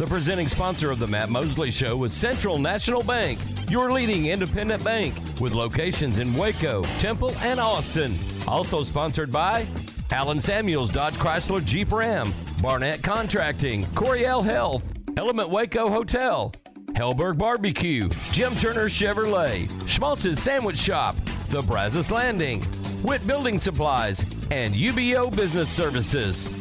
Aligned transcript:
The 0.00 0.06
presenting 0.06 0.48
sponsor 0.48 0.90
of 0.90 0.98
the 0.98 1.06
Matt 1.06 1.28
Mosley 1.28 1.70
Show 1.70 2.04
is 2.04 2.14
Central 2.14 2.58
National 2.58 3.02
Bank, 3.02 3.38
your 3.68 3.92
leading 3.92 4.28
independent 4.28 4.82
bank 4.82 5.14
with 5.38 5.52
locations 5.52 6.18
in 6.18 6.34
Waco, 6.34 6.84
Temple, 7.00 7.34
and 7.42 7.60
Austin. 7.60 8.14
Also 8.48 8.82
sponsored 8.82 9.30
by 9.30 9.66
Alan 10.10 10.40
Samuels 10.40 10.90
Dodge 10.90 11.16
Chrysler 11.16 11.62
Jeep 11.62 11.92
Ram, 11.92 12.32
Barnett 12.62 13.02
Contracting, 13.02 13.84
Coriel 13.88 14.42
Health, 14.42 14.90
Element 15.18 15.50
Waco 15.50 15.90
Hotel, 15.90 16.50
Helberg 16.92 17.36
Barbecue, 17.36 18.08
Jim 18.32 18.56
Turner 18.56 18.88
Chevrolet, 18.88 19.68
Schmaltz's 19.86 20.42
Sandwich 20.42 20.78
Shop, 20.78 21.14
The 21.50 21.60
Brazos 21.60 22.10
Landing, 22.10 22.64
Witt 23.02 23.26
Building 23.26 23.58
Supplies, 23.58 24.20
and 24.50 24.74
UBO 24.74 25.36
Business 25.36 25.68
Services. 25.68 26.59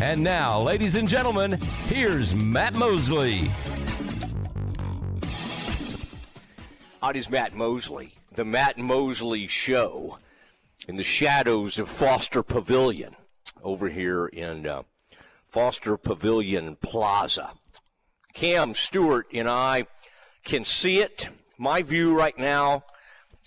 And 0.00 0.22
now, 0.22 0.60
ladies 0.60 0.94
and 0.94 1.08
gentlemen, 1.08 1.58
here's 1.86 2.32
Matt 2.32 2.76
Mosley. 2.76 3.50
How 7.02 7.10
Matt 7.28 7.56
Mosley? 7.56 8.14
The 8.32 8.44
Matt 8.44 8.78
Mosley 8.78 9.48
Show 9.48 10.18
in 10.86 10.94
the 10.94 11.02
shadows 11.02 11.80
of 11.80 11.88
Foster 11.88 12.44
Pavilion 12.44 13.16
over 13.60 13.88
here 13.88 14.26
in 14.26 14.68
uh, 14.68 14.82
Foster 15.48 15.96
Pavilion 15.96 16.76
Plaza. 16.76 17.50
Cam 18.34 18.74
Stewart 18.74 19.26
and 19.34 19.48
I 19.48 19.88
can 20.44 20.64
see 20.64 21.00
it. 21.00 21.28
My 21.58 21.82
view 21.82 22.16
right 22.16 22.38
now, 22.38 22.84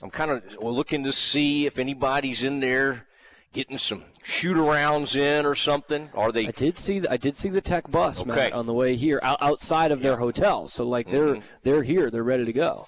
I'm 0.03 0.09
kind 0.09 0.31
of 0.31 0.57
looking 0.61 1.05
to 1.05 1.13
see 1.13 1.65
if 1.65 1.79
anybody's 1.79 2.43
in 2.43 2.59
there 2.59 3.07
getting 3.53 3.77
some 3.77 4.03
shoot 4.23 4.57
arounds 4.57 5.15
in 5.15 5.45
or 5.45 5.55
something? 5.55 6.09
Are 6.13 6.31
they? 6.31 6.47
I 6.47 6.51
did 6.51 6.77
see. 6.77 6.99
The, 6.99 7.11
I 7.11 7.17
did 7.17 7.35
see 7.35 7.49
the 7.49 7.61
tech 7.61 7.89
bus, 7.89 8.21
okay. 8.21 8.29
Matt, 8.29 8.53
on 8.53 8.65
the 8.65 8.73
way 8.73 8.95
here, 8.95 9.19
outside 9.23 9.91
of 9.91 10.01
their 10.01 10.17
hotel. 10.17 10.67
So 10.67 10.87
like 10.87 11.09
they're 11.09 11.35
mm-hmm. 11.35 11.47
they're 11.63 11.83
here. 11.83 12.09
They're 12.09 12.23
ready 12.23 12.45
to 12.45 12.53
go. 12.53 12.87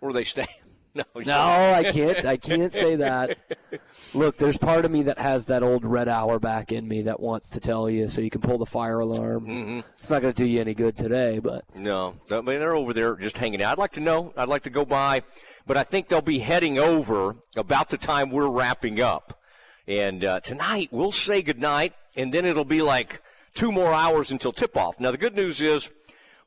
Where 0.00 0.10
are 0.10 0.12
they 0.12 0.24
staying? 0.24 0.48
No, 0.96 1.02
no, 1.16 1.72
I 1.74 1.82
can't. 1.82 2.24
I 2.24 2.36
can't 2.36 2.72
say 2.72 2.94
that. 2.94 3.36
Look, 4.14 4.36
there's 4.36 4.56
part 4.56 4.84
of 4.84 4.92
me 4.92 5.02
that 5.02 5.18
has 5.18 5.46
that 5.46 5.64
old 5.64 5.84
red 5.84 6.06
hour 6.06 6.38
back 6.38 6.70
in 6.70 6.86
me 6.86 7.02
that 7.02 7.18
wants 7.18 7.50
to 7.50 7.58
tell 7.58 7.90
you 7.90 8.06
so 8.06 8.20
you 8.20 8.30
can 8.30 8.40
pull 8.40 8.58
the 8.58 8.66
fire 8.66 9.00
alarm. 9.00 9.44
Mm-hmm. 9.44 9.80
It's 9.98 10.08
not 10.08 10.22
going 10.22 10.32
to 10.32 10.40
do 10.40 10.46
you 10.48 10.60
any 10.60 10.72
good 10.72 10.96
today, 10.96 11.40
but 11.40 11.64
no, 11.74 12.14
I 12.30 12.36
mean 12.36 12.60
they're 12.60 12.76
over 12.76 12.92
there 12.92 13.16
just 13.16 13.36
hanging 13.36 13.60
out. 13.60 13.72
I'd 13.72 13.78
like 13.78 13.90
to 13.92 14.00
know. 14.00 14.32
I'd 14.36 14.48
like 14.48 14.62
to 14.62 14.70
go 14.70 14.84
by, 14.84 15.22
but 15.66 15.76
I 15.76 15.82
think 15.82 16.06
they'll 16.06 16.22
be 16.22 16.38
heading 16.38 16.78
over 16.78 17.34
about 17.56 17.90
the 17.90 17.98
time 17.98 18.30
we're 18.30 18.48
wrapping 18.48 19.00
up. 19.00 19.40
And 19.86 20.24
uh, 20.24 20.40
tonight 20.40 20.88
we'll 20.90 21.12
say 21.12 21.42
goodnight, 21.42 21.94
and 22.16 22.32
then 22.32 22.46
it'll 22.46 22.64
be 22.64 22.82
like 22.82 23.20
two 23.54 23.70
more 23.70 23.92
hours 23.92 24.30
until 24.30 24.52
tip 24.52 24.76
off. 24.76 24.98
Now 24.98 25.10
the 25.10 25.18
good 25.18 25.34
news 25.34 25.60
is 25.60 25.90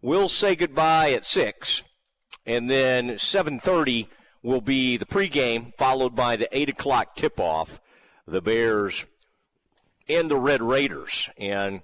we'll 0.01 0.29
say 0.29 0.55
goodbye 0.55 1.11
at 1.11 1.25
six, 1.25 1.83
and 2.45 2.69
then 2.69 3.11
7:30 3.11 4.07
will 4.41 4.61
be 4.61 4.97
the 4.97 5.05
pregame, 5.05 5.75
followed 5.75 6.15
by 6.15 6.35
the 6.35 6.47
eight 6.57 6.69
o'clock 6.69 7.15
tip 7.15 7.39
off. 7.39 7.79
The 8.27 8.41
Bears 8.41 9.05
and 10.09 10.29
the 10.29 10.37
Red 10.37 10.61
Raiders, 10.61 11.29
and 11.37 11.81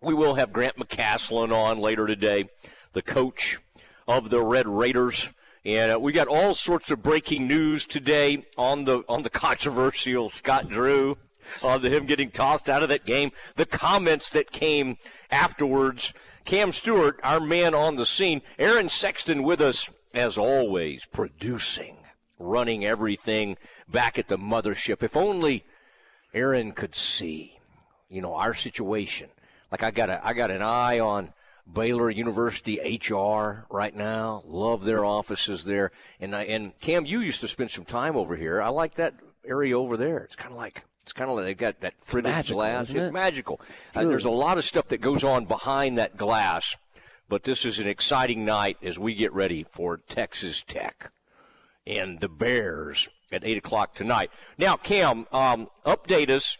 we 0.00 0.14
will 0.14 0.36
have 0.36 0.52
Grant 0.52 0.76
McCasland 0.76 1.52
on 1.54 1.78
later 1.78 2.06
today, 2.06 2.48
the 2.92 3.02
coach 3.02 3.58
of 4.06 4.30
the 4.30 4.40
Red 4.40 4.68
Raiders. 4.68 5.30
And 5.66 5.90
uh, 5.90 5.98
we 5.98 6.12
got 6.12 6.28
all 6.28 6.54
sorts 6.54 6.92
of 6.92 7.02
breaking 7.02 7.48
news 7.48 7.86
today 7.86 8.44
on 8.56 8.84
the 8.84 9.02
on 9.08 9.22
the 9.22 9.30
controversial 9.30 10.28
Scott 10.28 10.68
Drew, 10.68 11.18
on 11.64 11.82
the, 11.82 11.90
him 11.90 12.06
getting 12.06 12.30
tossed 12.30 12.70
out 12.70 12.84
of 12.84 12.88
that 12.90 13.04
game. 13.04 13.32
The 13.56 13.66
comments 13.66 14.30
that 14.30 14.52
came 14.52 14.96
afterwards. 15.28 16.14
Cam 16.44 16.70
Stewart, 16.70 17.18
our 17.24 17.40
man 17.40 17.74
on 17.74 17.96
the 17.96 18.06
scene. 18.06 18.42
Aaron 18.60 18.88
Sexton 18.88 19.42
with 19.42 19.60
us 19.60 19.90
as 20.14 20.38
always, 20.38 21.04
producing, 21.06 21.96
running 22.38 22.84
everything 22.84 23.56
back 23.88 24.20
at 24.20 24.28
the 24.28 24.38
mothership. 24.38 25.02
If 25.02 25.16
only 25.16 25.64
Aaron 26.32 26.70
could 26.70 26.94
see, 26.94 27.58
you 28.08 28.22
know, 28.22 28.36
our 28.36 28.54
situation. 28.54 29.30
Like 29.72 29.82
I 29.82 29.90
got 29.90 30.10
a 30.10 30.24
I 30.24 30.32
got 30.32 30.52
an 30.52 30.62
eye 30.62 31.00
on 31.00 31.32
Baylor 31.72 32.10
University 32.10 33.00
HR 33.00 33.66
right 33.70 33.94
now. 33.94 34.42
Love 34.46 34.84
their 34.84 35.04
offices 35.04 35.64
there. 35.64 35.90
And 36.20 36.34
I, 36.34 36.44
and 36.44 36.78
Cam, 36.80 37.06
you 37.06 37.20
used 37.20 37.40
to 37.40 37.48
spend 37.48 37.70
some 37.70 37.84
time 37.84 38.16
over 38.16 38.36
here. 38.36 38.62
I 38.62 38.68
like 38.68 38.94
that 38.94 39.14
area 39.44 39.78
over 39.78 39.96
there. 39.96 40.18
It's 40.18 40.36
kind 40.36 40.52
of 40.52 40.58
like 40.58 40.84
it's 41.02 41.12
kind 41.12 41.30
of 41.30 41.36
like 41.36 41.46
they've 41.46 41.56
got 41.56 41.80
that 41.80 41.94
fritted 42.04 42.48
glass. 42.48 42.90
It's 42.90 43.12
magical. 43.12 43.60
Uh, 43.94 44.04
there's 44.04 44.24
a 44.24 44.30
lot 44.30 44.58
of 44.58 44.64
stuff 44.64 44.88
that 44.88 45.00
goes 45.00 45.22
on 45.22 45.44
behind 45.44 45.98
that 45.98 46.16
glass. 46.16 46.76
But 47.28 47.42
this 47.42 47.64
is 47.64 47.78
an 47.80 47.88
exciting 47.88 48.44
night 48.44 48.78
as 48.82 48.98
we 48.98 49.14
get 49.14 49.32
ready 49.32 49.64
for 49.68 49.96
Texas 49.96 50.62
Tech 50.66 51.12
and 51.86 52.20
the 52.20 52.28
Bears 52.28 53.08
at 53.32 53.44
8 53.44 53.58
o'clock 53.58 53.94
tonight. 53.94 54.30
Now, 54.58 54.76
Cam, 54.76 55.26
um, 55.32 55.68
update 55.84 56.30
us 56.30 56.56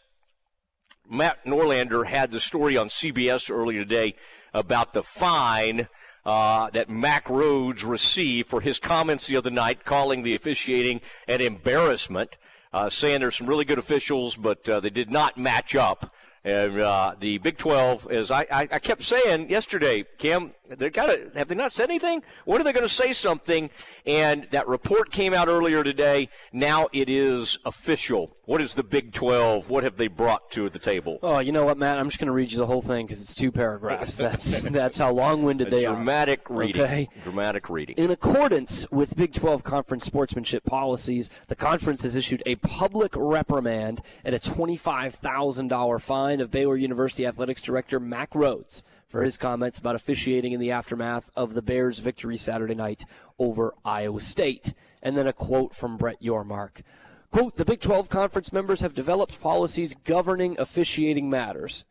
Matt 1.09 1.45
Norlander 1.45 2.07
had 2.07 2.31
the 2.31 2.41
story 2.41 2.77
on 2.77 2.89
CBS 2.89 3.51
earlier 3.51 3.85
today 3.85 4.15
about 4.57 4.95
the 4.95 5.03
fine 5.03 5.89
uh, 6.25 6.71
that 6.71 6.91
Mac 6.91 7.27
Rhoades 7.27 7.89
received 7.89 8.49
for 8.49 8.61
his 8.61 8.79
comments 8.81 9.27
the 9.27 9.37
other 9.37 9.51
night, 9.51 9.85
calling 9.85 10.23
the 10.23 10.35
officiating 10.35 11.01
an 11.29 11.41
embarrassment, 11.41 12.37
uh, 12.73 12.91
saying 12.91 13.21
there's 13.21 13.37
some 13.37 13.47
really 13.47 13.65
good 13.65 13.79
officials, 13.79 14.37
but 14.37 14.69
uh, 14.69 14.81
they 14.81 14.91
did 14.91 15.11
not 15.11 15.39
match 15.39 15.77
up. 15.77 16.13
And 16.43 16.81
uh, 16.81 17.15
the 17.19 17.39
Big 17.39 17.59
12, 17.59 18.11
as 18.11 18.31
I, 18.31 18.43
I, 18.53 18.69
I, 18.71 18.79
kept 18.79 19.03
saying 19.03 19.51
yesterday, 19.51 20.05
Cam, 20.19 20.53
they 20.69 20.91
got 20.91 21.07
to 21.07 21.31
have 21.35 21.49
they 21.49 21.55
not 21.55 21.73
said 21.73 21.91
anything? 21.91 22.23
When 22.45 22.61
are 22.61 22.65
they 22.65 22.73
going 22.73 22.87
to 22.87 22.93
say 22.93 23.13
something? 23.13 23.71
And 24.05 24.45
that 24.51 24.67
report 24.69 25.11
came 25.11 25.33
out 25.35 25.49
earlier 25.49 25.85
today. 25.85 26.29
Now 26.53 26.89
it 26.93 27.09
is 27.09 27.59
official. 27.65 28.37
What 28.45 28.61
is 28.61 28.75
the 28.75 28.83
Big 28.83 29.13
12? 29.13 29.71
What 29.71 29.85
have 29.85 29.97
they 29.97 30.09
brought 30.09 30.51
to 30.53 30.69
the 30.69 30.79
table? 30.79 31.19
Oh, 31.23 31.39
you 31.39 31.53
know 31.53 31.65
what, 31.65 31.79
Matt? 31.79 31.99
I'm 31.99 32.09
just 32.09 32.19
going 32.19 32.27
to 32.27 32.33
read 32.33 32.53
you 32.53 32.59
the 32.59 32.67
whole 32.67 32.83
thing 32.83 33.07
because 33.07 33.23
it's 33.23 33.35
two 33.35 33.53
paragraphs. 33.53 34.17
That's 34.27 34.63
that's 34.63 34.99
how 34.99 35.13
long-winded 35.13 35.71
they 35.71 35.85
dramatic 35.85 36.51
are. 36.51 36.55
Dramatic 36.55 36.77
reading. 36.77 36.83
Okay? 36.83 37.09
Dramatic 37.23 37.71
reading. 37.71 37.97
In 37.97 38.11
accordance 38.11 38.91
with 38.91 39.17
Big 39.17 39.33
12 39.33 39.63
conference 39.63 40.05
sportsmanship 40.05 40.65
policies, 40.65 41.31
the 41.49 41.57
conference 41.57 42.03
has 42.03 42.17
issued 42.17 42.43
a 42.47 42.57
public 42.57 43.13
reprimand 43.15 44.01
and 44.25 44.35
a 44.35 44.39
$25,000 44.39 46.01
fine 46.01 46.41
of 46.41 46.51
Baylor 46.51 46.77
University 46.77 47.27
Athletics 47.27 47.63
Director 47.63 48.01
Mac 48.01 48.31
Rhoades 48.31 48.83
for 49.07 49.23
his 49.23 49.37
comments 49.37 49.79
about 49.79 49.95
officiating 49.95 50.53
in 50.53 50.61
the 50.61 50.71
aftermath 50.71 51.31
of 51.37 51.55
the 51.55 51.63
Bears' 51.63 51.99
victory 51.99 52.37
Saturday 52.37 52.75
night 52.75 53.05
over 53.39 53.75
Iowa 53.85 54.21
State. 54.21 54.75
And 55.03 55.17
then 55.17 55.27
a 55.27 55.33
quote 55.33 55.75
from 55.75 55.97
Brett 55.97 56.21
Yormark. 56.21 56.83
Quote, 57.31 57.57
the 57.57 57.65
Big 57.65 57.81
12 57.81 58.09
conference 58.09 58.53
members 58.53 58.81
have 58.81 58.95
developed 58.95 59.41
policies 59.41 59.95
governing 60.05 60.57
officiating 60.59 61.29
matters. 61.29 61.85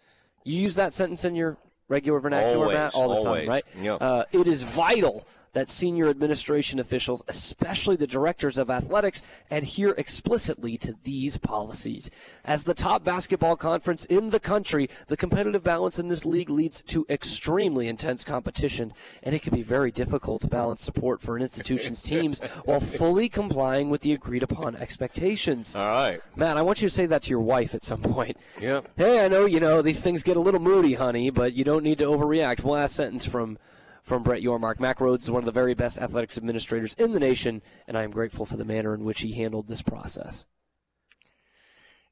You 0.44 0.62
use 0.62 0.76
that 0.76 0.94
sentence 0.94 1.24
in 1.24 1.36
your 1.36 1.58
regular 1.88 2.20
vernacular, 2.20 2.66
always, 2.66 2.76
Matt, 2.76 2.94
all 2.96 3.10
the 3.10 3.28
always. 3.28 3.44
time, 3.44 3.50
right? 3.50 3.66
Yep. 3.82 4.02
Uh, 4.02 4.24
it 4.32 4.48
is 4.48 4.64
vital 4.64 5.26
that 5.56 5.70
senior 5.70 6.10
administration 6.10 6.80
officials, 6.80 7.24
especially 7.30 7.96
the 7.96 8.06
directors 8.06 8.58
of 8.58 8.70
athletics, 8.70 9.24
adhere 9.50 9.96
explicitly 9.98 10.78
to 10.78 10.94
these 11.04 11.38
policies. 11.38 12.12
As 12.44 12.66
the 12.66 12.74
top 12.74 13.06
basketball 13.06 13.56
conference 13.56 14.04
in 14.06 14.32
the 14.32 14.40
country, 14.40 14.90
the 15.08 15.16
competitive 15.16 15.64
balance 15.64 15.98
in 15.98 16.10
this 16.10 16.26
league 16.26 16.50
leads 16.50 16.82
to 16.84 17.06
extremely 17.10 17.88
intense 17.88 18.26
competition, 18.26 18.94
and 19.24 19.34
it 19.34 19.42
can 19.42 19.56
be 19.56 19.62
very 19.62 19.92
difficult 19.92 20.42
to 20.42 20.48
balance 20.48 20.82
support 20.82 21.22
for 21.22 21.38
an 21.38 21.42
institution's 21.42 22.02
teams 22.02 22.40
while 22.66 22.82
fully 22.82 23.30
complying 23.30 23.90
with 23.90 24.02
the 24.02 24.12
agreed 24.12 24.44
upon 24.44 24.76
expectations. 24.76 25.74
All 25.74 25.86
right. 25.86 26.22
Matt, 26.36 26.58
I 26.58 26.64
want 26.64 26.82
you 26.82 26.90
to 26.90 26.94
say 26.94 27.06
that 27.06 27.24
to 27.24 27.30
your 27.30 27.40
wife 27.40 27.74
at 27.74 27.82
some 27.82 28.02
point. 28.02 28.36
Yeah. 28.60 28.82
Hey, 28.98 29.24
I 29.24 29.30
know, 29.30 29.46
you 29.46 29.62
know, 29.62 29.82
these 29.82 30.04
things 30.04 30.22
get 30.22 30.36
a 30.36 30.42
little 30.42 30.60
moody, 30.60 30.96
honey, 30.96 31.30
but 31.30 31.54
you 31.54 31.64
don't 31.64 31.84
need 31.84 32.00
to 32.00 32.06
overreact. 32.06 32.66
Last 32.66 32.98
sentence 32.98 33.26
from 33.26 33.58
from 34.06 34.22
Brett 34.22 34.42
Yormark. 34.42 34.80
Mac 34.80 35.00
Rhoades 35.00 35.24
is 35.24 35.32
one 35.32 35.42
of 35.42 35.46
the 35.46 35.52
very 35.52 35.74
best 35.74 36.00
athletics 36.00 36.38
administrators 36.38 36.94
in 36.94 37.12
the 37.12 37.20
nation, 37.20 37.62
and 37.88 37.98
I 37.98 38.04
am 38.04 38.12
grateful 38.12 38.46
for 38.46 38.56
the 38.56 38.64
manner 38.64 38.94
in 38.94 39.04
which 39.04 39.22
he 39.22 39.34
handled 39.34 39.68
this 39.68 39.82
process. 39.82 40.46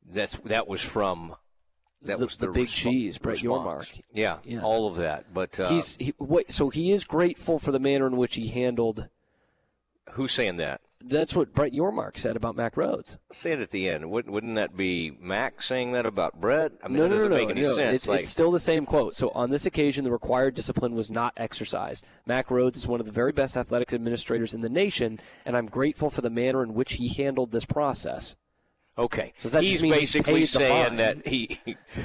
That's 0.05 0.37
that 0.39 0.67
was 0.67 0.81
from 0.81 1.35
that 2.01 2.17
the, 2.17 2.25
was 2.25 2.37
the, 2.37 2.47
the 2.47 2.51
big 2.51 2.67
resp- 2.67 2.73
cheese, 2.73 3.17
Brett 3.17 3.35
response. 3.35 3.89
Yormark. 3.89 4.01
Yeah, 4.11 4.39
yeah, 4.43 4.61
all 4.61 4.87
of 4.87 4.97
that. 4.97 5.33
But 5.33 5.57
uh, 5.59 5.69
he's 5.69 5.95
he, 5.97 6.13
wait, 6.17 6.51
so 6.51 6.69
he 6.69 6.91
is 6.91 7.05
grateful 7.05 7.59
for 7.59 7.71
the 7.71 7.79
manner 7.79 8.07
in 8.07 8.17
which 8.17 8.35
he 8.35 8.47
handled. 8.47 9.07
Who's 10.13 10.33
saying 10.33 10.57
that? 10.57 10.81
That's 11.05 11.35
what 11.35 11.53
Brett 11.53 11.73
Yormark 11.73 12.17
said 12.17 12.35
about 12.35 12.55
Mac 12.55 12.75
Rhoades. 12.75 13.17
Say 13.31 13.51
it 13.51 13.59
at 13.59 13.71
the 13.71 13.89
end. 13.89 14.09
Wouldn't, 14.09 14.33
wouldn't 14.33 14.55
that 14.55 14.77
be 14.77 15.11
Mac 15.19 15.61
saying 15.61 15.91
that 15.91 16.05
about 16.05 16.39
Brett? 16.39 16.71
I 16.83 16.87
mean, 16.87 16.97
no, 16.97 17.07
no, 17.07 17.27
no, 17.27 17.27
no. 17.27 17.49
It's, 17.49 18.07
like, 18.07 18.19
it's 18.19 18.29
still 18.29 18.51
the 18.51 18.59
same 18.59 18.85
quote. 18.85 19.13
So 19.13 19.29
on 19.29 19.49
this 19.49 19.65
occasion, 19.65 20.05
the 20.05 20.11
required 20.11 20.55
discipline 20.55 20.95
was 20.95 21.11
not 21.11 21.33
exercised. 21.35 22.05
Mac 22.25 22.47
Rhoades 22.47 22.77
is 22.77 22.87
one 22.87 22.99
of 22.99 23.05
the 23.05 23.11
very 23.11 23.31
best 23.31 23.57
athletics 23.57 23.93
administrators 23.93 24.53
in 24.53 24.61
the 24.61 24.69
nation, 24.69 25.19
and 25.45 25.57
I'm 25.57 25.67
grateful 25.67 26.09
for 26.09 26.21
the 26.21 26.29
manner 26.29 26.63
in 26.63 26.73
which 26.73 26.93
he 26.93 27.09
handled 27.09 27.51
this 27.51 27.65
process. 27.65 28.35
Okay. 28.95 29.33
That 29.43 29.63
he's 29.63 29.81
basically 29.81 30.45
saying 30.45 30.97
that 30.97 31.25
he 31.27 31.59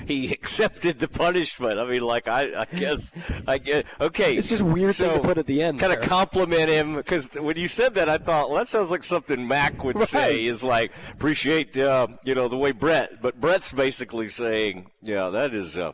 he 0.06 0.32
accepted 0.32 0.98
the 0.98 1.08
punishment. 1.08 1.78
I 1.78 1.84
mean, 1.84 2.00
like 2.00 2.28
I, 2.28 2.62
I 2.62 2.64
guess 2.64 3.12
I 3.46 3.58
guess 3.58 3.84
okay. 4.00 4.36
It's 4.36 4.48
just 4.48 4.62
a 4.62 4.64
weird 4.64 4.94
thing 4.94 5.20
to 5.20 5.26
put 5.26 5.36
at 5.36 5.46
the 5.46 5.62
end 5.62 5.80
Kind 5.80 5.92
of 5.92 6.00
compliment 6.00 6.70
him 6.70 6.94
because 6.94 7.34
when 7.34 7.56
you 7.58 7.68
said 7.68 7.94
that, 7.96 8.08
I 8.08 8.16
thought, 8.16 8.48
well, 8.48 8.58
that 8.58 8.68
sounds 8.68 8.90
like 8.90 9.04
something 9.04 9.46
Mac 9.46 9.84
would 9.84 9.98
say. 10.08 10.46
Is 10.46 10.64
like 10.64 10.92
appreciate 11.12 11.76
uh, 11.76 12.06
you 12.24 12.34
know 12.34 12.48
the 12.48 12.56
way 12.56 12.72
Brett, 12.72 13.20
but 13.20 13.38
Brett's 13.38 13.70
basically 13.70 14.28
saying, 14.28 14.90
yeah, 15.02 15.28
that 15.28 15.52
is 15.52 15.76
uh, 15.76 15.92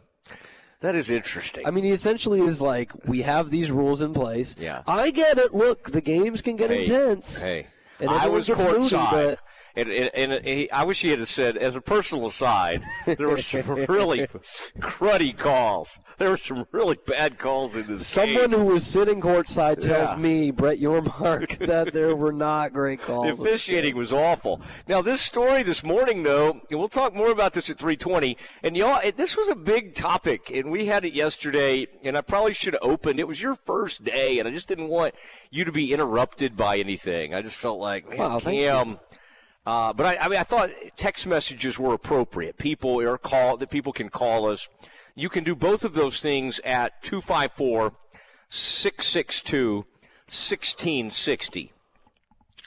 that 0.85 0.95
is 0.95 1.11
interesting. 1.11 1.67
I 1.67 1.71
mean, 1.71 1.85
he 1.85 1.91
essentially 1.91 2.41
is 2.41 2.61
like, 2.61 2.93
we 3.07 3.23
have 3.23 3.51
these 3.51 3.71
rules 3.71 4.03
in 4.03 4.13
place. 4.13 4.55
Yeah. 4.59 4.83
I 4.87 5.11
get 5.11 5.39
it. 5.39 5.55
Look, 5.55 5.91
the 5.91 6.03
games 6.03 6.43
can 6.43 6.57
get 6.57 6.69
Hey, 6.69 6.81
intense. 6.83 7.41
Hey, 7.41 7.69
And 8.01 8.11
I 8.11 8.29
was 8.29 8.49
courtside. 8.49 9.39
And, 9.77 9.91
and, 9.91 10.11
and 10.15 10.45
he, 10.47 10.71
I 10.71 10.85
wish 10.85 11.01
he 11.01 11.09
had 11.11 11.27
said, 11.27 11.57
as 11.57 11.75
a 11.75 11.81
personal 11.81 12.27
aside, 12.27 12.81
there 13.07 13.29
were 13.29 13.39
some 13.39 13.63
really 13.89 14.29
cruddy 14.79 15.37
calls. 15.37 15.99
There 16.19 16.31
were 16.31 16.37
some 16.37 16.67
really 16.71 16.97
bad 17.07 17.39
calls 17.39 17.75
in 17.75 17.87
this 17.89 18.07
Someone 18.07 18.51
game. 18.51 18.61
who 18.61 18.67
was 18.67 18.87
sitting 18.87 19.21
courtside 19.21 19.81
tells 19.81 20.11
Yeah. 20.11 20.17
me, 20.17 20.51
Brett 20.53 20.79
Yormark, 20.79 21.59
that 21.67 21.93
there 21.93 22.15
were 22.15 22.33
not 22.33 22.73
great 22.73 23.01
calls. 23.01 23.27
The 23.27 23.33
officiating 23.45 23.97
was 23.97 24.13
awful. 24.13 24.61
Now, 24.87 25.03
this 25.03 25.21
story 25.21 25.63
this 25.65 25.83
morning, 25.83 26.23
though, 26.23 26.61
and 26.71 26.79
we'll 26.79 26.89
talk 26.89 27.15
more 27.15 27.31
about 27.31 27.53
this 27.53 27.69
at 27.69 27.77
3:20. 27.79 28.37
And 28.63 28.77
y'all, 28.77 29.01
it, 29.03 29.17
this 29.17 29.37
was 29.37 29.49
a 29.49 29.55
big 29.57 29.95
topic, 29.95 30.51
and 30.51 30.71
we 30.71 30.87
had 30.87 31.05
it 31.05 31.15
yesterday. 31.15 31.87
And 32.05 32.17
I 32.17 32.21
probably 32.21 32.53
should 32.53 32.75
have 32.75 32.83
opened. 32.83 33.19
It 33.19 33.27
was 33.29 33.43
your 33.43 33.55
first 33.57 34.05
day, 34.05 34.39
and 34.39 34.47
I 34.47 34.53
just 34.53 34.69
didn't 34.69 34.89
want 34.89 35.15
you 35.51 35.65
to 35.65 35.73
be 35.73 35.93
interrupted 35.93 36.57
by 36.57 36.79
anything. 36.79 37.35
I 37.35 37.43
just 37.43 37.59
felt 37.59 37.81
like, 37.81 38.09
man, 38.09 38.19
Wow, 38.19 38.39
thank 38.39 38.61
you. 38.61 38.67
Cam. 38.69 38.99
Uh, 39.67 39.93
but 39.93 40.07
I, 40.07 40.17
I 40.25 40.29
mean, 40.29 40.39
I 40.39 40.43
thought 40.43 40.71
text 40.97 41.27
messages 41.27 41.79
were 41.79 41.95
appropriate. 41.95 42.59
People 42.59 43.01
are 43.01 43.17
call 43.17 43.57
that 43.57 43.71
people 43.71 43.93
can 43.93 44.11
call 44.11 44.51
us. 44.51 44.69
You 45.15 45.29
can 45.29 45.45
do 45.45 45.55
both 45.55 45.85
of 45.85 45.95
those 45.95 46.21
things 46.21 46.61
at 46.65 47.03
254 47.03 47.95
662 48.49 49.87
1660. 50.27 51.73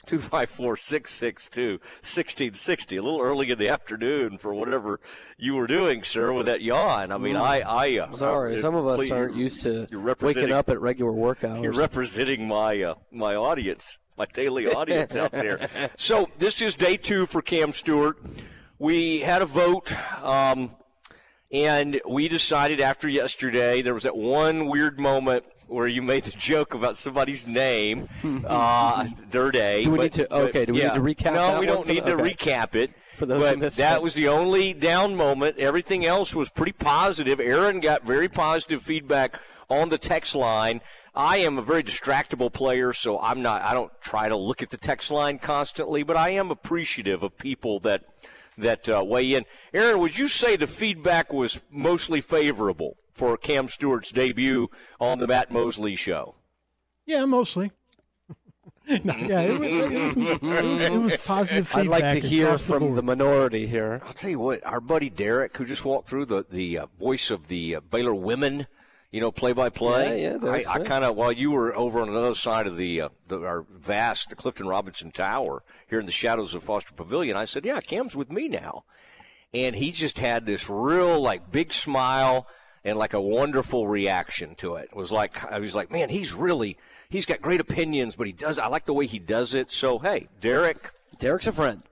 254 0.08 0.76
662 0.76 1.70
1660. 1.70 2.96
A 2.96 3.02
little 3.02 3.20
early 3.20 3.50
in 3.50 3.58
the 3.58 3.68
afternoon 3.68 4.38
for 4.38 4.54
whatever 4.54 5.00
you 5.36 5.54
were 5.54 5.66
doing, 5.66 6.02
sir, 6.02 6.32
with 6.32 6.46
that 6.46 6.62
yawn. 6.62 7.12
I 7.12 7.18
mean, 7.18 7.36
I. 7.36 7.60
I 7.60 7.98
uh, 7.98 8.12
Sorry, 8.12 8.56
uh, 8.56 8.60
some 8.60 8.74
of 8.74 8.86
us 8.86 9.10
aren't 9.10 9.36
used 9.36 9.60
to 9.62 9.86
waking 10.20 10.50
up 10.50 10.70
at 10.70 10.80
regular 10.80 11.12
work 11.12 11.44
hours. 11.44 11.62
you're 11.62 11.72
representing 11.72 12.48
my 12.48 12.82
uh, 12.82 12.94
my 13.12 13.36
audience, 13.36 13.98
my 14.18 14.26
daily 14.26 14.66
audience 14.66 15.16
out 15.16 15.30
there. 15.32 15.68
So 15.96 16.28
this 16.38 16.60
is 16.60 16.74
day 16.74 16.96
two 16.96 17.24
for 17.26 17.40
Cam 17.40 17.72
Stewart. 17.72 18.18
We 18.78 19.20
had 19.20 19.42
a 19.42 19.46
vote, 19.46 19.92
um, 20.22 20.70
and 21.50 22.00
we 22.08 22.28
decided 22.28 22.80
after 22.80 23.08
yesterday 23.08 23.80
there 23.82 23.94
was 23.94 24.02
that 24.02 24.16
one 24.16 24.66
weird 24.66 24.98
moment 25.00 25.44
where 25.66 25.86
you 25.86 26.00
made 26.02 26.24
the 26.24 26.30
joke 26.32 26.74
about 26.74 26.96
somebody's 26.96 27.46
name, 27.46 28.08
uh, 28.46 29.06
their 29.30 29.50
day. 29.50 29.84
Do 29.84 29.90
we 29.92 29.96
but- 29.98 30.02
need 30.04 30.12
to- 30.12 30.34
okay, 30.34 30.64
do 30.66 30.72
we 30.72 30.82
need 30.82 30.92
to 30.94 31.00
recap 31.00 31.34
No, 31.34 31.60
we 31.60 31.66
don't 31.66 31.86
need 31.86 32.04
the- 32.04 32.16
to 32.16 32.22
okay. 32.22 32.34
recap 32.34 32.74
it. 32.74 32.90
For 33.14 33.26
those 33.26 33.56
but 33.56 33.72
that 33.72 34.00
was 34.00 34.14
the 34.14 34.28
only 34.28 34.72
down 34.72 35.16
moment. 35.16 35.58
Everything 35.58 36.06
else 36.06 36.36
was 36.36 36.50
pretty 36.50 36.70
positive. 36.72 37.40
Aaron 37.40 37.80
got 37.80 38.04
very 38.04 38.28
positive 38.28 38.80
feedback 38.80 39.40
on 39.68 39.88
the 39.88 39.98
text 39.98 40.34
line. 40.34 40.80
I 41.14 41.38
am 41.38 41.58
a 41.58 41.62
very 41.62 41.82
distractible 41.82 42.52
player, 42.52 42.92
so 42.92 43.18
I'm 43.18 43.42
not. 43.42 43.62
I 43.62 43.74
don't 43.74 43.92
try 44.00 44.28
to 44.28 44.36
look 44.36 44.62
at 44.62 44.70
the 44.70 44.76
text 44.76 45.10
line 45.10 45.38
constantly, 45.38 46.02
but 46.02 46.16
I 46.16 46.30
am 46.30 46.50
appreciative 46.50 47.22
of 47.22 47.36
people 47.38 47.80
that 47.80 48.04
that 48.56 48.88
uh, 48.88 49.04
weigh 49.04 49.34
in. 49.34 49.44
Aaron, 49.72 50.00
would 50.00 50.18
you 50.18 50.28
say 50.28 50.56
the 50.56 50.66
feedback 50.66 51.32
was 51.32 51.60
mostly 51.70 52.20
favorable 52.20 52.96
for 53.12 53.36
Cam 53.36 53.68
Stewart's 53.68 54.10
debut 54.10 54.68
on 55.00 55.18
the 55.18 55.26
Matt 55.26 55.50
Mosley 55.50 55.96
Show? 55.96 56.34
Yeah, 57.06 57.24
mostly. 57.24 57.72
no, 59.04 59.14
yeah, 59.16 59.40
it 59.40 59.58
was, 59.58 59.70
it, 59.70 59.90
was, 59.90 60.16
it, 60.16 60.64
was, 60.64 60.82
it 60.82 60.92
was 60.92 61.26
positive 61.26 61.68
feedback. 61.68 62.02
I'd 62.02 62.12
like 62.12 62.22
to 62.22 62.26
hear 62.26 62.46
across 62.46 62.62
the 62.62 62.74
from 62.74 62.94
the 62.94 63.02
minority 63.02 63.66
here. 63.66 64.00
I'll 64.06 64.14
tell 64.14 64.30
you 64.30 64.38
what, 64.38 64.64
our 64.64 64.80
buddy 64.80 65.10
Derek, 65.10 65.54
who 65.56 65.66
just 65.66 65.84
walked 65.84 66.08
through 66.08 66.24
the 66.24 66.46
the 66.48 66.78
uh, 66.78 66.86
voice 66.98 67.30
of 67.30 67.48
the 67.48 67.76
uh, 67.76 67.80
Baylor 67.80 68.14
women, 68.14 68.66
you 69.10 69.20
know, 69.20 69.32
play 69.32 69.52
by 69.52 69.70
play. 69.70 70.22
Yeah, 70.22 70.36
yeah, 70.42 70.50
I, 70.50 70.64
I 70.68 70.78
kind 70.80 71.04
of 71.04 71.16
while 71.16 71.32
you 71.32 71.50
were 71.50 71.74
over 71.74 72.00
on 72.00 72.08
another 72.08 72.34
side 72.34 72.66
of 72.66 72.76
the, 72.76 73.02
uh, 73.02 73.08
the 73.28 73.40
our 73.44 73.64
vast 73.70 74.36
Clifton 74.36 74.66
Robinson 74.66 75.10
Tower 75.10 75.62
here 75.88 75.98
in 75.98 76.06
the 76.06 76.12
shadows 76.12 76.54
of 76.54 76.62
Foster 76.62 76.92
Pavilion, 76.92 77.36
I 77.36 77.46
said, 77.46 77.64
"Yeah, 77.64 77.80
Cam's 77.80 78.14
with 78.14 78.30
me 78.30 78.48
now," 78.48 78.84
and 79.54 79.76
he 79.76 79.92
just 79.92 80.18
had 80.18 80.44
this 80.44 80.68
real 80.68 81.20
like 81.20 81.50
big 81.50 81.72
smile 81.72 82.46
and 82.84 82.98
like 82.98 83.14
a 83.14 83.20
wonderful 83.20 83.88
reaction 83.88 84.54
to 84.56 84.74
it. 84.74 84.90
It 84.90 84.96
was 84.96 85.10
like 85.10 85.50
I 85.50 85.58
was 85.58 85.74
like, 85.74 85.90
"Man, 85.90 86.08
he's 86.08 86.32
really." 86.32 86.76
He's 87.10 87.24
got 87.24 87.40
great 87.40 87.58
opinions, 87.58 88.16
but 88.16 88.26
he 88.26 88.34
does. 88.34 88.58
I 88.58 88.66
like 88.66 88.84
the 88.84 88.92
way 88.92 89.06
he 89.06 89.18
does 89.18 89.54
it. 89.54 89.72
So, 89.72 89.98
hey, 89.98 90.28
Derek, 90.42 90.90
Derek's 91.18 91.46
a 91.46 91.52
friend. 91.52 91.82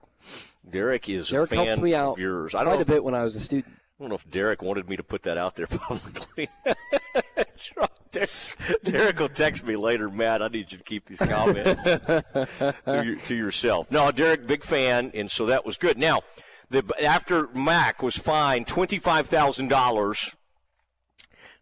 Derek 0.69 1.09
is 1.09 1.29
Derek 1.29 1.51
a 1.51 1.55
fan 1.55 1.65
helped 1.65 1.81
me 1.81 1.95
out 1.95 2.13
of 2.13 2.19
yours. 2.19 2.53
I 2.53 2.59
don't 2.59 2.67
quite 2.67 2.75
know 2.75 2.81
a 2.81 2.85
bit 2.85 3.03
when 3.03 3.15
I 3.15 3.23
was 3.23 3.35
a 3.35 3.39
student. 3.39 3.76
I 3.99 4.03
don't 4.03 4.09
know 4.09 4.15
if 4.15 4.29
Derek 4.29 4.61
wanted 4.61 4.87
me 4.87 4.95
to 4.95 5.03
put 5.03 5.23
that 5.23 5.39
out 5.39 5.55
there 5.55 5.65
publicly. 5.67 6.49
Derek 8.83 9.19
will 9.19 9.29
text 9.29 9.65
me 9.65 9.75
later, 9.75 10.07
Matt. 10.09 10.43
I 10.43 10.47
need 10.49 10.71
you 10.71 10.77
to 10.77 10.83
keep 10.83 11.05
these 11.05 11.19
comments 11.19 11.83
to, 11.83 12.75
your, 12.85 13.15
to 13.15 13.35
yourself. 13.35 13.89
No, 13.91 14.11
Derek, 14.11 14.45
big 14.45 14.63
fan, 14.63 15.11
and 15.15 15.31
so 15.31 15.47
that 15.47 15.65
was 15.65 15.77
good. 15.77 15.97
Now, 15.97 16.21
the, 16.69 16.83
after 17.01 17.47
Mac 17.49 18.03
was 18.03 18.15
fined 18.15 18.67
twenty 18.67 18.99
five 18.99 19.27
thousand 19.27 19.69
dollars, 19.69 20.35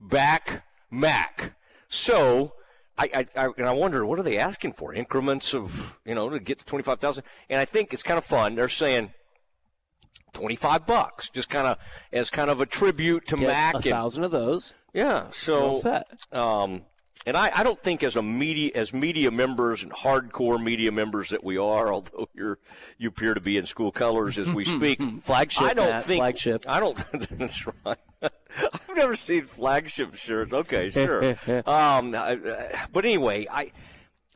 Back 0.00 0.64
Mac. 0.90 1.54
So. 1.88 2.54
I, 3.00 3.08
I, 3.14 3.26
I, 3.44 3.48
and 3.56 3.68
I 3.68 3.72
wonder 3.72 4.04
what 4.04 4.18
are 4.18 4.24
they 4.24 4.38
asking 4.38 4.72
for? 4.72 4.92
Increments 4.92 5.54
of 5.54 5.96
you 6.04 6.16
know 6.16 6.30
to 6.30 6.40
get 6.40 6.58
to 6.58 6.64
twenty 6.64 6.82
five 6.82 6.98
thousand, 6.98 7.22
and 7.48 7.60
I 7.60 7.64
think 7.64 7.94
it's 7.94 8.02
kind 8.02 8.18
of 8.18 8.24
fun. 8.24 8.56
They're 8.56 8.68
saying 8.68 9.12
twenty 10.32 10.56
five 10.56 10.84
bucks, 10.84 11.30
just 11.30 11.48
kind 11.48 11.68
of 11.68 11.78
as 12.12 12.28
kind 12.28 12.50
of 12.50 12.60
a 12.60 12.66
tribute 12.66 13.24
to 13.28 13.36
Get 13.36 13.46
Mac. 13.46 13.74
a 13.74 13.76
and, 13.76 13.84
thousand 13.84 14.24
of 14.24 14.32
those. 14.32 14.74
yeah, 14.92 15.26
so 15.30 15.80
um, 16.32 16.82
and 17.26 17.36
I, 17.36 17.50
I 17.54 17.62
don't 17.62 17.78
think 17.78 18.02
as 18.02 18.16
a 18.16 18.22
media 18.22 18.70
as 18.74 18.92
media 18.92 19.30
members 19.30 19.82
and 19.82 19.92
hardcore 19.92 20.62
media 20.62 20.92
members 20.92 21.30
that 21.30 21.42
we 21.44 21.58
are, 21.58 21.92
although 21.92 22.28
you're 22.34 22.58
you 22.98 23.08
appear 23.08 23.34
to 23.34 23.40
be 23.40 23.56
in 23.56 23.66
school 23.66 23.92
colors 23.92 24.38
as 24.38 24.52
we 24.52 24.64
speak. 24.64 25.00
Flagship, 25.22 25.62
I 25.64 25.74
don't 25.74 25.88
Matt, 25.90 26.04
think 26.04 26.20
flagship. 26.20 26.64
I 26.66 26.80
don't. 26.80 26.96
that's 27.38 27.66
right. 27.84 27.98
I've 28.22 28.96
never 28.96 29.14
seen 29.16 29.42
flagship 29.44 30.14
shirts. 30.16 30.52
Okay, 30.52 30.90
sure. 30.90 31.36
um, 31.66 32.14
I- 32.14 32.86
but 32.92 33.04
anyway, 33.04 33.46
I. 33.50 33.72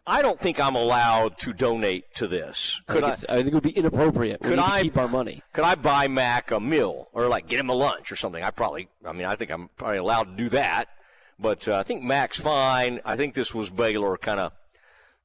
I 0.05 0.21
don't 0.21 0.37
think 0.37 0.59
I'm 0.59 0.75
allowed 0.75 1.39
to 1.39 1.53
donate 1.53 2.13
to 2.17 2.27
this. 2.27 2.81
I 2.89 2.93
Could 2.93 3.05
think, 3.05 3.31
I? 3.31 3.35
I 3.35 3.37
think 3.37 3.49
it 3.49 3.55
would 3.55 3.63
be 3.63 3.71
inappropriate. 3.71 4.41
we 4.43 4.49
Could 4.49 4.59
I- 4.59 4.83
keep 4.83 4.99
our 4.99 5.07
money? 5.07 5.45
Could 5.53 5.63
I 5.63 5.77
buy 5.77 6.09
Mac 6.09 6.51
a 6.51 6.59
meal 6.59 7.09
or 7.13 7.29
like 7.29 7.47
get 7.47 7.61
him 7.61 7.69
a 7.69 7.73
lunch 7.73 8.11
or 8.11 8.17
something? 8.17 8.43
I 8.43 8.51
probably, 8.51 8.89
I 9.07 9.13
mean, 9.13 9.27
I 9.27 9.37
think 9.37 9.53
I'm 9.53 9.69
probably 9.77 9.99
allowed 9.99 10.25
to 10.25 10.35
do 10.37 10.49
that. 10.49 10.89
But 11.43 11.67
uh, 11.69 11.77
I 11.77 11.83
think 11.83 12.03
Mac's 12.03 12.39
fine. 12.41 13.01
I 13.05 13.17
think 13.17 13.35
this 13.35 13.53
was 13.55 13.69
Baylor 13.69 14.17
kind 14.17 14.41
of, 14.41 14.53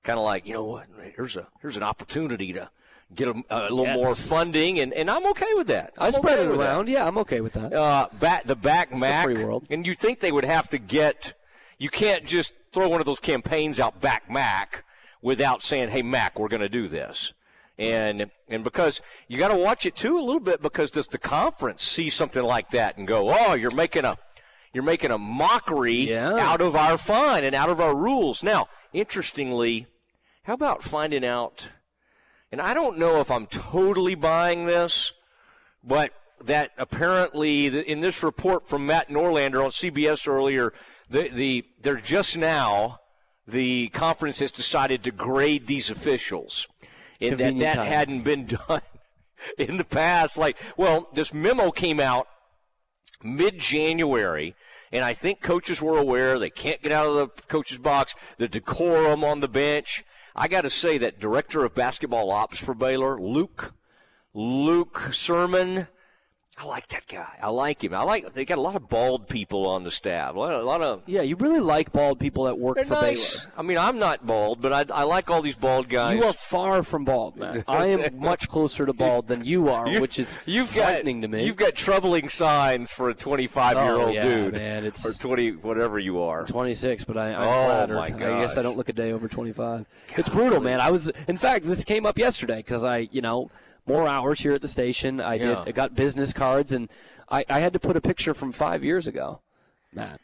kind 0.03 0.17
of 0.19 0.25
like, 0.25 0.47
you 0.47 0.53
know 0.53 0.65
what? 0.65 0.87
Here's 1.15 1.37
a 1.37 1.47
here's 1.61 1.77
an 1.77 1.83
opportunity 1.83 2.51
to 2.53 2.69
get 3.15 3.27
a, 3.27 3.43
a 3.49 3.61
little 3.69 3.85
Yes. 3.85 3.95
more 3.95 4.15
funding, 4.15 4.79
and, 4.79 4.91
and 4.93 5.09
I'm 5.09 5.25
okay 5.27 5.53
with 5.55 5.67
that. 5.67 5.93
I 5.97 6.07
I'm 6.07 6.11
spread 6.11 6.39
okay 6.39 6.43
it 6.45 6.49
with 6.49 6.59
that. 6.59 6.65
around. 6.65 6.89
Yeah, 6.89 7.07
I'm 7.07 7.17
okay 7.19 7.41
with 7.41 7.53
that. 7.53 7.71
Uh, 7.73 8.07
back 8.19 8.45
the 8.45 8.55
back 8.55 8.89
the 8.89 8.97
Mac, 8.97 9.25
free 9.25 9.43
world. 9.43 9.65
and 9.69 9.85
you 9.85 9.93
think 9.93 10.19
they 10.19 10.31
would 10.31 10.43
have 10.45 10.67
to 10.69 10.77
get? 10.77 11.33
You 11.77 11.89
can't 11.89 12.25
just 12.25 12.53
throw 12.73 12.89
one 12.89 12.99
of 12.99 13.05
those 13.05 13.19
campaigns 13.19 13.79
out 13.79 14.01
back 14.01 14.29
Mac 14.29 14.83
without 15.21 15.61
saying, 15.61 15.89
"Hey 15.89 16.01
Mac, 16.01 16.39
we're 16.39 16.47
going 16.49 16.61
to 16.61 16.69
do 16.69 16.87
this." 16.87 17.33
And 17.79 18.31
and 18.49 18.63
because 18.63 19.01
you 19.27 19.37
got 19.37 19.49
to 19.49 19.55
watch 19.55 19.85
it 19.85 19.95
too 19.95 20.17
a 20.17 20.21
little 20.21 20.39
bit 20.39 20.63
because 20.63 20.89
does 20.89 21.07
the 21.07 21.19
conference 21.19 21.83
see 21.83 22.09
something 22.09 22.43
like 22.43 22.71
that 22.71 22.97
and 22.97 23.07
go, 23.07 23.29
"Oh, 23.31 23.53
you're 23.53 23.75
making 23.75 24.03
a 24.03 24.15
you're 24.73 24.83
making 24.83 25.11
a 25.11 25.17
mockery 25.17 26.09
Yeah. 26.09 26.33
out 26.35 26.61
of 26.61 26.75
our 26.75 26.97
fun 26.97 27.43
and 27.43 27.55
out 27.55 27.69
of 27.69 27.79
our 27.81 27.95
rules." 27.95 28.43
Now, 28.43 28.67
interestingly, 28.93 29.87
how 30.43 30.53
about 30.53 30.83
finding 30.83 31.25
out? 31.25 31.69
And 32.51 32.61
I 32.61 32.73
don't 32.73 32.97
know 32.97 33.19
if 33.19 33.29
I'm 33.29 33.45
totally 33.47 34.15
buying 34.15 34.65
this, 34.65 35.11
but 35.83 36.13
that 36.43 36.71
apparently 36.77 37.65
in 37.67 37.99
this 38.01 38.21
report 38.23 38.67
from 38.69 38.85
Matt 38.85 39.09
Norlander 39.09 39.63
on 39.63 39.71
CBS 39.71 40.27
earlier, 40.27 40.71
the, 41.09 41.29
the 41.29 41.65
they're 41.81 41.95
just 41.97 42.37
now 42.37 42.99
the 43.47 43.87
conference 43.89 44.39
has 44.39 44.51
decided 44.51 45.03
to 45.03 45.11
grade 45.11 45.67
these 45.67 45.89
officials, 45.89 46.67
and 47.21 47.37
that 47.39 47.57
that 47.59 47.75
time. 47.75 47.87
hadn't 47.87 48.21
been 48.21 48.45
done 48.67 48.81
in 49.57 49.77
the 49.77 49.83
past. 49.85 50.37
Like, 50.37 50.57
well, 50.75 51.07
this 51.13 51.33
memo 51.33 51.71
came 51.71 51.99
out 51.99 52.27
mid 53.23 53.59
January, 53.59 54.55
and 54.91 55.03
I 55.03 55.13
think 55.13 55.41
coaches 55.41 55.81
were 55.81 55.97
aware 55.97 56.37
they 56.37 56.49
can't 56.49 56.81
get 56.81 56.91
out 56.91 57.07
of 57.07 57.15
the 57.35 57.41
coach's 57.43 57.79
box, 57.79 58.15
the 58.37 58.47
decorum 58.47 59.23
on 59.23 59.39
the 59.39 59.47
bench. 59.47 60.03
I 60.35 60.47
got 60.47 60.61
to 60.61 60.69
say 60.69 60.97
that 60.99 61.19
director 61.19 61.65
of 61.65 61.73
basketball 61.73 62.31
ops 62.31 62.59
for 62.59 62.73
Baylor, 62.73 63.19
Luke, 63.19 63.73
Luke 64.33 65.09
Sermon, 65.11 65.87
I 66.59 66.65
like 66.65 66.87
that 66.87 67.05
guy. 67.07 67.37
I 67.41 67.49
like 67.49 67.83
him. 67.83 67.93
I 67.93 68.01
like. 68.01 68.33
They 68.33 68.43
got 68.43 68.57
a 68.57 68.61
lot 68.61 68.75
of 68.75 68.89
bald 68.89 69.27
people 69.27 69.67
on 69.67 69.83
the 69.83 69.91
staff. 69.91 70.35
A 70.35 70.39
lot 70.39 70.53
of. 70.53 70.61
A 70.61 70.65
lot 70.65 70.81
of 70.81 71.03
Yeah, 71.05 71.21
you 71.21 71.35
really 71.35 71.59
like 71.59 71.91
bald 71.93 72.19
people 72.19 72.45
that 72.45 72.57
work 72.57 72.79
for 72.83 72.93
nice. 72.95 73.37
Baylor. 73.41 73.51
I 73.57 73.61
mean, 73.61 73.77
I'm 73.77 73.99
not 73.99 74.25
bald, 74.25 74.59
but 74.59 74.73
I, 74.73 74.85
I 74.91 75.03
like 75.03 75.29
all 75.29 75.43
these 75.43 75.55
bald 75.55 75.87
guys. 75.87 76.15
You 76.17 76.23
are 76.23 76.33
far 76.33 76.81
from 76.81 77.03
bald, 77.05 77.37
man. 77.37 77.63
I 77.67 77.85
am 77.87 78.19
much 78.19 78.47
closer 78.49 78.87
to 78.87 78.93
bald 78.93 79.27
than 79.27 79.45
you 79.45 79.69
are, 79.69 79.87
You- 79.87 80.01
which 80.01 80.17
is 80.17 80.39
you've 80.47 80.69
frightening 80.69 81.21
got, 81.21 81.27
to 81.27 81.37
me. 81.37 81.45
You've 81.45 81.57
got 81.57 81.75
troubling 81.75 82.27
signs 82.27 82.91
for 82.91 83.09
a 83.11 83.13
25 83.13 83.75
year 83.77 83.83
Oh, 83.93 84.05
old 84.05 84.15
yeah, 84.15 84.23
dude, 84.27 84.53
man, 84.53 84.83
it's- 84.83 85.05
or 85.05 85.13
20 85.27 85.51
whatever 85.57 85.99
you 85.99 86.21
are. 86.23 86.43
26, 86.45 87.03
but 87.03 87.17
I, 87.17 87.33
I'm 87.35 87.41
Oh, 87.47 87.65
flattered. 87.67 87.95
my 87.97 88.05
I 88.05 88.09
guess. 88.41 88.57
I 88.57 88.63
don't 88.63 88.77
look 88.77 88.89
a 88.89 88.93
day 88.93 89.11
over 89.11 89.27
25. 89.27 89.85
It's 90.17 90.29
brutal, 90.29 90.59
man. 90.59 90.81
I 90.81 90.89
was, 90.89 91.11
in 91.27 91.37
fact, 91.37 91.65
this 91.65 91.83
came 91.83 92.07
up 92.07 92.17
yesterday 92.17 92.57
because 92.57 92.83
I, 92.83 93.09
you 93.11 93.21
know, 93.21 93.51
more 93.87 94.07
hours 94.07 94.39
here 94.41 94.53
at 94.53 94.61
the 94.61 94.67
station. 94.67 95.19
I 95.21 95.35
Yeah. 95.35 95.45
did. 95.47 95.57
I 95.67 95.71
got 95.71 95.95
business 95.95 96.33
cards, 96.33 96.71
and 96.71 96.89
I, 97.29 97.45
I 97.49 97.59
had 97.59 97.73
to 97.73 97.79
put 97.79 97.95
a 97.95 98.01
picture 98.01 98.33
from 98.33 98.51
five 98.51 98.83
years 98.83 99.07
ago. 99.07 99.41
Matt, 99.93 100.19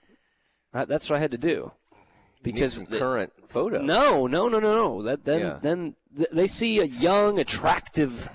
that, 0.73 0.87
that's 0.87 1.09
what 1.09 1.17
I 1.17 1.19
had 1.19 1.31
to 1.31 1.37
do 1.37 1.71
because 2.41 2.83
the- 2.83 2.99
current 2.99 3.31
photo. 3.47 3.81
no, 3.81 4.27
no, 4.27 4.47
no, 4.49 4.59
no, 4.59 4.75
no. 4.75 5.01
That 5.01 5.25
then 5.25 5.39
Yeah. 5.41 5.59
then 5.61 5.95
th- 6.17 6.29
they 6.31 6.47
see 6.47 6.79
a 6.79 6.85
young, 6.85 7.39
attractive, 7.39 8.29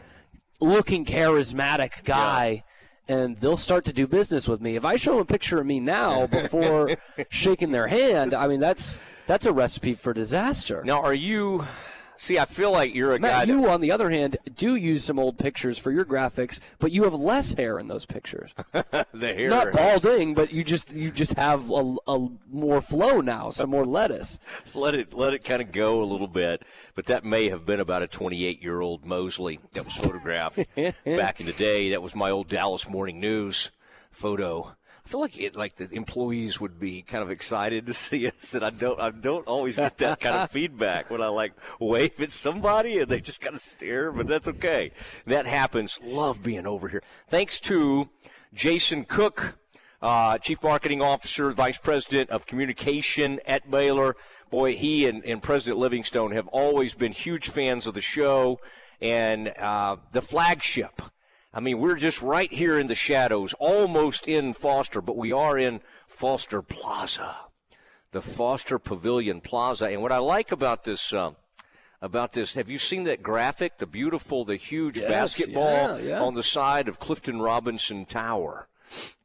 looking, 0.61 1.05
charismatic 1.05 2.05
guy. 2.05 2.65
And 3.11 3.39
they'll 3.39 3.57
start 3.57 3.87
to 3.87 3.93
do 3.95 4.07
business 4.07 4.47
with 4.47 4.61
me. 4.61 4.77
If 4.77 4.85
I 4.85 4.97
show 4.97 5.13
them 5.13 5.21
a 5.23 5.25
picture 5.25 5.59
of 5.59 5.65
me 5.67 5.81
now 5.81 6.27
before 6.41 6.91
shaking 7.31 7.71
their 7.73 7.87
hand, 7.87 8.35
I 8.35 8.47
mean 8.49 8.61
that's 8.61 9.01
that's 9.27 9.47
a 9.47 9.53
recipe 9.53 9.95
for 9.95 10.13
disaster. 10.13 10.83
Now, 10.85 11.01
are 11.03 11.15
you? 11.15 11.67
See, 12.21 12.37
I 12.37 12.47
feel 12.47 12.73
like 12.73 12.97
you're 12.97 13.13
a 13.13 13.19
guy. 13.21 13.29
Matt, 13.29 13.47
that- 13.47 13.53
you 13.53 13.69
on 13.69 13.81
the 13.81 13.93
other 13.93 14.11
hand 14.11 14.37
do 14.57 14.75
use 14.75 15.05
some 15.05 15.21
old 15.21 15.39
pictures 15.39 15.79
for 15.79 15.93
your 15.93 16.05
graphics, 16.05 16.59
but 16.81 16.91
you 16.91 17.05
have 17.05 17.15
less 17.15 17.53
hair 17.53 17.79
in 17.79 17.87
those 17.87 18.07
pictures. 18.07 18.53
the 18.73 19.35
hair. 19.35 19.49
Not 19.49 19.73
balding, 19.73 20.35
but 20.35 20.53
you 20.53 20.65
just 20.65 20.93
you 20.93 21.13
just 21.13 21.35
have 21.35 21.71
a, 21.71 21.95
a 22.09 22.29
more 22.51 22.81
flow 22.81 23.21
now, 23.21 23.51
some 23.51 23.71
more 23.71 23.87
lettuce. 23.87 24.41
let 24.75 24.97
it 24.97 25.15
let 25.15 25.33
it 25.33 25.45
kind 25.45 25.63
of 25.63 25.71
go 25.71 26.03
a 26.03 26.05
little 26.05 26.27
bit. 26.27 26.65
But 26.97 27.07
that 27.07 27.25
may 27.25 27.51
have 27.51 27.65
been 27.65 27.79
about 27.79 28.03
a 28.03 28.09
28 28.09 28.61
year 28.61 28.81
old 28.81 29.07
Mosley 29.07 29.61
that 29.75 29.85
was 29.85 29.95
photographed 29.95 30.59
back 31.05 31.39
in 31.39 31.47
the 31.47 31.53
day. 31.53 31.91
That 31.91 32.03
was 32.03 32.17
my 32.17 32.31
old 32.31 32.49
Dallas 32.49 32.89
Morning 32.89 33.21
News 33.21 33.71
photo. 34.11 34.75
I 35.09 35.11
feel 35.11 35.21
like 35.21 35.41
it, 35.41 35.57
like 35.57 35.77
the 35.77 35.89
employees 35.93 36.61
would 36.61 36.79
be 36.79 37.01
kind 37.01 37.23
of 37.23 37.31
excited 37.31 37.87
to 37.87 37.95
see 37.95 38.27
us, 38.27 38.53
and 38.53 38.63
I 38.63 38.69
don't, 38.69 39.01
I 39.01 39.11
don't 39.11 39.47
always 39.47 39.77
get 39.77 39.97
that 39.97 40.21
kind 40.21 40.37
of 40.37 40.51
feedback 40.51 41.09
when 41.09 41.23
I 41.23 41.29
like 41.29 41.55
wave 41.81 42.21
at 42.21 42.31
somebody 42.31 42.99
and 42.99 43.09
they 43.09 43.23
just 43.23 43.41
kind 43.41 43.55
of 43.55 43.63
stare. 43.63 44.13
But 44.13 44.27
that's 44.27 44.49
okay. 44.49 44.91
That 45.25 45.47
happens. 45.47 45.99
Love 46.05 46.43
being 46.43 46.67
over 46.67 46.89
here. 46.89 47.03
Thanks 47.27 47.59
to 47.61 48.11
Jason 48.53 49.07
Cook, 49.07 49.57
uh, 50.03 50.37
Chief 50.37 50.63
Marketing 50.63 51.01
Officer, 51.01 51.53
Vice 51.53 51.79
President 51.79 52.29
of 52.29 52.45
Communication 52.45 53.41
at 53.47 53.71
Baylor. 53.71 54.15
Boy, 54.51 54.77
he 54.77 55.07
and, 55.07 55.25
and 55.25 55.43
President 55.43 55.79
Livingstone 55.79 56.33
have 56.33 56.49
always 56.49 56.93
been 56.93 57.13
huge 57.13 57.49
fans 57.49 57.87
of 57.87 57.95
the 57.95 58.03
show 58.03 58.61
and 59.01 59.49
uh, 59.49 59.97
the 60.13 60.21
flagship. 60.21 61.01
I 61.53 61.61
mean, 61.61 61.79
we're 61.79 61.97
just 61.97 62.23
right 62.23 62.53
here 62.53 62.79
in 62.79 62.87
the 62.87 62.95
shadows, 62.95 63.55
almost 63.55 64.29
in 64.29 64.53
Foster, 64.53 65.01
but 65.01 65.17
we 65.17 65.33
are 65.33 65.59
in 65.59 65.81
Foster 66.07 66.63
Plaza, 66.63 67.37
the 68.13 68.23
Foster 68.23 68.79
Pavilion 68.79 69.41
Plaza. 69.41 69.87
And 69.87 70.03
what 70.03 70.13
I 70.13 70.19
like 70.19 70.53
about 70.53 70.85
this. 70.85 71.13
Um, 71.13 71.37
about 72.01 72.33
this. 72.33 72.55
Have 72.55 72.69
you 72.69 72.79
seen 72.79 73.05
that 73.05 73.23
graphic? 73.23 73.79
The 73.79 73.87
beautiful, 73.87 74.45
the 74.45 74.57
huge 74.57 74.99
Yes, 74.99 75.09
basketball 75.09 75.99
yeah, 75.99 75.99
yeah. 75.99 76.21
on 76.21 76.35
the 76.35 76.43
side 76.43 76.89
of 76.89 77.01
Clifton 77.01 77.41
Robinson 77.41 78.05
Tower. 78.05 78.69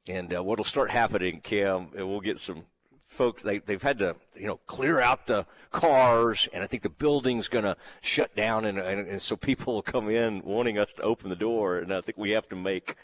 And 0.07 0.35
uh, 0.35 0.43
what'll 0.43 0.65
start 0.65 0.91
happening, 0.91 1.39
Cam, 1.41 1.89
and 1.95 2.09
we'll 2.09 2.19
get 2.19 2.39
some 2.39 2.65
folks. 3.05 3.41
They 3.43 3.59
they've 3.59 3.81
had 3.81 3.99
to 3.99 4.15
you 4.35 4.47
know 4.47 4.59
clear 4.67 4.99
out 4.99 5.27
the 5.27 5.45
cars, 5.71 6.47
and 6.53 6.63
I 6.63 6.67
think 6.67 6.83
the 6.83 6.89
building's 6.89 7.47
going 7.47 7.65
to 7.65 7.75
shut 8.01 8.35
down, 8.35 8.65
and, 8.65 8.77
and 8.77 9.07
and 9.07 9.21
so 9.21 9.35
people 9.35 9.75
will 9.75 9.81
come 9.81 10.09
in 10.09 10.41
wanting 10.43 10.77
us 10.77 10.93
to 10.93 11.03
open 11.03 11.29
the 11.29 11.35
door, 11.35 11.77
and 11.77 11.93
I 11.93 12.01
think 12.01 12.17
we 12.17 12.31
have 12.31 12.47
to 12.49 12.55
make 12.55 12.95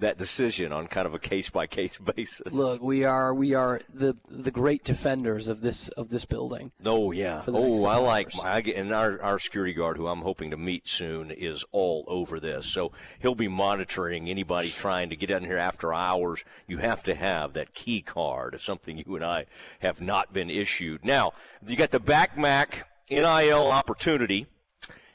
that 0.00 0.16
decision 0.16 0.72
on 0.72 0.86
kind 0.86 1.06
of 1.06 1.14
a 1.14 1.18
case 1.18 1.50
by 1.50 1.66
case 1.66 1.98
basis. 1.98 2.52
Look, 2.52 2.82
we 2.82 3.04
are 3.04 3.34
we 3.34 3.54
are 3.54 3.80
the 3.92 4.16
the 4.28 4.50
great 4.50 4.84
defenders 4.84 5.48
of 5.48 5.60
this 5.60 5.88
of 5.90 6.10
this 6.10 6.24
building. 6.24 6.72
Oh 6.84 7.10
yeah. 7.10 7.40
for 7.40 7.50
the 7.50 7.58
next 7.58 7.78
Oh, 7.78 7.84
I 7.84 7.96
like. 7.96 8.34
My, 8.36 8.54
I 8.54 8.60
get, 8.60 8.76
and 8.76 8.92
our 8.92 9.20
our 9.20 9.38
security 9.38 9.72
guard, 9.72 9.96
who 9.96 10.06
I'm 10.06 10.20
hoping 10.20 10.50
to 10.50 10.56
meet 10.56 10.86
soon, 10.88 11.30
is 11.30 11.64
all 11.72 12.04
over 12.06 12.38
this. 12.38 12.66
So 12.66 12.92
he'll 13.18 13.34
be 13.34 13.48
monitoring 13.48 14.28
anybody 14.28 14.70
trying 14.70 15.10
to 15.10 15.16
get 15.16 15.30
in 15.30 15.44
here 15.44 15.58
after 15.58 15.92
hours. 15.92 16.44
You 16.66 16.78
have 16.78 17.02
to 17.04 17.14
have 17.14 17.54
that 17.54 17.74
key 17.74 18.00
card. 18.00 18.60
Something 18.60 19.02
you 19.04 19.16
and 19.16 19.24
I 19.24 19.46
have 19.80 20.00
not 20.00 20.32
been 20.32 20.50
issued. 20.50 20.77
Now 20.80 21.32
you 21.66 21.76
got 21.76 21.90
the 21.90 22.00
back 22.00 22.36
Mac 22.36 22.88
NIL 23.10 23.70
opportunity, 23.70 24.46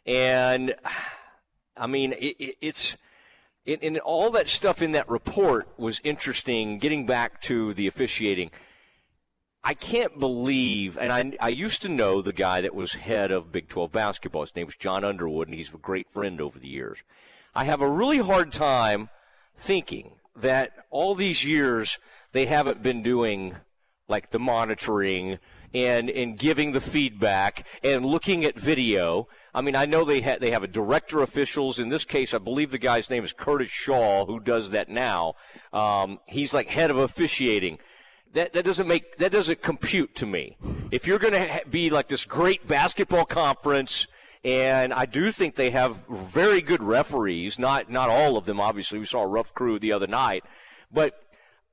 and 0.05 0.75
I 1.77 1.87
mean 1.87 2.13
it, 2.13 2.35
it, 2.39 2.55
it's. 2.61 2.97
And, 3.65 3.81
and 3.81 3.97
all 3.99 4.29
that 4.31 4.49
stuff 4.49 4.81
in 4.81 4.91
that 4.91 5.09
report 5.09 5.69
was 5.77 6.01
interesting. 6.03 6.79
Getting 6.79 7.05
back 7.05 7.39
to 7.43 7.73
the 7.73 7.87
officiating, 7.87 8.51
I 9.63 9.73
can't 9.73 10.19
believe, 10.19 10.97
and 10.97 11.13
I, 11.13 11.31
I 11.39 11.47
used 11.47 11.81
to 11.83 11.89
know 11.89 12.21
the 12.21 12.33
guy 12.33 12.59
that 12.59 12.75
was 12.75 12.91
head 12.91 13.31
of 13.31 13.53
Big 13.53 13.69
12 13.69 13.93
basketball. 13.93 14.41
His 14.41 14.53
name 14.57 14.65
was 14.65 14.75
John 14.75 15.05
Underwood, 15.05 15.47
and 15.47 15.55
he's 15.55 15.73
a 15.73 15.77
great 15.77 16.09
friend 16.09 16.41
over 16.41 16.59
the 16.59 16.67
years. 16.67 17.01
I 17.55 17.63
have 17.63 17.79
a 17.79 17.89
really 17.89 18.17
hard 18.17 18.51
time 18.51 19.09
thinking 19.55 20.15
that 20.35 20.85
all 20.89 21.15
these 21.15 21.45
years 21.45 21.99
they 22.33 22.47
haven't 22.47 22.83
been 22.83 23.03
doing 23.03 23.55
like 24.07 24.31
the 24.31 24.39
monitoring 24.39 25.39
and 25.73 26.09
and 26.09 26.37
giving 26.37 26.73
the 26.73 26.81
feedback 26.81 27.65
and 27.83 28.05
looking 28.05 28.43
at 28.43 28.59
video. 28.59 29.27
I 29.53 29.61
mean, 29.61 29.75
I 29.75 29.85
know 29.85 30.03
they 30.03 30.21
ha- 30.21 30.37
they 30.39 30.51
have 30.51 30.63
a 30.63 30.67
director 30.67 31.21
officials. 31.21 31.79
In 31.79 31.89
this 31.89 32.03
case, 32.03 32.33
I 32.33 32.37
believe 32.37 32.71
the 32.71 32.77
guy's 32.77 33.09
name 33.09 33.23
is 33.23 33.33
Curtis 33.33 33.69
Shaw, 33.69 34.25
who 34.25 34.39
does 34.39 34.71
that 34.71 34.89
now. 34.89 35.35
Um, 35.71 36.19
he's 36.27 36.53
like 36.53 36.67
head 36.67 36.91
of 36.91 36.97
officiating 36.97 37.79
that 38.33 38.53
that 38.53 38.65
doesn't 38.65 38.87
make 38.87 39.17
that 39.17 39.31
doesn't 39.31 39.61
compute 39.61 40.15
to 40.15 40.25
me. 40.25 40.57
If 40.91 41.07
you're 41.07 41.19
going 41.19 41.33
to 41.33 41.47
ha- 41.47 41.59
be 41.69 41.89
like 41.89 42.07
this 42.07 42.25
great 42.25 42.67
basketball 42.67 43.25
conference, 43.25 44.05
and 44.43 44.93
I 44.93 45.05
do 45.05 45.31
think 45.31 45.55
they 45.55 45.69
have 45.69 45.97
very 46.09 46.61
good 46.61 46.83
referees, 46.83 47.57
not 47.57 47.89
not 47.89 48.09
all 48.09 48.35
of 48.35 48.45
them. 48.45 48.59
Obviously, 48.59 48.99
we 48.99 49.05
saw 49.05 49.21
a 49.21 49.27
rough 49.27 49.53
crew 49.53 49.79
the 49.79 49.93
other 49.93 50.07
night, 50.07 50.43
but 50.91 51.23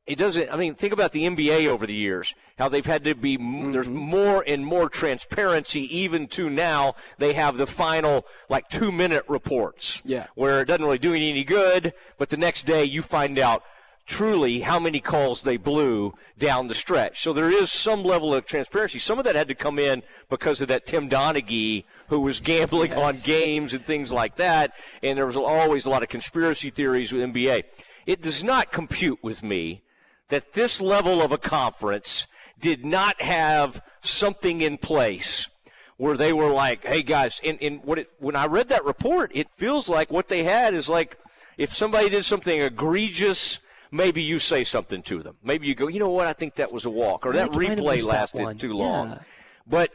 it 0.06 0.18
doesn't. 0.18 0.50
I 0.50 0.56
mean, 0.56 0.74
think 0.74 0.92
about 0.92 1.12
the 1.12 1.24
NBA 1.24 1.68
over 1.68 1.86
the 1.86 1.94
years. 1.94 2.34
How 2.58 2.68
they've 2.68 2.84
had 2.84 3.04
to 3.04 3.14
be. 3.14 3.36
There's 3.36 3.86
mm-hmm. 3.86 3.94
more 3.94 4.44
and 4.46 4.64
more 4.64 4.88
transparency, 4.88 5.82
even 5.96 6.26
to 6.28 6.50
now. 6.50 6.94
They 7.18 7.34
have 7.34 7.56
the 7.56 7.66
final 7.66 8.26
like 8.48 8.68
two 8.68 8.90
minute 8.90 9.24
reports. 9.28 10.02
Yeah. 10.04 10.26
Where 10.34 10.62
it 10.62 10.66
doesn't 10.66 10.84
really 10.84 10.98
do 10.98 11.14
any 11.14 11.44
good, 11.44 11.94
but 12.18 12.28
the 12.28 12.36
next 12.36 12.64
day 12.64 12.84
you 12.84 13.02
find 13.02 13.38
out 13.38 13.62
truly 14.10 14.60
how 14.60 14.80
many 14.80 14.98
calls 14.98 15.44
they 15.44 15.56
blew 15.56 16.12
down 16.36 16.66
the 16.66 16.74
stretch. 16.74 17.22
So 17.22 17.32
there 17.32 17.50
is 17.50 17.70
some 17.70 18.02
level 18.02 18.34
of 18.34 18.44
transparency. 18.44 18.98
Some 18.98 19.18
of 19.18 19.24
that 19.24 19.36
had 19.36 19.46
to 19.48 19.54
come 19.54 19.78
in 19.78 20.02
because 20.28 20.60
of 20.60 20.68
that 20.68 20.84
Tim 20.84 21.08
Donaghy 21.08 21.84
who 22.08 22.18
was 22.18 22.40
gambling 22.40 22.92
on 22.94 23.14
games 23.24 23.72
and 23.72 23.84
things 23.84 24.12
like 24.12 24.34
that. 24.36 24.72
And 25.02 25.16
there 25.16 25.26
was 25.26 25.36
always 25.36 25.86
a 25.86 25.90
lot 25.90 26.02
of 26.02 26.08
conspiracy 26.08 26.70
theories 26.70 27.12
with 27.12 27.22
NBA. 27.22 27.62
It 28.06 28.20
does 28.20 28.42
not 28.42 28.72
compute 28.72 29.22
with 29.22 29.44
me 29.44 29.82
that 30.30 30.54
this 30.54 30.80
level 30.80 31.22
of 31.22 31.30
a 31.30 31.38
conference 31.38 32.26
did 32.58 32.84
not 32.84 33.20
have 33.22 33.82
something 34.00 34.60
in 34.60 34.78
place 34.78 35.48
where 35.96 36.16
they 36.16 36.32
were 36.32 36.50
like, 36.50 36.84
"Hey 36.84 37.02
guys," 37.02 37.40
in, 37.42 37.58
in 37.58 37.76
what 37.78 37.98
it, 37.98 38.10
when 38.18 38.34
I 38.34 38.46
read 38.46 38.68
that 38.70 38.84
report, 38.84 39.30
it 39.34 39.48
feels 39.50 39.88
like 39.88 40.10
what 40.10 40.28
they 40.28 40.44
had 40.44 40.74
is 40.74 40.88
like 40.88 41.18
if 41.58 41.74
somebody 41.74 42.08
did 42.08 42.24
something 42.24 42.60
egregious, 42.60 43.58
maybe 43.90 44.22
you 44.22 44.38
say 44.38 44.64
something 44.64 45.02
to 45.02 45.22
them. 45.22 45.36
Maybe 45.42 45.66
you 45.66 45.74
go, 45.74 45.88
"You 45.88 46.00
know 46.00 46.10
what? 46.10 46.26
I 46.26 46.32
think 46.32 46.54
that 46.54 46.72
was 46.72 46.86
a 46.86 46.90
walk," 46.90 47.26
or 47.26 47.32
that 47.32 47.52
think 47.52 47.54
I 47.54 47.58
might 47.58 47.68
have 47.68 47.78
replay 47.78 47.96
missed 47.96 48.06
that 48.06 48.34
lasted 48.34 48.60
too 48.60 48.72
long. 48.72 49.10
Yeah. 49.10 49.18
But 49.66 49.90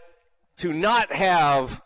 to 0.57 0.71
not 0.71 1.11
have 1.11 1.81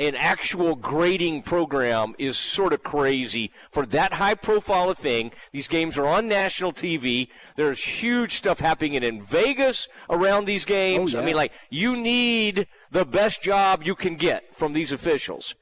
an 0.00 0.14
actual 0.14 0.74
grading 0.74 1.42
program 1.42 2.14
is 2.18 2.38
sort 2.38 2.72
of 2.72 2.82
crazy 2.82 3.52
for 3.70 3.84
that 3.84 4.14
high 4.14 4.34
profile 4.34 4.94
thing. 4.94 5.30
These 5.52 5.68
games 5.68 5.98
are 5.98 6.06
on 6.06 6.26
national 6.26 6.72
TV. 6.72 7.28
There's 7.56 7.84
huge 7.84 8.32
stuff 8.32 8.60
happening 8.60 8.94
in 8.94 9.22
Vegas 9.22 9.88
around 10.08 10.46
these 10.46 10.64
oh, 10.64 10.68
games. 10.68 11.14
Oh, 11.14 11.18
yeah. 11.18 11.22
I 11.22 11.26
mean, 11.26 11.36
like, 11.36 11.52
you 11.68 11.96
need 11.96 12.66
the 12.90 13.04
best 13.04 13.42
job 13.42 13.82
you 13.84 13.94
can 13.94 14.16
get 14.16 14.56
from 14.56 14.72
these 14.72 14.90
officials. 14.90 15.54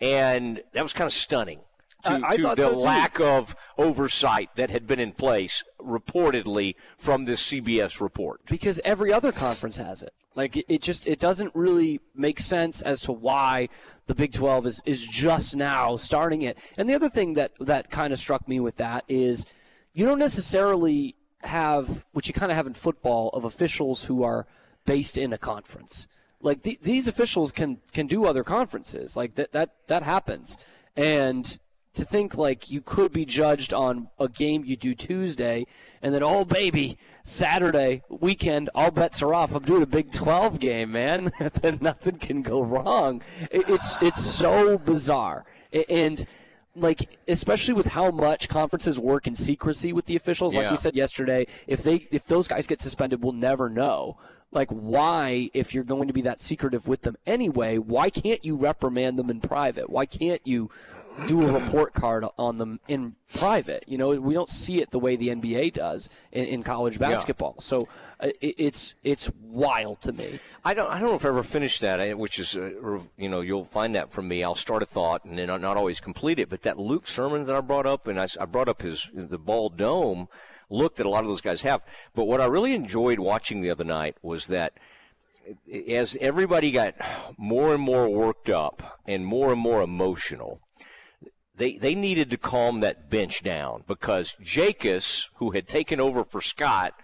And 0.00 0.60
that 0.72 0.82
was 0.82 0.92
kind 0.92 1.06
of 1.06 1.12
stunning 1.12 1.60
to, 2.04 2.12
I- 2.12 2.28
I 2.30 2.36
to 2.36 2.42
the 2.42 2.56
so, 2.56 2.78
lack 2.78 3.20
of 3.20 3.56
oversight 3.76 4.50
that 4.56 4.70
had 4.70 4.86
been 4.86 5.00
in 5.00 5.12
place 5.12 5.62
reportedly 5.80 6.74
from 6.96 7.24
this 7.24 7.42
CBS 7.50 8.00
report. 8.00 8.40
because 8.46 8.80
every 8.84 9.12
other 9.12 9.32
conference 9.32 9.76
has 9.76 10.02
it. 10.02 10.12
Like 10.34 10.56
it, 10.56 10.64
it 10.68 10.82
just 10.82 11.06
it 11.06 11.18
doesn't 11.20 11.54
really 11.54 12.00
make 12.14 12.40
sense 12.40 12.82
as 12.82 13.00
to 13.02 13.12
why 13.12 13.68
the 14.06 14.14
Big 14.14 14.32
12 14.32 14.66
is 14.66 14.82
is 14.84 15.06
just 15.06 15.54
now 15.56 15.96
starting 15.96 16.42
it. 16.42 16.58
And 16.76 16.88
the 16.88 16.94
other 16.94 17.08
thing 17.08 17.34
that 17.34 17.52
that 17.60 17.90
kind 17.90 18.12
of 18.12 18.18
struck 18.18 18.48
me 18.48 18.60
with 18.60 18.76
that 18.76 19.04
is 19.08 19.46
you 19.92 20.04
don't 20.06 20.18
necessarily 20.18 21.14
have 21.42 22.04
what 22.12 22.26
you 22.26 22.34
kind 22.34 22.50
of 22.50 22.56
have 22.56 22.66
in 22.66 22.74
football 22.74 23.28
of 23.30 23.44
officials 23.44 24.04
who 24.04 24.22
are 24.24 24.46
based 24.86 25.16
in 25.18 25.32
a 25.32 25.38
conference. 25.38 26.08
Like 26.40 26.62
the, 26.62 26.78
these 26.82 27.06
officials 27.06 27.52
can 27.52 27.78
can 27.92 28.06
do 28.06 28.26
other 28.26 28.42
conferences. 28.44 29.16
Like 29.16 29.36
that 29.36 29.52
that 29.52 29.70
that 29.86 30.02
happens. 30.02 30.58
And 30.96 31.58
to 31.94 32.04
think 32.04 32.36
like 32.36 32.70
you 32.70 32.80
could 32.80 33.12
be 33.12 33.24
judged 33.24 33.72
on 33.72 34.08
a 34.18 34.28
game 34.28 34.64
you 34.64 34.76
do 34.76 34.94
Tuesday 34.94 35.66
and 36.02 36.14
then 36.14 36.22
oh 36.22 36.44
baby 36.44 36.98
Saturday 37.22 38.02
weekend 38.08 38.68
all 38.74 38.90
bets 38.90 39.22
are 39.22 39.32
off 39.34 39.54
I'm 39.54 39.62
doing 39.64 39.82
a 39.82 39.86
Big 39.86 40.12
12 40.12 40.60
game 40.60 40.92
man 40.92 41.32
then 41.62 41.78
nothing 41.80 42.16
can 42.16 42.42
go 42.42 42.62
wrong. 42.62 43.22
It- 43.50 43.68
it's 43.68 43.96
it's 44.02 44.22
so 44.24 44.76
bizarre. 44.78 45.44
And 45.88 46.24
like 46.76 47.18
especially 47.28 47.74
with 47.74 47.86
how 47.86 48.10
much 48.10 48.48
conferences 48.48 48.98
work 48.98 49.26
in 49.26 49.34
secrecy 49.34 49.92
with 49.92 50.06
the 50.06 50.16
officials 50.16 50.54
like 50.54 50.64
Yeah. 50.64 50.70
we 50.72 50.76
said 50.76 50.96
yesterday 50.96 51.46
if 51.66 51.82
they 51.82 52.06
if 52.10 52.24
those 52.26 52.46
guys 52.48 52.66
get 52.66 52.80
suspended 52.80 53.22
we'll 53.22 53.32
never 53.32 53.70
know. 53.70 54.16
Like 54.52 54.68
why 54.70 55.50
if 55.54 55.74
you're 55.74 55.82
going 55.84 56.08
to 56.08 56.14
be 56.14 56.22
that 56.22 56.40
secretive 56.40 56.86
with 56.88 57.02
them 57.02 57.16
anyway 57.26 57.78
why 57.78 58.10
can't 58.10 58.44
you 58.44 58.56
reprimand 58.56 59.18
them 59.18 59.30
in 59.30 59.40
private? 59.40 59.88
Why 59.88 60.04
can't 60.06 60.40
you 60.44 60.70
do 61.26 61.46
a 61.46 61.52
report 61.52 61.92
card 61.92 62.24
on 62.38 62.58
them 62.58 62.80
in 62.88 63.14
private 63.34 63.84
you 63.86 63.98
know 63.98 64.10
we 64.10 64.34
don't 64.34 64.48
see 64.48 64.80
it 64.80 64.90
the 64.90 64.98
way 64.98 65.16
the 65.16 65.28
nba 65.28 65.72
does 65.72 66.08
in, 66.32 66.44
in 66.44 66.62
college 66.62 66.98
basketball 66.98 67.54
so 67.60 67.88
uh, 68.20 68.28
it, 68.40 68.54
it's 68.58 68.94
it's 69.02 69.30
wild 69.40 70.00
to 70.00 70.12
me 70.12 70.38
I 70.66 70.72
don't. 70.72 70.90
I 70.90 70.98
don't 70.98 71.10
know 71.10 71.14
if 71.16 71.26
I 71.26 71.28
ever 71.28 71.42
finished 71.42 71.82
that, 71.82 72.18
which 72.18 72.38
is, 72.38 72.56
uh, 72.56 72.98
you 73.18 73.28
know, 73.28 73.42
you'll 73.42 73.66
find 73.66 73.94
that 73.96 74.10
from 74.10 74.28
me. 74.28 74.42
I'll 74.42 74.54
start 74.54 74.82
a 74.82 74.86
thought 74.86 75.24
and 75.26 75.36
then 75.36 75.50
I'll 75.50 75.58
not 75.58 75.76
always 75.76 76.00
complete 76.00 76.38
it. 76.38 76.48
But 76.48 76.62
that 76.62 76.78
Luke 76.78 77.06
Sermons 77.06 77.48
that 77.48 77.56
I 77.56 77.60
brought 77.60 77.86
up, 77.86 78.06
and 78.06 78.18
I, 78.18 78.28
I 78.40 78.46
brought 78.46 78.68
up 78.68 78.80
his 78.80 79.10
the 79.12 79.38
ball 79.38 79.68
dome 79.68 80.28
look 80.70 80.96
that 80.96 81.04
a 81.04 81.10
lot 81.10 81.22
of 81.22 81.28
those 81.28 81.42
guys 81.42 81.60
have. 81.60 81.82
But 82.14 82.24
what 82.24 82.40
I 82.40 82.46
really 82.46 82.74
enjoyed 82.74 83.18
watching 83.18 83.60
the 83.60 83.70
other 83.70 83.84
night 83.84 84.16
was 84.22 84.46
that 84.46 84.72
as 85.86 86.16
everybody 86.20 86.70
got 86.70 86.94
more 87.36 87.74
and 87.74 87.82
more 87.82 88.08
worked 88.08 88.48
up 88.48 89.00
and 89.06 89.26
more 89.26 89.52
and 89.52 89.60
more 89.60 89.82
emotional, 89.82 90.60
they 91.56 91.76
they 91.76 91.94
needed 91.94 92.30
to 92.30 92.36
calm 92.36 92.80
that 92.80 93.08
bench 93.10 93.42
down 93.42 93.84
because 93.86 94.34
Jakus, 94.42 95.28
who 95.36 95.50
had 95.52 95.66
taken 95.68 96.00
over 96.00 96.24
for 96.24 96.40
Scott, 96.40 96.94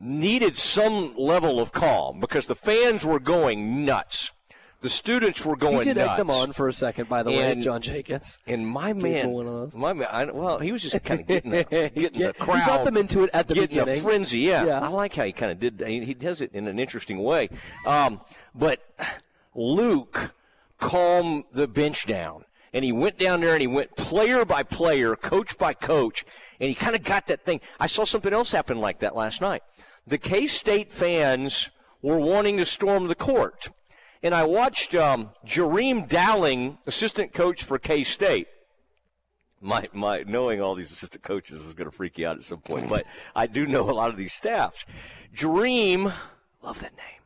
needed 0.00 0.56
some 0.56 1.14
level 1.16 1.60
of 1.60 1.72
calm 1.72 2.20
because 2.20 2.46
the 2.46 2.54
fans 2.54 3.04
were 3.04 3.20
going 3.20 3.84
nuts. 3.84 4.32
The 4.80 4.88
students 4.88 5.44
were 5.44 5.56
going 5.56 5.78
he 5.78 5.84
did 5.84 5.96
nuts. 5.96 6.10
egg 6.12 6.16
them 6.18 6.30
on 6.30 6.52
for 6.52 6.68
a 6.68 6.72
second 6.72 7.08
by 7.08 7.24
the 7.24 7.30
way 7.32 7.50
And- 7.50 7.64
john 7.64 7.82
Jakus 7.82 8.38
And 8.46 8.64
my 8.64 8.92
man, 8.92 9.30
one 9.32 9.46
of 9.46 9.52
those. 9.52 9.74
my 9.74 9.92
man, 9.92 10.06
I, 10.08 10.24
well, 10.26 10.60
he 10.60 10.70
was 10.70 10.82
just 10.82 11.04
kind 11.04 11.20
of 11.20 11.26
getting 11.26 11.50
the, 11.50 11.64
getting 11.68 12.14
Yeah, 12.20 12.28
the 12.28 12.32
crowd. 12.34 12.60
he 12.60 12.64
got 12.66 12.84
them 12.84 12.96
into 12.96 13.24
it 13.24 13.30
at 13.34 13.48
the 13.48 13.54
getting 13.54 13.70
beginning 13.80 13.98
a 13.98 14.02
frenzy. 14.02 14.38
Yeah. 14.38 14.64
Yeah. 14.66 14.80
I 14.80 14.86
like 14.86 15.16
how 15.16 15.24
he 15.24 15.32
kind 15.32 15.50
of 15.50 15.58
did. 15.58 15.82
He, 15.84 16.04
he 16.04 16.14
does 16.14 16.40
it 16.42 16.52
in 16.54 16.68
an 16.68 16.78
interesting 16.78 17.18
way. 17.24 17.48
Um, 17.86 18.20
but 18.54 18.80
Luke 19.52 20.32
calmed 20.78 21.44
the 21.52 21.66
bench 21.66 22.06
down. 22.06 22.44
And 22.78 22.84
he 22.84 22.92
went 22.92 23.18
down 23.18 23.40
there 23.40 23.54
and 23.54 23.60
he 23.60 23.66
went 23.66 23.96
player 23.96 24.44
by 24.44 24.62
player, 24.62 25.16
coach 25.16 25.58
by 25.58 25.74
coach, 25.74 26.24
and 26.60 26.68
he 26.68 26.76
kind 26.76 26.94
of 26.94 27.02
got 27.02 27.26
that 27.26 27.44
thing. 27.44 27.60
I 27.80 27.88
saw 27.88 28.04
something 28.04 28.32
else 28.32 28.52
happen 28.52 28.78
like 28.78 29.00
that 29.00 29.16
last 29.16 29.40
night. 29.40 29.64
The 30.06 30.16
K 30.16 30.46
State 30.46 30.92
fans 30.92 31.70
were 32.02 32.20
wanting 32.20 32.56
to 32.58 32.64
storm 32.64 33.08
the 33.08 33.16
court. 33.16 33.70
And 34.22 34.32
I 34.32 34.44
watched 34.44 34.94
um, 34.94 35.30
Jareem 35.44 36.08
Dowling, 36.08 36.78
assistant 36.86 37.32
coach 37.32 37.64
for 37.64 37.80
K 37.80 38.04
State. 38.04 38.46
My, 39.60 39.88
my 39.92 40.22
knowing 40.22 40.60
all 40.60 40.76
these 40.76 40.92
assistant 40.92 41.24
coaches 41.24 41.64
is 41.64 41.74
going 41.74 41.90
to 41.90 41.96
freak 41.96 42.16
you 42.16 42.28
out 42.28 42.36
at 42.36 42.44
some 42.44 42.60
point, 42.60 42.88
but 42.88 43.02
I 43.34 43.48
do 43.48 43.66
know 43.66 43.90
a 43.90 43.92
lot 43.92 44.10
of 44.10 44.16
these 44.16 44.32
staffs. 44.32 44.86
Jareem, 45.34 46.12
love 46.62 46.78
that 46.78 46.96
name. 46.96 47.22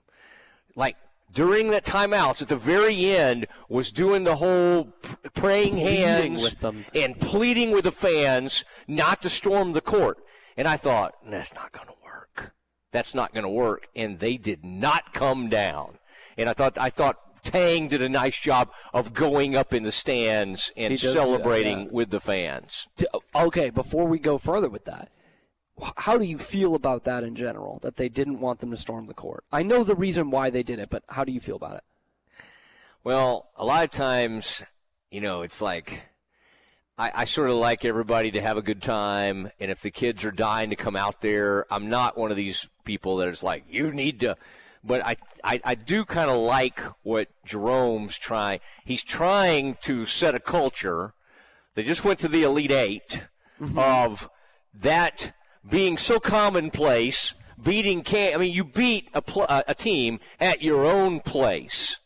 Like 0.75 0.97
during 1.33 1.71
that 1.71 1.85
timeouts 1.85 2.43
at 2.43 2.49
the 2.49 2.57
very 2.57 3.07
end, 3.07 3.47
was 3.69 3.91
doing 3.91 4.25
the 4.25 4.37
whole 4.37 4.93
praying 5.35 5.77
hands 5.77 6.45
with 6.45 6.61
them. 6.61 6.85
and 6.95 7.19
pleading 7.21 7.73
with 7.73 7.85
the 7.85 7.93
fans 7.93 8.65
not 8.87 9.23
to 9.23 9.29
storm 9.29 9.73
the 9.73 9.81
court. 9.81 10.19
And 10.57 10.69
I 10.69 10.77
thought 10.77 11.15
that's 11.27 11.55
not 11.55 11.73
going 11.73 11.87
to 11.87 11.95
work. 12.05 12.53
That's 12.91 13.15
not 13.15 13.33
going 13.33 13.45
to 13.45 13.51
work. 13.51 13.89
And 13.97 14.19
they 14.19 14.37
did 14.37 14.65
not 14.65 15.15
come 15.15 15.49
down. 15.49 15.99
And 16.37 16.49
I 16.49 16.53
thought 16.53 16.77
I 16.79 16.91
thought 16.91 17.43
Tang 17.43 17.89
did 17.89 18.03
a 18.03 18.09
nice 18.09 18.39
job 18.39 18.71
of 18.93 19.15
going 19.15 19.57
up 19.57 19.75
in 19.75 19.83
the 19.83 19.93
stands 19.93 20.71
and 20.77 20.93
does 20.93 21.13
celebrating 21.13 21.81
yeah. 21.81 21.89
with 21.91 22.11
the 22.11 22.21
fans. 22.21 22.87
Okay, 23.35 23.71
before 23.71 24.07
we 24.07 24.19
go 24.19 24.39
further 24.39 24.69
with 24.69 24.85
that, 24.85 25.11
how 25.97 26.19
do 26.19 26.25
you 26.25 26.39
feel 26.39 26.75
about 26.75 27.05
that 27.05 27.25
in 27.25 27.35
general? 27.35 27.79
That 27.83 27.97
they 27.97 28.09
didn't 28.09 28.41
want 28.41 28.61
them 28.61 28.71
to 28.71 28.77
storm 28.77 29.07
the 29.07 29.15
court. 29.15 29.45
I 29.53 29.63
know 29.63 29.85
the 29.85 29.95
reason 29.95 30.31
why 30.31 30.51
they 30.51 30.63
did 30.63 30.79
it, 30.79 30.91
but 30.91 31.05
how 31.09 31.25
do 31.25 31.33
you 31.33 31.41
feel 31.41 31.57
about 31.57 31.77
it? 31.77 31.85
Well, 33.05 33.51
a 33.57 33.65
lot 33.65 33.85
of 33.85 33.91
times, 33.91 34.63
you 35.11 35.21
know, 35.21 35.43
it's 35.43 35.61
like 35.61 36.01
I, 36.99 37.11
I 37.15 37.25
sort 37.25 37.51
of 37.51 37.57
like 37.57 37.85
everybody 37.85 38.31
to 38.33 38.41
have 38.41 38.57
a 38.57 38.63
good 38.63 38.83
time, 38.83 39.51
and 39.59 39.71
if 39.71 39.81
the 39.81 39.91
kids 39.91 40.25
are 40.25 40.31
dying 40.31 40.71
to 40.71 40.77
come 40.77 40.95
out 40.95 41.21
there, 41.21 41.67
I'm 41.73 41.89
not 41.89 42.17
one 42.17 42.31
of 42.31 42.37
these 42.37 42.69
people 42.85 43.17
that 43.17 43.29
is 43.29 43.43
like, 43.43 43.65
you 43.69 43.93
need 43.93 44.21
to. 44.21 44.37
But 44.85 45.05
I, 45.05 45.17
I, 45.43 45.61
I 45.65 45.75
do 45.75 46.05
kind 46.05 46.31
of 46.31 46.39
like 46.39 46.81
what 47.03 47.29
Jerome's 47.45 48.19
trying. 48.19 48.61
He's 48.85 49.03
trying 49.03 49.77
to 49.83 50.07
set 50.07 50.35
a 50.35 50.41
culture. 50.41 51.15
They 51.75 51.85
just 51.85 52.05
went 52.05 52.19
to 52.21 52.29
the 52.29 52.43
Elite 52.43 52.73
8 52.73 53.23
mm-hmm. 53.61 53.79
of 53.79 54.29
that 54.75 55.35
being 55.69 55.99
so 55.99 56.19
commonplace. 56.21 57.35
Beating 57.63 58.03
can 58.03 58.35
I 58.35 58.39
mean 58.39 58.53
you 58.53 58.65
beat 58.65 59.09
a 59.15 59.23
pl- 59.23 59.47
a 59.49 59.75
team 59.75 60.19
at 60.41 60.63
your 60.63 60.85
own 60.85 61.21
place 61.21 61.99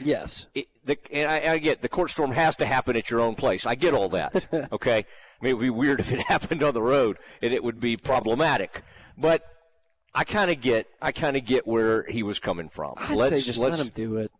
Yes. 0.00 0.46
it, 0.54 0.68
the, 0.84 0.98
and 1.12 1.30
I, 1.30 1.54
I 1.54 1.58
get 1.58 1.82
the 1.82 1.88
court 1.88 2.10
storm 2.10 2.32
has 2.32 2.56
to 2.56 2.66
happen 2.66 2.96
at 2.96 3.10
your 3.10 3.20
own 3.20 3.34
place. 3.34 3.66
I 3.66 3.74
get 3.74 3.94
all 3.94 4.08
that. 4.10 4.46
Okay, 4.72 4.98
I 4.98 5.44
mean, 5.44 5.50
it 5.50 5.54
would 5.54 5.62
be 5.62 5.70
weird 5.70 6.00
if 6.00 6.12
it 6.12 6.20
happened 6.28 6.62
on 6.62 6.74
the 6.74 6.82
road, 6.82 7.18
and 7.42 7.54
it 7.54 7.62
would 7.62 7.80
be 7.80 7.96
problematic. 7.96 8.82
But 9.16 9.44
I 10.14 10.24
kind 10.24 10.50
of 10.50 10.60
get, 10.60 10.88
I 11.00 11.12
kind 11.12 11.36
of 11.36 11.44
get 11.44 11.66
where 11.66 12.04
he 12.04 12.22
was 12.22 12.38
coming 12.38 12.68
from. 12.68 12.94
I'd 12.96 13.16
let's, 13.16 13.36
say 13.36 13.40
just 13.40 13.58
let's, 13.58 13.78
let 13.78 13.84
them 13.84 13.92
do 13.94 14.16
it. 14.16 14.30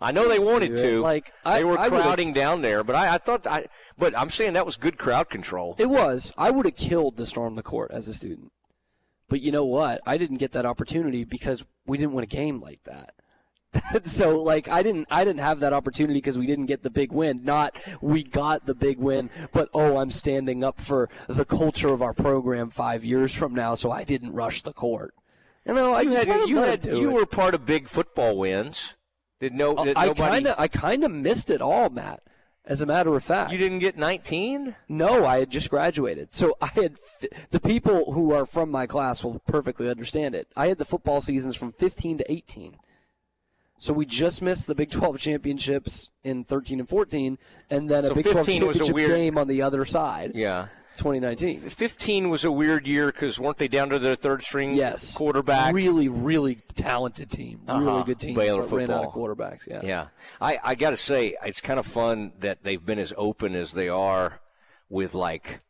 I 0.00 0.12
know 0.12 0.28
they 0.28 0.38
wanted 0.38 0.76
to. 0.78 1.00
Like, 1.00 1.32
I- 1.44 1.58
they 1.58 1.64
were 1.64 1.78
I 1.78 1.88
crowding 1.88 2.32
down 2.32 2.62
there, 2.62 2.84
but 2.84 2.94
I, 2.94 3.14
I 3.14 3.18
thought, 3.18 3.46
I, 3.46 3.66
but 3.96 4.16
I'm 4.16 4.30
saying 4.30 4.52
that 4.52 4.66
was 4.66 4.76
good 4.76 4.98
crowd 4.98 5.28
control. 5.28 5.74
It 5.78 5.88
was. 5.88 6.32
I 6.38 6.50
would 6.50 6.66
have 6.66 6.76
killed 6.76 7.16
to 7.16 7.26
storm 7.26 7.56
the 7.56 7.62
court 7.62 7.90
as 7.90 8.08
a 8.08 8.14
student. 8.14 8.52
But 9.28 9.40
you 9.40 9.52
know 9.52 9.64
what? 9.64 10.00
I 10.06 10.16
didn't 10.16 10.38
get 10.38 10.52
that 10.52 10.64
opportunity 10.64 11.24
because 11.24 11.64
we 11.86 11.98
didn't 11.98 12.14
win 12.14 12.24
a 12.24 12.26
game 12.26 12.60
like 12.60 12.82
that. 12.84 13.14
so 14.04 14.40
like 14.40 14.66
I 14.66 14.82
didn't 14.82 15.08
I 15.10 15.24
didn't 15.24 15.40
have 15.40 15.60
that 15.60 15.74
opportunity 15.74 16.14
because 16.14 16.38
we 16.38 16.46
didn't 16.46 16.66
get 16.66 16.82
the 16.82 16.90
big 16.90 17.12
win. 17.12 17.44
Not 17.44 17.78
we 18.00 18.22
got 18.22 18.64
the 18.64 18.74
big 18.74 18.98
win, 18.98 19.28
but 19.52 19.68
oh 19.74 19.98
I'm 19.98 20.10
standing 20.10 20.64
up 20.64 20.80
for 20.80 21.10
the 21.28 21.44
culture 21.44 21.92
of 21.92 22.00
our 22.00 22.14
program 22.14 22.70
five 22.70 23.04
years 23.04 23.34
from 23.34 23.54
now, 23.54 23.74
so 23.74 23.90
I 23.90 24.04
didn't 24.04 24.32
rush 24.32 24.62
the 24.62 24.72
court. 24.72 25.14
You 25.66 25.74
know, 25.74 25.92
I 25.92 26.00
you 26.00 26.12
had, 26.12 26.48
you, 26.48 26.56
had, 26.56 26.86
you 26.86 27.10
were 27.10 27.26
part 27.26 27.54
of 27.54 27.66
big 27.66 27.88
football 27.88 28.38
wins. 28.38 28.94
Did 29.40 29.54
no? 29.54 29.74
Uh, 29.74 29.84
did 29.84 29.96
I 29.96 30.12
kind 30.14 30.46
of 30.46 30.54
I 30.58 30.68
kind 30.68 31.04
of 31.04 31.10
missed 31.10 31.50
it 31.50 31.60
all, 31.62 31.90
Matt. 31.90 32.22
As 32.64 32.82
a 32.82 32.86
matter 32.86 33.14
of 33.16 33.24
fact, 33.24 33.50
you 33.50 33.56
didn't 33.56 33.78
get 33.78 33.96
19. 33.96 34.76
No, 34.90 35.24
I 35.24 35.38
had 35.38 35.48
just 35.50 35.70
graduated. 35.70 36.34
So 36.34 36.54
I 36.60 36.66
had 36.66 36.96
the 37.50 37.60
people 37.60 38.12
who 38.12 38.34
are 38.34 38.44
from 38.44 38.70
my 38.70 38.86
class 38.86 39.24
will 39.24 39.38
perfectly 39.46 39.88
understand 39.88 40.34
it. 40.34 40.48
I 40.54 40.66
had 40.68 40.76
the 40.76 40.84
football 40.84 41.22
seasons 41.22 41.56
from 41.56 41.72
15 41.72 42.18
to 42.18 42.30
18. 42.30 42.76
So 43.78 43.94
we 43.94 44.04
just 44.04 44.42
missed 44.42 44.66
the 44.66 44.74
Big 44.74 44.90
12 44.90 45.18
championships 45.18 46.10
in 46.24 46.44
13 46.44 46.80
and 46.80 46.88
14, 46.88 47.38
and 47.70 47.88
then 47.88 48.02
So 48.02 48.10
a 48.10 48.14
Big 48.14 48.24
12 48.24 48.44
15 48.46 48.66
was 48.66 48.76
a 48.76 48.78
championship 48.80 48.94
weird- 48.94 49.08
game 49.10 49.38
on 49.38 49.46
the 49.48 49.62
other 49.62 49.84
side. 49.86 50.32
Yeah. 50.34 50.66
2019. 50.98 51.60
15 51.60 52.28
was 52.28 52.44
a 52.44 52.50
weird 52.52 52.86
year 52.86 53.06
because 53.06 53.38
weren't 53.38 53.56
they 53.56 53.68
down 53.68 53.88
to 53.90 53.98
their 53.98 54.16
third 54.16 54.42
string 54.42 54.74
Yes. 54.74 55.14
quarterback? 55.16 55.72
Really, 55.74 56.08
really 56.08 56.56
talented 56.74 57.30
team. 57.30 57.60
Really 57.66 57.86
Uh-huh. 57.86 58.02
good 58.02 58.18
team. 58.20 58.34
Baylor 58.34 58.62
but 58.62 58.72
ran 58.76 58.90
out 58.90 59.04
of 59.06 59.12
quarterbacks. 59.12 59.66
Yeah. 59.66 59.80
Yeah, 59.82 60.06
I, 60.40 60.58
I 60.62 60.74
got 60.74 60.90
to 60.90 60.96
say, 60.96 61.34
it's 61.44 61.60
kind 61.60 61.78
of 61.78 61.86
fun 61.86 62.32
that 62.40 62.62
they've 62.64 62.84
been 62.84 62.98
as 62.98 63.14
open 63.16 63.54
as 63.54 63.72
they 63.72 63.88
are 63.88 64.40
with 64.90 65.14
like 65.14 65.60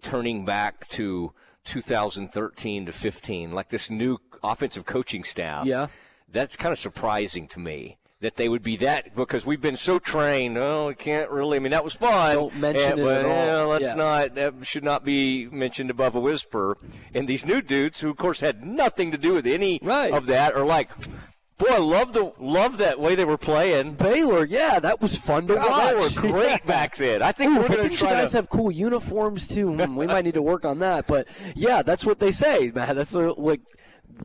turning 0.00 0.44
back 0.44 0.88
to 0.88 1.32
2013 1.64 2.86
to 2.86 2.92
15, 2.92 3.52
like 3.52 3.68
this 3.68 3.90
new 3.90 4.18
offensive 4.42 4.84
coaching 4.86 5.24
staff. 5.24 5.66
Yeah. 5.66 5.88
that's 6.28 6.56
kind 6.56 6.72
of 6.72 6.78
surprising 6.78 7.46
to 7.48 7.60
me. 7.60 7.98
That 8.22 8.36
they 8.36 8.48
would 8.48 8.62
be 8.62 8.76
that 8.78 9.14
because 9.14 9.44
we've 9.44 9.60
been 9.60 9.76
so 9.76 9.98
trained. 9.98 10.56
Oh, 10.56 10.86
we 10.88 10.94
can't 10.94 11.28
really. 11.30 11.56
I 11.56 11.60
mean, 11.60 11.72
that 11.72 11.82
was 11.84 11.92
fun. 11.94 12.34
Don't 12.36 12.56
mention 12.56 12.98
Eh, 12.98 13.02
it 13.02 13.04
but, 13.04 13.24
at 13.24 13.60
all. 13.60 13.68
let's 13.68 13.82
Yes. 13.82 13.96
not. 13.96 14.34
That 14.36 14.54
should 14.64 14.84
not 14.84 15.04
be 15.04 15.46
mentioned 15.50 15.90
above 15.90 16.14
a 16.14 16.20
whisper. 16.20 16.78
And 17.12 17.28
these 17.28 17.44
new 17.44 17.60
dudes, 17.60 18.00
who 18.00 18.08
of 18.10 18.16
course 18.16 18.38
had 18.40 18.64
nothing 18.64 19.10
to 19.10 19.18
do 19.18 19.34
with 19.34 19.46
any 19.46 19.80
Right. 19.82 20.12
of 20.12 20.26
that, 20.26 20.54
are 20.54 20.64
like, 20.64 20.90
boy, 21.58 21.66
I 21.68 21.78
love 21.78 22.12
the 22.12 22.32
love 22.38 22.78
that 22.78 23.00
way 23.00 23.16
they 23.16 23.24
were 23.24 23.36
playing. 23.36 23.94
Baylor, 23.94 24.44
yeah, 24.44 24.78
that 24.78 25.00
was 25.02 25.16
fun 25.16 25.48
to 25.48 25.56
God, 25.56 25.96
watch. 25.96 26.14
they 26.14 26.20
were 26.30 26.32
great 26.32 26.64
back 26.64 26.96
then. 26.96 27.22
I 27.22 27.32
think 27.32 27.50
Ooh, 27.50 27.60
we're 27.62 27.68
going 27.68 27.82
to 27.86 27.90
you 27.90 27.96
try 27.96 28.12
guys 28.12 28.30
to. 28.30 28.36
have 28.38 28.48
cool 28.48 28.70
uniforms 28.70 29.48
too? 29.48 29.72
Hmm, 29.74 29.96
we 29.96 30.06
might 30.06 30.24
need 30.24 30.34
to 30.34 30.42
work 30.42 30.64
on 30.64 30.78
that. 30.78 31.08
But 31.08 31.26
yeah, 31.56 31.82
that's 31.82 32.06
what 32.06 32.20
they 32.20 32.30
say, 32.30 32.70
man. 32.72 32.94
That's 32.94 33.14
like 33.16 33.60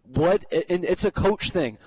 what, 0.03 0.45
and 0.69 0.86
it's 0.86 1.03
a 1.03 1.12
coach 1.12 1.49
thing. 1.49 1.79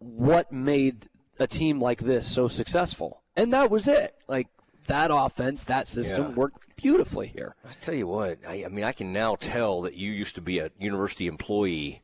What 0.00 0.50
made 0.50 1.06
a 1.42 1.46
team 1.46 1.80
like 1.80 2.00
this 2.00 2.26
so 2.26 2.48
successful? 2.48 3.20
And 3.36 3.52
that 3.52 3.70
was 3.70 3.88
it. 3.88 4.14
Like 4.28 4.48
that 4.86 5.10
offense, 5.12 5.64
that 5.64 5.86
system 5.86 6.28
Yeah. 6.30 6.34
worked 6.34 6.74
beautifully 6.76 7.28
here. 7.28 7.54
I 7.68 7.72
tell 7.80 7.94
you 7.94 8.06
what, 8.06 8.38
I, 8.46 8.64
I 8.64 8.68
mean, 8.68 8.84
I 8.84 8.92
can 8.92 9.12
now 9.12 9.36
tell 9.36 9.82
that 9.82 9.94
you 9.94 10.10
used 10.10 10.34
to 10.36 10.40
be 10.40 10.58
a 10.58 10.70
university 10.78 11.26
employee 11.26 12.02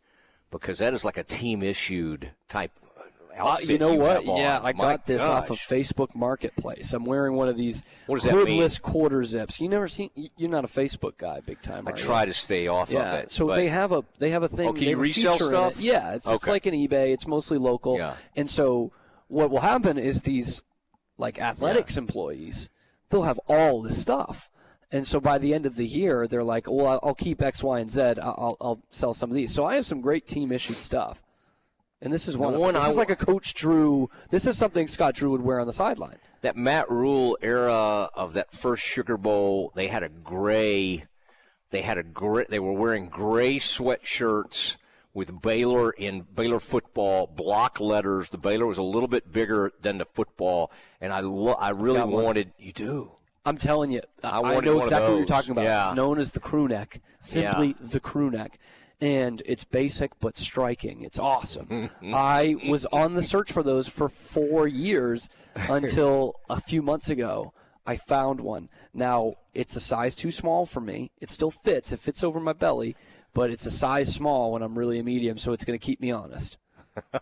because 0.50 0.78
that 0.78 0.94
is 0.94 1.04
like 1.04 1.18
a 1.18 1.24
team 1.24 1.62
issued 1.62 2.30
type. 2.48 2.72
Uh, 3.40 3.56
you 3.62 3.78
know 3.78 3.94
what? 3.94 4.24
Yeah, 4.24 4.58
I 4.58 4.72
My 4.72 4.72
got 4.72 5.06
this 5.06 5.22
off 5.22 5.50
of. 5.50 5.58
Facebook 5.58 6.12
Marketplace. 6.16 6.92
I'm 6.92 7.04
wearing 7.04 7.34
one 7.34 7.46
of 7.48 7.56
these 7.56 7.84
What 8.06 8.16
does 8.16 8.24
that 8.24 8.34
mean? 8.34 8.46
hoodless 8.48 8.80
quarter 8.80 9.22
zips. 9.22 9.60
You 9.60 9.68
never 9.68 9.86
seen? 9.86 10.10
You're 10.36 10.50
not 10.50 10.64
a 10.64 10.68
Facebook 10.68 11.16
guy, 11.18 11.38
big 11.46 11.62
time. 11.62 11.86
I 11.86 11.92
are 11.92 11.96
you? 11.96 12.02
try 12.02 12.24
to 12.24 12.34
stay 12.34 12.66
off 12.66 12.90
Yeah, 12.90 13.12
of 13.14 13.24
it. 13.24 13.30
so 13.30 13.46
they 13.54 13.68
have 13.68 13.92
a 13.92 14.02
they 14.18 14.30
have 14.30 14.42
a 14.42 14.48
thing. 14.48 14.68
Oh, 14.68 14.72
can 14.72 14.88
you 14.88 14.96
resell 14.96 15.36
in 15.36 15.42
it. 15.42 15.46
stuff? 15.46 15.80
Yeah, 15.80 16.14
it's 16.14 16.28
it's 16.28 16.48
like 16.48 16.66
an 16.66 16.74
eBay. 16.74 17.12
It's 17.12 17.28
mostly 17.28 17.58
local. 17.58 17.96
Yeah. 17.96 18.14
And 18.34 18.50
so 18.50 18.90
what 19.28 19.50
will 19.50 19.60
happen 19.60 19.98
is 19.98 20.22
these 20.22 20.62
like 21.16 21.40
athletics 21.40 21.96
employees, 21.96 22.68
they'll 23.10 23.22
have 23.22 23.40
all 23.48 23.82
this 23.82 24.00
stuff. 24.00 24.50
And 24.90 25.06
so 25.06 25.20
by 25.20 25.36
the 25.36 25.52
end 25.52 25.66
of 25.66 25.76
the 25.76 25.86
year, 25.86 26.26
they're 26.26 26.44
like, 26.44 26.66
"Well, 26.66 26.98
I'll- 27.02 27.14
keep 27.14 27.42
X, 27.42 27.62
Y, 27.62 27.78
and 27.78 27.90
Z. 27.90 28.14
I'll, 28.22 28.56
I'll, 28.60 28.80
sell 28.90 29.12
some 29.12 29.30
of 29.30 29.34
these." 29.36 29.54
So 29.54 29.66
I 29.66 29.74
have 29.74 29.84
some 29.84 30.00
great 30.00 30.26
team 30.26 30.50
issued 30.50 30.78
stuff, 30.78 31.22
and 32.00 32.10
this 32.10 32.26
is 32.26 32.38
one. 32.38 32.54
of 32.54 32.60
one. 32.60 32.72
This 32.72 32.84
I 32.84 32.88
is 32.88 32.96
like 32.96 33.10
a 33.10 33.16
Coach 33.16 33.52
Drew. 33.52 34.08
This 34.30 34.46
is 34.46 34.56
something 34.56 34.88
Scott 34.88 35.14
Drew 35.14 35.30
would 35.30 35.42
wear 35.42 35.60
on 35.60 35.66
the 35.66 35.72
sideline. 35.74 36.18
that 36.40 36.56
Matt 36.56 36.88
Rhule 36.88 37.36
era 37.42 38.08
of 38.14 38.32
that 38.34 38.52
first 38.52 38.82
Sugar 38.82 39.18
Bowl, 39.18 39.72
they 39.74 39.88
had 39.88 40.02
a 40.02 40.08
gray. 40.08 41.04
They 41.70 41.82
had 41.82 41.98
a 41.98 42.02
gray. 42.02 42.46
They 42.48 42.60
were 42.60 42.72
wearing 42.72 43.06
gray 43.06 43.56
sweatshirts 43.56 44.76
with 45.14 45.40
Baylor 45.42 45.90
in 45.90 46.22
Baylor 46.34 46.60
football 46.60 47.26
block 47.26 47.80
letters. 47.80 48.30
The 48.30 48.38
Baylor 48.38 48.66
was 48.66 48.78
a 48.78 48.82
little 48.82 49.08
bit 49.08 49.32
bigger 49.32 49.72
than 49.80 49.98
the 49.98 50.04
football, 50.04 50.70
and 51.00 51.12
I 51.12 51.20
lo- 51.20 51.54
I 51.54 51.70
really 51.70 52.02
wanted 52.02 52.52
you 52.58 52.72
do. 52.72 53.12
I'm 53.44 53.56
telling 53.56 53.90
you, 53.90 54.02
I, 54.22 54.40
I 54.40 54.60
know 54.60 54.80
exactly 54.80 55.10
what 55.10 55.16
you're 55.18 55.26
talking 55.26 55.52
about. 55.52 55.64
Yeah. 55.64 55.86
It's 55.86 55.94
known 55.94 56.18
as 56.18 56.32
the 56.32 56.40
crew 56.40 56.68
neck, 56.68 57.00
simply 57.18 57.68
Yeah. 57.68 57.86
the 57.88 58.00
crew 58.00 58.30
neck. 58.30 58.58
And 59.00 59.42
it's 59.46 59.64
basic 59.64 60.18
but 60.18 60.36
striking. 60.36 61.02
It's 61.02 61.20
awesome. 61.20 61.88
I 62.02 62.56
was 62.68 62.84
on 62.86 63.12
the 63.14 63.22
search 63.22 63.52
for 63.52 63.62
those 63.62 63.88
for 63.88 64.08
four 64.08 64.66
years 64.66 65.30
until 65.54 66.34
a 66.50 66.60
few 66.60 66.82
months 66.82 67.08
ago. 67.08 67.52
I 67.86 67.96
found 67.96 68.40
one. 68.40 68.68
Now, 68.92 69.34
it's 69.54 69.74
a 69.76 69.80
size 69.80 70.14
too 70.14 70.30
small 70.30 70.66
for 70.66 70.80
me. 70.80 71.10
It 71.20 71.30
still 71.30 71.50
fits. 71.50 71.90
It 71.92 72.00
fits 72.00 72.22
over 72.22 72.38
my 72.40 72.52
belly, 72.52 72.96
but 73.34 73.50
it's 73.50 73.66
a 73.66 73.70
size 73.70 74.12
small 74.14 74.52
when 74.52 74.62
I'm 74.62 74.78
really 74.78 74.98
a 74.98 75.02
medium, 75.04 75.38
so 75.38 75.52
it's 75.52 75.64
going 75.64 75.78
to 75.78 75.84
keep 75.84 76.00
me 76.00 76.10
honest. 76.10 76.58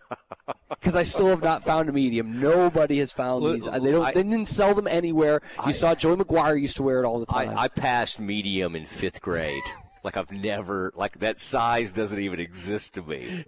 Because 0.69 0.95
I 0.95 1.03
still 1.03 1.27
have 1.27 1.41
not 1.41 1.63
found 1.63 1.89
a 1.89 1.91
medium. 1.91 2.39
Nobody 2.39 2.99
has 2.99 3.11
found 3.11 3.43
these. 3.43 3.67
Uh, 3.67 3.71
uh, 3.71 3.79
they 3.79 3.91
don't. 3.91 4.05
I- 4.05 4.11
they 4.13 4.23
didn't 4.23 4.47
sell 4.47 4.73
them 4.73 4.87
anywhere. 4.87 5.41
You 5.65 5.73
saw 5.73 5.95
Joey 5.95 6.15
McGuire 6.17 6.59
used 6.59 6.77
to 6.77 6.83
wear 6.83 7.03
it 7.03 7.05
all 7.05 7.19
the 7.19 7.25
time. 7.25 7.49
I, 7.49 7.63
I 7.63 7.67
passed 7.67 8.19
medium 8.19 8.75
in 8.75 8.85
fifth 8.85 9.21
grade. 9.21 9.63
Like 10.03 10.15
I've 10.15 10.31
never 10.31 10.93
like 10.95 11.19
that 11.19 11.41
size 11.41 11.91
doesn't 11.91 12.19
even 12.19 12.39
exist 12.39 12.93
to 12.93 13.01
me. 13.01 13.43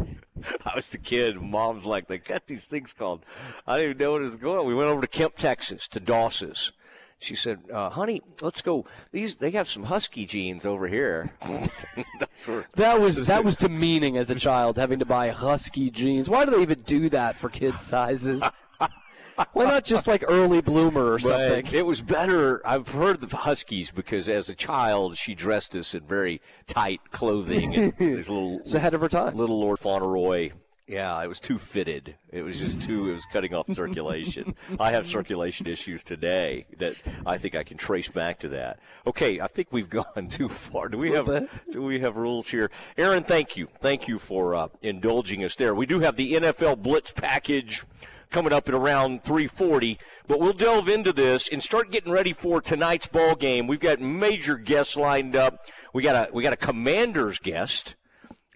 I 0.66 0.76
was 0.76 0.90
the 0.90 0.98
kid. 0.98 1.40
Mom's 1.42 1.86
like 1.86 2.08
they 2.10 2.18
got 2.18 2.48
these 2.48 2.66
things 2.66 2.92
called. 2.92 3.24
I 3.66 3.78
didn't 3.78 3.92
even 3.92 3.98
know 4.04 4.12
what 4.14 4.22
was 4.24 4.36
going 4.36 4.60
on. 4.60 4.66
We 4.66 4.76
went 4.76 4.90
over 4.90 5.00
to 5.00 5.08
Kemp, 5.08 5.38
Texas, 5.38 5.88
to 5.90 6.02
Daws's. 6.02 6.74
She 7.22 7.36
said, 7.36 7.60
uh, 7.72 7.90
"Honey, 7.90 8.22
let's 8.42 8.62
go. 8.62 8.86
These 9.12 9.38
they 9.38 9.52
have 9.52 9.68
some 9.68 9.84
husky 9.84 10.26
jeans 10.26 10.66
over 10.66 10.88
here." 10.88 11.34
That's 12.20 12.48
where. 12.48 12.66
That 12.76 13.02
was 13.02 13.26
that 13.26 13.44
was 13.44 13.58
demeaning 13.58 14.18
as 14.18 14.30
a 14.30 14.36
child 14.36 14.78
having 14.78 15.00
to 15.00 15.06
buy 15.06 15.30
husky 15.30 15.90
jeans. 15.90 16.30
Why 16.30 16.46
do 16.46 16.52
they 16.52 16.62
even 16.62 16.82
do 16.82 17.10
that 17.10 17.36
for 17.36 17.50
kids' 17.50 17.82
sizes? 17.82 18.44
Why 19.54 19.66
not 19.66 19.86
just 19.86 20.06
like 20.08 20.24
early 20.28 20.60
bloomer 20.62 21.14
or 21.14 21.20
something? 21.20 21.64
But 21.64 21.74
it 21.74 21.86
was 21.86 22.02
better. 22.02 22.66
I've 22.68 22.90
heard 22.90 23.22
the 23.22 23.36
Huskies 23.36 23.90
because 23.90 24.28
as 24.28 24.50
a 24.50 24.56
child 24.56 25.16
she 25.18 25.34
dressed 25.34 25.76
us 25.78 25.94
in 25.96 26.02
very 26.04 26.42
tight 26.68 27.00
clothing 27.12 27.74
and 27.76 27.94
these 27.98 28.30
little 28.30 28.60
It's 28.60 28.74
ahead 28.74 28.94
of 28.94 29.00
her 29.02 29.08
time. 29.08 29.36
little 29.36 29.60
Lord 29.60 29.80
Fauntleroy. 29.80 30.52
Yeah, 30.90 31.24
it 31.24 31.28
was 31.28 31.40
too 31.40 31.60
fitted. 31.60 32.16
It 32.32 32.42
was 32.42 32.58
just 32.58 32.82
too. 32.82 33.12
It 33.12 33.14
was 33.14 33.26
cutting 33.32 33.54
off 33.54 33.72
circulation. 33.72 34.56
I 34.80 34.92
have 34.92 35.08
circulation 35.08 35.68
issues 35.68 36.04
today 36.04 36.66
that 36.80 37.00
I 37.28 37.38
think 37.38 37.54
I 37.54 37.64
can 37.64 37.78
trace 37.78 38.10
back 38.10 38.40
to 38.40 38.50
that. 38.50 38.80
Okay, 39.06 39.40
I 39.40 39.46
think 39.46 39.68
we've 39.70 39.90
gone 39.90 40.30
too 40.32 40.50
far. 40.50 40.90
Do 40.90 40.98
we 40.98 41.12
have 41.12 41.48
do 41.70 41.84
we 41.84 42.00
have 42.00 42.18
rules 42.18 42.50
here? 42.50 42.72
Aaron, 42.98 43.24
thank 43.24 43.56
you, 43.56 43.68
thank 43.80 44.08
you 44.08 44.18
for 44.18 44.56
uh, 44.56 44.70
indulging 44.82 45.44
us 45.44 45.56
there. 45.56 45.76
We 45.76 45.86
do 45.86 46.00
have 46.00 46.16
the 46.16 46.34
NFL 46.34 46.82
Blitz 46.82 47.12
package 47.12 47.84
coming 48.32 48.52
up 48.52 48.68
at 48.68 48.74
around 48.74 49.24
3:40, 49.24 50.00
but 50.28 50.40
we'll 50.40 50.54
delve 50.54 50.90
into 50.90 51.14
this 51.14 51.50
and 51.50 51.62
start 51.62 51.92
getting 51.92 52.12
ready 52.12 52.34
for 52.34 52.62
tonight's 52.62 53.06
ball 53.06 53.36
game. 53.36 53.68
We've 53.68 53.80
got 53.80 54.00
major 54.00 54.58
guests 54.58 54.98
lined 54.98 55.36
up. 55.36 55.68
We 55.94 56.02
got 56.02 56.30
a 56.30 56.34
we 56.34 56.42
got 56.42 56.54
a 56.54 56.58
Commanders 56.58 57.38
guest 57.38 57.94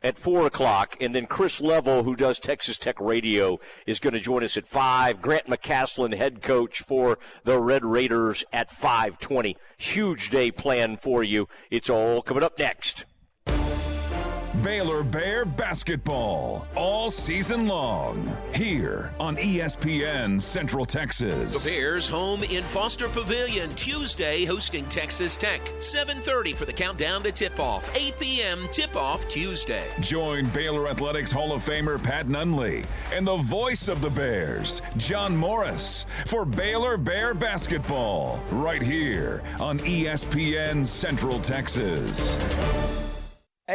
at 0.03 0.17
four 0.17 0.45
o'clock, 0.45 0.97
and 0.99 1.15
then 1.15 1.25
Chris 1.25 1.61
Level, 1.61 2.03
who 2.03 2.15
does 2.15 2.39
Texas 2.39 2.77
Tech 2.77 2.99
Radio, 2.99 3.59
is 3.87 3.99
going 3.99 4.13
to 4.13 4.19
join 4.19 4.43
us 4.43 4.57
at 4.57 4.67
five. 4.67 5.21
Grant 5.21 5.47
McCasland, 5.47 6.15
head 6.15 6.41
coach 6.41 6.81
for 6.81 7.17
the 7.43 7.59
Red 7.59 7.85
Raiders, 7.85 8.43
at 8.51 8.69
five 8.69 9.17
twenty. 9.19 9.55
Huge 9.77 10.29
day 10.29 10.51
planned 10.51 10.99
for 10.99 11.23
you. 11.23 11.47
It's 11.71 11.89
all 11.89 12.21
coming 12.21 12.43
up 12.43 12.59
next. 12.59 13.05
Baylor 14.63 15.03
Bear 15.03 15.43
basketball 15.43 16.65
all 16.77 17.11
season 17.11 17.67
long 17.67 18.25
here 18.53 19.11
on 19.19 19.35
ESPN 19.35 20.41
Central 20.41 20.85
Texas. 20.85 21.65
The 21.65 21.71
Bears 21.71 22.07
home 22.07 22.43
in 22.43 22.63
Foster 22.63 23.09
Pavilion 23.09 23.69
Tuesday 23.71 24.45
hosting 24.45 24.85
Texas 24.85 25.35
Tech. 25.35 25.61
7:30 25.79 26.55
for 26.55 26.63
the 26.63 26.71
countdown 26.71 27.23
to 27.23 27.31
tip-off. 27.33 27.93
8 27.93 28.17
p.m. 28.17 28.69
tip-off 28.71 29.27
Tuesday. 29.27 29.85
Join 29.99 30.45
Baylor 30.51 30.87
Athletics 30.87 31.31
Hall 31.31 31.51
of 31.51 31.61
Famer 31.61 32.01
Pat 32.01 32.27
Nunley 32.27 32.85
and 33.13 33.27
the 33.27 33.37
voice 33.37 33.89
of 33.89 34.01
the 34.01 34.11
Bears, 34.11 34.81
John 34.95 35.35
Morris, 35.35 36.05
for 36.25 36.45
Baylor 36.45 36.95
Bear 36.95 37.33
basketball 37.33 38.41
right 38.49 38.81
here 38.81 39.43
on 39.59 39.79
ESPN 39.79 40.87
Central 40.87 41.39
Texas. 41.41 42.39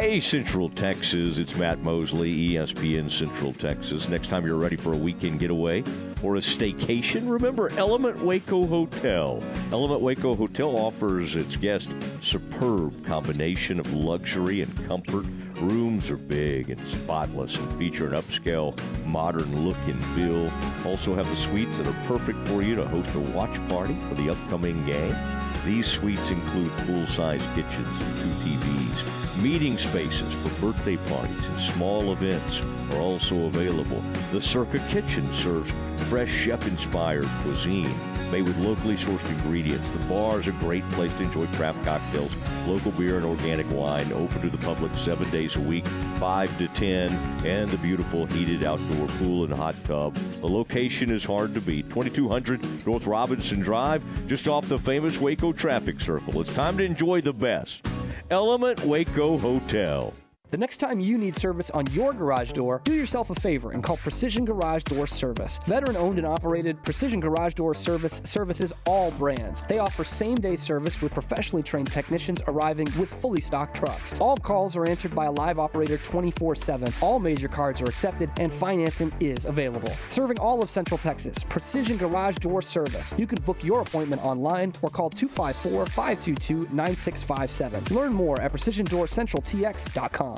Hey, 0.00 0.20
Central 0.20 0.68
Texas, 0.68 1.38
it's 1.38 1.56
Matt 1.56 1.80
Mosley, 1.80 2.50
ESPN 2.50 3.10
Central 3.10 3.52
Texas. 3.52 4.08
Next 4.08 4.28
time 4.28 4.46
you're 4.46 4.54
ready 4.54 4.76
for 4.76 4.92
a 4.92 4.96
weekend 4.96 5.40
getaway 5.40 5.82
or 6.22 6.36
a 6.36 6.38
staycation, 6.38 7.28
remember 7.28 7.72
Element 7.72 8.16
Waco 8.22 8.64
Hotel. 8.64 9.42
Element 9.72 10.00
Waco 10.00 10.36
Hotel 10.36 10.78
offers 10.78 11.34
its 11.34 11.56
guests 11.56 11.92
superb 12.24 13.04
combination 13.04 13.80
of 13.80 13.92
luxury 13.92 14.60
and 14.60 14.86
comfort. 14.86 15.26
Rooms 15.56 16.12
are 16.12 16.16
big 16.16 16.70
and 16.70 16.86
spotless 16.86 17.56
and 17.56 17.76
feature 17.76 18.06
an 18.06 18.12
upscale, 18.12 18.78
modern 19.04 19.66
look 19.66 19.84
and 19.86 20.04
feel. 20.14 20.48
Also 20.88 21.16
have 21.16 21.28
the 21.28 21.34
suites 21.34 21.78
that 21.78 21.88
are 21.88 22.06
perfect 22.06 22.46
for 22.46 22.62
you 22.62 22.76
to 22.76 22.86
host 22.86 23.12
a 23.16 23.18
watch 23.18 23.68
party 23.68 23.96
for 24.08 24.14
the 24.14 24.30
upcoming 24.30 24.86
game. 24.86 25.16
These 25.64 25.88
suites 25.88 26.30
include 26.30 26.70
full-size 26.82 27.42
kitchens 27.56 27.88
and 28.00 28.16
two 28.18 28.48
TVs. 28.48 29.17
Meeting 29.42 29.78
spaces 29.78 30.34
for 30.34 30.48
birthday 30.60 30.96
parties 30.96 31.46
and 31.46 31.60
small 31.60 32.10
events 32.10 32.60
are 32.92 33.00
also 33.00 33.44
available. 33.44 34.00
The 34.32 34.40
Circa 34.40 34.80
Kitchen 34.88 35.32
serves 35.32 35.70
fresh 36.08 36.28
chef-inspired 36.28 37.26
cuisine. 37.42 37.94
made 38.32 38.42
with 38.42 38.58
locally 38.58 38.96
sourced 38.96 39.26
ingredients. 39.30 39.88
The 39.90 40.04
bar 40.06 40.40
is 40.40 40.48
a 40.48 40.52
great 40.52 40.82
place 40.90 41.16
to 41.16 41.22
enjoy 41.22 41.46
craft 41.56 41.82
cocktails, 41.84 42.34
local 42.66 42.90
beer, 42.92 43.16
and 43.16 43.24
organic 43.24 43.70
wine. 43.70 44.12
Open 44.12 44.42
to 44.42 44.50
the 44.50 44.58
public 44.58 44.92
seven 44.96 45.30
days 45.30 45.54
a 45.56 45.60
week, 45.60 45.86
5 45.86 46.58
to 46.58 46.68
10, 46.68 47.10
and 47.46 47.70
the 47.70 47.78
beautiful 47.78 48.26
heated 48.26 48.64
outdoor 48.64 49.06
pool 49.18 49.44
and 49.44 49.54
hot 49.54 49.76
tub. 49.84 50.14
The 50.14 50.48
location 50.48 51.10
is 51.10 51.24
hard 51.24 51.54
to 51.54 51.60
beat 51.60 51.88
2200 51.90 52.86
North 52.86 53.06
Robinson 53.06 53.60
Drive, 53.60 54.02
just 54.26 54.48
off 54.48 54.68
the 54.68 54.78
famous 54.78 55.18
Waco 55.18 55.52
traffic 55.52 56.00
circle. 56.00 56.40
It's 56.40 56.54
time 56.54 56.76
to 56.78 56.84
enjoy 56.84 57.20
the 57.20 57.32
best. 57.32 57.86
Element 58.30 58.84
Waco 58.84 59.38
Hotel. 59.38 60.12
The 60.50 60.56
next 60.56 60.78
time 60.78 60.98
you 60.98 61.18
need 61.18 61.36
service 61.36 61.68
on 61.68 61.84
your 61.92 62.14
garage 62.14 62.52
door, 62.52 62.80
do 62.84 62.94
yourself 62.94 63.28
a 63.28 63.34
favor 63.34 63.72
and 63.72 63.84
call 63.84 63.98
Precision 63.98 64.46
Garage 64.46 64.82
Door 64.84 65.06
Service. 65.08 65.60
Veteran 65.66 65.94
owned 65.94 66.16
and 66.16 66.26
operated 66.26 66.82
Precision 66.84 67.20
Garage 67.20 67.52
Door 67.52 67.74
Service 67.74 68.22
services 68.24 68.72
all 68.86 69.10
brands. 69.10 69.62
They 69.64 69.78
offer 69.78 70.04
same 70.04 70.36
day 70.36 70.56
service 70.56 71.02
with 71.02 71.12
professionally 71.12 71.62
trained 71.62 71.92
technicians 71.92 72.40
arriving 72.46 72.88
with 72.98 73.12
fully 73.12 73.42
stocked 73.42 73.76
trucks. 73.76 74.14
All 74.20 74.38
calls 74.38 74.74
are 74.74 74.88
answered 74.88 75.14
by 75.14 75.26
a 75.26 75.32
live 75.32 75.58
operator 75.58 75.98
24 75.98 76.54
7. 76.54 76.94
All 77.02 77.18
major 77.18 77.48
cards 77.48 77.82
are 77.82 77.86
accepted 77.86 78.30
and 78.38 78.50
financing 78.50 79.12
is 79.20 79.44
available. 79.44 79.92
Serving 80.08 80.38
all 80.38 80.62
of 80.62 80.70
Central 80.70 80.96
Texas, 80.96 81.42
Precision 81.42 81.98
Garage 81.98 82.36
Door 82.36 82.62
Service. 82.62 83.14
You 83.18 83.26
can 83.26 83.42
book 83.42 83.62
your 83.62 83.82
appointment 83.82 84.24
online 84.24 84.72
or 84.80 84.88
call 84.88 85.10
254 85.10 85.84
522 85.84 86.74
9657. 86.74 87.94
Learn 87.94 88.14
more 88.14 88.40
at 88.40 88.50
precisiondoorcentraltx.com. 88.50 90.37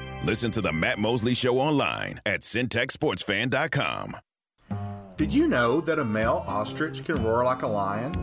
Listen 0.23 0.51
to 0.51 0.61
the 0.61 0.71
Matt 0.71 0.99
Mosley 0.99 1.33
Show 1.33 1.57
online 1.57 2.21
at 2.27 2.41
centexsportsfan.com. 2.41 4.17
Did 5.17 5.33
you 5.33 5.47
know 5.47 5.81
that 5.81 5.97
a 5.97 6.05
male 6.05 6.45
ostrich 6.47 7.03
can 7.03 7.23
roar 7.23 7.43
like 7.43 7.63
a 7.63 7.67
lion? 7.67 8.13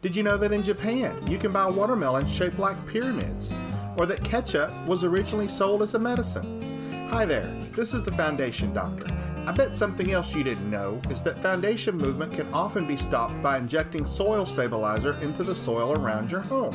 Did 0.00 0.16
you 0.16 0.22
know 0.22 0.38
that 0.38 0.52
in 0.52 0.62
Japan 0.62 1.14
you 1.26 1.36
can 1.36 1.52
buy 1.52 1.68
watermelons 1.68 2.32
shaped 2.32 2.58
like 2.58 2.86
pyramids? 2.86 3.52
Or 3.98 4.06
that 4.06 4.24
ketchup 4.24 4.70
was 4.86 5.04
originally 5.04 5.46
sold 5.46 5.82
as 5.82 5.92
a 5.92 5.98
medicine? 5.98 6.62
Hi 7.10 7.26
there, 7.26 7.54
this 7.72 7.92
is 7.92 8.06
the 8.06 8.12
Foundation 8.12 8.72
Doctor. 8.72 9.06
I 9.46 9.52
bet 9.52 9.76
something 9.76 10.12
else 10.12 10.34
you 10.34 10.42
didn't 10.42 10.70
know 10.70 11.02
is 11.10 11.22
that 11.24 11.42
foundation 11.42 11.98
movement 11.98 12.32
can 12.32 12.50
often 12.54 12.88
be 12.88 12.96
stopped 12.96 13.42
by 13.42 13.58
injecting 13.58 14.06
soil 14.06 14.46
stabilizer 14.46 15.18
into 15.20 15.44
the 15.44 15.54
soil 15.54 15.92
around 15.92 16.30
your 16.30 16.40
home. 16.40 16.74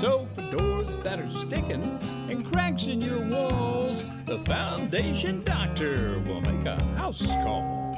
So 0.00 0.26
for 0.34 0.56
doors 0.56 1.02
that 1.04 1.18
are 1.18 1.30
sticking 1.30 1.98
and 2.28 2.44
cracks 2.52 2.84
in 2.84 3.00
your 3.00 3.30
walls, 3.30 4.10
the 4.26 4.38
Foundation 4.40 5.42
Doctor 5.42 6.20
will 6.26 6.42
make 6.42 6.66
a 6.66 6.82
house 6.96 7.26
call. 7.26 7.95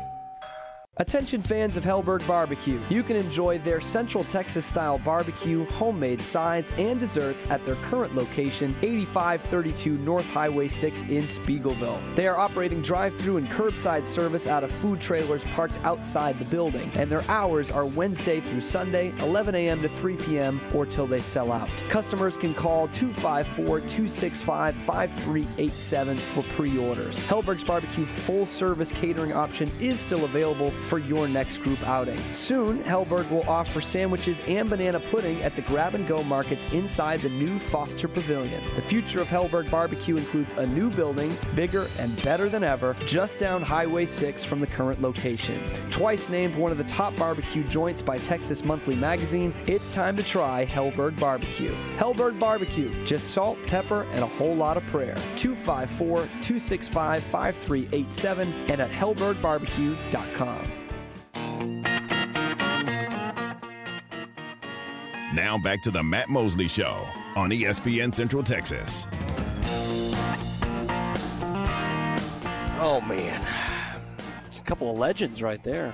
Attention 1.01 1.41
fans 1.41 1.77
of 1.77 1.85
Helberg 1.85 2.27
Barbecue. 2.27 2.81
You 2.89 3.05
can 3.05 3.15
enjoy 3.15 3.59
their 3.59 3.81
Central 3.81 4.25
Texas 4.25 4.67
style 4.67 4.99
barbecue, 4.99 5.65
homemade 5.67 6.21
sides, 6.21 6.73
and 6.77 6.99
desserts 6.99 7.49
at 7.51 7.65
their 7.65 7.77
current 7.77 8.17
location, 8.17 8.75
8532 8.83 9.97
North 9.99 10.29
Highway 10.31 10.67
6 10.67 11.03
in 11.03 11.23
Speegleville. 11.23 12.17
They 12.17 12.27
are 12.27 12.37
operating 12.37 12.83
drive 12.83 13.15
through 13.15 13.37
and 13.37 13.49
curbside 13.49 14.09
service 14.09 14.49
out 14.49 14.65
of 14.65 14.73
food 14.73 15.01
trailers 15.01 15.45
parked 15.45 15.79
outside 15.85 16.37
the 16.41 16.45
building, 16.47 16.91
and 16.97 17.09
their 17.09 17.23
hours 17.31 17.71
are 17.71 17.87
Wednesday 17.87 18.41
through 18.41 18.63
Sunday, 18.63 19.15
11 19.21 19.55
a.m. 19.55 19.81
to 19.83 19.89
3 19.89 20.17
p.m., 20.17 20.61
or 20.75 20.85
till 20.85 21.07
they 21.07 21.21
sell 21.21 21.53
out. 21.53 21.71
Customers 21.89 22.37
can 22.37 22.55
call 22.55 22.89
254 22.89 23.79
265 23.83 24.75
5387 24.75 26.19
for 26.19 26.43
pre 26.43 26.77
orders. 26.77 27.21
Helberg's 27.21 27.63
Barbecue 27.63 28.05
full 28.05 28.47
service 28.47 28.91
catering 28.91 29.33
option 29.33 29.71
is 29.81 30.01
still 30.01 30.25
available 30.25 30.73
for 30.88 30.98
your 30.98 31.29
next 31.29 31.59
group 31.59 31.87
outing. 31.87 32.18
Soon, 32.33 32.83
Helberg 32.83 33.31
will 33.31 33.48
offer 33.48 33.81
sandwiches 33.81 34.40
and 34.46 34.70
banana 34.70 34.98
pudding 34.98 35.42
at 35.42 35.55
the 35.55 35.62
grab 35.62 35.94
and 35.94 36.09
go 36.09 36.22
markets 36.24 36.66
inside 36.72 37.20
the 37.20 37.29
new 37.29 37.59
Foster 37.59 38.09
Pavilion. 38.09 38.64
The 38.74 38.83
future 38.83 39.20
of 39.20 39.29
Helberg 39.29 39.70
Barbecue 39.70 40.16
includes 40.16 40.55
a 40.55 40.66
new 40.66 40.88
building, 40.90 41.37
bigger 41.55 41.87
and 41.98 42.20
better 42.22 42.48
than 42.48 42.64
ever, 42.64 42.96
just 43.05 43.38
down 43.38 43.61
Highway 43.61 44.07
6 44.07 44.44
from 44.44 44.61
the 44.61 44.66
current 44.66 45.03
location. 45.03 45.62
Twice 45.90 46.31
named 46.31 46.57
one 46.57 46.72
of 46.72 46.79
the 46.79 46.85
top 46.85 47.14
barbecue 47.16 47.64
joints 47.64 48.01
by 48.01 48.16
Texas 48.16 48.64
Monthly 48.64 48.96
Magazine, 48.96 49.55
it's 49.66 49.90
time 49.90 50.16
to 50.16 50.22
try 50.22 50.64
Helberg 50.64 51.18
Barbecue. 51.20 51.74
Helberg 51.96 52.38
Barbecue, 52.38 52.90
just 53.05 53.33
salt, 53.33 53.59
pepper, 53.66 54.05
and 54.12 54.24
a 54.24 54.27
whole 54.27 54.55
lot 54.55 54.77
of 54.79 54.87
prayer. 54.87 55.14
254 55.37 56.16
265 56.16 57.22
5387 57.22 58.53
and 58.68 58.81
at 58.81 58.90
helbergbarbecue.com. 58.90 60.78
Now 65.35 65.59
back 65.59 65.83
to 65.83 65.91
the 65.91 66.03
Matt 66.03 66.29
Mosley 66.31 66.69
Show 66.69 67.07
on 67.37 67.51
ESPN 67.51 68.14
Central 68.14 68.43
Texas. 68.43 69.07
Oh 72.81 73.01
man, 73.07 73.41
it's 74.47 74.61
a 74.61 74.62
couple 74.62 74.91
of 74.91 74.99
legends 74.99 75.43
right 75.43 75.62
there. 75.62 75.93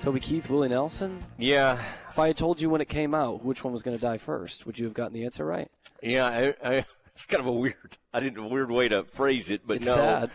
Toby 0.00 0.20
Keith, 0.20 0.50
Willie 0.50 0.68
Nelson. 0.68 1.22
Yeah. 1.38 1.80
If 2.10 2.18
I 2.18 2.26
had 2.28 2.36
told 2.36 2.60
you 2.60 2.68
when 2.68 2.80
it 2.82 2.88
came 2.88 3.14
out 3.14 3.42
which 3.44 3.64
one 3.64 3.72
was 3.72 3.82
going 3.82 3.96
to 3.96 4.00
die 4.00 4.18
first, 4.18 4.66
would 4.66 4.78
you 4.78 4.84
have 4.84 4.94
gotten 4.94 5.14
the 5.14 5.24
answer 5.24 5.44
right? 5.44 5.70
Yeah, 6.02 6.26
I, 6.26 6.54
I, 6.62 6.74
it's 7.14 7.26
kind 7.26 7.40
of 7.40 7.46
a 7.46 7.52
weird. 7.52 7.96
I 8.12 8.20
didn't 8.20 8.44
a 8.44 8.48
weird 8.48 8.70
way 8.70 8.88
to 8.88 9.04
phrase 9.04 9.50
it, 9.50 9.62
but 9.66 9.76
It's 9.78 9.86
no. 9.86 9.94
sad. 9.94 10.30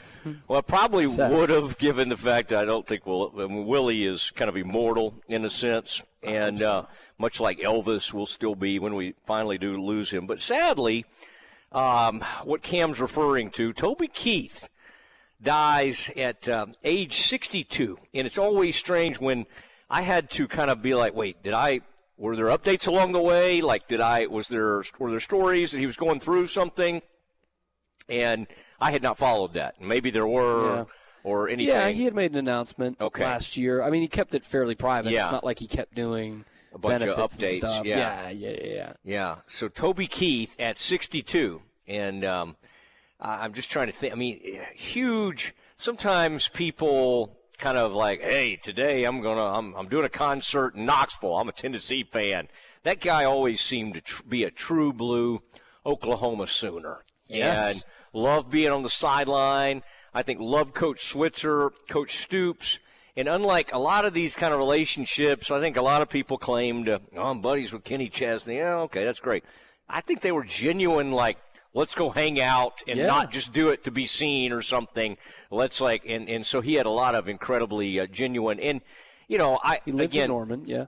Well, 0.48 0.60
I 0.60 0.62
probably 0.62 1.06
Sad. 1.06 1.32
would 1.32 1.50
have 1.50 1.78
given 1.78 2.10
the 2.10 2.18
fact 2.18 2.50
that 2.50 2.60
I 2.60 2.66
don't 2.66 2.86
think 2.88 3.06
Will, 3.06 3.32
I 3.38 3.48
mean, 3.48 3.66
Willie 3.66 4.06
is 4.06 4.32
kind 4.32 4.50
of 4.50 4.56
immortal 4.58 5.14
in 5.28 5.46
a 5.46 5.50
sense, 5.50 6.02
and 6.24 6.62
uh, 6.62 6.84
much 7.22 7.40
like 7.40 7.60
Elvis 7.60 8.14
will 8.14 8.26
still 8.26 8.56
be 8.56 8.80
when 8.80 8.96
we 8.96 9.14
finally 9.26 9.58
do 9.58 9.82
lose 9.82 10.10
him. 10.12 10.28
But 10.28 10.42
sadly, 10.42 11.06
um, 11.72 12.22
what 12.44 12.62
Cam's 12.62 13.00
referring 13.00 13.52
to, 13.52 13.72
Toby 13.72 14.08
Keith 14.08 14.68
dies 15.42 16.12
at 16.18 16.48
um, 16.50 16.74
age 16.84 17.22
62, 17.22 17.98
and 18.14 18.28
it's 18.28 18.38
always 18.38 18.76
strange 18.76 19.20
when 19.20 19.46
I 19.90 20.02
had 20.02 20.30
to 20.32 20.48
kind 20.48 20.70
of 20.70 20.82
be 20.82 20.94
like, 20.96 21.14
wait, 21.16 21.42
did 21.44 21.54
I? 21.54 21.82
Were 22.18 22.36
there 22.36 22.48
updates 22.48 22.88
along 22.88 23.14
the 23.14 23.22
way? 23.22 23.62
Like, 23.62 23.88
did 23.88 24.00
I? 24.00 24.28
Was 24.28 24.48
there 24.48 24.84
were 25.00 25.10
there 25.10 25.20
stories 25.20 25.72
that 25.72 25.80
he 25.80 25.86
was 25.88 25.96
going 25.96 26.20
through 26.20 26.48
something? 26.48 27.02
and 28.10 28.48
I 28.80 28.92
had 28.92 29.02
not 29.04 29.18
followed 29.18 29.54
that. 29.54 29.80
Maybe 29.80 30.10
there 30.12 30.28
were 30.28 30.76
Yeah. 30.80 30.84
or 31.24 31.48
anything. 31.48 31.74
Yeah, 31.74 31.90
he 31.90 32.04
had 32.04 32.14
made 32.14 32.32
an 32.32 32.38
announcement 32.38 32.98
Okay. 33.00 33.24
last 33.24 33.56
year. 33.56 33.82
I 33.82 33.90
mean, 33.90 34.02
he 34.02 34.08
kept 34.10 34.36
it 34.36 34.44
fairly 34.44 34.76
private. 34.76 35.14
Yeah. 35.14 35.24
It's 35.24 35.32
not 35.32 35.46
like 35.46 35.60
he 35.60 35.68
kept 35.68 35.96
doing 35.96 36.44
A 36.74 36.78
bunch 36.78 37.04
of 37.04 37.18
updates, 37.18 37.86
yeah. 37.86 38.30
yeah, 38.30 38.30
yeah, 38.30 38.58
yeah. 38.64 38.94
yeah. 39.04 39.36
So 39.48 39.68
Toby 39.68 40.08
Keith 40.08 40.56
at 40.58 40.78
62, 40.78 41.62
and 41.88 42.24
um, 42.24 42.56
I'm 43.20 43.54
just 43.54 43.70
trying 43.70 43.88
to 43.88 43.94
think. 43.94 44.14
I 44.14 44.16
mean, 44.16 44.40
huge. 44.74 45.54
Sometimes 45.78 46.48
people 46.48 47.38
kind 47.58 47.78
of 47.78 47.94
like, 47.94 48.22
hey, 48.22 48.56
today 48.56 49.04
I'm 49.04 49.22
gonna, 49.22 49.44
I'm, 49.44 49.76
I'm 49.76 49.88
doing 49.88 50.06
a 50.06 50.10
concert 50.10 50.76
in 50.76 50.86
Knoxville. 50.86 51.36
I'm 51.36 51.48
a 51.48 51.54
Tennessee 51.54 52.04
fan. 52.04 52.48
That 52.84 53.00
guy 53.00 53.24
always 53.24 53.62
seemed 53.62 53.94
to 53.94 54.02
tr- 54.02 54.24
be 54.24 54.44
a 54.44 54.52
true 54.52 54.92
blue 54.92 55.42
Oklahoma 55.86 56.48
Sooner. 56.48 57.04
Yes. 57.28 57.76
And 57.76 57.84
loved 58.14 58.50
being 58.50 58.72
on 58.72 58.84
the 58.84 58.90
sideline. 58.90 59.84
I 60.14 60.24
think 60.24 60.40
loved 60.42 60.74
Coach 60.74 61.06
Switzer, 61.06 61.72
Coach 61.90 62.18
Stoops, 62.18 62.80
And 63.18 63.28
unlike 63.28 63.74
a 63.74 63.80
lot 63.80 64.06
of 64.06 64.14
these 64.14 64.36
kind 64.36 64.54
of 64.54 64.60
relationships, 64.60 65.52
I 65.52 65.60
think 65.60 65.78
a 65.78 65.82
lot 65.82 66.02
of 66.02 66.10
people 66.10 66.38
claimed, 66.38 66.88
uh, 66.88 67.00
oh, 67.18 67.32
I'm 67.32 67.42
buddies 67.42 67.74
with 67.74 67.84
Kenny 67.84 68.08
Chesney. 68.10 68.58
Yeah, 68.58 68.76
okay, 68.82 69.04
that's 69.04 69.20
great. 69.20 69.44
I 69.90 70.02
think 70.02 70.22
they 70.22 70.32
were 70.32 70.46
genuine, 70.46 71.12
like, 71.12 71.38
let's 71.74 71.94
go 71.96 72.10
hang 72.10 72.40
out 72.40 72.82
and 72.88 72.98
Yeah. 73.00 73.08
not 73.08 73.32
just 73.32 73.52
do 73.52 73.70
it 73.70 73.84
to 73.84 73.92
be 73.92 74.06
seen 74.06 74.54
or 74.54 74.62
something. 74.62 75.18
Let's 75.50 75.82
like, 75.82 76.04
and, 76.08 76.30
and 76.30 76.46
so 76.46 76.62
he 76.62 76.76
had 76.76 76.86
a 76.86 76.90
lot 76.92 77.16
of 77.16 77.28
incredibly 77.28 78.00
uh, 78.00 78.08
genuine, 78.08 78.60
and, 78.60 78.82
you 79.28 79.38
know, 79.38 79.60
I, 79.64 79.82
He 79.84 79.92
lived 79.92 80.14
again, 80.14 80.26
in 80.26 80.30
Norman, 80.32 80.64
yeah. 80.66 80.86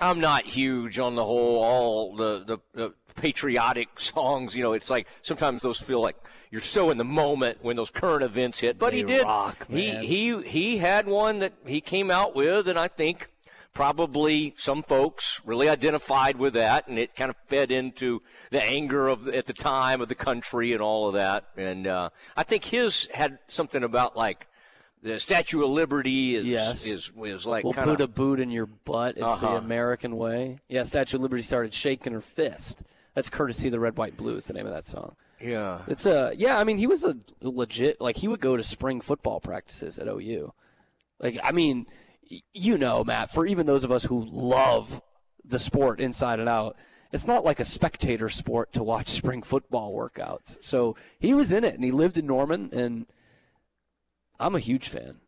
I'm 0.00 0.20
not 0.20 0.44
huge 0.44 0.98
on 0.98 1.14
the 1.14 1.24
whole 1.24 1.62
all 1.62 2.16
the, 2.16 2.44
the 2.44 2.58
the 2.72 2.94
patriotic 3.14 3.98
songs. 3.98 4.54
You 4.54 4.62
know, 4.62 4.72
it's 4.72 4.90
like 4.90 5.06
sometimes 5.22 5.62
those 5.62 5.80
feel 5.80 6.00
like 6.00 6.16
you're 6.50 6.60
so 6.60 6.90
in 6.90 6.98
the 6.98 7.04
moment 7.04 7.58
when 7.62 7.76
those 7.76 7.90
current 7.90 8.22
events 8.22 8.60
hit. 8.60 8.78
But 8.78 8.92
he 8.92 9.02
did. 9.02 9.22
rock. 9.24 9.66
He 9.68 9.90
he 10.06 10.42
he 10.42 10.78
had 10.78 11.06
one 11.06 11.38
that 11.40 11.52
he 11.66 11.80
came 11.80 12.10
out 12.10 12.34
with, 12.34 12.68
and 12.68 12.78
I 12.78 12.88
think 12.88 13.28
probably 13.72 14.54
some 14.56 14.82
folks 14.84 15.40
really 15.44 15.68
identified 15.68 16.36
with 16.36 16.54
that, 16.54 16.86
and 16.88 16.98
it 16.98 17.16
kind 17.16 17.28
of 17.28 17.36
fed 17.48 17.70
into 17.72 18.22
the 18.50 18.62
anger 18.62 19.08
of 19.08 19.28
at 19.28 19.46
the 19.46 19.52
time 19.52 20.00
of 20.00 20.08
the 20.08 20.14
country 20.14 20.72
and 20.72 20.80
all 20.80 21.08
of 21.08 21.14
that. 21.14 21.44
And 21.56 21.86
uh, 21.86 22.10
I 22.36 22.44
think 22.44 22.64
his 22.64 23.08
had 23.12 23.38
something 23.48 23.82
about 23.82 24.16
like. 24.16 24.46
The 25.02 25.18
Statue 25.18 25.62
of 25.62 25.68
Liberty 25.68 26.34
is 26.34 26.46
Yes. 26.46 26.86
is 26.86 27.12
is 27.22 27.44
like 27.44 27.62
we'll 27.62 27.74
kind 27.74 27.90
put 27.90 28.00
a 28.00 28.06
boot 28.08 28.40
in 28.40 28.50
your 28.50 28.64
butt. 28.64 29.18
It's 29.18 29.38
the 29.40 29.48
Uh-huh. 29.48 29.56
American 29.56 30.16
way. 30.16 30.60
Yeah, 30.66 30.82
Statue 30.84 31.18
of 31.18 31.22
Liberty 31.22 31.42
started 31.42 31.74
shaking 31.74 32.14
her 32.14 32.22
fist. 32.22 32.84
That's 33.14 33.30
courtesy 33.30 33.68
of 33.68 33.72
the 33.72 33.80
Red, 33.80 33.96
White, 33.96 34.16
Blue. 34.16 34.36
Is 34.36 34.46
the 34.46 34.54
name 34.54 34.66
of 34.66 34.72
that 34.72 34.84
song. 34.84 35.14
yeah. 35.40 35.82
It's 35.86 36.06
a 36.06 36.32
yeah. 36.36 36.58
I 36.58 36.64
mean, 36.64 36.78
he 36.78 36.86
was 36.86 37.04
a 37.04 37.16
legit 37.40 38.00
like 38.00 38.16
he 38.16 38.28
would 38.28 38.40
go 38.40 38.56
to 38.56 38.62
spring 38.62 39.00
football 39.00 39.40
practices 39.40 39.98
at 39.98 40.08
OU. 40.08 40.52
Like 41.20 41.38
I 41.42 41.52
mean, 41.52 41.86
you 42.52 42.76
know, 42.76 43.04
Matt. 43.04 43.30
For 43.30 43.46
even 43.46 43.66
those 43.66 43.84
of 43.84 43.92
us 43.92 44.04
who 44.04 44.24
love 44.28 45.00
the 45.44 45.58
sport 45.58 46.00
inside 46.00 46.40
and 46.40 46.48
out, 46.48 46.76
it's 47.12 47.26
not 47.26 47.44
like 47.44 47.60
a 47.60 47.64
spectator 47.64 48.28
sport 48.28 48.72
to 48.72 48.82
watch 48.82 49.08
spring 49.20 49.42
football 49.42 49.94
workouts. 49.94 50.62
So 50.62 50.96
he 51.20 51.34
was 51.34 51.52
in 51.52 51.62
it, 51.62 51.74
and 51.74 51.84
he 51.84 51.90
lived 51.92 52.18
in 52.18 52.26
Norman, 52.26 52.70
and 52.72 53.06
I'm 54.40 54.54
a 54.56 54.60
huge 54.60 54.88
fan. 54.88 55.20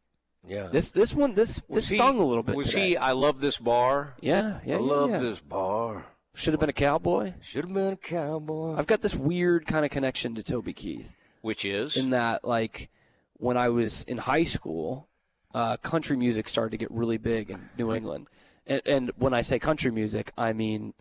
Yeah. 0.48 0.68
This 0.68 0.90
this 0.90 1.14
one 1.14 1.34
this 1.34 1.62
Was 1.68 1.76
this 1.76 1.88
he- 1.90 1.96
stung 1.98 2.18
a 2.18 2.24
little 2.24 2.42
bit. 2.42 2.56
Was 2.56 2.66
today. 2.68 2.88
he? 2.90 2.96
I 2.96 3.12
love 3.12 3.40
this 3.40 3.58
bar. 3.58 4.14
Yeah, 4.20 4.58
yeah, 4.64 4.76
I 4.76 4.78
yeah, 4.78 4.84
love 4.84 5.10
yeah. 5.10 5.18
this 5.18 5.40
bar. 5.40 6.06
Should 6.36 6.52
have 6.52 6.60
been 6.60 6.68
a 6.70 6.74
cowboy. 6.74 7.32
Should 7.42 7.64
have 7.64 7.74
been 7.74 7.94
a 7.94 7.96
cowboy. 7.96 8.76
I've 8.76 8.86
got 8.86 9.00
this 9.00 9.16
weird 9.16 9.66
kind 9.66 9.84
of 9.84 9.90
connection 9.90 10.34
to 10.36 10.42
Toby 10.42 10.72
Keith. 10.72 11.14
Which 11.42 11.64
is 11.64 11.96
in 11.96 12.10
that 12.10 12.44
like 12.44 12.90
when 13.34 13.56
I 13.56 13.68
was 13.70 14.02
in 14.04 14.18
high 14.18 14.42
school, 14.44 15.08
uh, 15.54 15.76
country 15.78 16.16
music 16.16 16.48
started 16.48 16.70
to 16.72 16.76
get 16.76 16.90
really 16.90 17.18
big 17.18 17.50
in 17.50 17.68
New 17.78 17.94
England, 17.94 18.26
and, 18.66 18.82
and 18.84 19.10
when 19.16 19.32
I 19.32 19.40
say 19.42 19.58
country 19.58 19.90
music, 19.90 20.32
I 20.36 20.52
mean 20.52 20.92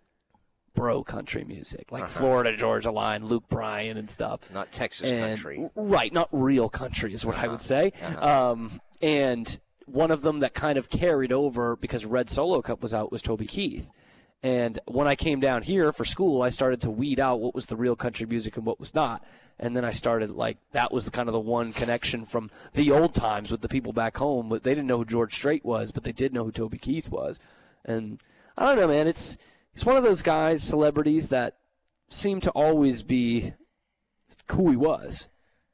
bro 0.74 1.04
country 1.04 1.44
music, 1.46 1.92
like 1.92 2.04
Uh-huh. 2.04 2.12
Florida 2.12 2.56
Georgia 2.56 2.92
Line, 2.92 3.26
Luke 3.26 3.48
Bryan, 3.50 3.98
and 3.98 4.10
stuff. 4.10 4.52
not 4.54 4.72
Texas 4.72 5.10
And- 5.10 5.22
country. 5.22 5.70
right? 5.76 6.12
Not 6.14 6.28
real 6.32 6.70
country 6.70 7.14
is 7.14 7.26
what 7.26 7.38
I 7.38 7.48
would 7.48 7.64
say. 7.64 7.92
Uh-huh. 8.02 8.52
Um, 8.52 8.80
and 9.02 9.58
one 9.86 10.12
of 10.12 10.22
them 10.22 10.40
that 10.40 10.54
kind 10.54 10.78
of 10.78 10.90
carried 10.90 11.32
over 11.32 11.76
because 11.78 12.06
Red 12.06 12.30
Solo 12.30 12.62
Cup 12.62 12.82
was 12.82 12.94
out 12.94 13.12
was 13.12 13.22
Toby 13.22 13.46
Keith. 13.46 13.90
And 14.44 14.78
when 14.86 15.08
I 15.08 15.16
came 15.16 15.40
down 15.40 15.64
here 15.64 15.92
for 15.92 16.06
school, 16.06 16.42
I 16.42 16.50
started 16.50 16.82
to 16.82 16.92
weed 16.92 17.20
out 17.20 17.40
what 17.40 17.56
was 17.56 17.66
the 17.66 17.76
real 17.76 17.96
country 17.96 18.28
music 18.28 18.58
and 18.58 18.66
what 18.66 18.80
was 18.80 18.94
not. 18.94 19.26
And 19.58 19.76
then 19.76 19.84
I 19.84 19.92
started 19.92 20.30
like 20.32 20.58
that 20.72 20.92
was 20.92 21.10
kind 21.10 21.28
of 21.28 21.34
the 21.34 21.40
one 21.40 21.74
connection 21.74 22.26
from 22.26 22.52
the 22.74 22.92
old 22.92 23.16
times 23.16 23.50
with 23.50 23.62
the 23.62 23.70
people 23.70 23.94
back 23.94 24.18
home. 24.18 24.50
But 24.50 24.64
they 24.64 24.72
didn't 24.72 24.88
know 24.88 24.98
who 24.98 25.06
George 25.06 25.34
Strait 25.34 25.66
was, 25.66 25.92
but 25.92 26.04
they 26.04 26.12
did 26.12 26.34
know 26.34 26.44
who 26.44 26.52
Toby 26.52 26.78
Keith 26.78 27.10
was. 27.10 27.40
And 27.84 28.22
I 28.58 28.68
don't 28.68 28.78
know, 28.78 28.88
man. 28.88 29.08
It's 29.08 29.38
it's 29.74 29.86
one 29.86 29.98
of 29.98 30.04
those 30.04 30.22
guys, 30.22 30.64
celebrities 30.64 31.30
that 31.30 31.58
seem 32.08 32.40
to 32.42 32.52
always 32.52 33.04
be 33.04 33.54
who 34.52 34.70
he 34.70 34.78
was. 34.78 35.28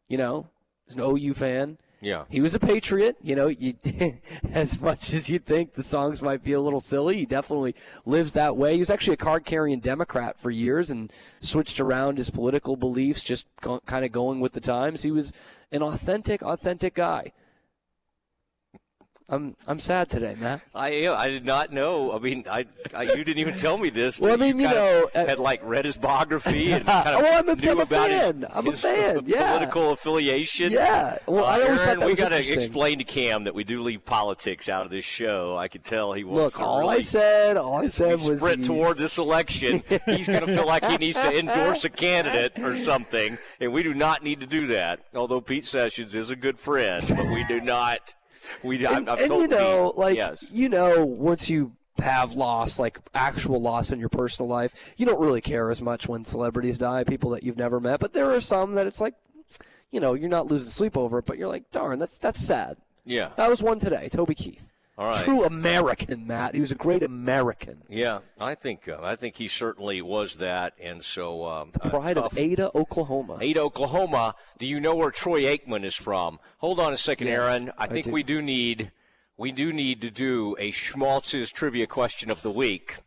You 0.07 0.17
know, 0.17 0.47
he's 0.85 0.95
an 0.95 1.01
OU 1.01 1.33
fan. 1.33 1.77
Yeah. 2.01 2.25
He 2.29 2.41
was 2.41 2.55
a 2.55 2.59
patriot. 2.59 3.15
You 3.21 3.35
know, 3.35 3.47
you, 3.47 3.75
as 4.51 4.81
much 4.81 5.13
as 5.13 5.29
you 5.29 5.37
think 5.37 5.73
the 5.73 5.83
songs 5.83 6.21
might 6.21 6.43
be 6.43 6.53
a 6.53 6.59
little 6.59 6.79
silly, 6.79 7.17
he 7.17 7.25
definitely 7.25 7.75
lives 8.05 8.33
that 8.33 8.57
way. 8.57 8.73
He 8.73 8.79
was 8.79 8.89
actually 8.89 9.13
a 9.13 9.17
card 9.17 9.45
carrying 9.45 9.79
Democrat 9.79 10.39
for 10.39 10.49
years 10.49 10.89
and 10.89 11.13
switched 11.39 11.79
around 11.79 12.17
his 12.17 12.31
political 12.31 12.75
beliefs, 12.75 13.21
just 13.21 13.47
kind 13.61 14.03
of 14.03 14.11
going 14.11 14.39
with 14.39 14.53
the 14.53 14.59
times. 14.59 15.03
He 15.03 15.11
was 15.11 15.31
an 15.71 15.83
authentic, 15.83 16.41
authentic 16.41 16.95
guy. 16.95 17.33
I'm 19.29 19.55
I'm 19.65 19.79
sad 19.79 20.09
today, 20.09 20.35
Matt. 20.39 20.61
I 20.75 20.89
yeah, 20.89 21.13
I 21.13 21.29
did 21.29 21.45
not 21.45 21.71
know. 21.71 22.11
I 22.13 22.19
mean, 22.19 22.43
I, 22.51 22.65
I 22.93 23.03
you 23.03 23.23
didn't 23.23 23.37
even 23.37 23.57
tell 23.57 23.77
me 23.77 23.89
this. 23.89 24.19
Well, 24.19 24.33
I 24.33 24.35
mean, 24.35 24.59
you 24.59 24.65
kind 24.65 24.77
know, 24.77 25.03
of 25.03 25.15
uh, 25.15 25.25
had 25.25 25.39
like 25.39 25.61
read 25.63 25.85
his 25.85 25.95
biography 25.95 26.73
and 26.73 26.85
kind 26.85 27.09
of 27.15 27.21
Well, 27.21 27.39
I'm 27.39 27.47
a- 27.47 27.55
knew 27.55 27.71
I'm 27.71 27.79
a 27.79 27.81
about 27.83 28.09
his- 28.09 28.19
fan. 28.21 28.45
I'm 28.53 28.67
a 28.67 28.71
his, 28.71 28.81
fan, 28.81 29.21
yeah. 29.25 29.47
political 29.51 29.91
affiliation. 29.91 30.71
Yeah. 30.73 31.17
Well, 31.27 31.45
I 31.45 31.61
Uh, 31.61 31.65
always 31.65 31.81
thought 31.81 31.99
that 31.99 32.05
we 32.05 32.11
was 32.11 32.19
gotta 32.19 32.39
explain 32.39 32.97
to 32.97 33.05
Cam 33.05 33.45
that 33.45 33.55
we 33.55 33.63
do 33.63 33.81
leave 33.81 34.03
politics 34.03 34.67
out 34.67 34.85
of 34.85 34.91
this 34.91 35.05
show. 35.05 35.55
I 35.57 35.69
could 35.69 35.85
tell 35.85 36.11
he 36.11 36.25
wants 36.25 36.41
Look, 36.41 36.53
to 36.55 36.65
all 36.65 36.79
really 36.81 36.97
I 36.97 37.01
said, 37.01 37.55
all 37.55 37.75
I 37.75 37.87
said 37.87 38.19
was 38.19 38.39
sprint 38.41 38.57
he's- 38.59 38.67
toward 38.67 38.97
this 38.97 39.17
election. 39.17 39.81
He's 40.07 40.27
going 40.27 40.45
to 40.45 40.53
feel 40.53 40.65
like 40.67 40.83
he 40.85 40.97
needs 40.97 41.17
to 41.17 41.39
endorse 41.39 41.85
a 41.85 41.89
candidate 41.89 42.59
or 42.59 42.75
something, 42.75 43.37
and 43.61 43.71
we 43.71 43.81
do 43.81 43.93
not 43.93 44.23
need 44.23 44.41
to 44.41 44.45
do 44.47 44.67
that. 44.67 44.99
Although 45.15 45.39
Pete 45.39 45.65
Sessions 45.65 46.15
is 46.15 46.31
a 46.31 46.35
good 46.35 46.59
friend, 46.59 47.01
but 47.07 47.25
we 47.33 47.45
do 47.47 47.61
not. 47.61 48.13
We 48.63 48.85
and, 48.85 49.09
I've, 49.09 49.19
I've 49.19 49.31
and 49.31 49.41
you 49.41 49.47
know, 49.47 49.93
like 49.95 50.15
yes. 50.15 50.49
you 50.51 50.69
know, 50.69 51.05
once 51.05 51.49
you 51.49 51.73
have 51.97 52.33
loss, 52.33 52.79
like 52.79 52.99
actual 53.13 53.61
loss 53.61 53.91
in 53.91 53.99
your 53.99 54.09
personal 54.09 54.49
life, 54.49 54.93
you 54.97 55.05
don't 55.05 55.19
really 55.19 55.41
care 55.41 55.69
as 55.69 55.81
much 55.81 56.07
when 56.07 56.23
celebrities 56.23 56.77
die, 56.77 57.03
people 57.03 57.31
that 57.31 57.43
you've 57.43 57.57
never 57.57 57.79
met. 57.79 57.99
But 57.99 58.13
there 58.13 58.31
are 58.31 58.41
some 58.41 58.75
that 58.75 58.87
it's 58.87 59.01
like, 59.01 59.15
you 59.91 59.99
know, 59.99 60.13
you're 60.13 60.29
not 60.29 60.47
losing 60.47 60.69
sleep 60.69 60.97
over 60.97 61.19
it, 61.19 61.25
but 61.25 61.37
you're 61.37 61.49
like, 61.49 61.69
darn, 61.71 61.99
that's 61.99 62.17
that's 62.17 62.39
sad. 62.39 62.77
Yeah. 63.05 63.29
That 63.37 63.49
was 63.49 63.63
one 63.63 63.79
today, 63.79 64.09
Toby 64.09 64.35
Keith. 64.35 64.71
All 64.97 65.07
right. 65.07 65.23
True 65.23 65.45
American, 65.45 66.27
Matt. 66.27 66.53
He 66.53 66.59
was 66.59 66.71
a 66.71 66.75
great 66.75 67.01
American. 67.01 67.81
Yeah, 67.89 68.19
I 68.39 68.55
think 68.55 68.87
uh, 68.87 68.99
I 69.01 69.15
think 69.15 69.35
he 69.37 69.47
certainly 69.47 70.01
was 70.01 70.37
that, 70.37 70.73
and 70.79 71.03
so 71.03 71.45
um, 71.45 71.71
the 71.71 71.89
Pride 71.89 72.17
of 72.17 72.37
Ada, 72.37 72.71
Oklahoma. 72.75 73.37
Ada, 73.41 73.61
Oklahoma. 73.61 74.33
Do 74.59 74.67
you 74.67 74.79
know 74.79 74.93
where 74.95 75.09
Troy 75.09 75.43
Aikman 75.43 75.85
is 75.85 75.95
from? 75.95 76.39
Hold 76.59 76.79
on 76.79 76.93
a 76.93 76.97
second, 76.97 77.27
Yes, 77.27 77.39
Aaron. 77.43 77.71
I 77.77 77.85
I 77.85 77.87
think 77.87 78.07
do. 78.07 78.11
we 78.11 78.21
do 78.21 78.41
need 78.41 78.91
we 79.37 79.51
do 79.51 79.71
need 79.73 80.01
to 80.01 80.11
do 80.11 80.55
a 80.59 80.71
Schmaltz's 80.71 81.51
trivia 81.51 81.87
question 81.87 82.29
of 82.29 82.41
the 82.43 82.51
week. 82.51 82.97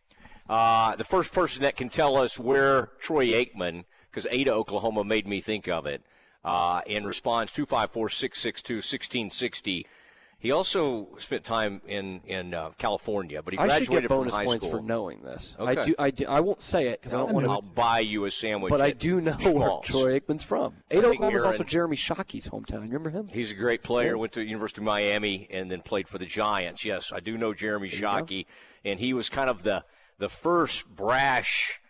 Uh, 0.49 0.97
the 0.97 1.05
first 1.05 1.33
person 1.33 1.63
that 1.63 1.77
can 1.77 1.91
tell 1.91 2.17
us 2.17 2.39
where 2.41 2.91
Troy 2.99 3.29
Aikman, 3.29 3.85
because 4.11 4.27
Ada, 4.31 4.53
Oklahoma, 4.53 5.05
made 5.05 5.27
me 5.27 5.41
think 5.41 5.69
of 5.69 5.87
it. 5.87 6.03
Uh, 6.45 6.81
in 6.87 7.05
response, 7.07 7.53
two 7.53 7.67
five 7.67 7.91
four 7.93 8.09
six 8.09 8.41
six 8.41 8.63
two 8.63 8.81
sixteen 8.81 9.31
sixty. 9.31 9.87
He 10.45 10.53
also 10.53 11.09
spent 11.17 11.43
time 11.43 11.81
in 11.87 12.21
in 12.27 12.53
uh, 12.53 12.73
California, 12.77 13.43
but 13.43 13.55
he 13.55 13.57
graduated 13.57 13.81
I 13.81 13.85
should 13.87 14.03
get 14.03 14.09
bonus 14.11 14.35
from 14.35 14.41
high 14.41 14.45
points 14.45 14.67
school. 14.67 14.79
for 14.79 14.85
knowing 14.85 15.23
this. 15.23 15.57
Okay. 15.59 15.81
I 15.81 15.83
do. 15.83 15.95
I 15.99 16.11
do. 16.11 16.27
I 16.27 16.41
won't 16.41 16.61
say 16.61 16.89
it 16.89 17.01
because 17.01 17.15
I 17.15 17.17
don't 17.17 17.33
want 17.33 17.47
to. 17.47 17.51
I'll 17.51 17.63
buy 17.63 18.01
you 18.01 18.27
a 18.27 18.31
sandwich. 18.31 18.71
But 18.71 18.83
I 18.83 18.91
do 18.91 19.23
know 19.23 19.33
where 19.33 19.81
Troy 19.83 20.21
Aikman's 20.21 20.43
from. 20.43 20.75
Ada, 20.91 21.07
Oklahoma 21.07 21.37
is 21.39 21.47
also 21.47 21.63
in- 21.63 21.67
Jeremy 21.67 21.97
Shockey's 21.97 22.47
hometown. 22.47 22.75
You 22.75 22.93
remember 22.93 23.09
him? 23.09 23.27
He's 23.27 23.53
a 23.53 23.55
great 23.55 23.83
player. 23.83 24.11
Yeah. 24.11 24.15
Went 24.17 24.33
to 24.33 24.41
the 24.41 24.45
University 24.45 24.83
of 24.83 24.85
Miami 24.85 25.49
and 25.51 25.71
then 25.71 25.81
played 25.81 26.09
for 26.09 26.19
the 26.19 26.27
Giants. 26.27 26.85
Yes, 26.85 27.11
I 27.11 27.21
do 27.21 27.39
know 27.39 27.55
Jeremy. 27.55 27.89
Shockey, 27.89 28.45
and 28.85 29.01
he 29.01 29.15
was 29.15 29.31
kind 29.31 29.49
of 29.49 29.63
the 29.63 29.83
the 30.19 30.29
first 30.29 30.87
brash. 30.95 31.81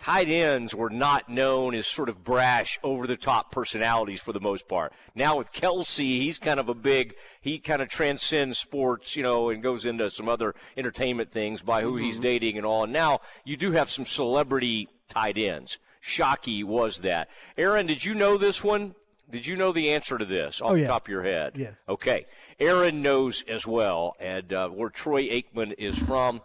Tight 0.00 0.28
ends 0.30 0.74
were 0.74 0.88
not 0.88 1.28
known 1.28 1.74
as 1.74 1.86
sort 1.86 2.08
of 2.08 2.24
brash, 2.24 2.78
over 2.82 3.06
the 3.06 3.18
top 3.18 3.52
personalities 3.52 4.20
for 4.22 4.32
the 4.32 4.40
most 4.40 4.66
part. 4.66 4.94
Now 5.14 5.36
with 5.36 5.52
Kelsey, 5.52 6.20
he's 6.20 6.38
kind 6.38 6.58
of 6.58 6.70
a 6.70 6.74
big. 6.74 7.14
He 7.42 7.58
kind 7.58 7.82
of 7.82 7.88
transcends 7.90 8.58
sports, 8.58 9.14
you 9.14 9.22
know, 9.22 9.50
and 9.50 9.62
goes 9.62 9.84
into 9.84 10.08
some 10.10 10.26
other 10.26 10.54
entertainment 10.74 11.30
things 11.30 11.60
by 11.60 11.82
who 11.82 11.96
he's 11.96 12.14
Mm-hmm. 12.14 12.22
dating 12.22 12.56
and 12.56 12.64
all. 12.64 12.84
And 12.84 12.92
now 12.94 13.20
you 13.44 13.58
do 13.58 13.72
have 13.72 13.90
some 13.90 14.06
celebrity 14.06 14.88
tight 15.08 15.36
ends. 15.36 15.76
Shockey 16.02 16.64
was 16.64 17.00
that. 17.00 17.28
Aaron, 17.58 17.86
did 17.86 18.02
you 18.02 18.14
know 18.14 18.38
this 18.38 18.64
one? 18.64 18.94
Did 19.30 19.46
you 19.46 19.54
know 19.54 19.70
the 19.70 19.90
answer 19.90 20.16
to 20.18 20.24
this 20.24 20.60
off 20.62 20.70
Oh, 20.72 20.76
the 20.76 20.86
top 20.86 21.06
of 21.06 21.12
your 21.12 21.22
head? 21.22 21.52
Yes. 21.56 21.74
Okay. 21.88 22.26
Aaron 22.58 23.02
knows 23.02 23.42
as 23.46 23.66
well, 23.66 24.16
and 24.18 24.50
uh, 24.52 24.68
where 24.70 24.88
Troy 24.88 25.28
Aikman 25.28 25.74
is 25.78 25.96
from 25.98 26.40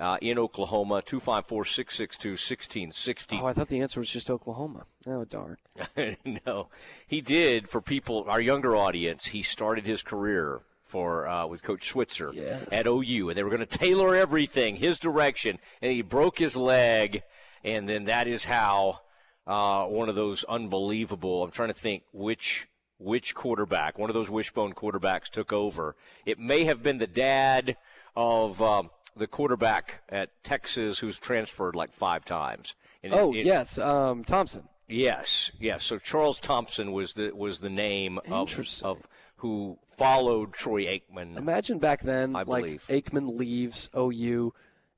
uh, 0.00 0.16
in 0.22 0.38
Oklahoma, 0.38 1.02
254 1.02 1.64
662 1.66 2.30
1660. 2.30 3.38
Oh, 3.40 3.46
I 3.46 3.52
thought 3.52 3.68
the 3.68 3.80
answer 3.80 4.00
was 4.00 4.10
just 4.10 4.30
Oklahoma. 4.30 4.86
Oh, 5.06 5.24
darn. 5.24 5.58
no, 6.46 6.68
he 7.06 7.20
did 7.20 7.68
for 7.68 7.80
people, 7.80 8.24
our 8.26 8.40
younger 8.40 8.74
audience. 8.74 9.26
He 9.26 9.42
started 9.42 9.86
his 9.86 10.02
career 10.02 10.62
for 10.84 11.28
uh, 11.28 11.46
with 11.46 11.62
Coach 11.62 11.88
Switzer 11.88 12.32
Yes. 12.34 12.66
at 12.72 12.86
OU, 12.86 13.28
and 13.28 13.38
they 13.38 13.42
were 13.42 13.50
going 13.50 13.64
to 13.64 13.78
tailor 13.78 14.14
everything 14.14 14.76
his 14.76 14.98
direction, 14.98 15.58
and 15.82 15.92
he 15.92 16.02
broke 16.02 16.38
his 16.38 16.56
leg, 16.56 17.22
and 17.62 17.88
then 17.88 18.06
that 18.06 18.26
is 18.26 18.44
how 18.44 19.00
uh, 19.46 19.84
one 19.84 20.08
of 20.08 20.14
those 20.14 20.44
unbelievable. 20.44 21.44
I'm 21.44 21.50
trying 21.50 21.68
to 21.68 21.74
think 21.74 22.04
which 22.12 22.66
which 22.98 23.34
quarterback, 23.34 23.98
one 23.98 24.10
of 24.10 24.14
those 24.14 24.28
wishbone 24.28 24.74
quarterbacks, 24.74 25.30
took 25.30 25.52
over. 25.52 25.96
It 26.26 26.38
may 26.38 26.64
have 26.64 26.82
been 26.82 26.98
the 26.98 27.06
dad 27.06 27.76
of 28.14 28.60
um, 28.60 28.90
the 29.16 29.26
quarterback 29.26 30.02
at 30.08 30.30
Texas 30.42 30.98
who's 30.98 31.18
transferred 31.18 31.74
like 31.74 31.92
five 31.92 32.24
times. 32.24 32.74
And 33.02 33.14
oh 33.14 33.32
it, 33.32 33.38
it, 33.38 33.46
yes, 33.46 33.78
um, 33.78 34.24
Thompson. 34.24 34.68
Yes, 34.88 35.50
yes. 35.58 35.84
So 35.84 35.98
Charles 35.98 36.40
Thompson 36.40 36.92
was 36.92 37.14
the 37.14 37.30
was 37.30 37.60
the 37.60 37.70
name 37.70 38.18
of, 38.28 38.82
of 38.82 39.08
who 39.36 39.78
followed 39.96 40.52
Troy 40.52 40.84
Aikman. 40.84 41.36
Imagine 41.36 41.78
back 41.78 42.00
then, 42.00 42.34
I 42.34 42.42
like 42.42 42.64
believe. 42.64 42.84
Aikman 42.88 43.38
leaves 43.38 43.88
OU, 43.96 44.52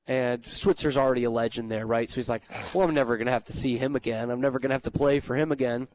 and 0.06 0.44
Switzer's 0.44 0.96
already 0.96 1.24
a 1.24 1.30
legend 1.30 1.70
there, 1.70 1.86
right? 1.86 2.08
So 2.08 2.16
he's 2.16 2.30
like, 2.30 2.42
"Well, 2.74 2.88
I'm 2.88 2.94
never 2.94 3.16
going 3.16 3.26
to 3.26 3.32
have 3.32 3.44
to 3.44 3.52
see 3.52 3.76
him 3.76 3.94
again. 3.94 4.30
I'm 4.30 4.40
never 4.40 4.58
going 4.58 4.70
to 4.70 4.74
have 4.74 4.82
to 4.84 4.90
play 4.90 5.20
for 5.20 5.36
him 5.36 5.52
again." 5.52 5.88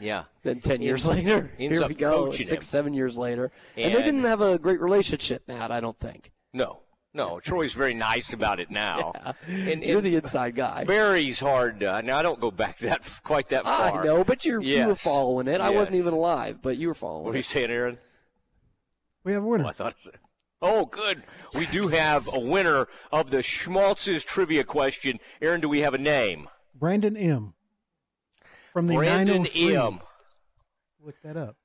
Yeah. 0.00 0.24
Then 0.42 0.60
ten 0.60 0.82
years 0.82 1.06
later, 1.06 1.52
here 1.58 1.86
we 1.86 1.94
go. 1.94 2.32
Six, 2.32 2.50
him. 2.50 2.60
seven 2.60 2.94
years 2.94 3.18
later, 3.18 3.52
and, 3.76 3.86
and, 3.86 3.94
they 3.94 4.02
didn't 4.02 4.24
have 4.24 4.40
a 4.40 4.58
great 4.58 4.80
relationship, 4.80 5.46
Matt. 5.46 5.70
I 5.70 5.80
don't 5.80 5.98
think. 5.98 6.32
No, 6.52 6.80
no, 7.14 7.38
Troy's 7.38 7.72
very 7.72 7.94
nice 7.94 8.32
about 8.32 8.58
it 8.58 8.70
now. 8.70 9.12
yeah. 9.48 9.56
and, 9.70 9.84
You're 9.84 10.00
the 10.00 10.16
inside 10.16 10.56
guy. 10.56 10.82
Barry's 10.82 11.38
hard. 11.38 11.82
Uh, 11.82 12.00
now 12.00 12.18
I 12.18 12.22
don't 12.22 12.40
go 12.40 12.50
back 12.50 12.78
that 12.78 13.08
quite 13.22 13.48
that 13.50 13.64
far. 13.64 14.02
I 14.02 14.04
know, 14.04 14.24
but 14.24 14.44
you're, 14.44 14.60
yes. 14.60 14.78
you 14.78 14.88
were 14.88 14.94
following 14.96 15.46
it. 15.46 15.52
Yes. 15.52 15.60
I 15.60 15.70
wasn't 15.70 15.96
even 15.96 16.12
alive, 16.12 16.58
but 16.60 16.76
you 16.76 16.88
were 16.88 16.94
following. 16.94 17.24
What 17.24 17.34
are 17.34 17.38
you 17.38 17.42
saying, 17.42 17.70
Aaron? 17.70 17.98
We 19.22 19.32
have 19.32 19.44
a 19.44 19.46
winner. 19.46 19.64
Oh, 19.64 19.68
I 19.68 19.72
thought. 19.72 20.00
So. 20.00 20.10
Oh, 20.60 20.86
good. 20.86 21.22
Yes. 21.52 21.60
We 21.60 21.66
do 21.66 21.88
have 21.88 22.28
a 22.34 22.40
winner 22.40 22.88
of 23.12 23.30
the 23.30 23.42
Schmaltz's 23.42 24.24
trivia 24.24 24.64
question. 24.64 25.20
Aaron, 25.40 25.60
do 25.60 25.68
we 25.68 25.80
have 25.80 25.94
a 25.94 25.98
name? 25.98 26.48
Brandon 26.74 27.16
M. 27.16 27.54
From 28.72 28.88
the 28.88 28.96
Brandon 28.96 29.44
903. 29.44 29.76
M. 29.76 30.00
Look 31.00 31.22
that 31.22 31.36
up. 31.36 31.56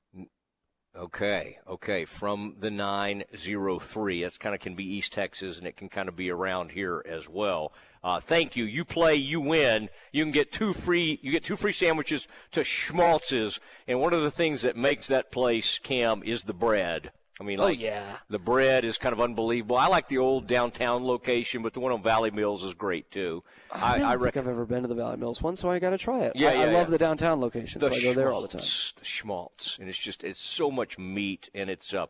Okay, 1.00 1.58
okay. 1.66 2.04
From 2.04 2.56
the 2.60 2.70
903. 2.70 4.22
That's 4.22 4.36
kind 4.36 4.54
of 4.54 4.60
can 4.60 4.74
be 4.74 4.84
East 4.84 5.14
Texas, 5.14 5.56
and 5.56 5.66
it 5.66 5.74
can 5.74 5.88
kind 5.88 6.10
of 6.10 6.14
be 6.14 6.30
around 6.30 6.72
here 6.72 7.02
as 7.08 7.26
well. 7.26 7.72
Uh, 8.04 8.20
thank 8.20 8.54
you. 8.54 8.64
You 8.64 8.84
play, 8.84 9.14
you 9.14 9.40
win. 9.40 9.88
You 10.12 10.22
can 10.22 10.30
get 10.30 10.52
two 10.52 10.74
free. 10.74 11.18
You 11.22 11.32
get 11.32 11.42
two 11.42 11.56
free 11.56 11.72
sandwiches 11.72 12.28
to 12.52 12.60
Schmaltz's, 12.60 13.60
and 13.88 13.98
one 13.98 14.12
of 14.12 14.20
the 14.20 14.30
things 14.30 14.60
that 14.60 14.76
makes 14.76 15.06
that 15.06 15.32
place, 15.32 15.78
Cam, 15.78 16.22
is 16.22 16.44
the 16.44 16.52
bread. 16.52 17.12
I 17.40 17.42
mean, 17.42 17.58
oh 17.58 17.68
yeah, 17.68 18.18
the 18.28 18.38
bread 18.38 18.84
is 18.84 18.98
kind 18.98 19.14
of 19.14 19.20
unbelievable. 19.20 19.76
I 19.76 19.86
like 19.86 20.08
the 20.08 20.18
old 20.18 20.46
downtown 20.46 21.06
location, 21.06 21.62
but 21.62 21.72
the 21.72 21.80
one 21.80 21.90
on 21.90 22.02
Valley 22.02 22.30
Mills 22.30 22.62
is 22.62 22.74
great 22.74 23.10
too. 23.10 23.42
I, 23.72 23.94
I 23.94 23.98
don't 23.98 24.22
rec- 24.22 24.34
think 24.34 24.44
I've 24.44 24.50
ever 24.50 24.66
been 24.66 24.82
to 24.82 24.88
the 24.88 24.94
Valley 24.94 25.16
Mills 25.16 25.40
one, 25.40 25.56
so 25.56 25.70
I 25.70 25.78
got 25.78 25.90
to 25.90 25.98
try 25.98 26.20
it. 26.20 26.36
Yeah, 26.36 26.50
I, 26.50 26.52
yeah, 26.52 26.60
I 26.60 26.64
love 26.66 26.88
yeah. 26.88 26.90
the 26.90 26.98
downtown 26.98 27.40
location, 27.40 27.80
the 27.80 27.88
so 27.88 27.94
I 27.94 28.02
go 28.02 28.12
there 28.12 28.30
all 28.30 28.42
the 28.42 28.48
time. 28.48 28.60
schmaltz, 28.60 28.92
The 28.92 29.04
schmaltz, 29.06 29.78
and 29.78 29.88
it's 29.88 29.96
just 29.96 30.22
it's 30.22 30.38
so 30.38 30.70
much 30.70 30.98
meat, 30.98 31.48
and 31.54 31.70
it's 31.70 31.94
uh, 31.94 32.06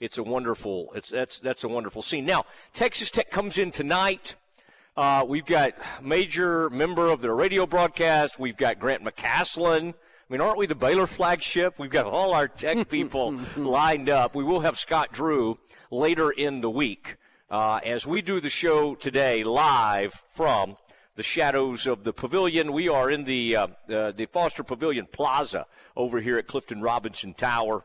it's 0.00 0.16
a 0.16 0.22
wonderful 0.22 0.92
it's 0.94 1.10
that's 1.10 1.38
that's 1.40 1.62
a 1.62 1.68
wonderful 1.68 2.00
scene. 2.00 2.24
Now 2.24 2.46
Texas 2.72 3.10
Tech 3.10 3.30
comes 3.30 3.58
in 3.58 3.70
tonight. 3.70 4.34
Uh, 4.96 5.24
we've 5.26 5.46
got 5.46 5.74
major 6.02 6.70
member 6.70 7.10
of 7.10 7.20
their 7.20 7.34
radio 7.34 7.66
broadcast. 7.66 8.38
We've 8.38 8.56
got 8.56 8.78
Grant 8.78 9.04
McCasland. 9.04 9.94
I 10.30 10.34
mean, 10.34 10.42
aren't 10.42 10.58
we 10.58 10.66
the 10.66 10.76
Baylor 10.76 11.08
flagship? 11.08 11.76
We've 11.76 11.90
got 11.90 12.06
all 12.06 12.34
our 12.34 12.46
tech 12.46 12.88
people 12.88 13.36
lined 13.56 14.08
up. 14.08 14.32
We 14.32 14.44
will 14.44 14.60
have 14.60 14.78
Scott 14.78 15.12
Drew 15.12 15.58
later 15.90 16.30
in 16.30 16.60
the 16.60 16.70
week 16.70 17.16
uh, 17.50 17.80
as 17.84 18.06
we 18.06 18.22
do 18.22 18.38
the 18.38 18.48
show 18.48 18.94
today 18.94 19.42
live 19.42 20.14
from 20.32 20.76
the 21.16 21.24
shadows 21.24 21.88
of 21.88 22.04
the 22.04 22.12
pavilion. 22.12 22.72
We 22.72 22.88
are 22.88 23.10
in 23.10 23.24
the 23.24 23.56
uh, 23.56 23.66
uh, 23.92 24.12
the 24.12 24.28
Foster 24.30 24.62
Pavilion 24.62 25.08
Plaza 25.10 25.66
over 25.96 26.20
here 26.20 26.38
at 26.38 26.46
Clifton 26.46 26.80
Robinson 26.80 27.34
Tower, 27.34 27.84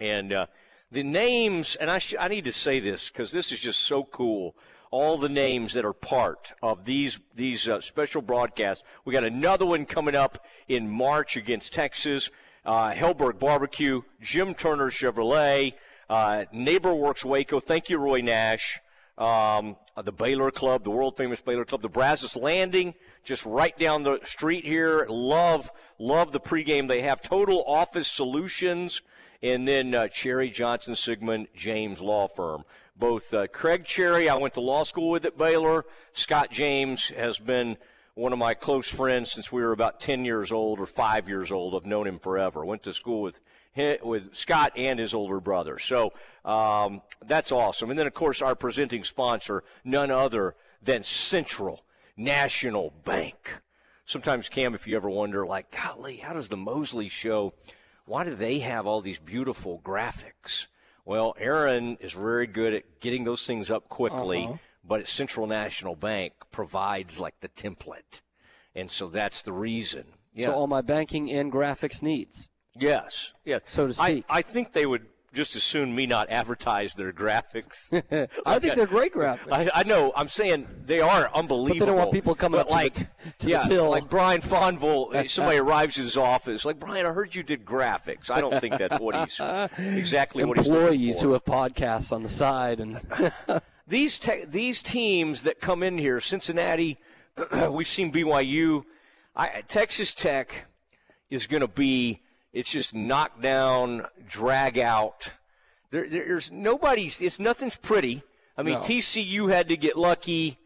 and 0.00 0.32
uh, 0.32 0.46
the 0.90 1.02
names. 1.02 1.76
And 1.76 1.90
I 1.90 1.98
sh- 1.98 2.14
I 2.18 2.28
need 2.28 2.46
to 2.46 2.54
say 2.54 2.80
this 2.80 3.10
because 3.10 3.32
this 3.32 3.52
is 3.52 3.60
just 3.60 3.82
so 3.82 4.02
cool 4.04 4.56
all 4.94 5.18
the 5.18 5.28
names 5.28 5.72
that 5.72 5.84
are 5.84 5.92
part 5.92 6.52
of 6.62 6.84
these 6.84 7.18
these 7.34 7.68
uh, 7.68 7.80
special 7.80 8.22
broadcasts. 8.22 8.84
We 9.04 9.12
got 9.12 9.24
another 9.24 9.66
one 9.66 9.86
coming 9.86 10.14
up 10.14 10.46
in 10.68 10.88
March 10.88 11.36
against 11.36 11.72
Texas. 11.72 12.30
Uh, 12.64 12.92
Helberg 12.92 13.40
Barbecue, 13.40 14.02
Jim 14.20 14.54
Turner 14.54 14.90
Chevrolet, 14.90 15.74
uh, 16.08 16.44
NeighborWorks 16.54 17.24
Waco. 17.24 17.58
Thank 17.58 17.90
you, 17.90 17.98
Roy 17.98 18.20
Nash. 18.20 18.78
Um, 19.18 19.76
the 20.00 20.12
Baylor 20.12 20.52
Club, 20.52 20.84
the 20.84 20.90
world 20.90 21.16
famous 21.16 21.40
Baylor 21.40 21.64
Club, 21.64 21.82
the 21.82 21.88
Brazos 21.88 22.36
Landing, 22.36 22.94
just 23.24 23.44
right 23.44 23.76
down 23.76 24.04
the 24.04 24.20
street 24.22 24.64
here. 24.64 25.06
Love, 25.08 25.72
love 25.98 26.30
the 26.30 26.40
pregame 26.40 26.86
they 26.86 27.02
have. 27.02 27.20
Total 27.20 27.64
Office 27.66 28.08
Solutions, 28.08 29.02
and 29.42 29.66
then 29.66 29.92
uh, 29.92 30.06
Cherry 30.06 30.50
Johnson 30.50 30.94
Sigmund 30.94 31.48
James 31.54 32.00
Law 32.00 32.28
Firm 32.28 32.64
both 32.96 33.32
uh, 33.34 33.46
Craig 33.48 33.84
Cherry, 33.84 34.28
I 34.28 34.36
went 34.36 34.54
to 34.54 34.60
law 34.60 34.84
school 34.84 35.10
with 35.10 35.24
at 35.24 35.36
Baylor. 35.36 35.84
Scott 36.12 36.50
James 36.50 37.08
has 37.08 37.38
been 37.38 37.76
one 38.14 38.32
of 38.32 38.38
my 38.38 38.54
close 38.54 38.88
friends 38.88 39.32
since 39.32 39.50
we 39.50 39.62
were 39.62 39.72
about 39.72 40.00
10 40.00 40.24
years 40.24 40.52
old 40.52 40.78
or 40.78 40.86
five 40.86 41.28
years 41.28 41.50
old. 41.50 41.74
I've 41.74 41.86
known 41.86 42.06
him 42.06 42.18
forever. 42.18 42.64
Went 42.64 42.84
to 42.84 42.92
school 42.92 43.22
with 43.22 43.40
with 43.76 44.34
Scott 44.34 44.72
and 44.76 45.00
his 45.00 45.14
older 45.14 45.40
brother. 45.40 45.78
So 45.78 46.12
um, 46.44 47.02
that's 47.24 47.50
awesome. 47.50 47.90
And 47.90 47.98
then, 47.98 48.06
of 48.06 48.14
course, 48.14 48.40
our 48.40 48.54
presenting 48.54 49.02
sponsor, 49.02 49.64
none 49.84 50.12
other 50.12 50.54
than 50.80 51.02
Central 51.02 51.84
National 52.16 52.92
Bank. 53.04 53.60
Sometimes, 54.06 54.48
Cam, 54.48 54.74
if 54.74 54.86
you 54.86 54.96
ever 54.96 55.10
wonder, 55.10 55.44
like, 55.46 55.70
golly, 55.70 56.18
how 56.18 56.34
does 56.34 56.50
the 56.50 56.56
Mosley 56.56 57.08
show? 57.08 57.54
Why 58.04 58.22
do 58.22 58.34
they 58.34 58.58
have 58.60 58.86
all 58.86 59.00
these 59.00 59.18
beautiful 59.18 59.80
graphics? 59.84 60.66
Well, 61.04 61.34
Aaron 61.38 61.96
is 62.00 62.12
very 62.12 62.46
good 62.46 62.72
at 62.74 63.00
getting 63.00 63.24
those 63.24 63.46
things 63.46 63.70
up 63.70 63.88
quickly, 63.88 64.44
Uh-huh. 64.44 64.56
but 64.84 65.06
Central 65.06 65.46
National 65.46 65.94
Bank 65.96 66.32
provides 66.50 67.20
like 67.20 67.38
the 67.40 67.48
template. 67.48 68.22
And 68.74 68.90
so 68.90 69.08
that's 69.08 69.42
the 69.42 69.52
reason. 69.52 70.04
Yeah. 70.32 70.46
So 70.46 70.52
all 70.54 70.66
my 70.66 70.80
banking 70.80 71.30
and 71.30 71.52
graphics 71.52 72.02
needs. 72.02 72.48
yes. 72.74 73.32
Yeah. 73.44 73.58
So 73.64 73.86
to 73.86 73.92
speak. 73.92 74.24
I, 74.28 74.38
I 74.38 74.42
think 74.42 74.72
they 74.72 74.86
would 74.86 75.06
just 75.34 75.56
as 75.56 75.62
soon 75.62 75.94
me 75.94 76.06
not 76.06 76.30
advertise 76.30 76.94
their 76.94 77.12
graphics. 77.12 77.88
I 78.46 78.58
think 78.58 78.74
they're 78.74 78.86
great 78.86 79.12
graphics. 79.12 79.50
I, 79.50 79.70
I 79.74 79.82
know. 79.82 80.12
I'm 80.16 80.28
saying 80.28 80.66
they 80.86 81.00
are 81.00 81.30
unbelievable. 81.34 81.78
But 81.78 81.78
they 81.80 81.86
don't 81.86 81.98
want 81.98 82.12
people 82.12 82.34
coming 82.34 82.58
But 82.58 82.62
up 82.62 82.68
to 82.68 82.72
the 82.72 82.74
like, 82.74 82.94
to 82.94 83.06
the 83.46 83.50
yeah, 83.50 83.60
till. 83.62 83.90
like 83.90 84.08
Brian 84.08 84.40
Fonville. 84.40 85.14
Uh, 85.14 85.26
somebody 85.26 85.58
arrives 85.58 85.98
at 85.98 86.04
his 86.04 86.16
office, 86.16 86.64
like 86.64 86.78
Brian. 86.78 87.04
I 87.04 87.12
heard 87.12 87.34
you 87.34 87.42
did 87.42 87.64
graphics. 87.64 88.30
I 88.30 88.40
don't 88.40 88.58
think 88.60 88.78
that's 88.78 89.00
what 89.00 89.16
he's 89.16 89.40
exactly 89.78 90.44
what 90.44 90.56
he's 90.56 90.66
Employees 90.66 91.20
who 91.20 91.32
have 91.32 91.44
podcasts 91.44 92.12
on 92.12 92.22
the 92.22 92.28
side 92.28 92.80
and 92.80 93.00
these 93.86 94.18
te- 94.18 94.44
these 94.46 94.80
teams 94.82 95.42
that 95.42 95.60
come 95.60 95.82
in 95.82 95.98
here, 95.98 96.20
Cincinnati, 96.20 96.98
we've 97.70 97.88
seen 97.88 98.12
BYU, 98.12 98.84
I, 99.36 99.62
Texas 99.68 100.14
Tech 100.14 100.66
is 101.30 101.46
going 101.46 101.60
to 101.62 101.68
be. 101.68 102.20
It's 102.54 102.70
just 102.70 102.94
knock 102.94 103.42
down, 103.42 104.06
drag 104.28 104.78
out. 104.78 105.32
There, 105.90 106.08
there's 106.08 106.50
nobody's. 106.52 107.20
It's 107.20 107.40
nothing's 107.40 107.76
pretty. 107.76 108.22
I 108.56 108.62
mean, 108.62 108.74
No. 108.74 108.80
TCU 108.80 109.52
had 109.52 109.68
to 109.68 109.76
get 109.76 109.96
lucky. 109.96 110.58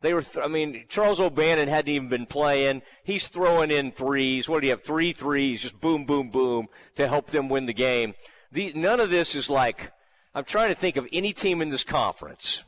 They 0.00 0.14
were. 0.14 0.22
Th- 0.22 0.44
I 0.44 0.48
mean, 0.48 0.84
Charles 0.88 1.20
O'Bannon 1.20 1.68
hadn't 1.68 1.92
even 1.92 2.08
been 2.08 2.26
playing. 2.26 2.82
He's 3.02 3.28
throwing 3.28 3.72
in 3.72 3.90
threes. 3.90 4.48
What 4.48 4.60
do 4.60 4.66
you 4.68 4.72
have? 4.72 4.82
Three 4.82 5.12
threes, 5.12 5.60
just 5.60 5.80
boom, 5.80 6.06
boom, 6.06 6.30
boom, 6.30 6.68
to 6.94 7.08
help 7.08 7.26
them 7.26 7.48
win 7.48 7.66
the 7.66 7.72
game. 7.74 8.14
The, 8.52 8.72
none 8.74 9.00
of 9.00 9.10
this 9.10 9.34
is 9.34 9.50
like. 9.50 9.92
I'm 10.34 10.44
trying 10.44 10.70
to 10.70 10.74
think 10.74 10.96
of 10.96 11.06
any 11.12 11.32
team 11.32 11.60
in 11.60 11.68
this 11.70 11.84
conference 11.84 12.64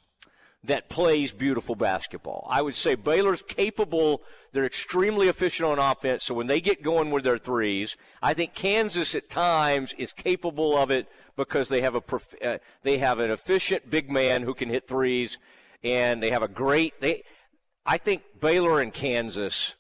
that 0.65 0.89
plays 0.89 1.33
beautiful 1.33 1.75
basketball. 1.75 2.47
I 2.49 2.63
would 2.63 2.75
say 2.75 2.95
Baylor's 2.95 3.43
capable. 3.43 4.23
They're 4.53 4.65
extremely 4.65 5.29
efficient 5.29 5.69
on 5.69 5.79
offense. 5.79 6.25
So 6.25 6.35
when 6.35 6.47
they 6.47 6.61
get 6.61 6.83
going 6.83 7.11
with 7.11 7.25
their 7.25 7.39
threes, 7.39 7.97
I 8.23 8.35
think 8.35 8.55
Kansas 8.55 9.15
at 9.15 9.29
times 9.29 9.93
is 9.99 10.13
capable 10.13 10.77
of 10.77 10.91
it 10.91 11.07
because 11.37 11.69
they 11.69 11.83
have 11.83 11.95
a 11.95 12.01
prof- 12.01 12.35
uh, 12.43 12.59
they 12.83 12.99
have 12.99 13.19
an 13.19 13.31
efficient 13.31 13.91
big 13.91 14.11
man 14.11 14.43
who 14.43 14.55
can 14.55 14.71
hit 14.71 14.89
threes, 14.89 15.39
and 15.83 16.23
they 16.23 16.31
have 16.31 16.43
a 16.43 16.49
great. 16.49 16.99
They, 17.01 17.25
I 17.85 17.99
think 17.99 18.23
Baylor 18.41 18.81
and 18.81 18.93
Kansas 18.93 19.75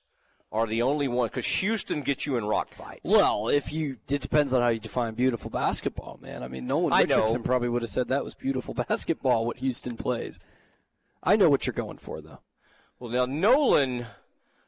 are 0.52 0.66
the 0.66 0.82
only 0.82 1.08
one 1.08 1.28
because 1.28 1.46
Houston 1.46 2.02
gets 2.02 2.26
you 2.26 2.36
in 2.36 2.44
rock 2.44 2.72
fights. 2.72 3.00
well, 3.04 3.48
if 3.48 3.72
you 3.72 3.96
it 4.08 4.20
depends 4.20 4.52
on 4.52 4.60
how 4.60 4.68
you 4.68 4.78
define 4.78 5.14
beautiful 5.14 5.50
basketball, 5.50 6.18
man. 6.20 6.42
I 6.42 6.48
mean, 6.48 6.66
I 6.70 7.04
know. 7.04 7.16
Richardson 7.16 7.42
probably 7.42 7.70
would 7.70 7.82
have 7.82 7.90
said 7.90 8.08
that 8.08 8.22
was 8.22 8.34
beautiful 8.34 8.74
basketball 8.88 9.46
what 9.46 9.56
Houston 9.58 9.96
plays. 9.96 10.38
I 11.24 11.36
know 11.36 11.48
what 11.48 11.66
you're 11.66 11.74
going 11.74 11.98
for 11.98 12.20
though. 12.20 12.40
Well, 13.00 13.10
now 13.10 13.24
Nolan, 13.26 14.06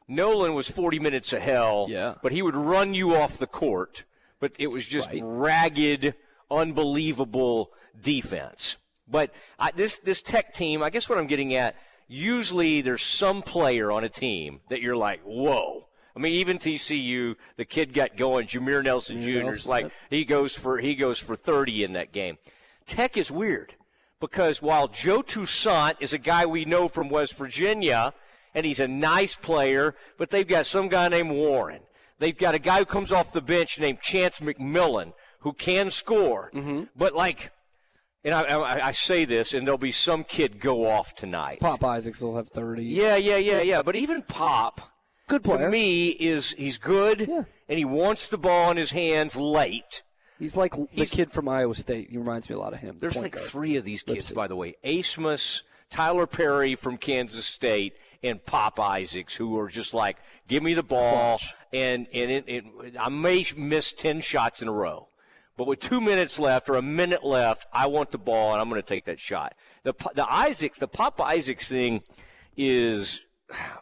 Nolan 0.07 0.53
was 0.53 0.69
40 0.69 0.99
minutes 0.99 1.31
of 1.31 1.41
hell. 1.41 1.85
Yeah. 1.89 2.15
But 2.21 2.31
he 2.33 2.41
would 2.41 2.55
run 2.55 2.93
you 2.93 3.15
off 3.15 3.37
the 3.37 3.47
court. 3.47 4.03
But 4.39 4.53
it 4.59 4.67
was 4.67 4.85
just 4.85 5.09
Right. 5.09 5.21
ragged, 5.23 6.15
unbelievable 6.51 7.71
defense. 7.99 8.77
But 9.07 9.33
I, 9.57 9.71
this 9.71 9.99
this 9.99 10.21
Tech 10.21 10.53
team, 10.53 10.83
I 10.83 10.89
guess 10.89 11.07
what 11.09 11.17
I'm 11.17 11.27
getting 11.27 11.53
at, 11.53 11.75
usually 12.07 12.81
there's 12.81 13.03
some 13.03 13.41
player 13.41 13.91
on 13.91 14.03
a 14.03 14.09
team 14.09 14.59
that 14.69 14.81
you're 14.81 14.97
like, 14.97 15.21
whoa. 15.23 15.87
I 16.15 16.19
mean, 16.19 16.33
even 16.33 16.57
TCU, 16.57 17.35
the 17.57 17.65
kid 17.65 17.93
got 17.93 18.17
going. 18.17 18.47
Jameer 18.47 18.83
Nelson 18.83 19.21
Jr. 19.21 19.49
Is 19.49 19.67
like 19.67 19.91
he 20.09 20.25
goes 20.25 20.55
for 20.55 20.79
he 20.79 20.95
goes 20.95 21.19
for 21.19 21.35
30 21.35 21.83
in 21.83 21.93
that 21.93 22.11
game. 22.11 22.37
Tech 22.85 23.17
is 23.17 23.29
weird 23.31 23.75
because 24.19 24.61
while 24.61 24.87
Joe 24.87 25.21
Toussaint 25.21 25.97
is 25.99 26.13
a 26.13 26.17
guy 26.17 26.45
we 26.45 26.65
know 26.65 26.87
from 26.87 27.09
West 27.09 27.35
Virginia, 27.35 28.13
and 28.53 28.65
he's 28.65 28.79
a 28.79 28.87
nice 28.87 29.35
player, 29.35 29.95
but 30.17 30.29
they've 30.29 30.47
got 30.47 30.65
some 30.65 30.87
guy 30.87 31.07
named 31.09 31.31
Warren. 31.31 31.81
They've 32.19 32.37
got 32.37 32.55
a 32.55 32.59
guy 32.59 32.79
who 32.79 32.85
comes 32.85 33.11
off 33.11 33.31
the 33.31 33.41
bench 33.41 33.79
named 33.79 34.01
Chance 34.01 34.39
McMillan 34.39 35.13
who 35.39 35.53
can 35.53 35.91
score, 35.91 36.51
mm-hmm. 36.53 36.83
but 36.95 37.15
like. 37.15 37.51
And 38.23 38.33
I, 38.33 38.41
I, 38.41 38.87
I 38.87 38.91
say 38.91 39.23
this, 39.23 39.53
and 39.53 39.65
there'll 39.65 39.77
be 39.77 39.91
some 39.91 40.25
kid 40.25 40.59
go 40.59 40.85
off 40.89 41.15
tonight. 41.15 41.61
Pop 41.61 41.81
Isaacs 41.81 42.21
will 42.21 42.35
have 42.35 42.49
30. 42.49 42.83
Yeah, 42.83 43.15
yeah, 43.15 43.37
yeah, 43.37 43.61
yeah. 43.61 43.81
But 43.81 43.95
even 43.95 44.21
Pop, 44.21 44.81
Good 45.27 45.43
to 45.45 45.69
me, 45.69 46.07
is 46.09 46.51
he's 46.51 46.77
good, 46.77 47.27
Yeah. 47.27 47.43
and 47.69 47.77
he 47.77 47.85
wants 47.85 48.27
the 48.27 48.37
ball 48.37 48.71
in 48.71 48.77
his 48.77 48.91
hands 48.91 49.35
late. 49.35 50.03
He's 50.39 50.55
like 50.55 50.73
the 50.93 51.05
kid 51.05 51.31
from 51.31 51.49
Iowa 51.49 51.73
State. 51.75 52.09
He 52.11 52.17
reminds 52.17 52.49
me 52.49 52.55
a 52.55 52.59
lot 52.59 52.73
of 52.73 52.79
him. 52.79 52.97
There's 52.99 53.15
like 53.15 53.33
guard. 53.33 53.47
three 53.47 53.75
of 53.75 53.85
these 53.85 54.03
kids, 54.03 54.31
Lipsey. 54.31 54.35
by 54.35 54.47
the 54.47 54.55
way: 54.55 54.75
Asmus, 54.83 55.63
Tylor 55.89 56.27
Perry 56.27 56.75
from 56.75 56.97
Kansas 56.97 57.45
State, 57.45 57.95
and 58.21 58.43
Pop 58.45 58.79
Isaacs, 58.79 59.33
who 59.33 59.57
are 59.59 59.67
just 59.67 59.93
like, 59.93 60.17
give 60.47 60.61
me 60.61 60.73
the 60.73 60.83
ball, 60.83 61.39
and 61.73 62.07
and 62.13 62.31
it, 62.31 62.43
it, 62.47 62.65
I 62.99 63.09
may 63.09 63.45
miss 63.55 63.93
ten 63.93 64.21
shots 64.21 64.61
in 64.61 64.67
a 64.67 64.73
row. 64.73 65.07
But 65.57 65.65
with 65.65 65.79
two 65.79 65.99
minutes 65.99 66.37
left 66.37 66.69
or 66.69 66.75
a 66.75 66.83
minute 66.83 67.23
left, 67.23 67.65
I 67.73 67.87
want 67.87 68.11
the 68.11 68.19
ball 68.19 68.51
and 68.51 68.61
I'm 68.61 68.69
going 68.69 68.81
to 68.81 68.87
take 68.87 69.05
that 69.05 69.19
shot. 69.19 69.55
The 69.83 69.93
the 70.13 70.31
Isaacs, 70.31 70.77
the 70.77 70.87
Pop 70.87 71.19
Isaacs 71.19 71.67
thing, 71.67 72.03
is 72.55 73.21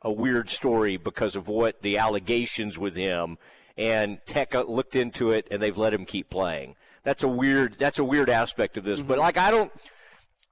a 0.02 0.12
weird 0.12 0.50
story 0.50 0.96
because 0.96 1.36
of 1.36 1.48
what 1.50 1.82
the 1.82 1.98
allegations 1.98 2.78
with 2.78 2.96
him 2.96 3.38
and 3.78 4.20
Tech 4.26 4.56
uh, 4.56 4.64
looked 4.64 4.96
into 4.96 5.32
it 5.32 5.48
and 5.52 5.62
they've 5.62 5.78
let 5.78 5.94
him 5.94 6.06
keep 6.06 6.30
playing. 6.30 6.76
That's 7.04 7.24
a 7.24 7.28
weird 7.28 7.76
that's 7.78 8.00
a 8.00 8.04
weird 8.04 8.30
aspect 8.30 8.78
of 8.78 8.84
this. 8.84 9.02
But 9.02 9.16
mm-hmm. 9.16 9.22
like 9.22 9.38
I 9.38 9.52
don't 9.52 9.72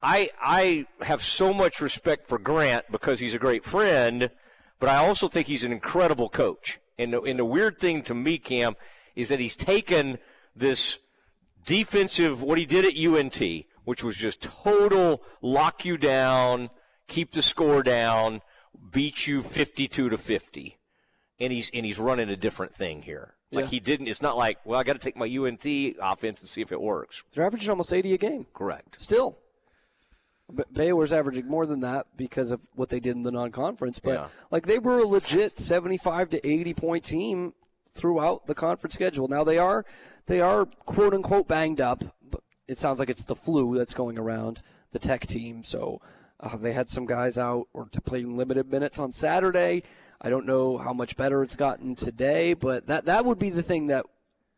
I 0.02 0.30
I 0.42 0.86
have 1.02 1.24
so 1.24 1.54
much 1.54 1.82
respect 1.82 2.28
for 2.28 2.38
Grant 2.38 2.86
because 2.92 3.20
he's 3.20 3.34
a 3.34 3.40
great 3.40 3.64
friend, 3.64 4.30
but 4.80 4.90
I 4.90 4.98
also 4.98 5.28
think 5.28 5.48
he's 5.48 5.64
an 5.64 5.72
incredible 5.72 6.30
coach. 6.30 6.80
And 6.98 7.14
the, 7.14 7.22
and 7.22 7.40
the 7.40 7.46
weird 7.46 7.80
thing 7.80 8.04
to 8.04 8.14
me, 8.14 8.38
Cam, 8.38 8.76
is 9.16 9.30
that 9.30 9.40
he's 9.40 9.56
taken 9.56 10.20
this 10.56 11.00
defensive 11.66 12.44
what 12.44 12.58
he 12.58 12.66
did 12.66 12.86
at 12.86 12.98
UNT, 12.98 13.66
which 13.86 14.04
was 14.04 14.16
just 14.16 14.42
total 14.42 15.24
lock 15.42 15.86
you 15.86 15.98
down, 15.98 16.70
keep 17.08 17.32
the 17.32 17.42
score 17.42 17.82
down, 17.82 18.42
beat 18.92 19.26
you 19.26 19.42
52 19.42 20.10
to 20.10 20.18
50. 20.18 20.78
And 21.40 21.52
he's 21.52 21.70
and 21.74 21.86
he's 21.86 22.00
running 22.00 22.30
a 22.30 22.36
different 22.38 22.74
thing 22.76 23.02
here. 23.02 23.34
Like 23.52 23.66
Yeah. 23.66 23.70
he 23.70 23.80
didn't 23.80 24.08
it's 24.08 24.22
not 24.22 24.38
like, 24.38 24.60
well, 24.66 24.80
I 24.80 24.84
got 24.84 24.94
to 24.94 25.00
take 25.00 25.18
my 25.18 25.26
UNT 25.28 25.66
offense 26.02 26.40
and 26.42 26.48
see 26.50 26.62
if 26.62 26.72
it 26.72 26.80
works. 26.82 27.24
They're 27.34 27.46
averaging 27.46 27.70
almost 27.70 27.92
80 27.94 28.14
a 28.14 28.18
game. 28.18 28.46
Correct. 28.54 29.02
Still. 29.02 29.38
But 30.52 30.74
Baylor's 30.74 31.14
averaging 31.14 31.48
more 31.48 31.66
than 31.66 31.80
that 31.82 32.06
because 32.18 32.52
of 32.52 32.62
what 32.76 32.90
they 32.90 33.00
did 33.00 33.16
in 33.16 33.24
the 33.24 33.32
non-conference. 33.32 34.00
But 34.00 34.14
Yeah. 34.14 34.28
like 34.52 34.68
they 34.68 34.78
were 34.78 35.00
a 35.00 35.08
legit 35.08 35.58
75 35.58 36.30
to 36.30 36.48
80 36.48 36.74
point 36.74 37.04
team 37.04 37.54
throughout 37.92 38.46
the 38.48 38.56
conference 38.56 38.94
schedule. 38.94 39.28
Now 39.28 39.44
they 39.44 39.58
are 39.58 39.86
they 40.28 40.40
are 40.40 40.66
quote 40.66 41.14
unquote 41.14 41.48
banged 41.48 41.82
up. 41.82 42.04
But 42.30 42.42
it 42.68 42.78
sounds 42.78 43.00
like 43.00 43.10
it's 43.10 43.26
the 43.26 43.36
flu 43.36 43.78
that's 43.78 43.94
going 43.94 44.18
around 44.20 44.62
the 44.92 45.00
Tech 45.00 45.26
team. 45.26 45.64
So 45.64 46.00
uh, 46.40 46.58
they 46.58 46.74
had 46.74 46.90
some 46.90 47.06
guys 47.06 47.38
out 47.40 47.68
or 47.74 47.88
to 47.92 48.02
play 48.02 48.24
limited 48.24 48.70
minutes 48.72 49.00
on 49.00 49.12
Saturday. 49.12 49.84
I 50.24 50.30
don't 50.30 50.46
know 50.46 50.78
how 50.78 50.94
much 50.94 51.18
better 51.18 51.44
it's 51.44 51.56
gotten 51.56 51.96
today, 51.96 52.54
but 52.54 52.88
that 52.88 53.06
that 53.06 53.26
would 53.26 53.40
be 53.40 53.50
the 53.50 53.64
thing 53.64 53.88
that 53.88 54.06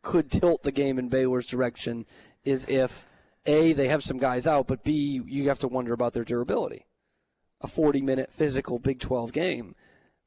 could 0.02 0.30
tilt 0.30 0.62
the 0.62 0.72
game 0.72 0.98
in 0.98 1.08
Baylor's 1.08 1.48
direction 1.48 2.06
is 2.44 2.64
if 2.68 3.04
a 3.46 3.72
they 3.72 3.88
have 3.88 4.04
some 4.04 4.18
guys 4.18 4.46
out, 4.46 4.66
but 4.68 4.84
b 4.84 5.20
you 5.26 5.48
have 5.48 5.58
to 5.60 5.68
wonder 5.68 5.92
about 5.92 6.12
their 6.12 6.24
durability. 6.24 6.86
A 7.60 7.66
40 7.66 8.02
minute 8.02 8.32
physical 8.32 8.78
Big 8.78 9.00
12 9.00 9.32
game, 9.32 9.74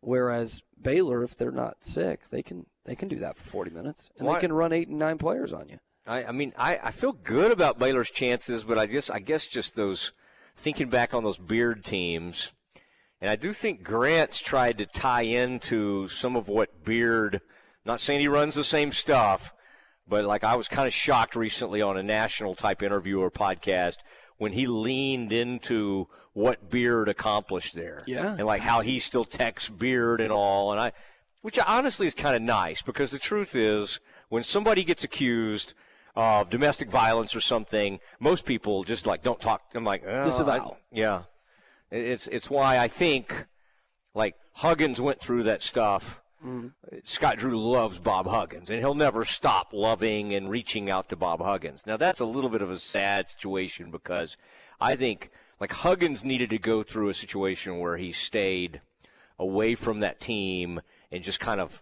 whereas 0.02 0.64
Baylor, 0.82 1.24
if 1.24 1.38
they're 1.38 1.52
not 1.52 1.86
sick, 1.86 2.30
they 2.30 2.42
can 2.42 2.66
they 2.86 2.96
can 2.96 3.08
do 3.08 3.18
that 3.20 3.38
for 3.38 3.44
40 3.44 3.72
minutes, 3.72 4.10
and 4.18 4.28
they 4.28 4.40
can 4.40 4.52
run 4.52 4.74
eight 4.74 4.88
and 4.88 5.00
nine 5.00 5.18
players 5.18 5.54
on 5.54 5.70
you. 5.70 5.80
I, 6.08 6.26
I 6.26 6.32
mean, 6.32 6.54
I, 6.58 6.80
I 6.84 6.92
feel 6.92 7.12
good 7.12 7.52
about 7.52 7.78
Baylor's 7.78 8.10
chances, 8.10 8.64
but 8.64 8.80
I 8.80 8.88
just, 8.88 9.12
I 9.12 9.20
guess, 9.20 9.46
just 9.46 9.76
those 9.76 10.12
thinking 10.56 10.90
back 10.90 11.14
on 11.14 11.24
those 11.24 11.38
Beard 11.38 11.86
teams, 11.86 12.52
and 13.22 13.30
I 13.30 13.36
do 13.36 13.54
think 13.54 13.84
Grant's 13.84 14.40
tried 14.40 14.78
to 14.78 14.86
tie 14.86 15.24
into 15.24 16.08
some 16.08 16.36
of 16.36 16.48
what 16.48 16.84
Beard. 16.84 17.42
Not 17.86 18.00
saying 18.00 18.20
he 18.20 18.28
runs 18.28 18.56
the 18.56 18.64
same 18.64 18.92
stuff, 18.92 19.54
but 20.08 20.26
like 20.26 20.44
I 20.44 20.56
was 20.56 20.68
kind 20.68 20.88
of 20.88 20.94
shocked 20.94 21.36
recently 21.36 21.82
on 21.82 21.98
a 21.98 22.04
national 22.04 22.56
type 22.56 22.82
interview 22.84 23.20
or 23.20 23.32
podcast 23.32 23.98
when 24.38 24.54
he 24.54 24.68
leaned 24.68 25.34
into 25.34 26.08
what 26.34 26.70
Beard 26.70 27.10
accomplished 27.10 27.76
there. 27.76 28.04
Yeah. 28.08 28.36
And 28.38 28.46
like 28.46 28.62
how 28.62 28.82
he 28.82 29.00
still 29.00 29.26
texts 29.26 29.70
Beard 29.70 30.22
and 30.22 30.32
all. 30.32 30.72
And 30.72 30.80
I, 30.80 30.92
which 31.42 31.58
honestly 31.60 32.08
is 32.08 32.14
kind 32.14 32.36
of 32.36 32.42
nice 32.42 32.82
because 32.82 33.12
the 33.12 33.20
truth 33.20 33.56
is 33.56 34.00
when 34.30 34.44
somebody 34.44 34.84
gets 34.84 35.04
accused 35.04 35.74
of 36.16 36.50
domestic 36.50 36.90
violence 36.90 37.36
or 37.36 37.42
something, 37.42 38.00
most 38.20 38.46
people 38.46 38.84
just 38.84 39.06
like 39.06 39.24
don't 39.24 39.40
talk. 39.40 39.62
I'm 39.74 39.84
like, 39.86 40.04
oh, 40.08 40.24
Disavow. 40.24 40.72
I- 40.72 40.78
yeah. 40.92 41.24
It- 41.92 42.06
It's, 42.06 42.28
it's 42.28 42.50
why 42.50 42.78
I 42.78 42.88
think 42.88 43.46
like 44.14 44.36
Huggins 44.54 45.00
went 45.00 45.20
through 45.20 45.44
that 45.44 45.62
stuff. 45.64 46.20
Mm-hmm. 46.46 46.98
Scott 47.04 47.38
Drew 47.38 47.58
loves 47.58 48.00
Bob 48.00 48.26
Huggins, 48.26 48.70
and 48.70 48.80
he'll 48.80 48.96
never 48.96 49.26
stop 49.26 49.70
loving 49.74 50.34
and 50.34 50.50
reaching 50.50 50.90
out 50.90 51.10
to 51.10 51.18
Bob 51.18 51.42
Huggins. 51.42 51.86
Now, 51.86 51.98
that's 51.98 52.22
a 52.22 52.26
little 52.26 52.50
bit 52.50 52.62
of 52.62 52.72
a 52.72 52.78
sad 52.78 53.30
situation 53.30 53.92
because 53.92 54.38
I 54.80 54.96
think, 54.96 55.32
like, 55.60 55.74
Huggins 55.74 56.24
needed 56.24 56.50
to 56.52 56.58
go 56.58 56.82
through 56.82 57.10
a 57.10 57.14
situation 57.14 57.78
where 57.80 57.98
he 57.98 58.14
stayed 58.14 58.80
away 59.38 59.76
from 59.76 60.00
that 60.00 60.22
team 60.22 60.80
and 61.12 61.24
just 61.24 61.42
kind 61.42 61.60
of. 61.60 61.82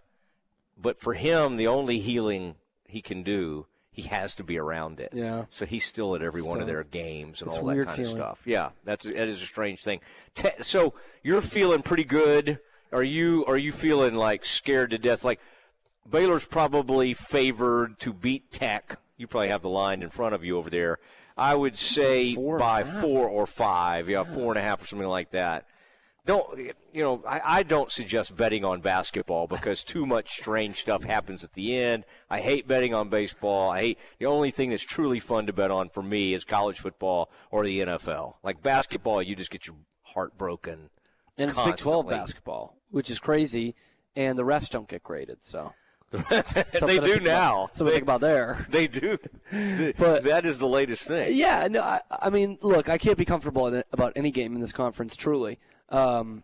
But 0.76 0.98
for 0.98 1.14
him, 1.14 1.56
the 1.56 1.68
only 1.68 2.00
healing 2.00 2.56
he 2.84 3.00
can 3.00 3.22
do, 3.22 3.66
he 4.00 4.08
has 4.08 4.34
to 4.36 4.44
be 4.44 4.58
around 4.58 5.00
it. 5.00 5.10
Yeah. 5.12 5.46
So 5.50 5.66
he's 5.66 5.84
still 5.84 6.14
at 6.14 6.22
every 6.22 6.40
one 6.42 6.60
of 6.60 6.66
their 6.68 6.84
games 6.84 7.40
and 7.42 7.48
It's 7.48 7.58
all 7.58 7.66
that 7.66 7.74
kind 7.86 7.90
feeling. 7.96 8.12
of 8.12 8.18
stuff. 8.18 8.42
Yeah, 8.44 8.70
that's 8.84 9.04
that 9.04 9.28
is 9.28 9.42
a 9.42 9.46
strange 9.46 9.82
thing. 9.82 10.00
Te- 10.34 10.62
so 10.62 10.94
you're 11.24 11.40
feeling 11.42 11.82
pretty 11.82 12.04
good. 12.04 12.60
Are 12.92 13.02
you 13.02 13.44
are 13.46 13.56
you 13.56 13.72
feeling 13.72 14.14
like 14.14 14.44
scared 14.44 14.90
to 14.90 14.98
death? 14.98 15.24
Like 15.24 15.40
Baylor's 16.08 16.46
probably 16.46 17.12
favored 17.12 17.98
to 17.98 18.12
beat 18.12 18.50
Tech. 18.50 18.98
You 19.16 19.26
probably 19.26 19.48
have 19.48 19.62
the 19.62 19.68
line 19.68 20.02
in 20.02 20.10
front 20.10 20.34
of 20.34 20.44
you 20.44 20.56
over 20.56 20.70
there. 20.70 20.98
I 21.36 21.54
would 21.54 21.76
say 21.76 22.34
four 22.34 22.58
by 22.58 22.84
four 22.84 23.28
or 23.28 23.46
five. 23.46 24.08
Yeah, 24.08 24.22
four 24.24 24.52
and 24.52 24.58
a 24.58 24.62
half 24.62 24.82
or 24.82 24.86
something 24.86 25.08
like 25.08 25.30
that. 25.30 25.66
Don't 26.28 26.58
you 26.92 27.02
know? 27.02 27.24
I, 27.26 27.40
I 27.42 27.62
don't 27.62 27.90
suggest 27.90 28.36
betting 28.36 28.62
on 28.62 28.82
basketball 28.82 29.46
because 29.46 29.82
too 29.82 30.04
much 30.04 30.32
strange 30.36 30.78
stuff 30.78 31.02
happens 31.02 31.42
at 31.42 31.54
the 31.54 31.74
end. 31.74 32.04
I 32.28 32.40
hate 32.40 32.68
betting 32.68 32.92
on 32.92 33.08
baseball. 33.08 33.70
I 33.70 33.80
hate 33.80 33.98
the 34.18 34.26
only 34.26 34.50
thing 34.50 34.68
that's 34.68 34.82
truly 34.82 35.20
fun 35.20 35.46
to 35.46 35.54
bet 35.54 35.70
on 35.70 35.88
for 35.88 36.02
me 36.02 36.34
is 36.34 36.44
college 36.44 36.80
football 36.80 37.30
or 37.50 37.64
the 37.64 37.80
NFL. 37.80 38.34
Like 38.42 38.62
basketball, 38.62 39.22
you 39.22 39.36
just 39.36 39.50
get 39.50 39.66
your 39.66 39.76
heart 40.02 40.36
broken. 40.36 40.90
And 41.38 41.48
it's 41.48 41.58
Big 41.58 41.76
12 41.76 42.06
basketball, 42.10 42.76
which 42.90 43.08
is 43.08 43.18
crazy, 43.18 43.74
and 44.14 44.38
the 44.38 44.44
refs 44.44 44.68
don't 44.68 44.86
get 44.86 45.02
graded. 45.02 45.42
So 45.42 45.72
they 46.10 46.98
do 46.98 47.20
now. 47.20 47.64
about- 47.64 47.74
something 47.74 47.86
They- 47.86 47.92
think 47.92 48.02
about 48.02 48.20
there. 48.20 48.66
They 48.70 48.86
do. 48.86 49.16
But- 49.96 50.24
that 50.24 50.44
is 50.44 50.58
the 50.58 50.68
latest 50.68 51.08
thing. 51.08 51.34
Yeah, 51.34 51.68
no, 51.70 51.80
I, 51.80 52.00
I 52.10 52.28
mean, 52.28 52.58
look, 52.60 52.90
I 52.90 52.98
can't 52.98 53.16
be 53.16 53.24
comfortable 53.24 53.66
in 53.68 53.82
about 53.92 54.12
any 54.14 54.30
game 54.30 54.54
in 54.54 54.60
this 54.60 54.72
conference, 54.72 55.16
truly. 55.16 55.58
Um, 55.88 56.42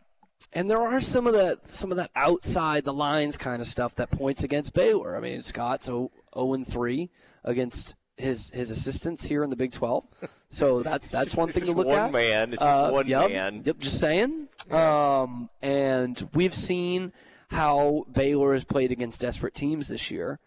and 0.52 0.70
there 0.70 0.80
are 0.80 1.00
some 1.00 1.26
of 1.26 1.34
that, 1.34 1.66
some 1.68 1.90
of 1.90 1.96
that 1.96 2.10
outside 2.14 2.84
the 2.84 2.92
lines 2.92 3.36
kind 3.36 3.60
of 3.60 3.66
stuff 3.66 3.94
that 3.96 4.10
points 4.10 4.42
against 4.44 4.72
Baylor. 4.74 5.16
I 5.16 5.20
mean, 5.20 5.40
Scott's 5.42 5.86
0 5.86 6.10
and 6.34 6.66
three 6.66 7.10
against 7.44 7.96
his 8.16 8.50
his 8.52 8.70
assistants 8.70 9.24
here 9.24 9.42
in 9.42 9.50
the 9.50 9.56
Big 9.56 9.72
Twelve, 9.72 10.04
so 10.48 10.82
that's 10.84 11.08
that's 11.08 11.26
just- 11.30 11.36
one 11.38 11.50
thing 11.50 11.64
to 11.64 11.72
look 11.72 11.88
one 11.88 11.98
at. 11.98 12.12
man. 12.12 12.52
It's 12.52 12.62
just 12.62 12.76
Uh, 12.78 12.90
one 12.90 13.06
yep, 13.08 13.30
man. 13.30 13.62
Yep, 13.64 13.78
just 13.80 13.98
saying. 13.98 14.48
Um, 14.70 15.50
and 15.60 16.28
we've 16.32 16.54
seen 16.54 17.12
how 17.50 18.06
Baylor 18.12 18.52
has 18.52 18.64
played 18.64 18.92
against 18.92 19.20
desperate 19.20 19.54
teams 19.54 19.88
this 19.88 20.10
year, 20.12 20.38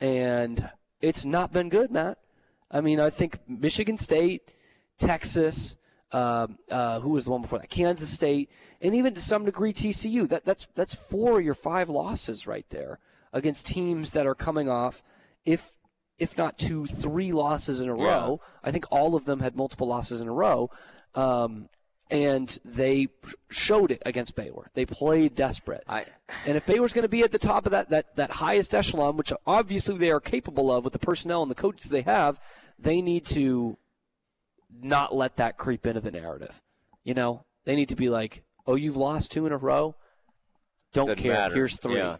and 0.00 0.70
it's 1.02 1.24
not 1.26 1.52
been 1.52 1.68
good, 1.68 1.90
Matt. 1.90 2.18
I 2.70 2.80
mean, 2.80 2.98
I 2.98 3.10
think 3.10 3.38
Michigan 3.46 3.98
State, 3.98 4.50
Texas, 4.98 5.76
um, 6.12 6.58
uh, 6.70 7.00
who 7.00 7.10
was 7.10 7.24
the 7.24 7.30
one 7.30 7.42
before 7.42 7.58
that? 7.58 7.70
Kansas 7.70 8.10
State, 8.10 8.50
and 8.80 8.94
even 8.94 9.14
to 9.14 9.20
some 9.20 9.44
degree 9.44 9.72
TCU. 9.72 10.28
That 10.28 10.44
that's 10.44 10.66
that's 10.74 10.94
four 10.94 11.38
of 11.38 11.44
your 11.44 11.54
five 11.54 11.88
losses 11.88 12.46
right 12.46 12.66
there 12.70 12.98
against 13.32 13.66
teams 13.66 14.12
that 14.12 14.26
are 14.26 14.34
coming 14.34 14.68
off, 14.68 15.02
if 15.44 15.76
if 16.18 16.36
not 16.38 16.58
two, 16.58 16.86
three 16.86 17.32
losses 17.32 17.80
in 17.80 17.88
a 17.88 17.96
Yeah. 17.96 18.04
row. 18.04 18.40
I 18.62 18.70
think 18.70 18.84
all 18.90 19.14
of 19.14 19.24
them 19.24 19.40
had 19.40 19.56
multiple 19.56 19.88
losses 19.88 20.20
in 20.20 20.28
a 20.28 20.32
row. 20.32 20.70
Um, 21.14 21.68
and 22.10 22.58
they 22.62 23.08
showed 23.48 23.90
it 23.90 24.02
against 24.04 24.36
Baylor. 24.36 24.70
They 24.74 24.84
played 24.84 25.34
desperate. 25.34 25.82
I, 25.88 26.04
and 26.46 26.58
if 26.58 26.66
Baylor's 26.66 26.92
going 26.92 27.04
to 27.04 27.08
be 27.08 27.22
at 27.22 27.32
the 27.32 27.38
top 27.38 27.64
of 27.64 27.72
that, 27.72 27.88
that, 27.88 28.16
that 28.16 28.30
highest 28.32 28.74
echelon, 28.74 29.16
which 29.16 29.32
obviously 29.46 29.96
they 29.96 30.10
are 30.10 30.20
capable 30.20 30.70
of 30.70 30.84
with 30.84 30.92
the 30.92 30.98
personnel 30.98 31.40
and 31.40 31.50
the 31.50 31.54
coaches 31.54 31.90
they 31.90 32.02
have, 32.02 32.38
they 32.78 33.00
need 33.00 33.24
to 33.26 33.78
not 34.80 35.14
let 35.14 35.36
that 35.36 35.56
creep 35.58 35.86
into 35.86 36.00
the 36.00 36.10
narrative. 36.10 36.60
You 37.04 37.14
know, 37.14 37.44
they 37.64 37.74
need 37.76 37.88
to 37.90 37.96
be 37.96 38.08
like, 38.08 38.42
oh, 38.66 38.74
you've 38.74 38.96
lost 38.96 39.32
two 39.32 39.46
in 39.46 39.52
a 39.52 39.56
row? 39.56 39.94
Don't 40.92 41.06
Doesn't 41.06 41.22
care. 41.22 41.32
matter. 41.32 41.54
Here's 41.54 41.78
three. 41.78 41.96
Yeah. 41.96 42.16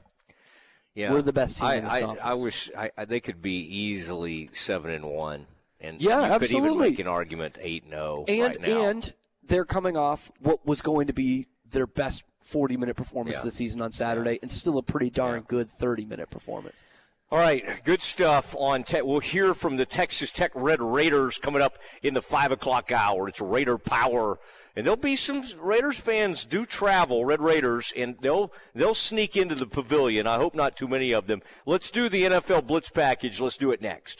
Yeah. 0.94 1.12
We're 1.12 1.22
the 1.22 1.32
best 1.32 1.58
team 1.58 1.68
I, 1.68 1.74
in 1.76 1.84
this 1.84 1.92
I, 1.92 2.00
conference. 2.02 2.22
I 2.40 2.42
wish 2.44 2.70
I, 2.76 2.90
I, 2.98 3.04
they 3.06 3.20
could 3.20 3.40
be 3.40 3.60
easily 3.60 4.50
seven 4.52 4.90
and 4.90 5.04
one, 5.06 5.46
and 5.80 6.02
Yeah, 6.02 6.32
you 6.32 6.38
could 6.38 6.50
even 6.50 6.56
absolutely. 6.64 6.90
make 6.90 6.98
an 6.98 7.06
argument 7.06 7.56
eight 7.60 7.84
and 7.84 7.92
zero 7.92 8.24
and 8.28 8.40
right 8.42 8.60
now. 8.60 8.86
and 8.88 9.12
they're 9.42 9.64
coming 9.64 9.96
off 9.96 10.30
what 10.38 10.66
was 10.66 10.82
going 10.82 11.06
to 11.06 11.12
be 11.14 11.46
their 11.70 11.86
best 11.86 12.24
40 12.42 12.76
minute 12.76 12.96
performance 12.96 13.36
Yeah. 13.36 13.40
of 13.40 13.44
the 13.44 13.50
season 13.52 13.80
on 13.80 13.90
Saturday, 13.90 14.38
and 14.42 14.50
still 14.50 14.76
a 14.76 14.82
pretty 14.82 15.08
darn 15.08 15.42
good 15.42 15.70
30 15.70 16.04
minute 16.04 16.28
performance. 16.28 16.84
All 17.32 17.38
right, 17.38 17.82
good 17.84 18.02
stuff 18.02 18.54
on 18.58 18.84
Tech. 18.84 19.04
We'll 19.04 19.20
hear 19.20 19.54
from 19.54 19.78
the 19.78 19.86
Texas 19.86 20.30
Tech 20.30 20.50
Red 20.54 20.82
Raiders 20.82 21.38
coming 21.38 21.62
up 21.62 21.78
in 22.02 22.12
the 22.12 22.20
five 22.20 22.52
o'clock 22.52 22.92
hour. 22.92 23.26
It's 23.26 23.40
Raider 23.40 23.78
Power, 23.78 24.38
and 24.76 24.84
there'll 24.84 24.98
be 24.98 25.16
some 25.16 25.42
Raiders 25.58 25.98
fans 25.98 26.44
do 26.44 26.66
travel, 26.66 27.24
Red 27.24 27.40
Raiders, 27.40 27.90
and 27.96 28.16
they'll 28.20 28.52
they'll 28.74 28.92
sneak 28.92 29.34
into 29.34 29.54
the 29.54 29.64
pavilion. 29.64 30.26
I 30.26 30.36
hope 30.36 30.54
not 30.54 30.76
too 30.76 30.86
many 30.86 31.12
of 31.12 31.26
them. 31.26 31.40
Let's 31.64 31.90
do 31.90 32.10
the 32.10 32.24
NFL 32.24 32.66
Blitz 32.66 32.90
package. 32.90 33.40
Let's 33.40 33.56
do 33.56 33.70
it 33.70 33.80
next. 33.80 34.18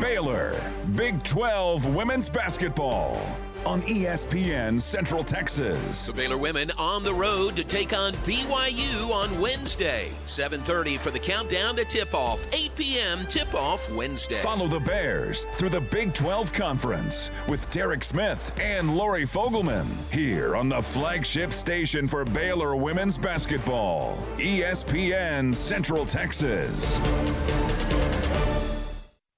Baylor, 0.00 0.58
Big 0.96 1.22
12 1.24 1.94
women's 1.94 2.30
basketball 2.30 3.20
on 3.66 3.82
ESPN 3.82 4.80
Central 4.80 5.22
Texas. 5.24 6.06
The 6.06 6.12
Baylor 6.12 6.38
women 6.38 6.70
on 6.78 7.02
the 7.02 7.14
road 7.14 7.56
to 7.56 7.64
take 7.64 7.96
on 7.96 8.12
BYU 8.24 9.10
on 9.10 9.40
Wednesday. 9.40 10.10
7:30 10.26 10.98
for 10.98 11.10
the 11.10 11.18
countdown 11.18 11.76
to 11.76 11.84
tip-off. 11.84 12.46
8 12.52 12.74
p.m. 12.74 13.26
tip-off 13.26 13.90
Wednesday. 13.90 14.36
Follow 14.36 14.66
the 14.66 14.80
Bears 14.80 15.44
through 15.54 15.70
the 15.70 15.80
Big 15.80 16.14
12 16.14 16.52
Conference 16.52 17.30
with 17.48 17.68
Derek 17.70 18.04
Smith 18.04 18.52
and 18.58 18.96
Lori 18.96 19.24
Fogleman 19.24 19.86
here 20.12 20.56
on 20.56 20.68
the 20.68 20.82
flagship 20.82 21.52
station 21.52 22.06
for 22.06 22.24
Baylor 22.24 22.76
women's 22.76 23.18
basketball, 23.18 24.18
ESPN 24.38 25.54
Central 25.54 26.04
Texas. 26.04 27.00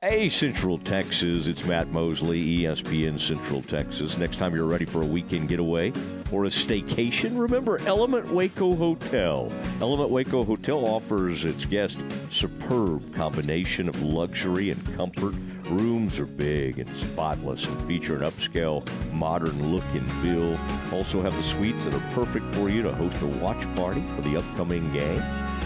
Hey, 0.07 0.29
Central 0.29 0.77
Texas, 0.77 1.47
it's 1.47 1.65
Matt 1.65 1.89
Mosley, 1.89 2.59
ESPN 2.59 3.19
Central 3.19 3.63
Texas. 3.63 4.19
Next 4.19 4.37
time 4.37 4.55
you're 4.55 4.67
ready 4.67 4.85
for 4.85 5.01
a 5.01 5.07
weekend 5.07 5.49
getaway 5.49 5.95
or 6.31 6.45
a 6.45 6.49
staycation, 6.49 7.41
remember 7.41 7.81
Element 7.87 8.29
Waco 8.29 8.75
Hotel. 8.75 9.51
Element 9.81 10.11
Waco 10.11 10.45
Hotel 10.45 10.87
offers 10.87 11.47
its 11.47 11.65
guests 11.65 12.03
superb 12.29 13.15
combination 13.15 13.89
of 13.89 14.03
luxury 14.03 14.69
and 14.69 14.95
comfort. 14.95 15.35
Rooms 15.71 16.21
are 16.21 16.27
big 16.27 16.81
and 16.81 16.95
spotless 16.95 17.65
and 17.65 17.89
feature 17.89 18.17
an 18.17 18.31
upscale, 18.31 18.87
modern 19.15 19.73
look 19.75 19.87
and 19.95 20.13
feel. 20.21 20.61
Also 20.93 21.23
have 21.23 21.35
the 21.35 21.43
suites 21.43 21.87
that 21.87 21.95
are 21.95 22.13
perfect 22.13 22.55
for 22.57 22.69
you 22.69 22.83
to 22.83 22.93
host 22.93 23.23
a 23.23 23.27
watch 23.27 23.75
party 23.75 24.05
for 24.15 24.21
the 24.21 24.37
upcoming 24.37 24.93
game. 24.93 25.23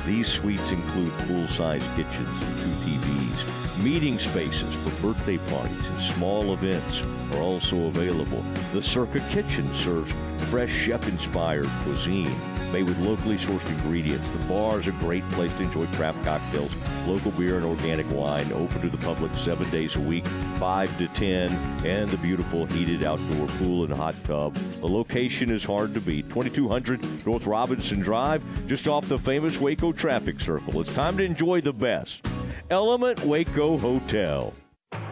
These 0.06 0.28
suites 0.28 0.70
include 0.70 1.12
full-size 1.22 1.82
kitchens 1.96 2.42
and 2.44 2.82
two 2.84 2.98
TVs. 2.98 3.57
Meeting 3.82 4.18
spaces 4.18 4.74
for 4.74 4.90
birthday 5.00 5.38
parties 5.38 5.88
and 5.88 6.00
small 6.00 6.52
events 6.52 7.00
are 7.32 7.40
also 7.40 7.86
available. 7.86 8.42
The 8.72 8.82
Circa 8.82 9.20
Kitchen 9.30 9.72
serves 9.72 10.12
fresh 10.50 10.70
chef-inspired 10.70 11.68
cuisine 11.84 12.34
made 12.72 12.82
with 12.82 12.98
locally 12.98 13.36
sourced 13.36 13.68
ingredients. 13.70 14.28
The 14.30 14.44
bar 14.46 14.80
is 14.80 14.88
a 14.88 14.92
great 14.92 15.22
place 15.30 15.54
to 15.56 15.62
enjoy 15.62 15.86
craft 15.96 16.22
cocktails, 16.24 16.74
local 17.06 17.30
beer, 17.32 17.56
and 17.56 17.64
organic 17.64 18.10
wine. 18.10 18.50
Open 18.52 18.80
to 18.80 18.88
the 18.88 18.98
public 18.98 19.32
seven 19.34 19.70
days 19.70 19.94
a 19.94 20.00
week, 20.00 20.26
5 20.26 20.98
to 20.98 21.08
10, 21.08 21.50
and 21.86 22.10
the 22.10 22.18
beautiful 22.18 22.66
heated 22.66 23.04
outdoor 23.04 23.46
pool 23.58 23.84
and 23.84 23.92
hot 23.92 24.16
tub. 24.24 24.54
The 24.54 24.88
location 24.88 25.50
is 25.50 25.64
hard 25.64 25.94
to 25.94 26.00
beat. 26.00 26.28
2200 26.30 27.24
North 27.24 27.46
Robinson 27.46 28.00
Drive, 28.00 28.42
just 28.66 28.88
off 28.88 29.08
the 29.08 29.18
famous 29.18 29.60
Waco 29.60 29.92
traffic 29.92 30.40
circle. 30.40 30.80
It's 30.80 30.94
time 30.94 31.16
to 31.18 31.24
enjoy 31.24 31.60
the 31.60 31.72
best. 31.72 32.26
Element 32.70 33.24
Waco 33.24 33.76
Hotel. 33.78 34.52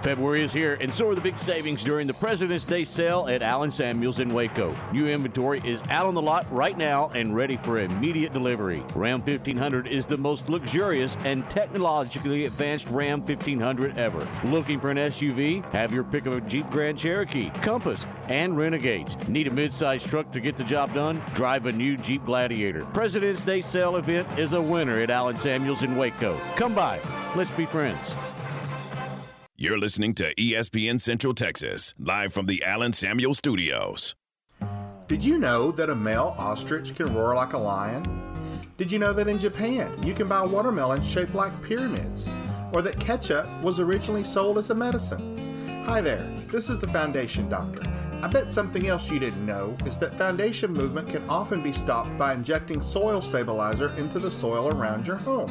February 0.06 0.44
is 0.44 0.52
here, 0.52 0.78
and 0.80 0.94
so 0.94 1.08
are 1.08 1.16
the 1.16 1.20
big 1.20 1.36
savings 1.36 1.82
during 1.82 2.06
the 2.06 2.14
President's 2.14 2.64
Day 2.64 2.84
sale 2.84 3.26
at 3.26 3.42
Allen 3.42 3.72
Samuels 3.72 4.20
in 4.20 4.32
Waco. 4.32 4.72
New 4.92 5.08
inventory 5.08 5.60
is 5.64 5.82
out 5.90 6.06
on 6.06 6.14
the 6.14 6.22
lot 6.22 6.46
right 6.52 6.78
now 6.78 7.10
and 7.12 7.34
ready 7.34 7.56
for 7.56 7.80
immediate 7.80 8.32
delivery. 8.32 8.84
Ram 8.94 9.18
1500 9.18 9.88
is 9.88 10.06
the 10.06 10.16
most 10.16 10.48
luxurious 10.48 11.16
and 11.24 11.50
technologically 11.50 12.44
advanced 12.44 12.88
Ram 12.88 13.18
1500 13.18 13.98
ever. 13.98 14.28
Looking 14.44 14.78
for 14.78 14.90
an 14.90 14.96
SUV? 14.96 15.68
Have 15.72 15.92
your 15.92 16.04
pick 16.04 16.26
of 16.26 16.34
a 16.34 16.40
Jeep 16.42 16.70
Grand 16.70 16.96
Cherokee, 16.96 17.50
Compass, 17.60 18.06
and 18.28 18.56
Renegades. 18.56 19.16
Need 19.26 19.48
a 19.48 19.50
mid-sized 19.50 20.06
truck 20.06 20.30
to 20.30 20.40
get 20.40 20.56
the 20.56 20.62
job 20.62 20.94
done? 20.94 21.20
Drive 21.34 21.66
a 21.66 21.72
new 21.72 21.96
Jeep 21.96 22.24
Gladiator. 22.24 22.84
President's 22.94 23.42
Day 23.42 23.60
sale 23.60 23.96
event 23.96 24.38
is 24.38 24.52
a 24.52 24.62
winner 24.62 25.00
at 25.00 25.10
Allen 25.10 25.36
Samuels 25.36 25.82
in 25.82 25.96
Waco. 25.96 26.38
Come 26.54 26.76
by. 26.76 27.00
Let's 27.34 27.50
be 27.50 27.66
friends. 27.66 28.14
You're 29.58 29.78
listening 29.78 30.12
to 30.16 30.34
ESPN 30.34 31.00
Central 31.00 31.32
Texas, 31.32 31.94
live 31.98 32.34
from 32.34 32.44
the 32.44 32.62
Allen 32.62 32.92
Samuel 32.92 33.32
Studios. 33.32 34.14
Did 35.08 35.24
you 35.24 35.38
know 35.38 35.72
that 35.72 35.88
a 35.88 35.94
male 35.94 36.34
ostrich 36.36 36.94
can 36.94 37.14
roar 37.14 37.34
like 37.34 37.54
a 37.54 37.58
lion? 37.58 38.04
Did 38.76 38.92
you 38.92 38.98
know 38.98 39.14
that 39.14 39.28
in 39.28 39.38
Japan 39.38 39.90
you 40.02 40.12
can 40.12 40.28
buy 40.28 40.44
watermelons 40.44 41.08
shaped 41.08 41.34
like 41.34 41.62
pyramids? 41.62 42.28
Or 42.74 42.82
that 42.82 43.00
ketchup 43.00 43.46
was 43.62 43.80
originally 43.80 44.24
sold 44.24 44.58
as 44.58 44.68
a 44.68 44.74
medicine? 44.74 45.38
Hi 45.86 46.02
there, 46.02 46.30
this 46.52 46.68
is 46.68 46.82
the 46.82 46.88
Foundation 46.88 47.48
Doctor. 47.48 47.80
I 48.22 48.28
bet 48.28 48.52
something 48.52 48.88
else 48.88 49.10
you 49.10 49.18
didn't 49.18 49.46
know 49.46 49.74
is 49.86 49.96
that 50.00 50.18
foundation 50.18 50.70
movement 50.70 51.08
can 51.08 51.26
often 51.30 51.62
be 51.62 51.72
stopped 51.72 52.18
by 52.18 52.34
injecting 52.34 52.82
soil 52.82 53.22
stabilizer 53.22 53.90
into 53.96 54.18
the 54.18 54.30
soil 54.30 54.68
around 54.68 55.06
your 55.06 55.16
home. 55.16 55.50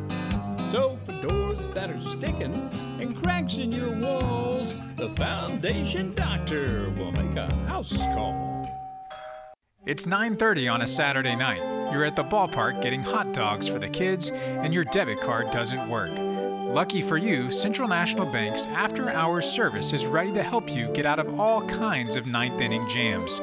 So 0.71 0.97
for 1.05 1.27
doors 1.27 1.69
that 1.71 1.89
are 1.89 2.01
sticking 2.01 2.53
and 3.01 3.13
cracks 3.21 3.57
in 3.57 3.73
your 3.73 3.99
walls, 3.99 4.79
the 4.95 5.09
Foundation 5.17 6.13
Doctor 6.13 6.89
will 6.95 7.11
make 7.11 7.35
a 7.35 7.53
house 7.65 7.97
call. 7.97 8.69
It's 9.85 10.05
9:30 10.05 10.69
on 10.69 10.81
a 10.81 10.87
Saturday 10.87 11.35
night. 11.35 11.59
You're 11.91 12.05
at 12.05 12.15
the 12.15 12.23
ballpark 12.23 12.81
getting 12.81 13.03
hot 13.03 13.33
dogs 13.33 13.67
for 13.67 13.79
the 13.79 13.89
kids 13.89 14.31
and 14.31 14.73
your 14.73 14.85
debit 14.85 15.19
card 15.19 15.51
doesn't 15.51 15.89
work. 15.89 16.17
Lucky 16.73 17.01
for 17.01 17.17
you, 17.17 17.51
Central 17.51 17.89
National 17.89 18.25
Bank's 18.25 18.65
after-hours 18.67 19.43
service 19.45 19.91
is 19.91 20.05
ready 20.05 20.31
to 20.31 20.41
help 20.41 20.73
you 20.73 20.87
get 20.93 21.05
out 21.05 21.19
of 21.19 21.37
all 21.37 21.61
kinds 21.63 22.15
of 22.15 22.27
ninth 22.27 22.61
inning 22.61 22.87
jams. 22.87 23.41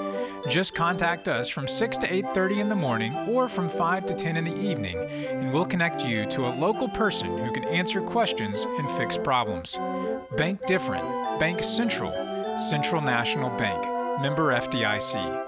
Just 0.49 0.75
contact 0.75 1.29
us 1.29 1.51
from 1.51 1.69
6 1.69 1.99
to 1.99 2.07
8:30 2.11 2.61
in 2.61 2.71
the 2.71 2.75
morning 2.75 3.15
or 3.29 3.47
from 3.47 3.69
5 3.69 4.07
to 4.07 4.15
10 4.15 4.39
in 4.39 4.45
the 4.45 4.59
evening, 4.59 4.97
and 5.29 5.53
we'll 5.53 5.67
connect 5.67 6.07
you 6.07 6.25
to 6.25 6.47
a 6.47 6.57
local 6.57 6.89
person 6.89 7.37
who 7.37 7.53
can 7.53 7.65
answer 7.65 8.01
questions 8.01 8.65
and 8.65 8.91
fix 8.93 9.19
problems. 9.19 9.79
Bank 10.39 10.65
different. 10.67 11.05
Bank 11.39 11.63
Central. 11.63 12.15
Central 12.59 13.03
National 13.03 13.51
Bank. 13.59 13.87
Member 14.23 14.53
FDIC. 14.55 15.48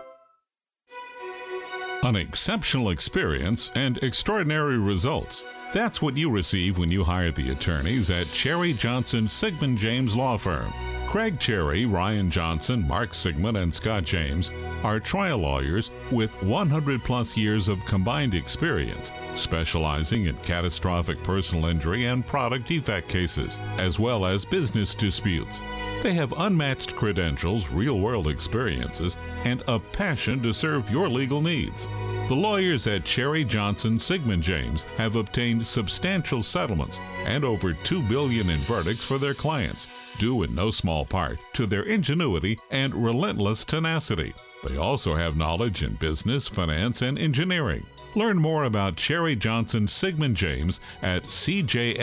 An 2.02 2.16
exceptional 2.16 2.88
experience 2.90 3.70
and 3.74 3.98
extraordinary 3.98 4.78
results. 4.78 5.44
That's 5.74 6.00
what 6.00 6.16
you 6.16 6.30
receive 6.30 6.78
when 6.78 6.90
you 6.90 7.04
hire 7.04 7.30
the 7.30 7.50
attorneys 7.50 8.10
at 8.10 8.26
Cherry 8.26 8.72
Johnson 8.72 9.28
Sigmund 9.28 9.76
James 9.76 10.16
Law 10.16 10.38
Firm. 10.38 10.72
Craig 11.10 11.40
Cherry, 11.40 11.86
Ryan 11.86 12.30
Johnson, 12.30 12.86
Mark 12.86 13.14
Sigmund, 13.14 13.56
and 13.56 13.74
Scott 13.74 14.04
James 14.04 14.52
are 14.84 15.00
trial 15.00 15.38
lawyers 15.38 15.90
with 16.12 16.40
100 16.44 17.02
plus 17.02 17.36
years 17.36 17.68
of 17.68 17.84
combined 17.84 18.32
experience, 18.32 19.10
specializing 19.34 20.26
in 20.26 20.36
catastrophic 20.36 21.20
personal 21.24 21.66
injury 21.66 22.04
and 22.04 22.24
product 22.24 22.68
defect 22.68 23.08
cases, 23.08 23.58
as 23.76 23.98
well 23.98 24.24
as 24.24 24.44
business 24.44 24.94
disputes. 24.94 25.60
They 26.04 26.12
have 26.12 26.32
unmatched 26.38 26.94
credentials, 26.94 27.68
real 27.70 27.98
world 27.98 28.28
experiences, 28.28 29.18
and 29.42 29.64
a 29.66 29.80
passion 29.80 30.40
to 30.44 30.54
serve 30.54 30.92
your 30.92 31.08
legal 31.08 31.42
needs. 31.42 31.88
The 32.30 32.36
lawyers 32.36 32.86
at 32.86 33.04
Cherry 33.04 33.44
Johnson 33.44 33.98
Sigmund 33.98 34.44
James 34.44 34.84
have 34.98 35.16
obtained 35.16 35.66
substantial 35.66 36.44
settlements 36.44 37.00
and 37.26 37.42
over 37.42 37.72
2 37.72 38.04
billion 38.04 38.50
in 38.50 38.60
verdicts 38.60 39.04
for 39.04 39.18
their 39.18 39.34
clients, 39.34 39.88
due 40.20 40.44
in 40.44 40.54
no 40.54 40.70
small 40.70 41.04
part 41.04 41.40
to 41.54 41.66
their 41.66 41.82
ingenuity 41.82 42.56
and 42.70 42.94
relentless 42.94 43.64
tenacity. 43.64 44.32
They 44.62 44.76
also 44.76 45.16
have 45.16 45.36
knowledge 45.36 45.82
in 45.82 45.94
business, 45.94 46.46
finance, 46.46 47.02
and 47.02 47.18
engineering. 47.18 47.84
Learn 48.14 48.38
more 48.38 48.62
about 48.62 48.94
Cherry 48.94 49.34
Johnson 49.34 49.88
Sigmund 49.88 50.36
James 50.36 50.78
at 51.02 51.24
cjsjlaw.com. 51.24 51.96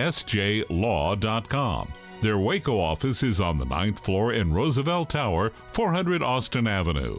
Their 2.19 2.37
Waco 2.37 2.77
office 2.77 3.23
is 3.23 3.39
on 3.39 3.55
the 3.55 3.63
ninth 3.63 4.03
floor 4.03 4.33
in 4.33 4.53
Roosevelt 4.53 5.09
Tower, 5.09 5.53
400 5.71 6.21
Austin 6.21 6.67
Avenue. 6.67 7.17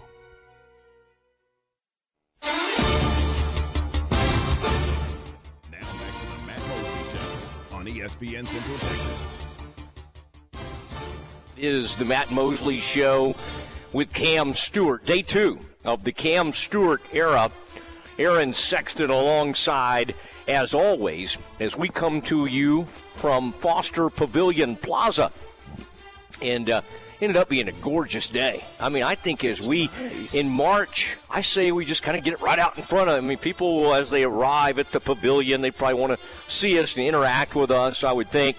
ESPN 8.08 8.48
Central 8.48 8.78
Texas. 8.78 9.42
It 11.58 11.64
is 11.64 11.94
the 11.94 12.06
Matt 12.06 12.30
Mosley 12.30 12.80
Show 12.80 13.34
with 13.92 14.14
Cam 14.14 14.54
Stewart. 14.54 15.04
Day 15.04 15.20
two 15.20 15.58
of 15.84 16.04
the 16.04 16.12
Cam 16.12 16.52
Stewart 16.52 17.02
era. 17.12 17.50
Aaron 18.18 18.54
Sexton 18.54 19.10
alongside, 19.10 20.14
as 20.48 20.72
always, 20.74 21.36
as 21.60 21.76
we 21.76 21.88
come 21.88 22.22
to 22.22 22.46
you 22.46 22.84
from 23.12 23.52
Foster 23.52 24.08
Pavilion 24.08 24.74
Plaza. 24.74 25.30
And 26.40 26.70
uh, 26.70 26.80
ended 27.20 27.36
up 27.36 27.48
being 27.48 27.68
a 27.68 27.72
gorgeous 27.72 28.28
day. 28.28 28.64
I 28.78 28.88
mean, 28.88 29.02
I 29.02 29.14
think 29.14 29.44
as 29.44 29.66
we, 29.66 29.90
in 30.32 30.48
March, 30.48 31.16
I 31.30 31.40
say 31.40 31.72
we 31.72 31.84
just 31.84 32.02
kind 32.02 32.16
of 32.16 32.24
get 32.24 32.34
it 32.34 32.40
right 32.40 32.58
out 32.58 32.76
in 32.76 32.82
front 32.82 33.08
of 33.08 33.16
them. 33.16 33.24
I 33.24 33.28
mean, 33.28 33.38
people, 33.38 33.94
as 33.94 34.10
they 34.10 34.24
arrive 34.24 34.78
at 34.78 34.92
the 34.92 35.00
pavilion, 35.00 35.60
they 35.60 35.70
probably 35.70 36.00
want 36.00 36.12
to 36.18 36.52
see 36.52 36.78
us 36.78 36.96
and 36.96 37.04
interact 37.06 37.54
with 37.54 37.70
us, 37.70 38.04
I 38.04 38.12
would 38.12 38.30
think. 38.30 38.58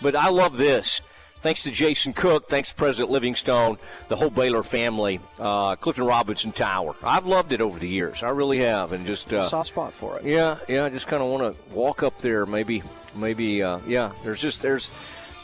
But 0.00 0.16
I 0.16 0.28
love 0.30 0.56
this. 0.56 1.00
Thanks 1.40 1.62
to 1.62 1.70
Jason 1.70 2.14
Cook, 2.14 2.48
thanks 2.48 2.70
to 2.70 2.74
President 2.74 3.12
Livingstone, 3.12 3.78
the 4.08 4.16
whole 4.16 4.28
Baylor 4.30 4.64
family, 4.64 5.20
uh, 5.38 5.76
Clifton 5.76 6.04
Robinson 6.04 6.50
Tower. 6.50 6.96
I've 7.00 7.26
loved 7.26 7.52
it 7.52 7.60
over 7.60 7.78
the 7.78 7.88
years. 7.88 8.24
I 8.24 8.30
really 8.30 8.58
have, 8.58 8.90
and 8.90 9.06
just 9.06 9.32
uh, 9.32 9.48
Soft 9.48 9.68
spot 9.68 9.94
for 9.94 10.18
it. 10.18 10.24
yeah, 10.24 10.58
yeah. 10.68 10.84
I 10.84 10.88
just 10.88 11.06
kind 11.06 11.22
of 11.22 11.28
want 11.30 11.54
to 11.54 11.74
walk 11.74 12.02
up 12.02 12.18
there. 12.18 12.44
Maybe, 12.44 12.82
maybe. 13.14 13.62
Uh, 13.62 13.78
yeah. 13.86 14.10
There's 14.24 14.40
just 14.40 14.62
there's. 14.62 14.90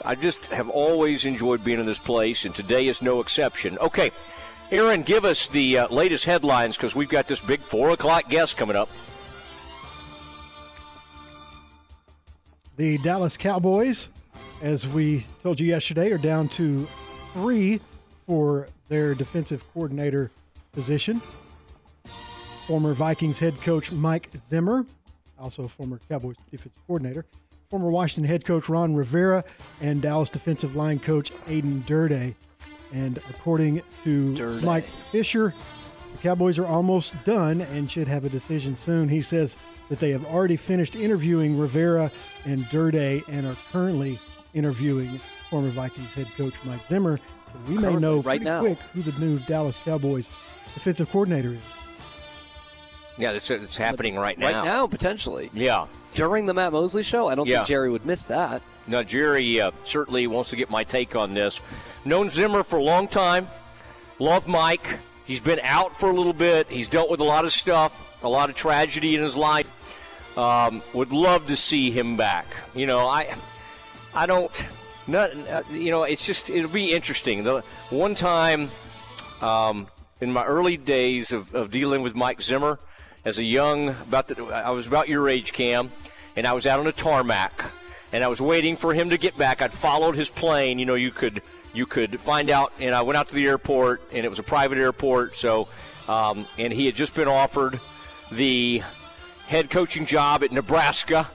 I 0.05 0.14
just 0.14 0.44
have 0.46 0.68
always 0.68 1.24
enjoyed 1.24 1.64
being 1.64 1.80
in 1.80 1.86
this 1.86 1.98
place, 1.98 2.44
and 2.44 2.55
today 2.55 2.88
is 2.88 3.00
no 3.00 3.20
exception. 3.20 3.78
Okay, 3.78 4.11
Aaron, 4.70 5.02
give 5.02 5.24
us 5.24 5.48
the 5.48 5.78
uh, 5.78 5.88
latest 5.88 6.26
headlines 6.26 6.76
because 6.76 6.94
we've 6.94 7.09
got 7.09 7.26
this 7.26 7.40
big 7.40 7.61
four 7.61 7.90
o'clock 7.90 8.28
guest 8.28 8.57
coming 8.57 8.76
up. 8.76 8.90
The 12.76 12.98
Dallas 12.98 13.36
Cowboys, 13.36 14.11
as 14.61 14.86
we 14.86 15.24
told 15.42 15.59
you 15.59 15.68
yesterday, 15.68 16.11
are 16.12 16.18
down 16.18 16.48
to 16.50 16.86
three 17.32 17.80
for 18.26 18.66
their 18.88 19.14
defensive 19.14 19.64
coordinator 19.72 20.30
position. 20.72 21.22
Former 22.66 22.92
Vikings 22.92 23.38
head 23.38 23.55
coach 23.62 23.90
Mike 23.92 24.28
Zimmer, 24.48 24.84
also 25.38 25.68
former 25.68 26.00
Cowboys 26.09 26.36
defensive 26.50 26.72
coordinator, 26.86 27.24
former 27.74 27.90
Washington 27.90 28.30
head 28.30 28.44
coach 28.44 28.68
Ron 28.68 28.94
Rivera, 28.94 29.42
and 29.80 30.00
Dallas 30.00 30.30
defensive 30.30 30.76
line 30.76 31.00
coach 31.00 31.32
Aden 31.48 31.82
Durde. 31.88 32.36
And 32.92 33.18
according 33.28 33.82
to 34.04 34.32
Durde. 34.36 34.62
Mike 34.62 34.86
Fisher, 35.10 35.52
the 36.12 36.18
Cowboys 36.18 36.56
are 36.60 36.66
almost 36.66 37.16
done 37.24 37.62
and 37.62 37.90
should 37.90 38.06
have 38.06 38.24
a 38.24 38.28
decision 38.28 38.76
soon. 38.76 39.08
He 39.08 39.20
says 39.20 39.56
that 39.88 39.98
they 39.98 40.12
have 40.12 40.24
already 40.24 40.54
finished 40.54 40.94
interviewing 40.94 41.58
Rivera 41.58 42.12
and 42.44 42.64
Durde 42.68 43.24
and 43.26 43.44
are 43.44 43.56
currently 43.72 44.20
interviewing 44.52 45.20
former 45.50 45.70
Vikings 45.70 46.12
head 46.12 46.28
coach 46.36 46.54
Mike 46.64 46.86
Zimmer. 46.86 47.18
So 47.18 47.72
we 47.72 47.76
may 47.76 47.96
know 47.96 48.18
right 48.18 48.38
pretty 48.38 48.44
now. 48.44 48.60
quick 48.60 48.78
who 48.92 49.02
the 49.02 49.18
new 49.18 49.40
Dallas 49.40 49.78
Cowboys 49.78 50.30
defensive 50.74 51.10
coordinator 51.10 51.48
is. 51.48 51.60
Yeah, 53.18 53.32
it's, 53.32 53.50
it's 53.50 53.76
happening 53.76 54.14
right 54.14 54.38
now. 54.38 54.46
Right 54.46 54.64
now, 54.64 54.86
potentially. 54.86 55.50
Yeah. 55.52 55.86
During 56.14 56.46
the 56.46 56.54
Matt 56.54 56.72
Mosley 56.72 57.02
show, 57.02 57.28
I 57.28 57.34
don't 57.34 57.46
Yeah. 57.46 57.58
think 57.58 57.68
Jerry 57.68 57.90
would 57.90 58.06
miss 58.06 58.24
that. 58.26 58.62
Now, 58.86 59.02
Jerry 59.02 59.60
uh, 59.60 59.70
certainly 59.84 60.26
wants 60.26 60.50
to 60.50 60.56
get 60.56 60.70
my 60.70 60.84
take 60.84 61.16
on 61.16 61.34
this. 61.34 61.60
Known 62.04 62.30
Zimmer 62.30 62.62
for 62.62 62.78
a 62.78 62.82
long 62.82 63.08
time. 63.08 63.48
Love 64.18 64.46
Mike. 64.46 64.98
He's 65.24 65.40
been 65.40 65.60
out 65.62 65.98
for 65.98 66.10
a 66.10 66.12
little 66.12 66.32
bit. 66.34 66.68
He's 66.70 66.88
dealt 66.88 67.10
with 67.10 67.20
a 67.20 67.24
lot 67.24 67.44
of 67.44 67.52
stuff, 67.52 68.00
a 68.22 68.28
lot 68.28 68.50
of 68.50 68.56
tragedy 68.56 69.14
in 69.16 69.22
his 69.22 69.36
life. 69.36 69.70
Um, 70.36 70.82
would 70.92 71.12
love 71.12 71.46
to 71.46 71.56
see 71.56 71.90
him 71.90 72.16
back. 72.16 72.46
You 72.74 72.86
know, 72.86 73.06
I, 73.06 73.34
I 74.14 74.26
don't. 74.26 74.66
Not, 75.06 75.30
uh, 75.48 75.62
you 75.70 75.90
know, 75.90 76.04
it's 76.04 76.24
just 76.24 76.48
it'll 76.50 76.70
be 76.70 76.92
interesting. 76.92 77.44
The 77.44 77.62
one 77.90 78.14
time, 78.14 78.70
um, 79.42 79.86
in 80.20 80.32
my 80.32 80.44
early 80.44 80.76
days 80.76 81.32
of, 81.32 81.54
of 81.54 81.70
dealing 81.70 82.02
with 82.02 82.14
Mike 82.14 82.40
Zimmer, 82.40 82.78
as 83.24 83.38
a 83.38 83.44
young, 83.44 83.88
about 83.88 84.28
the, 84.28 84.44
I 84.44 84.70
was 84.70 84.86
about 84.86 85.08
your 85.08 85.28
age, 85.28 85.52
Cam, 85.52 85.90
and 86.36 86.46
I 86.46 86.52
was 86.52 86.66
out 86.66 86.80
on 86.80 86.86
a 86.86 86.92
tarmac, 86.92 87.72
and 88.12 88.22
I 88.22 88.28
was 88.28 88.40
waiting 88.40 88.76
for 88.76 88.92
him 88.92 89.10
to 89.10 89.18
get 89.18 89.36
back. 89.36 89.62
I'd 89.62 89.72
followed 89.72 90.14
his 90.14 90.30
plane. 90.30 90.78
You 90.78 90.86
know, 90.86 90.94
you 90.94 91.10
could 91.10 91.42
you 91.72 91.86
could 91.86 92.20
find 92.20 92.50
out, 92.50 92.72
and 92.78 92.94
I 92.94 93.02
went 93.02 93.16
out 93.16 93.28
to 93.28 93.34
the 93.34 93.46
airport, 93.46 94.02
and 94.12 94.24
it 94.24 94.28
was 94.28 94.38
a 94.38 94.44
private 94.44 94.78
airport. 94.78 95.36
So, 95.36 95.68
um, 96.08 96.46
and 96.58 96.72
he 96.72 96.86
had 96.86 96.94
just 96.94 97.14
been 97.14 97.28
offered 97.28 97.80
the 98.30 98.82
head 99.46 99.70
coaching 99.70 100.06
job 100.06 100.44
at 100.44 100.52
Nebraska. 100.52 101.28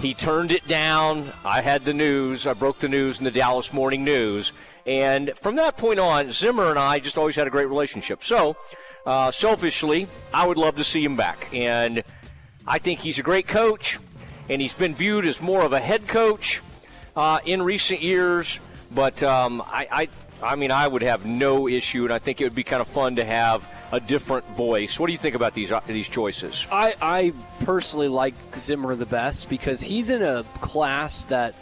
He 0.00 0.14
turned 0.14 0.50
it 0.50 0.66
down. 0.68 1.32
I 1.44 1.60
had 1.60 1.84
the 1.84 1.94
news. 1.94 2.46
I 2.46 2.52
broke 2.52 2.78
the 2.78 2.88
news 2.88 3.18
in 3.18 3.24
the 3.24 3.30
Dallas 3.30 3.72
Morning 3.72 4.04
News. 4.04 4.52
And 4.84 5.32
from 5.36 5.56
that 5.56 5.76
point 5.76 5.98
on, 5.98 6.30
Zimmer 6.32 6.70
and 6.70 6.78
I 6.78 6.98
just 6.98 7.18
always 7.18 7.34
had 7.36 7.46
a 7.46 7.50
great 7.50 7.68
relationship. 7.68 8.22
So, 8.22 8.56
uh, 9.04 9.30
selfishly, 9.30 10.08
I 10.32 10.46
would 10.46 10.58
love 10.58 10.76
to 10.76 10.84
see 10.84 11.02
him 11.04 11.16
back. 11.16 11.48
And 11.52 12.04
I 12.66 12.78
think 12.78 13.00
he's 13.00 13.18
a 13.18 13.22
great 13.22 13.48
coach, 13.48 13.98
and 14.48 14.60
he's 14.60 14.74
been 14.74 14.94
viewed 14.94 15.26
as 15.26 15.40
more 15.40 15.62
of 15.62 15.72
a 15.72 15.80
head 15.80 16.06
coach 16.06 16.60
uh, 17.16 17.40
in 17.44 17.62
recent 17.62 18.02
years. 18.02 18.60
But 18.94 19.22
um, 19.22 19.62
I, 19.66 19.88
I, 19.90 20.52
I 20.52 20.56
mean, 20.56 20.70
I 20.70 20.86
would 20.86 21.02
have 21.02 21.26
no 21.26 21.66
issue, 21.66 22.04
and 22.04 22.12
I 22.12 22.18
think 22.18 22.40
it 22.40 22.44
would 22.44 22.54
be 22.54 22.64
kind 22.64 22.80
of 22.80 22.88
fun 22.88 23.16
to 23.16 23.24
have 23.24 23.68
a 23.92 24.00
different 24.00 24.46
voice. 24.50 24.98
What 24.98 25.06
do 25.06 25.12
you 25.12 25.18
think 25.18 25.34
about 25.34 25.54
these 25.54 25.72
uh, 25.72 25.80
these 25.86 26.08
choices? 26.08 26.66
I, 26.70 26.94
I 27.00 27.32
personally 27.64 28.08
like 28.08 28.34
Zimmer 28.54 28.94
the 28.96 29.06
best 29.06 29.48
because 29.48 29.82
he's 29.82 30.10
in 30.10 30.22
a 30.22 30.44
class 30.60 31.26
that 31.26 31.54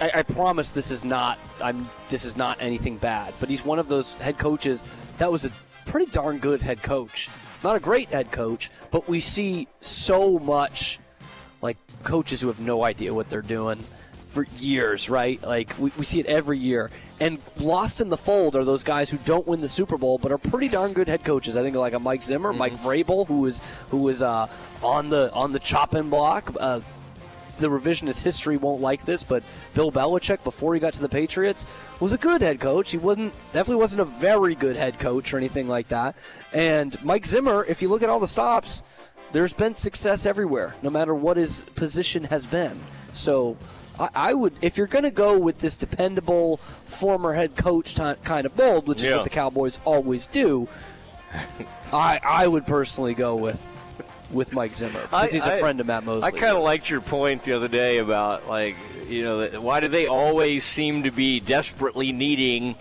I, 0.00 0.10
I 0.16 0.22
promise 0.22 0.72
this 0.72 0.90
is 0.90 1.04
not 1.04 1.38
I'm 1.62 1.88
this 2.08 2.24
is 2.24 2.36
not 2.36 2.58
anything 2.60 2.98
bad, 2.98 3.34
but 3.40 3.48
he's 3.48 3.64
one 3.64 3.78
of 3.78 3.88
those 3.88 4.14
head 4.14 4.38
coaches 4.38 4.84
that 5.18 5.30
was 5.30 5.44
a 5.44 5.50
pretty 5.86 6.10
darn 6.10 6.38
good 6.38 6.62
head 6.62 6.82
coach. 6.82 7.28
Not 7.64 7.76
a 7.76 7.80
great 7.80 8.08
head 8.10 8.30
coach, 8.30 8.70
but 8.90 9.08
we 9.08 9.20
see 9.20 9.66
so 9.80 10.38
much 10.38 11.00
like 11.60 11.76
coaches 12.04 12.40
who 12.40 12.48
have 12.48 12.60
no 12.60 12.84
idea 12.84 13.12
what 13.12 13.28
they're 13.28 13.42
doing 13.42 13.82
for 14.38 14.56
years, 14.56 15.10
right? 15.10 15.42
Like 15.42 15.74
we, 15.78 15.90
we 15.96 16.04
see 16.04 16.20
it 16.20 16.26
every 16.26 16.58
year. 16.58 16.90
And 17.18 17.38
lost 17.58 18.00
in 18.00 18.08
the 18.08 18.16
fold 18.16 18.54
are 18.54 18.64
those 18.64 18.84
guys 18.84 19.10
who 19.10 19.18
don't 19.24 19.46
win 19.46 19.60
the 19.60 19.68
Super 19.68 19.96
Bowl 19.96 20.18
but 20.18 20.30
are 20.30 20.38
pretty 20.38 20.68
darn 20.68 20.92
good 20.92 21.08
head 21.08 21.24
coaches. 21.24 21.56
I 21.56 21.62
think 21.62 21.74
like 21.74 21.92
a 21.92 21.98
Mike 21.98 22.22
Zimmer, 22.22 22.52
Mike 22.52 22.74
Vrabel, 22.74 23.26
who 23.26 23.46
is 23.46 23.60
who 23.90 24.08
is 24.08 24.22
uh, 24.22 24.46
on 24.82 25.08
the 25.08 25.32
on 25.32 25.52
the 25.52 25.58
chopping 25.58 26.08
block. 26.08 26.52
Uh, 26.60 26.80
the 27.58 27.68
revisionist 27.68 28.22
history 28.22 28.56
won't 28.56 28.80
like 28.80 29.04
this, 29.04 29.24
but 29.24 29.42
Bill 29.74 29.90
Belichick, 29.90 30.44
before 30.44 30.74
he 30.74 30.80
got 30.80 30.92
to 30.92 31.02
the 31.02 31.08
Patriots, 31.08 31.66
was 31.98 32.12
a 32.12 32.18
good 32.18 32.40
head 32.40 32.60
coach. 32.60 32.92
He 32.92 32.98
wasn't 32.98 33.34
definitely 33.52 33.80
wasn't 33.80 34.02
a 34.02 34.04
very 34.04 34.54
good 34.54 34.76
head 34.76 35.00
coach 35.00 35.34
or 35.34 35.38
anything 35.38 35.66
like 35.66 35.88
that. 35.88 36.14
And 36.52 36.96
Mike 37.04 37.26
Zimmer, 37.26 37.64
if 37.64 37.82
you 37.82 37.88
look 37.88 38.04
at 38.04 38.08
all 38.08 38.20
the 38.20 38.28
stops, 38.28 38.84
there's 39.32 39.52
been 39.52 39.74
success 39.74 40.24
everywhere, 40.24 40.76
no 40.82 40.90
matter 40.90 41.14
what 41.14 41.36
his 41.36 41.62
position 41.74 42.22
has 42.24 42.46
been. 42.46 42.78
So 43.12 43.56
I, 43.98 44.08
I 44.14 44.32
would, 44.34 44.52
if 44.62 44.76
you're 44.78 44.86
going 44.86 45.04
to 45.04 45.10
go 45.10 45.38
with 45.38 45.58
this 45.58 45.76
dependable 45.76 46.56
former 46.58 47.32
head 47.34 47.56
coach 47.56 47.94
ti 47.94 48.14
kind 48.22 48.46
of 48.46 48.56
mold, 48.56 48.86
which 48.88 49.02
is 49.02 49.12
what 49.12 49.24
the 49.24 49.30
Cowboys 49.30 49.80
always 49.84 50.26
do, 50.26 50.68
I 51.92 52.20
I 52.22 52.46
would 52.46 52.66
personally 52.66 53.14
go 53.14 53.36
with 53.36 53.64
with 54.30 54.52
Mike 54.52 54.74
Zimmer 54.74 55.00
because 55.02 55.32
he's 55.32 55.46
a 55.46 55.54
I- 55.54 55.60
friend 55.60 55.80
of 55.80 55.86
Matt 55.86 56.04
Mosley. 56.04 56.26
I 56.26 56.30
kind 56.30 56.56
of 56.56 56.62
liked 56.62 56.90
your 56.90 57.00
point 57.00 57.44
the 57.44 57.54
other 57.54 57.68
day 57.68 57.98
about 57.98 58.48
like 58.48 58.76
you 59.08 59.22
know, 59.24 59.60
why 59.60 59.80
do 59.80 59.88
they 59.88 60.06
always 60.06 60.64
seem 60.64 61.02
to 61.04 61.10
be 61.10 61.40
desperately 61.40 62.12
needing 62.12 62.76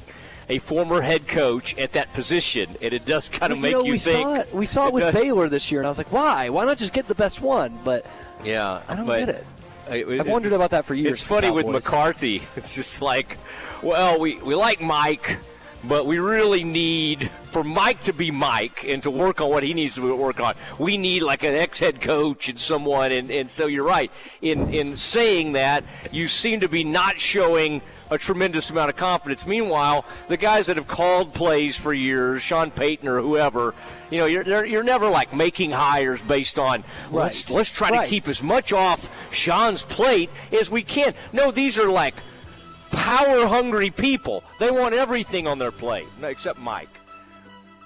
a 0.50 0.60
former 0.60 1.02
head 1.02 1.26
coach 1.28 1.78
at 1.78 1.94
that 1.94 2.12
position? 2.14 2.70
And 2.82 2.94
it 2.94 3.06
does 3.06 3.30
kind 3.30 3.54
of 3.54 3.60
Well, 3.60 3.64
make 3.64 3.72
you, 3.72 3.78
know, 3.80 3.86
you 3.86 3.92
we 3.94 3.98
think. 3.98 4.24
Saw 4.26 4.36
it, 4.36 4.54
we 4.54 4.66
saw 4.66 4.88
it 4.88 4.94
with 4.94 5.04
does- 5.04 5.14
Baylor 5.14 5.48
this 5.50 5.72
year, 5.72 5.80
and 5.82 5.88
I 5.88 5.90
was 5.90 5.98
like, 5.98 6.12
why? 6.12 6.50
Why 6.50 6.66
not 6.66 6.78
just 6.78 6.92
get 6.94 7.08
the 7.08 7.16
best 7.16 7.42
one? 7.42 7.78
But 7.86 8.06
Yeah, 8.44 8.82
I 8.90 8.96
don't 8.96 9.06
but 9.08 9.20
get 9.20 9.30
it. 9.30 9.46
I've 9.90 10.28
wondered 10.28 10.54
about 10.54 10.72
that 10.72 10.86
for 10.86 10.94
years. 10.94 11.14
It's 11.14 11.24
funny 11.24 11.52
with 11.52 11.68
McCarthy. 11.68 12.44
It's 12.56 12.76
just 12.76 13.02
like, 13.02 13.38
well, 13.82 14.20
we, 14.20 14.36
we 14.38 14.56
like 14.56 14.82
Mike, 14.82 15.40
but 15.84 16.06
we 16.06 16.18
really 16.18 16.64
need 16.64 17.30
for 17.52 17.64
Mike 17.64 18.02
to 18.04 18.14
be 18.14 18.32
Mike 18.32 18.84
and 18.88 19.02
to 19.04 19.12
work 19.12 19.42
on 19.42 19.50
what 19.50 19.64
he 19.64 19.74
needs 19.74 19.96
to 19.96 20.16
work 20.16 20.40
on. 20.40 20.56
We 20.80 20.98
need 20.98 21.24
like 21.24 21.44
an 21.44 21.54
ex 21.54 21.80
head 21.80 22.02
coach 22.02 22.50
and 22.50 22.60
someone. 22.60 23.12
And, 23.12 23.30
and 23.30 23.50
so 23.50 23.68
you're 23.68 23.86
right. 23.86 24.12
In, 24.42 24.74
in 24.74 24.96
saying 24.98 25.54
that, 25.54 25.84
you 26.12 26.28
seem 26.28 26.60
to 26.62 26.68
be 26.68 26.84
not 26.84 27.20
showing 27.20 27.82
a 28.10 28.18
tremendous 28.18 28.70
amount 28.70 28.90
of 28.90 28.96
confidence. 28.96 29.46
Meanwhile, 29.46 30.06
the 30.28 30.38
guys 30.38 30.68
that 30.68 30.78
have 30.78 30.88
called 30.88 31.34
plays 31.34 31.76
for 31.78 31.94
years, 31.94 32.42
Sean 32.42 32.72
Payton 32.72 33.08
or 33.08 33.20
whoever, 33.22 33.74
you 34.10 34.18
know, 34.20 34.26
you're, 34.26 34.66
you're 34.66 34.84
never 34.84 35.10
like 35.10 35.34
making 35.34 35.72
hires 35.72 36.22
based 36.22 36.58
on 36.58 36.84
let's 37.12 37.50
Right. 37.50 37.56
let's 37.58 37.70
try 37.70 37.90
Right. 37.90 38.04
to 38.06 38.10
keep 38.10 38.28
as 38.28 38.42
much 38.42 38.72
off 38.74 39.10
Sean's 39.34 39.84
plate 39.84 40.30
as 40.52 40.72
we 40.72 40.84
can. 40.84 41.14
No, 41.34 41.52
these 41.52 41.78
are 41.78 41.90
like 41.90 42.16
power 42.92 43.46
hungry 43.48 43.90
people. 43.90 44.44
They 44.60 44.72
want 44.72 44.96
everything 44.96 45.48
on 45.48 45.60
their 45.60 45.72
plate, 45.72 46.08
except 46.24 46.60
Mike. 46.60 46.90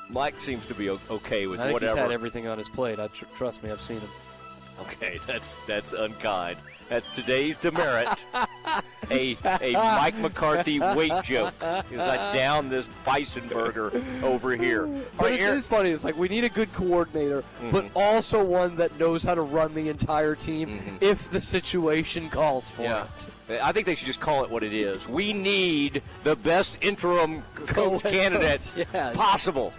Mike 0.09 0.35
seems 0.39 0.65
to 0.67 0.73
be 0.73 0.89
okay 0.89 1.47
with 1.47 1.59
I 1.59 1.63
think 1.65 1.73
whatever. 1.73 1.93
he's 1.93 2.01
had 2.01 2.11
everything 2.11 2.47
on 2.47 2.57
his 2.57 2.67
plate. 2.69 2.99
I 2.99 3.07
tr- 3.07 3.25
trust 3.35 3.63
me, 3.63 3.71
I've 3.71 3.81
seen 3.81 3.99
him. 3.99 4.09
Okay, 4.81 5.19
that's 5.27 5.55
that's 5.67 5.93
unkind. 5.93 6.57
That's 6.91 7.09
today's 7.09 7.57
demerit. 7.57 8.09
a 9.09 9.37
a 9.61 9.71
Mike 9.71 10.17
McCarthy 10.17 10.77
weight 10.81 11.13
joke 11.23 11.53
as 11.63 11.85
I 12.01 12.33
down 12.35 12.67
this 12.67 12.85
bison 13.05 13.47
burger 13.47 13.93
over 14.21 14.57
here. 14.57 14.87
But 15.17 15.23
right, 15.23 15.33
it 15.35 15.39
Aaron- 15.39 15.57
is 15.57 15.67
funny. 15.67 15.89
It's 15.91 16.03
like 16.03 16.17
we 16.17 16.27
need 16.27 16.43
a 16.43 16.49
good 16.49 16.71
coordinator, 16.73 17.45
but 17.71 17.85
Mhm. 17.85 17.91
also 17.95 18.43
one 18.43 18.75
that 18.75 18.99
knows 18.99 19.23
how 19.23 19.35
to 19.35 19.41
run 19.41 19.73
the 19.73 19.87
entire 19.87 20.35
team 20.35 20.97
if 20.99 21.29
the 21.29 21.39
situation 21.39 22.29
calls 22.29 22.69
for 22.69 22.83
Yeah. 22.83 23.05
it. 23.49 23.61
I 23.61 23.71
think 23.71 23.85
they 23.85 23.95
should 23.95 24.07
just 24.07 24.19
call 24.19 24.43
it 24.43 24.49
what 24.49 24.61
it 24.61 24.73
is. 24.73 25.07
We 25.07 25.31
need 25.31 26.01
the 26.25 26.35
best 26.35 26.77
interim 26.81 27.41
coach 27.67 28.03
candidate 28.03 28.73
yeah. 28.93 29.11
possible. 29.13 29.71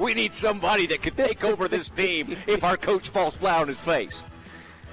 We 0.00 0.14
need 0.14 0.32
somebody 0.32 0.86
that 0.86 1.02
could 1.02 1.18
take 1.18 1.44
over 1.44 1.68
this 1.68 1.90
team 1.90 2.34
if 2.46 2.64
our 2.64 2.78
coach 2.78 3.10
falls 3.10 3.34
flat 3.36 3.60
on 3.60 3.68
his 3.68 3.76
face. 3.76 4.22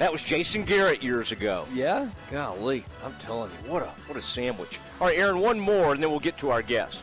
That 0.01 0.11
was 0.11 0.23
Jason 0.23 0.65
Garrett 0.65 1.03
years 1.03 1.31
ago. 1.31 1.67
Yeah? 1.71 2.09
Golly, 2.31 2.83
I'm 3.05 3.13
telling 3.19 3.51
you, 3.51 3.71
what 3.71 3.83
a 3.83 3.89
what 4.07 4.17
a 4.17 4.21
sandwich. 4.23 4.79
All 4.99 5.05
right, 5.05 5.15
Aaron, 5.15 5.39
one 5.39 5.59
more, 5.59 5.93
and 5.93 6.01
then 6.01 6.09
we'll 6.09 6.19
get 6.19 6.37
to 6.37 6.49
our 6.49 6.63
guest. 6.63 7.01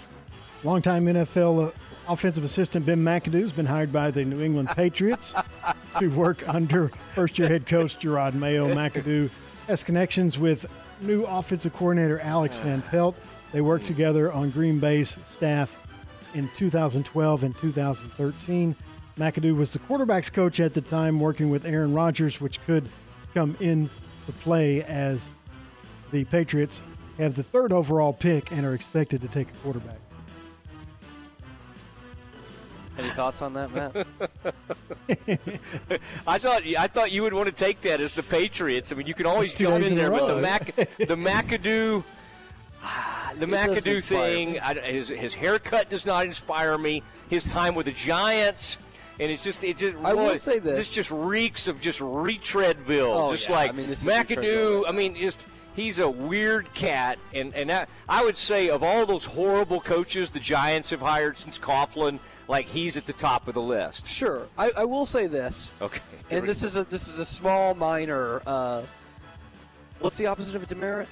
Longtime 0.65 1.07
NFL 1.07 1.69
uh, 1.69 1.71
offensive 2.13 2.43
assistant 2.43 2.85
Ben 2.85 2.99
McAdoo 2.99 3.43
has 3.43 3.53
been 3.53 3.67
hired 3.67 3.93
by 3.93 4.11
the 4.11 4.25
New 4.25 4.43
England 4.43 4.71
Patriots 4.71 5.33
to 6.01 6.09
work 6.09 6.49
under 6.49 6.89
first 7.15 7.39
year 7.39 7.47
head 7.47 7.67
coach 7.67 8.01
Jerod 8.01 8.35
Mayo. 8.35 8.75
McAdoo 8.75 9.31
has 9.69 9.85
connections 9.85 10.37
with 10.37 10.67
new 11.01 11.23
offensive 11.23 11.75
coordinator 11.75 12.19
Alex 12.19 12.59
Van 12.59 12.83
Pelt. 12.83 13.15
They 13.53 13.61
worked 13.61 13.87
together 13.87 14.33
on 14.33 14.51
Green 14.51 14.81
Bay's 14.81 15.11
staff 15.29 15.87
in 16.35 16.51
2012 16.57 17.45
and 17.45 17.57
2013. 17.59 18.75
McAdoo 19.19 19.57
was 19.57 19.73
the 19.73 19.81
quarterback's 19.81 20.31
coach 20.31 20.61
at 20.61 20.75
the 20.75 20.81
time, 20.81 21.19
working 21.19 21.51
with 21.51 21.67
Aaron 21.67 21.93
Rodgers, 21.93 22.41
which 22.41 22.65
could 22.65 22.89
come 23.35 23.57
into 23.61 23.91
play 24.41 24.83
as 24.85 25.31
the 26.13 26.25
Patriots 26.25 26.81
have 27.19 27.35
the 27.35 27.43
third 27.43 27.73
overall 27.73 28.13
pick 28.13 28.53
and 28.53 28.65
are 28.65 28.75
expected 28.75 29.21
to 29.23 29.29
take 29.29 29.49
a 29.51 29.57
quarterback. 29.59 29.99
Any 32.97 33.09
thoughts 33.11 33.43
on 33.43 33.53
that, 33.53 33.73
Matt? 33.73 34.07
I 36.27 36.39
thought 36.39 36.63
I 36.67 36.89
thought 36.89 37.13
you 37.13 37.23
would 37.23 37.33
want 37.33 37.47
to 37.47 37.55
take 37.55 37.81
that 37.83 38.01
as 38.01 38.15
the 38.15 38.25
Patriots. 38.25 38.91
I 38.91 38.97
mean, 38.97 39.07
you 39.07 39.15
can 39.15 39.27
always 39.27 39.51
It's 39.51 39.59
two 39.59 39.71
in 39.71 39.85
in 39.85 39.95
there, 39.95 40.11
but 40.11 40.27
the 40.27 40.35
row. 40.35 40.41
Mac, 40.41 40.75
the 40.75 40.85
McAdoo, 40.99 42.03
the 43.39 43.45
It 43.45 43.49
McAdoo 43.49 44.03
thing. 44.03 44.59
I, 44.59 44.75
his 44.75 45.09
his 45.09 45.33
haircut 45.33 45.91
does 45.91 46.07
not 46.07 46.27
inspire 46.27 46.77
me. 46.77 47.05
His 47.31 47.49
time 47.49 47.77
with 47.77 47.87
the 47.87 47.93
Giants, 47.93 48.79
and 49.21 49.31
it's 49.31 49.43
just 49.43 49.65
it 49.65 49.77
just. 49.77 49.97
I 50.05 50.15
will 50.15 50.37
say 50.39 50.59
this. 50.59 50.77
This 50.77 50.93
just 50.93 51.11
reeks 51.11 51.69
of 51.69 51.81
just 51.81 52.01
retreadville. 52.01 53.15
Oh, 53.15 53.33
just 53.33 53.49
yeah. 53.49 53.57
like 53.57 53.71
I 53.71 53.77
mean, 53.77 53.87
McAdoo. 53.87 54.85
I 54.87 54.93
mean, 54.93 55.17
just. 55.17 55.47
He's 55.75 56.01
a 56.01 56.11
weird 56.11 56.75
cat, 56.75 57.21
and 57.33 57.55
and 57.55 57.71
that, 57.71 57.89
I 58.09 58.25
would 58.25 58.37
say 58.37 58.69
of 58.69 58.83
all 58.83 59.07
those 59.07 59.25
horrible 59.25 59.81
coaches 59.81 60.31
the 60.31 60.41
Giants 60.41 60.91
have 60.91 61.01
hired 61.01 61.39
since 61.39 61.57
Coughlin, 61.57 62.19
like 62.49 62.67
he's 62.67 62.97
at 62.97 63.07
the 63.07 63.13
top 63.13 63.47
of 63.47 63.55
the 63.55 63.63
list. 63.63 64.09
Sure. 64.09 64.49
I, 64.59 64.73
I 64.77 64.85
will 64.85 65.07
say 65.07 65.29
this, 65.29 65.71
Okay, 65.81 66.01
and 66.33 66.49
this 66.49 66.65
is 66.65 66.77
a 66.77 66.83
this 66.83 67.07
is 67.07 67.21
a 67.21 67.25
small 67.25 67.75
minor. 67.75 68.43
Uh, 68.45 68.83
what's 70.01 70.17
the 70.17 70.27
opposite 70.27 70.57
of 70.57 70.65
a 70.65 70.67
demerit? 70.67 71.07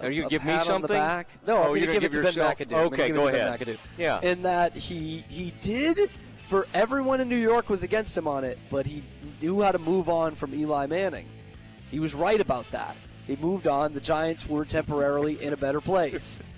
Are 0.00 0.10
you 0.10 0.28
give 0.28 0.44
me 0.44 0.52
pat 0.52 0.68
on 0.68 0.82
the 0.82 0.88
something? 0.88 1.26
No, 1.46 1.56
Oh, 1.56 1.70
I'm 1.70 1.76
you're 1.76 1.86
going 1.86 2.00
to 2.00 2.00
give, 2.00 2.04
it 2.04 2.12
to 2.12 2.22
yourself- 2.24 2.58
Ben 2.58 2.66
McAdoo. 2.68 2.86
Okay, 2.86 3.10
go 3.10 3.28
it 3.28 3.32
to 3.32 3.38
Ben 3.38 3.54
ahead. 3.54 3.78
Yeah. 3.96 4.20
In 4.20 4.42
that 4.42 4.74
he 4.76 5.24
he 5.28 5.52
did 5.62 6.10
for 6.46 6.66
everyone 6.74 7.20
in 7.20 7.28
New 7.28 7.36
York 7.40 7.68
was 7.70 7.82
against 7.82 8.16
him 8.16 8.26
on 8.28 8.44
it, 8.44 8.58
but 8.70 8.86
he 8.86 9.02
knew 9.40 9.60
how 9.62 9.72
to 9.72 9.78
move 9.78 10.08
on 10.08 10.34
from 10.34 10.54
Eli 10.54 10.86
Manning. 10.86 11.26
He 11.90 12.00
was 12.00 12.14
right 12.14 12.40
about 12.40 12.70
that. 12.70 12.96
He 13.26 13.36
moved 13.36 13.66
on. 13.66 13.94
The 13.94 14.00
Giants 14.00 14.48
were 14.48 14.64
temporarily 14.64 15.42
in 15.42 15.52
a 15.52 15.56
better 15.56 15.80
place. 15.80 16.38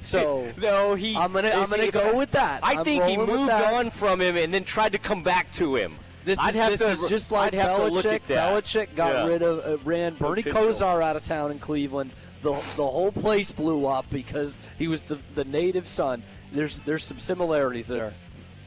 So 0.00 0.50
no, 0.58 0.94
he. 0.94 1.14
I'm 1.16 1.32
gonna 1.32 1.50
I'm 1.50 1.68
gonna 1.70 1.84
if- 1.84 1.92
go 1.94 2.16
with 2.16 2.30
that. 2.32 2.64
I 2.64 2.74
I'm 2.76 2.84
think 2.84 3.04
he 3.04 3.16
moved 3.16 3.50
on 3.50 3.90
from 3.90 4.20
him 4.20 4.36
and 4.36 4.52
then 4.52 4.64
tried 4.64 4.92
to 4.92 4.98
come 4.98 5.22
back 5.22 5.52
to 5.54 5.74
him. 5.76 5.94
This 6.24 6.38
I'd 6.40 6.50
is 6.50 6.78
this 6.80 6.80
to- 6.80 6.90
is 7.04 7.08
just 7.08 7.30
like 7.32 7.54
I'd 7.54 7.60
have 7.60 7.76
to 7.76 7.84
look 7.88 8.04
Belichick. 8.04 8.20
Belichick 8.26 8.94
got 8.94 9.12
Yeah. 9.14 9.26
rid 9.26 9.42
of 9.42 9.64
uh, 9.64 9.78
ran 9.84 10.14
Bernie 10.14 10.42
Potential. 10.42 10.70
Kosar 10.72 11.02
out 11.02 11.16
of 11.16 11.24
town 11.24 11.50
in 11.50 11.58
Cleveland. 11.58 12.10
The 12.42 12.52
the 12.76 12.86
whole 12.86 13.12
place 13.12 13.52
blew 13.52 13.86
up 13.86 14.08
because 14.10 14.58
he 14.78 14.88
was 14.88 15.04
the 15.04 15.18
the 15.34 15.44
native 15.44 15.86
son. 15.88 16.22
There's 16.52 16.80
there's 16.82 17.04
some 17.04 17.18
similarities 17.18 17.88
there, 17.88 18.14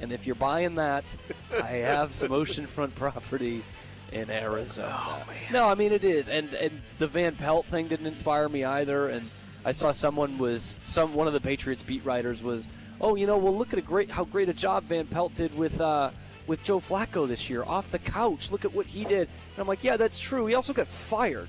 and 0.02 0.12
if 0.12 0.26
you're 0.26 0.36
buying 0.36 0.76
that, 0.76 1.16
I 1.52 1.68
have 1.68 2.12
some 2.12 2.30
oceanfront 2.30 2.96
property 2.96 3.64
in 4.12 4.30
Arizona. 4.30 4.96
Oh, 4.98 5.24
No, 5.52 5.68
I 5.68 5.76
mean 5.76 5.92
it 5.92 6.04
is, 6.04 6.30
and 6.30 6.54
and 6.54 6.82
the 6.98 7.08
Van 7.08 7.36
Pelt 7.36 7.66
thing 7.66 7.88
didn't 7.88 8.08
inspire 8.08 8.50
me 8.50 8.64
either. 8.64 9.10
And 9.10 9.30
I 9.66 9.72
saw 9.72 9.92
someone 9.92 10.38
was 10.38 10.76
some 10.84 11.14
one 11.14 11.28
of 11.28 11.34
the 11.34 11.42
Patriots 11.42 11.84
beat 11.84 12.04
writers 12.06 12.42
was, 12.42 12.70
oh, 13.02 13.16
you 13.16 13.28
know, 13.28 13.38
well 13.38 13.56
look 13.56 13.74
at 13.74 13.80
a 13.80 13.84
great 13.84 14.10
how 14.10 14.26
great 14.26 14.50
a 14.50 14.54
job 14.54 14.86
Van 14.86 15.06
Pelt 15.08 15.34
did 15.36 15.56
with. 15.58 15.80
Uh, 15.80 16.12
with 16.48 16.64
Joe 16.64 16.80
Flacco 16.80 17.28
this 17.28 17.48
year, 17.48 17.64
off 17.64 17.92
the 17.92 18.00
couch. 18.00 18.52
Look 18.52 18.66
at 18.66 18.74
what 18.74 18.88
he 18.88 19.06
did. 19.06 19.30
And 19.30 19.60
I'm 19.60 19.68
like, 19.68 19.84
yeah, 19.84 19.98
that's 19.98 20.20
true. 20.20 20.48
He 20.48 20.56
also 20.56 20.74
got 20.74 20.88
fired. 20.88 21.48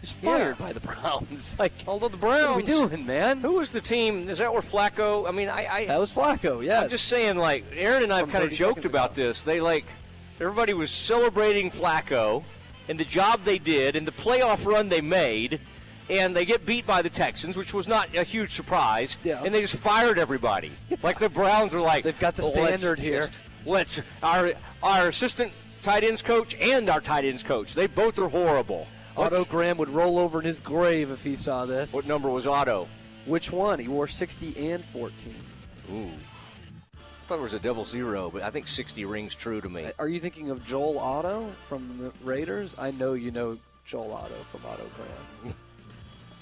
He's 0.00 0.12
fired 0.12 0.56
Yeah. 0.58 0.66
by 0.66 0.72
the 0.72 0.80
Browns. 0.80 1.56
Like, 1.58 1.72
Although 1.86 2.08
the 2.08 2.16
Browns, 2.16 2.42
what 2.46 2.50
are 2.52 2.56
we 2.56 2.62
doing, 2.62 3.04
man? 3.06 3.38
Who 3.40 3.54
was 3.54 3.72
the 3.72 3.80
team? 3.80 4.28
Is 4.28 4.38
that 4.38 4.52
where 4.52 4.62
Flacco? 4.62 5.28
I 5.28 5.32
mean, 5.32 5.48
I. 5.48 5.66
I 5.66 5.84
That 5.86 5.98
was 5.98 6.14
Flacco. 6.14 6.64
Yeah. 6.64 6.82
I'm 6.82 6.88
just 6.90 7.06
saying, 7.08 7.36
like 7.36 7.64
Aaron 7.74 8.02
and 8.04 8.12
I 8.12 8.22
kind 8.24 8.44
of 8.44 8.50
joked 8.52 8.84
about 8.84 9.12
ago. 9.12 9.22
this. 9.28 9.42
They 9.42 9.60
like 9.60 9.84
everybody 10.40 10.72
was 10.72 10.90
celebrating 10.90 11.70
Flacco 11.70 12.44
and 12.88 12.98
the 12.98 13.04
job 13.04 13.40
they 13.44 13.58
did 13.58 13.96
and 13.96 14.06
the 14.06 14.12
playoff 14.12 14.64
run 14.66 14.88
they 14.88 15.00
made, 15.00 15.60
and 16.08 16.34
they 16.34 16.44
get 16.46 16.64
beat 16.64 16.86
by 16.86 17.02
the 17.02 17.10
Texans, 17.10 17.56
which 17.56 17.74
was 17.74 17.88
not 17.88 18.14
a 18.14 18.22
huge 18.22 18.52
surprise. 18.54 19.16
Yeah. 19.24 19.42
And 19.44 19.52
they 19.52 19.60
just 19.60 19.76
fired 19.76 20.18
everybody. 20.18 20.70
Like 21.02 21.18
the 21.18 21.28
Browns 21.28 21.74
are 21.74 21.80
like 21.80 22.04
They've 22.04 22.18
got 22.18 22.36
the 22.36 22.42
"Well, 22.42 22.52
let's 22.54 22.80
standard 22.80 22.98
here." 23.00 23.26
just- 23.26 23.40
Let's 23.66 24.00
our 24.22 24.52
our 24.82 25.08
assistant 25.08 25.52
tight 25.82 26.04
ends 26.04 26.22
coach 26.22 26.54
and 26.54 26.88
our 26.88 27.00
tight 27.00 27.24
ends 27.24 27.42
coach. 27.42 27.74
They 27.74 27.86
both 27.88 28.18
are 28.20 28.28
horrible. 28.28 28.86
Otto 29.18 29.44
Graham 29.44 29.78
would 29.78 29.88
roll 29.88 30.18
over 30.18 30.38
in 30.38 30.44
his 30.44 30.58
grave 30.58 31.10
if 31.10 31.24
he 31.24 31.34
saw 31.34 31.66
this. 31.66 31.92
what 31.92 32.06
number 32.06 32.28
was 32.30 32.46
Otto? 32.46 32.88
Which 33.26 33.50
one? 33.50 33.78
He 33.78 33.88
wore 33.88 34.06
60 34.06 34.70
and 34.70 34.84
14. 34.84 35.34
Ooh. 35.92 36.10
I 36.94 36.98
thought 37.26 37.40
it 37.40 37.42
was 37.42 37.52
a 37.52 37.58
double 37.58 37.84
zero, 37.84 38.30
but 38.30 38.42
I 38.42 38.50
think 38.50 38.68
60 38.68 39.04
rings 39.04 39.34
true 39.34 39.60
to 39.60 39.68
me. 39.68 39.86
Uh, 39.86 39.92
are 39.98 40.08
you 40.08 40.20
thinking 40.20 40.50
of 40.50 40.64
Joel 40.64 40.98
Otto 40.98 41.50
from 41.62 41.98
the 41.98 42.12
Raiders? 42.24 42.76
I 42.78 42.92
know 42.92 43.12
you 43.12 43.30
know 43.30 43.58
Joel 43.84 44.12
Otto 44.12 44.34
from 44.34 44.60
Otto 44.64 44.88
Graham. 44.96 45.54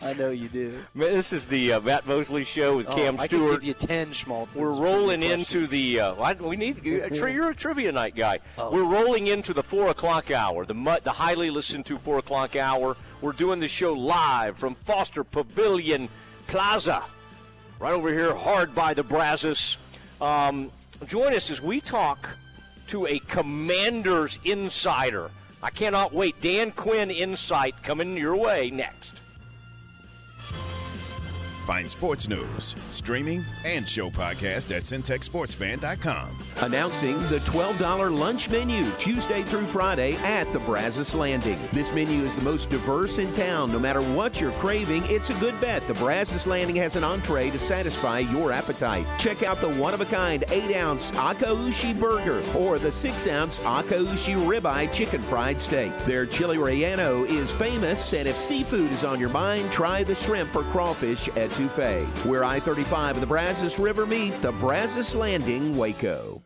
I 0.02 0.12
know 0.12 0.30
you 0.30 0.48
do. 0.48 0.78
This 0.94 1.32
is 1.32 1.46
the 1.48 1.72
uh, 1.74 1.80
Matt 1.80 2.06
Mosley 2.06 2.44
show 2.44 2.76
with 2.76 2.88
Oh, 2.88 2.94
Cam 2.94 3.18
I 3.18 3.26
Stewart. 3.26 3.52
give 3.62 3.64
you 3.64 3.74
10 3.74 4.10
schmaltzes. 4.10 4.60
We're 4.60 4.78
rolling 4.78 5.22
into 5.22 5.66
the. 5.66 6.00
Uh, 6.00 6.14
I- 6.16 6.34
we 6.34 6.56
need. 6.56 6.84
You're 6.84 7.28
you're 7.28 7.50
a 7.50 7.54
trivia 7.54 7.90
night 7.92 8.14
guy. 8.14 8.40
Oh. 8.58 8.70
We're 8.70 8.84
rolling 8.84 9.26
into 9.28 9.54
the 9.54 9.62
four 9.62 9.88
o'clock 9.88 10.30
hour, 10.30 10.66
the 10.66 10.74
the 11.02 11.12
highly 11.12 11.50
listened 11.50 11.86
to 11.86 11.96
four 11.96 12.18
o'clock 12.18 12.56
hour. 12.56 12.96
We're 13.22 13.32
doing 13.32 13.58
the 13.58 13.68
show 13.68 13.94
live 13.94 14.58
from 14.58 14.74
Foster 14.74 15.24
Pavilion 15.24 16.08
Plaza, 16.46 17.02
right 17.80 17.92
over 17.92 18.10
here, 18.12 18.34
hard 18.34 18.74
by 18.74 18.92
the 18.92 19.02
Brazos. 19.02 19.78
Um, 20.20 20.70
join 21.06 21.32
us 21.34 21.50
as 21.50 21.62
we 21.62 21.80
talk 21.80 22.28
to 22.88 23.06
a 23.06 23.18
Commanders 23.20 24.38
insider. 24.44 25.30
I 25.62 25.70
cannot 25.70 26.12
wait. 26.12 26.38
Dan 26.42 26.70
Quinn 26.70 27.10
Insight 27.10 27.82
coming 27.82 28.16
your 28.16 28.36
way 28.36 28.70
next. 28.70 29.14
Find 31.66 31.90
sports 31.90 32.28
news, 32.28 32.76
streaming, 32.92 33.44
and 33.64 33.88
show 33.88 34.08
podcast 34.08 34.70
at 34.70 34.84
centexsportsfan.com. 34.84 36.45
Announcing 36.62 37.18
the 37.28 37.40
$12 37.40 38.18
lunch 38.18 38.48
menu 38.48 38.90
Tuesday 38.92 39.42
through 39.42 39.66
Friday 39.66 40.14
at 40.16 40.50
the 40.54 40.58
Brazos 40.60 41.14
Landing. 41.14 41.58
This 41.70 41.92
menu 41.92 42.22
is 42.22 42.34
the 42.34 42.40
most 42.40 42.70
diverse 42.70 43.18
in 43.18 43.30
town. 43.32 43.70
No 43.70 43.78
matter 43.78 44.00
what 44.00 44.40
you're 44.40 44.52
craving, 44.52 45.04
it's 45.04 45.28
a 45.28 45.34
good 45.34 45.58
bet. 45.60 45.86
The 45.86 45.92
Brazos 45.94 46.46
Landing 46.46 46.76
has 46.76 46.96
an 46.96 47.04
entree 47.04 47.50
to 47.50 47.58
satisfy 47.58 48.20
your 48.20 48.52
appetite. 48.52 49.06
Check 49.18 49.42
out 49.42 49.60
the 49.60 49.68
one 49.74 49.92
of 49.92 50.00
a 50.00 50.06
kind 50.06 50.44
8 50.48 50.74
ounce 50.76 51.10
Akaushi 51.10 51.98
burger 52.00 52.42
or 52.56 52.78
the 52.78 52.90
6 52.90 53.26
ounce 53.26 53.60
Akaushi 53.60 54.34
ribeye 54.34 54.90
chicken 54.90 55.20
fried 55.20 55.60
steak. 55.60 55.92
Their 56.06 56.24
chili 56.24 56.56
relleno 56.56 57.28
is 57.28 57.52
famous, 57.52 58.14
and 58.14 58.26
if 58.26 58.38
seafood 58.38 58.90
is 58.92 59.04
on 59.04 59.20
your 59.20 59.28
mind, 59.28 59.70
try 59.70 60.04
the 60.04 60.14
shrimp 60.14 60.56
or 60.56 60.62
crawfish 60.64 61.28
étouffée. 61.30 62.06
Where 62.24 62.44
I 62.44 62.60
35 62.60 63.16
and 63.16 63.22
the 63.22 63.26
Brazos 63.26 63.78
River 63.78 64.06
meet, 64.06 64.40
the 64.40 64.52
Brazos 64.52 65.14
Landing, 65.14 65.76
Waco. 65.76 66.45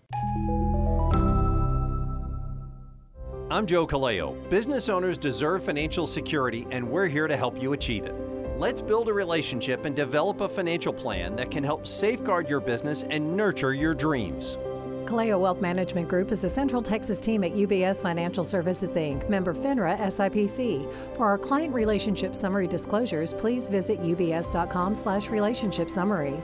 I'm 3.51 3.67
Joe 3.67 3.85
Kaleo. 3.85 4.49
Business 4.49 4.89
owners 4.89 5.19
deserve 5.19 5.65
financial 5.65 6.07
security, 6.07 6.69
and 6.71 6.89
we're 6.89 7.09
here 7.09 7.27
to 7.27 7.37
help 7.37 7.61
you 7.61 7.73
achieve 7.73 8.05
it. 8.05 8.15
Let's 8.59 8.81
build 8.81 9.09
a 9.09 9.13
relationship 9.13 9.87
and 9.87 9.97
develop 9.97 10.41
a 10.41 10.49
financial 10.49 10.93
plan 10.93 11.35
that 11.35 11.51
can 11.51 11.65
help 11.65 11.87
safeguard 11.87 12.49
your 12.49 12.61
business 12.61 13.03
and 13.11 13.37
nurture 13.37 13.75
your 13.75 13.93
dreams. 13.93 14.57
Kaleo 15.05 15.41
Wealth 15.41 15.61
Management 15.61 16.07
Group 16.09 16.31
is 16.31 16.45
a 16.45 16.49
Central 16.49 16.81
Texas 16.81 17.21
team 17.21 17.43
at 17.43 17.53
UBS 17.53 18.01
Financial 18.01 18.45
Services 18.45 18.97
Inc., 18.97 19.29
member 19.29 19.53
FINRA 19.53 19.99
SIPC. 19.99 21.17
For 21.17 21.27
our 21.27 21.37
client 21.37 21.75
relationship 21.75 22.37
summary 22.37 22.69
disclosures, 22.69 23.35
please 23.35 23.69
visit 23.69 24.01
ubs.com/slash 24.03 25.29
relationship 25.29 25.91
summary. 25.91 26.41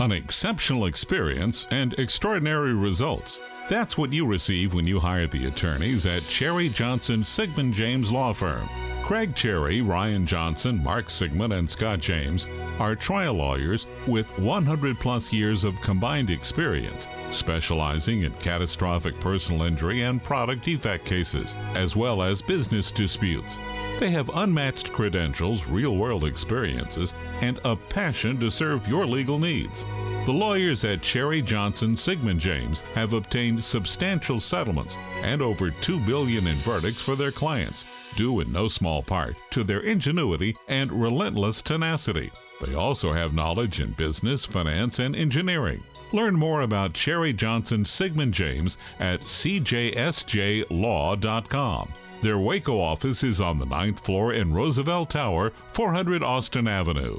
An 0.00 0.12
exceptional 0.12 0.86
experience 0.86 1.66
and 1.70 1.92
extraordinary 1.98 2.72
results. 2.72 3.38
That's 3.68 3.98
what 3.98 4.14
you 4.14 4.24
receive 4.24 4.72
when 4.72 4.86
you 4.86 4.98
hire 4.98 5.26
the 5.26 5.44
attorneys 5.44 6.06
at 6.06 6.22
Cherry 6.22 6.70
Johnson 6.70 7.22
Sigmund 7.22 7.74
James 7.74 8.10
Law 8.10 8.32
Firm. 8.32 8.66
Craig 9.02 9.34
Cherry, 9.34 9.82
Ryan 9.82 10.26
Johnson, 10.26 10.82
Mark 10.82 11.10
Sigmund, 11.10 11.52
and 11.52 11.68
Scott 11.68 11.98
James 11.98 12.46
are 12.78 12.94
trial 12.94 13.34
lawyers 13.34 13.86
with 14.06 14.38
100 14.38 14.98
plus 15.00 15.32
years 15.32 15.64
of 15.64 15.80
combined 15.80 16.30
experience, 16.30 17.08
specializing 17.30 18.22
in 18.22 18.32
catastrophic 18.34 19.18
personal 19.20 19.62
injury 19.62 20.02
and 20.02 20.22
product 20.22 20.64
defect 20.64 21.04
cases, 21.04 21.56
as 21.74 21.96
well 21.96 22.22
as 22.22 22.40
business 22.40 22.90
disputes. 22.90 23.58
They 23.98 24.10
have 24.10 24.30
unmatched 24.34 24.92
credentials, 24.92 25.66
real 25.66 25.96
world 25.96 26.24
experiences, 26.24 27.14
and 27.40 27.60
a 27.64 27.76
passion 27.76 28.38
to 28.40 28.50
serve 28.50 28.88
your 28.88 29.06
legal 29.06 29.38
needs. 29.38 29.84
The 30.30 30.36
lawyers 30.36 30.84
at 30.84 31.02
Cherry 31.02 31.42
Johnson 31.42 31.96
Sigmund 31.96 32.38
James 32.38 32.82
have 32.94 33.14
obtained 33.14 33.64
substantial 33.64 34.38
settlements 34.38 34.96
and 35.24 35.42
over 35.42 35.72
2 35.72 35.98
billion 35.98 36.46
in 36.46 36.54
verdicts 36.58 37.02
for 37.02 37.16
their 37.16 37.32
clients, 37.32 37.84
due 38.14 38.38
in 38.38 38.52
no 38.52 38.68
small 38.68 39.02
part 39.02 39.34
to 39.50 39.64
their 39.64 39.80
ingenuity 39.80 40.54
and 40.68 40.92
relentless 40.92 41.62
tenacity. 41.62 42.30
They 42.64 42.74
also 42.74 43.12
have 43.12 43.34
knowledge 43.34 43.80
in 43.80 43.90
business, 43.94 44.44
finance, 44.44 45.00
and 45.00 45.16
engineering. 45.16 45.82
Learn 46.12 46.36
more 46.36 46.60
about 46.60 46.92
Cherry 46.92 47.32
Johnson 47.32 47.84
Sigmund 47.84 48.32
James 48.32 48.78
at 49.00 49.22
cjsjlaw.com. 49.22 49.88
Their 52.22 52.38
Waco 52.38 52.80
office 52.80 53.24
is 53.24 53.40
on 53.40 53.58
the 53.58 53.66
ninth 53.66 53.98
floor 53.98 54.32
in 54.32 54.54
Roosevelt 54.54 55.10
Tower, 55.10 55.52
400 55.72 56.22
Austin 56.22 56.68
Avenue. 56.68 57.18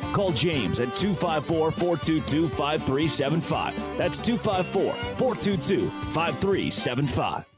Call 0.13 0.31
James 0.31 0.79
at 0.79 0.95
254 0.95 1.71
422 1.71 2.49
5375. 2.49 3.97
That's 3.97 4.19
254 4.19 4.93
422 4.93 5.89
5375. 5.89 7.50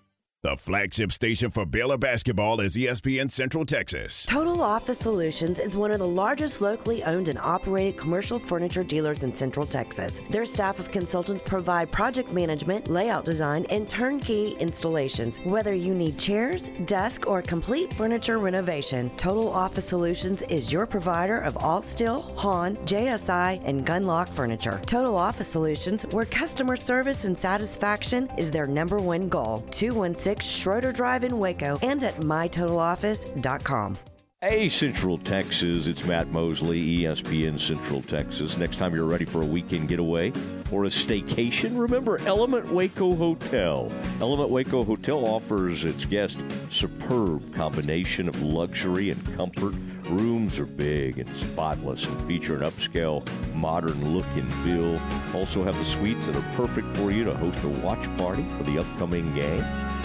The 0.43 0.57
flagship 0.57 1.13
station 1.13 1.51
for 1.51 1.65
Baylor 1.65 1.97
basketball 1.97 2.59
is 2.59 2.75
ESPN 2.75 3.31
Central 3.31 3.63
Texas. 3.63 4.25
Total 4.25 4.61
Office 4.61 4.99
Solutions 4.99 5.57
is 5.57 5.77
one 5.77 5.89
of 5.89 5.99
the 5.99 6.07
largest 6.07 6.59
locally 6.59 7.01
owned 7.05 7.29
and 7.29 7.39
operated 7.39 7.97
commercial 7.97 8.37
furniture 8.39 8.83
dealers 8.83 9.23
in 9.23 9.31
Central 9.31 9.65
Texas. 9.65 10.19
Their 10.31 10.43
staff 10.45 10.79
of 10.79 10.91
consultants 10.91 11.41
provide 11.45 11.93
project 11.93 12.33
management, 12.33 12.89
layout 12.89 13.23
design, 13.23 13.65
and 13.69 13.87
turnkey 13.87 14.57
installations. 14.59 15.37
Whether 15.45 15.73
you 15.73 15.93
need 15.93 16.19
chairs, 16.19 16.71
desk, 16.87 17.25
or 17.25 17.41
complete 17.41 17.93
furniture 17.93 18.37
renovation, 18.37 19.11
Total 19.15 19.47
Office 19.47 19.87
Solutions 19.87 20.41
is 20.49 20.73
your 20.73 20.85
provider 20.85 21.37
of 21.37 21.53
Allsteel, 21.53 22.35
HON, 22.35 22.75
JSI, 22.85 23.61
and 23.63 23.87
Gunlocke 23.87 24.27
furniture. 24.27 24.81
Total 24.87 25.15
Office 25.15 25.47
Solutions, 25.47 26.03
where 26.07 26.25
customer 26.25 26.75
service 26.75 27.23
and 27.23 27.39
satisfaction 27.39 28.29
is 28.37 28.51
their 28.51 28.67
number 28.67 28.97
one 28.97 29.29
goal. 29.29 29.63
216 29.71 30.32
Schroeder 30.41 30.91
Drive 30.91 31.23
in 31.23 31.37
Waco 31.37 31.77
and 31.81 32.03
at 32.03 32.17
mytotaloffice.com. 32.17 33.97
Hey, 34.43 34.67
Central 34.67 35.17
Texas, 35.17 35.87
it's 35.87 36.03
Matt 36.03 36.27
Mosley, 36.27 36.97
ESPN 36.97 37.57
Central 37.57 38.01
Texas. 38.01 38.57
Next 38.57 38.75
time 38.75 38.93
you're 38.93 39.05
ready 39.05 39.23
for 39.23 39.41
a 39.41 39.45
weekend 39.45 39.87
getaway 39.87 40.33
or 40.69 40.83
a 40.83 40.89
staycation, 40.89 41.79
remember 41.79 42.19
Element 42.23 42.67
Waco 42.67 43.15
Hotel. 43.15 43.89
Element 44.19 44.49
Waco 44.49 44.83
Hotel 44.83 45.25
offers 45.25 45.85
its 45.85 46.03
guests 46.03 46.43
superb 46.69 47.55
combination 47.55 48.27
of 48.27 48.43
luxury 48.43 49.11
and 49.11 49.35
comfort. 49.37 49.75
Rooms 50.09 50.59
are 50.59 50.65
big 50.65 51.19
and 51.19 51.37
spotless 51.37 52.05
and 52.05 52.27
feature 52.27 52.57
an 52.57 52.69
upscale, 52.69 53.25
modern 53.55 54.13
look 54.13 54.27
and 54.35 54.53
feel. 54.55 54.99
Also 55.33 55.63
have 55.63 55.77
the 55.77 55.85
suites 55.85 56.27
that 56.27 56.35
are 56.35 56.55
perfect 56.57 56.97
for 56.97 57.11
you 57.11 57.23
to 57.23 57.33
host 57.33 57.63
a 57.63 57.69
watch 57.69 58.05
party 58.17 58.45
for 58.57 58.63
the 58.63 58.77
upcoming 58.77 59.33
game. 59.33 59.63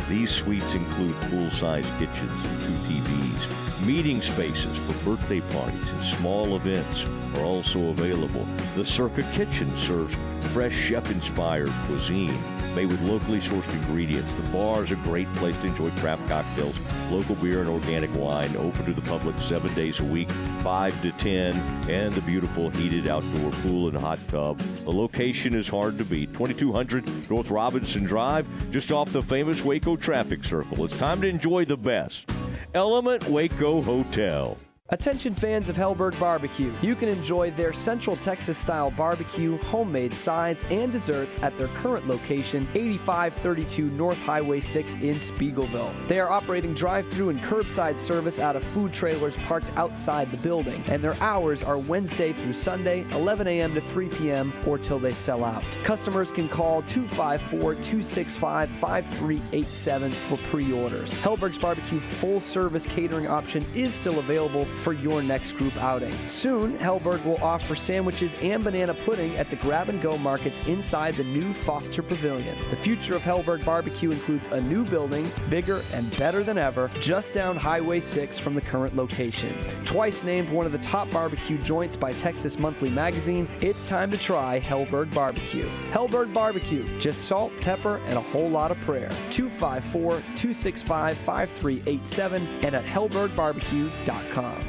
These 0.09 0.31
suites 0.31 0.75
include 0.75 1.15
full-size 1.27 1.87
kitchens 1.99 2.47
and 2.47 2.61
two 2.63 2.95
TVs. 2.95 3.87
Meeting 3.87 4.23
spaces 4.23 4.77
for 4.79 5.05
birthday 5.05 5.41
parties 5.41 5.87
and 5.91 6.03
small 6.03 6.57
events 6.57 7.05
are 7.37 7.45
also 7.45 7.91
available. 7.91 8.47
The 8.75 8.87
Circa 8.87 9.23
Kitchen 9.35 9.75
serves 9.77 10.17
fresh 10.55 10.75
chef-inspired 10.75 11.71
cuisine 11.87 12.39
made 12.75 12.87
with 12.87 13.03
locally 13.03 13.41
sourced 13.41 13.73
ingredients. 13.73 14.33
The 14.35 14.49
bar 14.51 14.85
is 14.85 14.93
a 14.93 14.97
great 14.97 15.33
place 15.35 15.59
to 15.61 15.67
enjoy 15.67 15.91
craft 16.01 16.29
cocktails, 16.29 16.79
local 17.11 17.35
beer, 17.37 17.61
and 17.61 17.69
organic 17.69 18.15
wine. 18.15 18.55
Open 18.57 18.85
to 18.85 18.93
the 18.93 19.03
public 19.03 19.37
seven 19.39 19.73
days 19.75 20.01
a 20.01 20.05
week, 20.05 20.31
5 20.31 21.03
to 21.03 21.13
10, 21.13 21.55
and 21.89 22.13
the 22.15 22.21
beautiful 22.23 22.71
heated 22.71 23.09
outdoor 23.09 23.51
pool 23.63 23.89
and 23.89 23.97
hot 23.97 24.19
tub. 24.29 24.59
The 24.59 24.93
location 24.93 25.55
is 25.55 25.69
hard 25.69 25.99
to 25.99 26.05
beat. 26.05 26.33
2200 26.35 27.31
North 27.31 27.51
Robinson 27.51 28.05
Drive, 28.05 28.47
just 28.71 28.93
off 28.93 29.13
the 29.13 29.23
famous 29.23 29.65
Waco 29.65 29.97
traffic 29.97 30.45
circle. 30.45 30.85
It's 30.85 30.99
time 30.99 31.21
to 31.23 31.29
enjoy 31.29 31.65
the 31.65 31.77
best. 31.77 32.31
Element 32.75 33.29
Waco 33.29 33.81
Hotel. 33.81 34.59
Attention 34.91 35.35
fans 35.35 35.69
of 35.69 35.77
Helberg 35.77 36.19
Barbecue. 36.19 36.73
You 36.81 36.95
can 36.95 37.11
enjoy 37.11 37.51
their 37.51 37.75
Central 37.75 38.17
Texas 38.17 38.57
style 38.57 38.91
barbecue, 38.91 39.59
homemade 39.59 40.15
sides, 40.15 40.65
and 40.71 40.91
desserts 40.91 41.37
at 41.43 41.55
their 41.59 41.69
current 41.69 42.07
location, 42.07 42.67
8532 42.75 43.91
North 43.91 44.17
Highway 44.23 44.61
6 44.61 44.95
in 44.95 45.17
Speegleville. 45.17 45.93
They 46.09 46.19
are 46.21 46.31
operating 46.31 46.73
drive 46.73 47.07
through 47.07 47.29
and 47.29 47.39
curbside 47.43 47.99
service 47.99 48.39
out 48.39 48.57
of 48.57 48.65
food 48.65 48.91
trailers 48.95 49.37
parked 49.37 49.71
outside 49.77 50.31
the 50.31 50.39
building, 50.39 50.83
and 50.89 51.05
their 51.05 51.17
hours 51.21 51.63
are 51.63 51.77
Wednesday 51.77 52.33
through 52.33 52.55
Sunday, 52.55 53.05
11 53.13 53.47
a.m. 53.47 53.75
to 53.75 53.83
3 53.83 54.09
p.m., 54.09 54.55
or 54.67 54.79
till 54.79 54.99
they 54.99 55.13
sell 55.13 55.45
out. 55.45 55.65
Customers 55.85 56.31
can 56.31 56.49
call 56.49 56.81
254 56.85 57.75
265 57.75 58.71
5387 58.71 60.13
for 60.13 60.39
pre 60.49 60.73
orders. 60.73 61.13
Helberg's 61.13 61.59
Barbecue 61.59 61.99
full 61.99 62.41
service 62.41 62.87
catering 62.87 63.27
option 63.27 63.63
is 63.75 63.93
still 63.93 64.19
available 64.19 64.67
for 64.79 64.93
your 64.93 65.23
next 65.23 65.53
group 65.53 65.77
outing. 65.77 66.13
Soon, 66.29 66.79
Helberg 66.79 67.25
will 67.25 67.43
offer 67.43 67.75
sandwiches 67.75 68.35
and 68.41 68.63
banana 68.63 68.95
pudding 68.95 69.37
at 69.37 69.51
the 69.51 69.57
grab 69.57 69.89
and 69.89 70.01
go 70.01 70.17
markets 70.19 70.61
inside 70.61 71.15
the 71.15 71.25
new 71.25 71.53
Foster 71.53 72.03
Pavilion. 72.03 72.59
The 72.71 72.77
future 72.77 73.15
of 73.15 73.23
Helberg 73.23 73.65
Barbecue 73.65 74.11
includes 74.11 74.47
a 74.49 74.61
new 74.61 74.85
building, 74.85 75.31
bigger 75.49 75.83
and 75.93 76.17
better 76.19 76.43
than 76.43 76.59
ever, 76.59 76.91
just 77.01 77.35
down 77.35 77.57
Highway 77.57 78.01
6 78.01 78.39
from 78.39 78.55
the 78.55 78.61
current 78.61 78.97
location. 78.97 79.55
Twice 79.85 80.23
named 80.25 80.51
one 80.51 80.67
of 80.67 80.73
the 80.73 80.79
top 80.79 81.11
barbecue 81.11 81.59
joints 81.59 81.97
by 81.97 82.13
Texas 82.13 82.59
Monthly 82.59 82.91
Magazine, 82.91 83.49
it's 83.61 83.85
time 83.85 84.11
to 84.11 84.19
try 84.19 84.61
Helberg 84.61 85.13
Barbecue. 85.13 85.69
Helberg 85.91 86.33
Barbecue, 86.33 86.87
just 86.99 87.25
salt, 87.25 87.53
pepper, 87.61 88.01
and 88.07 88.17
a 88.17 88.21
whole 88.21 88.49
lot 88.49 88.71
of 88.71 88.81
prayer. 88.83 89.09
254 89.31 90.13
265 90.13 91.17
5387 91.17 92.47
and 92.63 92.75
at 92.75 92.85
helbergbarbecue.com. 92.85 94.68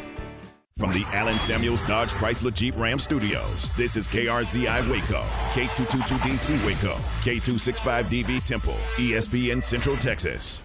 From 0.80 0.94
the 0.94 1.04
Allen 1.08 1.40
Samuels 1.40 1.82
Dodge 1.82 2.14
Chrysler 2.14 2.54
Jeep 2.54 2.74
Ram 2.78 3.00
Studios, 3.00 3.70
this 3.76 3.98
is 3.98 4.08
KRZI 4.08 4.90
Waco, 4.90 5.22
K222DC 5.52 6.66
Waco, 6.66 6.96
K265DV 7.20 8.42
Temple, 8.46 8.78
ESPN 8.96 9.62
Central 9.62 9.98
Texas. 9.98 10.62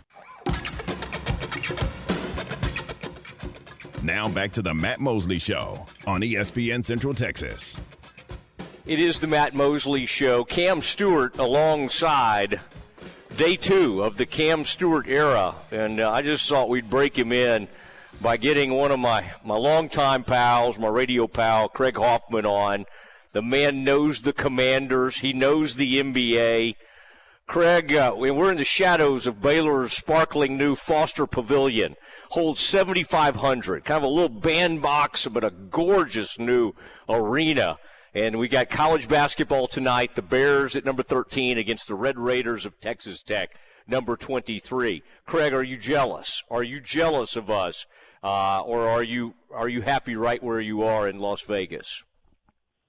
Now 4.04 4.28
back 4.28 4.52
to 4.52 4.62
the 4.62 4.72
Matt 4.72 5.00
Mosley 5.00 5.40
Show 5.40 5.84
on 6.06 6.20
ESPN 6.20 6.84
Central 6.84 7.12
Texas. 7.12 7.76
It 8.86 9.00
is 9.00 9.18
the 9.18 9.26
Matt 9.26 9.52
Mosley 9.52 10.06
Show. 10.06 10.44
Cam 10.44 10.80
Stewart 10.80 11.36
alongside 11.38 12.60
day 13.36 13.56
two 13.56 14.04
of 14.04 14.16
the 14.16 14.26
Cam 14.26 14.64
Stewart 14.64 15.08
era, 15.08 15.56
and 15.72 15.98
uh, 15.98 16.12
I 16.12 16.22
just 16.22 16.48
thought 16.48 16.68
we'd 16.68 16.88
break 16.88 17.18
him 17.18 17.32
in 17.32 17.66
by 18.20 18.36
getting 18.36 18.72
one 18.72 18.90
of 18.90 18.98
my 18.98 19.32
my 19.44 19.56
longtime 19.56 20.24
pals, 20.24 20.78
my 20.78 20.88
radio 20.88 21.26
pal, 21.26 21.68
Craig 21.68 21.96
Hoffman, 21.96 22.46
on. 22.46 22.86
The 23.32 23.42
man 23.42 23.82
knows 23.82 24.22
the 24.22 24.32
Commanders. 24.32 25.18
He 25.18 25.32
knows 25.32 25.76
the 25.76 26.00
NBA. 26.00 26.76
Craig, 27.46 27.92
uh, 27.92 28.14
we're 28.16 28.50
in 28.50 28.56
the 28.56 28.64
shadows 28.64 29.26
of 29.26 29.42
Baylor's 29.42 29.92
sparkling 29.92 30.56
new 30.56 30.74
Foster 30.74 31.26
Pavilion. 31.26 31.96
Holds 32.30 32.60
7,500. 32.60 33.84
Kind 33.84 33.98
of 33.98 34.02
a 34.04 34.12
little 34.12 34.28
bandbox, 34.30 35.28
but 35.28 35.44
a 35.44 35.50
gorgeous 35.50 36.38
new 36.38 36.72
arena. 37.08 37.78
And 38.14 38.38
we 38.38 38.48
got 38.48 38.70
college 38.70 39.08
basketball 39.08 39.66
tonight. 39.66 40.14
The 40.14 40.22
Bears 40.22 40.74
at 40.74 40.84
number 40.84 41.02
13 41.02 41.58
against 41.58 41.88
the 41.88 41.96
Red 41.96 42.18
Raiders 42.18 42.64
of 42.64 42.80
Texas 42.80 43.22
Tech, 43.22 43.50
number 43.86 44.16
23. 44.16 45.02
Craig, 45.26 45.52
are 45.52 45.62
you 45.62 45.76
jealous? 45.76 46.42
Are 46.50 46.62
you 46.62 46.80
jealous 46.80 47.36
of 47.36 47.50
us, 47.50 47.84
uh, 48.24 48.62
or 48.62 48.88
are 48.88 49.02
you 49.02 49.34
are 49.52 49.68
you 49.68 49.82
happy 49.82 50.16
right 50.16 50.42
where 50.42 50.60
you 50.60 50.82
are 50.82 51.06
in 51.06 51.18
Las 51.20 51.42
Vegas? 51.42 52.02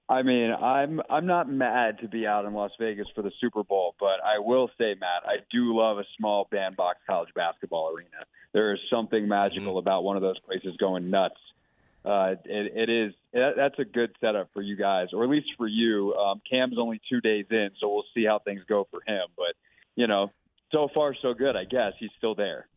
I 0.08 0.22
mean, 0.22 0.50
I'm 0.50 1.00
I'm 1.10 1.26
not 1.26 1.50
mad 1.50 1.98
to 2.00 2.08
be 2.08 2.26
out 2.26 2.46
in 2.46 2.54
Las 2.54 2.70
Vegas 2.80 3.06
for 3.14 3.22
the 3.22 3.32
Super 3.40 3.62
Bowl, 3.62 3.94
but 4.00 4.24
I 4.24 4.38
will 4.38 4.70
say, 4.78 4.94
Matt, 4.98 5.24
I 5.26 5.36
do 5.52 5.76
love 5.76 5.98
a 5.98 6.04
small 6.16 6.48
bandbox 6.50 7.00
college 7.06 7.28
basketball 7.34 7.92
arena. 7.94 8.24
There 8.52 8.72
is 8.72 8.80
something 8.88 9.28
magical 9.28 9.72
mm-hmm. 9.72 9.78
about 9.78 10.04
one 10.04 10.16
of 10.16 10.22
those 10.22 10.38
places 10.40 10.76
going 10.78 11.10
nuts. 11.10 11.36
Uh, 12.04 12.36
it, 12.44 12.72
it 12.74 12.88
is 12.88 13.12
it, 13.32 13.54
that's 13.56 13.78
a 13.78 13.84
good 13.84 14.12
setup 14.20 14.48
for 14.54 14.62
you 14.62 14.76
guys, 14.76 15.08
or 15.12 15.24
at 15.24 15.28
least 15.28 15.48
for 15.58 15.66
you. 15.66 16.14
Um, 16.14 16.40
Cam's 16.48 16.78
only 16.78 17.00
two 17.10 17.20
days 17.20 17.46
in, 17.50 17.70
so 17.78 17.92
we'll 17.92 18.04
see 18.14 18.24
how 18.24 18.38
things 18.38 18.62
go 18.66 18.86
for 18.90 19.00
him. 19.06 19.26
But 19.36 19.54
you 19.96 20.06
know, 20.06 20.30
so 20.72 20.88
far 20.94 21.14
so 21.20 21.34
good. 21.34 21.56
I 21.56 21.64
guess 21.64 21.92
he's 21.98 22.10
still 22.16 22.36
there. 22.36 22.68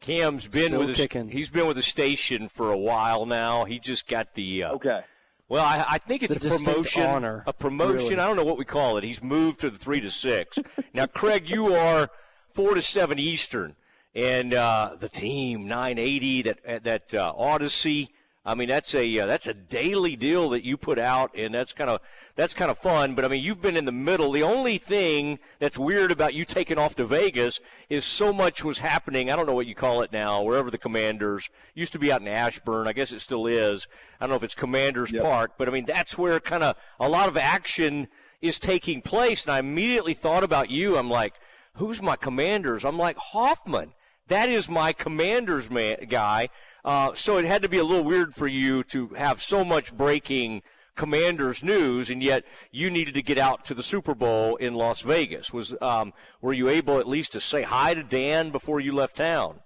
Cam's 0.00 0.48
been 0.48 0.68
Still 0.68 0.86
with 0.86 0.96
kicking. 0.96 1.26
the, 1.26 1.32
he's 1.32 1.50
been 1.50 1.66
with 1.66 1.76
the 1.76 1.82
station 1.82 2.48
for 2.48 2.70
a 2.72 2.78
while 2.78 3.26
now. 3.26 3.64
He 3.64 3.78
just 3.78 4.08
got 4.08 4.34
the 4.34 4.64
uh, 4.64 4.72
okay. 4.72 5.00
Well, 5.48 5.64
I, 5.64 5.84
I 5.88 5.98
think 5.98 6.22
it's 6.22 6.36
The 6.38 6.54
a 6.54 6.58
promotion. 6.58 7.02
honor, 7.04 7.42
a 7.46 7.52
promotion. 7.52 7.96
really. 8.10 8.14
I 8.20 8.26
don't 8.26 8.36
know 8.36 8.44
what 8.44 8.56
we 8.56 8.64
call 8.64 8.96
it. 8.98 9.04
He's 9.04 9.22
moved 9.22 9.60
to 9.60 9.70
the 9.70 9.76
three 9.78 10.00
to 10.00 10.10
six. 10.10 10.58
now, 10.94 11.06
Craig, 11.06 11.50
you 11.50 11.74
are 11.74 12.08
four 12.54 12.74
to 12.74 12.82
seven 12.82 13.18
Eastern, 13.18 13.74
and 14.14 14.54
uh, 14.54 14.96
the 14.98 15.08
team 15.08 15.66
nine 15.68 15.98
eighty 15.98 16.42
that 16.42 16.84
that 16.84 17.12
uh, 17.14 17.32
Odyssey. 17.36 18.10
I 18.42 18.54
mean, 18.54 18.68
that's 18.68 18.94
a 18.94 19.18
uh, 19.18 19.26
that's 19.26 19.46
a 19.46 19.52
daily 19.52 20.16
deal 20.16 20.48
that 20.50 20.64
you 20.64 20.78
put 20.78 20.98
out, 20.98 21.36
and 21.36 21.54
that's 21.54 21.74
kind 21.74 21.90
of 21.90 22.00
that's 22.36 22.54
kind 22.54 22.70
of 22.70 22.78
fun. 22.78 23.14
But 23.14 23.26
I 23.26 23.28
mean, 23.28 23.44
you've 23.44 23.60
been 23.60 23.76
in 23.76 23.84
the 23.84 23.92
middle. 23.92 24.32
The 24.32 24.42
only 24.42 24.78
thing 24.78 25.38
that's 25.58 25.78
weird 25.78 26.10
about 26.10 26.32
you 26.32 26.46
taking 26.46 26.78
off 26.78 26.94
to 26.96 27.04
Vegas 27.04 27.60
is 27.90 28.06
so 28.06 28.32
much 28.32 28.64
was 28.64 28.78
happening. 28.78 29.30
I 29.30 29.36
don't 29.36 29.44
know 29.44 29.54
what 29.54 29.66
you 29.66 29.74
call 29.74 30.00
it 30.00 30.10
now. 30.10 30.42
Wherever 30.42 30.70
the 30.70 30.78
Commanders 30.78 31.50
used 31.74 31.92
to 31.92 31.98
be 31.98 32.10
out 32.10 32.22
in 32.22 32.28
Ashburn, 32.28 32.88
I 32.88 32.94
guess 32.94 33.12
it 33.12 33.20
still 33.20 33.46
is. 33.46 33.86
I 34.18 34.24
don't 34.24 34.30
know 34.30 34.36
if 34.36 34.44
it's 34.44 34.54
Commanders 34.54 35.12
Park, 35.12 35.52
but 35.58 35.68
I 35.68 35.70
mean 35.70 35.84
that's 35.84 36.16
where 36.16 36.40
kind 36.40 36.62
of 36.62 36.76
a 36.98 37.10
lot 37.10 37.28
of 37.28 37.36
action 37.36 38.08
is 38.40 38.58
taking 38.58 39.02
place. 39.02 39.44
And 39.44 39.52
I 39.52 39.58
immediately 39.58 40.14
thought 40.14 40.44
about 40.44 40.70
you. 40.70 40.96
I'm 40.96 41.10
like, 41.10 41.34
who's 41.74 42.00
my 42.00 42.16
Commanders? 42.16 42.86
I'm 42.86 42.98
like 42.98 43.18
Hoffman. 43.18 43.92
That 44.30 44.48
is 44.48 44.68
my 44.68 44.92
commander's 44.92 45.68
man, 45.68 46.06
guy. 46.08 46.50
Uh, 46.84 47.14
so 47.14 47.36
it 47.36 47.44
had 47.44 47.62
to 47.62 47.68
be 47.68 47.78
a 47.78 47.84
little 47.84 48.04
weird 48.04 48.32
for 48.32 48.46
you 48.46 48.84
to 48.84 49.08
have 49.08 49.42
so 49.42 49.64
much 49.64 49.92
breaking 49.92 50.62
commanders 50.94 51.64
news, 51.64 52.10
and 52.10 52.22
yet 52.22 52.44
you 52.70 52.90
needed 52.90 53.14
to 53.14 53.22
get 53.22 53.38
out 53.38 53.64
to 53.64 53.74
the 53.74 53.82
Super 53.82 54.14
Bowl 54.14 54.54
in 54.54 54.74
Las 54.74 55.02
Vegas. 55.02 55.52
Was 55.52 55.74
um, 55.82 56.12
were 56.40 56.52
you 56.52 56.68
able 56.68 57.00
at 57.00 57.08
least 57.08 57.32
to 57.32 57.40
say 57.40 57.62
hi 57.62 57.92
to 57.92 58.04
Dan 58.04 58.50
before 58.50 58.78
you 58.78 58.92
left 58.94 59.16
town? 59.16 59.60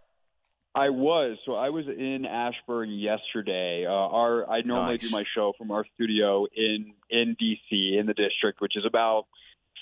I 0.74 0.88
was. 0.88 1.36
So 1.44 1.54
I 1.54 1.68
was 1.68 1.86
in 1.86 2.24
Ashburn 2.24 2.90
yesterday. 2.90 3.84
Uh, 3.86 3.90
our 3.92 4.48
I 4.50 4.62
normally 4.62 4.94
Nice. 4.94 5.02
do 5.02 5.10
my 5.10 5.24
show 5.34 5.52
from 5.58 5.72
our 5.72 5.84
studio 5.94 6.46
in 6.56 6.94
in 7.10 7.36
DC 7.38 7.98
in 8.00 8.06
the 8.06 8.14
district, 8.14 8.62
which 8.62 8.76
is 8.78 8.84
about 8.86 9.26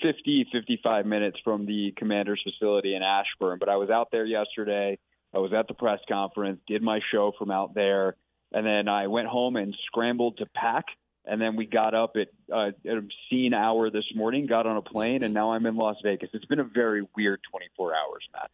50 0.02 0.48
55 0.52 1.06
minutes 1.06 1.38
from 1.44 1.66
the 1.66 1.92
commander's 1.96 2.42
facility 2.42 2.94
in 2.94 3.02
Ashburn. 3.02 3.58
But 3.58 3.68
I 3.68 3.76
was 3.76 3.90
out 3.90 4.10
there 4.10 4.24
yesterday. 4.24 4.98
I 5.34 5.38
was 5.38 5.52
at 5.52 5.68
the 5.68 5.74
press 5.74 6.00
conference, 6.08 6.60
did 6.66 6.82
my 6.82 7.00
show 7.10 7.32
from 7.38 7.50
out 7.50 7.74
there, 7.74 8.16
and 8.52 8.66
then 8.66 8.88
I 8.88 9.06
went 9.06 9.28
home 9.28 9.56
and 9.56 9.74
scrambled 9.86 10.38
to 10.38 10.46
pack. 10.46 10.84
And 11.24 11.40
then 11.40 11.54
we 11.54 11.66
got 11.66 11.94
up 11.94 12.16
at, 12.16 12.28
uh, 12.52 12.72
at 12.84 12.96
a 12.96 12.98
obscene 12.98 13.54
hour 13.54 13.90
this 13.90 14.04
morning, 14.14 14.46
got 14.46 14.66
on 14.66 14.76
a 14.76 14.82
plane, 14.82 15.22
and 15.22 15.32
now 15.32 15.52
I'm 15.52 15.64
in 15.66 15.76
Las 15.76 15.96
Vegas. 16.02 16.30
It's 16.32 16.44
been 16.46 16.58
a 16.58 16.64
very 16.64 17.06
weird 17.16 17.40
24 17.48 17.94
hours, 17.94 18.28
Matt. 18.32 18.50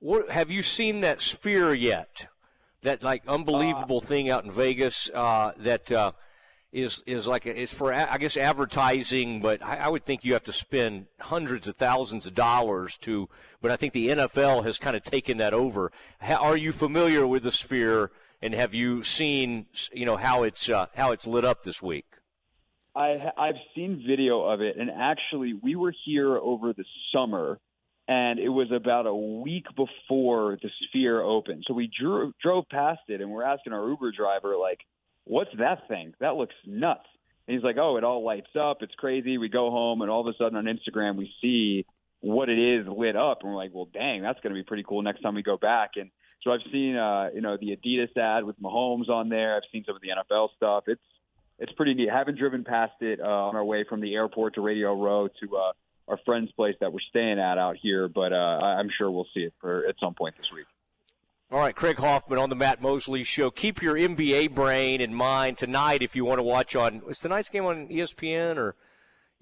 What 0.00 0.30
have 0.30 0.50
you 0.50 0.62
seen 0.62 1.00
that 1.00 1.20
sphere 1.20 1.72
yet? 1.72 2.26
That 2.82 3.02
like 3.02 3.26
unbelievable 3.26 4.00
thing 4.00 4.28
out 4.28 4.44
in 4.44 4.52
Vegas 4.52 5.10
uh, 5.12 5.52
that 5.58 5.90
uh, 5.90 6.12
is 6.72 7.02
is 7.06 7.26
like 7.26 7.46
it's 7.46 7.72
for 7.72 7.92
I 7.92 8.18
guess 8.18 8.36
advertising, 8.36 9.40
but 9.40 9.62
I, 9.62 9.76
I 9.76 9.88
would 9.88 10.04
think 10.04 10.24
you 10.24 10.34
have 10.34 10.44
to 10.44 10.52
spend 10.52 11.06
hundreds 11.20 11.66
of 11.66 11.76
thousands 11.76 12.26
of 12.26 12.34
dollars 12.34 12.96
to. 12.98 13.28
But 13.62 13.70
I 13.70 13.76
think 13.76 13.92
the 13.92 14.08
NFL 14.08 14.64
has 14.64 14.78
kind 14.78 14.96
of 14.96 15.02
taken 15.02 15.38
that 15.38 15.54
over. 15.54 15.90
Ha, 16.20 16.34
are 16.34 16.56
you 16.56 16.72
familiar 16.72 17.26
with 17.26 17.42
the 17.42 17.52
sphere, 17.52 18.10
and 18.42 18.54
have 18.54 18.74
you 18.74 19.02
seen 19.02 19.66
you 19.92 20.04
know 20.04 20.16
how 20.16 20.42
it's 20.42 20.68
uh, 20.68 20.86
how 20.94 21.12
it's 21.12 21.26
lit 21.26 21.44
up 21.44 21.62
this 21.62 21.82
week? 21.82 22.06
I 22.94 23.30
I've 23.36 23.56
seen 23.74 24.04
video 24.06 24.42
of 24.42 24.60
it, 24.60 24.76
and 24.76 24.90
actually, 24.90 25.54
we 25.54 25.74
were 25.74 25.94
here 26.04 26.36
over 26.36 26.72
the 26.74 26.84
summer, 27.14 27.58
and 28.08 28.38
it 28.38 28.48
was 28.48 28.72
about 28.72 29.06
a 29.06 29.14
week 29.14 29.66
before 29.76 30.58
the 30.62 30.70
Sphere 30.88 31.22
opened. 31.22 31.64
So 31.66 31.74
we 31.74 31.90
drew, 31.98 32.32
drove 32.42 32.64
past 32.70 33.02
it, 33.08 33.20
and 33.20 33.30
we're 33.30 33.44
asking 33.44 33.72
our 33.72 33.88
Uber 33.88 34.12
driver, 34.12 34.56
like, 34.56 34.80
"What's 35.28 35.50
that 35.58 35.86
thing? 35.88 36.14
That 36.20 36.36
looks 36.36 36.54
nuts." 36.66 37.06
And 37.46 37.54
he's 37.54 37.64
like, 37.64 37.76
"Oh, 37.78 37.96
it 37.96 38.04
all 38.04 38.24
lights 38.24 38.54
up. 38.58 38.82
It's 38.82 38.94
crazy." 38.94 39.38
We 39.38 39.48
go 39.48 39.70
home, 39.70 40.02
and 40.02 40.10
all 40.10 40.20
of 40.20 40.26
a 40.26 40.36
sudden 40.36 40.56
on 40.56 40.64
Instagram, 40.64 41.16
we 41.16 41.32
see 41.40 41.86
what 42.20 42.48
it 42.48 42.58
is 42.58 42.86
lit 42.86 43.16
up, 43.16 43.38
and 43.42 43.50
we're 43.50 43.56
like, 43.56 43.74
"Well, 43.74 43.88
dang, 43.92 44.22
that's 44.22 44.40
going 44.40 44.54
to 44.54 44.58
be 44.58 44.64
pretty 44.64 44.84
cool 44.86 45.02
next 45.02 45.20
time 45.20 45.34
we 45.34 45.42
go 45.42 45.56
back." 45.56 45.92
And 45.96 46.10
so 46.42 46.52
I've 46.52 46.60
seen, 46.72 46.96
uh, 46.96 47.30
you 47.34 47.40
know, 47.40 47.56
the 47.56 47.76
Adidas 47.76 48.16
ad 48.16 48.44
with 48.44 48.60
Mahomes 48.60 49.08
on 49.08 49.28
there. 49.28 49.56
I've 49.56 49.68
seen 49.72 49.84
some 49.84 49.96
of 49.96 50.02
the 50.02 50.08
NFL 50.08 50.48
stuff. 50.56 50.84
It's 50.86 51.02
it's 51.58 51.72
pretty 51.72 51.94
neat. 51.94 52.08
haven't 52.10 52.38
driven 52.38 52.64
past 52.64 53.00
it 53.00 53.20
uh, 53.20 53.24
on 53.24 53.56
our 53.56 53.64
way 53.64 53.84
from 53.88 54.00
the 54.00 54.14
airport 54.14 54.54
to 54.54 54.60
Radio 54.60 54.94
Row 54.94 55.28
to 55.28 55.56
uh, 55.56 55.72
our 56.06 56.18
friend's 56.24 56.52
place 56.52 56.76
that 56.80 56.92
we're 56.92 57.00
staying 57.10 57.38
at 57.38 57.58
out 57.58 57.76
here, 57.80 58.08
but 58.08 58.32
uh, 58.32 58.36
I'm 58.36 58.88
sure 58.96 59.10
we'll 59.10 59.26
see 59.34 59.40
it 59.40 59.54
for 59.60 59.86
at 59.86 59.96
some 60.00 60.14
point 60.14 60.36
this 60.38 60.50
week. 60.54 60.66
All 61.50 61.58
right, 61.58 61.74
Craig 61.74 61.96
Hoffman 61.96 62.38
on 62.38 62.50
the 62.50 62.56
Matt 62.56 62.82
Mosley 62.82 63.24
Show. 63.24 63.50
Keep 63.50 63.80
your 63.80 63.94
NBA 63.94 64.54
brain 64.54 65.00
in 65.00 65.14
mind 65.14 65.56
tonight 65.56 66.02
if 66.02 66.14
you 66.14 66.26
want 66.26 66.38
to 66.38 66.42
watch 66.42 66.76
on. 66.76 67.00
Is 67.08 67.20
tonight's 67.20 67.48
game 67.48 67.64
on 67.64 67.88
ESPN 67.88 68.58
or 68.58 68.76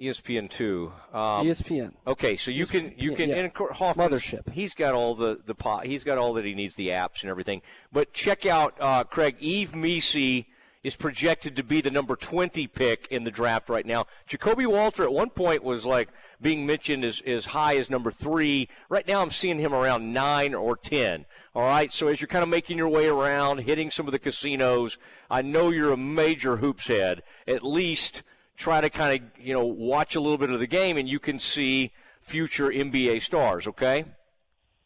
ESPN 0.00 0.48
two? 0.48 0.92
Um, 1.12 1.48
ESPN. 1.48 1.94
Okay, 2.06 2.36
so 2.36 2.52
you 2.52 2.64
can 2.66 2.94
you 2.96 3.16
can 3.16 3.30
yeah. 3.30 3.36
and 3.36 3.52
Hoffman's- 3.52 4.22
Mothership. 4.22 4.52
He's 4.52 4.72
got 4.72 4.94
all 4.94 5.16
the 5.16 5.40
the 5.44 5.56
pot. 5.56 5.86
He's 5.86 6.04
got 6.04 6.16
all 6.16 6.32
that 6.34 6.44
he 6.44 6.54
needs, 6.54 6.76
the 6.76 6.90
apps 6.90 7.22
and 7.22 7.30
everything. 7.30 7.60
But 7.92 8.12
check 8.12 8.46
out 8.46 8.76
uh, 8.78 9.02
Craig 9.02 9.38
Yves 9.40 9.74
Missi 9.74 10.46
is 10.86 10.94
projected 10.94 11.56
to 11.56 11.64
be 11.64 11.80
the 11.80 11.90
number 11.90 12.14
20 12.14 12.68
pick 12.68 13.08
in 13.10 13.24
the 13.24 13.30
draft 13.32 13.68
right 13.68 13.84
now. 13.84 14.06
Ja'Kobe 14.28 14.68
Walter 14.68 15.02
at 15.02 15.12
one 15.12 15.30
point 15.30 15.64
was 15.64 15.84
like 15.84 16.10
being 16.40 16.64
mentioned 16.64 17.04
as, 17.04 17.20
as 17.26 17.46
high 17.46 17.76
as 17.76 17.90
number 17.90 18.12
three. 18.12 18.68
Right 18.88 19.06
now 19.08 19.20
I'm 19.20 19.32
seeing 19.32 19.58
him 19.58 19.74
around 19.74 20.12
nine 20.12 20.54
or 20.54 20.76
10. 20.76 21.26
All 21.56 21.64
right. 21.64 21.92
So 21.92 22.06
as 22.06 22.20
you're 22.20 22.28
kind 22.28 22.44
of 22.44 22.48
making 22.48 22.78
your 22.78 22.88
way 22.88 23.08
around, 23.08 23.58
hitting 23.58 23.90
some 23.90 24.06
of 24.06 24.12
the 24.12 24.20
casinos, 24.20 24.96
I 25.28 25.42
know 25.42 25.70
you're 25.70 25.92
a 25.92 25.96
major 25.96 26.58
hoops 26.58 26.86
head. 26.86 27.24
At 27.48 27.64
least 27.64 28.22
try 28.56 28.80
to 28.80 28.88
kind 28.88 29.20
of, 29.20 29.44
you 29.44 29.54
know, 29.54 29.66
watch 29.66 30.14
a 30.14 30.20
little 30.20 30.38
bit 30.38 30.50
of 30.50 30.60
the 30.60 30.68
game 30.68 30.96
and 30.96 31.08
you 31.08 31.18
can 31.18 31.40
see 31.40 31.90
future 32.20 32.68
NBA 32.68 33.22
stars. 33.22 33.66
Okay. 33.66 34.04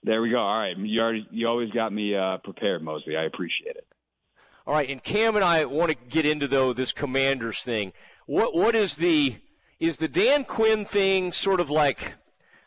There 0.03 0.23
we 0.23 0.31
go. 0.31 0.39
All 0.39 0.59
right, 0.59 0.79
you 0.79 0.99
already 0.99 1.27
you 1.31 1.47
always 1.47 1.71
got 1.73 1.93
me 1.93 2.15
uh, 2.17 2.39
prepared, 2.39 2.83
Mosley. 2.83 3.19
I 3.19 3.25
appreciate 3.25 3.77
it. 3.77 3.87
All 4.71 4.77
right, 4.77 4.89
and 4.89 5.03
Cam 5.03 5.35
and 5.35 5.45
I 5.45 5.65
want 5.65 5.91
to 5.91 5.97
get 5.97 6.25
into 6.25 6.47
though 6.47 6.73
this 6.73 6.93
Commanders 6.93 7.65
thing. 7.65 7.93
What 8.27 8.55
what 8.55 8.77
is 8.77 8.99
the 8.99 9.35
is 9.81 9.99
the 9.99 10.07
Dan 10.07 10.45
Quinn 10.45 10.85
thing 10.85 11.33
sort 11.33 11.59
of 11.59 11.71
like? 11.73 12.15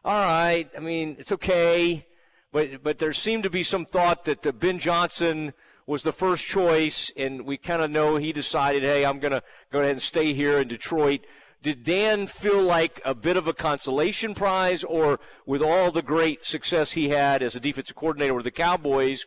All 0.03 0.19
right, 0.19 0.69
I 0.75 0.81
mean 0.81 1.15
it's 1.17 1.31
okay, 1.31 2.05
but 2.51 2.83
but 2.83 2.99
there 2.99 3.13
seemed 3.13 3.43
to 3.43 3.49
be 3.49 3.63
some 3.63 3.85
thought 3.85 4.25
that 4.25 4.41
the 4.41 4.51
Ben 4.51 4.79
Johnson 4.79 5.53
was 5.87 6.03
the 6.03 6.11
first 6.11 6.45
choice, 6.45 7.09
and 7.15 7.45
we 7.45 7.55
kind 7.55 7.81
of 7.81 7.89
know 7.89 8.17
he 8.17 8.33
decided, 8.33 8.83
hey, 8.83 9.05
I'm 9.05 9.21
to 9.21 9.41
go 9.71 9.79
ahead 9.79 9.91
and 9.91 10.01
stay 10.01 10.33
here 10.33 10.59
in 10.59 10.67
Detroit 10.67 11.21
did 11.63 11.85
Dan 11.85 12.27
feel 12.27 12.61
like 12.61 13.01
a 13.05 13.15
bit 13.15 13.37
of 13.37 13.47
a 13.47 13.53
consolation 13.53 14.35
prize, 14.35 14.83
or 14.83 15.21
with 15.45 15.61
all 15.61 15.91
the 15.91 16.01
great 16.01 16.43
success 16.43 16.91
he 16.91 17.07
had 17.07 17.41
as 17.41 17.55
a 17.55 17.59
defensive 17.61 17.95
coordinator 17.95 18.33
with 18.33 18.43
the 18.43 18.51
Cowboys, 18.51 19.25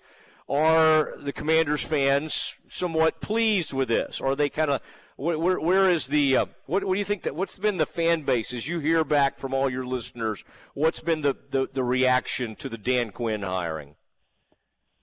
are 0.48 1.16
the 1.18 1.32
Commanders 1.32 1.82
fans 1.82 2.54
somewhat 2.68 3.20
pleased 3.20 3.72
with 3.72 3.88
this? 3.88 4.20
Are 4.20 4.36
they 4.36 4.48
kind 4.48 4.70
of 4.70 4.80
where, 5.16 5.58
where 5.58 5.90
is 5.90 6.08
the 6.08 6.36
uh, 6.36 6.46
what, 6.66 6.84
what 6.84 6.94
do 6.94 6.98
you 6.98 7.04
think 7.04 7.22
that 7.22 7.34
what's 7.34 7.58
been 7.58 7.78
the 7.78 7.86
fan 7.86 8.22
base 8.22 8.52
as 8.52 8.68
you 8.68 8.80
hear 8.80 9.02
back 9.02 9.38
from 9.38 9.54
all 9.54 9.70
your 9.70 9.86
listeners? 9.86 10.44
What's 10.74 11.00
been 11.00 11.22
the, 11.22 11.36
the, 11.50 11.68
the 11.72 11.82
reaction 11.82 12.54
to 12.56 12.68
the 12.68 12.78
Dan 12.78 13.10
Quinn 13.10 13.42
hiring? 13.42 13.96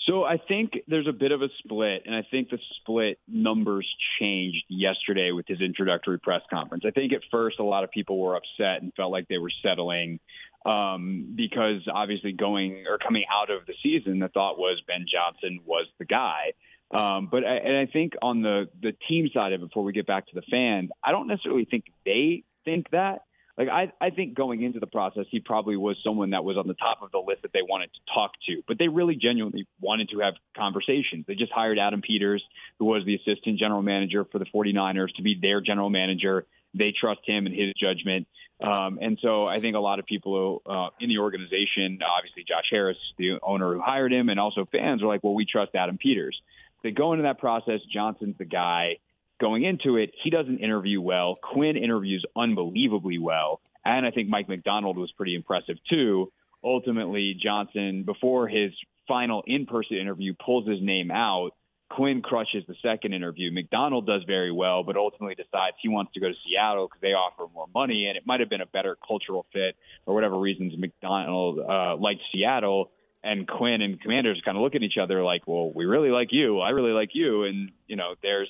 So 0.08 0.26
I 0.26 0.38
think 0.38 0.74
there's 0.88 1.08
a 1.08 1.14
bit 1.14 1.32
of 1.32 1.42
a 1.42 1.48
split, 1.60 2.04
and 2.06 2.14
I 2.14 2.24
think 2.30 2.50
the 2.50 2.60
split 2.82 3.20
numbers 3.28 3.88
changed 4.20 4.66
yesterday 4.68 5.32
with 5.32 5.48
his 5.48 5.62
introductory 5.62 6.20
press 6.20 6.42
conference. 6.50 6.84
I 6.86 6.92
think 6.92 7.14
at 7.14 7.22
first 7.32 7.60
a 7.60 7.64
lot 7.64 7.86
of 7.86 7.92
people 7.92 8.20
were 8.20 8.36
upset 8.36 8.82
and 8.82 8.94
felt 8.96 9.14
like 9.14 9.30
they 9.30 9.38
were 9.38 9.52
settling 9.64 10.20
um, 10.66 11.34
because 11.36 11.82
obviously 11.94 12.32
going 12.32 12.86
or 12.88 12.98
coming 12.98 13.24
out 13.32 13.50
of 13.50 13.66
the 13.66 13.74
season, 13.84 14.20
the 14.20 14.30
thought 14.30 14.58
was 14.58 14.82
Ben 14.88 15.06
Johnson 15.12 15.60
was 15.66 15.88
the 16.00 16.06
guy. 16.06 16.54
Um, 16.92 17.28
but 17.32 17.44
I, 17.44 17.56
and 17.56 17.78
I 17.78 17.86
think 17.92 18.14
on 18.22 18.42
the 18.42 18.70
the 18.82 18.94
team 19.08 19.30
side 19.34 19.54
of 19.54 19.62
it, 19.62 19.70
before 19.70 19.84
we 19.84 19.94
get 19.94 20.06
back 20.06 20.28
to 20.28 20.36
the 20.36 20.44
fans, 20.50 20.92
I 21.04 21.12
don't 21.12 21.28
necessarily 21.28 21.66
think 21.66 21.86
they 22.06 22.44
think 22.66 22.90
that 22.92 23.24
like 23.58 23.70
I, 23.70 23.92
I 24.02 24.10
think 24.10 24.34
going 24.34 24.64
into 24.64 24.80
the 24.80 24.88
process, 24.88 25.26
he 25.30 25.40
probably 25.40 25.78
was 25.78 25.98
someone 26.04 26.32
that 26.32 26.44
was 26.44 26.58
on 26.58 26.68
the 26.68 26.74
top 26.74 27.02
of 27.02 27.12
the 27.12 27.20
list 27.20 27.44
that 27.44 27.54
they 27.54 27.62
wanted 27.62 27.92
to 27.94 28.00
talk 28.14 28.32
to. 28.48 28.64
But 28.68 28.80
they 28.80 28.88
really 28.88 29.16
genuinely 29.16 29.68
wanted 29.80 30.10
to 30.10 30.20
have 30.20 30.34
conversations. 30.58 31.26
They 31.28 31.36
just 31.36 31.52
hired 31.52 31.78
Adam 31.78 32.02
Peters, 32.02 32.44
who 32.80 32.86
was 32.86 33.06
the 33.06 33.16
assistant 33.16 33.60
general 33.60 33.84
manager 33.84 34.26
for 34.26 34.40
the 34.40 34.46
49ers, 34.46 35.14
to 35.16 35.22
be 35.22 35.38
their 35.40 35.62
general 35.62 35.92
manager. 35.92 36.46
They 36.74 36.94
trust 37.00 37.22
him 37.26 37.46
and 37.46 37.54
his 37.54 37.74
judgment. 37.80 38.28
Um, 38.62 39.00
and 39.02 39.18
so 39.22 39.46
I 39.46 39.60
think 39.60 39.76
a 39.76 39.80
lot 39.80 40.00
of 40.00 40.06
people 40.06 40.62
uh, 40.66 40.90
in 41.00 41.10
the 41.10 41.18
organization, 41.18 42.00
obviously 42.02 42.44
Josh 42.48 42.68
Harris, 42.70 42.98
the 43.18 43.40
owner 43.42 43.74
who 43.74 43.82
hired 43.82 44.14
him, 44.14 44.30
and 44.30 44.40
also 44.40 44.66
fans 44.72 45.02
are 45.02 45.08
like, 45.08 45.24
well, 45.24 45.34
we 45.34 45.46
trust 45.46 45.76
Adam 45.76 45.98
Peters. 45.98 46.40
They 46.82 46.92
go 46.92 47.14
into 47.14 47.24
that 47.24 47.40
process. 47.40 47.80
Johnson's 47.92 48.38
the 48.38 48.46
guy 48.46 48.98
going 49.44 49.64
into 49.64 49.98
it, 49.98 50.12
he 50.24 50.30
doesn't 50.30 50.60
interview 50.60 51.02
well. 51.02 51.36
Quinn 51.36 51.76
interviews 51.76 52.26
unbelievably 52.36 53.18
well. 53.18 53.60
And 53.84 54.06
I 54.06 54.12
think 54.12 54.30
Mike 54.30 54.48
Macdonald 54.48 54.98
was 54.98 55.12
pretty 55.12 55.36
impressive 55.36 55.76
too. 55.90 56.32
Ultimately, 56.64 57.36
Johnson, 57.42 58.04
before 58.04 58.48
his 58.48 58.72
final 59.06 59.44
in 59.46 59.66
person 59.66 59.98
interview, 59.98 60.34
pulls 60.34 60.66
his 60.66 60.80
name 60.82 61.12
out. 61.12 61.52
Quinn 61.90 62.22
crushes 62.22 62.64
the 62.68 62.76
second 62.82 63.14
interview. 63.14 63.52
Macdonald 63.52 64.08
does 64.08 64.24
very 64.26 64.52
well, 64.52 64.84
but 64.84 64.98
ultimately 64.98 65.36
decides 65.36 65.76
he 65.82 65.90
wants 65.90 66.14
to 66.14 66.20
go 66.20 66.28
to 66.28 66.34
Seattle 66.48 66.88
because 66.88 67.02
they 67.02 67.14
offer 67.14 67.46
more 67.54 67.68
money, 67.74 68.08
and 68.08 68.18
it 68.18 68.24
might 68.26 68.40
have 68.40 68.50
been 68.50 68.62
a 68.62 68.66
better 68.66 68.98
cultural 69.08 69.46
fit 69.54 69.76
for 70.06 70.14
whatever 70.14 70.40
reasons. 70.40 70.74
Macdonald 70.78 71.60
uh, 71.60 71.96
liked 71.98 72.22
Seattle, 72.32 72.90
and 73.24 73.48
Quinn 73.48 73.82
and 73.82 74.02
Commanders 74.02 74.42
kind 74.44 74.58
of 74.58 74.64
look 74.64 74.76
at 74.76 74.82
each 74.82 74.98
other 75.02 75.24
like, 75.24 75.44
"Well, 75.46 75.72
we 75.74 75.86
really 75.86 76.10
like 76.10 76.30
you. 76.32 76.60
I 76.60 76.70
really 76.70 76.94
like 76.94 77.10
you," 77.14 77.44
and 77.44 77.72
you 77.88 77.96
know, 77.96 78.16
there's 78.24 78.50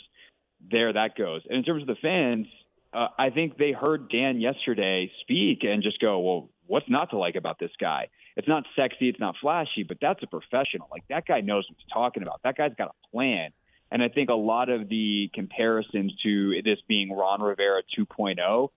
there 0.71 0.93
that 0.93 1.15
goes. 1.17 1.41
And 1.49 1.57
in 1.57 1.63
terms 1.63 1.81
of 1.81 1.87
the 1.87 1.97
fans, 2.01 2.47
uh, 2.93 3.07
I 3.17 3.29
think 3.29 3.57
they 3.57 3.71
heard 3.71 4.09
Dan 4.09 4.39
yesterday 4.39 5.11
speak 5.21 5.63
and 5.63 5.81
just 5.81 5.99
go, 5.99 6.19
well, 6.19 6.49
what's 6.67 6.89
not 6.89 7.09
to 7.09 7.17
like 7.17 7.35
about 7.35 7.59
this 7.59 7.71
guy? 7.79 8.09
It's 8.35 8.47
not 8.47 8.63
sexy, 8.75 9.09
it's 9.09 9.19
not 9.19 9.35
flashy, 9.41 9.83
but 9.83 9.97
that's 10.01 10.21
a 10.23 10.27
professional. 10.27 10.87
Like 10.91 11.03
that 11.09 11.25
guy 11.25 11.41
knows 11.41 11.65
what 11.69 11.77
he's 11.77 11.91
talking 11.91 12.23
about. 12.23 12.41
That 12.43 12.57
guy's 12.57 12.73
got 12.77 12.89
a 12.89 13.07
plan. 13.11 13.51
And 13.91 14.01
I 14.01 14.09
think 14.09 14.29
a 14.29 14.35
lot 14.35 14.69
of 14.69 14.89
the 14.89 15.29
comparisons 15.33 16.15
to 16.23 16.61
this 16.63 16.79
being 16.87 17.11
Ron 17.11 17.41
Rivera 17.41 17.83
2.0 17.97 18.69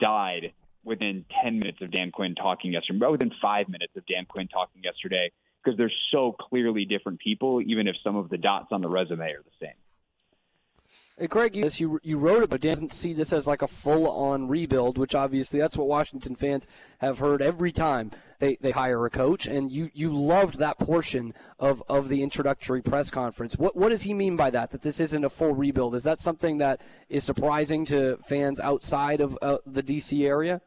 died 0.00 0.52
within 0.82 1.24
10 1.42 1.58
minutes 1.58 1.80
of 1.80 1.90
Dan 1.92 2.10
Quinn 2.10 2.34
talking 2.34 2.72
yesterday, 2.72 2.98
but 2.98 3.12
within 3.12 3.30
five 3.40 3.68
minutes 3.68 3.92
of 3.96 4.04
Dan 4.06 4.26
Quinn 4.26 4.48
talking 4.48 4.82
yesterday, 4.82 5.30
because 5.62 5.78
they're 5.78 5.92
so 6.10 6.32
clearly 6.32 6.84
different 6.84 7.20
people, 7.20 7.62
even 7.62 7.88
if 7.88 7.96
some 8.02 8.16
of 8.16 8.28
the 8.28 8.36
dots 8.36 8.66
on 8.70 8.82
the 8.82 8.88
resume 8.88 9.24
are 9.24 9.42
the 9.42 9.66
same. 9.66 9.76
Hey, 11.16 11.28
Craig, 11.28 11.54
you, 11.54 11.68
you, 11.76 12.00
you 12.02 12.18
wrote 12.18 12.42
it, 12.42 12.50
but 12.50 12.60
doesn't 12.60 12.92
see 12.92 13.12
this 13.12 13.32
as 13.32 13.46
like 13.46 13.62
a 13.62 13.68
full-on 13.68 14.48
rebuild, 14.48 14.98
which 14.98 15.14
obviously 15.14 15.60
that's 15.60 15.76
what 15.76 15.86
Washington 15.86 16.34
fans 16.34 16.66
have 16.98 17.20
heard 17.20 17.40
every 17.40 17.70
time 17.70 18.10
they, 18.40 18.56
they 18.56 18.72
hire 18.72 19.06
a 19.06 19.10
coach. 19.10 19.46
And 19.46 19.70
you, 19.70 19.90
you 19.94 20.12
loved 20.12 20.58
that 20.58 20.76
portion 20.76 21.32
of, 21.60 21.84
of 21.88 22.08
the 22.08 22.20
introductory 22.20 22.82
press 22.82 23.10
conference. 23.10 23.56
What 23.56 23.76
what 23.76 23.90
does 23.90 24.02
he 24.02 24.12
mean 24.12 24.34
by 24.34 24.50
that? 24.50 24.72
That 24.72 24.82
this 24.82 24.98
isn't 24.98 25.24
a 25.24 25.28
full 25.28 25.54
rebuild? 25.54 25.94
Is 25.94 26.02
that 26.02 26.18
something 26.18 26.58
that 26.58 26.80
is 27.08 27.22
surprising 27.22 27.84
to 27.86 28.16
fans 28.16 28.58
outside 28.58 29.20
of 29.20 29.38
uh, 29.40 29.58
the 29.64 29.84
DC 29.84 30.26
area? 30.26 30.62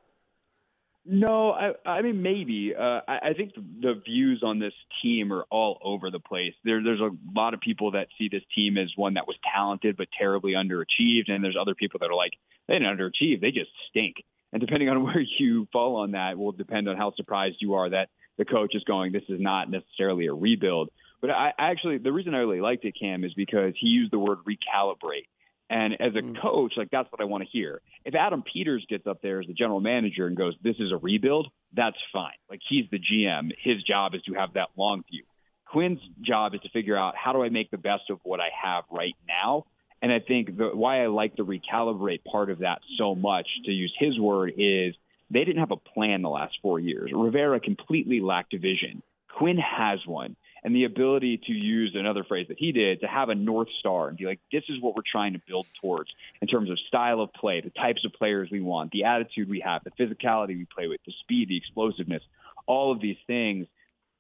No, 1.10 1.52
I, 1.52 1.72
I 1.86 2.02
mean 2.02 2.22
maybe. 2.22 2.74
Uh, 2.78 3.00
I, 3.08 3.30
I 3.30 3.34
think 3.34 3.54
the 3.56 4.02
views 4.06 4.44
on 4.44 4.60
this 4.60 4.74
team 5.02 5.32
are 5.32 5.46
all 5.50 5.80
over 5.82 6.12
the 6.12 6.20
place. 6.20 6.54
There, 6.66 6.84
there's 6.84 7.00
a 7.00 7.12
lot 7.34 7.54
of 7.54 7.62
people 7.62 7.92
that 7.92 8.08
see 8.18 8.28
this 8.30 8.44
team 8.54 8.78
as 8.78 8.92
one 8.96 9.14
that 9.14 9.26
was 9.26 9.38
talented 9.54 9.96
but 9.96 10.08
terribly 10.18 10.52
underachieved, 10.52 11.30
and 11.30 11.42
there's 11.44 11.58
other 11.60 11.76
people 11.76 12.00
that 12.02 12.10
are 12.10 12.16
like 12.16 12.34
they 12.68 12.74
didn't 12.74 12.98
underachieve, 12.98 13.40
they 13.40 13.52
just 13.52 13.72
stink. 13.90 14.18
And 14.52 14.60
depending 14.60 14.90
on 14.90 15.04
where 15.04 15.24
you 15.40 15.68
fall 15.72 15.98
on 15.98 16.12
that, 16.12 16.38
will 16.38 16.52
depend 16.52 16.90
on 16.90 16.98
how 16.98 17.14
surprised 17.16 17.58
you 17.62 17.76
are 17.76 17.90
that 17.90 18.10
the 18.38 18.46
coach 18.46 18.76
is 18.76 18.84
going. 18.84 19.14
This 19.14 19.24
is 19.30 19.40
not 19.40 19.72
necessarily 19.72 20.28
a 20.28 20.34
rebuild. 20.34 20.90
But 21.22 21.32
I 21.32 21.54
actually, 21.58 21.98
the 21.98 22.12
reason 22.12 22.36
I 22.36 22.40
really 22.40 22.62
liked 22.62 22.86
it, 22.86 22.96
Cam, 23.00 23.24
is 23.24 23.34
because 23.34 23.74
he 23.80 23.88
used 23.88 24.12
the 24.12 24.20
word 24.20 24.40
recalibrate. 24.48 25.28
And 25.70 25.94
as 26.00 26.16
a 26.16 26.22
mm. 26.22 26.42
coach, 26.42 26.74
like 26.78 26.90
that's 26.92 27.12
what 27.12 27.22
I 27.22 27.26
want 27.26 27.44
to 27.44 27.50
hear. 27.50 27.82
If 28.06 28.16
Adam 28.16 28.42
Peters 28.42 28.86
gets 28.90 29.06
up 29.06 29.22
there 29.22 29.42
as 29.42 29.48
the 29.48 29.54
general 29.54 29.82
manager 29.82 30.26
and 30.26 30.38
goes, 30.38 30.56
"This 30.62 30.78
is 30.80 30.92
a 30.92 30.98
rebuild," 30.98 31.48
that's 31.74 31.98
fine. 32.14 32.38
Like 32.50 32.62
he's 32.68 32.86
the 32.90 33.00
GM, 33.00 33.52
his 33.62 33.84
job 33.84 34.16
is 34.16 34.22
to 34.24 34.34
have 34.34 34.54
that 34.54 34.70
long 34.78 35.04
view. 35.12 35.24
Quinn's 35.66 36.00
job 36.22 36.56
is 36.56 36.62
to 36.62 36.70
figure 36.70 36.98
out 36.98 37.16
how 37.18 37.34
do 37.34 37.44
I 37.44 37.50
make 37.50 37.70
the 37.72 37.78
best 37.78 38.10
of 38.10 38.20
what 38.24 38.40
I 38.40 38.50
have 38.64 38.86
right 38.90 39.16
now. 39.28 39.66
And 40.02 40.12
I 40.12 40.20
think 40.20 40.56
the, 40.58 40.70
why 40.74 41.04
I 41.04 41.08
like 41.08 41.36
the 41.36 41.44
recalibrate 41.44 42.24
part 42.24 42.50
of 42.50 42.60
that 42.60 42.80
so 42.98 43.16
much, 43.16 43.48
to 43.66 43.72
use 43.72 43.94
his 43.98 44.18
word, 44.20 44.54
is 44.58 44.96
they 45.30 45.44
didn't 45.44 45.60
have 45.60 45.72
a 45.72 45.78
plan 45.78 46.22
the 46.22 46.30
last 46.30 46.56
four 46.62 46.80
years. 46.80 47.12
Rivera 47.14 47.60
completely 47.60 48.22
lacked 48.22 48.54
a 48.54 48.60
vision. 48.60 49.02
Quinn 49.38 49.58
has 49.58 50.00
one 50.06 50.36
and 50.64 50.76
the 50.76 50.86
ability 50.86 51.38
to 51.46 51.52
use 51.52 51.96
another 51.96 52.24
phrase 52.24 52.48
that 52.50 52.58
he 52.58 52.72
did 52.72 53.02
to 53.02 53.08
have 53.08 53.30
a 53.30 53.36
north 53.36 53.70
star 53.80 54.08
and 54.08 54.18
be 54.18 54.26
like, 54.26 54.40
this 54.52 54.64
is 54.70 54.82
what 54.82 54.96
we're 54.96 55.02
trying 55.10 55.34
to 55.34 55.42
build 55.48 55.68
towards 55.82 56.10
in 56.42 56.48
terms 56.48 56.70
of 56.70 56.80
style 56.88 57.22
of 57.22 57.32
play, 57.34 57.62
the 57.62 57.70
types 57.70 58.04
of 58.06 58.14
players 58.14 58.50
we 58.52 58.62
want, 58.62 58.92
the 58.92 59.04
attitude 59.04 59.50
we 59.50 59.60
have, 59.60 59.84
the 59.84 59.92
physicality 59.92 60.50
we 60.50 60.66
play 60.66 60.88
with, 60.88 61.00
the 61.06 61.14
speed, 61.22 61.50
the 61.50 61.58
explosiveness, 61.58 62.24
all 62.66 62.92
of 62.92 63.02
these 63.02 63.18
things 63.28 63.68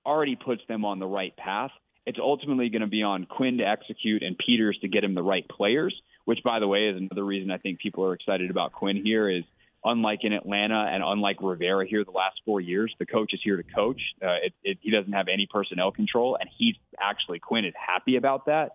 already 0.05 0.35
puts 0.35 0.61
them 0.67 0.85
on 0.85 0.99
the 0.99 1.07
right 1.07 1.35
path. 1.35 1.71
It's 2.05 2.19
ultimately 2.19 2.69
going 2.69 2.81
to 2.81 2.87
be 2.87 3.03
on 3.03 3.25
Quinn 3.25 3.57
to 3.57 3.67
execute 3.67 4.23
and 4.23 4.37
Peters 4.37 4.77
to 4.81 4.87
get 4.87 5.03
him 5.03 5.13
the 5.13 5.23
right 5.23 5.47
players, 5.47 5.93
which, 6.23 6.41
by 6.43 6.59
the 6.59 6.67
way, 6.67 6.87
is 6.87 6.97
another 6.97 7.25
reason 7.25 7.51
I 7.51 7.57
think 7.57 7.79
people 7.79 8.05
are 8.05 8.13
excited 8.13 8.49
about 8.49 8.71
Quinn 8.71 9.03
here 9.03 9.29
is 9.29 9.43
unlike 9.87 10.19
in 10.23 10.33
Atlanta 10.33 10.87
and 10.91 11.03
unlike 11.03 11.37
Rivera 11.41 11.87
here 11.87 12.03
the 12.03 12.11
last 12.11 12.41
four 12.45 12.61
years, 12.61 12.93
the 12.99 13.05
coach 13.05 13.33
is 13.33 13.39
here 13.43 13.57
to 13.57 13.63
coach. 13.63 14.01
Uh, 14.21 14.37
it, 14.43 14.53
it, 14.63 14.77
he 14.81 14.91
doesn't 14.91 15.13
have 15.13 15.27
any 15.27 15.47
personnel 15.49 15.91
control, 15.91 16.37
and 16.39 16.49
he's 16.57 16.75
actually 16.99 17.39
Quinn 17.39 17.65
is 17.65 17.73
happy 17.75 18.17
about 18.17 18.45
that. 18.47 18.71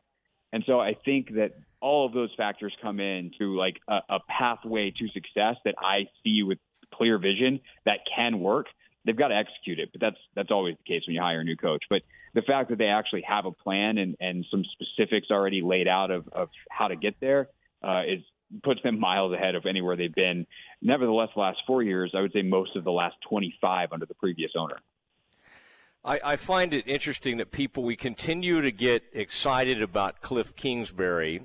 And 0.52 0.64
so 0.66 0.80
I 0.80 0.94
think 1.04 1.34
that 1.34 1.52
all 1.80 2.06
of 2.06 2.12
those 2.12 2.30
factors 2.36 2.72
come 2.80 3.00
in 3.00 3.32
to 3.38 3.56
like 3.56 3.80
a, 3.88 4.00
a 4.08 4.20
pathway 4.28 4.90
to 4.90 5.08
success 5.08 5.56
that 5.64 5.74
I 5.78 6.08
see 6.22 6.42
with 6.42 6.58
clear 6.94 7.18
vision 7.18 7.60
that 7.84 8.00
can 8.14 8.40
work. 8.40 8.66
They've 9.04 9.16
got 9.16 9.28
to 9.28 9.36
execute 9.36 9.80
it, 9.80 9.90
but 9.92 10.00
that's 10.00 10.18
that's 10.34 10.50
always 10.50 10.76
the 10.76 10.84
case 10.84 11.02
when 11.06 11.14
you 11.14 11.20
hire 11.20 11.40
a 11.40 11.44
new 11.44 11.56
coach. 11.56 11.84
But 11.90 12.02
the 12.34 12.42
fact 12.42 12.70
that 12.70 12.78
they 12.78 12.86
actually 12.86 13.22
have 13.22 13.46
a 13.46 13.52
plan 13.52 13.98
and, 13.98 14.16
and 14.20 14.46
some 14.50 14.64
specifics 14.64 15.28
already 15.30 15.60
laid 15.60 15.88
out 15.88 16.10
of, 16.10 16.28
of 16.32 16.48
how 16.70 16.88
to 16.88 16.96
get 16.96 17.16
there, 17.20 17.48
uh, 17.82 18.02
is 18.06 18.20
puts 18.62 18.82
them 18.82 18.98
miles 18.98 19.32
ahead 19.32 19.54
of 19.54 19.66
anywhere 19.66 19.96
they've 19.96 20.14
been. 20.14 20.46
Nevertheless, 20.80 21.30
the 21.34 21.40
last 21.40 21.58
four 21.66 21.82
years, 21.82 22.12
I 22.14 22.20
would 22.20 22.32
say 22.32 22.42
most 22.42 22.76
of 22.76 22.84
the 22.84 22.92
last 22.92 23.16
25 23.28 23.92
under 23.92 24.06
the 24.06 24.14
previous 24.14 24.52
owner. 24.56 24.78
I, 26.04 26.20
I 26.24 26.36
find 26.36 26.74
it 26.74 26.88
interesting 26.88 27.36
that 27.36 27.52
people 27.52 27.84
we 27.84 27.96
continue 27.96 28.60
to 28.60 28.72
get 28.72 29.04
excited 29.12 29.82
about 29.82 30.20
Cliff 30.20 30.56
Kingsbury, 30.56 31.42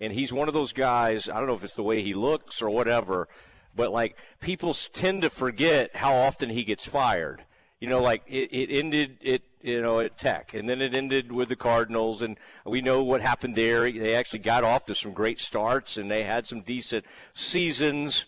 and 0.00 0.12
he's 0.12 0.32
one 0.32 0.48
of 0.48 0.54
those 0.54 0.72
guys. 0.72 1.28
I 1.28 1.38
don't 1.38 1.46
know 1.46 1.54
if 1.54 1.62
it's 1.62 1.76
the 1.76 1.84
way 1.84 2.02
he 2.02 2.14
looks 2.14 2.60
or 2.60 2.70
whatever, 2.70 3.28
but 3.74 3.92
like 3.92 4.16
people 4.40 4.74
tend 4.74 5.22
to 5.22 5.30
forget 5.30 5.94
how 5.94 6.14
often 6.14 6.50
he 6.50 6.64
gets 6.64 6.86
fired. 6.86 7.44
You 7.78 7.88
know, 7.88 8.02
like 8.02 8.22
it, 8.26 8.52
it 8.52 8.76
ended 8.76 9.18
it 9.22 9.42
you 9.62 9.80
know 9.80 10.00
at 10.00 10.16
Tech, 10.16 10.54
and 10.54 10.68
then 10.68 10.80
it 10.80 10.94
ended 10.94 11.32
with 11.32 11.48
the 11.48 11.56
Cardinals, 11.56 12.22
and 12.22 12.36
we 12.64 12.80
know 12.80 13.02
what 13.02 13.20
happened 13.20 13.56
there. 13.56 13.90
They 13.90 14.14
actually 14.14 14.40
got 14.40 14.64
off 14.64 14.86
to 14.86 14.94
some 14.94 15.12
great 15.12 15.40
starts, 15.40 15.96
and 15.96 16.10
they 16.10 16.24
had 16.24 16.46
some 16.46 16.60
decent 16.60 17.04
seasons. 17.34 18.26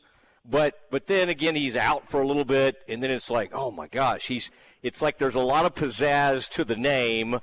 But 0.48 0.80
but 0.90 1.06
then 1.06 1.28
again, 1.28 1.54
he's 1.54 1.76
out 1.76 2.08
for 2.08 2.20
a 2.20 2.26
little 2.26 2.44
bit, 2.44 2.82
and 2.88 3.02
then 3.02 3.10
it's 3.10 3.30
like, 3.30 3.50
oh 3.54 3.70
my 3.70 3.88
gosh, 3.88 4.26
he's. 4.26 4.50
It's 4.82 5.00
like 5.00 5.18
there's 5.18 5.36
a 5.36 5.40
lot 5.40 5.64
of 5.64 5.74
pizzazz 5.74 6.50
to 6.50 6.64
the 6.64 6.76
name. 6.76 7.38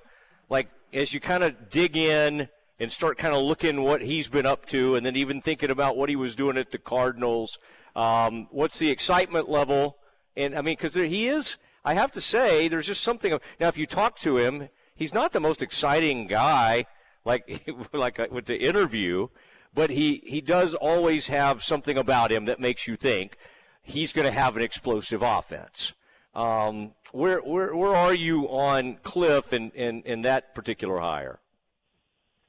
Like 0.49 0.70
as 0.94 1.14
you 1.14 1.20
kind 1.20 1.44
of 1.44 1.70
dig 1.70 1.95
in 1.95 2.49
and 2.80 2.91
start 2.91 3.18
kind 3.18 3.34
of 3.34 3.44
looking 3.44 3.84
what 3.84 4.02
he's 4.02 4.28
been 4.30 4.45
up 4.45 4.66
to, 4.68 4.95
and 4.95 5.06
then 5.06 5.16
even 5.16 5.41
thinking 5.41 5.70
about 5.70 5.98
what 5.98 6.10
he 6.10 6.16
was 6.16 6.36
doing 6.36 6.57
at 6.57 6.72
the 6.72 6.78
Cardinals. 6.78 7.60
Um, 7.95 8.48
what's 8.52 8.80
the 8.80 8.90
excitement 8.90 9.49
level? 9.49 9.98
And 10.38 10.56
I 10.56 10.61
mean, 10.61 10.74
because 10.74 10.95
he 10.95 11.28
is. 11.28 11.57
I 11.90 11.94
have 11.95 12.11
to 12.14 12.22
say, 12.22 12.68
there's 12.68 12.88
just 12.88 13.03
something. 13.03 13.34
Of, 13.34 13.41
Now, 13.60 13.68
if 13.68 13.78
you 13.78 13.86
talk 13.86 14.18
to 14.20 14.38
him, 14.38 14.70
he's 14.95 15.14
not 15.14 15.32
the 15.32 15.40
most 15.40 15.61
exciting 15.61 16.28
guy, 16.28 16.86
like 17.26 17.70
like 17.94 18.20
uh, 18.20 18.28
with 18.32 18.45
the 18.45 18.57
interview 18.57 19.28
but 19.74 19.90
he, 19.90 20.22
he 20.26 20.41
does 20.41 20.74
always 20.74 21.28
have 21.28 21.64
something 21.64 21.98
about 21.98 22.32
him 22.32 22.45
that 22.45 22.60
makes 22.60 22.88
you 22.88 22.95
think 22.95 23.38
he's 23.82 24.14
going 24.14 24.26
to 24.26 24.38
have 24.38 24.56
an 24.56 24.64
explosive 24.64 25.22
offense. 25.22 25.94
Um, 26.34 26.94
where, 27.11 27.40
where, 27.40 27.76
where 27.76 27.95
are 27.95 28.14
you 28.14 28.45
on 28.45 28.98
Cliff 29.03 29.52
and, 29.52 29.72
and, 29.76 30.06
and 30.06 30.26
that 30.26 30.56
particular 30.56 30.99
hire? 30.99 31.40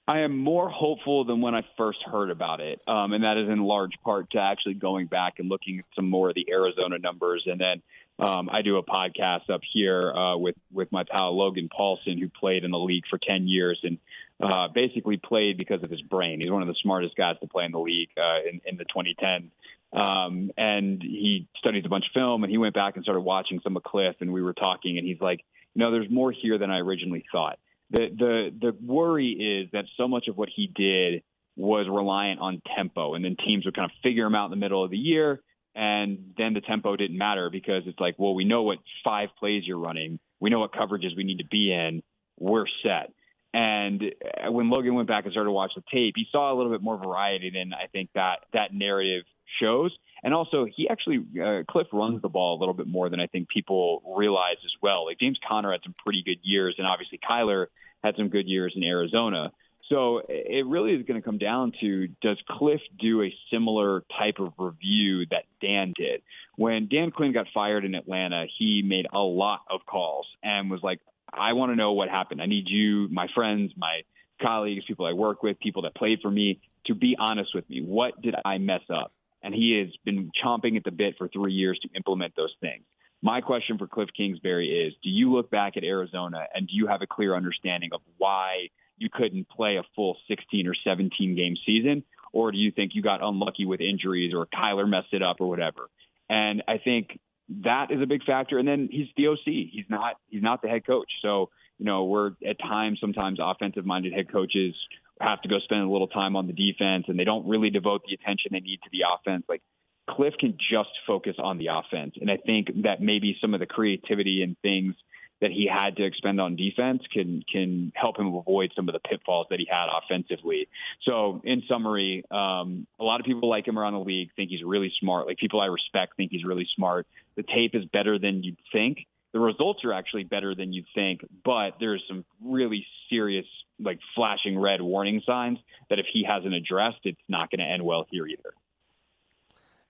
I 0.06 0.20
am 0.20 0.36
more 0.36 0.68
hopeful 0.68 1.24
than 1.24 1.40
when 1.40 1.54
I 1.54 1.62
first 1.76 2.00
heard 2.04 2.30
about 2.30 2.60
it, 2.60 2.80
um, 2.88 3.12
and 3.12 3.22
that 3.22 3.36
is 3.36 3.48
in 3.48 3.60
large 3.60 3.92
part 4.04 4.30
to 4.32 4.38
actually 4.38 4.74
going 4.74 5.06
back 5.06 5.34
and 5.38 5.48
looking 5.48 5.78
at 5.78 5.84
some 5.94 6.10
more 6.10 6.30
of 6.30 6.34
the 6.34 6.46
Arizona 6.50 6.98
numbers. 6.98 7.44
And 7.46 7.60
then 7.60 7.80
um, 8.20 8.51
I 8.52 8.62
do 8.62 8.76
a 8.76 8.82
podcast 8.82 9.48
up 9.51 9.62
here 9.72 10.12
uh, 10.12 10.36
with 10.36 10.56
with 10.72 10.92
my 10.92 11.05
pal 11.05 11.36
Logan 11.36 11.68
Paulsen, 11.68 12.18
who 12.18 12.28
played 12.28 12.64
in 12.64 12.70
the 12.70 12.78
league 12.78 13.05
for 13.09 13.18
ten 13.18 13.48
years, 13.48 13.80
and 13.82 13.98
uh, 14.42 14.68
basically 14.68 15.16
played 15.16 15.56
because 15.56 15.82
of 15.82 15.90
his 15.90 16.02
brain. 16.02 16.40
He's 16.40 16.51
one 16.51 16.62
of 16.62 16.68
the 16.68 16.74
smartest 16.82 17.16
guys 17.16 17.36
to 17.40 17.47
play 17.47 17.64
in 17.64 17.72
the 17.72 17.78
league 17.78 18.09
uh, 18.16 18.48
in, 18.48 18.60
in 18.64 18.76
the 18.76 18.84
2010. 18.84 19.51
Um, 19.92 20.51
and 20.56 21.02
he 21.02 21.48
studies 21.59 21.82
a 21.84 21.88
bunch 21.88 22.06
of 22.06 22.12
film, 22.12 22.44
and 22.44 22.51
he 22.51 22.59
went 22.59 22.74
back 22.74 22.94
and 22.97 23.02
started 23.02 23.20
watching 23.20 23.60
some 23.62 23.76
of 23.76 23.82
Cliff, 23.82 24.16
and 24.20 24.32
we 24.32 24.40
were 24.40 24.52
talking, 24.52 24.98
and 24.98 25.06
he's 25.06 25.20
like, 25.20 25.40
you 25.74 25.80
know, 25.80 25.90
there's 25.90 26.10
more 26.10 26.32
here 26.32 26.59
than 26.59 26.70
I 26.70 26.78
originally 26.78 27.24
thought. 27.32 27.59
The 27.90 28.09
the 28.16 28.55
the 28.60 28.76
worry 28.84 29.30
is 29.30 29.70
that 29.72 29.84
so 29.97 30.06
much 30.06 30.28
of 30.28 30.36
what 30.36 30.48
he 30.55 30.68
did 30.68 31.22
was 31.56 31.86
reliant 31.90 32.40
on 32.40 32.62
tempo, 32.76 33.14
and 33.14 33.24
then 33.24 33.36
teams 33.36 33.64
would 33.64 33.74
kind 33.74 33.90
of 33.90 33.97
figure 34.02 34.26
him 34.26 34.34
out 34.34 34.47
in 34.47 34.51
the 34.51 34.56
middle 34.56 34.84
of 34.84 34.90
the 34.90 34.97
year, 34.97 35.40
and 35.74 36.34
then 36.36 36.55
the 36.55 36.60
tempo 36.60 36.97
didn't 36.97 37.16
matter 37.18 37.51
because 37.51 37.82
it's 37.86 38.01
like, 38.01 38.16
well, 38.18 38.34
we 38.34 38.44
know 38.44 38.62
what 38.62 38.78
five 39.05 39.28
plays 39.38 39.62
you're 39.66 39.78
running, 39.78 40.18
we 40.40 40.51
know 40.51 40.60
what 40.60 40.72
coverages 40.72 41.16
we 41.16 41.24
need 41.24 41.38
to 41.38 41.47
be 41.47 41.72
in, 41.72 42.02
we're 42.38 42.66
set. 42.82 43.12
And 43.52 44.02
uh, 44.02 44.52
when 44.52 44.70
Logan 44.70 44.94
went 44.94 45.09
back 45.09 45.24
and 45.24 45.32
started 45.32 45.48
to 45.48 45.52
watch 45.52 45.72
the 45.74 45.82
tape, 45.92 46.14
he 46.16 46.26
saw 46.30 46.52
a 46.52 46.56
little 46.56 46.70
bit 46.70 46.82
more 46.82 46.97
variety 46.97 47.51
than 47.51 47.72
I 47.72 47.86
think 47.88 48.10
that 48.14 48.40
that 48.52 48.72
narrative 48.72 49.24
shows. 49.60 49.97
And 50.22 50.34
also, 50.34 50.66
he 50.66 50.88
actually 50.88 51.24
uh, 51.42 51.62
Cliff 51.68 51.88
runs 51.92 52.22
the 52.22 52.28
ball 52.28 52.56
a 52.56 52.60
little 52.60 52.74
bit 52.74 52.86
more 52.86 53.09
than 53.09 53.20
I 53.20 53.26
think 53.26 53.48
people 53.48 54.02
realize 54.16 54.59
as 54.64 54.72
well. 54.82 55.06
Like 55.06 55.18
James 55.18 55.38
Conner 55.47 55.72
had 55.72 55.80
some 55.82 55.94
pretty 56.05 56.22
good 56.24 56.38
years, 56.42 56.76
and 56.78 56.86
obviously 56.86 57.18
Kyler 57.18 57.66
had 58.05 58.16
some 58.16 58.28
good 58.28 58.47
years 58.47 58.72
in 58.76 58.84
Arizona. 58.84 59.51
So 59.90 60.22
it 60.28 60.66
really 60.66 60.92
is 60.92 61.04
going 61.04 61.20
to 61.20 61.24
come 61.24 61.38
down 61.38 61.72
to 61.80 62.06
does 62.22 62.38
Cliff 62.48 62.80
do 63.00 63.22
a 63.22 63.34
similar 63.52 64.04
type 64.16 64.36
of 64.38 64.52
review 64.56 65.26
that 65.30 65.44
Dan 65.60 65.92
did? 65.96 66.22
When 66.56 66.88
Dan 66.88 67.10
Quinn 67.10 67.32
got 67.32 67.46
fired 67.52 67.84
in 67.84 67.96
Atlanta, 67.96 68.46
he 68.56 68.82
made 68.86 69.06
a 69.12 69.18
lot 69.18 69.60
of 69.68 69.80
calls 69.86 70.26
and 70.44 70.70
was 70.70 70.80
like, 70.82 71.00
I 71.32 71.54
want 71.54 71.72
to 71.72 71.76
know 71.76 71.92
what 71.92 72.08
happened. 72.08 72.40
I 72.40 72.46
need 72.46 72.64
you, 72.68 73.08
my 73.10 73.26
friends, 73.34 73.72
my 73.76 74.02
colleagues, 74.40 74.84
people 74.86 75.06
I 75.06 75.12
work 75.12 75.42
with, 75.42 75.58
people 75.58 75.82
that 75.82 75.94
played 75.96 76.20
for 76.22 76.30
me, 76.30 76.60
to 76.86 76.94
be 76.94 77.16
honest 77.18 77.50
with 77.52 77.68
me. 77.68 77.82
What 77.82 78.20
did 78.22 78.36
I 78.44 78.58
mess 78.58 78.82
up? 78.94 79.12
And 79.42 79.52
he 79.52 79.78
has 79.80 79.94
been 80.04 80.30
chomping 80.44 80.76
at 80.76 80.84
the 80.84 80.92
bit 80.92 81.16
for 81.18 81.26
three 81.28 81.52
years 81.52 81.78
to 81.82 81.88
implement 81.96 82.36
those 82.36 82.54
things. 82.60 82.84
My 83.22 83.40
question 83.40 83.76
for 83.76 83.86
Cliff 83.86 84.08
Kingsbury 84.16 84.86
is 84.86 84.94
Do 85.02 85.10
you 85.10 85.32
look 85.32 85.50
back 85.50 85.76
at 85.76 85.84
Arizona 85.84 86.46
and 86.54 86.68
do 86.68 86.74
you 86.74 86.86
have 86.86 87.02
a 87.02 87.06
clear 87.06 87.34
understanding 87.34 87.90
of 87.92 88.00
why 88.18 88.68
you 89.01 89.09
couldn't 89.12 89.48
play 89.48 89.77
a 89.77 89.82
full 89.97 90.16
16 90.28 90.68
or 90.68 90.74
17 90.85 91.35
game 91.35 91.56
season? 91.66 92.05
Or 92.32 92.52
do 92.52 92.59
you 92.59 92.70
think 92.70 92.93
you 92.94 93.02
got 93.02 93.22
unlucky 93.22 93.66
with 93.66 93.81
injuries 93.81 94.32
or 94.35 94.47
Kyler 94.47 94.89
messed 94.89 95.12
it 95.12 95.22
up 95.22 95.39
or 95.40 95.48
whatever? 95.48 95.89
And 96.28 96.62
I 96.68 96.78
think 96.78 97.18
that 97.62 97.90
is 97.90 98.01
a 98.01 98.06
big 98.06 98.22
factor. 98.22 98.59
And 98.59 98.68
then 98.68 98.89
he's 98.90 99.09
the 99.16 99.28
OC. 99.28 99.44
He's 99.44 99.86
not 99.89 100.14
he's 100.28 100.43
not 100.43 100.62
the 100.62 100.68
head 100.68 100.86
coach. 100.86 101.10
So 101.22 101.51
you 101.78 101.86
know 101.86 102.05
we're 102.05 102.32
at 102.47 102.60
times 102.60 102.98
sometimes 103.01 103.39
offensive 103.43 103.85
minded 103.85 104.12
head 104.12 104.31
coaches 104.31 104.74
have 105.20 105.43
to 105.43 105.48
go 105.48 105.59
spend 105.59 105.82
a 105.82 105.90
little 105.90 106.09
time 106.09 106.36
on 106.36 106.47
the 106.47 106.52
defense, 106.52 107.06
and 107.09 107.18
they 107.18 107.24
don't 107.24 107.48
really 107.48 107.70
devote 107.70 108.02
the 108.06 108.14
attention 108.14 108.51
they 108.52 108.60
need 108.60 108.81
to 108.85 108.90
the 108.93 109.05
offense. 109.12 109.44
Like 109.48 109.62
Cliff 110.09 110.35
can 110.39 110.56
just 110.70 110.90
focus 111.06 111.35
on 111.39 111.59
the 111.59 111.68
offense, 111.72 112.14
and 112.20 112.31
I 112.31 112.36
think 112.36 112.68
that 112.85 113.01
maybe 113.01 113.36
some 113.40 113.55
of 113.55 113.60
the 113.60 113.66
creativity 113.66 114.43
and 114.43 114.56
things 114.62 114.94
that 115.40 115.50
he 115.50 115.68
had 115.72 115.96
to 115.96 116.04
expend 116.04 116.40
on 116.40 116.56
defense 116.56 117.02
can 117.12 117.42
can 117.50 117.92
help 117.94 118.18
him 118.18 118.34
avoid 118.34 118.72
some 118.76 118.88
of 118.88 118.92
the 118.92 119.00
pitfalls 119.00 119.46
that 119.50 119.58
he 119.58 119.66
had 119.70 119.86
offensively. 119.88 120.68
So, 121.02 121.40
in 121.44 121.62
summary, 121.68 122.24
um, 122.30 122.86
a 122.98 123.04
lot 123.04 123.20
of 123.20 123.26
people 123.26 123.48
like 123.48 123.66
him 123.66 123.78
around 123.78 123.94
the 123.94 124.00
league, 124.00 124.30
think 124.36 124.50
he's 124.50 124.62
really 124.62 124.92
smart. 125.00 125.26
Like 125.26 125.38
people 125.38 125.60
I 125.60 125.66
respect 125.66 126.16
think 126.16 126.30
he's 126.30 126.44
really 126.44 126.68
smart. 126.76 127.06
The 127.36 127.42
tape 127.42 127.74
is 127.74 127.84
better 127.86 128.18
than 128.18 128.42
you'd 128.42 128.58
think. 128.72 129.06
The 129.32 129.40
results 129.40 129.84
are 129.84 129.92
actually 129.92 130.24
better 130.24 130.54
than 130.54 130.72
you'd 130.72 130.86
think, 130.94 131.20
but 131.44 131.74
there's 131.78 132.02
some 132.08 132.24
really 132.44 132.84
serious, 133.08 133.46
like 133.78 134.00
flashing 134.16 134.58
red 134.58 134.82
warning 134.82 135.22
signs 135.24 135.58
that 135.88 136.00
if 136.00 136.06
he 136.12 136.24
hasn't 136.24 136.52
addressed, 136.52 136.98
it's 137.04 137.20
not 137.28 137.48
going 137.50 137.60
to 137.60 137.64
end 137.64 137.84
well 137.84 138.06
here 138.10 138.26
either. 138.26 138.54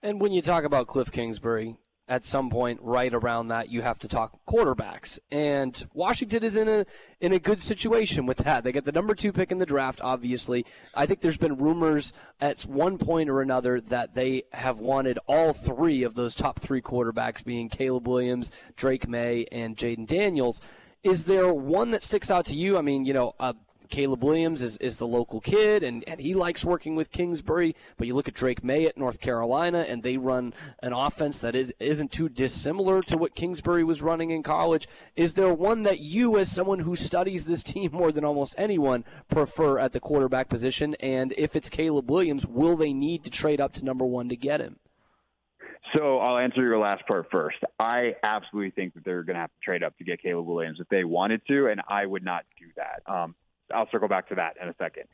And 0.03 0.21
when 0.21 0.31
you 0.31 0.43
talk 0.43 0.63
about 0.63 0.87
Cliff 0.87 1.11
Kingsbury, 1.11 1.75
at 2.07 2.25
some 2.25 2.49
point 2.49 2.79
right 2.81 3.13
around 3.13 3.47
that 3.47 3.69
you 3.69 3.81
have 3.81 3.97
to 3.99 4.07
talk 4.07 4.39
quarterbacks. 4.45 5.17
And 5.31 5.85
Washington 5.93 6.43
is 6.43 6.55
in 6.55 6.67
a 6.67 6.85
in 7.19 7.31
a 7.31 7.39
good 7.39 7.61
situation 7.61 8.25
with 8.25 8.39
that. 8.39 8.63
They 8.63 8.71
get 8.71 8.85
the 8.85 8.91
number 8.91 9.15
2 9.15 9.31
pick 9.31 9.51
in 9.51 9.59
the 9.59 9.65
draft 9.65 10.01
obviously. 10.03 10.65
I 10.93 11.05
think 11.05 11.21
there's 11.21 11.37
been 11.37 11.55
rumors 11.57 12.11
at 12.39 12.61
one 12.61 12.97
point 12.97 13.29
or 13.29 13.41
another 13.41 13.79
that 13.81 14.13
they 14.13 14.43
have 14.51 14.79
wanted 14.79 15.19
all 15.27 15.53
three 15.53 16.03
of 16.03 16.15
those 16.15 16.35
top 16.35 16.59
3 16.59 16.81
quarterbacks 16.81 17.43
being 17.43 17.69
Caleb 17.69 18.07
Williams, 18.07 18.51
Drake 18.75 19.07
Maye 19.07 19.45
and 19.51 19.77
Jayden 19.77 20.07
Daniels. 20.07 20.61
Is 21.03 21.25
there 21.25 21.53
one 21.53 21.91
that 21.91 22.03
sticks 22.03 22.29
out 22.29 22.45
to 22.47 22.55
you? 22.55 22.77
I 22.77 22.81
mean, 22.81 23.05
you 23.05 23.13
know, 23.13 23.33
uh, 23.39 23.53
Caleb 23.91 24.23
Williams 24.23 24.61
is, 24.61 24.77
is 24.77 24.97
the 24.97 25.05
local 25.05 25.39
kid, 25.39 25.83
and, 25.83 26.03
and 26.07 26.19
he 26.19 26.33
likes 26.33 26.65
working 26.65 26.95
with 26.95 27.11
Kingsbury. 27.11 27.75
But 27.97 28.07
you 28.07 28.15
look 28.15 28.27
at 28.27 28.33
Drake 28.33 28.63
Maye 28.63 28.87
at 28.87 28.97
North 28.97 29.19
Carolina, 29.19 29.85
and 29.87 30.01
they 30.01 30.17
run 30.17 30.53
an 30.81 30.93
offense 30.93 31.39
that 31.39 31.55
is, 31.55 31.73
isn't 31.79 32.11
too 32.11 32.29
dissimilar 32.29 33.01
to 33.03 33.17
what 33.17 33.35
Kingsbury 33.35 33.83
was 33.83 34.01
running 34.01 34.31
in 34.31 34.41
college. 34.41 34.87
Is 35.15 35.35
there 35.35 35.53
one 35.53 35.83
that 35.83 35.99
you, 35.99 36.37
as 36.37 36.51
someone 36.51 36.79
who 36.79 36.95
studies 36.95 37.45
this 37.45 37.61
team 37.61 37.91
more 37.91 38.11
than 38.11 38.25
almost 38.25 38.55
anyone, 38.57 39.05
prefer 39.29 39.77
at 39.77 39.91
the 39.91 39.99
quarterback 39.99 40.49
position? 40.49 40.95
And 40.99 41.33
if 41.37 41.55
it's 41.55 41.69
Caleb 41.69 42.09
Williams, 42.09 42.47
will 42.47 42.75
they 42.75 42.93
need 42.93 43.23
to 43.25 43.29
trade 43.29 43.61
up 43.61 43.73
to 43.73 43.85
number 43.85 44.05
one 44.05 44.29
to 44.29 44.35
get 44.35 44.61
him? 44.61 44.77
So 45.95 46.19
I'll 46.19 46.37
answer 46.37 46.61
your 46.61 46.77
last 46.77 47.05
part 47.05 47.27
first. 47.31 47.57
I 47.77 48.15
absolutely 48.23 48.71
think 48.71 48.93
that 48.93 49.03
they're 49.03 49.23
going 49.23 49.35
to 49.35 49.41
have 49.41 49.49
to 49.49 49.59
trade 49.61 49.83
up 49.83 49.97
to 49.97 50.03
get 50.03 50.21
Caleb 50.21 50.45
Williams 50.45 50.79
if 50.79 50.87
they 50.87 51.03
wanted 51.03 51.41
to, 51.47 51.67
and 51.67 51.81
I 51.87 52.05
would 52.05 52.23
not 52.23 52.45
do 52.57 52.67
that. 52.77 53.01
Um, 53.11 53.35
I'll 53.73 53.89
circle 53.89 54.07
back 54.07 54.29
to 54.29 54.35
that 54.35 54.57
in 54.61 54.67
a 54.67 54.75
second. 54.77 55.05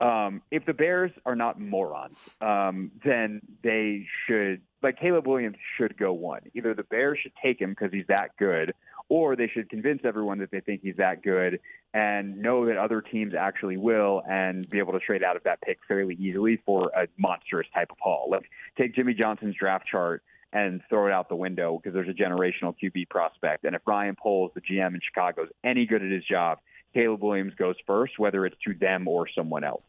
Um, 0.00 0.42
if 0.50 0.66
the 0.66 0.74
Bears 0.74 1.12
are 1.24 1.36
not 1.36 1.60
morons, 1.60 2.18
um, 2.40 2.90
then 3.04 3.40
they 3.62 4.06
should, 4.26 4.60
like 4.82 4.98
Caleb 4.98 5.26
Williams 5.26 5.56
should 5.76 5.96
go 5.96 6.12
one. 6.12 6.40
Either 6.54 6.74
the 6.74 6.82
Bears 6.82 7.18
should 7.22 7.32
take 7.42 7.60
him 7.60 7.70
because 7.70 7.92
he's 7.92 8.06
that 8.08 8.36
good, 8.36 8.74
or 9.08 9.36
they 9.36 9.46
should 9.46 9.70
convince 9.70 10.00
everyone 10.04 10.38
that 10.38 10.50
they 10.50 10.60
think 10.60 10.80
he's 10.82 10.96
that 10.96 11.22
good 11.22 11.60
and 11.92 12.38
know 12.38 12.66
that 12.66 12.76
other 12.76 13.00
teams 13.00 13.34
actually 13.38 13.76
will 13.76 14.22
and 14.28 14.68
be 14.68 14.78
able 14.78 14.92
to 14.92 14.98
trade 14.98 15.22
out 15.22 15.36
of 15.36 15.44
that 15.44 15.60
pick 15.62 15.78
fairly 15.86 16.16
easily 16.16 16.60
for 16.66 16.90
a 16.96 17.06
monstrous 17.16 17.68
type 17.72 17.92
of 17.92 17.98
haul. 18.00 18.28
Like 18.30 18.50
take 18.76 18.94
Jimmy 18.94 19.14
Johnson's 19.14 19.54
draft 19.54 19.86
chart 19.86 20.22
and 20.52 20.80
throw 20.88 21.06
it 21.06 21.12
out 21.12 21.28
the 21.28 21.36
window 21.36 21.78
because 21.78 21.94
there's 21.94 22.08
a 22.08 22.12
generational 22.12 22.74
QB 22.82 23.08
prospect. 23.10 23.64
And 23.64 23.74
if 23.74 23.82
Ryan 23.86 24.16
Poles, 24.16 24.52
the 24.54 24.60
GM 24.60 24.94
in 24.94 25.00
Chicago, 25.04 25.44
is 25.44 25.50
any 25.62 25.84
good 25.84 26.02
at 26.02 26.10
his 26.10 26.24
job, 26.24 26.58
Caleb 26.94 27.22
Williams 27.22 27.54
goes 27.54 27.76
first, 27.86 28.18
whether 28.18 28.46
it's 28.46 28.56
to 28.66 28.74
them 28.74 29.06
or 29.08 29.28
someone 29.28 29.64
else. 29.64 29.82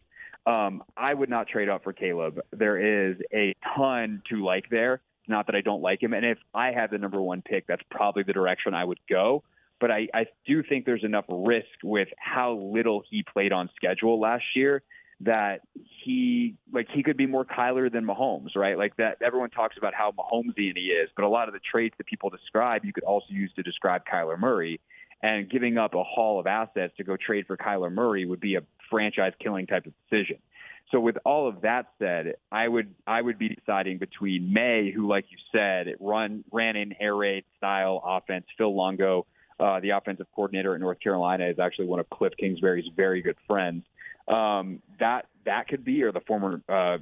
Um, 0.45 0.84
I 0.95 1.14
would 1.14 1.30
not 1.30 1.48
trade 1.48 1.69
up 1.69 1.84
for 1.84 1.94
Caleb. 1.94 2.40
There 2.52 3.10
is 3.10 3.18
a 3.34 3.56
ton 3.76 4.22
to 4.30 4.44
like 4.44 4.69
there. 4.69 5.02
Not 5.27 5.48
that 5.48 5.56
I 5.56 5.61
don't 5.61 5.82
like 5.82 6.03
him, 6.03 6.14
and 6.14 6.23
if 6.23 6.38
I 6.53 6.72
had 6.72 6.91
the 6.91 6.99
number 6.99 7.19
one 7.19 7.41
pick, 7.41 7.65
that's 7.65 7.82
probably 7.90 8.23
the 8.23 8.34
direction 8.34 8.76
I 8.76 8.86
would 8.86 8.99
go. 9.10 9.44
But 9.80 9.90
I, 9.90 10.07
I 10.14 10.27
do 10.45 10.61
think 10.61 10.86
there's 10.86 11.03
enough 11.03 11.26
risk 11.27 11.68
with 11.84 12.10
how 12.18 12.53
little 12.53 13.03
he 13.10 13.23
played 13.23 13.52
on 13.52 13.69
schedule 13.76 14.19
last 14.19 14.44
year 14.56 14.84
that 15.22 15.61
he 16.03 16.56
like 16.72 16.88
he 16.94 17.02
could 17.02 17.18
be 17.18 17.26
more 17.26 17.45
Kyler 17.45 17.91
than 17.91 18.06
Mahomes, 18.06 18.56
right? 18.56 18.77
Like 18.77 18.98
that 18.98 19.18
everyone 19.22 19.49
talks 19.49 19.77
about 19.77 19.94
how 19.94 20.11
Mahomesian 20.11 20.76
he 20.76 20.88
is, 20.88 21.10
but 21.15 21.23
a 21.23 21.30
lot 21.30 21.48
of 21.48 21.53
the 21.53 21.60
traits 21.60 21.95
that 21.98 22.06
people 22.06 22.30
describe 22.30 22.84
you 22.86 22.94
could 22.94 23.03
also 23.03 23.27
use 23.30 23.53
to 23.53 23.64
describe 23.64 24.03
Kyler 24.06 24.38
Murray. 24.38 24.80
And 25.26 25.49
giving 25.49 25.77
up 25.77 25.95
a 25.95 26.03
haul 26.03 26.39
of 26.39 26.45
assets 26.45 26.93
to 26.97 27.03
go 27.03 27.18
trade 27.18 27.45
for 27.47 27.57
Kyler 27.57 27.91
Murray 27.91 28.26
would 28.26 28.39
be 28.39 28.56
a 28.56 28.61
franchise 28.91 29.34
killing 29.41 29.65
type 29.65 29.85
of 29.88 29.93
decision. 30.07 30.38
So 30.91 30.99
with 30.99 31.18
all 31.26 31.47
of 31.47 31.61
that 31.61 31.88
said, 31.97 32.35
I 32.52 32.68
would 32.68 32.93
I 33.07 33.19
would 33.22 33.39
be 33.39 33.49
deciding 33.49 33.97
between 33.97 34.53
Maye, 34.53 34.91
who, 34.95 35.07
like 35.07 35.26
you 35.31 35.38
said, 35.52 35.95
run 35.99 36.43
ran 36.52 36.76
in 36.76 36.93
air 36.99 37.15
raid 37.15 37.43
style 37.57 38.03
offense. 38.06 38.45
Phil 38.56 38.76
Longo, 38.76 39.26
uh, 39.60 39.80
the 39.80 39.91
offensive 39.91 40.27
coordinator 40.35 40.76
at 40.76 40.80
North 40.80 40.99
Carolina, 40.99 41.47
is 41.47 41.57
actually 41.57 41.88
one 41.88 41.99
of 41.99 42.07
Cliff 42.11 42.34
Kingsbury's 42.38 42.85
very 42.95 43.23
good 43.23 43.38
friends 43.47 43.84
um, 44.27 44.81
that 44.99 45.27
that 45.45 45.68
could 45.68 45.85
be, 45.85 46.02
or 46.03 46.11
the 46.11 46.22
former 46.22 46.61
uh, 46.68 46.97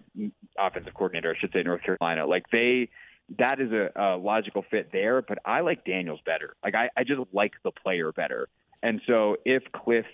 offensive 0.60 0.94
coordinator, 0.94 1.34
I 1.36 1.40
should 1.40 1.54
say, 1.54 1.64
North 1.64 1.82
Carolina. 1.82 2.26
Like 2.26 2.46
they, 2.52 2.90
that 3.38 3.60
is 3.60 3.72
a, 3.72 3.90
a 3.96 4.18
logical 4.18 4.64
fit 4.70 4.90
there. 4.92 5.22
But 5.22 5.40
I 5.46 5.62
like 5.62 5.86
Daniels 5.86 6.22
better. 6.26 6.56
Like 6.64 6.76
I, 6.76 6.90
I 6.96 7.04
just 7.04 7.22
like 7.32 7.54
the 7.64 7.72
player 7.72 8.12
better. 8.12 8.50
And 8.82 9.02
so 9.08 9.38
if 9.46 9.64
Cliff 9.72 10.06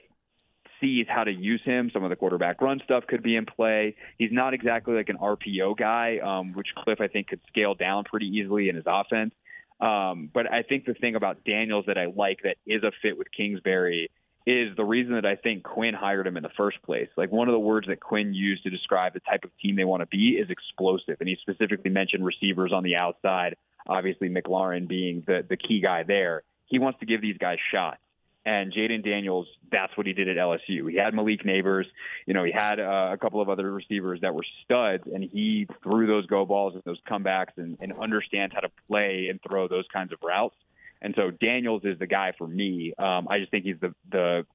sees 0.80 1.06
how 1.10 1.24
to 1.24 1.32
use 1.32 1.62
him. 1.64 1.90
Some 1.94 2.04
of 2.04 2.10
the 2.10 2.16
quarterback 2.16 2.62
run 2.62 2.82
stuff 2.84 3.06
could 3.08 3.24
be 3.24 3.36
in 3.36 3.46
play. 3.46 3.96
He's 4.18 4.32
not 4.32 4.54
exactly 4.54 4.96
like 4.96 5.10
an 5.10 5.18
RPO 5.18 5.78
guy, 5.78 6.20
um, 6.20 6.54
which 6.54 6.68
Cliff 6.76 7.02
I 7.02 7.08
think 7.08 7.28
could 7.28 7.42
scale 7.48 7.76
down 7.76 8.04
pretty 8.06 8.28
easily 8.28 8.70
in 8.70 8.76
his 8.76 8.86
offense. 8.88 9.34
Um, 9.80 10.30
but 10.34 10.52
I 10.52 10.64
think 10.64 10.86
the 10.86 10.94
thing 10.94 11.16
about 11.16 11.44
Daniels 11.46 11.86
that 11.88 11.98
I 11.98 12.06
like 12.06 12.42
that 12.44 12.58
is 12.66 12.84
a 12.84 12.92
fit 13.02 13.18
with 13.18 13.28
Kingsbury 13.32 14.10
is 14.50 14.76
the 14.76 14.84
reason 14.84 15.14
that 15.14 15.26
I 15.26 15.36
think 15.36 15.64
Quinn 15.64 15.94
hired 15.94 16.26
him 16.26 16.36
in 16.36 16.42
the 16.42 16.50
first 16.58 16.82
place. 16.82 17.10
Like 17.16 17.32
one 17.32 17.48
of 17.48 17.54
the 17.54 17.60
words 17.60 17.88
that 17.88 18.00
Quinn 18.00 18.34
used 18.34 18.64
to 18.64 18.72
describe 18.72 19.14
the 19.14 19.20
type 19.20 19.44
of 19.44 19.52
team 19.62 19.76
they 19.76 19.86
want 19.86 20.02
to 20.02 20.08
be 20.08 20.30
is 20.30 20.50
explosive. 20.50 21.18
And 21.20 21.30
he 21.30 21.38
specifically 21.40 21.92
mentioned 21.92 22.26
receivers 22.26 22.74
on 22.74 22.84
the 22.84 22.96
outside, 22.96 23.56
obviously 23.88 24.28
McLaurin 24.28 24.88
being 24.88 25.24
the, 25.28 25.46
the 25.48 25.56
key 25.56 25.82
guy 25.82 26.02
there. 26.04 26.42
He 26.66 26.80
wants 26.80 27.00
to 27.00 27.06
give 27.06 27.22
these 27.22 27.38
guys 27.38 27.58
shots. 27.72 28.00
And 28.46 28.74
Jayden 28.74 29.04
Daniels, 29.04 29.46
that's 29.72 29.96
what 29.96 30.08
he 30.08 30.14
did 30.14 30.28
at 30.30 30.38
LSU. 30.38 30.90
He 30.90 30.98
had 30.98 31.14
Malik 31.14 31.44
Nabers, 31.44 31.84
you 32.26 32.34
know, 32.34 32.44
he 32.44 32.52
had 32.52 32.80
uh, 32.80 33.10
a 33.12 33.18
couple 33.18 33.42
of 33.42 33.50
other 33.50 33.72
receivers 33.72 34.22
that 34.22 34.34
were 34.34 34.46
studs, 34.64 35.04
and 35.14 35.24
he 35.24 35.68
threw 35.84 36.08
those 36.08 36.26
go 36.26 36.46
balls 36.46 36.74
and 36.74 36.82
those 36.86 37.00
comebacks 37.08 37.58
and, 37.58 37.78
and 37.82 37.94
understands 38.02 38.56
how 38.56 38.62
to 38.62 38.72
play 38.88 39.28
and 39.30 39.40
throw 39.48 39.68
those 39.68 39.86
kinds 39.94 40.14
of 40.14 40.20
routes. 40.24 40.56
And 41.02 41.14
so 41.16 41.32
Daniels 41.32 41.84
is 41.86 41.98
the 41.98 42.08
guy 42.08 42.34
for 42.38 42.48
me. 42.48 42.94
Um, 42.98 43.28
I 43.30 43.40
just 43.40 43.52
think 43.52 43.66
he's 43.66 43.80
the 43.80 43.94
the 44.12 44.46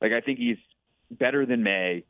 like 0.00 0.12
I 0.12 0.20
think 0.20 0.38
he's 0.38 0.58
better 1.10 1.46
than 1.46 1.62
Maye, 1.62 2.04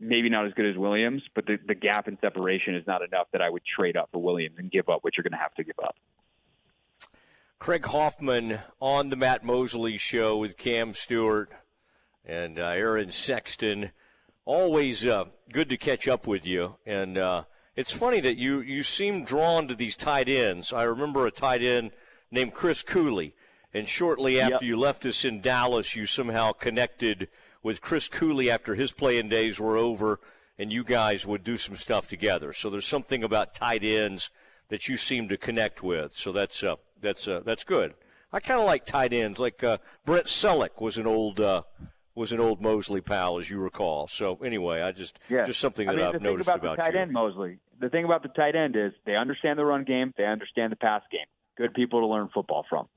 Maybe 0.00 0.28
not 0.28 0.46
as 0.46 0.52
good 0.54 0.66
as 0.66 0.76
Williams, 0.76 1.22
but 1.34 1.46
the, 1.46 1.56
the 1.66 1.74
gap 1.74 2.08
in 2.08 2.18
separation 2.20 2.74
is 2.74 2.84
not 2.86 3.02
enough 3.02 3.28
that 3.32 3.40
I 3.40 3.48
would 3.48 3.62
trade 3.64 3.96
up 3.96 4.10
for 4.12 4.20
Williams 4.20 4.56
and 4.58 4.70
give 4.70 4.88
up 4.88 5.04
what 5.04 5.16
you're 5.16 5.22
going 5.22 5.32
to 5.32 5.38
have 5.38 5.54
to 5.54 5.64
give 5.64 5.78
up. 5.82 5.94
Craig 7.60 7.86
Hoffman 7.86 8.58
on 8.80 9.08
the 9.08 9.16
Matt 9.16 9.44
Mosley 9.44 9.96
show 9.96 10.36
with 10.36 10.58
Cam 10.58 10.94
Stewart 10.94 11.50
and 12.24 12.58
uh, 12.58 12.62
Aaron 12.62 13.12
Sexton. 13.12 13.92
Always 14.44 15.06
uh, 15.06 15.26
good 15.52 15.68
to 15.68 15.76
catch 15.76 16.08
up 16.08 16.26
with 16.26 16.44
you. 16.44 16.74
And 16.84 17.16
uh, 17.16 17.44
it's 17.76 17.92
funny 17.92 18.20
that 18.20 18.36
you, 18.36 18.60
you 18.60 18.82
seem 18.82 19.24
drawn 19.24 19.68
to 19.68 19.76
these 19.76 19.96
tight 19.96 20.28
ends. 20.28 20.72
I 20.72 20.82
remember 20.82 21.26
a 21.26 21.30
tight 21.30 21.62
end– 21.62 21.92
named 22.30 22.54
Chris 22.54 22.82
Cooley. 22.82 23.34
And 23.72 23.88
shortly 23.88 24.40
after 24.40 24.54
yep. 24.54 24.62
you 24.62 24.76
left 24.78 25.04
us 25.04 25.24
in 25.24 25.40
Dallas, 25.40 25.96
you 25.96 26.06
somehow 26.06 26.52
connected 26.52 27.28
with 27.62 27.80
Chris 27.80 28.08
Cooley 28.08 28.48
after 28.48 28.76
his 28.76 28.92
playing 28.92 29.28
days 29.28 29.58
were 29.58 29.76
over, 29.76 30.20
and 30.56 30.72
you 30.72 30.84
guys 30.84 31.26
would 31.26 31.42
do 31.42 31.56
some 31.56 31.74
stuff 31.74 32.06
together. 32.06 32.52
So 32.52 32.70
there's 32.70 32.86
something 32.86 33.24
about 33.24 33.54
tight 33.54 33.82
ends 33.82 34.30
that 34.68 34.88
you 34.88 34.96
seem 34.96 35.28
to 35.28 35.36
connect 35.36 35.82
with. 35.82 36.12
So 36.12 36.30
that's 36.30 36.62
uh, 36.62 36.76
that's 37.00 37.26
uh, 37.26 37.40
that's 37.44 37.64
good. 37.64 37.94
I 38.32 38.38
kind 38.38 38.60
of 38.60 38.66
like 38.66 38.84
tight 38.86 39.12
ends. 39.12 39.40
Like 39.40 39.64
uh, 39.64 39.78
Brent 40.04 40.26
Celek 40.26 40.80
was 40.80 40.96
an 40.96 41.08
old 41.08 41.40
uh, 41.40 41.62
was 42.14 42.30
an 42.30 42.38
old 42.38 42.60
Mosley 42.60 43.00
pal, 43.00 43.40
as 43.40 43.50
you 43.50 43.58
recall. 43.58 44.06
So 44.06 44.38
anyway, 44.44 44.82
I 44.82 44.92
just 44.92 45.18
yeah. 45.28 45.46
just 45.46 45.58
something 45.58 45.88
that 45.88 45.98
I 45.98 46.12
mean, 46.12 46.12
the 46.12 46.18
noticed 46.20 46.48
about, 46.48 46.60
about 46.60 46.76
the 46.76 46.82
tight 46.82 46.94
you. 46.94 47.00
end 47.00 47.12
Mosley. 47.12 47.58
The 47.80 47.88
thing 47.88 48.04
about 48.04 48.22
the 48.22 48.28
tight 48.28 48.54
end 48.54 48.76
is 48.76 48.92
they 49.04 49.16
understand 49.16 49.58
the 49.58 49.64
run 49.64 49.82
game, 49.82 50.12
they 50.16 50.26
understand 50.26 50.70
the 50.70 50.76
pass 50.76 51.02
game 51.10 51.26
good 51.56 51.74
people 51.74 52.00
to 52.00 52.06
learn 52.06 52.28
football 52.32 52.64
from. 52.68 52.88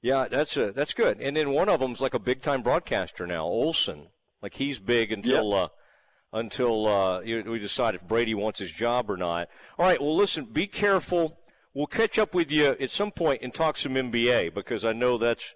Yeah, 0.00 0.26
that's 0.28 0.56
a, 0.56 0.72
that's 0.72 0.94
good. 0.94 1.20
And 1.20 1.36
then 1.36 1.50
one 1.50 1.68
of 1.68 1.80
them's 1.80 2.00
like 2.00 2.14
a 2.14 2.18
big 2.18 2.42
time 2.42 2.62
broadcaster 2.62 3.26
now, 3.26 3.44
Olsen. 3.44 4.08
Like 4.42 4.54
he's 4.54 4.80
big 4.80 5.12
until 5.12 5.50
yep. 5.50 5.62
uh, 5.62 5.68
until 6.32 6.86
uh, 6.88 7.20
we 7.20 7.58
decide 7.60 7.94
if 7.94 8.06
Brady 8.06 8.34
wants 8.34 8.58
his 8.58 8.72
job 8.72 9.08
or 9.08 9.16
not. 9.16 9.48
All 9.78 9.86
right. 9.86 10.00
Well, 10.00 10.16
listen. 10.16 10.46
Be 10.46 10.66
careful. 10.66 11.38
We'll 11.72 11.86
catch 11.86 12.18
up 12.18 12.34
with 12.34 12.50
you 12.50 12.76
at 12.80 12.90
some 12.90 13.12
point 13.12 13.42
and 13.42 13.54
talk 13.54 13.76
some 13.76 13.94
NBA 13.94 14.52
because 14.52 14.84
I 14.84 14.92
know 14.92 15.18
that's 15.18 15.54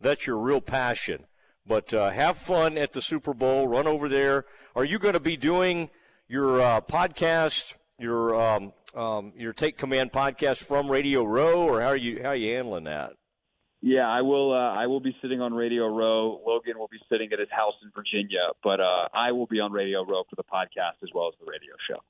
that's 0.00 0.26
your 0.26 0.38
real 0.38 0.60
passion. 0.60 1.24
But 1.66 1.92
uh, 1.92 2.10
have 2.10 2.38
fun 2.38 2.78
at 2.78 2.92
the 2.92 3.02
Super 3.02 3.34
Bowl. 3.34 3.66
Run 3.66 3.86
over 3.86 4.08
there. 4.08 4.46
Are 4.76 4.84
you 4.84 4.98
going 4.98 5.14
to 5.14 5.20
be 5.20 5.36
doing 5.36 5.90
your 6.28 6.62
uh, 6.62 6.80
podcast, 6.80 7.74
your 7.98 8.40
um, 8.40 8.72
um, 8.94 9.32
your 9.36 9.52
Take 9.52 9.76
Command 9.76 10.12
podcast 10.12 10.58
from 10.58 10.90
Radio 10.90 11.24
Row, 11.24 11.62
or 11.62 11.80
how 11.80 11.88
are 11.88 11.96
you 11.96 12.20
how 12.22 12.30
are 12.30 12.36
you 12.36 12.54
handling 12.54 12.84
that? 12.84 13.14
Yeah, 13.80 14.08
I 14.08 14.22
will. 14.22 14.52
Uh, 14.52 14.74
I 14.74 14.86
will 14.86 15.00
be 15.00 15.16
sitting 15.22 15.40
on 15.40 15.54
Radio 15.54 15.86
Row. 15.86 16.40
Logan 16.44 16.78
will 16.78 16.88
be 16.88 16.98
sitting 17.08 17.32
at 17.32 17.38
his 17.38 17.50
house 17.50 17.74
in 17.82 17.90
Virginia, 17.94 18.50
but 18.62 18.80
uh, 18.80 19.08
I 19.14 19.32
will 19.32 19.46
be 19.46 19.60
on 19.60 19.70
Radio 19.70 20.04
Row 20.04 20.24
for 20.28 20.34
the 20.36 20.42
podcast 20.42 21.02
as 21.02 21.10
well 21.14 21.28
as 21.28 21.34
the 21.38 21.46
radio 21.48 21.74
show. 21.88 22.02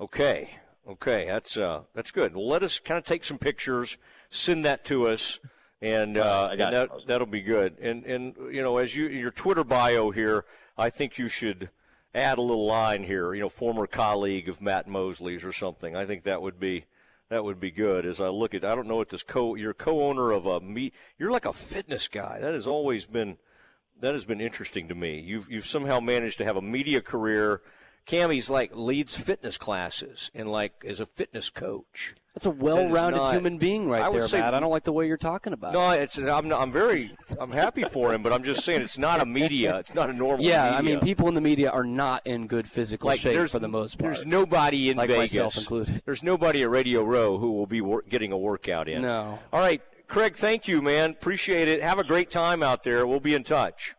Okay, 0.00 0.56
okay, 0.88 1.26
that's 1.26 1.58
uh, 1.58 1.82
that's 1.94 2.10
good. 2.10 2.34
Well, 2.34 2.48
let 2.48 2.62
us 2.62 2.78
kind 2.78 2.96
of 2.96 3.04
take 3.04 3.24
some 3.24 3.36
pictures, 3.36 3.98
send 4.30 4.64
that 4.64 4.84
to 4.86 5.06
us, 5.06 5.38
and, 5.82 6.16
uh, 6.16 6.48
and 6.52 6.60
that 6.60 6.90
that'll 7.06 7.26
be 7.26 7.42
good. 7.42 7.78
And 7.78 8.04
and 8.04 8.34
you 8.50 8.62
know, 8.62 8.78
as 8.78 8.96
you 8.96 9.06
your 9.06 9.30
Twitter 9.30 9.64
bio 9.64 10.10
here, 10.10 10.46
I 10.78 10.88
think 10.88 11.18
you 11.18 11.28
should 11.28 11.68
add 12.14 12.38
a 12.38 12.42
little 12.42 12.66
line 12.66 13.04
here, 13.04 13.34
you 13.34 13.40
know, 13.40 13.48
former 13.48 13.86
colleague 13.86 14.48
of 14.48 14.60
Matt 14.60 14.88
Mosley's 14.88 15.44
or 15.44 15.52
something. 15.52 15.96
I 15.96 16.06
think 16.06 16.24
that 16.24 16.42
would 16.42 16.58
be 16.58 16.86
that 17.28 17.44
would 17.44 17.60
be 17.60 17.70
good. 17.70 18.04
As 18.04 18.20
I 18.20 18.28
look 18.28 18.54
at, 18.54 18.64
I 18.64 18.74
don't 18.74 18.88
know 18.88 18.96
what 18.96 19.08
this 19.08 19.22
co 19.22 19.54
you're 19.54 19.74
co-owner 19.74 20.32
of 20.32 20.46
a 20.46 20.60
meet. 20.60 20.94
You're 21.18 21.30
like 21.30 21.44
a 21.44 21.52
fitness 21.52 22.08
guy. 22.08 22.40
That 22.40 22.54
has 22.54 22.66
always 22.66 23.06
been 23.06 23.38
that 24.00 24.14
has 24.14 24.24
been 24.24 24.40
interesting 24.40 24.88
to 24.88 24.94
me. 24.94 25.20
You've 25.20 25.50
you've 25.50 25.66
somehow 25.66 26.00
managed 26.00 26.38
to 26.38 26.44
have 26.44 26.56
a 26.56 26.62
media 26.62 27.00
career 27.00 27.62
Cammy's 28.06 28.50
like 28.50 28.74
leads 28.74 29.14
fitness 29.14 29.58
classes 29.58 30.30
and 30.34 30.50
like 30.50 30.82
is 30.84 31.00
a 31.00 31.06
fitness 31.06 31.50
coach. 31.50 32.14
That's 32.34 32.46
a 32.46 32.50
well-rounded 32.50 33.18
not, 33.18 33.34
human 33.34 33.58
being 33.58 33.88
right 33.88 34.10
there, 34.12 34.28
say, 34.28 34.38
Matt. 34.38 34.54
I 34.54 34.60
don't 34.60 34.70
like 34.70 34.84
the 34.84 34.92
way 34.92 35.08
you're 35.08 35.16
talking 35.16 35.52
about. 35.52 35.72
No, 35.72 35.90
it's 35.90 36.16
I'm 36.16 36.48
not, 36.48 36.60
I'm 36.60 36.70
very 36.70 37.06
I'm 37.40 37.50
happy 37.50 37.82
for 37.82 38.14
him, 38.14 38.22
but 38.22 38.32
I'm 38.32 38.44
just 38.44 38.64
saying 38.64 38.82
it's 38.82 38.98
not 38.98 39.20
a 39.20 39.26
media. 39.26 39.78
It's 39.78 39.94
not 39.94 40.10
a 40.10 40.12
normal. 40.12 40.44
Yeah, 40.44 40.62
media. 40.62 40.78
I 40.78 40.82
mean, 40.82 41.00
people 41.00 41.26
in 41.26 41.34
the 41.34 41.40
media 41.40 41.70
are 41.70 41.82
not 41.82 42.24
in 42.28 42.46
good 42.46 42.68
physical 42.68 43.08
like, 43.08 43.18
shape 43.18 43.48
for 43.48 43.58
the 43.58 43.66
most 43.66 43.98
part. 43.98 44.14
There's 44.14 44.26
nobody 44.26 44.90
in 44.90 44.96
like 44.96 45.08
Vegas, 45.08 45.34
myself 45.34 45.56
included. 45.56 46.02
There's 46.04 46.22
nobody 46.22 46.62
at 46.62 46.70
Radio 46.70 47.02
Row 47.02 47.36
who 47.38 47.50
will 47.50 47.66
be 47.66 47.80
wor- 47.80 48.04
getting 48.08 48.30
a 48.30 48.38
workout 48.38 48.88
in. 48.88 49.02
No. 49.02 49.40
All 49.52 49.60
right, 49.60 49.82
Craig. 50.06 50.36
Thank 50.36 50.68
you, 50.68 50.80
man. 50.80 51.10
Appreciate 51.10 51.66
it. 51.66 51.82
Have 51.82 51.98
a 51.98 52.04
great 52.04 52.30
time 52.30 52.62
out 52.62 52.84
there. 52.84 53.08
We'll 53.08 53.18
be 53.18 53.34
in 53.34 53.42
touch. 53.42 53.96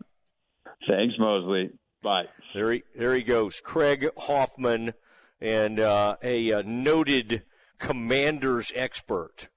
Thanks, 0.88 1.16
Mosley. 1.20 1.70
Bye. 2.02 2.24
There 2.54 2.72
he, 2.74 2.84
there 2.96 3.16
he 3.16 3.24
goes. 3.24 3.62
Craig 3.62 4.10
Hoffman, 4.18 4.94
and 5.40 5.80
uh, 5.80 6.18
a, 6.22 6.52
a, 6.52 6.64
noted 6.64 7.44
commanders 7.80 8.72
expert, 8.76 9.48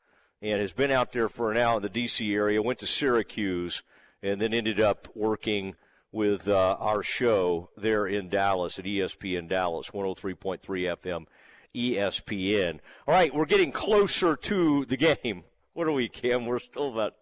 and 0.41 0.61
has 0.61 0.73
been 0.73 0.91
out 0.91 1.13
there 1.13 1.29
for 1.29 1.51
an 1.51 1.57
hour 1.57 1.77
in 1.77 1.83
the 1.83 1.89
D.C. 1.89 2.35
area, 2.35 2.63
went 2.63 2.79
to 2.81 2.87
Syracuse, 2.87 3.83
and 4.23 4.41
then 4.41 4.55
ended 4.55 4.81
up 4.81 5.09
working 5.15 5.75
with 6.13 6.49
uh, 6.49 6.77
our 6.79 7.03
show 7.03 7.71
there 7.77 8.07
in 8.07 8.29
Dallas 8.29 8.79
at 8.79 8.85
ESPN 8.85 9.49
Dallas, 9.49 9.91
103.3 9.91 10.61
FM, 10.61 11.27
ESPN. 11.75 12.79
All 13.09 13.15
right, 13.15 13.35
we're 13.35 13.45
getting 13.45 13.73
closer 13.73 14.37
to 14.37 14.85
the 14.85 14.97
game. 14.97 15.43
What 15.73 15.89
are 15.89 15.93
we, 15.93 16.09
Cam? 16.09 16.47
We're 16.47 16.61
still 16.61 16.93
about 16.93 17.15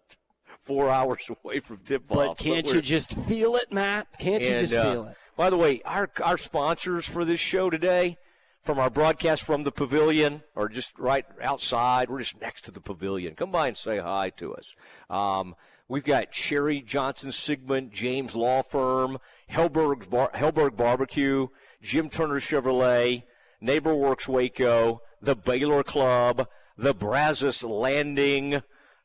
four 0.61 0.89
hours 0.89 1.29
away 1.43 1.59
from 1.59 1.77
tip 1.77 2.03
off. 2.11 2.17
But 2.17 2.37
can't 2.37 2.65
but 2.65 2.75
you 2.75 2.81
just 2.81 3.13
feel 3.13 3.55
it, 3.55 3.73
Matt? 3.73 4.07
Can't 4.19 4.43
you 4.43 4.49
just 4.49 4.75
uh, 4.75 4.91
feel 4.91 5.03
it? 5.07 5.17
By 5.35 5.49
the 5.49 5.57
way, 5.57 5.81
our 5.83 6.09
our 6.21 6.37
sponsors 6.37 7.07
for 7.07 7.25
this 7.25 7.39
show 7.39 7.69
today, 7.69 8.17
from 8.61 8.79
our 8.79 8.89
broadcast 8.89 9.43
from 9.43 9.63
the 9.63 9.71
pavilion, 9.71 10.43
or 10.55 10.69
just 10.69 10.97
right 10.97 11.25
outside, 11.41 12.09
we're 12.09 12.19
just 12.19 12.39
next 12.39 12.65
to 12.65 12.71
the 12.71 12.81
pavilion. 12.81 13.35
Come 13.35 13.51
by 13.51 13.67
and 13.67 13.77
say 13.77 13.99
hi 13.99 14.29
to 14.37 14.55
us. 14.55 14.75
Um, 15.09 15.55
We've 15.89 16.03
got 16.03 16.31
Cherry 16.31 16.81
Johnson 16.81 17.31
Sigmund 17.31 17.91
James 17.91 18.35
Law 18.35 18.61
Firm, 18.63 19.19
Helberg, 19.51 20.09
Bar- 20.09 20.71
Barbecue, 20.71 21.47
Jim 21.81 22.09
Turner 22.09 22.39
Chevrolet, 22.39 23.23
NeighborWorks 23.61 24.27
Waco, 24.27 25.01
the 25.21 25.35
Baylor 25.35 25.83
Club, 25.83 26.47
the 26.77 26.93
Brazos 26.93 27.63
Landing, 27.63 28.63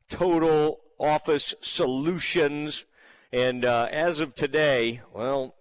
Total 0.09 0.81
Office 0.99 1.55
Solutions. 1.61 2.85
And 3.33 3.65
uh, 3.65 3.89
as 3.91 4.21
of 4.21 4.35
today, 4.35 5.03
well, 5.13 5.57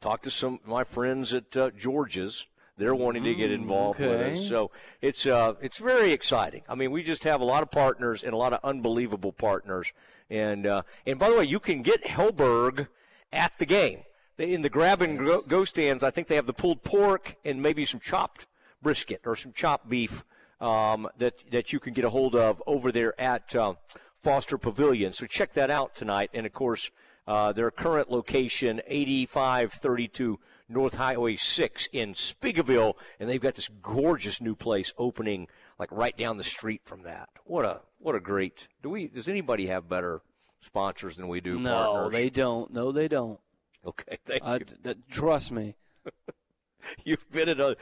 talk 0.00 0.22
to 0.22 0.30
some 0.30 0.54
of 0.54 0.66
my 0.66 0.84
friends 0.84 1.34
at 1.34 1.56
uh, 1.56 1.70
George's. 1.70 2.46
They're 2.76 2.94
wanting 2.94 3.24
to 3.24 3.34
get 3.34 3.50
involved 3.50 3.98
with 3.98 4.20
us. 4.20 4.46
So 4.48 4.70
it's 5.02 5.26
uh, 5.26 5.54
it's 5.60 5.78
very 5.78 6.12
exciting. 6.12 6.62
I 6.68 6.76
mean, 6.76 6.92
we 6.92 7.02
just 7.02 7.24
have 7.24 7.40
a 7.40 7.44
lot 7.44 7.64
of 7.64 7.72
partners 7.72 8.22
and 8.22 8.32
a 8.32 8.36
lot 8.36 8.52
of 8.52 8.60
unbelievable 8.62 9.32
partners. 9.32 9.92
And 10.30 10.64
uh, 10.64 10.82
and 11.04 11.18
by 11.18 11.30
the 11.30 11.36
way, 11.36 11.44
you 11.44 11.58
can 11.58 11.82
get 11.82 12.04
Helberg 12.04 12.86
at 13.32 13.58
the 13.58 13.66
game. 13.66 14.04
They, 14.36 14.52
in 14.52 14.62
the 14.62 14.70
grab 14.70 15.02
and 15.02 15.26
go, 15.26 15.42
go 15.42 15.64
stands, 15.64 16.04
I 16.04 16.10
think 16.10 16.28
they 16.28 16.36
have 16.36 16.46
the 16.46 16.52
pulled 16.52 16.84
pork 16.84 17.34
and 17.44 17.60
maybe 17.60 17.84
some 17.84 17.98
chopped 17.98 18.46
brisket 18.80 19.22
or 19.26 19.34
some 19.34 19.52
chopped 19.52 19.88
beef 19.88 20.24
um, 20.60 21.08
that 21.18 21.50
that 21.50 21.72
you 21.72 21.80
can 21.80 21.92
get 21.92 22.04
a 22.04 22.10
hold 22.10 22.36
of 22.36 22.62
over 22.64 22.92
there 22.92 23.20
at 23.20 23.56
uh, 23.56 23.74
Foster 24.22 24.56
Pavilion. 24.56 25.12
So 25.12 25.26
check 25.26 25.52
that 25.54 25.70
out 25.70 25.96
tonight. 25.96 26.30
And 26.32 26.46
of 26.46 26.52
course, 26.52 26.92
uh, 27.28 27.52
their 27.52 27.70
current 27.70 28.10
location, 28.10 28.80
8532 28.86 30.40
North 30.68 30.94
Highway 30.94 31.36
6 31.36 31.88
in 31.92 32.14
Speegleville, 32.14 32.94
and 33.20 33.28
they've 33.28 33.40
got 33.40 33.54
this 33.54 33.68
gorgeous 33.80 34.40
new 34.40 34.54
place 34.56 34.92
opening 34.98 35.46
like 35.78 35.90
right 35.92 36.16
down 36.16 36.38
the 36.38 36.44
street 36.44 36.80
from 36.84 37.02
that. 37.02 37.28
What 37.44 37.64
a 37.64 37.80
what 37.98 38.14
a 38.14 38.20
great. 38.20 38.68
Do 38.82 38.90
we? 38.90 39.08
Does 39.08 39.28
anybody 39.28 39.66
have 39.66 39.88
better 39.88 40.22
sponsors 40.60 41.16
than 41.16 41.28
we 41.28 41.40
do? 41.40 41.58
No, 41.58 41.70
partners? 41.92 42.12
they 42.12 42.30
don't. 42.30 42.72
No, 42.72 42.92
they 42.92 43.08
don't. 43.08 43.38
Okay, 43.86 44.16
thank 44.26 44.42
Uh, 44.44 44.58
you. 44.84 44.94
trust 45.10 45.52
me. 45.52 45.74
You've 47.04 47.30
been 47.30 47.48
in 47.48 47.60
a, 47.60 47.76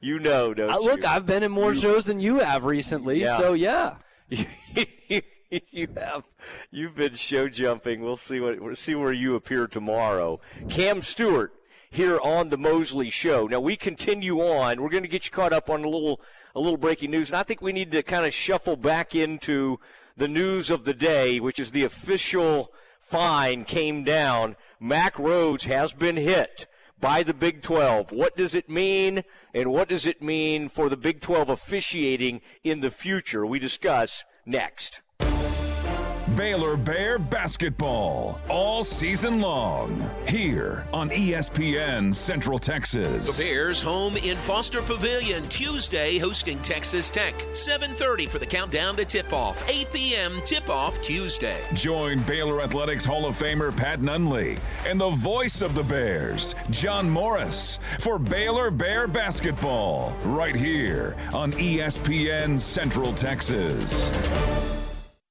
you 0.00 0.18
know, 0.18 0.54
don't 0.54 0.70
look, 0.82 1.00
you? 1.02 1.06
I've 1.08 1.26
been 1.26 1.42
in 1.42 1.50
more 1.50 1.72
You- 1.72 1.80
shows 1.80 2.06
than 2.06 2.20
you 2.20 2.38
have 2.38 2.64
recently, 2.64 3.20
Yeah. 3.20 3.38
so 3.38 3.52
yeah. 3.54 3.96
you 4.28 4.44
have 5.96 6.24
you've 6.70 6.94
been 6.94 7.14
show 7.14 7.48
jumping. 7.48 8.02
We'll 8.02 8.16
see 8.16 8.40
what 8.40 8.60
we'll 8.60 8.74
see 8.74 8.94
where 8.94 9.12
you 9.12 9.34
appear 9.34 9.66
tomorrow. 9.66 10.40
Cam 10.68 11.02
Stewart 11.02 11.52
here 11.90 12.18
on 12.20 12.48
the 12.48 12.58
Mosley 12.58 13.10
Show. 13.10 13.46
Now 13.46 13.60
we 13.60 13.76
continue 13.76 14.40
on. 14.40 14.80
We're 14.80 14.88
going 14.88 15.02
to 15.02 15.08
get 15.08 15.26
you 15.26 15.30
caught 15.30 15.52
up 15.52 15.70
on 15.70 15.84
a 15.84 15.88
little 15.88 16.20
a 16.54 16.60
little 16.60 16.76
breaking 16.76 17.10
news, 17.10 17.30
and 17.30 17.36
I 17.36 17.42
think 17.42 17.62
we 17.62 17.72
need 17.72 17.92
to 17.92 18.02
kind 18.02 18.26
of 18.26 18.34
shuffle 18.34 18.76
back 18.76 19.14
into 19.14 19.78
the 20.16 20.28
news 20.28 20.70
of 20.70 20.84
the 20.84 20.94
day, 20.94 21.38
which 21.40 21.60
is 21.60 21.72
the 21.72 21.84
official 21.84 22.72
fine 22.98 23.64
came 23.64 24.02
down. 24.04 24.56
Mac 24.80 25.14
Rhoades 25.14 25.64
has 25.64 25.92
been 25.92 26.16
hit 26.16 26.66
by 26.98 27.22
the 27.22 27.34
Big 27.34 27.62
12. 27.62 28.10
What 28.10 28.36
does 28.36 28.54
it 28.54 28.68
mean, 28.68 29.22
and 29.54 29.70
what 29.70 29.88
does 29.88 30.06
it 30.06 30.22
mean 30.22 30.68
for 30.68 30.88
the 30.88 30.96
Big 30.96 31.20
12 31.20 31.50
officiating 31.50 32.40
in 32.64 32.80
the 32.80 32.90
future? 32.90 33.46
We 33.46 33.58
discuss 33.58 34.24
next. 34.44 35.02
Baylor 36.36 36.76
Bear 36.76 37.18
basketball 37.18 38.38
all 38.50 38.84
season 38.84 39.40
long 39.40 39.98
here 40.28 40.84
on 40.92 41.08
ESPN 41.08 42.14
Central 42.14 42.58
Texas. 42.58 43.38
The 43.38 43.44
Bears 43.44 43.80
home 43.80 44.18
in 44.18 44.36
Foster 44.36 44.82
Pavilion 44.82 45.42
Tuesday 45.44 46.18
hosting 46.18 46.58
Texas 46.58 47.08
Tech. 47.08 47.34
7:30 47.54 48.28
for 48.28 48.38
the 48.38 48.44
countdown 48.44 48.96
to 48.96 49.06
tip-off. 49.06 49.66
8 49.66 49.90
p.m. 49.90 50.42
tip-off 50.44 51.00
Tuesday. 51.00 51.62
Join 51.72 52.20
Baylor 52.24 52.60
Athletics 52.60 53.06
Hall 53.06 53.24
of 53.24 53.34
Famer 53.34 53.74
Pat 53.74 54.00
Nunley 54.00 54.58
and 54.86 55.00
the 55.00 55.10
voice 55.10 55.62
of 55.62 55.74
the 55.74 55.84
Bears, 55.84 56.54
John 56.68 57.08
Morris, 57.08 57.78
for 57.98 58.18
Baylor 58.18 58.70
Bear 58.70 59.08
basketball 59.08 60.14
right 60.24 60.54
here 60.54 61.16
on 61.32 61.52
ESPN 61.52 62.60
Central 62.60 63.14
Texas. 63.14 64.12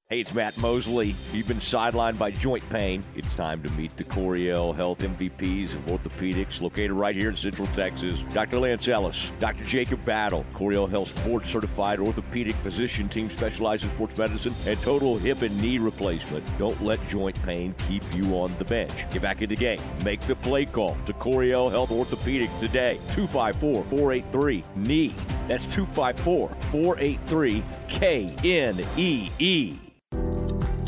Hey, 0.08 0.20
it's 0.20 0.32
Matt 0.32 0.56
Mosley. 0.58 1.16
You've 1.32 1.48
been 1.48 1.58
sidelined 1.58 2.16
by 2.16 2.30
joint 2.30 2.62
pain. 2.70 3.02
It's 3.16 3.34
time 3.34 3.60
to 3.64 3.72
meet 3.72 3.96
the 3.96 4.04
Coryell 4.04 4.72
Health 4.72 5.00
MVPs 5.00 5.74
of 5.74 5.84
orthopedics, 5.86 6.60
located 6.60 6.92
right 6.92 7.16
here 7.16 7.30
in 7.30 7.34
Central 7.34 7.66
Texas. 7.74 8.22
Dr. 8.32 8.60
Lance 8.60 8.86
Ellis, 8.86 9.32
Dr. 9.40 9.64
Jacob 9.64 10.04
Battle, 10.04 10.46
Coryell 10.54 10.86
Health 10.86 11.08
Sports 11.08 11.50
Certified 11.50 11.98
Orthopedic 11.98 12.54
Physician 12.62 13.08
Team 13.08 13.28
specializes 13.28 13.86
in 13.86 13.96
sports 13.96 14.16
medicine 14.16 14.54
and 14.64 14.80
total 14.80 15.18
hip 15.18 15.42
and 15.42 15.60
knee 15.60 15.78
replacement. 15.78 16.56
Don't 16.56 16.80
let 16.84 17.04
joint 17.08 17.42
pain 17.42 17.74
keep 17.88 18.04
you 18.14 18.38
on 18.38 18.56
the 18.58 18.64
bench. 18.64 19.10
Get 19.10 19.22
back 19.22 19.42
in 19.42 19.48
the 19.48 19.56
game. 19.56 19.80
Make 20.04 20.20
the 20.20 20.36
play 20.36 20.66
call 20.66 20.96
to 21.06 21.12
Coryell 21.14 21.68
Health 21.68 21.90
Orthopedics 21.90 22.60
today. 22.60 23.00
254 23.08 23.82
483 23.82 24.62
knee. 24.76 25.12
That's 25.48 25.66
254 25.66 26.48
483 26.70 27.64
KNEE. 27.88 29.85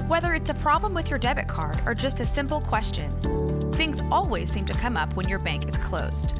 Whether 0.08 0.32
it's 0.32 0.48
a 0.48 0.54
problem 0.54 0.94
with 0.94 1.10
your 1.10 1.18
debit 1.18 1.48
card 1.48 1.82
or 1.84 1.94
just 1.94 2.20
a 2.20 2.24
simple 2.24 2.62
question, 2.62 3.12
things 3.74 4.00
always 4.10 4.50
seem 4.50 4.64
to 4.64 4.72
come 4.72 4.96
up 4.96 5.14
when 5.16 5.28
your 5.28 5.38
bank 5.38 5.68
is 5.68 5.76
closed. 5.76 6.32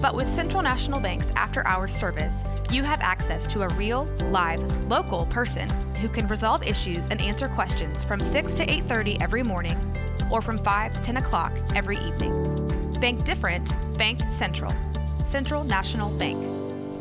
But 0.00 0.14
with 0.14 0.26
Central 0.26 0.62
National 0.62 1.00
Bank's 1.00 1.30
after 1.32 1.66
hours 1.66 1.94
service, 1.94 2.46
you 2.70 2.82
have 2.82 3.02
access 3.02 3.46
to 3.48 3.60
a 3.60 3.68
real, 3.74 4.04
live, 4.30 4.62
local 4.88 5.26
person 5.26 5.68
who 5.96 6.08
can 6.08 6.26
resolve 6.28 6.62
issues 6.62 7.06
and 7.08 7.20
answer 7.20 7.46
questions 7.46 8.02
from 8.02 8.22
6 8.22 8.54
to 8.54 8.64
8:30 8.64 9.18
every 9.20 9.42
morning 9.42 9.78
or 10.30 10.40
from 10.40 10.56
5 10.56 10.94
to 10.94 11.02
10 11.02 11.18
o'clock 11.18 11.52
every 11.74 11.98
evening. 11.98 12.32
Bank 13.00 13.22
different, 13.26 13.70
Bank 13.98 14.22
Central. 14.30 14.72
Central 15.24 15.62
National 15.62 16.08
Bank. 16.16 16.38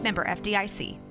Member 0.04 0.26
FDIC. 0.26 1.03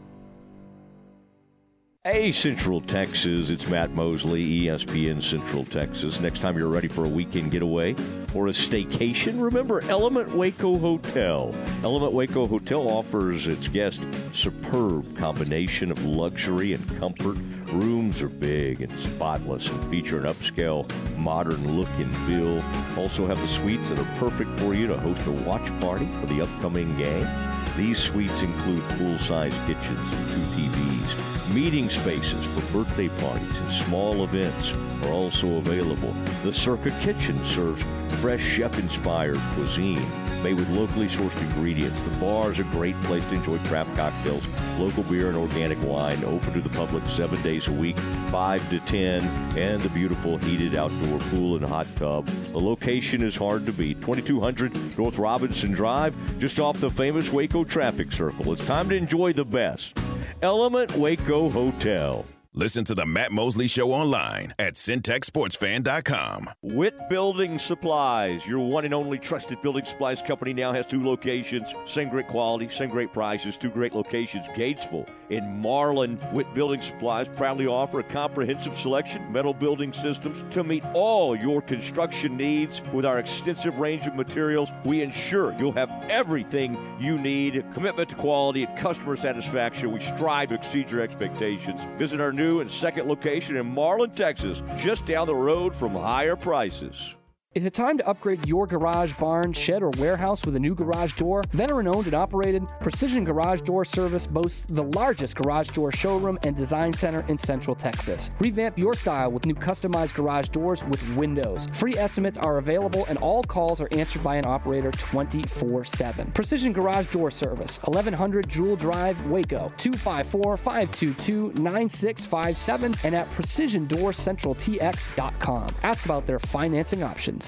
Hey, 2.04 2.32
Central 2.32 2.80
Texas, 2.80 3.48
it's 3.48 3.68
Matt 3.68 3.92
Mosley, 3.92 4.62
ESPN 4.62 5.22
Central 5.22 5.64
Texas. 5.64 6.18
Next 6.18 6.40
time 6.40 6.58
you're 6.58 6.66
ready 6.66 6.88
for 6.88 7.04
a 7.04 7.08
weekend 7.08 7.52
getaway 7.52 7.94
or 8.34 8.48
a 8.48 8.50
staycation, 8.50 9.40
remember 9.40 9.84
Element 9.84 10.34
Waco 10.34 10.76
Hotel. 10.78 11.54
Element 11.84 12.12
Waco 12.12 12.48
Hotel 12.48 12.90
offers 12.90 13.46
its 13.46 13.68
guests 13.68 14.04
superb 14.36 15.16
combination 15.16 15.92
of 15.92 16.04
luxury 16.04 16.72
and 16.72 16.98
comfort. 16.98 17.36
Rooms 17.72 18.20
are 18.20 18.28
big 18.28 18.80
and 18.80 18.98
spotless 18.98 19.68
and 19.68 19.88
feature 19.88 20.18
an 20.18 20.24
upscale, 20.24 20.84
modern 21.16 21.76
look 21.76 21.90
and 21.98 22.12
feel. 22.26 22.60
Also 23.00 23.28
have 23.28 23.40
the 23.40 23.46
suites 23.46 23.90
that 23.90 24.00
are 24.00 24.18
perfect 24.18 24.58
for 24.58 24.74
you 24.74 24.88
to 24.88 24.98
host 24.98 25.24
a 25.28 25.30
watch 25.30 25.70
party 25.80 26.08
for 26.18 26.26
the 26.26 26.42
upcoming 26.42 26.96
game. 26.96 27.28
These 27.76 27.98
suites 27.98 28.42
include 28.42 28.82
full-size 28.94 29.54
kitchens 29.68 30.14
and 30.14 30.28
two 30.30 30.68
TVs. 30.68 31.31
Meeting 31.54 31.90
spaces 31.90 32.46
for 32.46 32.72
birthday 32.72 33.10
parties 33.20 33.58
and 33.58 33.70
small 33.70 34.24
events 34.24 34.72
are 35.04 35.12
also 35.12 35.56
available. 35.56 36.10
The 36.44 36.52
Circa 36.52 36.90
Kitchen 37.02 37.44
serves 37.44 37.82
fresh 38.22 38.40
chef-inspired 38.40 39.36
cuisine 39.54 40.00
made 40.42 40.54
with 40.54 40.70
locally 40.70 41.08
sourced 41.08 41.38
ingredients. 41.42 42.00
The 42.02 42.16
bar 42.16 42.50
is 42.50 42.58
a 42.58 42.64
great 42.64 42.98
place 43.02 43.28
to 43.28 43.34
enjoy 43.34 43.58
craft 43.68 43.94
cocktails, 43.96 44.46
local 44.78 45.02
beer 45.04 45.28
and 45.28 45.36
organic 45.36 45.80
wine, 45.82 46.24
open 46.24 46.54
to 46.54 46.62
the 46.62 46.70
public 46.70 47.04
seven 47.06 47.40
days 47.42 47.68
a 47.68 47.72
week, 47.72 47.98
5 47.98 48.70
to 48.70 48.80
10, 48.80 49.22
and 49.58 49.82
the 49.82 49.90
beautiful 49.90 50.38
heated 50.38 50.74
outdoor 50.74 51.18
pool 51.18 51.56
and 51.56 51.64
hot 51.66 51.86
tub. 51.96 52.26
The 52.26 52.60
location 52.60 53.22
is 53.22 53.36
hard 53.36 53.66
to 53.66 53.72
beat. 53.72 54.00
2200 54.00 54.98
North 54.98 55.18
Robinson 55.18 55.72
Drive, 55.72 56.14
just 56.38 56.58
off 56.58 56.80
the 56.80 56.90
famous 56.90 57.30
Waco 57.30 57.62
traffic 57.62 58.10
circle. 58.10 58.52
It's 58.54 58.66
time 58.66 58.88
to 58.88 58.96
enjoy 58.96 59.34
the 59.34 59.44
best. 59.44 60.01
Element 60.42 60.96
Waco 60.96 61.48
Hotel. 61.48 62.24
Listen 62.54 62.84
to 62.84 62.94
the 62.94 63.06
Matt 63.06 63.32
Mosley 63.32 63.66
Show 63.66 63.92
online 63.92 64.52
at 64.58 64.74
centexsportsfan.com. 64.74 66.50
Witt 66.60 67.08
Building 67.08 67.58
Supplies, 67.58 68.46
your 68.46 68.58
one 68.58 68.84
and 68.84 68.92
only 68.92 69.18
trusted 69.18 69.62
building 69.62 69.86
supplies 69.86 70.20
company, 70.20 70.52
now 70.52 70.70
has 70.70 70.84
two 70.84 71.02
locations. 71.02 71.74
Same 71.86 72.10
great 72.10 72.28
quality, 72.28 72.68
same 72.68 72.90
great 72.90 73.10
prices, 73.14 73.56
two 73.56 73.70
great 73.70 73.94
locations. 73.94 74.46
Gatesville 74.48 75.08
and 75.30 75.62
Marlin. 75.62 76.18
Witt 76.30 76.52
Building 76.52 76.82
Supplies 76.82 77.30
proudly 77.30 77.66
offer 77.66 78.00
a 78.00 78.04
comprehensive 78.04 78.76
selection 78.76 79.32
metal 79.32 79.54
building 79.54 79.94
systems 79.94 80.44
to 80.50 80.62
meet 80.62 80.84
all 80.92 81.34
your 81.34 81.62
construction 81.62 82.36
needs. 82.36 82.82
With 82.92 83.06
our 83.06 83.18
extensive 83.18 83.78
range 83.78 84.06
of 84.06 84.14
materials, 84.14 84.70
we 84.84 85.00
ensure 85.00 85.56
you'll 85.58 85.72
have 85.72 85.90
everything 86.10 86.76
you 87.00 87.16
need. 87.16 87.64
Commitment 87.72 88.10
to 88.10 88.14
quality 88.16 88.64
and 88.64 88.78
customer 88.78 89.16
satisfaction. 89.16 89.90
We 89.90 90.00
strive 90.00 90.50
to 90.50 90.56
exceed 90.56 90.90
your 90.90 91.00
expectations. 91.00 91.80
Visit 91.96 92.20
our 92.20 92.30
new 92.30 92.41
and 92.42 92.70
second 92.70 93.08
location 93.08 93.56
in 93.56 93.66
Marlin, 93.66 94.10
Texas, 94.10 94.62
just 94.76 95.06
down 95.06 95.26
the 95.26 95.34
road 95.34 95.74
from 95.74 95.92
higher 95.92 96.36
prices. 96.36 97.14
Is 97.54 97.66
it 97.66 97.74
time 97.74 97.98
to 97.98 98.08
upgrade 98.08 98.48
your 98.48 98.66
garage, 98.66 99.12
barn, 99.18 99.52
shed, 99.52 99.82
or 99.82 99.90
warehouse 99.98 100.46
with 100.46 100.56
a 100.56 100.58
new 100.58 100.74
garage 100.74 101.12
door? 101.12 101.42
Veteran 101.50 101.86
owned 101.86 102.06
and 102.06 102.14
operated, 102.14 102.66
Precision 102.80 103.26
Garage 103.26 103.60
Door 103.60 103.84
Service 103.84 104.26
boasts 104.26 104.64
the 104.64 104.84
largest 104.84 105.36
garage 105.36 105.68
door 105.68 105.92
showroom 105.92 106.38
and 106.44 106.56
design 106.56 106.94
center 106.94 107.26
in 107.28 107.36
Central 107.36 107.76
Texas. 107.76 108.30
Revamp 108.38 108.78
your 108.78 108.94
style 108.94 109.30
with 109.30 109.44
new 109.44 109.54
customized 109.54 110.14
garage 110.14 110.48
doors 110.48 110.82
with 110.84 111.06
windows. 111.14 111.66
Free 111.74 111.94
estimates 111.94 112.38
are 112.38 112.56
available 112.56 113.04
and 113.10 113.18
all 113.18 113.42
calls 113.42 113.82
are 113.82 113.88
answered 113.92 114.22
by 114.22 114.36
an 114.36 114.46
operator 114.46 114.90
24 114.92 115.84
7. 115.84 116.32
Precision 116.32 116.72
Garage 116.72 117.08
Door 117.08 117.32
Service, 117.32 117.76
1100 117.82 118.48
Jewel 118.48 118.76
Drive, 118.76 119.20
Waco, 119.26 119.70
254 119.76 120.56
522 120.56 121.52
9657, 121.60 122.94
and 123.04 123.14
at 123.14 123.30
PrecisionDoorCentralTX.com. 123.32 125.66
Ask 125.82 126.06
about 126.06 126.24
their 126.24 126.38
financing 126.38 127.02
options. 127.02 127.41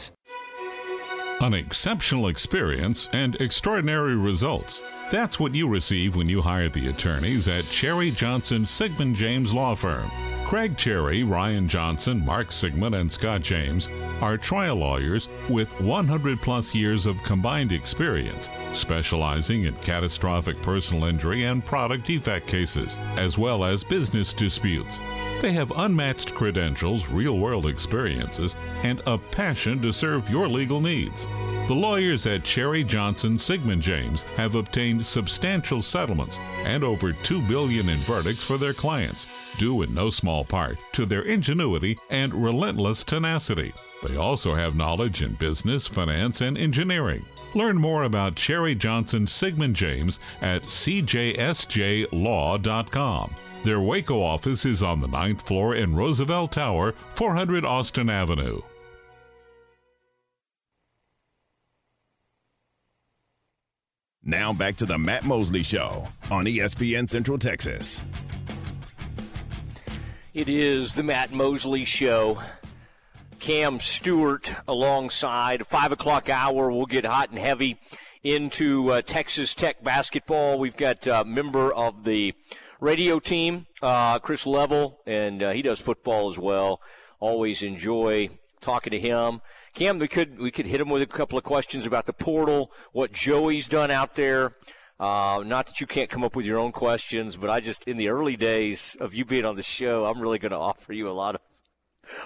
An 1.40 1.52
exceptional 1.52 2.28
experience 2.28 3.08
and 3.12 3.34
extraordinary 3.40 4.16
results. 4.16 4.82
That's 5.10 5.38
what 5.38 5.54
you 5.54 5.68
receive 5.68 6.16
when 6.16 6.28
you 6.28 6.40
hire 6.40 6.68
the 6.68 6.88
attorneys 6.88 7.48
at 7.48 7.64
Cherry 7.64 8.10
Johnson 8.12 8.64
Sigmund 8.64 9.16
James 9.16 9.52
Law 9.52 9.74
Firm. 9.74 10.10
Craig 10.54 10.76
Cherry, 10.76 11.24
Ryan 11.24 11.66
Johnson, 11.66 12.24
Mark 12.24 12.52
Sigmund, 12.52 12.94
and 12.94 13.10
Scott 13.10 13.40
James 13.40 13.88
are 14.20 14.38
trial 14.38 14.76
lawyers 14.76 15.28
with 15.48 15.68
100 15.80 16.40
plus 16.40 16.72
years 16.72 17.06
of 17.06 17.20
combined 17.24 17.72
experience, 17.72 18.48
specializing 18.72 19.64
in 19.64 19.74
catastrophic 19.78 20.62
personal 20.62 21.06
injury 21.06 21.42
and 21.42 21.66
product 21.66 22.06
defect 22.06 22.46
cases, 22.46 23.00
as 23.16 23.36
well 23.36 23.64
as 23.64 23.82
business 23.82 24.32
disputes. 24.32 25.00
They 25.42 25.50
have 25.54 25.72
unmatched 25.74 26.36
credentials, 26.36 27.08
real 27.08 27.40
world 27.40 27.66
experiences, 27.66 28.56
and 28.84 29.02
a 29.08 29.18
passion 29.18 29.82
to 29.82 29.92
serve 29.92 30.30
your 30.30 30.46
legal 30.46 30.80
needs. 30.80 31.26
The 31.66 31.74
lawyers 31.74 32.26
at 32.26 32.44
Cherry 32.44 32.84
Johnson 32.84 33.38
Sigmund 33.38 33.80
James 33.80 34.24
have 34.36 34.54
obtained 34.54 35.06
substantial 35.06 35.80
settlements 35.80 36.38
and 36.64 36.84
over 36.84 37.14
2 37.14 37.40
billion 37.40 37.88
in 37.88 37.96
verdicts 38.00 38.44
for 38.44 38.58
their 38.58 38.74
clients, 38.74 39.26
due 39.56 39.80
in 39.80 39.94
no 39.94 40.10
small 40.10 40.44
part 40.44 40.78
to 40.92 41.06
their 41.06 41.22
ingenuity 41.22 41.96
and 42.10 42.34
relentless 42.34 43.02
tenacity. 43.02 43.72
They 44.06 44.16
also 44.16 44.54
have 44.54 44.76
knowledge 44.76 45.22
in 45.22 45.36
business, 45.36 45.86
finance, 45.86 46.42
and 46.42 46.58
engineering. 46.58 47.24
Learn 47.54 47.78
more 47.78 48.02
about 48.02 48.34
Cherry 48.34 48.74
Johnson 48.74 49.26
Sigmund 49.26 49.74
James 49.74 50.20
at 50.42 50.64
cjsjlaw.com. 50.64 51.34
Their 53.62 53.80
Waco 53.80 54.20
office 54.20 54.66
is 54.66 54.82
on 54.82 55.00
the 55.00 55.08
ninth 55.08 55.40
floor 55.40 55.74
in 55.74 55.96
Roosevelt 55.96 56.52
Tower, 56.52 56.92
400 57.14 57.64
Austin 57.64 58.10
Avenue. 58.10 58.60
Now 64.26 64.54
back 64.54 64.76
to 64.76 64.86
the 64.86 64.96
Matt 64.96 65.24
Mosley 65.24 65.62
Show 65.62 66.08
on 66.30 66.46
ESPN 66.46 67.06
Central 67.06 67.36
Texas. 67.36 68.00
It 70.32 70.48
is 70.48 70.94
the 70.94 71.02
Matt 71.02 71.32
Mosley 71.32 71.84
Show. 71.84 72.40
Cam 73.38 73.78
Stewart 73.80 74.54
alongside. 74.66 75.66
Five 75.66 75.92
o'clock 75.92 76.30
hour, 76.30 76.70
we'll 76.70 76.86
get 76.86 77.04
hot 77.04 77.28
and 77.28 77.38
heavy 77.38 77.78
into 78.22 78.90
uh, 78.90 79.02
Texas 79.02 79.54
Tech 79.54 79.84
basketball. 79.84 80.58
We've 80.58 80.76
got 80.76 81.06
a 81.06 81.20
uh, 81.20 81.24
member 81.24 81.70
of 81.70 82.04
the 82.04 82.32
radio 82.80 83.20
team, 83.20 83.66
uh, 83.82 84.20
Chris 84.20 84.46
Level, 84.46 85.02
and 85.06 85.42
uh, 85.42 85.50
he 85.50 85.60
does 85.60 85.80
football 85.80 86.30
as 86.30 86.38
well. 86.38 86.80
Always 87.20 87.62
enjoy 87.62 88.30
talking 88.64 88.90
to 88.90 88.98
him. 88.98 89.40
Cam, 89.74 89.98
we 89.98 90.08
could 90.08 90.38
we 90.38 90.50
could 90.50 90.66
hit 90.66 90.80
him 90.80 90.88
with 90.88 91.02
a 91.02 91.06
couple 91.06 91.38
of 91.38 91.44
questions 91.44 91.86
about 91.86 92.06
the 92.06 92.12
portal, 92.12 92.72
what 92.92 93.12
Joey's 93.12 93.68
done 93.68 93.90
out 93.90 94.14
there. 94.14 94.56
Uh, 94.98 95.42
not 95.44 95.66
that 95.66 95.80
you 95.80 95.86
can't 95.86 96.08
come 96.08 96.22
up 96.22 96.36
with 96.36 96.46
your 96.46 96.58
own 96.58 96.72
questions, 96.72 97.36
but 97.36 97.50
I 97.50 97.60
just 97.60 97.84
in 97.84 97.96
the 97.96 98.08
early 98.08 98.36
days 98.36 98.96
of 99.00 99.14
you 99.14 99.24
being 99.24 99.44
on 99.44 99.56
the 99.56 99.62
show, 99.62 100.06
I'm 100.06 100.20
really 100.20 100.38
going 100.38 100.52
to 100.52 100.58
offer 100.58 100.92
you 100.92 101.08
a 101.08 101.10
lot 101.10 101.34
of 101.34 101.40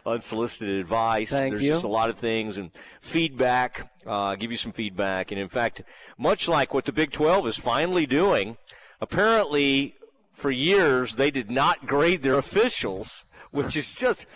unsolicited 0.05 0.79
advice. 0.79 1.31
Thank 1.31 1.53
There's 1.53 1.63
you. 1.63 1.71
just 1.71 1.85
a 1.85 1.89
lot 1.89 2.11
of 2.11 2.19
things 2.19 2.59
and 2.59 2.71
feedback. 3.01 3.91
Uh, 4.07 4.35
give 4.35 4.51
you 4.51 4.57
some 4.57 4.73
feedback, 4.73 5.31
and 5.33 5.41
in 5.41 5.49
fact, 5.49 5.83
much 6.17 6.49
like 6.49 6.75
what 6.75 6.85
the 6.85 6.93
Big 6.93 7.11
12 7.11 7.47
is 7.49 7.57
finally 7.57 8.07
doing, 8.07 8.57
apparently 9.01 9.95
for 10.33 10.51
years 10.51 11.17
they 11.17 11.31
did 11.31 11.51
not 11.51 11.87
grade 11.87 12.23
their 12.23 12.39
officials, 12.39 13.25
which 13.51 13.77
is 13.77 13.95
just. 13.95 14.27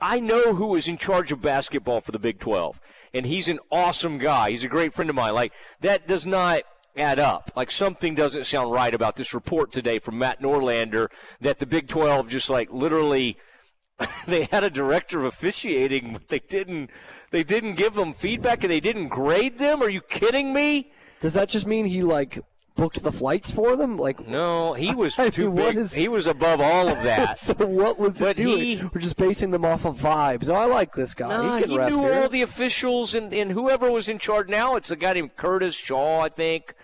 I 0.00 0.20
know 0.20 0.54
who 0.54 0.76
is 0.76 0.88
in 0.88 0.96
charge 0.96 1.32
of 1.32 1.42
basketball 1.42 2.00
for 2.00 2.12
the 2.12 2.18
Big 2.18 2.38
12, 2.38 2.80
and 3.14 3.26
he's 3.26 3.48
an 3.48 3.58
awesome 3.70 4.18
guy. 4.18 4.50
He's 4.50 4.64
a 4.64 4.68
great 4.68 4.92
friend 4.92 5.10
of 5.10 5.16
mine. 5.16 5.34
Like 5.34 5.52
that 5.80 6.06
does 6.06 6.26
not 6.26 6.62
add 6.96 7.18
up. 7.18 7.52
Like 7.54 7.70
something 7.70 8.14
doesn't 8.14 8.46
sound 8.46 8.72
right 8.72 8.94
about 8.94 9.16
this 9.16 9.34
report 9.34 9.72
today 9.72 9.98
from 9.98 10.18
Matt 10.18 10.40
Norlander 10.40 11.08
that 11.40 11.58
the 11.58 11.66
Big 11.66 11.88
12 11.88 12.28
just 12.28 12.50
like 12.50 12.72
literally 12.72 13.36
they 14.26 14.44
had 14.44 14.64
a 14.64 14.70
director 14.70 15.20
of 15.20 15.26
officiating, 15.26 16.12
but 16.12 16.28
they 16.28 16.40
didn't 16.40 16.90
they 17.30 17.44
didn't 17.44 17.74
give 17.74 17.94
them 17.94 18.12
feedback 18.12 18.62
and 18.62 18.70
they 18.70 18.80
didn't 18.80 19.08
grade 19.08 19.58
them. 19.58 19.82
Are 19.82 19.90
you 19.90 20.00
kidding 20.00 20.52
me? 20.52 20.92
Does 21.20 21.34
that 21.34 21.48
just 21.48 21.66
mean 21.66 21.84
he 21.84 22.02
like 22.02 22.40
booked 22.80 23.02
the 23.02 23.12
flights 23.12 23.50
for 23.50 23.76
them? 23.76 23.96
Like 23.98 24.26
no, 24.26 24.72
he 24.72 24.94
was 25.02 25.18
I 25.18 25.28
too 25.30 25.46
mean, 25.52 25.56
big. 25.56 25.76
is- 25.76 25.94
he 25.94 26.08
was 26.08 26.26
above 26.26 26.60
all 26.60 26.88
of 26.88 27.02
that. 27.02 27.38
so 27.46 27.54
what 27.54 27.98
was 27.98 28.18
But 28.18 28.38
he 28.38 28.44
doing? 28.44 28.62
he- 28.78 28.82
We're 28.92 29.00
just 29.00 29.16
basing 29.16 29.50
them 29.50 29.64
off 29.64 29.84
of 29.84 29.98
vibes. 29.98 30.48
Oh, 30.48 30.54
I 30.54 30.64
like 30.66 30.92
this 30.92 31.12
guy. 31.14 31.28
Nah, 31.28 31.56
he 31.58 31.66
he 31.66 31.76
knew 31.76 32.02
here. 32.02 32.14
all 32.22 32.28
the 32.28 32.42
officials 32.42 33.14
and, 33.14 33.32
and 33.32 33.50
whoever 33.52 33.90
was 33.90 34.08
in 34.08 34.18
charge 34.18 34.48
now. 34.48 34.76
It's 34.76 34.90
a 34.90 34.96
guy 34.96 35.12
named 35.12 35.36
Curtis 35.36 35.74
Shaw, 35.74 36.20
I 36.20 36.28
think. 36.30 36.74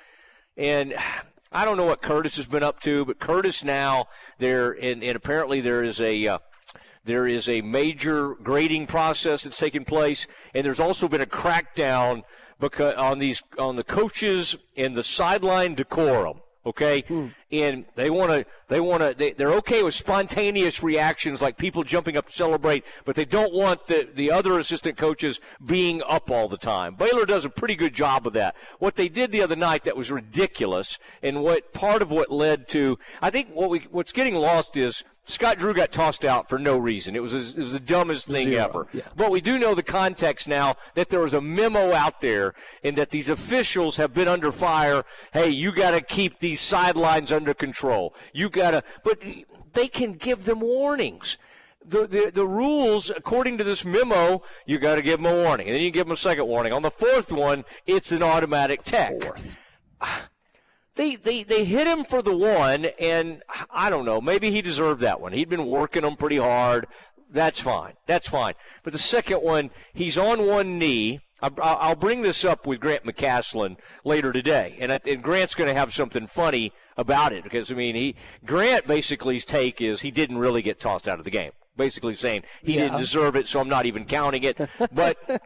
And 0.56 0.94
I 1.52 1.64
don't 1.64 1.76
know 1.76 1.84
what 1.86 2.02
Curtis 2.02 2.36
has 2.36 2.46
been 2.46 2.62
up 2.62 2.80
to, 2.80 3.04
but 3.06 3.18
Curtis 3.18 3.64
now 3.64 4.06
there 4.38 4.72
and, 4.72 5.02
and 5.02 5.16
apparently 5.16 5.60
there 5.60 5.82
is 5.82 6.00
a 6.00 6.26
uh, 6.26 6.38
there 7.04 7.26
is 7.28 7.48
a 7.48 7.60
major 7.62 8.34
grading 8.34 8.86
process 8.88 9.44
that's 9.44 9.58
taking 9.58 9.84
place, 9.84 10.26
and 10.54 10.66
there's 10.66 10.80
also 10.80 11.06
been 11.08 11.20
a 11.20 11.26
crackdown 11.26 12.22
because 12.60 12.94
on 12.94 13.18
these 13.18 13.42
on 13.58 13.76
the 13.76 13.84
coaches 13.84 14.56
and 14.76 14.96
the 14.96 15.04
sideline 15.04 15.74
decorum. 15.74 16.40
Okay, 16.64 17.04
hmm. 17.06 17.26
and 17.52 17.84
they 17.94 18.10
want 18.10 18.32
to 18.32 18.44
they 18.66 18.80
want 18.80 19.00
to 19.00 19.14
they, 19.16 19.30
they're 19.30 19.52
okay 19.52 19.84
with 19.84 19.94
spontaneous 19.94 20.82
reactions 20.82 21.40
like 21.40 21.56
people 21.56 21.84
jumping 21.84 22.16
up 22.16 22.26
to 22.26 22.32
celebrate, 22.32 22.84
but 23.04 23.14
they 23.14 23.24
don't 23.24 23.54
want 23.54 23.86
the 23.86 24.08
the 24.12 24.32
other 24.32 24.58
assistant 24.58 24.96
coaches 24.96 25.38
being 25.64 26.02
up 26.08 26.28
all 26.28 26.48
the 26.48 26.56
time. 26.56 26.96
Baylor 26.96 27.24
does 27.24 27.44
a 27.44 27.50
pretty 27.50 27.76
good 27.76 27.94
job 27.94 28.26
of 28.26 28.32
that. 28.32 28.56
What 28.80 28.96
they 28.96 29.08
did 29.08 29.30
the 29.30 29.42
other 29.42 29.54
night 29.54 29.84
that 29.84 29.96
was 29.96 30.10
ridiculous, 30.10 30.98
and 31.22 31.44
what 31.44 31.72
part 31.72 32.02
of 32.02 32.10
what 32.10 32.32
led 32.32 32.66
to 32.70 32.98
I 33.22 33.30
think 33.30 33.50
what 33.50 33.70
we 33.70 33.86
what's 33.92 34.10
getting 34.10 34.34
lost 34.34 34.76
is 34.76 35.04
Scott 35.28 35.58
Drew 35.58 35.74
got 35.74 35.90
tossed 35.90 36.24
out 36.24 36.48
for 36.48 36.58
no 36.58 36.78
reason. 36.78 37.16
It 37.16 37.22
was 37.22 37.34
it 37.34 37.56
was 37.56 37.72
the 37.72 37.80
dumbest 37.80 38.28
thing 38.28 38.46
Zero, 38.46 38.64
ever. 38.64 38.86
yeah. 38.92 39.08
But 39.16 39.30
we 39.30 39.40
do 39.40 39.58
know 39.58 39.74
the 39.74 39.82
context 39.82 40.46
now 40.46 40.76
that 40.94 41.08
there 41.08 41.20
was 41.20 41.34
a 41.34 41.40
memo 41.40 41.92
out 41.92 42.20
there 42.20 42.54
and 42.84 42.96
that 42.96 43.10
these 43.10 43.28
officials 43.28 43.96
have 43.96 44.14
been 44.14 44.28
under 44.28 44.52
fire. 44.52 45.04
Hey, 45.32 45.50
you 45.50 45.72
got 45.72 45.90
to 45.90 46.00
keep 46.00 46.38
these 46.38 46.60
sidelines 46.60 47.32
under 47.32 47.54
control. 47.54 48.14
You 48.32 48.48
got 48.48 48.70
to, 48.70 48.82
but 49.02 49.20
they 49.72 49.88
can 49.88 50.12
give 50.12 50.44
them 50.44 50.60
warnings. 50.60 51.38
The, 51.84 52.06
the, 52.06 52.32
the 52.34 52.46
rules, 52.46 53.10
according 53.10 53.58
to 53.58 53.64
this 53.64 53.84
memo, 53.84 54.42
you 54.64 54.78
got 54.78 54.96
to 54.96 55.02
give 55.02 55.22
them 55.22 55.32
a 55.32 55.42
warning, 55.44 55.68
and 55.68 55.74
then 55.76 55.82
you 55.82 55.92
give 55.92 56.06
them 56.06 56.12
a 56.14 56.16
second 56.16 56.46
warning. 56.46 56.72
On 56.72 56.82
the 56.82 56.90
fourth 56.90 57.30
one, 57.30 57.64
it's 57.86 58.10
an 58.10 58.22
automatic 58.24 58.82
tech. 58.82 59.12
They, 60.96 61.16
they 61.16 61.42
they 61.42 61.64
hit 61.64 61.86
him 61.86 62.04
for 62.04 62.22
the 62.22 62.36
one, 62.36 62.86
and 62.98 63.42
I 63.70 63.90
don't 63.90 64.04
know. 64.06 64.20
Maybe 64.20 64.50
he 64.50 64.62
deserved 64.62 65.00
that 65.02 65.20
one. 65.20 65.32
He'd 65.32 65.48
been 65.48 65.66
working 65.66 66.02
them 66.02 66.16
pretty 66.16 66.38
hard. 66.38 66.86
That's 67.30 67.60
fine. 67.60 67.94
That's 68.06 68.28
fine. 68.28 68.54
But 68.82 68.92
the 68.92 68.98
second 68.98 69.38
one, 69.42 69.70
he's 69.92 70.16
on 70.16 70.46
one 70.46 70.78
knee. 70.78 71.20
I'll 71.42 71.94
bring 71.96 72.22
this 72.22 72.46
up 72.46 72.66
with 72.66 72.80
Grant 72.80 73.04
McCasland 73.04 73.76
later 74.04 74.32
today, 74.32 74.76
and, 74.80 74.90
and 74.90 75.22
Grant's 75.22 75.54
going 75.54 75.68
to 75.68 75.78
have 75.78 75.92
something 75.92 76.26
funny 76.26 76.72
about 76.96 77.32
it 77.34 77.44
because 77.44 77.70
I 77.70 77.74
mean, 77.74 77.94
he 77.94 78.14
Grant 78.46 78.86
basically's 78.86 79.44
take 79.44 79.82
is 79.82 80.00
he 80.00 80.10
didn't 80.10 80.38
really 80.38 80.62
get 80.62 80.80
tossed 80.80 81.06
out 81.06 81.18
of 81.18 81.26
the 81.26 81.30
game. 81.30 81.52
Basically 81.76 82.14
saying 82.14 82.44
he 82.62 82.76
Yeah. 82.76 82.84
didn't 82.84 82.98
deserve 83.00 83.36
it, 83.36 83.46
so 83.46 83.60
I'm 83.60 83.68
not 83.68 83.84
even 83.84 84.06
counting 84.06 84.44
it. 84.44 84.58
But 84.92 85.18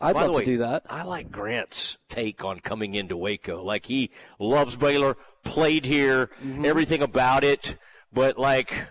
I'd 0.00 0.14
by 0.14 0.26
love 0.26 0.36
way, 0.36 0.44
to 0.44 0.50
do 0.52 0.58
that. 0.58 0.84
I 0.88 1.02
like 1.02 1.30
Grant's 1.30 1.98
take 2.08 2.42
on 2.44 2.60
coming 2.60 2.94
into 2.94 3.16
Waco. 3.16 3.62
Like 3.62 3.86
he 3.86 4.10
loves 4.38 4.76
Baylor, 4.76 5.16
played 5.44 5.84
here, 5.84 6.30
Mm-hmm. 6.44 6.64
everything 6.64 7.02
about 7.02 7.44
it, 7.44 7.76
but 8.12 8.38
like 8.38 8.88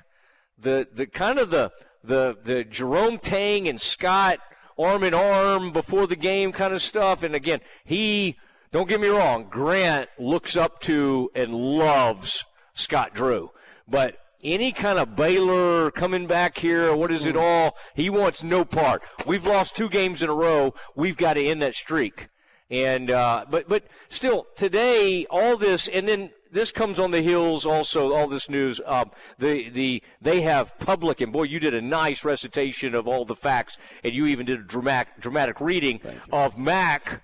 the 0.57 0.87
the 0.91 1.07
kind 1.07 1.39
of 1.39 1.49
the 1.49 1.71
the 2.03 2.37
the 2.43 2.63
Jerome 2.63 3.17
Tang 3.17 3.67
and 3.67 3.79
Scott 3.81 4.39
arm 4.77 5.03
in 5.03 5.13
arm 5.13 5.71
before 5.71 6.07
the 6.07 6.15
game 6.15 6.51
kind 6.51 6.73
of 6.73 6.81
stuff. 6.81 7.23
And 7.23 7.35
again, 7.35 7.59
he 7.83 8.37
don't 8.71 8.87
get 8.87 9.01
me 9.01 9.07
wrong, 9.07 9.47
Grant 9.49 10.09
looks 10.19 10.55
up 10.55 10.79
to 10.81 11.31
and 11.33 11.53
loves 11.53 12.45
Scott 12.75 13.13
Drew, 13.13 13.49
but 13.87 14.15
any 14.43 14.71
kind 14.71 14.99
of 14.99 15.15
Baylor 15.15 15.91
coming 15.91 16.27
back 16.27 16.57
here, 16.57 16.95
what 16.95 17.11
is 17.11 17.25
it 17.25 17.35
Mm. 17.35 17.41
all? 17.41 17.77
He 17.95 18.09
wants 18.09 18.43
no 18.43 18.63
part. 18.65 19.03
We've 19.25 19.45
lost 19.45 19.75
two 19.75 19.89
games 19.89 20.23
in 20.23 20.29
a 20.29 20.33
row. 20.33 20.73
We've 20.95 21.17
got 21.17 21.33
to 21.33 21.43
end 21.45 21.61
that 21.61 21.75
streak. 21.75 22.29
And 22.71 23.09
uh, 23.09 23.45
but 23.49 23.67
but 23.67 23.83
still 24.09 24.45
today, 24.55 25.25
all 25.29 25.57
this 25.57 25.87
and 25.87 26.07
then 26.07 26.29
this 26.51 26.71
comes 26.71 26.99
on 26.99 27.09
the 27.11 27.21
heels 27.21 27.65
also 27.65 28.13
all 28.13 28.27
this 28.27 28.47
news. 28.47 28.79
Um, 28.85 29.09
the 29.39 29.69
the 29.69 30.03
they 30.21 30.41
have 30.41 30.77
public 30.77 31.19
and 31.19 31.33
boy, 31.33 31.43
you 31.43 31.59
did 31.59 31.73
a 31.73 31.81
nice 31.81 32.23
recitation 32.23 32.93
of 32.93 33.07
all 33.07 33.25
the 33.25 33.35
facts, 33.35 33.77
and 34.03 34.13
you 34.13 34.27
even 34.27 34.45
did 34.45 34.59
a 34.59 34.63
dramatic 34.63 35.19
dramatic 35.19 35.59
reading 35.59 35.99
of 36.31 36.59
Mac 36.59 37.23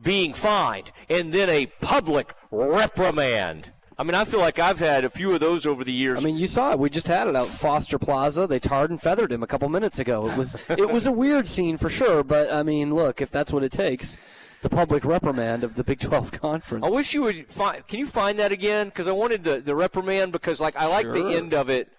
being 0.00 0.32
fined 0.32 0.92
and 1.08 1.32
then 1.32 1.48
a 1.50 1.66
public 1.80 2.34
reprimand. 2.52 3.72
I 3.96 4.02
mean, 4.02 4.14
I 4.14 4.24
feel 4.24 4.40
like 4.40 4.58
I've 4.58 4.80
had 4.80 5.04
a 5.04 5.10
few 5.10 5.32
of 5.32 5.40
those 5.40 5.66
over 5.66 5.84
the 5.84 5.92
years. 5.92 6.18
I 6.18 6.24
mean, 6.24 6.36
you 6.36 6.48
saw 6.48 6.72
it. 6.72 6.78
We 6.78 6.90
just 6.90 7.06
had 7.06 7.28
it 7.28 7.36
out 7.36 7.48
at 7.48 7.54
Foster 7.54 7.98
Plaza. 7.98 8.46
They 8.46 8.58
tarred 8.58 8.90
and 8.90 9.00
feathered 9.00 9.30
him 9.30 9.42
a 9.42 9.46
couple 9.46 9.68
minutes 9.68 9.98
ago. 9.98 10.28
It 10.28 10.36
was 10.36 10.56
it 10.68 10.92
was 10.92 11.06
a 11.06 11.12
weird 11.12 11.48
scene 11.48 11.76
for 11.76 11.88
sure. 11.88 12.24
But 12.24 12.52
I 12.52 12.62
mean, 12.62 12.92
look, 12.94 13.22
if 13.22 13.30
that's 13.30 13.52
what 13.52 13.62
it 13.62 13.70
takes, 13.70 14.16
the 14.62 14.68
public 14.68 15.04
reprimand 15.04 15.62
of 15.62 15.76
the 15.76 15.84
Big 15.84 16.00
12 16.00 16.32
conference. 16.40 16.84
I 16.84 16.90
wish 16.90 17.14
you 17.14 17.22
would 17.22 17.48
find. 17.48 17.86
Can 17.86 18.00
you 18.00 18.06
find 18.06 18.38
that 18.40 18.50
again? 18.50 18.88
Because 18.88 19.06
I 19.06 19.12
wanted 19.12 19.44
the 19.44 19.60
the 19.60 19.76
reprimand 19.76 20.32
because 20.32 20.60
like 20.60 20.76
I 20.76 20.86
like 20.86 21.10
the 21.12 21.28
end 21.28 21.54
of 21.54 21.70
it. 21.70 21.92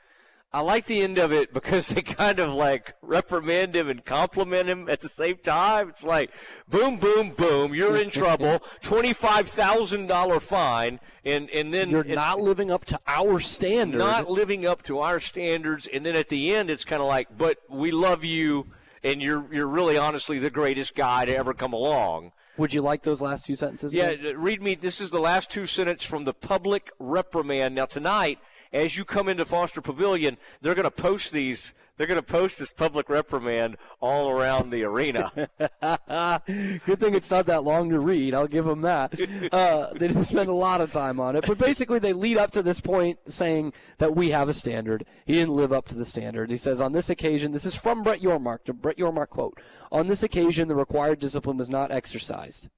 I 0.56 0.62
like 0.62 0.86
the 0.86 1.02
end 1.02 1.18
of 1.18 1.34
it 1.34 1.54
because 1.54 1.88
they 1.90 2.02
kind 2.02 2.40
of 2.40 2.54
like 2.54 2.96
reprimand 3.02 3.76
him 3.76 3.90
and 3.90 4.06
compliment 4.06 4.70
him 4.70 4.88
at 4.90 5.02
the 5.02 5.10
same 5.10 5.36
time. 5.36 5.90
It's 5.90 6.06
like, 6.06 6.32
boom, 6.70 6.96
boom, 6.96 7.32
boom, 7.32 7.76
you're 7.76 7.98
in 7.98 8.10
trouble. 8.10 8.60
Twenty 8.82 9.12
five 9.12 9.50
thousand 9.50 10.08
dollar 10.08 10.40
fine, 10.40 11.02
and 11.26 11.50
and 11.50 11.74
then 11.74 11.90
You're 11.90 12.06
not 12.06 12.40
living 12.40 12.72
up 12.72 12.86
to 12.86 13.00
our 13.06 13.42
standards. 13.42 14.02
Not 14.02 14.30
living 14.30 14.66
up 14.66 14.82
to 14.84 15.00
our 15.00 15.20
standards, 15.20 15.88
and 15.88 16.06
then 16.06 16.16
at 16.16 16.30
the 16.30 16.56
end, 16.56 16.70
it's 16.70 16.86
kind 16.86 17.02
of 17.02 17.10
like, 17.10 17.38
but 17.38 17.58
we 17.68 17.92
love 17.92 18.24
you, 18.24 18.68
and 19.04 19.22
you're 19.22 19.46
you're 19.54 19.68
really 19.68 19.98
honestly 19.98 20.40
the 20.40 20.50
greatest 20.50 20.96
guy 20.96 21.26
to 21.26 21.36
ever 21.36 21.54
come 21.54 21.74
along. 21.74 22.32
Would 22.58 22.74
you 22.74 22.82
like 22.82 23.04
those 23.04 23.22
last 23.22 23.46
two 23.46 23.56
sentences? 23.56 23.94
Yeah, 23.94 24.10
again? 24.10 24.36
uh, 24.36 24.38
read 24.38 24.62
me. 24.62 24.76
This 24.76 25.02
is 25.02 25.10
the 25.10 25.20
last 25.20 25.50
two 25.50 25.66
sentences 25.66 26.06
from 26.06 26.24
the 26.24 26.34
public 26.34 26.92
reprimand. 27.00 27.76
Now 27.76 27.86
tonight, 27.86 28.40
as 28.72 28.98
you 28.98 29.06
come 29.06 29.28
into 29.28 29.46
Foster 29.46 29.82
Pavilion, 29.82 30.38
they're 30.62 30.76
going 30.76 30.84
to 30.84 30.92
post 30.92 31.32
these. 31.32 31.74
They're 31.98 32.08
going 32.08 32.20
to 32.20 32.24
post 32.24 32.60
this 32.60 32.72
public 32.72 33.10
reprimand 33.10 33.78
all 34.02 34.30
around 34.30 34.70
the 34.70 34.84
arena. 34.84 35.32
Good 36.86 37.00
thing 37.00 37.16
it's 37.16 37.32
not 37.32 37.46
that 37.46 37.64
long 37.64 37.90
to 37.90 38.00
read. 38.00 38.34
I'll 38.34 38.48
give 38.48 38.66
them 38.66 38.82
that. 38.82 39.14
Uh, 39.52 39.94
they 39.94 40.10
didn't 40.10 40.26
spend 40.26 40.50
a 40.50 40.54
lot 40.54 40.82
of 40.82 40.92
time 40.92 41.22
on 41.22 41.38
it, 41.38 41.46
but 41.48 41.58
basically 41.58 42.00
they 42.00 42.12
lead 42.12 42.38
up 42.38 42.52
to 42.52 42.64
this 42.64 42.82
point 42.82 43.20
saying 43.28 43.72
that 44.00 44.16
we 44.16 44.32
have 44.32 44.50
a 44.50 44.54
standard. 44.54 45.06
He 45.26 45.34
didn't 45.34 45.56
live 45.56 45.72
up 45.72 45.88
to 45.90 45.96
the 45.96 46.06
standard. 46.06 46.52
He 46.52 46.58
says 46.58 46.82
on 46.82 46.92
this 46.92 47.10
occasion, 47.10 47.54
this 47.54 47.66
is 47.66 47.76
from 47.76 48.04
Brett 48.04 48.22
Yormark. 48.22 48.66
The 48.66 48.74
Brett 48.74 48.98
Yormark 48.98 49.30
quote: 49.30 49.62
"On 49.92 50.08
this 50.08 50.24
occasion, 50.24 50.68
the 50.68 50.76
required 50.76 51.20
discipline 51.20 51.58
was 51.58 51.70
not 51.70 51.92
exercised." 51.92 52.70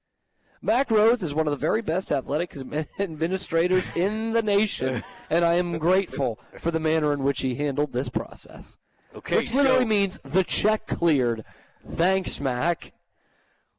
Mac 0.61 0.89
Rhoades 0.89 1.23
is 1.23 1.35
one 1.35 1.47
of 1.47 1.51
the 1.51 1.57
very 1.57 1.81
best 1.81 2.11
athletic 2.11 2.55
administrators 2.99 3.91
in 3.95 4.33
the 4.33 4.41
nation, 4.41 5.03
and 5.29 5.45
I 5.45 5.55
am 5.55 5.77
grateful 5.77 6.39
for 6.59 6.71
the 6.71 6.79
manner 6.79 7.13
in 7.13 7.23
which 7.23 7.41
he 7.41 7.55
handled 7.55 7.93
this 7.93 8.09
process. 8.09 8.77
Okay, 9.17 9.37
which 9.37 9.53
literally 9.53 9.81
so- 9.81 9.87
means 9.87 10.19
the 10.23 10.43
check 10.43 10.87
cleared. 10.87 11.43
Thanks, 11.85 12.39
Mac. 12.39 12.93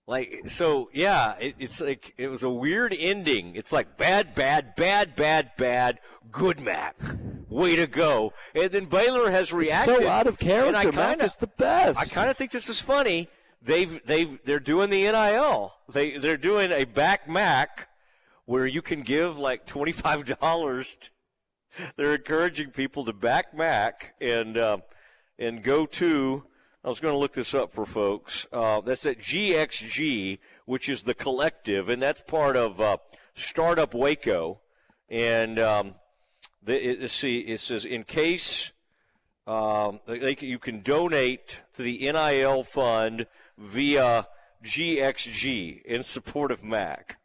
Like 0.07 0.45
so, 0.47 0.89
yeah. 0.95 1.37
It, 1.39 1.55
it's 1.59 1.81
like 1.83 2.15
it 2.17 2.29
was 2.29 2.43
a 2.43 2.49
weird 2.49 2.97
ending. 2.99 3.55
It's 3.55 3.73
like 3.73 3.99
bad, 3.99 4.35
bad, 4.35 4.75
bad, 4.75 5.15
bad, 5.15 5.53
bad. 5.59 6.01
Good 6.33 6.61
Mac, 6.61 6.97
way 7.51 7.77
to 7.77 7.87
go. 7.87 8.33
And 8.55 8.71
then 8.71 8.87
Baylor 8.87 9.31
has 9.31 9.53
reacted. 9.53 9.99
so 9.99 10.09
out 10.09 10.27
of 10.27 10.39
character. 10.39 10.77
I 10.79 10.85
Mac 10.91 11.11
kinda, 11.11 11.25
is 11.25 11.37
the 11.37 11.47
best. 11.47 12.01
I 12.01 12.07
kind 12.07 12.31
of 12.31 12.39
think 12.39 12.53
this 12.53 12.71
is 12.71 12.81
funny. 12.81 13.29
They've 13.61 14.01
they've 14.07 14.43
they're 14.45 14.61
doing 14.61 14.89
the 14.89 15.03
NIL. 15.03 15.75
They 15.91 16.17
they're 16.17 16.37
doing 16.39 16.73
a 16.73 16.85
back 16.85 17.29
Mac, 17.29 17.89
where 18.47 18.67
you 18.67 18.81
can 18.81 19.03
give 19.03 19.39
like 19.39 19.67
twenty 19.67 19.93
five 19.93 20.25
dollars. 20.25 20.97
They're 21.97 22.15
encouraging 22.15 22.71
people 22.71 23.05
to 23.05 23.13
back 23.13 23.55
Mac 23.55 24.15
and 24.23 24.57
uh, 24.57 24.79
and 25.39 25.63
go 25.63 25.87
to. 25.87 26.45
I 26.85 26.89
was 26.89 27.01
going 27.01 27.13
to 27.13 27.19
look 27.19 27.33
this 27.33 27.55
up 27.55 27.73
for 27.73 27.85
folks. 27.85 28.47
Uh, 28.53 28.81
that's 28.81 29.05
at 29.05 29.19
GXG, 29.19 30.39
which 30.65 30.89
is 30.89 31.05
the 31.05 31.15
collective, 31.15 31.89
and 31.89 32.01
that's 32.01 32.23
part 32.23 32.57
of 32.57 32.81
uh, 32.81 32.99
Startup 33.35 33.93
Waco. 33.95 34.61
And 35.09 35.59
um, 35.59 35.95
the, 36.63 37.05
it, 37.05 37.11
see, 37.11 37.39
it 37.41 37.61
says 37.61 37.85
in 37.85 38.05
case 38.05 38.73
um, 39.47 40.01
they, 40.07 40.37
you 40.41 40.59
can 40.59 40.83
donate 40.83 41.61
to 41.75 41.83
the 41.83 41.99
NIL 41.99 42.63
fund 42.63 43.27
via 43.57 44.29
GXG 44.65 45.83
in 45.83 46.03
support 46.03 46.51
of 46.51 46.63
Mac. 46.63 47.19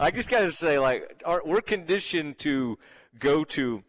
I 0.00 0.10
just 0.10 0.30
got 0.30 0.40
to 0.40 0.50
say, 0.50 0.78
like, 0.78 1.22
our, 1.26 1.42
we're 1.44 1.60
conditioned 1.60 2.38
to 2.38 2.78
go 3.18 3.44
to 3.44 3.82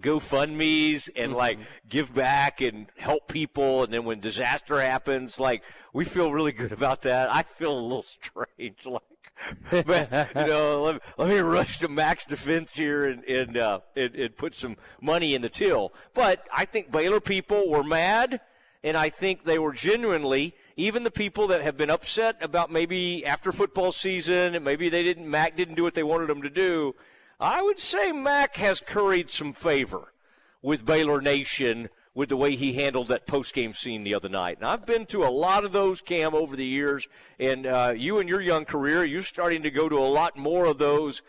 GoFundMe's 0.00 1.08
and 1.14 1.32
like 1.32 1.58
give 1.88 2.14
back 2.14 2.60
and 2.60 2.86
help 2.96 3.28
people, 3.28 3.84
and 3.84 3.92
then 3.92 4.04
when 4.04 4.20
disaster 4.20 4.80
happens, 4.80 5.38
like 5.38 5.62
we 5.92 6.04
feel 6.04 6.32
really 6.32 6.52
good 6.52 6.72
about 6.72 7.02
that. 7.02 7.32
I 7.32 7.42
feel 7.42 7.78
a 7.78 7.80
little 7.80 8.02
strange, 8.02 8.86
like, 8.86 9.86
but, 9.86 10.30
you 10.34 10.46
know, 10.46 10.82
let, 10.82 11.02
let 11.18 11.28
me 11.28 11.38
rush 11.38 11.78
to 11.78 11.88
Max 11.88 12.24
Defense 12.24 12.76
here 12.76 13.04
and 13.06 13.24
and, 13.24 13.56
uh, 13.56 13.80
and 13.96 14.14
and 14.14 14.36
put 14.36 14.54
some 14.54 14.76
money 15.00 15.34
in 15.34 15.42
the 15.42 15.48
till. 15.48 15.92
But 16.14 16.46
I 16.54 16.64
think 16.64 16.90
Baylor 16.90 17.20
people 17.20 17.68
were 17.68 17.84
mad. 17.84 18.40
And 18.82 18.96
I 18.96 19.10
think 19.10 19.44
they 19.44 19.58
were 19.58 19.74
genuinely, 19.74 20.54
even 20.74 21.02
the 21.04 21.10
people 21.10 21.48
that 21.48 21.60
have 21.60 21.76
been 21.76 21.90
upset 21.90 22.36
about 22.40 22.72
maybe 22.72 23.26
after 23.26 23.52
football 23.52 23.92
season, 23.92 24.54
and 24.54 24.64
maybe 24.64 24.88
they 24.88 25.02
didn't, 25.02 25.28
Mac 25.28 25.54
didn't 25.54 25.74
do 25.74 25.82
what 25.82 25.92
they 25.92 26.02
wanted 26.02 26.30
him 26.30 26.40
to 26.40 26.48
do. 26.48 26.94
I 27.40 27.62
would 27.62 27.78
say 27.78 28.12
Mac 28.12 28.56
has 28.56 28.80
curried 28.80 29.30
some 29.30 29.54
favor 29.54 30.12
with 30.60 30.84
Baylor 30.84 31.22
Nation 31.22 31.88
with 32.14 32.28
the 32.28 32.36
way 32.36 32.54
he 32.54 32.74
handled 32.74 33.08
that 33.08 33.26
post-game 33.26 33.72
scene 33.72 34.04
the 34.04 34.14
other 34.14 34.28
night. 34.28 34.58
And 34.58 34.66
I've 34.66 34.84
been 34.84 35.06
to 35.06 35.24
a 35.24 35.30
lot 35.30 35.64
of 35.64 35.72
those, 35.72 36.02
Cam, 36.02 36.34
over 36.34 36.54
the 36.54 36.66
years. 36.66 37.08
And 37.38 37.64
uh, 37.64 37.94
you 37.96 38.18
and 38.18 38.28
your 38.28 38.42
young 38.42 38.66
career, 38.66 39.04
you're 39.04 39.22
starting 39.22 39.62
to 39.62 39.70
go 39.70 39.88
to 39.88 39.96
a 39.96 40.00
lot 40.00 40.36
more 40.36 40.66
of 40.66 40.76
those. 40.76 41.22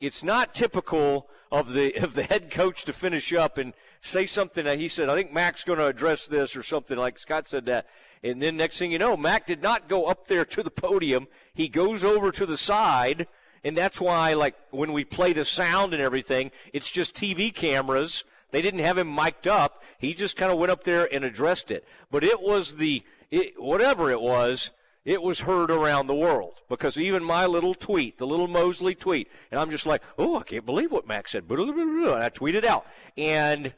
It's 0.00 0.22
not 0.22 0.54
typical 0.54 1.28
of 1.50 1.72
the 1.72 1.96
of 2.02 2.14
the 2.14 2.22
head 2.22 2.48
coach 2.50 2.84
to 2.84 2.92
finish 2.92 3.32
up 3.32 3.58
and 3.58 3.72
say 4.00 4.24
something 4.24 4.66
that 4.66 4.78
he 4.78 4.86
said. 4.86 5.08
I 5.08 5.16
think 5.16 5.32
Mac's 5.32 5.64
going 5.64 5.80
to 5.80 5.86
address 5.86 6.28
this 6.28 6.54
or 6.54 6.62
something 6.62 6.96
like 6.96 7.18
Scott 7.18 7.48
said 7.48 7.66
that. 7.66 7.86
And 8.22 8.40
then 8.40 8.56
next 8.56 8.78
thing 8.78 8.92
you 8.92 8.98
know, 8.98 9.16
Mac 9.16 9.48
did 9.48 9.62
not 9.62 9.88
go 9.88 10.04
up 10.04 10.28
there 10.28 10.44
to 10.44 10.62
the 10.62 10.70
podium. 10.70 11.26
He 11.54 11.66
goes 11.66 12.04
over 12.04 12.30
to 12.30 12.46
the 12.46 12.56
side. 12.56 13.26
And 13.66 13.76
that's 13.76 14.00
why, 14.00 14.34
like, 14.34 14.54
when 14.70 14.92
we 14.92 15.02
play 15.04 15.32
the 15.32 15.44
sound 15.44 15.92
and 15.92 16.00
everything, 16.00 16.52
it's 16.72 16.88
just 16.88 17.16
TV 17.16 17.52
cameras. 17.52 18.22
They 18.52 18.62
didn't 18.62 18.78
have 18.78 18.96
him 18.96 19.12
mic'd 19.12 19.48
up. 19.48 19.82
He 19.98 20.14
just 20.14 20.36
kind 20.36 20.52
of 20.52 20.58
went 20.58 20.70
up 20.70 20.84
there 20.84 21.12
and 21.12 21.24
addressed 21.24 21.72
it. 21.72 21.84
But 22.08 22.22
it 22.22 22.40
was 22.40 22.76
the, 22.76 23.02
it, 23.28 23.60
whatever 23.60 24.08
it 24.08 24.20
was, 24.20 24.70
it 25.04 25.20
was 25.20 25.40
heard 25.40 25.72
around 25.72 26.06
the 26.06 26.14
world 26.14 26.60
because 26.68 26.96
even 26.96 27.24
my 27.24 27.44
little 27.44 27.74
tweet, 27.74 28.18
the 28.18 28.26
little 28.28 28.46
Mosley 28.46 28.94
tweet, 28.94 29.28
and 29.50 29.58
I'm 29.58 29.70
just 29.70 29.84
like, 29.84 30.02
oh, 30.16 30.38
I 30.38 30.44
can't 30.44 30.64
believe 30.64 30.92
what 30.92 31.08
Max 31.08 31.32
said. 31.32 31.50
And 31.50 31.60
I 31.60 32.30
tweeted 32.30 32.64
out. 32.64 32.86
And 33.18 33.74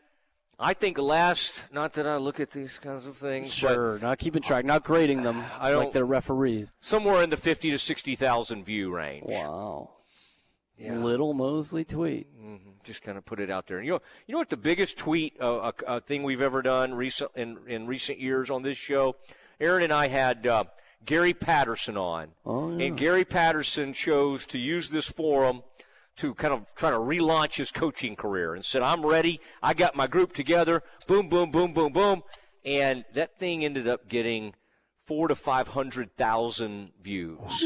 I 0.61 0.75
think 0.75 0.99
last, 0.99 1.63
not 1.73 1.93
that 1.95 2.07
I 2.07 2.17
look 2.17 2.41
at 2.41 2.51
these 2.51 2.79
kinds 2.81 3.07
of 3.07 3.17
things, 3.17 3.53
Sure, 3.55 3.99
not 4.01 4.19
keeping 4.19 4.43
track, 4.43 4.65
not 4.65 4.83
grading 4.83 5.23
them 5.23 5.45
I 5.59 5.71
don't- 5.71 5.85
like 5.85 5.93
they're 5.93 6.05
referees. 6.05 6.73
somewhere 6.81 7.23
in 7.23 7.31
the 7.31 7.37
50 7.37 7.71
to 7.71 7.79
60,000 7.79 8.65
view 8.65 8.91
range. 8.93 9.25
Wow. 9.27 9.91
Yeah. 10.77 10.97
Little 10.99 11.35
Mosley 11.35 11.85
tweet. 11.85 12.27
Mm-hmm. 12.41 12.71
Just 12.85 13.03
kind 13.03 13.19
of 13.19 13.25
put 13.25 13.41
it 13.41 13.51
out 13.51 13.67
there. 13.67 13.79
And 13.79 13.87
you 13.87 13.93
know, 13.95 14.01
you 14.27 14.33
know 14.33 14.39
what 14.39 14.49
the 14.49 14.57
biggest 14.57 14.97
tweet 14.97 15.37
uh, 15.41 15.57
uh, 15.59 15.73
uh, 15.87 16.01
thing 16.01 16.23
we've 16.23 16.41
ever 16.43 16.63
done 16.63 16.95
recent 16.95 17.31
in, 17.35 17.59
in 17.67 17.87
recent 17.87 18.19
years 18.21 18.49
on 18.51 18.63
this 18.63 18.79
show? 18.79 19.17
Aaron 19.61 19.83
and 19.83 19.93
I 19.93 20.07
had 20.09 20.47
uh, 20.47 20.65
Gary 21.05 21.35
Patterson 21.35 21.97
on, 21.97 22.29
Oh, 22.47 22.71
and 22.71 22.97
Gary 22.97 23.25
Patterson 23.25 23.93
chose 23.93 24.47
to 24.47 24.59
use 24.59 24.91
this 24.91 25.09
forum 25.09 25.63
to 26.19 26.35
kind 26.35 26.53
of 26.55 26.75
try 26.75 26.91
to 26.91 26.97
relaunch 26.99 27.57
his 27.57 27.71
coaching 27.71 28.17
career 28.17 28.55
and 28.55 28.65
said, 28.65 28.83
"I'm 28.83 29.05
ready. 29.05 29.41
I 29.63 29.75
got 29.75 29.97
my 29.97 30.07
group 30.07 30.33
together. 30.35 30.83
Boom, 31.07 31.29
boom, 31.29 31.51
boom, 31.51 31.73
boom, 31.73 31.93
boom." 31.93 32.23
And 32.65 33.05
that 33.15 33.39
thing 33.39 33.65
ended 33.65 33.89
up 33.89 34.09
getting 34.09 34.55
four 35.07 35.29
to 35.29 35.35
five 35.35 35.69
hundred 35.69 36.17
thousand 36.17 36.93
views. 37.03 37.65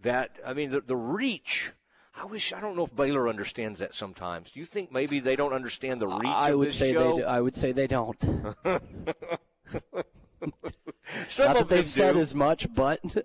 That 0.00 0.38
I 0.44 0.54
mean, 0.54 0.70
the, 0.70 0.80
the 0.80 0.96
reach. 0.96 1.72
I 2.14 2.26
wish 2.26 2.52
I 2.52 2.60
don't 2.60 2.76
know 2.76 2.84
if 2.84 2.94
Baylor 2.94 3.28
understands 3.28 3.80
that 3.80 3.94
sometimes. 3.94 4.50
Do 4.50 4.60
you 4.60 4.66
think 4.66 4.92
maybe 4.92 5.18
they 5.18 5.34
don't 5.34 5.52
understand 5.52 6.00
the 6.00 6.08
reach 6.08 6.26
I 6.26 6.50
of 6.50 6.58
would 6.58 6.72
say 6.72 6.92
show? 6.92 7.16
they. 7.16 7.22
Do, 7.22 7.26
I 7.26 7.40
would 7.40 7.54
say 7.54 7.72
they 7.72 7.86
don't. 7.86 8.20
Some 11.28 11.46
Not 11.48 11.56
of 11.56 11.68
that 11.68 11.68
they've 11.68 11.84
them 11.84 11.86
said 11.86 12.16
as 12.16 12.34
much, 12.34 12.72
but 12.74 13.00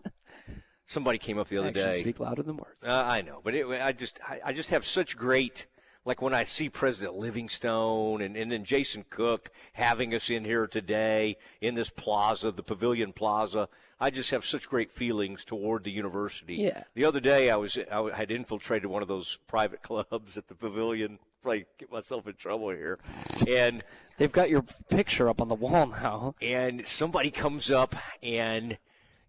Somebody 0.87 1.19
came 1.19 1.37
up 1.37 1.49
the 1.49 1.57
other 1.57 1.67
Actions 1.67 1.97
day. 1.97 2.01
speak 2.01 2.19
louder 2.19 2.41
than 2.41 2.57
words. 2.57 2.83
Uh, 2.83 3.03
I 3.05 3.21
know, 3.21 3.41
but 3.43 3.53
it, 3.53 3.67
I 3.67 3.91
just 3.91 4.19
I, 4.27 4.39
I 4.45 4.53
just 4.53 4.71
have 4.71 4.85
such 4.85 5.17
great 5.17 5.67
like 6.07 6.21
when 6.21 6.33
I 6.33 6.45
see 6.45 6.69
President 6.69 7.17
Livingstone 7.17 8.21
and, 8.21 8.37
and 8.37 8.49
then 8.49 8.63
Jason 8.63 9.03
Cook 9.09 9.51
having 9.73 10.15
us 10.15 10.29
in 10.29 10.45
here 10.45 10.65
today 10.65 11.35
in 11.59 11.75
this 11.75 11.89
plaza, 11.89 12.49
the 12.49 12.63
Pavilion 12.63 13.11
Plaza, 13.11 13.67
I 13.99 14.09
just 14.09 14.31
have 14.31 14.45
such 14.45 14.69
great 14.69 14.89
feelings 14.89 15.43
toward 15.43 15.83
the 15.83 15.91
university. 15.91 16.55
Yeah. 16.55 16.83
The 16.93 17.03
other 17.03 17.19
day, 17.19 17.49
I 17.49 17.57
was 17.57 17.77
I 17.91 18.09
had 18.15 18.31
infiltrated 18.31 18.89
one 18.89 19.01
of 19.01 19.09
those 19.09 19.37
private 19.47 19.81
clubs 19.83 20.37
at 20.37 20.47
the 20.47 20.55
Pavilion. 20.55 21.19
Probably 21.43 21.65
get 21.77 21.91
myself 21.91 22.25
in 22.27 22.33
trouble 22.35 22.69
here, 22.69 22.99
and 23.47 23.83
they've 24.17 24.31
got 24.31 24.49
your 24.49 24.63
picture 24.89 25.29
up 25.29 25.41
on 25.41 25.49
the 25.49 25.55
wall 25.55 25.87
now. 25.87 26.35
And 26.41 26.87
somebody 26.87 27.31
comes 27.31 27.69
up 27.69 27.95
and 28.23 28.77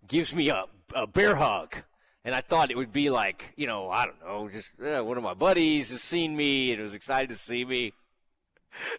gives 0.08 0.34
me 0.34 0.48
a, 0.48 0.64
a 0.94 1.06
bear 1.06 1.36
hug 1.36 1.76
and 2.28 2.34
I 2.34 2.42
thought 2.42 2.70
it 2.70 2.76
would 2.76 2.92
be 2.92 3.08
like, 3.08 3.54
you 3.56 3.66
know, 3.66 3.90
I 3.90 4.04
don't 4.04 4.20
know, 4.20 4.50
just 4.50 4.78
uh, 4.82 5.02
one 5.02 5.16
of 5.16 5.22
my 5.22 5.32
buddies 5.32 5.88
has 5.90 6.02
seen 6.02 6.36
me 6.36 6.72
and 6.72 6.82
was 6.82 6.94
excited 6.94 7.30
to 7.30 7.36
see 7.36 7.64
me. 7.64 7.94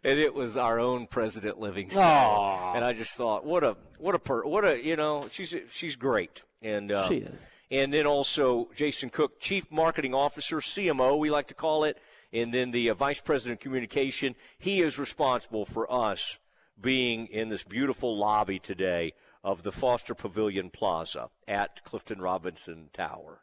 And 0.03 0.17
it 0.19 0.33
was 0.33 0.57
our 0.57 0.79
own 0.79 1.05
President 1.05 1.59
Livingstone, 1.59 2.03
Aww. 2.03 2.75
and 2.75 2.83
I 2.83 2.93
just 2.93 3.15
thought, 3.15 3.45
what 3.45 3.63
a, 3.63 3.77
what 3.99 4.15
a, 4.15 4.19
per, 4.19 4.43
what 4.43 4.65
a, 4.65 4.83
you 4.83 4.95
know, 4.95 5.27
she's 5.29 5.55
she's 5.69 5.95
great, 5.95 6.41
and 6.63 6.91
uh, 6.91 7.07
She 7.07 7.17
is. 7.17 7.39
and 7.69 7.93
then 7.93 8.07
also 8.07 8.69
Jason 8.75 9.11
Cook, 9.11 9.39
Chief 9.39 9.71
Marketing 9.71 10.15
Officer, 10.15 10.57
CMO, 10.57 11.19
we 11.19 11.29
like 11.29 11.49
to 11.49 11.53
call 11.53 11.83
it, 11.83 11.99
and 12.33 12.51
then 12.51 12.71
the 12.71 12.89
uh, 12.89 12.95
Vice 12.95 13.21
President 13.21 13.59
of 13.59 13.63
Communication. 13.63 14.33
He 14.57 14.81
is 14.81 14.97
responsible 14.97 15.67
for 15.67 15.89
us 15.93 16.39
being 16.81 17.27
in 17.27 17.49
this 17.49 17.63
beautiful 17.63 18.17
lobby 18.17 18.57
today 18.57 19.13
of 19.43 19.63
the 19.63 19.71
Foster 19.71 20.13
Pavilion 20.13 20.69
Plaza 20.69 21.29
at 21.47 21.83
Clifton 21.83 22.21
Robinson 22.21 22.89
Tower, 22.91 23.41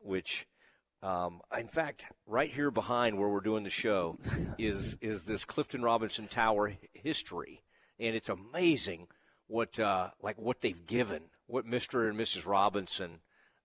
which, 0.00 0.46
um, 1.02 1.40
in 1.56 1.68
fact, 1.68 2.06
right 2.26 2.52
here 2.52 2.70
behind 2.70 3.18
where 3.18 3.28
we're 3.28 3.40
doing 3.40 3.64
the 3.64 3.70
show 3.70 4.18
is 4.58 4.96
is 5.00 5.24
this 5.24 5.44
Clifton 5.44 5.82
Robinson 5.82 6.28
Tower 6.28 6.74
history, 6.92 7.62
and 7.98 8.14
it's 8.14 8.28
amazing 8.28 9.08
what 9.46 9.78
uh, 9.78 10.10
like 10.22 10.38
what 10.38 10.60
they've 10.60 10.86
given, 10.86 11.22
what 11.46 11.66
Mr. 11.66 12.08
and 12.08 12.18
Mrs. 12.18 12.46
Robinson 12.46 13.20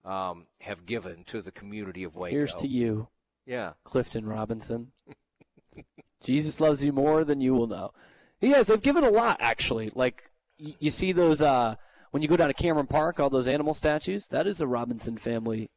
um, 0.05 0.47
have 0.61 0.85
given 0.85 1.23
to 1.25 1.41
the 1.41 1.51
community 1.51 2.03
of 2.03 2.15
Waco. 2.15 2.35
Here's 2.35 2.55
to 2.55 2.67
you. 2.67 3.09
Yeah. 3.45 3.73
Clifton 3.83 4.25
Robinson. 4.25 4.91
Jesus 6.23 6.59
loves 6.59 6.83
you 6.85 6.91
more 6.91 7.23
than 7.23 7.41
you 7.41 7.53
will 7.53 7.67
know. 7.67 7.91
Yes, 8.39 8.67
they've 8.67 8.81
given 8.81 9.03
a 9.03 9.09
lot 9.09 9.37
actually. 9.39 9.91
Like 9.93 10.30
you 10.79 10.89
see 10.91 11.11
those 11.11 11.41
uh, 11.41 11.75
when 12.11 12.21
you 12.21 12.27
go 12.27 12.37
down 12.37 12.47
to 12.47 12.53
Cameron 12.53 12.87
Park, 12.87 13.19
all 13.19 13.29
those 13.29 13.47
animal 13.47 13.73
statues. 13.73 14.27
That 14.27 14.47
is 14.47 14.61
a 14.61 14.67
Robinson 14.67 15.17
family 15.17 15.69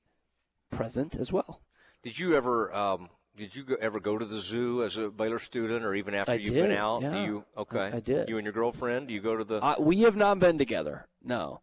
present 0.71 1.17
as 1.17 1.33
well. 1.33 1.61
Did 2.03 2.19
you 2.19 2.35
ever 2.35 2.75
um, 2.75 3.09
did 3.37 3.55
you 3.57 3.65
go, 3.65 3.77
ever 3.81 3.99
go 4.01 4.19
to 4.19 4.25
the 4.25 4.39
zoo 4.41 4.83
as 4.85 4.97
a 4.97 5.09
Baylor 5.09 5.39
student, 5.39 5.85
or 5.85 5.95
even 5.95 6.15
after 6.15 6.33
I 6.33 6.37
you've 6.37 6.55
did, 6.55 6.69
been 6.69 6.77
out? 6.77 7.01
Do 7.01 7.07
yeah. 7.07 7.25
you 7.25 7.45
okay? 7.57 7.91
I 7.93 8.01
did. 8.01 8.29
You 8.29 8.37
and 8.37 8.45
your 8.45 8.53
girlfriend? 8.53 9.09
Do 9.09 9.15
you 9.15 9.21
go 9.21 9.37
to 9.37 9.45
the? 9.45 9.57
Uh, 9.63 9.77
we 9.79 10.03
have 10.03 10.17
not 10.17 10.39
been 10.39 10.59
together. 10.59 11.07
No. 11.23 11.61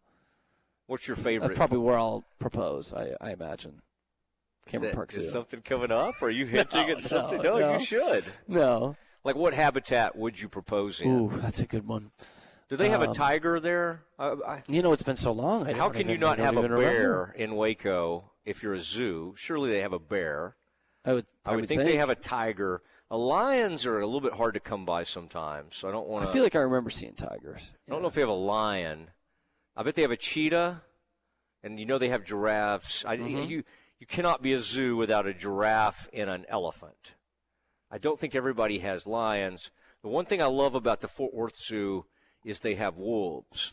What's 0.86 1.06
your 1.06 1.16
favorite? 1.16 1.48
That's 1.48 1.58
probably 1.58 1.78
where 1.78 1.96
I'll 1.98 2.24
propose. 2.38 2.92
I, 2.92 3.12
I 3.20 3.32
imagine. 3.32 3.80
Is 4.66 4.72
Cameron 4.72 4.90
that- 4.90 4.96
Park 4.96 5.12
Zoo. 5.12 5.20
Is 5.20 5.30
something 5.30 5.62
coming 5.62 5.90
up? 5.90 6.20
Are 6.22 6.30
you 6.30 6.44
hinting 6.46 6.88
No, 6.88 6.92
at 6.92 7.00
something? 7.00 7.38
no, 7.38 7.58
No, 7.58 7.58
no. 7.58 7.72
you 7.78 7.84
should. 7.84 8.24
No. 8.48 8.96
Like 9.24 9.36
what 9.36 9.54
habitat 9.54 10.16
would 10.16 10.40
you 10.40 10.48
propose 10.48 11.00
in? 11.00 11.08
Ooh, 11.10 11.30
that's 11.36 11.60
a 11.60 11.66
good 11.66 11.86
one. 11.86 12.10
Do 12.72 12.78
they 12.78 12.88
have 12.88 13.02
a 13.02 13.08
Um, 13.08 13.14
tiger 13.14 13.60
there? 13.60 14.02
I, 14.18 14.28
I, 14.28 14.62
You 14.66 14.80
know, 14.80 14.94
it's 14.94 15.02
been 15.02 15.14
so 15.14 15.30
long. 15.30 15.66
I 15.68 15.74
how 15.74 15.90
can 15.90 16.00
even- 16.00 16.12
you 16.12 16.16
not 16.16 16.38
have 16.38 16.56
a 16.56 16.62
bear 16.62 16.70
remember. 16.70 17.34
in 17.36 17.54
Waco 17.54 18.30
if 18.46 18.62
you're 18.62 18.72
a 18.72 18.80
zoo? 18.80 19.34
Surely 19.36 19.68
they 19.68 19.80
have 19.82 19.92
a 19.92 19.98
bear. 19.98 20.56
I 21.04 21.12
would. 21.12 21.26
I 21.44 21.54
would, 21.54 21.68
think, 21.68 21.82
they 21.82 21.96
have 21.96 22.08
a 22.08 22.14
tiger. 22.14 22.80
Uh, 23.10 23.18
lions 23.18 23.84
are 23.84 24.00
a 24.00 24.06
little 24.06 24.22
bit 24.22 24.32
hard 24.32 24.54
to 24.54 24.60
come 24.60 24.86
by 24.86 25.02
sometimes, 25.04 25.76
so 25.76 25.86
I 25.86 25.92
don't 25.92 26.08
want 26.08 26.24
to. 26.24 26.30
I 26.30 26.32
feel 26.32 26.42
like 26.42 26.56
I 26.56 26.60
remember 26.60 26.88
seeing 26.88 27.12
tigers. 27.12 27.74
I 27.86 27.90
don't 27.92 28.00
know 28.00 28.08
if 28.08 28.14
they 28.14 28.22
have 28.22 28.30
a 28.30 28.32
lion. 28.32 29.10
I 29.76 29.82
bet 29.82 29.94
they 29.94 30.00
have 30.00 30.10
a 30.10 30.16
cheetah, 30.16 30.80
and 31.62 31.78
you 31.78 31.84
know 31.84 31.98
they 31.98 32.08
have 32.08 32.24
giraffes. 32.24 33.04
I, 33.04 33.18
Mhm. 33.18 33.50
You 33.50 33.64
you 33.98 34.06
cannot 34.06 34.40
be 34.40 34.54
a 34.54 34.60
zoo 34.60 34.96
without 34.96 35.26
a 35.26 35.34
giraffe 35.34 36.08
and 36.14 36.30
an 36.30 36.46
elephant. 36.48 37.16
I 37.90 37.98
don't 37.98 38.18
think 38.18 38.34
everybody 38.34 38.78
has 38.78 39.06
lions. 39.06 39.70
The 40.00 40.08
one 40.08 40.24
thing 40.24 40.40
I 40.40 40.46
love 40.46 40.74
about 40.74 41.02
the 41.02 41.08
Fort 41.08 41.34
Worth 41.34 41.56
Zoo 41.56 42.06
is 42.44 42.60
they 42.60 42.74
have 42.74 42.96
wolves. 42.96 43.72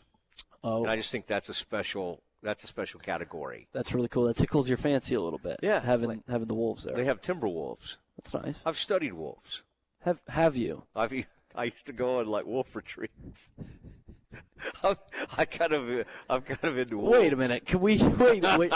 Oh. 0.62 0.82
And 0.82 0.90
I 0.90 0.96
just 0.96 1.10
think 1.10 1.26
that's 1.26 1.48
a 1.48 1.54
special 1.54 2.22
that's 2.42 2.64
a 2.64 2.66
special 2.66 3.00
category. 3.00 3.68
That's 3.72 3.94
really 3.94 4.08
cool. 4.08 4.24
That 4.24 4.36
tickles 4.36 4.68
your 4.68 4.78
fancy 4.78 5.14
a 5.14 5.20
little 5.20 5.38
bit. 5.38 5.60
Yeah, 5.62 5.80
having 5.80 6.22
having 6.28 6.48
the 6.48 6.54
wolves 6.54 6.84
there. 6.84 6.94
They 6.94 7.04
have 7.04 7.20
timber 7.20 7.48
wolves. 7.48 7.98
That's 8.16 8.34
nice. 8.34 8.60
I've 8.64 8.78
studied 8.78 9.12
wolves. 9.12 9.62
Have 10.02 10.20
have 10.28 10.56
you? 10.56 10.84
I've 10.96 11.12
I 11.54 11.64
used 11.64 11.86
to 11.86 11.92
go 11.92 12.18
on 12.18 12.26
like 12.26 12.46
wolf 12.46 12.74
retreats. 12.74 13.50
I'm, 14.84 14.96
I 15.36 15.44
kind 15.44 15.72
of 15.72 16.06
I'm 16.28 16.42
kind 16.42 16.64
of 16.64 16.78
into 16.78 16.98
wolves. 16.98 17.18
Wait 17.18 17.32
a 17.32 17.36
minute. 17.36 17.66
Can 17.66 17.80
we 17.80 17.98
wait? 18.18 18.42
wait 18.42 18.72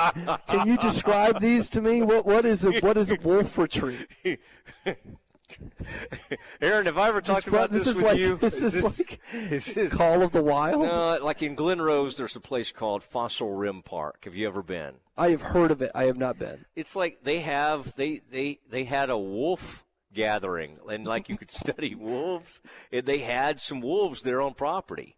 can 0.49 0.67
you 0.67 0.77
describe 0.77 1.41
these 1.41 1.71
to 1.71 1.81
me? 1.81 2.03
What 2.03 2.27
what 2.27 2.45
is 2.45 2.65
a 2.65 2.73
what 2.81 2.97
is 2.97 3.11
a 3.11 3.17
wolf 3.17 3.57
retreat? 3.57 4.09
Aaron, 6.61 6.87
have 6.87 6.99
I 6.99 7.09
ever 7.09 7.21
talked 7.21 7.47
about 7.47 7.71
this, 7.71 7.85
this 7.85 7.97
is 7.97 8.03
with 8.03 8.13
like- 8.13 8.21
you? 8.21 8.37
this 8.41 8.63
is 8.63 8.83
like 8.83 9.21
is 9.33 9.75
this, 9.75 9.95
Call 9.95 10.23
of 10.23 10.33
the 10.33 10.43
Wild. 10.43 10.83
No, 10.83 11.19
like 11.23 11.43
in 11.43 11.55
Glen 11.55 11.81
Rose, 11.81 12.17
there's 12.17 12.37
a 12.37 12.41
place 12.41 12.73
called 12.73 13.03
Fossil 13.03 13.53
Rim 13.53 13.83
Park. 13.83 14.25
Have 14.25 14.35
you 14.35 14.47
ever 14.47 14.63
been? 14.63 14.95
I 15.17 15.31
have 15.31 15.43
heard 15.43 15.71
of 15.71 15.83
it. 15.83 15.91
I 15.95 16.05
have 16.05 16.19
not 16.19 16.39
been. 16.39 16.65
It's 16.75 16.97
like 16.97 17.23
they 17.23 17.41
have 17.41 17.95
they 17.97 18.21
they 18.31 18.61
they 18.69 18.85
had 18.85 19.11
a 19.11 19.19
wolf 19.19 19.85
gathering, 20.13 20.79
and 20.89 21.07
like 21.07 21.29
you 21.29 21.37
could 21.37 21.51
study 21.51 21.95
wolves, 21.95 22.61
and 22.93 23.05
they 23.07 23.19
had 23.19 23.61
some 23.61 23.81
wolves 23.81 24.23
there 24.23 24.41
on 24.41 24.55
property. 24.55 25.17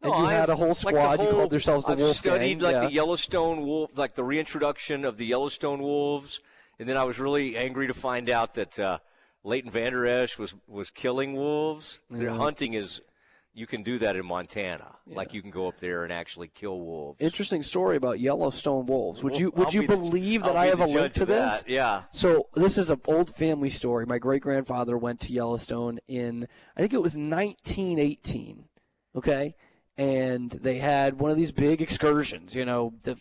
And 0.00 0.14
you 0.14 0.26
had 0.26 0.48
a 0.48 0.54
whole 0.54 0.68
like 0.68 0.76
the 0.76 0.90
squad. 0.90 1.20
You 1.20 1.30
called 1.30 1.50
yourselves 1.52 1.86
the 1.86 1.92
I've 1.92 1.98
Wolf 1.98 2.16
studied 2.16 2.60
Gang, 2.60 2.72
like 2.72 2.74
yeah. 2.74 2.86
the 2.86 2.92
Yellowstone 2.92 3.66
wolf, 3.66 3.90
like 3.96 4.14
the 4.14 4.22
reintroduction 4.22 5.04
of 5.04 5.16
the 5.16 5.26
Yellowstone 5.26 5.80
wolves, 5.80 6.40
and 6.78 6.88
then 6.88 6.96
I 6.96 7.02
was 7.02 7.18
really 7.18 7.56
angry 7.56 7.88
to 7.88 7.94
find 7.94 8.30
out 8.30 8.54
that 8.54 8.78
uh, 8.78 8.98
Leighton 9.44 9.70
Vander 9.70 10.06
Esch 10.06 10.38
was 10.38 10.54
was 10.66 10.90
killing 10.90 11.34
wolves. 11.34 12.00
Their 12.10 12.30
hunting 12.30 12.74
is, 12.74 13.00
you 13.54 13.66
can 13.66 13.82
do 13.82 13.98
that 13.98 14.14
in 14.16 14.26
Montana. 14.26 14.96
Like 15.06 15.32
you 15.32 15.40
can 15.42 15.50
go 15.50 15.68
up 15.68 15.78
there 15.80 16.04
and 16.04 16.12
actually 16.12 16.48
kill 16.48 16.80
wolves. 16.80 17.16
Interesting 17.20 17.62
story 17.62 17.96
about 17.96 18.20
Yellowstone 18.20 18.86
wolves. 18.86 19.22
Would 19.22 19.38
you 19.38 19.50
would 19.56 19.68
I'll 19.68 19.72
you 19.72 19.80
be 19.82 19.86
the- 19.86 19.96
believe 19.96 20.42
that 20.42 20.50
I'll 20.50 20.56
I 20.58 20.66
have 20.66 20.80
a 20.80 20.86
link 20.86 21.12
to 21.14 21.24
this? 21.26 21.62
that, 21.62 21.68
yeah. 21.68 22.02
So 22.10 22.48
this 22.54 22.76
is 22.78 22.90
an 22.90 23.00
old 23.06 23.34
family 23.34 23.70
story. 23.70 24.04
My 24.06 24.18
great 24.18 24.42
grandfather 24.42 24.98
went 24.98 25.20
to 25.20 25.32
Yellowstone 25.32 25.98
in 26.06 26.46
I 26.76 26.80
think 26.80 26.92
it 26.92 27.02
was 27.02 27.16
1918. 27.16 28.64
Okay, 29.16 29.54
and 29.96 30.50
they 30.50 30.78
had 30.78 31.18
one 31.18 31.30
of 31.30 31.36
these 31.36 31.52
big 31.52 31.80
excursions. 31.80 32.54
You 32.54 32.64
know, 32.66 32.92
the 33.02 33.18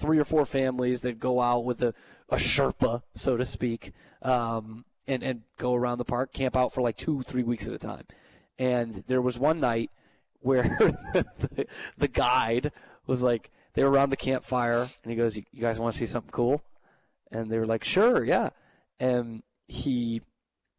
three 0.00 0.18
or 0.18 0.24
four 0.24 0.46
families 0.46 1.02
that 1.02 1.18
go 1.20 1.40
out 1.40 1.64
with 1.64 1.82
a, 1.82 1.94
a 2.28 2.36
Sherpa, 2.36 3.02
so 3.14 3.36
to 3.36 3.44
speak, 3.44 3.92
um, 4.22 4.84
and 5.08 5.22
and 5.22 5.42
go 5.58 5.74
around 5.74 5.98
the 5.98 6.04
park, 6.04 6.32
camp 6.32 6.56
out 6.56 6.72
for 6.72 6.80
like 6.80 6.96
two 6.96 7.22
three 7.22 7.42
weeks 7.42 7.66
at 7.66 7.74
a 7.74 7.78
time. 7.78 8.04
And 8.58 8.92
there 9.06 9.20
was 9.20 9.38
one 9.38 9.60
night 9.60 9.90
where 10.40 10.62
the, 11.14 11.66
the 11.98 12.08
guide 12.08 12.72
was 13.06 13.22
like, 13.22 13.50
they 13.74 13.84
were 13.84 13.90
around 13.90 14.10
the 14.10 14.16
campfire, 14.16 14.88
and 15.02 15.10
he 15.10 15.16
goes, 15.16 15.36
"You 15.36 15.44
you 15.52 15.60
guys 15.60 15.78
want 15.78 15.92
to 15.92 15.98
see 15.98 16.06
something 16.06 16.30
cool?" 16.30 16.62
And 17.30 17.50
they 17.50 17.58
were 17.58 17.66
like, 17.66 17.84
"Sure, 17.84 18.24
yeah." 18.24 18.50
And 18.98 19.42
he 19.68 20.22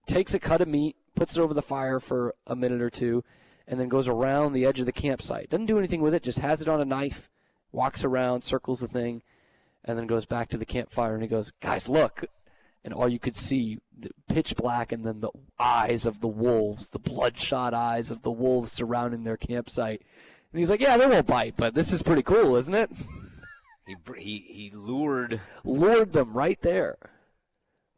takes 0.07 0.33
a 0.33 0.39
cut 0.39 0.61
of 0.61 0.67
meat, 0.67 0.95
puts 1.15 1.37
it 1.37 1.41
over 1.41 1.53
the 1.53 1.61
fire 1.61 1.99
for 1.99 2.33
a 2.47 2.55
minute 2.55 2.81
or 2.81 2.89
two, 2.89 3.23
and 3.67 3.79
then 3.79 3.87
goes 3.87 4.07
around 4.07 4.53
the 4.53 4.65
edge 4.65 4.79
of 4.79 4.87
the 4.87 4.91
campsite. 4.91 5.49
Doesn't 5.49 5.67
do 5.67 5.77
anything 5.77 6.01
with 6.01 6.15
it, 6.15 6.23
just 6.23 6.39
has 6.39 6.61
it 6.61 6.67
on 6.67 6.81
a 6.81 6.85
knife, 6.85 7.29
walks 7.71 8.03
around, 8.03 8.41
circles 8.41 8.79
the 8.79 8.87
thing, 8.87 9.21
and 9.85 9.97
then 9.97 10.07
goes 10.07 10.25
back 10.25 10.49
to 10.49 10.57
the 10.57 10.65
campfire 10.65 11.13
and 11.13 11.21
he 11.21 11.29
goes, 11.29 11.51
"Guys, 11.61 11.87
look!" 11.87 12.25
And 12.87 12.93
all 12.93 13.09
you 13.09 13.19
could 13.19 13.35
see, 13.35 13.79
the 13.99 14.11
pitch 14.29 14.55
black, 14.55 14.93
and 14.93 15.03
then 15.03 15.19
the 15.19 15.31
eyes 15.59 16.05
of 16.05 16.21
the 16.21 16.27
wolves, 16.29 16.89
the 16.91 16.99
bloodshot 16.99 17.73
eyes 17.73 18.11
of 18.11 18.21
the 18.21 18.31
wolves 18.31 18.71
surrounding 18.71 19.25
their 19.25 19.35
campsite. 19.35 20.03
And 20.53 20.59
he's 20.59 20.69
like, 20.69 20.79
"Yeah, 20.79 20.95
they 20.95 21.05
won't 21.05 21.27
bite, 21.27 21.55
but 21.57 21.73
this 21.73 21.91
is 21.91 22.01
pretty 22.01 22.23
cool, 22.23 22.55
isn't 22.55 22.73
it?" 22.73 22.89
He 23.85 23.95
he 24.17 24.37
he 24.47 24.71
lured 24.73 25.41
Lured 25.65 26.13
them 26.13 26.31
right 26.31 26.61
there. 26.61 26.97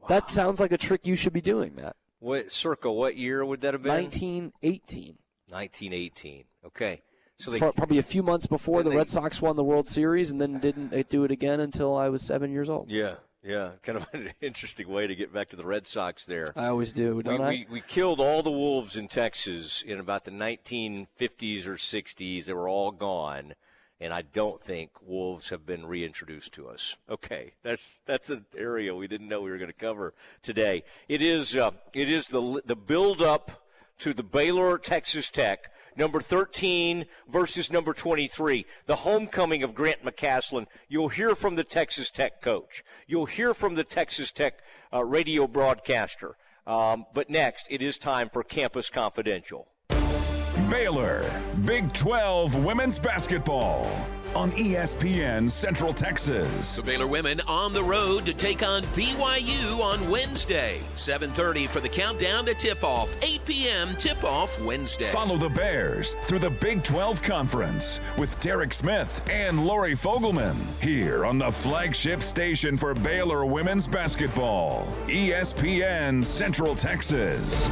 That 0.07 0.31
sounds 0.31 0.59
like 0.59 0.71
a 0.71 0.77
trick 0.77 1.05
you 1.05 1.13
should 1.13 1.33
be 1.33 1.41
doing, 1.41 1.75
Matt. 1.75 1.95
what 2.17 2.51
circa? 2.51 2.91
What 2.91 3.15
year 3.15 3.45
would 3.45 3.61
that 3.61 3.75
have 3.75 3.83
been? 3.83 4.05
1918. 4.05 5.17
1918. 5.49 6.45
Okay, 6.65 7.01
so 7.37 7.51
they 7.51 7.59
probably 7.59 7.99
a 7.99 8.03
few 8.03 8.23
months 8.23 8.47
before 8.47 8.81
the 8.81 8.89
they- 8.89 8.95
Red 8.95 9.09
Sox 9.09 9.39
won 9.39 9.55
the 9.55 9.63
World 9.63 9.87
Series, 9.87 10.31
and 10.31 10.41
then 10.41 10.59
didn't 10.59 10.93
uh, 10.93 11.03
do 11.09 11.23
it 11.25 11.31
again 11.31 11.59
until 11.59 11.95
I 11.95 12.09
was 12.09 12.23
seven 12.23 12.51
years 12.51 12.71
old. 12.71 12.89
Yeah, 12.89 13.15
yeah. 13.43 13.71
Kind 13.83 13.97
of 13.97 14.07
an 14.13 14.31
interesting 14.41 14.87
way 14.89 15.07
to 15.07 15.15
get 15.15 15.33
back 15.33 15.49
to 15.49 15.55
the 15.55 15.65
Red 15.65 15.87
Sox 15.87 16.25
there. 16.25 16.51
I 16.55 16.67
always 16.67 16.93
do, 16.93 17.15
We, 17.15 17.23
don't 17.23 17.41
I? 17.41 17.49
we, 17.49 17.67
we 17.69 17.81
killed 17.81 18.19
all 18.19 18.43
the 18.43 18.51
wolves 18.51 18.97
in 18.97 19.07
Texas 19.07 19.81
in 19.81 19.99
about 19.99 20.25
the 20.25 20.31
1950s 20.31 21.65
or 21.65 21.75
60s. 21.75 22.45
They 22.45 22.53
were 22.53 22.69
all 22.69 22.91
gone. 22.91 23.53
and 24.01 24.13
I 24.13 24.21
don't 24.21 24.61
think 24.61 24.91
wolves 25.01 25.49
have 25.49 25.65
been 25.65 25.85
reintroduced 25.85 26.53
to 26.53 26.67
us. 26.69 26.95
Okay, 27.09 27.53
that's 27.63 28.01
that's 28.05 28.29
an 28.29 28.45
area 28.57 28.95
we 28.95 29.07
didn't 29.07 29.27
know 29.27 29.41
we 29.41 29.51
were 29.51 29.57
going 29.57 29.67
to 29.71 29.73
cover 29.73 30.13
today. 30.41 30.83
It 31.07 31.21
is 31.21 31.55
uh, 31.55 31.71
it 31.93 32.09
is 32.09 32.29
the 32.29 32.61
the 32.65 32.75
build 32.77 33.21
up 33.21 33.65
to 33.99 34.13
the 34.13 34.23
Baylor 34.23 34.77
Texas 34.77 35.29
Tech 35.29 35.71
number 35.95 36.21
13 36.21 37.05
versus 37.29 37.71
number 37.71 37.93
23, 37.93 38.65
the 38.85 38.95
homecoming 38.95 39.63
of 39.63 39.75
Grant 39.75 40.03
McCasland. 40.03 40.67
You'll 40.87 41.09
hear 41.09 41.35
from 41.35 41.55
the 41.55 41.63
Texas 41.63 42.09
Tech 42.09 42.41
coach. 42.41 42.83
You'll 43.05 43.25
hear 43.25 43.53
from 43.53 43.75
the 43.75 43.83
Texas 43.83 44.31
Tech 44.31 44.59
uh, 44.93 45.03
radio 45.03 45.45
broadcaster. 45.45 46.37
Um, 46.65 47.05
but 47.13 47.29
next, 47.29 47.67
it 47.69 47.81
is 47.81 47.97
time 47.97 48.29
for 48.29 48.43
Campus 48.43 48.89
Confidential. 48.89 49.67
Baylor, 50.69 51.29
Big 51.65 51.91
12 51.93 52.63
women's 52.63 52.99
basketball 52.99 53.89
on 54.35 54.51
ESPN 54.51 55.49
Central 55.49 55.93
Texas. 55.93 56.77
The 56.77 56.83
Baylor 56.83 57.07
women 57.07 57.41
on 57.47 57.73
the 57.73 57.83
road 57.83 58.25
to 58.25 58.33
take 58.33 58.63
on 58.63 58.83
BYU 58.95 59.79
on 59.79 60.09
Wednesday. 60.09 60.79
7:30 60.95 61.67
for 61.67 61.79
the 61.79 61.89
countdown 61.89 62.45
to 62.45 62.53
tip-off. 62.53 63.15
8 63.21 63.45
p.m. 63.45 63.95
tip-off 63.97 64.59
Wednesday. 64.61 65.05
Follow 65.05 65.37
the 65.37 65.49
Bears 65.49 66.15
through 66.25 66.39
the 66.39 66.49
Big 66.49 66.83
12 66.83 67.21
Conference 67.21 67.99
with 68.17 68.39
Derek 68.39 68.73
Smith 68.73 69.21
and 69.29 69.65
Lori 69.65 69.93
Fogleman 69.93 70.55
here 70.81 71.25
on 71.25 71.37
the 71.37 71.51
flagship 71.51 72.21
station 72.21 72.77
for 72.77 72.93
Baylor 72.93 73.45
women's 73.45 73.87
basketball, 73.87 74.87
ESPN 75.07 76.23
Central 76.23 76.75
Texas. 76.75 77.69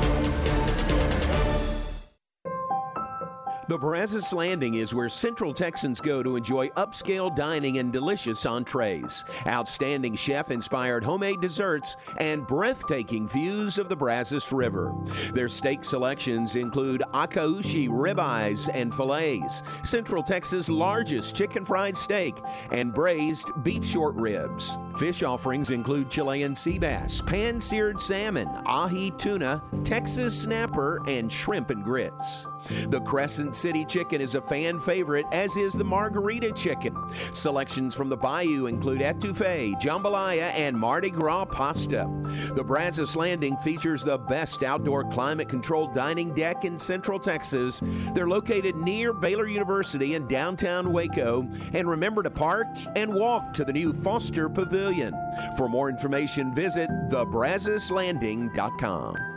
The 3.68 3.77
Brazos 3.77 4.31
Landing 4.31 4.76
is 4.76 4.94
where 4.94 5.10
Central 5.10 5.53
Texans 5.53 5.99
go 5.99 6.23
to 6.23 6.38
enjoy 6.38 6.69
upscale 6.69 7.35
dining 7.35 7.80
and 7.80 7.91
delicious 7.91 8.45
entrees, 8.45 9.26
outstanding 9.45 10.15
chef 10.15 10.52
inspired 10.52 11.03
homemade 11.03 11.41
desserts, 11.41 11.98
and 12.15 12.48
breathtaking 12.48 13.27
views 13.27 13.77
of 13.77 13.89
the 13.89 13.95
Brazos 13.95 14.53
River. 14.53 14.95
Their 15.34 15.49
steak 15.49 15.84
selections 15.84 16.56
include 16.56 17.03
akaushi 17.14 17.89
ribeyes 17.89 18.69
and 18.73 18.95
fillets, 18.95 19.64
Central 19.84 20.23
Texas' 20.23 20.69
largest 20.69 21.35
chicken 21.35 21.65
fried 21.65 21.98
steak, 21.98 22.38
and 22.72 22.94
braised 22.94 23.52
beef 23.64 23.84
short 23.84 24.15
ribs. 24.15 24.77
Fish 24.98 25.23
offerings 25.23 25.72
include 25.72 26.10
Chilean 26.10 26.56
sea 26.56 26.80
bass, 26.80 27.22
pan 27.22 27.60
seared 27.60 27.99
salmon, 27.99 28.48
ahi 28.65 29.11
tuna, 29.18 29.61
Texas 29.84 30.44
snapper, 30.44 31.02
and 31.06 31.30
shrimp 31.30 31.69
and 31.69 31.84
grits. 31.84 32.45
The 32.89 33.02
Crescent 33.02 33.56
City 33.56 33.85
chicken 33.85 34.22
is 34.22 34.35
a 34.35 34.41
fan 34.41 34.80
favorite, 34.80 35.26
as 35.31 35.57
is 35.57 35.73
the 35.73 35.84
margarita 35.84 36.52
chicken. 36.52 36.95
Selections 37.34 37.95
from 37.95 38.10
the 38.10 38.18
Bayou 38.18 38.68
include 38.68 39.02
étouffée, 39.02 39.80
jambalaya, 39.81 40.52
and 40.53 40.77
Mardi 40.77 41.10
Gras 41.10 41.45
pasta. 41.45 42.07
The 42.56 42.64
Brazos 42.64 43.15
Landing 43.15 43.57
features 43.57 44.03
the 44.03 44.18
best 44.18 44.64
outdoor 44.64 45.03
climate 45.06 45.49
controlled 45.49 45.94
dining 45.94 46.34
deck 46.34 46.65
in 46.65 46.77
Central 46.77 47.19
Texas. 47.19 47.81
They're 48.14 48.27
located 48.27 48.76
near 48.76 49.14
Baylor 49.14 49.48
University 49.48 50.15
in 50.15 50.27
downtown 50.27 50.91
Waco. 50.91 51.48
And 51.73 51.89
remember 51.89 52.23
to 52.23 52.30
park 52.30 52.68
and 52.95 53.14
walk 53.14 53.53
to 53.53 53.65
the 53.65 53.73
new 53.73 53.94
Foster 53.94 54.49
Pavilion. 54.49 55.14
For 55.57 55.69
more 55.69 55.89
information, 55.89 56.53
visit 56.53 56.89
thebrazoslanding.com. 57.10 59.37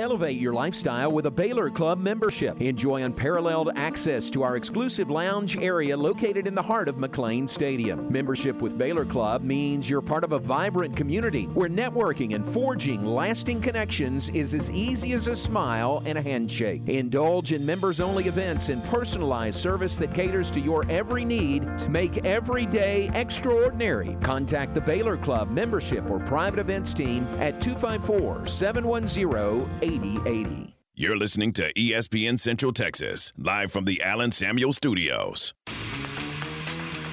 Elevate 0.00 0.40
your 0.40 0.54
lifestyle 0.54 1.12
with 1.12 1.26
a 1.26 1.30
Baylor 1.30 1.68
Club 1.68 2.00
membership. 2.00 2.58
Enjoy 2.62 3.02
unparalleled 3.02 3.72
access 3.76 4.30
to 4.30 4.42
our 4.42 4.56
exclusive 4.56 5.10
lounge 5.10 5.58
area 5.58 5.94
located 5.94 6.46
in 6.46 6.54
the 6.54 6.62
heart 6.62 6.88
of 6.88 6.94
McLane 6.94 7.46
Stadium. 7.46 8.10
Membership 8.10 8.62
with 8.62 8.78
Baylor 8.78 9.04
Club 9.04 9.42
means 9.42 9.90
you're 9.90 10.00
part 10.00 10.24
of 10.24 10.32
a 10.32 10.38
vibrant 10.38 10.96
community 10.96 11.44
where 11.48 11.68
networking 11.68 12.34
and 12.34 12.46
forging 12.46 13.04
lasting 13.04 13.60
connections 13.60 14.30
is 14.30 14.54
as 14.54 14.70
easy 14.70 15.12
as 15.12 15.28
a 15.28 15.36
smile 15.36 16.02
and 16.06 16.16
a 16.16 16.22
handshake. 16.22 16.80
Indulge 16.86 17.52
in 17.52 17.66
members 17.66 18.00
only 18.00 18.24
events 18.24 18.70
and 18.70 18.82
personalized 18.84 19.60
service 19.60 19.98
that 19.98 20.14
caters 20.14 20.50
to 20.52 20.60
your 20.60 20.90
every 20.90 21.26
need 21.26 21.78
to 21.78 21.90
make 21.90 22.24
every 22.24 22.64
day 22.64 23.10
extraordinary. 23.12 24.16
Contact 24.22 24.72
the 24.72 24.80
Baylor 24.80 25.18
Club 25.18 25.50
membership 25.50 26.08
or 26.08 26.20
private 26.20 26.58
events 26.58 26.94
team 26.94 27.26
at 27.38 27.60
254 27.60 28.46
710 28.46 29.89
8080. 29.90 30.76
You're 30.94 31.16
listening 31.16 31.52
to 31.54 31.72
ESPN 31.72 32.38
Central 32.38 32.72
Texas, 32.72 33.32
live 33.36 33.72
from 33.72 33.86
the 33.86 34.00
Allen 34.02 34.30
Samuel 34.30 34.72
Studios. 34.72 35.52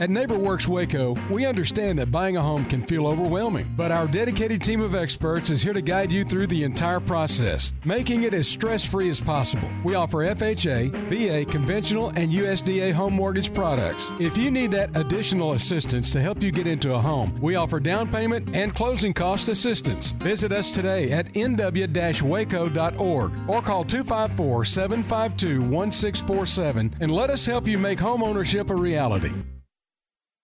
At 0.00 0.10
NeighborWorks 0.10 0.68
Waco, 0.68 1.16
we 1.28 1.44
understand 1.44 1.98
that 1.98 2.12
buying 2.12 2.36
a 2.36 2.42
home 2.42 2.64
can 2.64 2.86
feel 2.86 3.08
overwhelming, 3.08 3.74
but 3.76 3.90
our 3.90 4.06
dedicated 4.06 4.62
team 4.62 4.80
of 4.80 4.94
experts 4.94 5.50
is 5.50 5.60
here 5.60 5.72
to 5.72 5.82
guide 5.82 6.12
you 6.12 6.22
through 6.22 6.46
the 6.46 6.62
entire 6.62 7.00
process, 7.00 7.72
making 7.84 8.22
it 8.22 8.32
as 8.32 8.46
stress 8.46 8.84
free 8.84 9.10
as 9.10 9.20
possible. 9.20 9.68
We 9.82 9.96
offer 9.96 10.18
FHA, 10.18 11.08
VA, 11.08 11.44
conventional, 11.50 12.10
and 12.10 12.30
USDA 12.30 12.92
home 12.92 13.14
mortgage 13.14 13.52
products. 13.52 14.06
If 14.20 14.38
you 14.38 14.52
need 14.52 14.70
that 14.70 14.96
additional 14.96 15.54
assistance 15.54 16.12
to 16.12 16.20
help 16.20 16.44
you 16.44 16.52
get 16.52 16.68
into 16.68 16.94
a 16.94 17.00
home, 17.00 17.36
we 17.40 17.56
offer 17.56 17.80
down 17.80 18.08
payment 18.08 18.54
and 18.54 18.72
closing 18.72 19.12
cost 19.12 19.48
assistance. 19.48 20.12
Visit 20.12 20.52
us 20.52 20.70
today 20.70 21.10
at 21.10 21.32
nw 21.34 22.22
waco.org 22.22 23.32
or 23.48 23.62
call 23.62 23.84
254 23.84 24.64
752 24.64 25.60
1647 25.60 26.94
and 27.00 27.10
let 27.10 27.30
us 27.30 27.44
help 27.44 27.66
you 27.66 27.78
make 27.78 27.98
home 27.98 28.22
ownership 28.22 28.70
a 28.70 28.76
reality. 28.76 29.32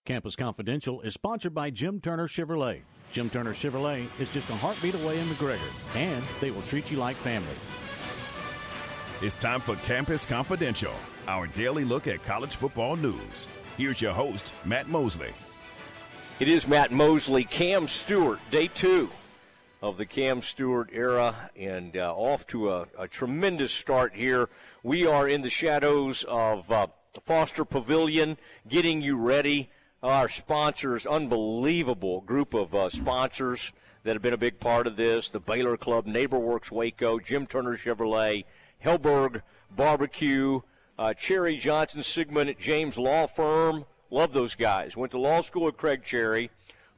Campus 0.05 0.37
Confidential 0.37 1.01
is 1.01 1.15
sponsored 1.15 1.55
by 1.55 1.71
Jim 1.71 1.99
Turner 1.99 2.29
Chevrolet. 2.29 2.83
Jim 3.13 3.31
Turner 3.31 3.55
Chevrolet 3.55 4.07
is 4.21 4.29
just 4.29 4.51
a 4.51 4.55
heartbeat 4.55 4.95
away 4.95 5.19
in 5.19 5.27
McGregor, 5.29 5.59
and 5.95 6.23
they 6.43 6.51
will 6.51 6.61
treat 6.63 6.91
you 6.91 6.99
like 6.99 7.17
family. 7.17 7.57
It's 9.23 9.33
time 9.35 9.61
for 9.61 9.77
Campus 9.77 10.27
Confidential, 10.27 10.93
our 11.27 11.47
daily 11.47 11.87
look 11.87 12.07
at 12.07 12.23
college 12.23 12.57
football 12.57 12.97
news. 12.97 13.49
Here's 13.79 14.03
your 14.03 14.13
host, 14.13 14.53
Matt 14.67 14.89
Mosley. 14.89 15.33
It 16.39 16.49
is 16.49 16.69
Matt 16.69 16.93
Mosley, 16.93 17.45
Cam 17.45 17.89
Stewart, 17.89 18.41
day 18.51 18.69
two 18.69 19.09
of 19.81 19.97
the 19.97 20.05
Cam 20.05 20.43
Stewart 20.43 20.91
era, 20.93 21.51
and 21.57 21.97
uh, 21.97 22.13
off 22.15 22.47
to 22.49 22.71
a, 22.71 22.87
a, 22.99 23.09
tremendous 23.09 23.73
start 23.73 24.15
here. 24.15 24.51
We 24.83 25.07
are 25.07 25.27
in 25.27 25.41
the 25.41 25.49
shadows 25.49 26.25
of 26.25 26.71
uh, 26.71 26.89
Foster 27.23 27.65
Pavilion, 27.65 28.37
getting 28.69 29.01
you 29.01 29.17
ready 29.17 29.71
our 30.05 30.29
sponsors, 30.29 31.07
unbelievable 31.07 32.21
group 32.21 32.53
of 32.53 32.75
uh, 32.75 32.91
sponsors 32.91 33.73
that 34.03 34.13
have 34.13 34.21
been 34.21 34.35
a 34.35 34.39
big 34.39 34.61
part 34.61 34.87
of 34.87 34.97
this 34.97 35.31
the 35.31 35.41
Baylor 35.41 35.79
Club, 35.79 36.07
NeighborWorks 36.07 36.71
Waco, 36.71 37.19
Jim 37.19 37.47
Turner 37.47 37.77
Chevrolet, 37.77 38.45
Helberg 38.85 39.41
Barbecue, 39.75 40.61
uh, 40.99 41.15
Cherry 41.15 41.57
Johnson 41.57 42.03
Siegmund 42.03 42.55
James 42.59 42.99
Law 42.99 43.27
Firm. 43.27 43.87
Love 44.11 44.35
those 44.35 44.55
guys. 44.55 44.95
Went 44.95 45.13
to 45.13 45.19
law 45.19 45.41
school 45.41 45.65
with 45.65 45.79
Craig 45.79 46.03
Cherry, 46.05 46.51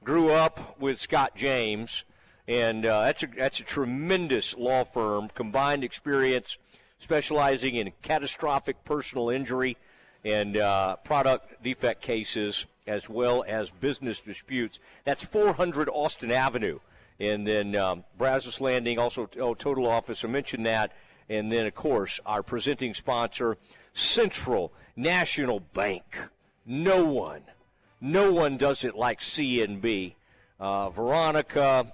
grew 0.03 0.31
up 0.31 0.79
with 0.81 0.99
Scott 0.99 1.37
James, 1.37 2.05
and 2.49 2.85
uh, 2.85 3.03
that's 3.03 3.23
a 3.23 3.29
that's 3.29 3.61
a 3.61 3.65
tremendous 3.65 4.57
law 4.57 4.83
firm. 4.83 5.29
Combined 5.33 5.85
experience, 5.85 6.59
specializing 6.99 7.77
in 7.77 7.93
catastrophic 8.03 8.85
personal 8.85 9.31
injury 9.31 9.77
and 10.25 10.57
uh, 10.57 10.97
product 10.97 11.63
defect 11.63 12.03
cases 12.03 12.67
as 12.87 13.09
well 13.09 13.45
as 13.47 13.71
business 13.71 14.21
disputes. 14.21 14.79
That's 15.05 15.25
400 15.25 15.89
Austin 15.89 16.31
Avenue. 16.31 16.79
And 17.19 17.47
then 17.47 17.75
um, 17.75 18.05
Brazos 18.19 18.61
Landing, 18.61 18.99
also 18.99 19.29
oh, 19.41 19.55
Total 19.55 19.87
Office, 19.87 20.25
I 20.25 20.29
mentioned 20.29 20.67
that. 20.67 20.93
And 21.29 21.51
then, 21.51 21.67
of 21.67 21.75
course, 21.75 22.21
our 22.25 22.43
presenting 22.43 22.95
sponsor, 22.95 23.57
Central 23.95 24.73
National 24.95 25.61
Bank. 25.61 26.19
No 26.65 27.05
one, 27.05 27.43
no 28.01 28.33
one 28.33 28.57
does 28.57 28.85
it 28.85 28.95
like 28.95 29.21
CNB. 29.21 30.15
Uh, 30.59 30.89
Veronica, 30.91 31.93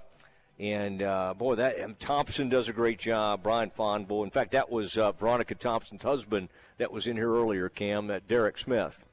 and 0.59 1.01
uh, 1.01 1.33
boy, 1.33 1.55
that 1.55 1.99
Thompson 1.99 2.47
does 2.47 2.69
a 2.69 2.73
great 2.73 2.99
job. 2.99 3.43
Brian 3.43 3.71
Fondbull. 3.71 4.23
In 4.23 4.29
fact, 4.29 4.51
that 4.51 4.71
was 4.71 4.97
uh, 4.97 5.11
Veronica 5.11 5.55
Thompson's 5.55 6.03
husband 6.03 6.49
that 6.77 6.91
was 6.91 7.07
in 7.07 7.17
here 7.17 7.33
earlier, 7.33 7.69
Cam, 7.69 8.09
uh, 8.09 8.19
Derek 8.27 8.57
Smith. 8.57 9.03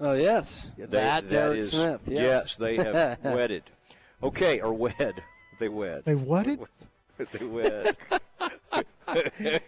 Oh 0.00 0.14
yes, 0.14 0.70
Yeah, 0.78 0.86
that, 0.86 1.28
Derek 1.28 1.58
is- 1.58 1.70
Smith. 1.72 2.00
Yes, 2.06 2.56
they 2.56 2.76
have 2.76 3.18
wedded. 3.24 3.64
Okay, 4.22 4.60
or 4.60 4.72
wed. 4.72 5.22
They 5.58 5.68
wed. 5.68 6.04
They 6.06 6.14
wedded? 6.14 6.58
they 7.38 7.46
wed. 7.46 7.96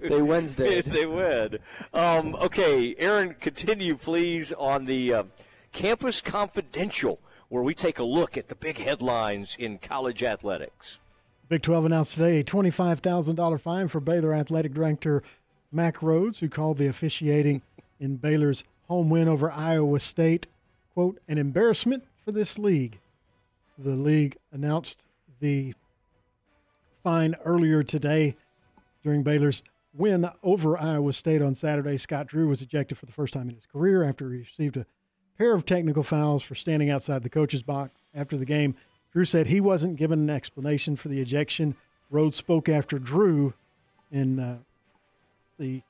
They 0.00 0.22
Wednesdayed. 0.22 0.86
they 0.86 1.06
wed. 1.06 1.60
Um, 1.92 2.34
okay, 2.36 2.94
Aaron, 2.98 3.34
continue 3.38 3.96
please 3.96 4.52
on 4.54 4.86
the 4.86 5.12
uh, 5.12 5.22
Campus 5.72 6.20
Confidential, 6.20 7.18
where 7.48 7.62
we 7.62 7.74
take 7.74 7.98
a 7.98 8.02
look 8.04 8.36
at 8.38 8.48
the 8.48 8.54
big 8.54 8.78
headlines 8.78 9.56
in 9.58 9.78
college 9.78 10.22
athletics. 10.22 10.98
Big 11.48 11.62
12 11.62 11.84
announced 11.86 12.14
today 12.14 12.40
a 12.40 12.44
$25,000 12.44 13.60
fine 13.60 13.88
for 13.88 14.00
Baylor 14.00 14.32
Athletic 14.34 14.72
Director 14.72 15.22
Mac 15.70 15.98
Rhoades, 15.98 16.38
who 16.38 16.48
called 16.48 16.78
the 16.78 16.86
officiating 16.86 17.60
in 17.98 18.16
Baylor's 18.16 18.64
home 18.90 19.08
win 19.08 19.28
over 19.28 19.52
Iowa 19.52 20.00
State, 20.00 20.48
quote, 20.94 21.20
an 21.28 21.38
embarrassment 21.38 22.02
for 22.24 22.32
this 22.32 22.58
league. 22.58 22.98
The 23.78 23.94
league 23.94 24.36
announced 24.50 25.06
the 25.38 25.74
fine 27.04 27.36
earlier 27.44 27.84
today 27.84 28.34
during 29.04 29.22
Baylor's 29.22 29.62
win 29.94 30.28
over 30.42 30.76
Iowa 30.76 31.12
State 31.12 31.40
on 31.40 31.54
Saturday. 31.54 31.98
Scott 31.98 32.26
Drew 32.26 32.48
was 32.48 32.62
ejected 32.62 32.98
for 32.98 33.06
the 33.06 33.12
first 33.12 33.32
time 33.32 33.48
in 33.48 33.54
his 33.54 33.64
career 33.64 34.02
after 34.02 34.28
he 34.32 34.38
received 34.38 34.76
a 34.76 34.86
pair 35.38 35.54
of 35.54 35.64
technical 35.64 36.02
fouls 36.02 36.42
for 36.42 36.56
standing 36.56 36.90
outside 36.90 37.22
the 37.22 37.30
coach's 37.30 37.62
box 37.62 38.02
after 38.12 38.36
the 38.36 38.44
game. 38.44 38.74
Drew 39.12 39.24
said 39.24 39.46
he 39.46 39.60
wasn't 39.60 39.98
given 39.98 40.18
an 40.18 40.30
explanation 40.30 40.96
for 40.96 41.06
the 41.06 41.20
ejection. 41.20 41.76
Rhoades 42.12 42.34
spoke 42.34 42.68
after 42.68 42.98
Drew 42.98 43.54
in 44.10 44.40
uh, 44.40 44.58
the 45.60 45.82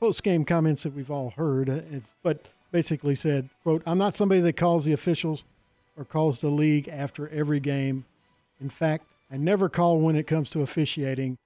post 0.00 0.22
game 0.22 0.44
comments 0.44 0.82
that 0.82 0.94
we've 0.94 1.10
all 1.10 1.30
heard. 1.30 1.68
Uh, 1.68 1.80
It's, 1.90 2.14
but 2.22 2.46
basically 2.72 3.14
said, 3.14 3.48
"quote 3.62 3.82
I'm 3.86 3.98
not 3.98 4.16
somebody 4.16 4.40
that 4.42 4.54
calls 4.56 4.84
the 4.84 4.92
officials 4.92 5.44
or 5.96 6.04
calls 6.04 6.40
the 6.40 6.50
league 6.50 6.88
after 6.88 7.28
every 7.28 7.60
game. 7.60 8.04
In 8.60 8.68
fact, 8.68 9.04
I 9.30 9.36
never 9.36 9.68
call 9.68 9.98
when 9.98 10.16
it 10.16 10.26
comes 10.26 10.50
to 10.50 10.60
officiating. 10.60 11.36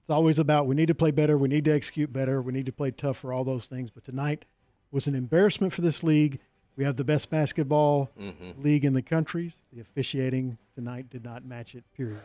It's 0.00 0.10
always 0.10 0.38
about 0.38 0.66
we 0.66 0.74
need 0.74 0.86
to 0.88 0.94
play 0.94 1.10
better, 1.10 1.36
we 1.38 1.48
need 1.48 1.64
to 1.66 1.72
execute 1.72 2.12
better, 2.12 2.40
we 2.42 2.52
need 2.52 2.66
to 2.66 2.72
play 2.72 2.90
tougher, 2.90 3.32
all 3.32 3.44
those 3.44 3.66
things. 3.66 3.90
But 3.90 4.04
tonight 4.04 4.44
was 4.90 5.06
an 5.06 5.14
embarrassment 5.14 5.72
for 5.72 5.80
this 5.80 6.02
league. 6.02 6.38
We 6.76 6.84
have 6.84 6.96
the 6.96 7.04
best 7.04 7.30
basketball 7.30 8.10
Mhm. 8.18 8.62
league 8.62 8.84
in 8.84 8.94
the 8.94 9.02
country. 9.02 9.52
The 9.72 9.80
officiating 9.80 10.58
tonight 10.74 11.10
did 11.10 11.22
not 11.22 11.44
match 11.44 11.74
it. 11.74 11.84
Period. 11.96 12.20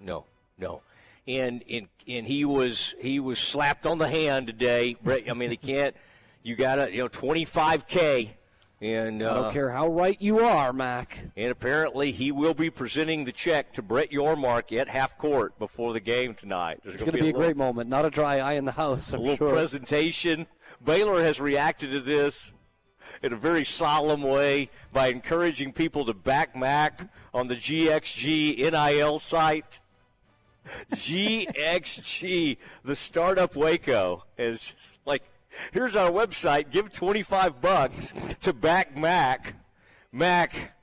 No, 0.00 0.24
no. 0.58 0.82
And 1.28 1.62
and 1.70 1.88
and 2.08 2.26
he 2.26 2.44
was 2.44 2.94
he 3.00 3.20
was 3.20 3.38
slapped 3.38 3.86
on 3.86 3.98
the 3.98 4.08
hand 4.08 4.46
today. 4.46 4.96
Brett, 5.02 5.30
I 5.30 5.34
mean, 5.34 5.50
they 5.50 5.56
can't. 5.56 5.94
You 6.42 6.56
got 6.56 6.76
to 6.76 6.90
you 6.90 6.98
know 6.98 7.08
25k, 7.10 8.30
and 8.80 9.22
uh, 9.22 9.30
I 9.30 9.34
don't 9.34 9.52
care 9.52 9.70
how 9.70 9.88
right 9.88 10.16
you 10.20 10.40
are, 10.40 10.72
Mac. 10.72 11.24
And 11.36 11.50
apparently, 11.50 12.12
he 12.12 12.32
will 12.32 12.54
be 12.54 12.70
presenting 12.70 13.26
the 13.26 13.32
check 13.32 13.74
to 13.74 13.82
Brett 13.82 14.10
Yormark 14.10 14.74
at 14.78 14.88
half 14.88 15.18
court 15.18 15.58
before 15.58 15.92
the 15.92 16.00
game 16.00 16.34
tonight. 16.34 16.80
There's 16.82 16.94
It's 16.94 17.02
going 17.02 17.16
to 17.16 17.22
be 17.22 17.30
a 17.30 17.32
little- 17.32 17.42
great 17.42 17.56
moment. 17.56 17.90
Not 17.90 18.06
a 18.06 18.10
dry 18.10 18.38
eye 18.38 18.54
in 18.54 18.64
the 18.64 18.72
house. 18.72 19.12
I'm 19.12 19.20
a 19.20 19.22
little 19.22 19.36
sure. 19.36 19.52
presentation. 19.52 20.46
Baylor 20.82 21.22
has 21.22 21.40
reacted 21.40 21.90
to 21.90 22.00
this 22.00 22.52
in 23.22 23.32
a 23.32 23.36
very 23.36 23.64
solemn 23.64 24.22
way 24.22 24.70
by 24.92 25.08
encouraging 25.08 25.72
people 25.72 26.04
to 26.04 26.14
back 26.14 26.54
Mac 26.56 27.10
on 27.34 27.48
the 27.48 27.56
GXG 27.56 28.58
NIL 28.70 29.18
site. 29.18 29.80
GXG, 30.92 32.56
the 32.84 32.96
startup 32.96 33.56
Waco, 33.56 34.24
is 34.36 34.98
like, 35.04 35.22
here's 35.72 35.96
our 35.96 36.10
website. 36.10 36.70
Give 36.70 36.92
25 36.92 37.60
bucks 37.60 38.12
to 38.40 38.52
back 38.52 38.96
Mac. 38.96 39.54
Mac, 40.12 40.74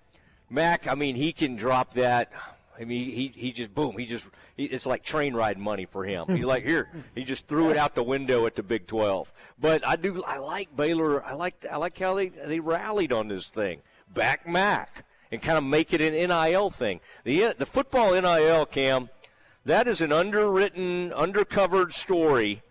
Mac. 0.50 0.88
I 0.88 0.96
mean, 0.96 1.16
he 1.16 1.34
can 1.34 1.56
drop 1.56 1.94
that. 1.96 2.32
I 2.80 2.84
mean, 2.84 3.10
he 3.10 3.32
he 3.34 3.52
just 3.52 3.74
boom. 3.74 3.98
He 3.98 4.06
just 4.06 4.28
he, 4.58 4.66
it's 4.66 4.86
like 4.86 5.04
train 5.04 5.34
ride 5.34 5.58
money 5.58 5.86
for 5.86 6.04
him. 6.04 6.26
He's 6.28 6.44
like 6.44 6.64
here. 6.64 6.90
He 7.16 7.24
just 7.24 7.48
threw 7.48 7.72
it 7.72 7.78
out 7.78 7.96
the 7.96 8.04
window 8.04 8.46
at 8.46 8.56
the 8.56 8.64
Big 8.64 8.86
12. 8.88 9.32
But 9.60 9.88
I 9.88 9.96
do. 9.96 10.24
I 10.24 10.38
like 10.38 10.76
Baylor. 10.76 11.24
I 11.24 11.34
like 11.34 11.66
I 11.72 11.78
like 11.78 11.98
how 11.98 12.16
they 12.16 12.30
they 12.30 12.60
rallied 12.60 13.14
on 13.14 13.28
this 13.28 13.48
thing. 13.48 13.82
Back 14.14 14.48
Mac 14.48 15.06
and 15.32 15.42
kind 15.42 15.58
of 15.58 15.64
make 15.64 15.94
it 15.94 16.02
an 16.02 16.14
NIL 16.14 16.70
thing. 16.70 17.00
The 17.24 17.54
the 17.58 17.66
football 17.66 18.14
NIL 18.14 18.66
Cam. 18.66 19.10
That 19.66 19.88
is 19.88 20.00
an 20.02 20.12
underwritten, 20.12 21.10
undercovered 21.12 21.92
story, 21.92 22.62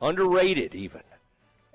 underrated 0.00 0.74
even. 0.74 1.00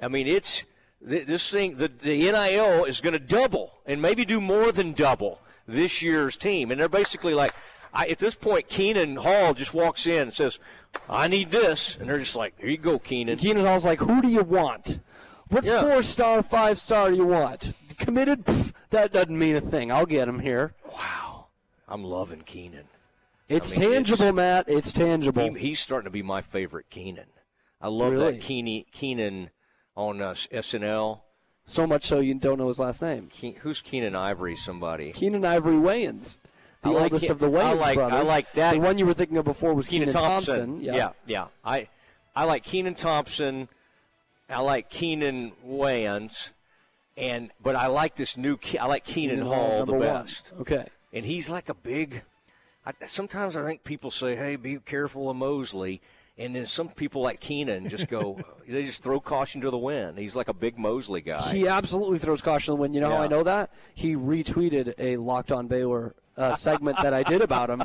I 0.02 0.08
mean, 0.08 0.28
it's 0.28 0.64
th- 1.08 1.26
this 1.26 1.50
thing. 1.50 1.78
The, 1.78 1.88
the 1.88 2.18
NIL 2.32 2.86
is 2.86 3.02
going 3.02 3.14
to 3.14 3.20
double 3.20 3.74
and 3.86 4.02
maybe 4.02 4.26
do 4.26 4.40
more 4.40 4.72
than 4.72 4.94
double 4.94 5.40
this 5.68 6.02
year's 6.02 6.36
team, 6.38 6.70
and 6.72 6.80
they're 6.80 6.90
basically 6.90 7.34
like, 7.34 7.54
I, 7.94 8.08
at 8.08 8.20
this 8.20 8.36
point, 8.36 8.68
Keenan 8.68 9.16
Hall 9.18 9.54
just 9.54 9.74
walks 9.74 10.06
in 10.08 10.24
and 10.24 10.34
says, 10.34 10.60
"I 11.10 11.28
need 11.28 11.52
this," 11.52 11.96
and 12.00 12.08
they're 12.10 12.20
just 12.20 12.36
like, 12.36 12.54
"Here 12.60 12.70
you 12.70 12.78
go, 12.78 13.00
Keenan." 13.00 13.38
Keenan 13.38 13.66
Hall's 13.66 13.86
like, 13.86 14.00
who 14.00 14.22
do 14.22 14.28
you 14.28 14.42
want? 14.44 15.00
What 15.50 15.64
Yeah. 15.64 15.82
four 15.82 16.02
star, 16.02 16.42
five 16.42 16.80
star 16.80 17.12
do 17.12 17.16
you 17.16 17.26
want? 17.26 17.74
Committed? 17.98 18.46
Pff, 18.46 18.74
that 18.90 19.14
doesn't 19.14 19.38
mean 19.38 19.56
a 19.56 19.62
thing. 19.62 19.92
I'll 19.92 20.08
get 20.08 20.28
him 20.28 20.40
here. 20.40 20.74
Wow, 20.92 21.46
I'm 21.88 22.04
loving 22.04 22.42
Keenan. 22.42 22.86
It's 23.56 23.76
I 23.78 23.82
mean, 23.82 23.92
tangible, 23.92 24.32
Matt. 24.34 24.66
It's 24.68 24.92
tangible. 24.92 25.54
He, 25.54 25.60
he's 25.70 25.80
starting 25.80 26.06
to 26.06 26.12
be 26.12 26.22
my 26.22 26.42
favorite 26.42 26.88
Keenan. 26.90 27.28
I 27.82 27.88
love 27.90 28.12
Really? 28.14 28.34
that 28.34 28.42
Keeney, 28.42 28.86
Keenan 28.92 29.50
on 29.96 30.22
uh, 30.22 30.32
SNL. 30.34 31.22
So 31.66 31.88
much 31.88 32.04
so 32.06 32.20
you 32.20 32.34
don't 32.36 32.58
know 32.58 32.68
his 32.68 32.80
last 32.80 33.02
name. 33.02 33.30
Ke- 33.30 33.58
who's 33.60 33.80
Keenan 33.82 34.16
Ivory? 34.16 34.56
Somebody. 34.56 35.12
Keenan 35.14 35.46
Ivory 35.46 35.76
Wayans, 35.76 36.38
the 36.82 36.90
like 36.92 37.04
oldest 37.14 37.28
Ke- 37.28 37.30
of 37.32 37.40
the 37.40 37.50
Wayans 37.50 37.62
I 37.64 37.74
like- 37.74 37.98
I 37.98 38.22
like 38.22 38.52
that. 38.54 38.74
The 38.74 38.80
one 38.80 38.98
you 38.98 39.06
were 39.06 39.14
thinking 39.14 39.38
of 39.38 39.46
before 39.46 39.74
was 39.74 39.88
Keenan 39.88 40.10
Keenan, 40.10 40.22
Thompson. 40.22 40.82
Yeah. 40.82 40.96
yeah, 40.96 41.10
yeah. 41.26 41.48
I 41.64 41.88
I 42.36 42.44
like 42.46 42.64
Kenan 42.64 42.96
Thompson. 42.96 43.70
I 44.50 44.60
like 44.60 44.90
Keenan 44.90 45.54
Wayans, 45.66 46.50
and 47.16 47.52
but 47.62 47.76
I 47.78 47.88
like 47.88 48.16
this 48.16 48.36
new. 48.36 48.58
Ke- 48.58 48.76
I 48.82 48.86
like 48.88 49.06
Keenan, 49.06 49.38
Keenan 49.38 49.48
Hall, 49.48 49.56
Hall, 49.70 49.86
the 49.86 49.92
number 49.94 50.08
one. 50.08 50.24
best. 50.24 50.52
Okay. 50.60 50.88
and 51.14 51.26
he's 51.26 51.50
like 51.50 51.70
a 51.70 51.74
big. 51.74 52.24
I, 52.85 52.93
sometimes 53.07 53.55
I 53.55 53.65
think 53.65 53.84
people 53.84 54.11
say, 54.11 54.35
"Hey, 54.35 54.55
be 54.55 54.77
careful 54.77 55.30
of 55.30 55.38
Mosley," 55.38 56.01
and 56.38 56.55
then 56.55 56.65
some 56.65 56.89
people 56.89 57.22
like 57.22 57.39
Keenan 57.39 57.88
just 57.89 58.07
go, 58.07 58.39
they 58.68 58.84
just 58.84 59.03
throw 59.03 59.19
caution 59.19 59.61
to 59.61 59.69
the 59.69 59.77
wind. 59.77 60.18
He's 60.18 60.35
like 60.35 60.47
a 60.47 60.53
big 60.53 60.77
Mosley 60.77 61.22
guy. 61.22 61.53
He 61.53 61.68
absolutely 61.68 62.19
throws 62.19 62.41
caution 62.41 62.73
to 62.73 62.77
the 62.77 62.81
wind. 62.81 62.95
You 62.95 63.01
know 63.01 63.11
how 63.11 63.22
I 63.22 63.27
know 63.27 63.43
that? 63.43 63.72
He 63.93 64.15
retweeted 64.15 64.93
a 64.97 65.18
Locked 65.18 65.51
On 65.51 65.68
Baylor 65.68 66.15
uh, 66.38 66.55
segment 66.55 66.97
that 67.01 67.14
I 67.14 67.23
did 67.23 67.41
about 67.41 67.69
him. 67.69 67.84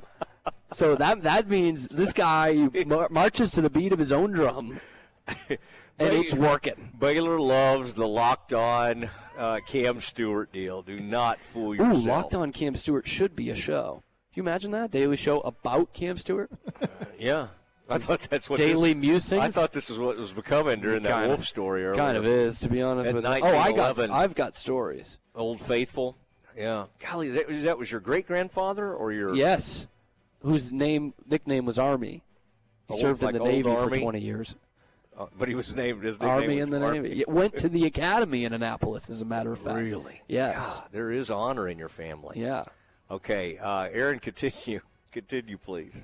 So 0.70 0.94
that 0.96 1.22
that 1.22 1.48
means 1.48 1.88
this 1.88 2.12
guy 2.12 2.68
mar- 2.86 3.08
marches 3.10 3.52
to 3.52 3.60
the 3.60 3.70
beat 3.70 3.92
of 3.92 3.98
his 3.98 4.12
own 4.12 4.32
drum, 4.32 4.80
and 5.26 5.58
it's 5.98 6.34
working. 6.34 6.92
Baylor 6.98 7.38
loves 7.38 7.94
the 7.94 8.08
locked 8.08 8.52
on 8.52 9.10
uh, 9.36 9.60
Cam 9.66 10.00
Stewart 10.00 10.52
deal. 10.52 10.82
Do 10.82 11.00
not 11.00 11.40
fool 11.40 11.72
Ooh, 11.72 11.74
yourself. 11.74 12.04
Locked 12.04 12.34
On 12.34 12.52
Cam 12.52 12.74
Stewart 12.74 13.06
should 13.06 13.36
be 13.36 13.50
a 13.50 13.54
show. 13.54 14.02
Can 14.38 14.44
you 14.44 14.50
imagine 14.50 14.70
that 14.70 14.92
daily 14.92 15.16
show 15.16 15.40
about 15.40 15.92
Cam 15.92 16.16
Stewart? 16.16 16.48
Yeah. 17.18 17.48
I 17.88 17.98
thought 17.98 18.20
that's 18.30 18.48
what 18.48 18.56
Daily 18.58 18.92
this, 18.92 19.00
musings? 19.00 19.42
I 19.42 19.48
thought 19.50 19.72
this 19.72 19.88
was 19.90 19.98
what 19.98 20.16
was 20.16 20.30
becoming 20.30 20.80
during 20.80 21.02
that 21.02 21.10
Kind 21.10 21.26
Wolf 21.26 21.40
of- 21.40 21.46
story 21.48 21.84
earlier. 21.84 22.00
Kind 22.00 22.16
of 22.16 22.24
is, 22.24 22.60
to 22.60 22.68
be 22.68 22.80
honest 22.80 23.08
At 23.08 23.16
with 23.16 23.24
you. 23.24 23.30
Oh, 23.30 23.58
I 23.58 23.72
got, 23.72 23.98
I've 23.98 24.36
got 24.36 24.54
stories. 24.54 25.18
Old 25.34 25.60
Faithful. 25.60 26.16
Yeah. 26.56 26.84
Golly, 27.00 27.30
that, 27.30 27.64
that 27.64 27.76
was 27.78 27.90
your 27.90 28.00
great 28.00 28.28
grandfather 28.28 28.94
or 28.94 29.10
your 29.10 29.34
Yes, 29.34 29.88
whose 30.42 30.72
name 30.72 31.14
nickname 31.28 31.64
was 31.64 31.80
Army. 31.80 32.22
He 32.86 32.92
Old- 32.92 33.00
served 33.00 33.24
like 33.24 33.34
in 33.34 33.42
the 33.42 33.48
Navy 33.48 33.68
Army? 33.68 33.96
for 33.96 34.02
20 34.02 34.20
years. 34.20 34.54
Uh, 35.18 35.26
but 35.36 35.48
he 35.48 35.56
was 35.56 35.74
named 35.74 36.04
his 36.04 36.20
nickname 36.20 36.30
Army 36.42 36.54
was 36.54 36.64
in 36.66 36.70
the 36.70 36.80
Army. 36.80 37.00
Navy. 37.00 37.14
He 37.16 37.24
went 37.26 37.56
to 37.56 37.68
the 37.68 37.84
academy 37.86 38.44
in 38.44 38.52
Annapolis, 38.52 39.10
as 39.10 39.20
a 39.22 39.24
matter 39.24 39.50
of 39.50 39.58
fact. 39.58 39.74
Really? 39.74 40.22
Yes. 40.28 40.78
God, 40.82 40.88
there 40.92 41.10
is 41.10 41.32
honor 41.32 41.66
in 41.66 41.78
your 41.78 41.88
family. 41.88 42.40
Yeah. 42.40 42.62
Okay, 43.10 43.58
uh, 43.58 43.88
Aaron, 43.92 44.18
continue. 44.20 44.80
Continue, 45.12 45.58
please. 45.58 45.94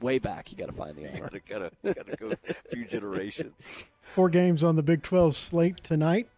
Way 0.00 0.18
back, 0.18 0.50
you 0.50 0.58
got 0.58 0.66
to 0.66 0.72
find 0.72 0.96
the 0.96 1.08
honor. 1.08 1.20
gotta, 1.20 1.40
gotta, 1.40 1.94
gotta 1.94 2.16
go 2.16 2.32
a 2.48 2.54
few 2.70 2.84
generations. 2.84 3.72
Four 4.14 4.28
games 4.28 4.64
on 4.64 4.76
the 4.76 4.82
Big 4.82 5.02
12 5.02 5.36
slate 5.36 5.82
tonight. 5.82 6.28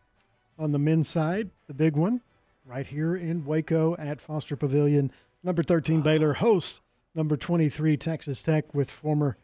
On 0.59 0.70
the 0.70 0.78
men's 0.78 1.09
side, 1.09 1.51
the 1.66 1.74
big 1.74 1.96
one, 1.96 2.20
right 2.64 2.86
here 2.86 3.16
in 3.16 3.44
Waco 3.44 3.96
at 3.96 4.20
Foster 4.20 4.55
Pavilion. 4.55 5.10
Number 5.42 5.64
13 5.64 6.01
Baylor 6.01 6.34
hosts 6.34 6.80
number 7.14 7.36
23 7.36 7.96
Texas 7.96 8.42
Tech 8.42 8.72
with 8.72 8.90
former 8.90 9.36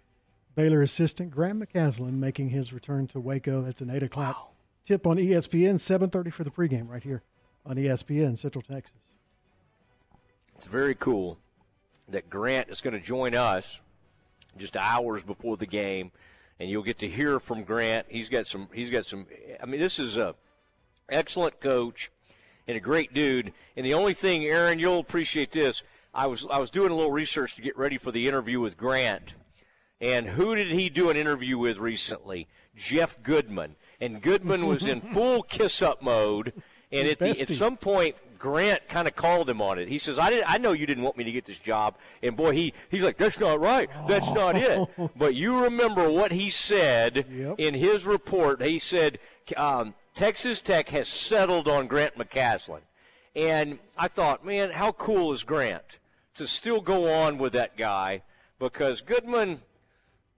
Baylor 0.55 0.83
assistant 0.83 1.33
Graham 1.33 1.61
McCasland 1.61 2.15
making 2.15 2.51
his 2.51 2.73
return 2.73 3.09
to 3.09 3.19
Waco. 3.19 3.63
That's 3.63 3.81
an 3.81 3.91
8 3.91 4.05
o'clock 4.05 4.53
tip 4.85 5.07
on 5.07 5.17
ESPN, 5.17 5.75
7.30 5.75 6.33
for 6.33 6.45
the 6.45 6.51
pregame 6.51 6.89
right 6.89 7.03
here 7.03 7.23
on 7.67 7.77
ESPN 7.77 8.39
Central 8.39 8.63
Texas. 8.63 9.10
It's 10.61 10.69
very 10.69 10.95
cool 10.95 11.39
that 12.07 12.29
Grant 12.29 12.69
is 12.69 12.83
going 12.83 12.93
to 12.93 13.01
join 13.01 13.35
us 13.35 13.81
just 14.59 14.77
hours 14.77 15.23
before 15.23 15.57
the 15.57 15.65
game, 15.65 16.13
and 16.59 16.69
you'll 16.69 16.83
get 16.83 16.99
to 16.99 17.09
hear 17.09 17.41
from 17.41 17.63
Grant. 17.63 18.05
He's 18.11 18.29
got 18.29 18.47
some. 18.47 18.69
He's 18.71 18.91
got 18.91 19.07
some. 19.07 19.27
I 19.59 19.65
mean, 19.65 19.81
this 19.81 19.99
is 19.99 20.19
a 20.19 20.35
excellent 21.09 21.61
coach 21.61 22.11
and 22.69 22.77
a 22.77 22.81
great 22.81 23.15
dude. 23.15 23.55
And 23.75 23.87
the 23.87 23.95
only 23.95 24.13
thing, 24.13 24.45
Aaron, 24.45 24.79
you'll 24.79 24.99
appreciate 24.99 25.51
this. 25.51 25.83
I 26.13 26.27
was 26.27 26.47
I 26.51 26.59
was 26.59 26.71
doing 26.71 26.93
a 26.93 26.95
little 26.95 27.11
research 27.11 27.55
to 27.55 27.63
get 27.63 27.79
ready 27.79 27.97
for 27.97 28.13
the 28.13 28.29
interview 28.29 28.61
with 28.61 28.77
Grant. 28.77 29.33
And 29.99 30.27
who 30.27 30.55
did 30.55 30.73
he 30.73 30.91
do 30.91 31.09
an 31.09 31.17
interview 31.17 31.57
with 31.57 31.79
recently? 31.79 32.49
Jeff 32.77 33.23
Goodman. 33.23 33.77
And 33.99 34.21
Goodman 34.21 34.67
was 34.67 34.87
in 34.87 35.01
full 35.15 35.43
kiss 35.43 35.81
up 35.81 36.03
mode. 36.03 36.53
And 36.93 37.09
at, 37.09 37.19
the, 37.19 37.31
at 37.41 37.49
some 37.49 37.79
point, 37.79 38.17
Grant 38.41 38.89
kind 38.89 39.07
of 39.07 39.15
called 39.15 39.49
him 39.49 39.61
on 39.61 39.79
it. 39.79 39.89
He 39.89 39.99
says, 39.99 40.19
I, 40.19 40.31
didn't, 40.31 40.51
I 40.51 40.57
know 40.59 40.73
you 40.73 40.87
didn't 40.87 41.05
want 41.05 41.19
me 41.19 41.25
to 41.25 41.31
get 41.31 41.45
this 41.45 41.59
job. 41.59 41.97
And 42.23 42.35
boy, 42.35 42.53
he, 42.53 42.73
he's 42.89 43.05
like, 43.05 43.19
that's 43.19 43.39
not 43.39 43.61
right. 43.61 43.89
That's 44.09 44.31
not 44.33 44.57
it. 44.57 44.89
But 45.17 45.35
you 45.35 45.65
remember 45.65 46.11
what 46.11 46.33
he 46.33 46.51
said 46.51 47.27
in 47.59 47.75
his 47.75 48.07
report. 48.07 48.63
He 48.63 48.79
said, 48.79 49.19
um, 49.57 49.95
Texas 50.15 50.61
Tech 50.61 50.89
has 50.89 51.09
settled 51.09 51.69
on 51.69 51.87
Grant 51.87 52.17
McCasland. 52.17 52.81
And 53.37 53.79
I 53.97 54.09
thought, 54.09 54.45
man, 54.45 54.71
how 54.71 54.93
cool 54.93 55.33
is 55.33 55.45
Grant 55.45 55.99
to 56.35 56.47
still 56.47 56.81
go 56.81 57.13
on 57.13 57.39
with 57.39 57.53
that 57.53 57.77
guy? 57.77 58.23
Because 58.59 59.03
Goodman, 59.03 59.61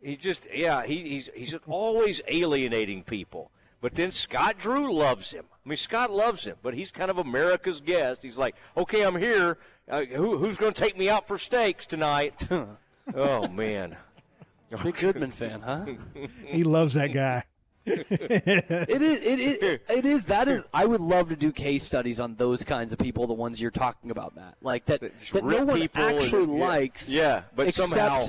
he 0.02 0.16
just, 0.16 0.48
yeah, 0.52 0.84
he, 0.84 1.08
he's, 1.08 1.30
he's 1.34 1.54
always 1.66 2.20
alienating 2.26 3.04
people. 3.04 3.52
But 3.80 3.94
then 3.94 4.10
Scott 4.10 4.58
Drew 4.58 4.92
loves 4.92 5.30
him. 5.30 5.44
I 5.64 5.68
mean, 5.68 5.76
Scott 5.76 6.10
loves 6.10 6.44
him, 6.44 6.56
but 6.62 6.74
he's 6.74 6.90
kind 6.90 7.10
of 7.10 7.18
America's 7.18 7.80
guest. 7.80 8.22
He's 8.22 8.38
like, 8.38 8.56
okay, 8.76 9.02
I'm 9.02 9.16
here. 9.16 9.58
Uh, 9.88 10.02
who, 10.04 10.38
who's 10.38 10.58
going 10.58 10.72
to 10.72 10.80
take 10.80 10.98
me 10.98 11.08
out 11.08 11.28
for 11.28 11.38
steaks 11.38 11.86
tonight? 11.86 12.48
oh, 13.14 13.48
man. 13.48 13.96
Big 14.82 14.96
Goodman 14.96 15.30
fan, 15.30 15.60
huh? 15.60 15.84
He 16.46 16.64
loves 16.64 16.94
that 16.94 17.12
guy. 17.12 17.44
it 17.84 19.02
is. 19.02 19.22
It 19.22 19.38
is. 19.38 19.80
It 19.88 20.06
is. 20.06 20.26
That 20.26 20.48
is. 20.48 20.64
I 20.72 20.86
would 20.86 21.00
love 21.00 21.28
to 21.28 21.36
do 21.36 21.52
case 21.52 21.84
studies 21.84 22.20
on 22.20 22.36
those 22.36 22.64
kinds 22.64 22.92
of 22.92 22.98
people, 22.98 23.26
the 23.26 23.34
ones 23.34 23.60
you're 23.60 23.70
talking 23.70 24.10
about, 24.10 24.34
Matt. 24.34 24.54
Like 24.62 24.86
that. 24.86 25.00
That 25.00 25.44
no 25.44 25.64
one 25.64 25.80
people 25.80 26.02
and- 26.02 26.18
actually 26.18 26.58
yeah. 26.58 26.64
likes. 26.64 27.10
Yeah, 27.12 27.42
but 27.54 27.68
except 27.68 27.90
somehow 27.90 28.24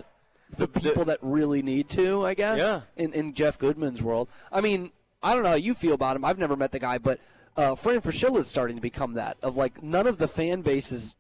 the 0.58 0.68
people 0.68 1.06
that 1.06 1.20
really 1.22 1.62
need 1.62 1.88
to. 1.90 2.26
I 2.26 2.34
guess. 2.34 2.58
Yeah. 2.58 2.82
In 2.98 3.14
in 3.14 3.34
Jeff 3.34 3.60
Goodman's 3.60 4.02
world, 4.02 4.28
I 4.52 4.62
mean, 4.62 4.92
I 5.24 5.34
don't 5.34 5.44
know 5.44 5.50
how 5.50 5.56
you 5.56 5.74
feel 5.74 5.94
about 5.94 6.16
him. 6.16 6.26
I've 6.26 6.38
never 6.40 6.56
met 6.56 6.72
the 6.72 6.80
guy, 6.80 6.98
but 6.98 7.20
uh, 7.56 7.76
Fran 7.76 8.02
Fraschilla 8.02 8.40
is 8.40 8.48
starting 8.48 8.76
to 8.76 8.82
become 8.82 9.14
that. 9.14 9.38
Of 9.42 9.56
like, 9.58 9.82
none 9.82 10.08
of 10.08 10.18
the 10.18 10.28
fan 10.28 10.62
bases. 10.62 11.16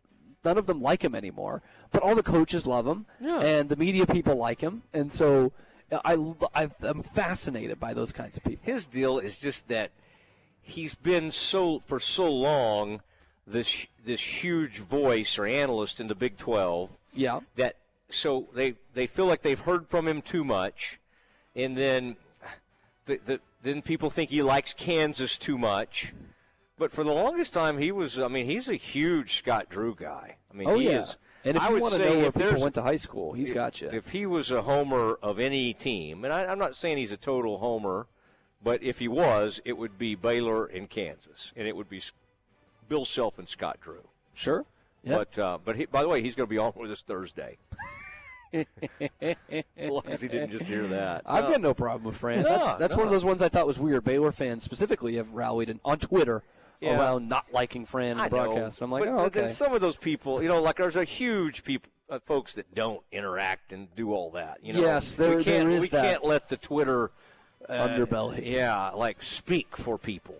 None 0.45 0.57
of 0.57 0.65
them 0.65 0.81
like 0.81 1.03
him 1.05 1.15
anymore, 1.15 1.61
but 1.91 2.01
all 2.03 2.15
the 2.15 2.23
coaches 2.23 2.67
love 2.67 2.85
him, 2.85 3.05
Yeah. 3.21 3.39
and 3.39 3.69
the 3.69 3.77
media 3.77 4.05
people 4.05 4.35
like 4.35 4.59
him, 4.59 4.83
and 4.93 5.09
so 5.09 5.53
I, 6.03 6.17
I, 6.53 6.69
I'm 6.81 7.01
fascinated 7.01 7.79
by 7.79 7.93
those 7.93 8.11
kinds 8.11 8.35
of 8.35 8.43
people. 8.43 8.59
His 8.65 8.85
deal 8.85 9.19
is 9.19 9.39
just 9.39 9.69
that 9.69 9.91
he's 10.61 10.95
been 10.95 11.31
so 11.31 11.79
for 11.79 11.97
so 11.97 12.29
long 12.29 13.01
this 13.47 13.87
this 14.03 14.43
huge 14.43 14.79
voice 14.79 15.37
or 15.37 15.45
analyst 15.45 16.01
in 16.01 16.07
the 16.07 16.15
Big 16.15 16.35
12 16.37 16.89
Yeah. 17.13 17.39
that 17.55 17.77
so 18.09 18.47
they 18.53 18.75
they 18.93 19.07
feel 19.07 19.25
like 19.27 19.43
they've 19.43 19.59
heard 19.59 19.87
from 19.87 20.07
him 20.09 20.21
too 20.21 20.43
much 20.43 20.99
and 21.55 21.77
then 21.77 22.15
the, 23.05 23.19
the, 23.25 23.39
then 23.61 23.81
people 23.81 24.09
think 24.09 24.29
he 24.29 24.41
likes 24.41 24.73
Kansas 24.73 25.37
too 25.37 25.57
much 25.57 26.13
but 26.77 26.91
for 26.91 27.03
the 27.03 27.13
longest 27.13 27.53
time 27.53 27.77
he 27.77 27.91
was 27.91 28.19
I 28.19 28.27
mean 28.27 28.45
he's 28.45 28.69
a 28.69 28.75
huge 28.75 29.37
Scott 29.37 29.69
Drew 29.69 29.95
guy 29.95 30.37
I 30.51 30.55
mean 30.55 30.69
oh 30.69 30.77
he 30.77 30.85
yeah. 30.85 31.01
is 31.01 31.17
and 31.45 31.57
if 31.57 31.63
I 31.63 31.69
you 31.69 31.81
want 31.81 31.95
to 31.95 31.99
know 31.99 32.19
where 32.19 32.31
people 32.31 32.61
went 32.61 32.75
to 32.75 32.81
high 32.81 32.95
school, 32.95 33.33
he's 33.33 33.51
got 33.51 33.81
you. 33.81 33.89
if 33.91 34.09
he 34.09 34.25
was 34.25 34.49
a 34.49 34.61
homer 34.61 35.19
of 35.21 35.39
any 35.39 35.73
team, 35.73 36.23
and 36.23 36.33
I, 36.33 36.45
I'm 36.45 36.57
not 36.57 36.75
saying 36.75 36.97
he's 36.97 37.11
a 37.11 37.17
total 37.17 37.57
homer, 37.57 38.07
but 38.63 38.81
if 38.81 38.99
he 38.99 39.09
was, 39.09 39.59
it 39.65 39.77
would 39.77 39.97
be 39.97 40.15
Baylor 40.15 40.65
and 40.65 40.89
Kansas, 40.89 41.51
and 41.55 41.67
it 41.67 41.75
would 41.75 41.89
be 41.89 42.01
Bill 42.87 43.03
Self 43.03 43.37
and 43.39 43.49
Scott 43.49 43.79
Drew. 43.81 44.07
Sure. 44.33 44.65
Yeah. 45.03 45.17
But 45.17 45.39
uh, 45.39 45.57
but 45.63 45.75
he, 45.75 45.85
by 45.85 46.01
the 46.01 46.07
way, 46.07 46.21
he's 46.21 46.35
going 46.35 46.47
to 46.47 46.49
be 46.49 46.57
on 46.57 46.71
with 46.77 46.91
us 46.91 47.01
Thursday. 47.01 47.57
as 48.53 49.35
long 49.89 50.03
as 50.07 50.21
he 50.21 50.27
didn't 50.27 50.51
just 50.51 50.67
hear 50.67 50.83
that. 50.87 51.23
I've 51.25 51.45
No. 51.45 51.51
got 51.51 51.61
no 51.61 51.73
problem 51.73 52.03
with 52.05 52.15
Fran. 52.17 52.41
No, 52.43 52.49
that's 52.49 52.73
that's 52.75 52.95
one 52.95 53.05
of 53.05 53.11
those 53.11 53.25
ones 53.25 53.41
I 53.41 53.49
thought 53.49 53.67
was 53.67 53.79
weird. 53.79 54.03
Baylor 54.03 54.31
fans 54.31 54.63
specifically 54.63 55.15
have 55.15 55.31
rallied 55.33 55.69
in, 55.69 55.79
on 55.83 55.99
Twitter 55.99 56.41
Yeah. 56.81 56.99
around 56.99 57.27
not 57.29 57.45
liking 57.51 57.85
Fran 57.85 58.11
in 58.11 58.19
I 58.19 58.29
the 58.29 58.35
know, 58.35 58.43
broadcast. 58.45 58.81
I'm 58.81 58.91
like, 58.91 59.03
but, 59.05 59.09
oh, 59.13 59.17
but 59.23 59.33
then 59.33 59.49
some 59.49 59.73
of 59.73 59.81
those 59.81 59.95
people, 59.97 60.41
you 60.41 60.47
know, 60.47 60.61
like 60.61 60.77
there's 60.77 60.95
a 60.95 61.03
huge 61.03 61.63
people, 61.63 61.89
uh, 62.09 62.19
folks 62.19 62.55
that 62.55 62.73
don't 62.75 63.01
interact 63.11 63.73
and 63.73 63.93
do 63.95 64.13
all 64.13 64.29
that. 64.31 64.59
You 64.61 64.73
know, 64.73 64.81
Yes, 64.81 65.15
there- 65.15 65.37
we 65.37 65.43
can't, 65.43 65.67
there 65.67 65.75
is 65.75 65.81
we 65.83 65.87
that. 65.89 66.03
can't 66.03 66.25
let 66.25 66.49
the 66.49 66.57
Twitter 66.57 67.11
uh, 67.69 67.87
Underbelly. 67.87 68.45
Yeah, 68.51 68.89
like 68.89 69.23
speak 69.23 69.77
for 69.77 69.97
people. 69.97 70.35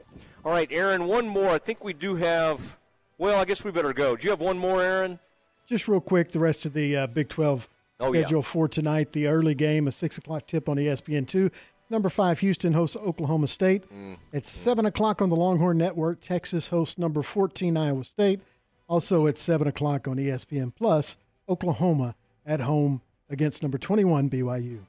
All 0.46 0.52
right, 0.52 0.68
Aaron, 0.72 1.08
one 1.08 1.26
more. 1.28 1.52
I 1.52 1.58
think 1.58 1.84
we 1.84 1.94
do 1.94 2.16
have. 2.16 2.78
Well, 3.18 3.40
I 3.40 3.46
guess 3.46 3.64
we 3.64 3.72
better 3.72 3.94
go. 3.94 4.18
Do 4.18 4.26
you 4.26 4.32
have 4.32 4.42
one 4.42 4.58
more, 4.58 4.82
Aaron? 4.82 5.20
Just 5.66 5.88
real 5.88 6.02
quick, 6.02 6.34
the 6.34 6.40
rest 6.42 6.66
of 6.66 6.74
the 6.74 6.98
uh, 6.98 7.08
Big 7.08 7.30
12 7.30 7.70
Oh, 8.04 8.14
yeah. 8.14 8.22
schedule 8.22 8.42
for 8.44 8.68
tonight. 8.68 9.12
The 9.14 9.28
early 9.28 9.56
game, 9.56 9.88
a 9.88 9.92
6 9.92 10.18
o'clock 10.18 10.48
tip 10.48 10.68
on 10.70 10.80
E 10.80 10.86
ESPN2. 10.86 11.52
Number 11.90 12.10
five, 12.10 12.40
Houston 12.40 12.74
hosts 12.74 12.96
Oklahoma 12.98 13.48
State. 13.48 13.84
Mm. 13.94 14.18
At 14.34 14.46
7 14.46 14.86
o'clock 14.86 15.22
on 15.22 15.30
the 15.30 15.36
Longhorn 15.36 15.78
Network, 15.78 16.22
Texas 16.22 16.70
hosts 16.70 16.98
number 16.98 17.22
14, 17.22 17.78
Iowa 17.78 18.04
State. 18.04 18.42
Also 18.88 19.28
at 19.28 19.38
7 19.38 19.68
o'clock 19.68 20.08
on 20.08 20.18
ESPN 20.18 20.74
Plus, 20.76 21.18
Oklahoma 21.48 22.16
at 22.46 22.62
home 22.62 23.02
against 23.30 23.62
number 23.62 23.78
21, 23.78 24.30
BYU. 24.30 24.80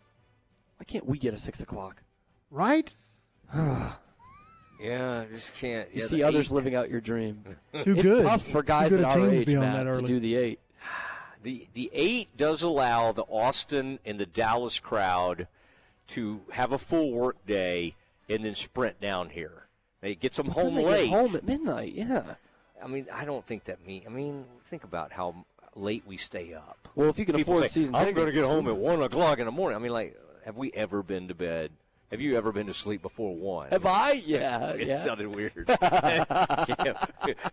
Why 0.76 0.84
can't 0.86 1.06
we 1.06 1.18
get 1.18 1.32
a 1.34 1.38
six 1.38 1.60
o'clock? 1.60 2.02
Right? 2.50 2.94
Yeah, 4.80 5.20
I 5.20 5.32
just 5.32 5.56
can't. 5.56 5.88
You 5.94 6.00
yeah, 6.00 6.06
see 6.06 6.22
others 6.22 6.50
eight- 6.50 6.54
living 6.54 6.74
out 6.74 6.90
your 6.90 7.00
dream. 7.00 7.42
Too 7.82 7.92
it's 7.92 8.02
good. 8.02 8.22
tough 8.22 8.42
for 8.46 8.62
guys 8.62 8.90
good 8.92 9.02
at 9.02 9.12
a 9.12 9.14
team 9.14 9.22
our 9.24 9.30
to 9.30 9.36
age, 9.36 9.54
Matt, 9.54 9.94
to 9.94 10.02
do 10.02 10.20
the 10.20 10.34
eight. 10.34 10.60
The 11.44 11.68
the 11.74 11.90
eight 11.92 12.36
does 12.36 12.62
allow 12.62 13.12
the 13.12 13.22
Austin 13.24 13.98
and 14.04 14.18
the 14.18 14.26
Dallas 14.26 14.80
crowd 14.80 15.46
to 16.08 16.40
have 16.52 16.72
a 16.72 16.78
full 16.78 17.12
work 17.12 17.36
day 17.46 17.94
and 18.28 18.44
then 18.44 18.54
sprint 18.54 19.00
down 19.00 19.28
here. 19.30 19.66
It 20.02 20.20
gets 20.20 20.38
them 20.38 20.46
Then 20.46 20.54
home 20.54 20.74
they 20.74 20.82
get 20.82 20.90
late. 20.90 21.10
home 21.10 21.36
at 21.36 21.44
midnight. 21.46 21.92
Yeah. 21.94 22.34
I 22.82 22.86
mean, 22.86 23.06
I 23.12 23.24
don't 23.24 23.46
think 23.46 23.64
that 23.64 23.86
mean. 23.86 24.02
I 24.06 24.10
mean, 24.10 24.44
think 24.64 24.84
about 24.84 25.12
how 25.12 25.44
late 25.76 26.02
we 26.06 26.16
stay 26.16 26.54
up. 26.54 26.88
Well, 26.94 27.08
if 27.10 27.18
you 27.18 27.26
can 27.26 27.36
People 27.36 27.54
afford 27.54 27.70
say, 27.70 27.80
season 27.80 27.94
I'm 27.94 28.12
going 28.14 28.26
to 28.26 28.32
get 28.32 28.44
home 28.44 28.66
at 28.68 28.76
one 28.76 29.02
o'clock 29.02 29.38
in 29.38 29.44
the 29.46 29.52
morning. 29.52 29.76
I 29.76 29.80
mean, 29.80 29.92
like, 29.92 30.16
have 30.44 30.56
we 30.56 30.72
ever 30.72 31.02
been 31.02 31.28
to 31.28 31.34
bed? 31.34 31.70
Have 32.10 32.20
you 32.20 32.36
ever 32.36 32.52
been 32.52 32.66
to 32.68 32.74
sleep 32.74 33.02
before 33.02 33.34
one? 33.34 33.70
Have 33.70 33.86
I? 33.86 34.12
Yeah, 34.26 34.68
it 34.70 34.86
yeah. 34.86 35.00
sounded 35.00 35.34
weird. 35.34 35.66
Cam, 35.80 36.96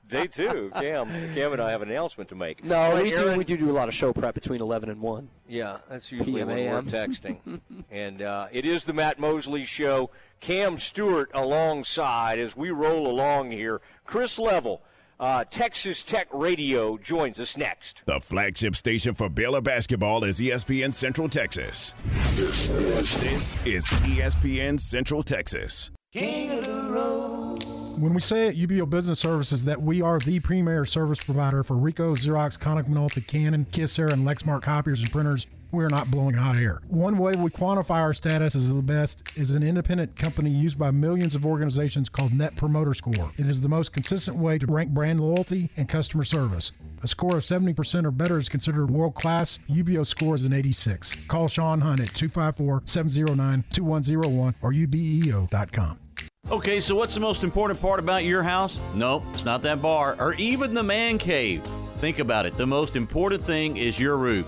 day 0.08 0.28
two, 0.28 0.72
Cam, 0.76 1.08
Cam 1.34 1.54
and 1.54 1.62
I 1.62 1.72
have 1.72 1.82
an 1.82 1.90
announcement 1.90 2.30
to 2.30 2.36
make. 2.36 2.64
No, 2.64 2.76
All 2.76 2.94
right, 2.94 3.04
we 3.04 3.12
do. 3.12 3.36
We 3.38 3.44
do 3.44 3.58
do 3.58 3.70
a 3.70 3.74
lot 3.74 3.88
of 3.88 3.94
show 3.94 4.14
prep 4.14 4.36
between 4.36 4.62
eleven 4.62 4.90
and 4.90 5.02
one. 5.02 5.30
Yeah, 5.48 5.78
that's 5.90 6.12
usually 6.12 6.34
PM, 6.34 6.48
when 6.48 6.58
we're 6.58 6.82
texting. 6.84 7.60
and 7.90 8.22
uh, 8.22 8.48
it 8.52 8.66
is 8.66 8.86
the 8.86 8.94
Matt 8.94 9.20
Mosley 9.20 9.66
Show. 9.66 10.12
Cam 10.40 10.78
Stewart 10.78 11.30
alongside 11.34 12.40
as 12.40 12.56
we 12.56 12.72
roll 12.72 13.08
along 13.08 13.52
here. 13.52 13.82
Chris 14.06 14.40
Level, 14.40 14.82
uh, 15.22 15.46
Texas 15.46 16.04
Tech 16.04 16.28
Radio, 16.34 16.98
joins 16.98 17.40
us 17.40 17.56
next. 17.56 18.02
The 18.06 18.20
flagship 18.20 18.76
station 18.76 19.14
for 19.14 19.30
Baylor 19.30 19.62
basketball 19.62 20.24
is 20.24 20.42
ESPN 20.42 20.94
Central 20.94 21.30
Texas. 21.30 21.94
This 22.36 23.56
is 23.66 23.86
ESPN 23.86 24.80
Central 24.80 25.22
Texas. 25.22 25.92
When 28.02 28.16
we 28.16 28.22
say 28.22 28.48
at 28.48 28.56
UBEO 28.56 28.90
Business 28.90 29.20
Services 29.20 29.64
that 29.66 29.82
we 29.82 30.02
are 30.02 30.18
the 30.18 30.40
premier 30.40 30.86
service 30.86 31.24
provider 31.24 31.64
for 31.64 31.76
Ricoh, 31.76 32.18
Xerox, 32.18 32.58
Konica 32.58 32.90
Minolta, 32.90 33.26
Canon, 33.26 33.68
Kyocera, 33.72 34.12
and 34.12 34.26
Lexmark 34.28 34.64
copiers 34.64 35.02
and 35.02 35.12
printers, 35.12 35.46
we're 35.72 35.88
not 35.88 36.12
blowing 36.12 36.36
hot 36.36 36.58
air. 36.58 36.82
One 36.88 37.18
way 37.18 37.34
we 37.38 37.50
quantify 37.50 38.02
our 38.02 38.14
status 38.14 38.56
as 38.56 38.74
the 38.74 38.82
best 38.82 39.24
is 39.36 39.52
an 39.52 39.64
independent 39.64 40.16
company 40.16 40.50
used 40.50 40.78
by 40.78 40.92
millions 40.92 41.36
of 41.36 41.46
organizations 41.46 42.10
called 42.10 42.34
Net 42.34 42.56
Promoter 42.56 42.94
Score. 42.94 43.32
It 43.38 43.48
is 43.48 43.62
the 43.62 43.70
most 43.70 43.94
consistent 43.94 44.38
way 44.38 44.58
to 44.58 44.66
rank 44.66 44.92
brand 44.92 45.22
loyalty 45.22 45.70
and 45.78 45.88
customer 45.88 46.24
service. 46.24 46.72
A 47.04 47.08
score 47.08 47.38
of 47.38 47.44
70% 47.44 48.06
or 48.06 48.12
better 48.12 48.38
is 48.38 48.50
considered 48.50 48.92
world 48.92 49.16
class. 49.16 49.58
UBEO 49.70 50.06
score 50.06 50.36
is 50.36 50.46
an 50.46 50.54
86. 50.54 51.16
Call 51.28 51.48
Sean 51.48 51.82
Hunt 51.82 52.00
at 52.00 52.14
254 52.14 52.84
709 52.86 53.64
2101 53.72 54.56
or 54.62 54.72
ubeo.com. 54.72 56.00
Okay, 56.50 56.80
so 56.80 56.96
what's 56.96 57.14
the 57.14 57.20
most 57.20 57.44
important 57.44 57.80
part 57.80 58.00
about 58.00 58.24
your 58.24 58.42
house? 58.44 58.80
Nope, 58.96 59.24
it's 59.34 59.46
not 59.46 59.62
that 59.64 59.82
bar 59.82 60.16
or 60.20 60.34
even 60.36 60.74
the 60.74 60.84
man 60.84 61.18
cave. 61.18 61.64
Think 61.96 62.20
about 62.20 62.46
it. 62.46 62.54
The 62.54 62.66
most 62.66 62.96
important 62.96 63.44
thing 63.44 63.78
is 63.78 64.00
your 64.00 64.18
roof. 64.18 64.48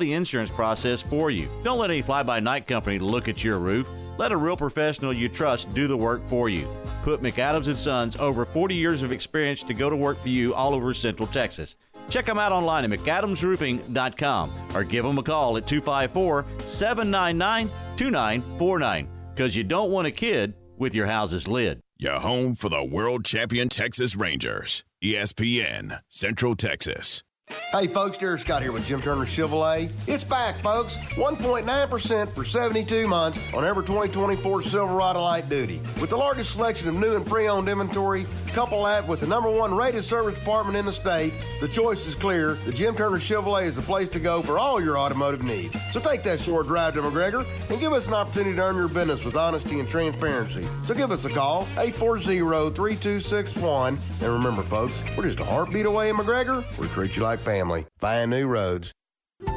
the 0.01 0.13
insurance 0.13 0.51
process 0.51 1.01
for 1.01 1.31
you. 1.31 1.47
Don't 1.63 1.79
let 1.79 1.89
any 1.89 2.01
fly-by-night 2.01 2.67
company 2.67 2.99
look 2.99 3.29
at 3.29 3.43
your 3.43 3.59
roof. 3.59 3.87
Let 4.17 4.33
a 4.33 4.37
real 4.37 4.57
professional 4.57 5.13
you 5.13 5.29
trust 5.29 5.73
do 5.73 5.87
the 5.87 5.95
work 5.95 6.27
for 6.27 6.49
you. 6.49 6.67
Put 7.03 7.21
McAdams 7.21 7.67
and 7.67 7.77
Sons 7.77 8.15
over 8.17 8.45
40 8.45 8.75
years 8.75 9.01
of 9.01 9.11
experience 9.11 9.63
to 9.63 9.73
go 9.73 9.89
to 9.89 9.95
work 9.95 10.19
for 10.19 10.27
you 10.27 10.53
all 10.53 10.73
over 10.73 10.93
Central 10.93 11.27
Texas. 11.27 11.75
Check 12.09 12.25
them 12.25 12.37
out 12.37 12.51
online 12.51 12.83
at 12.83 12.99
McAdamsRoofing.com 12.99 14.51
or 14.75 14.83
give 14.83 15.05
them 15.05 15.17
a 15.17 15.23
call 15.23 15.55
at 15.57 15.65
254 15.67 16.45
799 16.67 17.69
2949 17.95 19.07
because 19.33 19.55
you 19.55 19.63
don't 19.63 19.91
want 19.91 20.07
a 20.07 20.11
kid 20.11 20.53
with 20.77 20.93
your 20.93 21.05
house's 21.05 21.47
lid. 21.47 21.79
Your 21.97 22.19
home 22.19 22.55
for 22.55 22.69
the 22.69 22.83
world 22.83 23.23
champion 23.23 23.69
Texas 23.69 24.15
Rangers. 24.15 24.83
ESPN 25.03 26.01
Central 26.09 26.55
Texas. 26.55 27.23
Hey 27.71 27.87
folks, 27.87 28.17
Derek 28.17 28.39
Scott 28.39 28.61
here 28.61 28.71
with 28.71 28.85
Jim 28.85 29.01
Turner 29.01 29.25
Chevrolet. 29.25 29.91
It's 30.07 30.23
back, 30.23 30.55
folks. 30.59 30.95
1.9% 31.15 32.29
for 32.29 32.45
72 32.45 33.07
months 33.07 33.39
on 33.53 33.65
every 33.65 33.85
2024 33.85 34.61
Silverado 34.63 35.21
Light 35.21 35.49
Duty. 35.49 35.81
With 35.99 36.09
the 36.09 36.17
largest 36.17 36.51
selection 36.51 36.87
of 36.87 36.95
new 36.95 37.15
and 37.15 37.25
pre-owned 37.25 37.67
inventory, 37.67 38.25
couple 38.53 38.83
that 38.83 39.07
with 39.07 39.21
the 39.21 39.27
number 39.27 39.49
one 39.49 39.73
rated 39.73 40.03
service 40.03 40.37
department 40.37 40.77
in 40.77 40.85
the 40.85 40.91
state, 40.91 41.33
the 41.61 41.69
choice 41.69 42.05
is 42.05 42.15
clear. 42.15 42.55
The 42.65 42.73
Jim 42.73 42.93
Turner 42.95 43.17
Chevrolet 43.17 43.63
is 43.63 43.77
the 43.77 43.81
place 43.81 44.09
to 44.09 44.19
go 44.19 44.41
for 44.41 44.59
all 44.59 44.83
your 44.83 44.97
automotive 44.97 45.41
needs. 45.43 45.73
So 45.91 46.01
take 46.01 46.23
that 46.23 46.41
short 46.41 46.67
drive 46.67 46.95
to 46.95 47.01
McGregor 47.01 47.45
and 47.69 47.79
give 47.79 47.93
us 47.93 48.07
an 48.07 48.13
opportunity 48.13 48.57
to 48.57 48.61
earn 48.61 48.75
your 48.75 48.89
business 48.89 49.23
with 49.23 49.37
honesty 49.37 49.79
and 49.79 49.87
transparency. 49.87 50.67
So 50.83 50.93
give 50.93 51.11
us 51.11 51.23
a 51.25 51.29
call, 51.29 51.65
840-3261. 51.75 53.97
And 54.21 54.21
remember, 54.21 54.63
folks, 54.63 55.01
we're 55.15 55.23
just 55.23 55.39
a 55.39 55.45
heartbeat 55.45 55.85
away 55.85 56.09
in 56.09 56.17
McGregor. 56.17 56.65
We 56.77 56.89
treat 56.89 57.15
you 57.15 57.23
like 57.23 57.39
family. 57.41 57.85
Find 57.99 58.31
new 58.31 58.47
roads. 58.47 58.91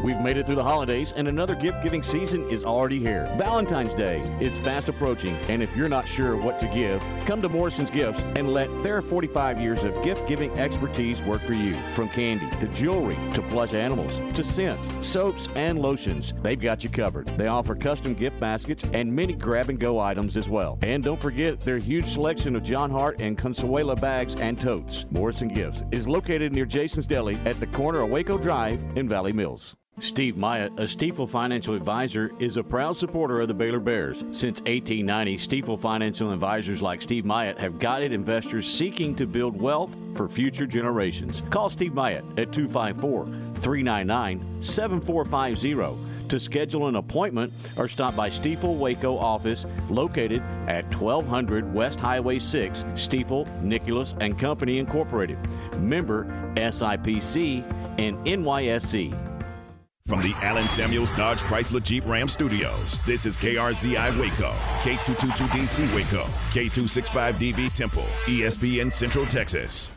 We've 0.05 0.21
made 0.21 0.37
it 0.37 0.45
through 0.45 0.57
the 0.57 0.65
holidays, 0.65 1.15
and 1.17 1.29
another 1.29 1.55
gift 1.55 1.83
giving 1.83 2.03
season 2.03 2.47
is 2.51 2.63
already 2.63 2.99
here. 2.99 3.25
Valentine's 3.39 3.95
Day 3.95 4.21
is 4.39 4.59
fast 4.59 4.91
approaching, 4.91 5.35
and 5.49 5.63
if 5.63 5.75
you're 5.75 5.89
not 5.89 6.07
sure 6.07 6.37
what 6.37 6.61
to 6.61 6.67
give, 6.67 7.03
come 7.27 7.41
to 7.41 7.49
Morrison's 7.49 7.89
Gifts 7.89 8.21
and 8.37 8.53
let 8.53 8.69
their 8.83 9.01
45 9.01 9.61
years 9.61 9.83
of 9.83 10.03
gift 10.03 10.29
giving 10.29 10.51
expertise 10.59 11.23
work 11.23 11.41
for 11.43 11.55
you. 11.55 11.75
From 11.95 12.11
candy 12.11 12.49
to 12.61 12.67
jewelry 12.69 13.17
to 13.33 13.41
plush 13.43 13.73
animals 13.73 14.21
to 14.35 14.45
scents, 14.45 14.91
soaps, 15.01 15.49
and 15.55 15.81
lotions, 15.81 16.35
they've 16.43 16.61
got 16.61 16.85
you 16.85 16.91
covered. 16.91 17.27
They 17.39 17.47
offer 17.47 17.75
custom 17.75 18.13
gift 18.13 18.39
baskets 18.39 18.85
and 18.93 19.11
many 19.11 19.33
grab 19.33 19.71
and 19.71 19.79
go 19.79 20.01
items 20.01 20.37
as 20.37 20.51
well. 20.51 20.79
And 20.83 21.03
don't 21.03 21.21
forget 21.21 21.61
their 21.61 21.79
huge 21.79 22.09
selection 22.09 22.57
of 22.57 22.63
Jon 22.63 22.91
Hart 22.91 23.23
and 23.23 23.39
Consuela 23.39 23.99
bags 23.99 24.35
and 24.37 24.61
totes. 24.61 25.07
Morrison 25.11 25.49
Gifts 25.49 25.83
is 25.93 26.07
located 26.07 26.53
near 26.53 26.67
Jason's 26.67 27.07
Deli 27.07 27.37
at 27.47 27.59
the 27.59 27.67
corner 27.69 28.01
of 28.01 28.11
Waco 28.11 28.37
Drive 28.37 28.83
in 28.97 29.09
Valley 29.09 29.33
Mills. 29.33 29.74
Steve 30.01 30.37
Myatt, 30.37 30.73
a 30.73 30.85
Stifel 30.85 31.29
financial 31.29 31.75
advisor, 31.75 32.33
is 32.41 32.57
a 32.57 32.65
proud 32.65 32.97
supporter 32.97 33.41
of 33.41 33.47
the 33.47 33.55
Baylor 33.55 33.79
Bears. 33.79 34.25
Since 34.33 34.61
1890, 34.63 35.37
Stifel 35.39 35.79
financial 35.79 36.33
advisors 36.33 36.83
like 36.83 37.01
Steve 37.01 37.25
Myatt 37.25 37.61
have 37.61 37.79
guided 37.79 38.13
investors 38.13 38.69
seeking 38.69 39.15
to 39.15 39.25
build 39.25 39.61
wealth 39.61 39.97
for 40.17 40.29
future 40.29 40.67
generations. 40.67 41.45
Call 41.49 41.71
Steve 41.71 41.95
Myatt 41.95 42.25
at 42.37 42.53
254 42.53 43.27
399 43.63 44.61
7450 44.61 46.29
to 46.29 46.41
schedule 46.41 46.89
an 46.89 46.97
appointment 46.97 47.53
or 47.77 47.87
stop 47.87 48.17
by 48.17 48.29
Stifel 48.29 48.77
Waco 48.77 49.17
office 49.17 49.65
located 49.89 50.43
at 50.67 50.85
1200 50.93 51.73
West 51.73 52.01
Highway 52.01 52.41
6, 52.41 52.83
Stifel, 52.95 53.47
Nicolaus 53.63 54.17
and 54.21 54.37
Company 54.37 54.79
Incorporated. 54.79 55.39
Member 55.79 56.25
SIPC 56.57 57.63
and 58.01 58.19
NYSE. 58.27 59.34
From 60.07 60.21
the 60.21 60.35
Allen 60.43 60.69
Samuels 60.69 61.11
Dodge 61.13 61.41
Chrysler 61.45 61.83
Jeep 61.83 62.05
Ram 62.05 62.29
Studios, 62.29 62.99
this 63.07 63.25
is 63.25 63.39
KRZI 63.39 64.21
Waco, 64.21 64.51
K222DC 64.81 65.95
Waco, 65.95 66.27
K265DV 66.51 67.73
Temple, 67.73 68.05
ESPN 68.27 68.93
Central 68.93 69.25
Texas. 69.25 69.91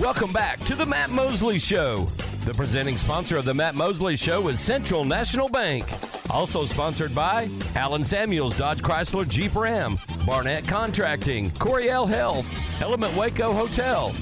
Welcome 0.00 0.32
back 0.32 0.58
to 0.60 0.74
the 0.74 0.86
Matt 0.86 1.10
Mosley 1.10 1.58
Show. 1.58 2.06
The 2.46 2.54
presenting 2.54 2.96
sponsor 2.96 3.36
of 3.36 3.44
the 3.44 3.52
Matt 3.52 3.74
Mosley 3.74 4.16
Show 4.16 4.48
is 4.48 4.58
Central 4.58 5.04
National 5.04 5.50
Bank. 5.50 5.84
Also 6.30 6.64
sponsored 6.64 7.14
by 7.14 7.50
Allen 7.74 8.02
Samuels 8.02 8.56
Dodge 8.56 8.80
Chrysler 8.80 9.28
Jeep 9.28 9.54
Ram, 9.54 9.98
Barnett 10.24 10.66
Contracting, 10.66 11.50
Coryell 11.58 12.06
Health, 12.06 12.46
Element 12.80 13.14
Waco 13.14 13.52
Hotel, 13.52 14.14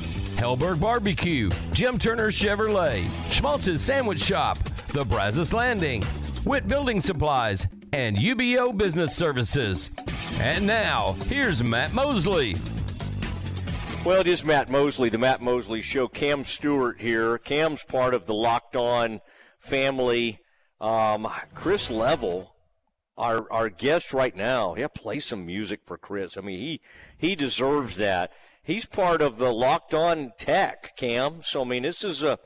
Helberg 0.45 0.79
Barbecue, 0.79 1.49
Jim 1.73 1.99
Turner 1.99 2.31
Chevrolet, 2.31 3.09
Schmaltz's 3.31 3.81
Sandwich 3.81 4.21
Shop, 4.21 4.59
The 4.93 5.03
Brazos 5.03 5.55
Landing, 5.55 6.05
Witt 6.45 6.69
Building 6.69 7.01
Supplies, 7.01 7.67
and 7.95 8.15
UBEO 8.19 8.77
Business 8.77 9.17
Services. 9.17 9.91
And 10.41 10.67
now, 10.67 11.13
here's 11.29 11.63
Matt 11.63 11.95
Mosley. 11.95 12.57
Well, 14.05 14.21
it 14.21 14.27
is 14.27 14.45
Matt 14.45 14.69
Mosley, 14.69 15.09
the 15.09 15.17
Matt 15.17 15.41
Mosley 15.41 15.81
Show. 15.81 16.09
Cam 16.09 16.45
Stewart 16.45 17.01
here. 17.01 17.39
Cam's 17.39 17.83
part 17.83 18.13
of 18.13 18.27
the 18.27 18.35
Locked 18.35 18.77
On 18.77 19.23
family. 19.59 20.41
Um, 20.79 21.27
Chris 21.55 21.91
Level 21.91 22.55
our 23.17 23.51
our 23.51 23.69
guest 23.69 24.13
right 24.13 24.35
now. 24.35 24.75
Yeah, 24.77 24.89
play 24.89 25.21
some 25.21 25.47
music 25.47 25.81
for 25.85 25.97
Chris. 25.97 26.37
I 26.37 26.41
mean, 26.41 26.59
he 26.59 26.81
he 27.17 27.35
deserves 27.35 27.97
that. 27.97 28.33
He's 28.67 28.87
part 28.87 29.21
of 29.21 29.37
the 29.37 29.53
Locked 29.53 29.93
On 29.93 30.33
Tech, 30.39 30.97
Cam. 30.97 31.43
So 31.43 31.61
I 31.61 31.65
mean, 31.65 31.83
this 31.83 32.03
is 32.03 32.23
a 32.23 32.39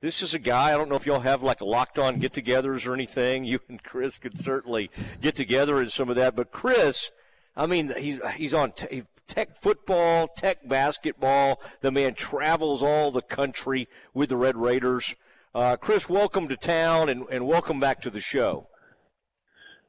this 0.00 0.22
is 0.22 0.32
a 0.32 0.38
guy. 0.38 0.72
I 0.72 0.76
don't 0.76 0.88
know 0.88 0.94
if 0.94 1.04
y'all 1.04 1.18
have 1.18 1.42
like 1.42 1.60
Locked 1.60 1.98
On 1.98 2.20
get-togethers 2.20 2.86
or 2.86 2.94
anything. 2.94 3.44
You 3.54 3.58
and 3.68 3.82
Chris 3.82 4.16
could 4.16 4.38
certainly 4.38 4.88
get 5.20 5.34
together 5.34 5.82
in 5.82 5.88
some 5.88 6.08
of 6.08 6.14
that. 6.14 6.36
But 6.36 6.52
Chris, 6.52 7.10
I 7.56 7.66
mean, 7.66 7.92
he's 7.98 8.20
he's 8.36 8.54
on 8.54 8.70
t- 8.70 9.02
Tech 9.26 9.56
football, 9.56 10.28
Tech 10.28 10.68
basketball. 10.68 11.60
The 11.80 11.90
man 11.90 12.14
travels 12.14 12.80
all 12.80 13.10
the 13.10 13.22
country 13.22 13.88
with 14.12 14.28
the 14.28 14.36
Red 14.36 14.56
Raiders. 14.56 15.16
Uh, 15.56 15.74
Chris, 15.74 16.08
welcome 16.08 16.46
to 16.46 16.56
town 16.56 17.08
and, 17.08 17.24
and 17.32 17.48
welcome 17.48 17.80
back 17.80 18.00
to 18.02 18.10
the 18.10 18.20
show. 18.20 18.68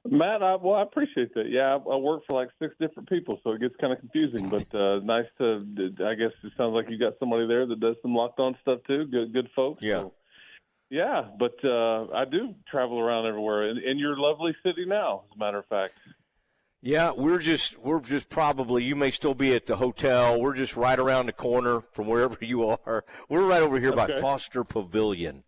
Matt, 0.07 0.43
I, 0.43 0.55
well, 0.55 0.75
I 0.75 0.83
appreciate 0.83 1.33
that. 1.33 1.49
Yeah, 1.49 1.75
I, 1.75 1.75
I 1.75 1.95
work 1.97 2.23
for 2.27 2.39
like 2.39 2.49
six 2.59 2.75
different 2.79 3.09
people, 3.09 3.39
so 3.43 3.51
it 3.51 3.61
gets 3.61 3.75
kind 3.81 3.91
of 3.91 3.99
confusing. 3.99 4.49
But 4.49 4.73
uh, 4.73 4.99
nice 4.99 5.25
to, 5.39 5.65
I 6.05 6.13
guess 6.13 6.31
it 6.43 6.53
sounds 6.57 6.73
like 6.73 6.89
you 6.89 6.99
got 6.99 7.13
somebody 7.19 7.47
there 7.47 7.65
that 7.65 7.79
does 7.79 7.95
some 8.01 8.13
locked 8.13 8.39
on 8.39 8.55
stuff 8.61 8.79
too. 8.87 9.05
Good, 9.05 9.33
good 9.33 9.49
folks. 9.55 9.81
Yeah. 9.81 10.01
So, 10.01 10.13
yeah, 10.91 11.23
but 11.39 11.55
uh, 11.63 12.11
I 12.13 12.25
do 12.25 12.53
travel 12.69 12.99
around 12.99 13.25
everywhere 13.25 13.69
in, 13.69 13.79
in 13.79 13.97
your 13.97 14.17
lovely 14.17 14.55
city 14.63 14.85
now. 14.85 15.23
As 15.25 15.35
a 15.35 15.39
matter 15.39 15.57
of 15.57 15.65
fact. 15.65 15.93
Yeah, 16.83 17.13
we're 17.17 17.39
just 17.39 17.79
we're 17.79 17.99
just 17.99 18.29
probably 18.29 18.83
you 18.83 18.95
may 18.95 19.09
still 19.09 19.33
be 19.33 19.55
at 19.55 19.65
the 19.65 19.77
hotel. 19.77 20.39
We're 20.39 20.53
just 20.53 20.77
right 20.77 20.99
around 20.99 21.25
the 21.25 21.33
corner 21.33 21.81
from 21.93 22.05
wherever 22.05 22.37
you 22.41 22.67
are. 22.67 23.03
We're 23.27 23.47
right 23.47 23.63
over 23.63 23.79
here 23.79 23.91
by 23.91 24.05
Foster 24.21 24.63
Pavilion. 24.63 25.44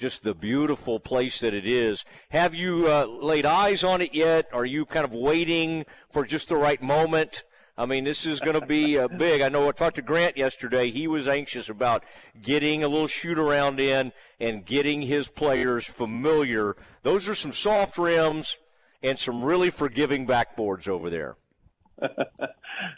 Just 0.00 0.22
the 0.22 0.34
beautiful 0.34 0.98
place 0.98 1.40
that 1.40 1.52
it 1.52 1.66
is. 1.66 2.06
Have 2.30 2.54
you 2.54 2.86
uh, 2.86 3.04
laid 3.04 3.44
eyes 3.44 3.84
on 3.84 4.00
it 4.00 4.14
yet? 4.14 4.48
Are 4.50 4.64
you 4.64 4.86
kind 4.86 5.04
of 5.04 5.12
waiting 5.12 5.84
for 6.10 6.24
just 6.24 6.48
the 6.48 6.56
right 6.56 6.80
moment? 6.80 7.44
I 7.76 7.84
mean, 7.84 8.04
this 8.04 8.24
is 8.24 8.40
going 8.40 8.58
to 8.58 8.64
be 8.64 8.98
uh, 8.98 9.08
big. 9.18 9.42
I 9.42 9.50
know 9.50 9.68
I 9.68 9.72
talked 9.72 9.96
to 9.96 10.02
Grant 10.02 10.38
yesterday. 10.38 10.90
He 10.90 11.06
was 11.06 11.28
anxious 11.28 11.68
about 11.68 12.02
getting 12.40 12.82
a 12.82 12.88
little 12.88 13.08
shoot 13.08 13.38
around 13.38 13.78
in 13.78 14.12
and 14.40 14.64
getting 14.64 15.02
his 15.02 15.28
players 15.28 15.84
familiar. 15.84 16.76
Those 17.02 17.28
are 17.28 17.34
some 17.34 17.52
soft 17.52 17.98
rims 17.98 18.56
and 19.02 19.18
some 19.18 19.44
really 19.44 19.68
forgiving 19.68 20.26
backboards 20.26 20.88
over 20.88 21.10
there. 21.10 21.36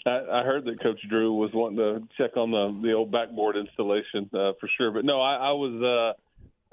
I, 0.06 0.42
heard 0.44 0.66
that 0.66 0.80
Coach 0.80 1.00
Drew 1.08 1.34
was 1.34 1.50
wanting 1.52 1.78
to 1.78 2.06
check 2.16 2.36
on 2.36 2.52
the 2.52 2.86
the 2.86 2.92
old 2.92 3.10
backboard 3.10 3.56
installation 3.56 4.30
uh, 4.32 4.52
for 4.60 4.68
sure. 4.78 4.92
But 4.92 5.04
no, 5.04 5.20
I, 5.20 5.34
I 5.34 5.50
was 5.50 5.82
uh, 5.82 6.12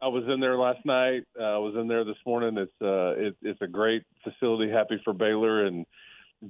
I 0.02 0.08
was 0.08 0.24
in 0.28 0.40
there 0.40 0.58
last 0.58 0.86
night. 0.86 1.24
Uh, 1.40 1.44
I 1.44 1.58
was 1.58 1.76
in 1.80 1.88
there 1.88 2.04
this 2.06 2.18
morning. 2.26 2.58
It's 2.58 2.72
uh, 2.82 3.28
it, 3.28 3.36
it's 3.42 3.62
a 3.62 3.68
great 3.68 4.04
facility. 4.24 4.72
Happy 4.72 5.02
for 5.04 5.14
Baylor 5.14 5.66
and 5.66 5.86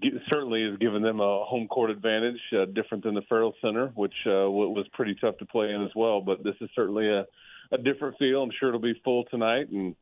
g- 0.02 0.12
certainly 0.30 0.64
has 0.70 0.78
given 0.80 1.02
them 1.02 1.20
a 1.20 1.44
home 1.46 1.68
court 1.68 1.90
advantage, 1.90 2.40
uh, 2.54 2.66
different 2.66 3.04
than 3.04 3.16
the 3.16 3.24
Ferrell 3.28 3.54
Center, 3.62 3.88
which 3.96 4.14
uh, 4.26 4.50
was 4.50 4.86
pretty 4.94 5.16
tough 5.20 5.38
to 5.38 5.46
play 5.46 5.72
in 5.72 5.84
as 5.84 5.92
well. 5.96 6.22
But 6.22 6.44
this 6.44 6.56
is 6.62 6.70
certainly 6.76 7.10
a 7.10 7.26
a 7.72 7.78
different 7.78 8.18
feel. 8.18 8.42
I'm 8.42 8.52
sure 8.60 8.70
it'll 8.70 8.82
be 8.82 9.00
full 9.04 9.26
tonight 9.26 9.70
and. 9.70 9.96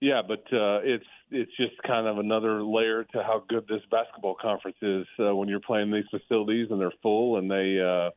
Yeah, 0.00 0.22
but 0.22 0.44
uh, 0.52 0.78
it's 0.84 1.04
it's 1.32 1.50
just 1.56 1.72
kind 1.84 2.06
of 2.06 2.18
another 2.18 2.62
layer 2.62 3.02
to 3.02 3.22
how 3.24 3.42
good 3.48 3.66
this 3.66 3.82
basketball 3.90 4.36
conference 4.40 4.76
is 4.80 5.04
uh, 5.18 5.34
when 5.34 5.48
you're 5.48 5.58
playing 5.58 5.90
these 5.90 6.04
facilities 6.08 6.68
and 6.70 6.80
they're 6.80 6.92
full 7.02 7.36
and 7.36 7.50
they, 7.50 7.80
uh, 7.80 8.10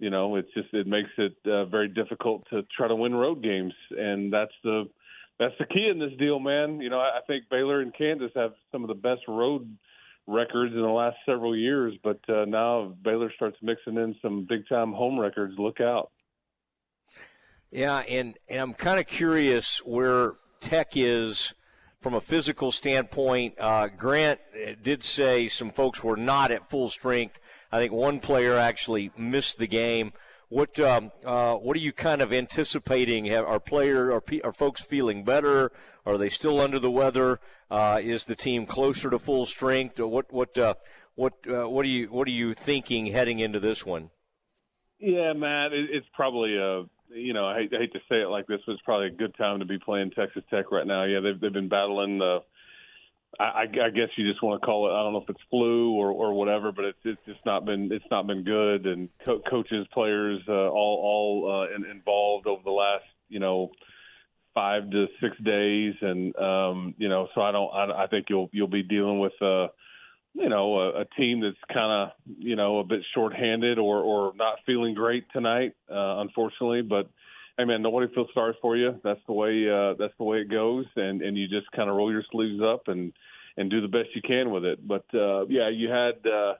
you 0.00 0.10
know, 0.10 0.36
it's 0.36 0.52
just 0.54 0.72
it 0.72 0.86
makes 0.86 1.10
it 1.18 1.36
uh, 1.46 1.66
very 1.66 1.88
difficult 1.88 2.46
to 2.50 2.62
try 2.76 2.88
to 2.88 2.96
win 2.96 3.14
road 3.14 3.42
games, 3.42 3.74
and 3.90 4.32
that's 4.32 4.52
the 4.64 4.88
that's 5.38 5.54
the 5.58 5.66
key 5.66 5.88
in 5.90 5.98
this 5.98 6.18
deal, 6.18 6.40
man. 6.40 6.80
You 6.80 6.90
know, 6.90 6.98
I, 6.98 7.18
I 7.18 7.20
think 7.26 7.44
Baylor 7.50 7.80
and 7.80 7.94
Kansas 7.96 8.32
have 8.34 8.52
some 8.72 8.82
of 8.82 8.88
the 8.88 8.94
best 8.94 9.22
road 9.28 9.76
records 10.26 10.72
in 10.74 10.80
the 10.80 10.88
last 10.88 11.16
several 11.26 11.56
years, 11.56 11.94
but 12.02 12.20
uh, 12.28 12.46
now 12.46 12.94
Baylor 13.02 13.30
starts 13.36 13.58
mixing 13.62 13.96
in 13.96 14.16
some 14.22 14.46
big 14.48 14.68
time 14.68 14.92
home 14.92 15.18
records. 15.18 15.54
Look 15.58 15.80
out. 15.80 16.10
Yeah, 17.70 17.98
and, 17.98 18.36
and 18.48 18.60
I'm 18.60 18.74
kind 18.74 18.98
of 18.98 19.06
curious 19.06 19.78
where 19.84 20.34
Tech 20.60 20.96
is 20.96 21.54
from 22.00 22.14
a 22.14 22.20
physical 22.20 22.72
standpoint. 22.72 23.54
Uh, 23.60 23.88
Grant 23.88 24.40
did 24.82 25.04
say 25.04 25.46
some 25.48 25.70
folks 25.70 26.02
were 26.02 26.16
not 26.16 26.50
at 26.50 26.68
full 26.68 26.88
strength. 26.88 27.38
I 27.72 27.78
think 27.78 27.92
one 27.92 28.20
player 28.20 28.56
actually 28.56 29.10
missed 29.16 29.58
the 29.58 29.66
game. 29.66 30.12
What 30.48 30.80
um, 30.80 31.12
uh, 31.24 31.54
what 31.54 31.76
are 31.76 31.80
you 31.80 31.92
kind 31.92 32.20
of 32.20 32.32
anticipating? 32.32 33.26
Have, 33.26 33.44
are 33.44 33.60
player 33.60 34.10
are, 34.10 34.22
are 34.42 34.52
folks 34.52 34.82
feeling 34.82 35.22
better? 35.22 35.70
Are 36.04 36.18
they 36.18 36.28
still 36.28 36.60
under 36.60 36.80
the 36.80 36.90
weather? 36.90 37.38
Uh, 37.70 38.00
is 38.02 38.24
the 38.24 38.34
team 38.34 38.66
closer 38.66 39.10
to 39.10 39.18
full 39.18 39.46
strength? 39.46 40.00
What 40.00 40.32
what 40.32 40.58
uh, 40.58 40.74
what 41.14 41.34
uh, 41.48 41.68
what 41.68 41.84
are 41.84 41.88
you 41.88 42.08
what 42.08 42.26
are 42.26 42.32
you 42.32 42.54
thinking 42.54 43.06
heading 43.06 43.38
into 43.38 43.60
this 43.60 43.86
one? 43.86 44.10
Yeah, 44.98 45.32
Matt, 45.34 45.72
it, 45.72 45.88
it's 45.92 46.06
probably 46.14 46.56
a 46.56 46.84
you 47.14 47.32
know 47.32 47.46
I 47.46 47.54
hate, 47.54 47.72
I 47.72 47.78
hate 47.78 47.92
to 47.92 48.00
say 48.08 48.16
it 48.16 48.28
like 48.28 48.48
this, 48.48 48.60
but 48.66 48.72
it's 48.72 48.82
probably 48.82 49.06
a 49.06 49.10
good 49.10 49.36
time 49.36 49.60
to 49.60 49.64
be 49.64 49.78
playing 49.78 50.10
Texas 50.10 50.42
Tech 50.50 50.72
right 50.72 50.86
now. 50.86 51.04
Yeah, 51.04 51.20
they've 51.20 51.40
they've 51.40 51.52
been 51.52 51.68
battling 51.68 52.18
the. 52.18 52.40
I, 53.38 53.62
I 53.62 53.90
guess 53.90 54.08
you 54.16 54.28
just 54.28 54.42
want 54.42 54.60
to 54.60 54.66
call 54.66 54.88
it. 54.88 54.92
I 54.92 55.02
don't 55.02 55.12
know 55.12 55.22
if 55.22 55.30
it's 55.30 55.40
flu 55.50 55.92
or, 55.92 56.10
or 56.10 56.32
whatever, 56.34 56.72
but 56.72 56.84
it's 56.84 56.98
it's 57.04 57.20
just 57.26 57.40
not 57.46 57.64
been 57.64 57.90
it's 57.92 58.04
not 58.10 58.26
been 58.26 58.42
good. 58.42 58.86
And 58.86 59.08
co- 59.24 59.42
coaches, 59.48 59.86
players, 59.92 60.40
uh, 60.48 60.52
all 60.52 61.44
all 61.44 61.62
uh, 61.62 61.74
in, 61.74 61.84
involved 61.84 62.46
over 62.46 62.62
the 62.64 62.70
last 62.70 63.04
you 63.28 63.38
know 63.38 63.70
five 64.52 64.90
to 64.90 65.06
six 65.20 65.36
days, 65.44 65.94
and 66.00 66.36
um, 66.36 66.94
you 66.98 67.08
know, 67.08 67.28
so 67.34 67.40
I 67.40 67.52
don't. 67.52 67.70
I, 67.72 68.04
I 68.04 68.06
think 68.08 68.26
you'll 68.28 68.50
you'll 68.52 68.68
be 68.68 68.82
dealing 68.82 69.20
with. 69.20 69.40
Uh, 69.40 69.68
you 70.32 70.48
know, 70.48 70.78
a, 70.78 71.00
a 71.00 71.04
team 71.18 71.40
that's 71.40 71.56
kind 71.74 71.90
of, 71.90 72.10
you 72.38 72.54
know, 72.54 72.78
a 72.78 72.84
bit 72.84 73.00
shorthanded 73.14 73.80
or, 73.80 73.98
or 73.98 74.32
not 74.36 74.58
feeling 74.64 74.94
great 74.94 75.24
tonight, 75.32 75.72
uh, 75.90 76.20
unfortunately. 76.20 76.82
But, 76.82 77.10
hey, 77.58 77.64
man, 77.64 77.82
nobody 77.82 78.12
feels 78.14 78.28
sorry 78.34 78.54
for 78.60 78.76
you. 78.76 79.00
That's 79.04 79.20
the 79.26 79.32
way, 79.32 79.68
uh, 79.68 79.94
that's 79.98 80.14
the 80.18 80.24
way 80.24 80.38
it 80.38 80.50
goes. 80.50 80.86
And, 80.96 81.22
and 81.22 81.36
you 81.36 81.48
just 81.48 81.70
kind 81.72 81.90
of 81.90 81.96
roll 81.96 82.10
your 82.10 82.24
sleeves 82.30 82.60
up 82.62 82.88
and, 82.88 83.12
and 83.56 83.70
do 83.70 83.80
the 83.80 83.88
best 83.88 84.08
you 84.14 84.22
can 84.22 84.50
with 84.50 84.64
it. 84.64 84.86
But, 84.86 85.04
uh, 85.14 85.46
yeah, 85.46 85.68
you 85.68 85.88
had, 85.88 86.26
uh, 86.26 86.54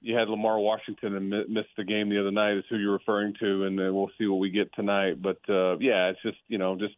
you 0.00 0.16
had 0.16 0.28
Lamar 0.28 0.58
Washington 0.58 1.16
and 1.16 1.30
mi- 1.30 1.44
missed 1.48 1.74
the 1.76 1.84
game 1.84 2.08
the 2.08 2.20
other 2.20 2.30
night 2.30 2.56
is 2.56 2.64
who 2.70 2.76
you're 2.76 2.92
referring 2.92 3.34
to. 3.40 3.64
And 3.64 3.78
then 3.78 3.94
we'll 3.94 4.10
see 4.18 4.26
what 4.26 4.38
we 4.38 4.50
get 4.50 4.72
tonight. 4.74 5.20
But, 5.20 5.38
uh, 5.48 5.78
yeah, 5.78 6.08
it's 6.08 6.22
just, 6.22 6.38
you 6.48 6.58
know, 6.58 6.76
just 6.76 6.94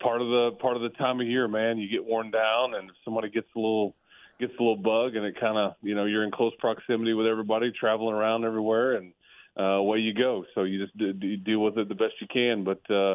part 0.00 0.20
of 0.20 0.28
the, 0.28 0.50
part 0.60 0.76
of 0.76 0.82
the 0.82 0.90
time 0.90 1.20
of 1.20 1.26
year, 1.26 1.48
man, 1.48 1.78
you 1.78 1.88
get 1.90 2.04
worn 2.04 2.30
down 2.30 2.74
and 2.74 2.90
if 2.90 2.96
somebody 3.04 3.30
gets 3.30 3.48
a 3.56 3.58
little, 3.58 3.94
gets 4.38 4.52
a 4.58 4.62
little 4.62 4.76
bug 4.76 5.16
and 5.16 5.24
it 5.24 5.38
kind 5.40 5.56
of 5.56 5.72
you 5.80 5.94
know 5.94 6.04
you're 6.04 6.24
in 6.24 6.30
close 6.30 6.52
proximity 6.58 7.14
with 7.14 7.26
everybody 7.26 7.72
traveling 7.72 8.14
around 8.14 8.44
everywhere 8.44 8.94
and 8.96 9.12
uh 9.58 9.62
away 9.62 9.98
you 9.98 10.14
go 10.14 10.44
so 10.54 10.64
you 10.64 10.84
just 10.84 10.96
do, 10.96 11.12
do, 11.12 11.36
deal 11.36 11.60
with 11.60 11.76
it 11.78 11.88
the 11.88 11.94
best 11.94 12.14
you 12.20 12.26
can 12.32 12.64
but 12.64 12.80
uh 12.90 13.14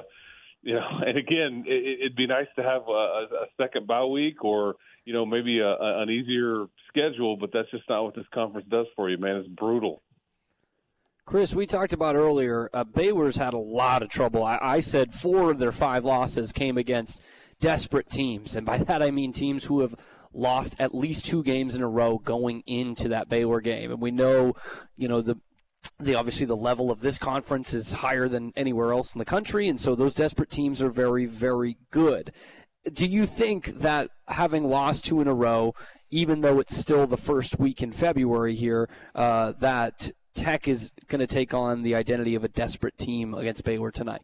you 0.62 0.74
know 0.74 0.88
and 1.06 1.18
again 1.18 1.64
it, 1.68 2.00
it'd 2.00 2.16
be 2.16 2.28
nice 2.28 2.48
to 2.56 2.64
have 2.64 2.84
a, 2.88 2.92
a 2.92 3.46
second 3.58 3.88
bye 3.88 4.04
week 4.04 4.44
or 4.44 4.76
you 5.06 5.14
know 5.14 5.26
maybe 5.26 5.60
a, 5.60 5.68
a, 5.68 6.02
an 6.02 6.10
easier 6.10 6.66
schedule 6.88 7.38
but 7.38 7.52
that's 7.54 7.70
just 7.72 7.84
not 7.90 8.04
what 8.04 8.16
this 8.16 8.26
conference 8.34 8.68
does 8.70 8.88
for 8.96 9.10
you 9.10 9.18
man 9.18 9.38
it's 9.38 9.48
brutal 9.48 10.02
Chris, 11.24 11.54
we 11.54 11.66
talked 11.66 11.94
about 11.94 12.16
earlier, 12.16 12.70
uh, 12.74 12.84
Baylor's 12.84 13.38
had 13.38 13.54
a 13.54 13.58
lot 13.58 14.02
of 14.02 14.10
trouble. 14.10 14.44
I, 14.44 14.58
I 14.60 14.80
said 14.80 15.14
four 15.14 15.52
of 15.52 15.60
their 15.60 15.72
five 15.72 16.04
losses 16.04 16.52
came 16.52 16.78
against 16.78 17.22
desperate 17.62 18.10
teams. 18.10 18.56
And 18.56 18.66
by 18.66 18.78
that, 18.84 19.02
I 19.02 19.12
mean 19.12 19.32
teams 19.32 19.64
who 19.64 19.82
have 19.82 19.96
lost 20.34 20.76
at 20.80 20.94
least 20.94 21.26
two 21.26 21.44
games 21.44 21.76
in 21.76 21.82
a 21.82 21.88
row 21.88 22.18
going 22.18 22.64
into 22.66 23.10
that 23.10 23.30
Baylor 23.30 23.62
game. 23.62 23.92
And 23.92 24.02
we 24.02 24.12
know, 24.12 24.56
you 24.98 25.08
know, 25.08 25.22
the 25.22 25.38
the 26.04 26.16
obviously 26.16 26.46
the 26.46 26.56
level 26.56 26.92
of 26.92 27.02
this 27.02 27.18
conference 27.18 27.74
is 27.74 27.94
higher 27.94 28.28
than 28.28 28.54
anywhere 28.56 28.94
else 28.94 29.16
in 29.16 29.20
the 29.20 29.26
country, 29.26 29.68
and 29.68 29.80
so 29.80 29.96
those 29.96 30.14
desperate 30.14 30.50
teams 30.50 30.82
are 30.82 30.90
very, 30.90 31.26
very 31.26 31.78
good. 31.92 32.32
Do 32.92 33.06
you 33.06 33.26
think 33.26 33.68
that 33.80 34.10
having 34.28 34.64
lost 34.64 35.06
two 35.06 35.22
in 35.22 35.28
a 35.28 35.34
row, 35.34 35.74
even 36.10 36.42
though 36.42 36.60
it's 36.60 36.76
still 36.76 37.06
the 37.08 37.18
first 37.18 37.60
week 37.60 37.84
in 37.84 37.92
February 37.92 38.56
here, 38.56 38.90
uh, 39.14 39.54
that 39.60 40.12
Tech 40.34 40.68
is 40.68 40.92
going 41.08 41.20
to 41.20 41.28
take 41.28 41.54
on 41.54 41.84
the 41.84 41.96
identity 41.96 42.36
of 42.36 42.44
a 42.44 42.48
desperate 42.48 42.98
team 42.98 43.34
against 43.34 43.64
Baylor 43.64 43.92
tonight? 43.92 44.22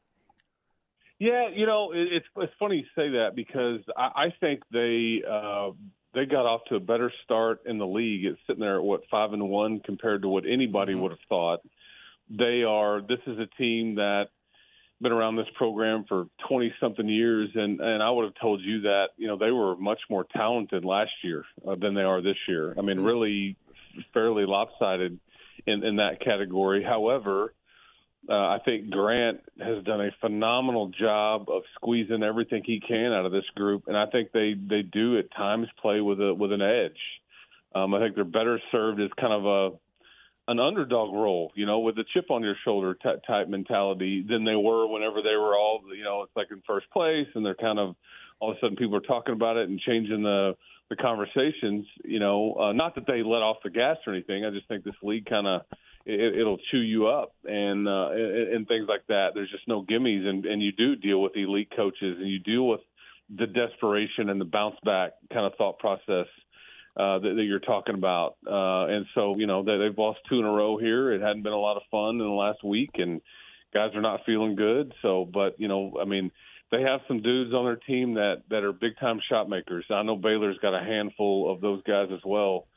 Yeah, 1.20 1.50
you 1.54 1.66
know, 1.66 1.92
it, 1.94 2.08
it's 2.12 2.26
it's 2.38 2.54
funny 2.60 2.78
you 2.78 2.84
say 2.96 3.10
that 3.10 3.32
because 3.36 3.82
I, 3.98 4.26
I 4.26 4.34
think 4.40 4.62
they 4.72 5.24
uh, 5.28 5.72
they 6.18 6.26
got 6.26 6.48
off 6.48 6.62
to 6.70 6.76
a 6.76 6.80
better 6.80 7.12
start 7.24 7.62
in 7.68 7.78
the 7.78 7.86
league. 7.86 8.26
It's 8.26 8.40
sitting 8.48 8.60
there 8.60 8.78
at 8.78 8.84
what 8.84 9.02
five 9.12 9.34
and 9.34 9.50
one 9.50 9.80
compared 9.86 10.24
to 10.24 10.28
what 10.28 10.46
anybody 10.52 10.96
would 10.96 11.12
have 11.12 11.20
thought. 11.30 11.60
They 12.30 12.64
are. 12.64 13.02
This 13.02 13.20
is 13.28 13.38
a 13.38 13.46
team 13.62 13.96
that 13.96 14.30
been 15.00 15.12
around 15.12 15.36
this 15.36 15.46
program 15.56 16.06
for 16.10 16.26
20 16.50 16.74
something 16.80 17.08
years 17.08 17.50
and 17.54 17.80
and 17.80 18.02
I 18.02 18.10
would 18.10 18.26
have 18.26 18.34
told 18.42 18.62
you 18.62 18.82
that 18.82 19.10
you 19.18 19.28
know 19.28 19.38
they 19.38 19.52
were 19.52 19.76
much 19.76 20.00
more 20.10 20.26
talented 20.36 20.84
last 20.84 21.12
year 21.24 21.46
uh, 21.68 21.76
than 21.76 21.94
they 21.94 22.02
are 22.02 22.20
this 22.20 22.38
year. 22.48 22.74
I 22.76 22.82
mean 22.82 23.00
really 23.02 23.56
fairly 24.12 24.46
lopsided 24.48 25.20
in 25.68 25.84
in 25.84 25.98
that 25.98 26.20
category. 26.26 26.84
However, 26.84 27.54
Uh, 28.30 28.34
I 28.34 28.60
think 28.66 28.90
Grant 28.90 29.40
has 29.60 29.84
done 29.86 30.02
a 30.02 30.10
phenomenal 30.20 30.90
job 30.90 31.50
of 31.50 31.64
squeezing 31.76 32.24
everything 32.24 32.64
he 32.66 32.82
can 32.86 33.14
out 33.14 33.26
of 33.26 33.32
this 33.32 33.46
group, 33.56 33.84
and 33.88 33.98
I 33.98 34.06
think 34.08 34.32
they 34.32 34.54
they 34.54 34.82
do 34.82 35.18
at 35.18 35.32
times 35.32 35.68
play 35.82 36.02
with 36.02 36.20
a 36.20 36.34
with 36.34 36.52
an 36.52 36.62
edge. 36.62 37.00
Um, 37.74 37.94
I 37.94 38.00
think 38.00 38.16
they're 38.16 38.26
better 38.26 38.60
served 38.72 39.00
as 39.00 39.10
kind 39.20 39.34
of 39.34 39.46
a 39.46 39.78
an 40.50 40.60
underdog 40.60 41.14
role, 41.14 41.52
you 41.56 41.66
know, 41.66 41.80
with 41.80 41.98
a 41.98 42.06
chip 42.14 42.32
on 42.32 42.42
your 42.42 42.56
shoulder 42.64 42.94
t- 42.94 43.10
type 43.28 43.50
mentality 43.50 44.26
than 44.28 44.46
they 44.46 44.56
were 44.56 44.88
whenever 44.88 45.22
they 45.22 45.36
were 45.36 45.56
all, 45.56 45.82
you 45.96 46.06
know, 46.06 46.22
it's 46.22 46.36
like 46.38 46.48
in 46.52 46.64
first 46.66 46.90
place 46.92 47.28
and 47.36 47.46
they're 47.46 47.56
kind 47.56 47.78
of 47.80 47.96
all 48.40 48.52
of 48.52 48.58
a 48.58 48.60
sudden 48.62 48.78
people 48.78 48.96
are 48.96 49.02
talking 49.02 49.34
about 49.34 49.58
it 49.58 49.68
and 49.68 49.80
changing 49.80 50.24
the 50.24 50.56
the 50.90 50.96
conversations. 50.96 51.86
You 52.04 52.20
know, 52.20 52.54
uh, 52.54 52.74
not 52.74 52.96
that 52.96 53.06
they 53.08 53.24
let 53.24 53.42
off 53.42 53.58
the 53.64 53.70
gas 53.70 53.98
or 54.06 54.14
anything. 54.14 54.46
I 54.46 54.50
just 54.52 54.68
think 54.68 54.84
this 54.84 54.96
league 55.04 55.26
kind 55.26 55.48
of 55.48 55.62
it, 56.08 56.40
it'll 56.40 56.60
chew 56.72 56.80
you 56.80 57.08
up 57.08 57.34
and, 57.44 57.88
uh, 57.88 58.10
and 58.12 58.68
things 58.68 58.86
like 58.88 59.06
that. 59.08 59.30
There's 59.36 59.52
just 59.52 59.68
no 59.68 59.84
gimmies, 59.84 60.26
and 60.26 60.46
and 60.46 60.62
you 60.62 60.72
do 60.72 60.96
deal 60.96 61.22
with 61.22 61.36
elite 61.36 61.72
coaches 61.76 62.18
and 62.20 62.30
you 62.30 62.40
deal 62.40 62.68
with 62.68 62.82
the 63.36 63.48
desperation 63.48 64.30
and 64.30 64.40
the 64.40 64.46
bounce 64.46 64.78
back 64.86 65.12
kind 65.34 65.46
of 65.46 65.54
thought 65.58 65.80
process 65.80 66.28
uh, 66.96 67.20
that, 67.20 67.34
that 67.36 67.44
you're 67.44 67.60
talking 67.60 67.96
about. 67.96 68.38
Uh, 68.46 68.88
and 68.88 69.06
so, 69.14 69.36
you 69.38 69.46
know, 69.46 69.64
they, 69.64 69.78
they've 69.78 69.98
lost 69.98 70.20
two 70.30 70.40
in 70.40 70.46
a 70.46 70.52
row 70.52 70.78
here. 70.78 71.12
It 71.12 71.22
hadn't 71.22 71.44
been 71.44 71.54
a 71.54 71.60
lot 71.60 71.78
of 71.78 71.84
fun 71.92 72.16
in 72.16 72.20
the 72.20 72.26
last 72.26 72.64
week, 72.64 72.92
and 72.96 73.22
guys 73.74 73.92
are 73.96 74.02
not 74.02 74.22
feeling 74.26 74.56
good. 74.56 74.94
So, 75.02 75.30
but 75.32 75.60
you 75.60 75.68
know, 75.68 75.98
I 76.02 76.06
mean, 76.06 76.32
they 76.72 76.82
have 76.82 77.02
some 77.08 77.22
dudes 77.22 77.54
on 77.54 77.66
their 77.66 77.76
team 77.76 78.16
that 78.16 78.44
that 78.50 78.64
are 78.64 78.74
big 78.74 78.98
time 79.00 79.20
shot 79.30 79.50
makers. 79.50 79.86
I 79.90 80.04
know 80.04 80.16
Baylor's 80.16 80.58
got 80.60 80.74
a 80.74 80.84
handful 80.84 81.52
of 81.52 81.62
those 81.62 81.84
guys 81.84 82.08
as 82.14 82.22
well. 82.26 82.68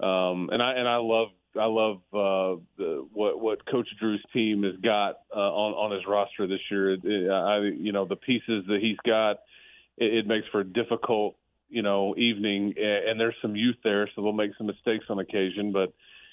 Um, 0.00 0.48
and 0.52 0.62
I 0.62 0.72
and 0.74 0.88
I 0.88 0.96
love 0.96 1.28
I 1.58 1.66
love 1.66 1.96
uh, 2.12 2.60
the, 2.76 3.06
what 3.12 3.40
what 3.40 3.66
Coach 3.66 3.88
Drew's 4.00 4.22
team 4.32 4.62
has 4.64 4.76
got 4.82 5.20
uh, 5.34 5.38
on 5.38 5.72
on 5.74 5.92
his 5.92 6.06
roster 6.06 6.46
this 6.46 6.60
year. 6.70 6.92
It, 6.92 7.00
I 7.04 7.60
you 7.76 7.92
know 7.92 8.04
the 8.04 8.16
pieces 8.16 8.64
that 8.66 8.78
he's 8.80 8.98
got, 9.06 9.40
it, 9.96 10.14
it 10.14 10.26
makes 10.26 10.46
for 10.52 10.60
a 10.60 10.64
difficult 10.64 11.36
you 11.68 11.82
know 11.82 12.14
evening, 12.16 12.74
and 12.76 13.18
there's 13.18 13.34
some 13.40 13.56
youth 13.56 13.76
there, 13.82 14.08
so 14.14 14.22
they'll 14.22 14.32
make 14.32 14.52
some 14.58 14.66
mistakes 14.66 15.06
on 15.08 15.18
occasion. 15.18 15.72
But 15.72 15.92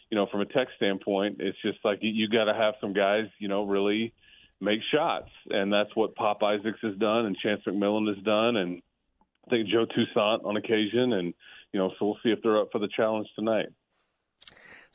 you 0.10 0.18
know, 0.18 0.28
from 0.32 0.42
a 0.42 0.46
tech 0.46 0.68
standpoint, 0.78 1.38
it's 1.40 1.58
just 1.62 1.80
like 1.84 2.00
you, 2.02 2.12
you 2.12 2.30
got 2.30 2.46
to 2.46 2.54
have 2.54 2.76
some 2.80 2.94
guys, 2.94 3.26
you 3.40 3.48
know, 3.48 3.66
really 3.66 4.14
make 4.62 4.80
shots, 4.94 5.30
and 5.50 5.72
that's 5.72 5.96
what 5.96 6.16
Pop 6.16 6.44
Isaacs 6.44 6.80
has 6.82 6.96
done, 6.98 7.26
and 7.26 7.38
Chance 7.38 7.62
McMillan 7.68 8.14
has 8.14 8.24
done, 8.24 8.56
and 8.56 8.82
I 9.48 9.50
think 9.50 9.68
Joe 9.68 9.86
Toussaint 9.86 10.46
on 10.46 10.58
occasion, 10.58 11.14
and 11.14 11.34
you 11.72 11.80
know, 11.80 11.92
so 12.00 12.06
we'll 12.06 12.18
see 12.24 12.30
if 12.30 12.40
they're 12.42 12.60
up 12.60 12.70
for 12.72 12.80
the 12.80 12.90
challenge 12.96 13.28
tonight. 13.36 13.68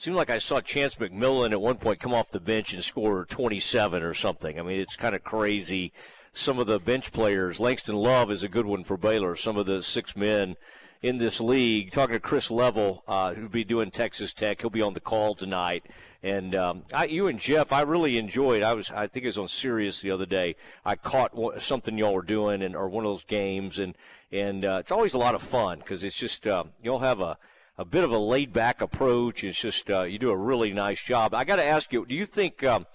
Seemed 0.01 0.17
like 0.17 0.31
I 0.31 0.39
saw 0.39 0.63
Chance 0.63 0.97
McMillan 0.97 1.53
at 1.53 1.61
one 1.61 1.77
point 1.77 2.01
come 2.01 2.15
off 2.15 2.31
the 2.31 2.41
bench 2.41 2.73
and 2.73 2.83
score 2.83 3.27
27 3.27 4.03
or 4.03 4.15
something. 4.15 4.59
I 4.59 4.63
mean, 4.63 4.81
it's 4.81 4.97
kind 4.97 5.15
of 5.15 5.23
crazy 5.23 5.93
some 6.33 6.59
of 6.59 6.67
the 6.67 6.81
bench 6.81 7.13
players. 7.13 7.61
Langston 7.61 7.97
Love 7.97 8.31
is 8.31 8.43
a 8.43 8.49
good 8.49 8.65
one 8.65 8.83
for 8.83 8.97
Baylor. 8.97 9.37
Some 9.37 9.59
of 9.59 9.67
the 9.67 9.83
six 9.83 10.17
men 10.17 10.57
in 11.03 11.19
this 11.19 11.39
league. 11.39 11.91
Talking 11.91 12.15
to 12.15 12.21
Chris 12.21 12.51
Level, 12.51 13.05
uh, 13.07 13.35
who'll 13.35 13.51
be 13.51 13.63
doing 13.63 13.91
Texas 13.91 14.33
Tech. 14.33 14.63
He'll 14.63 14.71
be 14.71 14.81
on 14.81 14.95
the 14.95 15.01
call 15.01 15.35
tonight. 15.35 15.85
And 16.23 16.55
um, 16.55 16.85
I, 16.95 17.05
you 17.05 17.27
and 17.27 17.39
Jeff, 17.39 17.71
I 17.71 17.83
really 17.83 18.17
enjoyed. 18.17 18.63
I 18.63 18.73
was, 18.73 18.91
I 18.91 19.07
think 19.07 19.25
it 19.25 19.29
was 19.29 19.37
on 19.37 19.49
Sirius 19.49 20.01
the 20.01 20.13
other 20.13 20.25
day. 20.25 20.57
I 20.83 20.97
caught 20.97 21.61
something 21.61 21.99
y'all 21.99 22.15
were 22.15 22.23
doing, 22.23 22.63
and 22.63 22.75
or 22.75 22.89
one 22.89 23.05
of 23.05 23.11
those 23.11 23.25
games, 23.25 23.79
and 23.79 23.95
and 24.33 24.65
uh, 24.65 24.79
it's 24.81 24.93
always 24.93 25.13
a 25.13 25.19
lot 25.19 25.35
of 25.35 25.43
fun 25.43 25.81
because 25.81 26.05
it's 26.05 26.17
just 26.17 26.47
uh, 26.47 26.65
you'll 26.83 27.01
have 27.01 27.21
a 27.21 27.37
a 27.81 27.85
bit 27.87 28.05
of 28.05 28.13
a 28.13 28.19
laid 28.19 28.53
back 28.53 28.83
approach. 28.83 29.43
It's 29.43 29.59
just 29.59 29.91
uh, 29.91 30.03
you 30.03 30.19
do 30.19 30.29
a 30.29 30.37
really 30.37 30.71
nice 30.71 31.03
job. 31.03 31.33
I 31.33 31.45
got 31.45 31.57
to 31.57 31.67
ask 31.67 31.91
you, 31.95 32.05
do 32.05 32.15
you 32.15 32.27
think? 32.27 32.63
Um, 32.63 32.87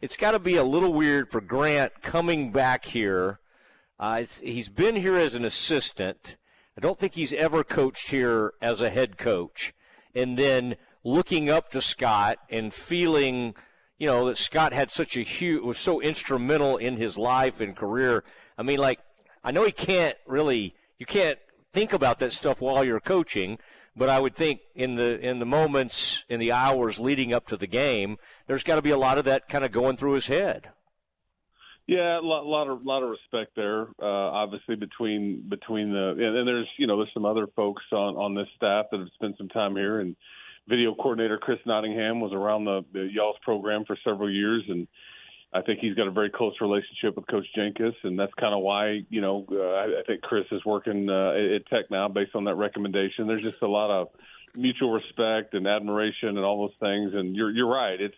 it's 0.00 0.16
got 0.16 0.30
to 0.30 0.38
be 0.38 0.56
a 0.56 0.64
little 0.64 0.94
weird 0.94 1.30
for 1.30 1.42
Grant 1.42 2.00
coming 2.00 2.50
back 2.50 2.86
here. 2.86 3.38
Uh, 3.98 4.24
he's 4.42 4.70
been 4.70 4.96
here 4.96 5.16
as 5.16 5.34
an 5.34 5.44
assistant. 5.44 6.38
I 6.74 6.80
don't 6.80 6.98
think 6.98 7.16
he's 7.16 7.34
ever 7.34 7.62
coached 7.62 8.12
here 8.12 8.54
as 8.62 8.80
a 8.80 8.88
head 8.88 9.18
coach. 9.18 9.74
And 10.14 10.38
then 10.38 10.76
looking 11.04 11.50
up 11.50 11.68
to 11.72 11.82
Scott 11.82 12.38
and 12.48 12.72
feeling, 12.72 13.54
you 13.98 14.06
know, 14.06 14.24
that 14.24 14.38
Scott 14.38 14.72
had 14.72 14.90
such 14.90 15.18
a 15.18 15.20
huge, 15.20 15.62
was 15.62 15.76
so 15.76 16.00
instrumental 16.00 16.78
in 16.78 16.96
his 16.96 17.18
life 17.18 17.60
and 17.60 17.76
career. 17.76 18.24
I 18.56 18.62
mean, 18.62 18.78
like, 18.78 19.00
I 19.44 19.50
know 19.50 19.66
he 19.66 19.72
can't 19.72 20.16
really, 20.26 20.74
you 20.98 21.04
can't 21.04 21.38
think 21.74 21.92
about 21.92 22.18
that 22.20 22.32
stuff 22.32 22.62
while 22.62 22.82
you're 22.82 23.00
coaching, 23.00 23.58
but 23.96 24.08
I 24.08 24.20
would 24.20 24.34
think 24.34 24.60
in 24.74 24.96
the 24.96 25.18
in 25.20 25.38
the 25.38 25.46
moments 25.46 26.24
in 26.28 26.40
the 26.40 26.52
hours 26.52 26.98
leading 26.98 27.32
up 27.32 27.46
to 27.48 27.56
the 27.56 27.66
game, 27.66 28.18
there's 28.46 28.62
got 28.62 28.76
to 28.76 28.82
be 28.82 28.90
a 28.90 28.98
lot 28.98 29.18
of 29.18 29.24
that 29.24 29.48
kind 29.48 29.64
of 29.64 29.72
going 29.72 29.96
through 29.96 30.12
his 30.12 30.26
head. 30.26 30.70
Yeah, 31.86 32.20
a 32.20 32.22
lot, 32.22 32.46
lot 32.46 32.68
of 32.68 32.84
lot 32.84 33.02
of 33.02 33.10
respect 33.10 33.56
there. 33.56 33.88
Uh, 34.00 34.06
obviously 34.06 34.76
between 34.76 35.44
between 35.48 35.92
the 35.92 36.10
and, 36.10 36.36
and 36.36 36.46
there's 36.46 36.68
you 36.78 36.86
know 36.86 36.96
there's 36.98 37.12
some 37.12 37.24
other 37.24 37.46
folks 37.56 37.82
on 37.92 38.16
on 38.16 38.34
this 38.34 38.46
staff 38.56 38.86
that 38.92 39.00
have 39.00 39.08
spent 39.14 39.36
some 39.36 39.48
time 39.48 39.74
here 39.74 39.98
and 39.98 40.14
video 40.68 40.94
coordinator 40.94 41.36
Chris 41.36 41.58
Nottingham 41.66 42.20
was 42.20 42.32
around 42.32 42.64
the, 42.64 42.84
the 42.92 43.08
Y'all's 43.12 43.38
program 43.42 43.84
for 43.84 43.98
several 44.04 44.30
years 44.30 44.62
and 44.68 44.86
I 45.52 45.62
think 45.62 45.80
he's 45.80 45.94
got 45.94 46.06
a 46.06 46.12
very 46.12 46.30
close 46.30 46.54
relationship 46.60 47.16
with 47.16 47.26
Coach 47.26 47.46
Jenkins, 47.56 47.94
and 48.04 48.18
that's 48.18 48.32
kind 48.34 48.54
of 48.54 48.62
why 48.62 49.00
you 49.08 49.20
know 49.20 49.46
uh, 49.50 49.56
I, 49.56 50.00
I 50.00 50.02
think 50.06 50.22
Chris 50.22 50.46
is 50.52 50.64
working 50.64 51.10
uh, 51.10 51.32
at 51.56 51.66
Tech 51.66 51.90
now 51.90 52.08
based 52.08 52.34
on 52.34 52.44
that 52.44 52.54
recommendation. 52.54 53.26
There's 53.26 53.42
just 53.42 53.62
a 53.62 53.68
lot 53.68 53.90
of 53.90 54.08
mutual 54.54 54.92
respect 54.92 55.54
and 55.54 55.66
admiration 55.66 56.28
and 56.28 56.40
all 56.40 56.66
those 56.68 56.76
things. 56.80 57.14
And 57.14 57.34
you're 57.34 57.50
you're 57.50 57.68
right. 57.68 58.00
It's 58.00 58.14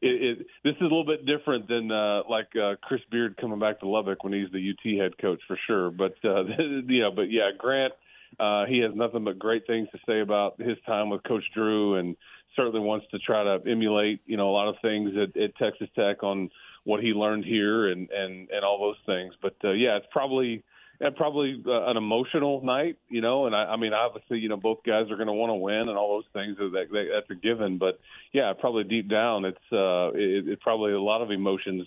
it, 0.00 0.38
it, 0.40 0.46
this 0.64 0.74
is 0.74 0.80
a 0.80 0.84
little 0.84 1.06
bit 1.06 1.26
different 1.26 1.68
than 1.68 1.90
uh, 1.90 2.22
like 2.28 2.48
uh, 2.56 2.74
Chris 2.82 3.00
Beard 3.10 3.36
coming 3.40 3.60
back 3.60 3.80
to 3.80 3.88
Lubbock 3.88 4.24
when 4.24 4.32
he's 4.32 4.50
the 4.52 4.70
UT 4.70 5.00
head 5.00 5.18
coach 5.18 5.40
for 5.46 5.58
sure. 5.66 5.90
But 5.90 6.14
uh, 6.24 6.44
you 6.88 7.00
know, 7.00 7.12
but 7.12 7.30
yeah, 7.30 7.50
Grant, 7.56 7.92
uh, 8.38 8.66
he 8.66 8.80
has 8.80 8.92
nothing 8.94 9.24
but 9.24 9.38
great 9.38 9.66
things 9.66 9.88
to 9.92 9.98
say 10.06 10.20
about 10.20 10.60
his 10.60 10.76
time 10.86 11.10
with 11.10 11.22
Coach 11.22 11.44
Drew 11.54 11.96
and 11.96 12.16
certainly 12.56 12.80
wants 12.80 13.06
to 13.10 13.18
try 13.18 13.42
to 13.44 13.60
emulate, 13.68 14.20
you 14.26 14.36
know, 14.36 14.50
a 14.50 14.52
lot 14.52 14.68
of 14.68 14.76
things 14.82 15.10
at, 15.16 15.40
at 15.40 15.56
Texas 15.56 15.88
Tech 15.96 16.22
on 16.22 16.50
what 16.84 17.02
he 17.02 17.12
learned 17.12 17.44
here 17.44 17.88
and 17.88 18.10
and 18.10 18.50
and 18.50 18.64
all 18.64 18.78
those 18.80 18.96
things. 19.06 19.34
But 19.40 19.56
uh, 19.64 19.72
yeah, 19.72 19.96
it's 19.96 20.06
probably 20.10 20.64
yeah, 21.00 21.10
probably 21.16 21.62
uh, 21.66 21.86
an 21.86 21.96
emotional 21.96 22.60
night, 22.64 22.96
you 23.08 23.20
know. 23.20 23.46
And 23.46 23.56
I, 23.56 23.64
I 23.64 23.76
mean, 23.76 23.92
obviously, 23.92 24.38
you 24.38 24.48
know, 24.48 24.56
both 24.56 24.84
guys 24.86 25.10
are 25.10 25.16
going 25.16 25.26
to 25.26 25.32
want 25.32 25.50
to 25.50 25.54
win 25.54 25.88
and 25.88 25.98
all 25.98 26.16
those 26.16 26.30
things. 26.32 26.56
That, 26.58 26.70
that 26.72 27.08
that's 27.12 27.30
a 27.30 27.34
given. 27.34 27.78
But 27.78 27.98
yeah, 28.32 28.52
probably 28.58 28.84
deep 28.84 29.08
down, 29.08 29.44
it's 29.44 29.72
uh, 29.72 30.10
it, 30.14 30.48
it's 30.48 30.62
probably 30.62 30.92
a 30.92 31.00
lot 31.00 31.22
of 31.22 31.30
emotions. 31.30 31.86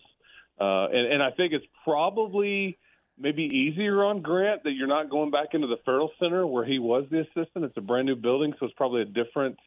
Uh, 0.60 0.88
and 0.88 1.14
and 1.14 1.24
I 1.24 1.32
think 1.32 1.54
it's 1.54 1.66
probably 1.84 2.78
maybe 3.18 3.44
easier 3.44 4.04
on 4.04 4.22
Grant 4.22 4.64
that 4.64 4.72
you're 4.72 4.88
not 4.88 5.10
going 5.10 5.32
back 5.32 5.54
into 5.54 5.68
the 5.68 5.78
Ferrell 5.86 6.12
Center 6.20 6.46
where 6.46 6.66
he 6.66 6.80
was 6.80 7.06
the 7.10 7.22
assistant. 7.22 7.66
It's 7.66 7.78
a 7.78 7.82
brand 7.82 8.08
new 8.08 8.16
building, 8.16 8.54
so 8.60 8.66
it's 8.66 8.76
probably 8.76 9.02
a 9.02 9.06
different 9.06 9.58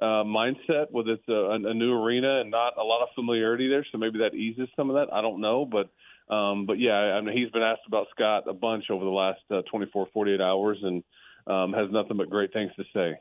uh, 0.00 0.24
mindset 0.24 0.90
with 0.90 1.08
it's 1.08 1.28
a, 1.28 1.50
a 1.50 1.74
new 1.74 1.92
arena 1.92 2.40
and 2.40 2.50
not 2.50 2.72
a 2.78 2.82
lot 2.82 3.02
of 3.02 3.08
familiarity 3.14 3.68
there. 3.68 3.84
So 3.92 3.98
maybe 3.98 4.18
that 4.20 4.34
eases 4.34 4.68
some 4.74 4.90
of 4.90 4.96
that. 4.96 5.12
I 5.12 5.20
don't 5.20 5.40
know, 5.40 5.66
but 5.66 5.90
um, 6.34 6.64
but 6.64 6.78
yeah, 6.78 6.94
I 6.94 7.20
mean, 7.20 7.36
he's 7.36 7.50
been 7.50 7.62
asked 7.62 7.82
about 7.86 8.06
Scott 8.14 8.44
a 8.48 8.54
bunch 8.54 8.84
over 8.90 9.04
the 9.04 9.10
last 9.10 9.40
uh, 9.50 9.62
24, 9.70 10.08
48 10.12 10.40
hours, 10.40 10.78
and 10.82 11.02
um, 11.46 11.72
has 11.72 11.90
nothing 11.90 12.16
but 12.16 12.30
great 12.30 12.52
things 12.52 12.70
to 12.76 12.84
say. 12.94 13.18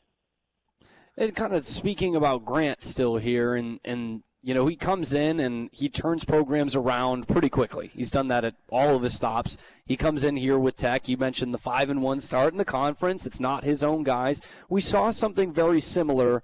And 1.17 1.35
kind 1.35 1.53
of 1.53 1.65
speaking 1.65 2.15
about 2.15 2.45
Grant 2.45 2.81
still 2.81 3.17
here, 3.17 3.55
and 3.55 3.79
and 3.83 4.23
you 4.41 4.53
know 4.53 4.67
he 4.67 4.75
comes 4.75 5.13
in 5.13 5.39
and 5.41 5.69
he 5.73 5.89
turns 5.89 6.23
programs 6.23 6.75
around 6.75 7.27
pretty 7.27 7.49
quickly. 7.49 7.89
He's 7.93 8.11
done 8.11 8.29
that 8.29 8.45
at 8.45 8.55
all 8.69 8.95
of 8.95 9.01
his 9.01 9.15
stops. 9.15 9.57
He 9.85 9.97
comes 9.97 10.23
in 10.23 10.37
here 10.37 10.59
with 10.59 10.77
Tech. 10.77 11.09
You 11.09 11.17
mentioned 11.17 11.53
the 11.53 11.57
five 11.57 11.89
and 11.89 12.01
one 12.01 12.19
start 12.19 12.53
in 12.53 12.57
the 12.57 12.63
conference. 12.63 13.25
It's 13.25 13.39
not 13.39 13.63
his 13.63 13.83
own 13.83 14.03
guys. 14.03 14.41
We 14.69 14.81
saw 14.81 15.09
something 15.09 15.51
very 15.51 15.81
similar 15.81 16.43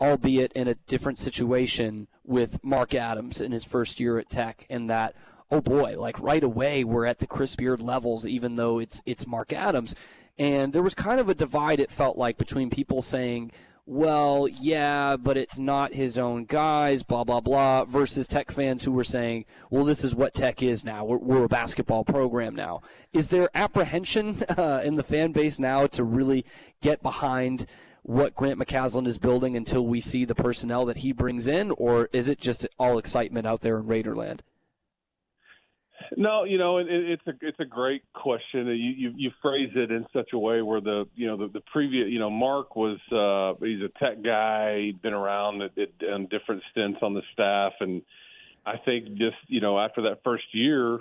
albeit 0.00 0.52
in 0.52 0.68
a 0.68 0.74
different 0.74 1.18
situation 1.18 2.08
with 2.24 2.62
Mark 2.64 2.94
Adams 2.94 3.40
in 3.40 3.52
his 3.52 3.64
first 3.64 4.00
year 4.00 4.18
at 4.18 4.28
Tech, 4.28 4.66
and 4.68 4.90
that 4.90 5.14
oh 5.50 5.60
boy, 5.60 5.98
like 5.98 6.20
right 6.20 6.42
away 6.42 6.84
we're 6.84 7.06
at 7.06 7.18
the 7.18 7.26
Chris 7.26 7.56
Beard 7.56 7.80
levels, 7.80 8.26
even 8.26 8.56
though 8.56 8.78
it's 8.78 9.02
it's 9.06 9.26
Mark 9.26 9.52
Adams, 9.52 9.94
and 10.38 10.72
there 10.72 10.82
was 10.82 10.94
kind 10.94 11.20
of 11.20 11.28
a 11.28 11.34
divide. 11.34 11.80
It 11.80 11.90
felt 11.90 12.18
like 12.18 12.38
between 12.38 12.70
people 12.70 13.02
saying. 13.02 13.52
Well, 13.88 14.48
yeah, 14.48 15.16
but 15.16 15.36
it's 15.36 15.60
not 15.60 15.94
his 15.94 16.18
own 16.18 16.46
guys, 16.46 17.04
blah, 17.04 17.22
blah, 17.22 17.38
blah, 17.40 17.84
versus 17.84 18.26
Tech 18.26 18.50
fans 18.50 18.82
who 18.82 18.90
were 18.90 19.04
saying, 19.04 19.44
well, 19.70 19.84
this 19.84 20.02
is 20.02 20.12
what 20.12 20.34
Tech 20.34 20.60
is 20.60 20.84
now. 20.84 21.04
We're, 21.04 21.18
we're 21.18 21.44
a 21.44 21.48
basketball 21.48 22.02
program 22.02 22.56
now. 22.56 22.82
Is 23.12 23.28
there 23.28 23.48
apprehension 23.54 24.42
uh, 24.58 24.80
in 24.84 24.96
the 24.96 25.04
fan 25.04 25.30
base 25.30 25.60
now 25.60 25.86
to 25.86 26.02
really 26.02 26.44
get 26.82 27.00
behind 27.00 27.66
what 28.06 28.36
Grant 28.36 28.56
McCasland 28.56 29.08
is 29.08 29.18
building 29.18 29.56
until 29.56 29.84
we 29.84 30.00
see 30.00 30.24
the 30.24 30.34
personnel 30.34 30.86
that 30.86 30.98
he 30.98 31.10
brings 31.10 31.48
in, 31.48 31.72
or 31.72 32.08
is 32.12 32.28
it 32.28 32.38
just 32.38 32.64
all 32.78 32.98
excitement 32.98 33.48
out 33.48 33.62
there 33.62 33.78
in 33.78 33.84
Raiderland? 33.84 34.40
No, 36.16 36.44
you 36.44 36.56
know 36.56 36.78
it, 36.78 36.86
it's 36.88 37.26
a 37.26 37.32
it's 37.40 37.58
a 37.58 37.64
great 37.64 38.02
question. 38.12 38.68
You, 38.68 38.74
you 38.74 39.12
you 39.16 39.30
phrase 39.42 39.70
it 39.74 39.90
in 39.90 40.06
such 40.12 40.28
a 40.32 40.38
way 40.38 40.62
where 40.62 40.80
the 40.80 41.06
you 41.16 41.26
know 41.26 41.36
the, 41.36 41.48
the 41.48 41.62
previous 41.72 42.06
you 42.08 42.20
know 42.20 42.30
Mark 42.30 42.76
was 42.76 42.98
uh, 43.10 43.58
he's 43.64 43.80
a 43.82 43.98
tech 43.98 44.22
guy. 44.22 44.82
He'd 44.82 45.02
been 45.02 45.14
around 45.14 45.62
at, 45.62 45.72
at, 45.76 46.28
different 46.30 46.62
stints 46.70 47.00
on 47.02 47.14
the 47.14 47.22
staff, 47.32 47.72
and 47.80 48.02
I 48.64 48.76
think 48.84 49.08
just 49.16 49.36
you 49.48 49.60
know 49.60 49.80
after 49.80 50.02
that 50.02 50.20
first 50.22 50.44
year, 50.52 51.00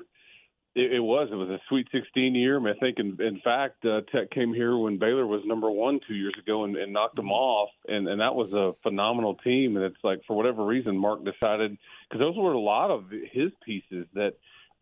it, 0.75 0.93
it 0.93 0.99
was 0.99 1.29
it 1.31 1.35
was 1.35 1.49
a 1.49 1.59
Sweet 1.69 1.87
16 1.91 2.35
year. 2.35 2.57
I, 2.57 2.59
mean, 2.59 2.73
I 2.75 2.79
think 2.79 2.99
in, 2.99 3.17
in 3.25 3.39
fact 3.43 3.85
uh, 3.85 4.01
Tech 4.11 4.29
came 4.31 4.53
here 4.53 4.77
when 4.77 4.99
Baylor 4.99 5.25
was 5.25 5.41
number 5.45 5.71
one 5.71 5.99
two 6.07 6.13
years 6.13 6.35
ago 6.41 6.65
and, 6.65 6.75
and 6.75 6.93
knocked 6.93 7.15
them 7.15 7.31
off, 7.31 7.69
and 7.87 8.07
and 8.07 8.19
that 8.21 8.35
was 8.35 8.51
a 8.53 8.73
phenomenal 8.83 9.35
team. 9.35 9.77
And 9.77 9.85
it's 9.85 10.03
like 10.03 10.21
for 10.27 10.35
whatever 10.35 10.65
reason, 10.65 10.97
Mark 10.97 11.23
decided 11.23 11.77
because 12.09 12.19
those 12.19 12.37
were 12.37 12.53
a 12.53 12.59
lot 12.59 12.91
of 12.91 13.05
his 13.09 13.51
pieces 13.65 14.05
that 14.13 14.33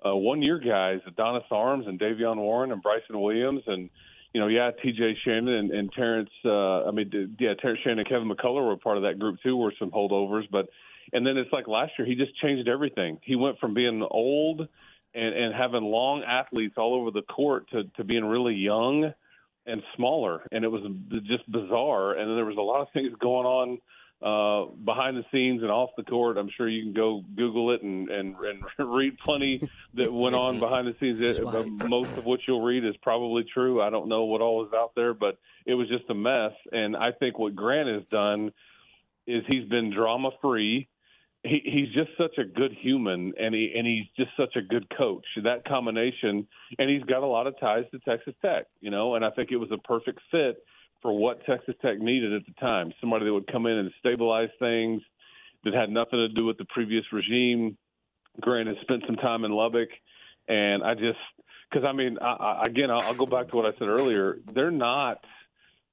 uh, 0.06 0.16
one 0.16 0.42
year 0.42 0.60
guys, 0.60 1.00
Adonis 1.08 1.44
Arms 1.52 1.86
and 1.88 2.00
Davion 2.00 2.38
Warren 2.38 2.72
and 2.72 2.82
Bryson 2.82 3.20
Williams 3.22 3.62
and 3.68 3.90
you 4.34 4.42
know, 4.42 4.48
yeah, 4.48 4.72
T.J. 4.82 5.18
Shannon 5.24 5.48
and, 5.48 5.72
and 5.72 5.92
Terrence. 5.94 6.32
Uh, 6.44 6.86
I 6.86 6.92
mean, 6.92 7.38
yeah, 7.40 7.54
Terrence 7.54 7.82
Shannon 7.84 8.00
and 8.00 8.10
Kevin 8.10 8.28
McCullar 8.28 8.66
were 8.66 8.78
part 8.78 8.98
of 8.98 9.04
that 9.04 9.20
group 9.20 9.38
too. 9.44 9.56
Were 9.56 9.72
some 9.78 9.92
holdovers, 9.92 10.50
but 10.50 10.70
and 11.12 11.26
then 11.26 11.38
it's 11.38 11.54
like 11.54 11.68
last 11.68 11.92
year 12.00 12.08
he 12.08 12.16
just 12.16 12.36
changed 12.42 12.68
everything. 12.68 13.20
He 13.22 13.36
went 13.36 13.60
from 13.60 13.76
being 13.76 14.06
old 14.10 14.68
and, 15.16 15.36
and 15.36 15.54
having 15.54 15.84
long 15.84 16.24
athletes 16.24 16.76
all 16.78 16.96
over 16.96 17.12
the 17.12 17.22
court 17.22 17.70
to 17.72 17.84
to 17.96 18.04
being 18.04 18.26
really 18.26 18.56
young 18.56 19.14
and 19.66 19.82
smaller, 19.96 20.42
and 20.52 20.66
it 20.66 20.68
was 20.68 20.82
just 21.26 21.50
bizarre. 21.50 22.12
And 22.14 22.30
then 22.30 22.36
there 22.36 22.46
was 22.46 22.58
a 22.58 22.62
lot 22.62 22.82
of 22.82 22.88
things 22.92 23.14
going 23.20 23.46
on 23.46 23.80
uh, 24.22 24.72
behind 24.86 25.18
the 25.18 25.26
scenes 25.32 25.62
and 25.62 25.72
off 25.72 25.92
the 25.98 26.04
court. 26.04 26.38
I'm 26.38 26.50
sure 26.56 26.68
you 26.68 26.84
can 26.84 26.94
go 26.94 27.24
Google 27.36 27.72
it 27.72 27.82
and 27.82 28.10
and, 28.10 28.36
and 28.38 28.64
read 28.80 29.18
plenty 29.20 29.70
that 29.96 30.12
went 30.12 30.36
on 30.36 30.60
behind 30.60 30.88
the 30.88 30.96
scenes. 31.00 31.22
It, 31.22 31.44
most 31.90 32.18
of 32.18 32.26
what 32.26 32.40
you'll 32.48 32.62
read 32.62 32.86
is 32.86 32.96
probably 33.02 33.44
true. 33.44 33.82
I 33.82 33.90
don't 33.90 34.08
know 34.08 34.24
what 34.24 34.42
all 34.42 34.66
is 34.66 34.74
out 34.74 34.94
there, 34.96 35.14
but 35.14 35.38
it 35.66 35.76
was 35.76 35.88
just 35.88 36.10
a 36.10 36.14
mess. 36.14 36.54
And 36.72 36.96
I 36.96 37.12
think 37.12 37.38
what 37.38 37.56
Grant 37.56 37.90
has 37.90 38.04
done 38.10 38.52
is 39.28 39.44
he's 39.48 39.68
been 39.68 39.92
drama 39.92 40.32
free. 40.42 40.88
He, 41.44 41.62
he's 41.66 41.94
just 41.94 42.18
such 42.18 42.38
a 42.38 42.46
good 42.46 42.72
human, 42.72 43.34
and 43.38 43.54
he 43.54 43.74
and 43.76 43.86
he's 43.86 44.06
just 44.18 44.32
such 44.38 44.56
a 44.56 44.62
good 44.62 44.88
coach. 44.98 45.26
That 45.44 45.66
combination, 45.66 46.48
and 46.80 46.90
he's 46.90 47.04
got 47.04 47.22
a 47.24 47.28
lot 47.28 47.48
of 47.48 47.60
ties 47.60 47.84
to 47.92 48.00
Texas 48.00 48.34
Tech, 48.42 48.68
you 48.80 48.90
know. 48.90 49.16
And 49.16 49.26
I 49.26 49.30
think 49.30 49.52
it 49.52 49.58
was 49.58 49.70
a 49.72 49.78
perfect 49.78 50.20
fit 50.32 50.64
for 51.02 51.12
what 51.12 51.46
Texas 51.46 51.76
Tech 51.82 52.00
needed 52.00 52.34
at 52.34 52.44
the 52.46 52.54
time. 52.66 52.94
Somebody 53.02 53.26
that 53.26 53.34
would 53.34 53.52
come 53.52 53.66
in 53.66 53.78
and 53.78 53.92
stabilize 54.00 54.50
things 54.58 55.02
that 55.66 55.74
had 55.74 55.90
nothing 55.90 56.20
to 56.20 56.30
do 56.30 56.46
with 56.46 56.58
the 56.58 56.66
previous 56.66 57.04
regime. 57.12 57.78
Grant 58.40 58.68
has 58.68 58.78
spent 58.82 59.04
some 59.06 59.18
time 59.18 59.44
in 59.44 59.52
Lubbock, 59.52 59.90
and 60.48 60.82
I 60.82 60.94
just 60.94 61.20
because 61.70 61.86
I 61.86 61.92
mean, 61.92 62.18
I, 62.22 62.32
I, 62.32 62.64
again, 62.66 62.90
I'll, 62.90 63.02
I'll 63.02 63.16
go 63.16 63.26
back 63.26 63.50
to 63.50 63.56
what 63.56 63.66
I 63.66 63.78
said 63.78 63.88
earlier. 63.88 64.38
They're 64.54 64.72
not 64.72 65.20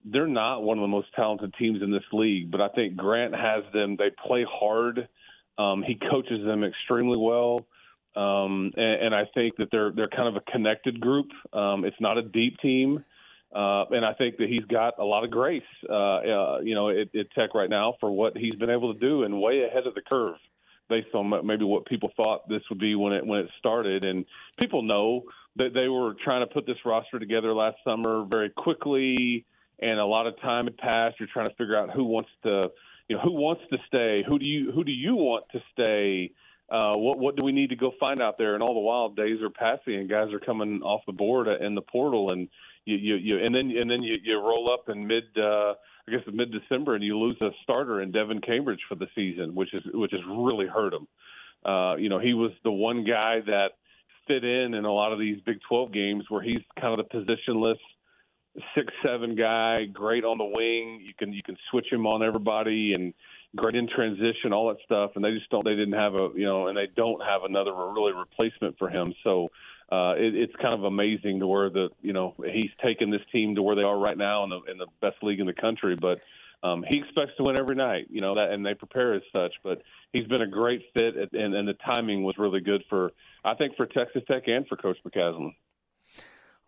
they're 0.05 0.27
not 0.27 0.63
one 0.63 0.79
of 0.79 0.83
the 0.83 0.89
most 0.89 1.09
talented 1.15 1.55
teams 1.59 1.83
in 1.83 1.91
this 1.91 2.05
league, 2.13 2.51
but 2.51 2.61
I 2.61 2.69
think 2.69 2.97
Grant 2.97 3.35
has 3.35 3.65
them. 3.73 3.97
They 3.97 4.11
play 4.27 4.47
hard. 4.51 5.09
Um, 5.61 5.83
he 5.83 5.95
coaches 6.13 6.41
them 6.45 6.65
extremely 6.65 7.19
well. 7.19 7.67
Um, 8.17 8.73
and, 8.77 8.97
and 9.05 9.15
I 9.15 9.25
think 9.35 9.57
that 9.59 9.69
they're 9.71 9.93
they're 9.93 10.17
kind 10.19 10.29
of 10.29 10.37
a 10.37 10.51
connected 10.53 11.01
group. 11.01 11.29
Um, 11.53 11.85
it's 11.85 12.01
not 12.01 12.19
a 12.19 12.23
deep 12.23 12.59
team, 12.59 13.05
uh, 13.55 13.85
and 13.91 14.05
I 14.05 14.15
think 14.15 14.39
that 14.39 14.49
he's 14.49 14.67
got 14.81 14.93
a 14.99 15.05
lot 15.05 15.23
of 15.25 15.31
grace, 15.31 15.63
uh, 15.89 16.19
uh, 16.37 16.59
you 16.69 16.75
know, 16.75 16.89
at, 16.91 17.15
at 17.15 17.31
Tech 17.37 17.55
right 17.55 17.71
now 17.71 17.95
for 18.01 18.11
what 18.11 18.37
he's 18.37 18.57
been 18.57 18.71
able 18.71 18.93
to 18.95 18.99
do, 18.99 19.23
and 19.25 19.41
way 19.41 19.63
ahead 19.63 19.87
of 19.87 19.95
the 19.95 20.03
curve, 20.15 20.39
based 20.89 21.15
on 21.15 21.47
maybe 21.47 21.65
what 21.65 21.87
people 21.87 22.11
thought 22.17 22.49
this 22.49 22.63
would 22.69 22.81
be 22.81 22.95
when 22.97 23.13
it 23.13 23.25
when 23.25 23.41
it 23.41 23.51
started. 23.59 24.05
And 24.05 24.25
people 24.61 24.83
know 24.83 25.23
that 25.57 25.73
they 25.73 25.89
were 25.89 26.15
trying 26.25 26.43
to 26.47 26.53
put 26.53 26.67
this 26.67 26.79
roster 26.85 27.19
together 27.19 27.55
last 27.55 27.77
summer 27.85 28.25
very 28.29 28.51
quickly, 28.51 29.45
and 29.79 30.01
a 30.01 30.07
lot 30.07 30.27
of 30.27 30.35
time 30.41 30.65
had 30.65 30.79
passed. 30.79 31.15
You're 31.21 31.29
trying 31.33 31.47
to 31.47 31.55
figure 31.55 31.77
out 31.77 31.91
who 31.91 32.05
wants 32.05 32.31
to, 32.43 32.71
you 33.11 33.17
know, 33.17 33.23
who 33.23 33.33
wants 33.33 33.63
to 33.71 33.79
stay. 33.89 34.23
Who 34.27 34.39
do 34.39 34.49
you 34.49 34.71
who 34.71 34.85
do 34.85 34.93
you 34.93 35.17
want 35.17 35.45
to 35.51 35.61
stay? 35.73 36.31
Uh, 36.71 36.97
what 36.97 37.19
what 37.19 37.37
do 37.37 37.45
we 37.45 37.51
need 37.51 37.71
to 37.71 37.77
go 37.77 37.91
find 37.99 38.23
out 38.23 38.39
there? 38.39 38.55
And 38.55 38.63
all 38.63 38.73
the 38.73 38.79
while, 38.79 39.09
days 39.09 39.43
are 39.43 39.51
passing, 39.51 39.97
and 39.97 40.09
guys 40.09 40.33
are 40.33 40.39
coming 40.39 40.81
off 40.83 41.01
the 41.09 41.13
board 41.13 41.49
in 41.49 41.75
the 41.75 41.83
portal, 41.83 42.31
and 42.31 42.49
you, 42.85 42.97
you, 42.97 43.15
you 43.17 43.45
and 43.45 43.53
then 43.53 43.77
and 43.77 43.91
then 43.91 44.05
you, 44.05 44.17
you 44.23 44.39
roll 44.39 44.71
up 44.73 44.89
in 44.89 45.09
mid 45.09 45.25
uh, 45.37 45.75
I 46.07 46.13
guess 46.13 46.21
mid 46.33 46.53
December 46.53 46.95
and 46.95 47.03
you 47.03 47.19
lose 47.19 47.37
a 47.43 47.51
starter 47.65 48.01
in 48.01 48.13
Devin 48.13 48.43
Cambridge 48.43 48.83
for 48.89 48.95
the 48.95 49.09
season, 49.17 49.57
which 49.57 49.75
is 49.75 49.83
which 49.93 50.13
has 50.13 50.23
really 50.25 50.69
hurt 50.69 50.95
him. 50.95 51.09
Uh, 51.65 51.97
you 51.97 52.11
know, 52.11 52.21
he 52.21 52.33
was 52.33 52.53
the 52.63 52.71
one 52.71 53.03
guy 53.03 53.41
that 53.45 53.73
fit 54.29 54.45
in 54.45 54.75
in 54.75 54.85
a 54.85 54.93
lot 54.93 55.13
of 55.13 55.19
these 55.19 55.41
Big 55.45 55.59
12 55.69 55.93
games 55.93 56.27
where 56.29 56.43
he's 56.43 56.63
kind 56.81 56.97
of 56.97 57.09
the 57.09 57.19
positionless 57.19 57.81
six 58.75 58.93
seven 59.05 59.35
guy, 59.35 59.85
great 59.87 60.25
on 60.25 60.39
the 60.39 60.45
wing. 60.45 61.01
You 61.03 61.15
can 61.19 61.33
you 61.33 61.43
can 61.43 61.57
switch 61.71 61.87
him 61.91 62.07
on 62.07 62.23
everybody 62.23 62.95
and 62.95 63.15
great 63.57 63.75
in 63.75 63.89
transition, 63.89 64.53
all 64.53 64.69
that 64.69 64.79
stuff. 64.85 65.13
And 65.15 65.25
they 65.25 65.33
just 65.33 65.51
don't 65.51 65.65
they 65.65 65.77
didn't 65.77 65.95
have 65.95 66.15
a 66.15 66.31
you 66.35 66.45
know 66.45 66.69
and 66.69 66.77
they 66.77 66.89
don't 66.95 67.23
have 67.23 67.43
another 67.45 67.73
really 67.75 68.13
replacement 68.13 68.79
for 68.79 68.89
him. 68.89 69.15
So 69.25 69.49
uh, 69.91 70.15
it, 70.17 70.35
it's 70.35 70.55
kind 70.57 70.75
of 70.75 70.85
amazing 70.85 71.41
to 71.41 71.47
where 71.47 71.71
the 71.71 71.89
you 72.03 72.13
know 72.13 72.35
he's 72.45 72.71
taken 72.83 73.11
this 73.11 73.23
team 73.33 73.55
to 73.57 73.63
where 73.63 73.77
they 73.77 73.83
are 73.83 73.99
right 73.99 74.17
now 74.17 74.45
in 74.45 74.51
the 74.51 74.61
in 74.71 74.79
the 74.79 74.87
best 75.01 75.23
league 75.23 75.41
in 75.41 75.47
the 75.47 75.55
country. 75.55 75.97
But 76.01 76.21
um, 76.63 76.85
he 76.87 76.99
expects 76.99 77.33
to 77.39 77.45
win 77.45 77.59
every 77.59 77.77
night, 77.77 78.09
you 78.11 78.21
know 78.21 78.35
that, 78.35 78.51
and 78.51 78.65
they 78.65 78.75
prepare 78.75 79.15
as 79.15 79.23
such. 79.35 79.55
But 79.65 79.83
he's 80.13 80.27
been 80.27 80.43
a 80.43 80.47
great 80.47 80.83
fit, 80.95 81.15
and, 81.33 81.55
and 81.55 81.67
the 81.67 81.75
timing 81.85 82.23
was 82.23 82.37
really 82.39 82.61
good 82.61 82.85
for 82.89 83.13
I 83.45 83.55
think 83.55 83.77
for 83.77 83.87
Texas 83.87 84.23
Tech 84.31 84.43
and 84.47 84.67
for 84.67 84.77
Coach 84.77 84.99
McCasland. 85.07 85.55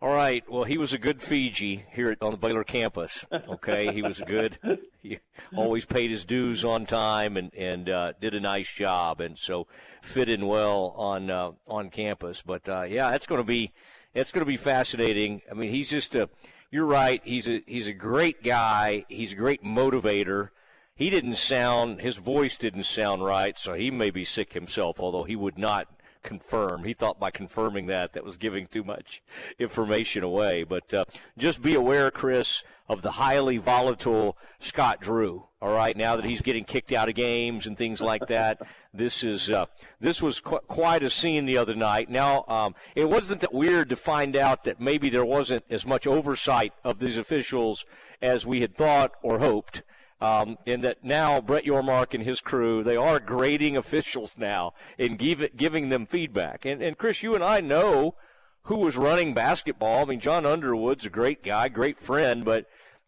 All 0.03 0.13
right. 0.13 0.43
Well, 0.49 0.65
he 0.65 0.77
was 0.77 0.91
a 0.91 0.97
good 0.97 1.21
Fiji 1.21 1.85
here 1.93 2.17
on 2.21 2.31
the 2.31 2.37
Baylor 2.37 2.65
campus. 2.65 3.25
Okay, 3.31 3.93
he 3.93 4.01
was 4.01 4.21
good. 4.27 4.59
He 5.01 5.19
always 5.55 5.85
paid 5.85 6.11
his 6.11 6.23
dues 6.23 6.63
on 6.63 6.85
time 6.85 7.37
and 7.37 7.53
and 7.53 7.89
uh, 7.89 8.13
did 8.19 8.33
a 8.33 8.39
nice 8.41 8.71
job, 8.71 9.21
and 9.21 9.37
so 9.37 9.67
fit 10.01 10.27
in 10.27 10.47
well 10.47 10.93
on 10.97 11.29
uh, 11.29 11.51
on 11.67 11.89
campus. 11.89 12.41
But 12.41 12.67
uh, 12.67 12.81
yeah, 12.83 13.13
it's 13.13 13.27
going 13.27 13.41
to 13.41 13.47
be 13.47 13.71
it's 14.13 14.31
going 14.33 14.41
to 14.41 14.45
be 14.45 14.57
fascinating. 14.57 15.41
I 15.49 15.53
mean, 15.53 15.69
he's 15.69 15.89
just 15.89 16.15
a. 16.15 16.29
You're 16.69 16.85
right. 16.85 17.21
He's 17.23 17.47
a 17.47 17.61
he's 17.65 17.87
a 17.87 17.93
great 17.93 18.43
guy. 18.43 19.05
He's 19.07 19.31
a 19.31 19.37
great 19.37 19.63
motivator. 19.63 20.49
He 20.95 21.09
didn't 21.09 21.35
sound 21.35 22.01
his 22.01 22.17
voice 22.17 22.57
didn't 22.57 22.83
sound 22.83 23.23
right, 23.23 23.57
so 23.57 23.73
he 23.73 23.89
may 23.89 24.09
be 24.09 24.25
sick 24.25 24.51
himself. 24.51 24.99
Although 24.99 25.23
he 25.23 25.37
would 25.37 25.57
not 25.57 25.87
confirm. 26.23 26.83
He 26.83 26.93
thought 26.93 27.19
by 27.19 27.31
confirming 27.31 27.87
that 27.87 28.13
that 28.13 28.23
was 28.23 28.37
giving 28.37 28.67
too 28.67 28.83
much 28.83 29.21
information 29.59 30.23
away. 30.23 30.63
But 30.63 30.93
uh, 30.93 31.05
just 31.37 31.61
be 31.61 31.75
aware, 31.75 32.09
Chris, 32.09 32.63
of 32.89 33.01
the 33.01 33.11
highly 33.11 33.57
volatile 33.57 34.37
Scott 34.59 35.01
Drew. 35.01 35.47
All 35.61 35.73
right, 35.73 35.95
now 35.95 36.17
that 36.17 36.25
he's 36.25 36.41
getting 36.41 36.65
kicked 36.65 36.91
out 36.91 37.07
of 37.07 37.15
games 37.15 37.65
and 37.65 37.77
things 37.77 38.01
like 38.01 38.27
that, 38.27 38.61
this 38.93 39.23
is 39.23 39.49
uh, 39.49 39.67
this 39.99 40.21
was 40.21 40.41
qu- 40.41 40.59
quite 40.67 41.03
a 41.03 41.09
scene 41.09 41.45
the 41.45 41.57
other 41.57 41.75
night. 41.75 42.09
Now, 42.09 42.43
um, 42.47 42.75
it 42.95 43.09
wasn't 43.09 43.41
that 43.41 43.53
weird 43.53 43.89
to 43.89 43.95
find 43.95 44.35
out 44.35 44.65
that 44.65 44.81
maybe 44.81 45.09
there 45.09 45.25
wasn't 45.25 45.63
as 45.69 45.85
much 45.85 46.05
oversight 46.05 46.73
of 46.83 46.99
these 46.99 47.17
officials 47.17 47.85
as 48.21 48.45
we 48.45 48.61
had 48.61 48.75
thought 48.75 49.11
or 49.21 49.39
hoped. 49.39 49.83
Um, 50.23 50.57
and 50.65 50.81
that 50.85 51.03
now 51.03 51.41
Brett 51.41 51.65
Yormark 51.65 52.13
and 52.13 52.23
his 52.23 52.39
crew, 52.39 52.81
they 52.81 52.95
are 52.95 53.19
grading 53.19 53.75
officials 53.75 54.37
now 54.37 54.73
and 54.97 55.19
give 55.19 55.45
giving 55.57 55.89
them 55.89 56.05
feedback. 56.05 56.63
And, 56.63 56.81
and 56.81 56.97
Chris, 56.97 57.21
you 57.21 57.35
and 57.35 57.43
I 57.43 57.59
know 57.59 58.15
who 58.63 58.77
was 58.77 58.95
running 58.95 59.33
basketball. 59.33 60.03
I 60.03 60.05
mean, 60.05 60.21
John 60.21 60.45
Underwood's 60.45 61.05
a 61.05 61.09
great 61.09 61.43
guy, 61.43 61.67
great 61.67 61.99
friend, 61.99 62.45
but 62.45 62.67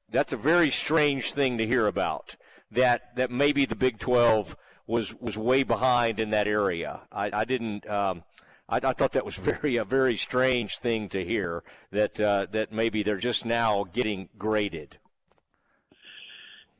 that's 0.09 0.33
a 0.33 0.37
very 0.37 0.69
strange 0.69 1.31
thing 1.31 1.57
to 1.57 1.65
hear 1.65 1.87
about. 1.87 2.35
That 2.69 3.15
that 3.15 3.31
maybe 3.31 3.65
the 3.65 3.77
Big 3.77 3.97
12 3.97 4.57
was 4.85 5.15
was 5.15 5.37
way 5.37 5.63
behind 5.63 6.19
in 6.19 6.31
that 6.31 6.49
area. 6.49 6.99
I, 7.13 7.29
I 7.31 7.45
didn't. 7.45 7.89
Um, 7.89 8.23
I, 8.67 8.77
I, 8.77 8.91
thought 8.91 9.13
that 9.13 9.25
was 9.25 9.35
very 9.37 9.77
a 9.77 9.85
very 9.85 10.17
strange 10.17 10.79
thing 10.79 11.07
to 11.09 11.23
hear. 11.23 11.63
That 11.91 12.19
uh, 12.19 12.47
that 12.51 12.73
maybe 12.73 13.03
they're 13.03 13.15
just 13.15 13.45
now 13.45 13.85
getting 13.85 14.27
graded. 14.37 14.97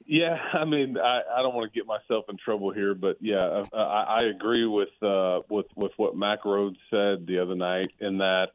Yeah, 0.06 0.38
I 0.54 0.66
mean, 0.66 0.98
I, 0.98 1.22
I 1.38 1.42
don't 1.42 1.56
want 1.56 1.72
to 1.72 1.78
get 1.78 1.88
myself 1.88 2.26
in 2.30 2.38
trouble 2.38 2.72
here, 2.72 2.96
but 2.96 3.18
yeah, 3.22 3.64
I, 3.74 4.20
I 4.22 4.26
agree 4.26 4.66
with 4.66 4.90
uh, 5.02 5.42
with 5.50 5.68
with 5.76 5.92
what 5.98 6.16
Mac 6.16 6.44
Rhoades 6.44 6.78
said 6.90 7.28
the 7.28 7.40
other 7.42 7.56
night 7.56 7.92
in 8.00 8.20
that 8.20 8.50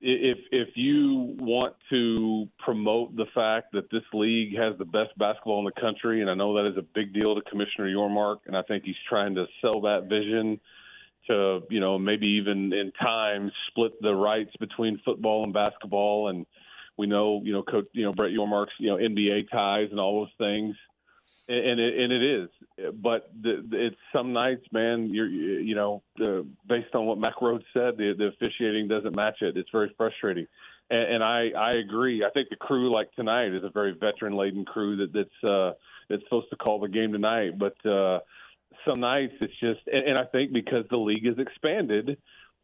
if 0.00 0.38
if 0.50 0.76
you 0.76 1.36
want 1.38 1.74
to 1.90 2.48
promote 2.58 3.14
the 3.16 3.26
fact 3.34 3.72
that 3.72 3.90
this 3.90 4.02
league 4.12 4.56
has 4.56 4.76
the 4.78 4.84
best 4.84 5.16
basketball 5.16 5.60
in 5.60 5.64
the 5.64 5.80
country, 5.80 6.20
and 6.20 6.28
I 6.28 6.34
know 6.34 6.56
that 6.56 6.70
is 6.70 6.76
a 6.76 6.82
big 6.82 7.14
deal 7.14 7.34
to 7.36 7.40
Commissioner 7.42 7.88
Yormark, 7.88 8.38
and 8.46 8.56
I 8.56 8.62
think 8.62 8.84
he's 8.84 8.96
trying 9.08 9.36
to 9.36 9.46
sell 9.60 9.82
that 9.82 10.08
vision 10.08 10.60
to 11.28 11.60
you 11.70 11.78
know 11.78 11.98
maybe 11.98 12.26
even 12.26 12.72
in 12.72 12.90
time 13.00 13.52
split 13.68 13.92
the 14.02 14.12
rights 14.12 14.50
between 14.58 15.00
football 15.04 15.44
and 15.44 15.52
basketball 15.52 16.28
and 16.28 16.46
we 16.96 17.06
know, 17.06 17.40
you 17.44 17.52
know, 17.52 17.62
coach, 17.62 17.86
you 17.92 18.04
know, 18.04 18.12
Brett 18.12 18.32
Yormark's, 18.32 18.72
you 18.78 18.88
know, 18.88 18.96
NBA 18.96 19.50
ties 19.50 19.88
and 19.90 19.98
all 19.98 20.20
those 20.20 20.34
things, 20.38 20.76
and, 21.48 21.58
and 21.58 21.80
it, 21.80 21.98
and 21.98 22.12
it 22.12 22.22
is. 22.22 22.48
But 22.94 23.30
the, 23.40 23.62
it's 23.72 23.98
some 24.12 24.32
nights, 24.32 24.64
man. 24.72 25.08
You're, 25.10 25.28
you 25.28 25.74
know, 25.74 26.02
uh, 26.20 26.42
based 26.66 26.94
on 26.94 27.06
what 27.06 27.18
Mac 27.18 27.36
Rhoades 27.36 27.64
said, 27.72 27.96
the, 27.96 28.14
the 28.16 28.26
officiating 28.26 28.88
doesn't 28.88 29.16
match 29.16 29.38
it. 29.40 29.56
It's 29.56 29.70
very 29.70 29.92
frustrating, 29.96 30.46
and, 30.90 31.14
and 31.14 31.24
I 31.24 31.50
I 31.56 31.72
agree. 31.72 32.24
I 32.24 32.30
think 32.30 32.48
the 32.50 32.56
crew 32.56 32.92
like 32.92 33.12
tonight 33.12 33.54
is 33.54 33.64
a 33.64 33.70
very 33.70 33.92
veteran 33.92 34.34
laden 34.34 34.64
crew 34.64 34.96
that 34.96 35.12
that's 35.12 35.50
uh, 35.50 35.72
that's 36.08 36.22
supposed 36.24 36.50
to 36.50 36.56
call 36.56 36.80
the 36.80 36.88
game 36.88 37.12
tonight, 37.12 37.58
but. 37.58 37.74
uh 37.86 38.20
some 38.86 39.00
nights 39.00 39.34
it's 39.40 39.52
just, 39.60 39.80
and, 39.86 40.08
and 40.08 40.18
I 40.18 40.24
think 40.24 40.52
because 40.52 40.84
the 40.90 40.96
league 40.96 41.26
is 41.26 41.38
expanded, 41.38 42.16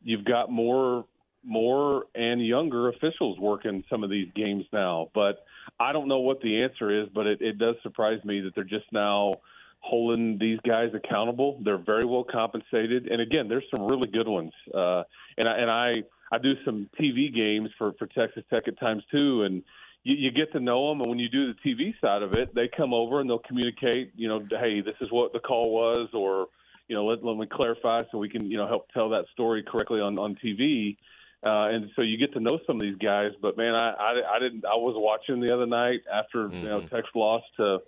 you've 0.03 0.25
got 0.25 0.51
more 0.51 1.05
more 1.49 2.05
and 2.15 2.45
younger 2.45 2.89
officials 2.89 3.39
working 3.39 3.77
in 3.77 3.85
some 3.89 4.05
of 4.05 4.11
these 4.11 4.29
games 4.35 4.65
now. 4.73 5.09
But 5.15 5.45
I 5.81 5.93
don't 5.93 6.07
know 6.07 6.21
what 6.21 6.41
the 6.41 6.63
answer 6.63 7.03
is, 7.03 7.09
but 7.15 7.27
it, 7.27 7.41
it 7.41 7.59
does 7.59 7.77
surprise 7.83 8.23
me 8.25 8.41
that 8.41 8.55
they're 8.55 8.65
just 8.65 8.93
now 8.93 9.35
holding 9.81 10.39
these 10.39 10.59
guys 10.67 10.91
accountable. 10.95 11.61
They're 11.65 11.79
very 11.79 12.05
well 12.05 12.25
compensated, 12.25 13.09
and 13.09 13.21
again, 13.21 13.49
there's 13.49 13.65
some 13.75 13.87
really 13.87 14.11
good 14.11 14.29
ones. 14.29 14.53
Uh, 14.75 15.05
and 15.39 15.49
I 15.49 15.59
and 15.59 15.71
I 15.71 15.93
I 16.31 16.39
do 16.39 16.53
some 16.65 16.89
TV 17.01 17.35
games 17.35 17.71
for 17.79 17.93
for 17.99 18.07
Texas 18.07 18.45
Tech 18.51 18.69
at 18.69 18.79
times 18.79 19.03
too, 19.11 19.45
and 19.45 19.63
you, 20.05 20.17
you 20.17 20.31
get 20.31 20.53
to 20.53 20.61
know 20.61 20.91
them. 20.91 21.01
And 21.01 21.09
when 21.09 21.19
you 21.19 21.29
do 21.29 21.53
the 21.53 21.59
TV 21.67 21.95
side 22.01 22.23
of 22.23 22.35
it, 22.35 22.55
they 22.55 22.69
come 22.69 22.93
over 22.93 23.21
and 23.21 23.31
they'll 23.31 23.39
communicate. 23.39 24.13
You 24.17 24.29
know, 24.29 24.47
hey, 24.51 24.81
this 24.81 24.97
is 25.01 25.11
what 25.11 25.33
the 25.33 25.41
call 25.41 25.73
was, 25.73 26.09
or 26.13 26.49
you 26.89 26.97
know, 26.97 27.07
let, 27.07 27.25
let 27.25 27.37
me 27.37 27.47
clarify 27.51 28.01
so 28.11 28.19
we 28.19 28.29
can 28.29 28.51
you 28.51 28.59
know 28.59 28.67
help 28.67 28.91
tell 28.93 29.11
that 29.11 29.27
story 29.33 29.63
correctly 29.63 30.01
on 30.01 30.19
on 30.19 30.37
TV. 30.45 30.97
Uh, 31.45 31.71
and 31.71 31.91
so 31.95 32.03
you 32.03 32.19
get 32.19 32.33
to 32.33 32.41
know 32.41 32.59
some 32.67 32.77
of 32.77 32.83
these 32.83 32.97
guys. 32.97 33.31
But 33.41 33.57
man, 33.57 33.75
I, 33.75 33.91
I, 33.91 34.37
I 34.37 34.39
didn't. 34.41 34.65
I 34.65 34.75
was 34.75 34.95
watching 34.97 35.41
the 35.41 35.55
other 35.55 35.67
night 35.67 36.01
after 36.13 36.49
mm-hmm. 36.49 36.57
you 36.57 36.65
know 36.65 36.81
Texas 36.81 37.11
lost 37.15 37.45
to 37.59 37.79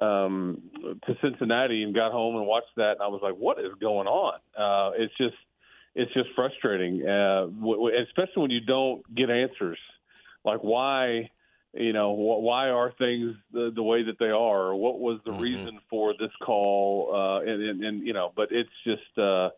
um, 0.00 0.62
to 1.06 1.14
Cincinnati 1.20 1.82
and 1.82 1.94
got 1.94 2.12
home 2.12 2.36
and 2.36 2.46
watched 2.46 2.74
that, 2.76 2.92
and 2.92 3.02
I 3.02 3.08
was 3.08 3.20
like, 3.22 3.34
what 3.34 3.58
is 3.58 3.72
going 3.80 4.06
on? 4.06 4.38
Uh, 4.56 4.92
it's 4.96 5.12
just 5.18 5.36
it's 5.94 6.12
just 6.14 6.28
frustrating, 6.34 7.02
uh, 7.06 7.46
w- 7.46 7.76
w- 7.76 7.96
especially 8.02 8.42
when 8.42 8.50
you 8.50 8.60
don't 8.60 9.02
get 9.14 9.28
answers. 9.28 9.78
Like 10.42 10.60
why, 10.60 11.30
you 11.74 11.92
know, 11.92 12.14
wh- 12.14 12.42
why 12.42 12.70
are 12.70 12.92
things 12.98 13.36
the, 13.52 13.72
the 13.74 13.82
way 13.82 14.04
that 14.04 14.18
they 14.18 14.30
are? 14.30 14.74
What 14.74 15.00
was 15.00 15.20
the 15.26 15.32
mm-hmm. 15.32 15.42
reason 15.42 15.80
for 15.90 16.14
this 16.18 16.32
call? 16.42 17.10
Uh, 17.12 17.40
and, 17.40 17.62
and, 17.62 17.84
and 17.84 18.06
you 18.06 18.14
know, 18.14 18.32
but 18.34 18.48
it's 18.52 18.70
just. 18.84 19.18
Uh, 19.18 19.50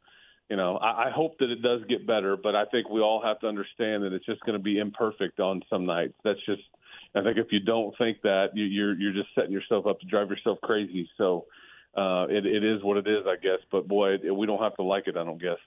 you 0.49 0.57
know, 0.57 0.77
I, 0.77 1.09
I 1.09 1.11
hope 1.11 1.39
that 1.39 1.51
it 1.51 1.63
does 1.63 1.81
get 1.89 2.07
better, 2.07 2.37
but 2.37 2.55
I 2.55 2.65
think 2.67 2.89
we 2.89 3.01
all 3.01 3.23
have 3.23 3.39
to 3.41 3.47
understand 3.47 4.03
that 4.03 4.13
it's 4.13 4.27
just 4.27 4.41
going 4.43 4.59
to 4.59 4.63
be 4.63 4.79
imperfect 4.79 5.41
on 5.41 5.63
some 5.69 5.85
nights. 5.85 6.15
That's 6.25 6.45
just, 6.47 6.63
I 7.15 7.23
think, 7.23 7.37
if 7.37 7.49
you 7.51 7.61
don't 7.61 7.97
think 7.99 8.23
that, 8.23 8.49
you, 8.55 8.65
you're 8.65 8.95
you're 8.99 9.13
just 9.13 9.29
setting 9.35 9.53
yourself 9.53 9.87
up 9.87 10.01
to 10.01 10.07
drive 10.07 10.31
yourself 10.31 10.59
crazy. 10.63 11.09
So, 11.19 11.47
uh, 11.97 12.27
it 12.29 12.47
it 12.47 12.65
is 12.65 12.83
what 12.83 12.97
it 12.97 13.07
is, 13.07 13.25
I 13.27 13.37
guess. 13.37 13.61
But 13.71 13.89
boy, 13.89 14.15
it, 14.15 14.35
we 14.35 14.47
don't 14.47 14.63
have 14.63 14.77
to 14.77 14.83
like 14.83 15.07
it. 15.07 15.17
I 15.17 15.25
don't 15.25 15.41
guess. 15.41 15.59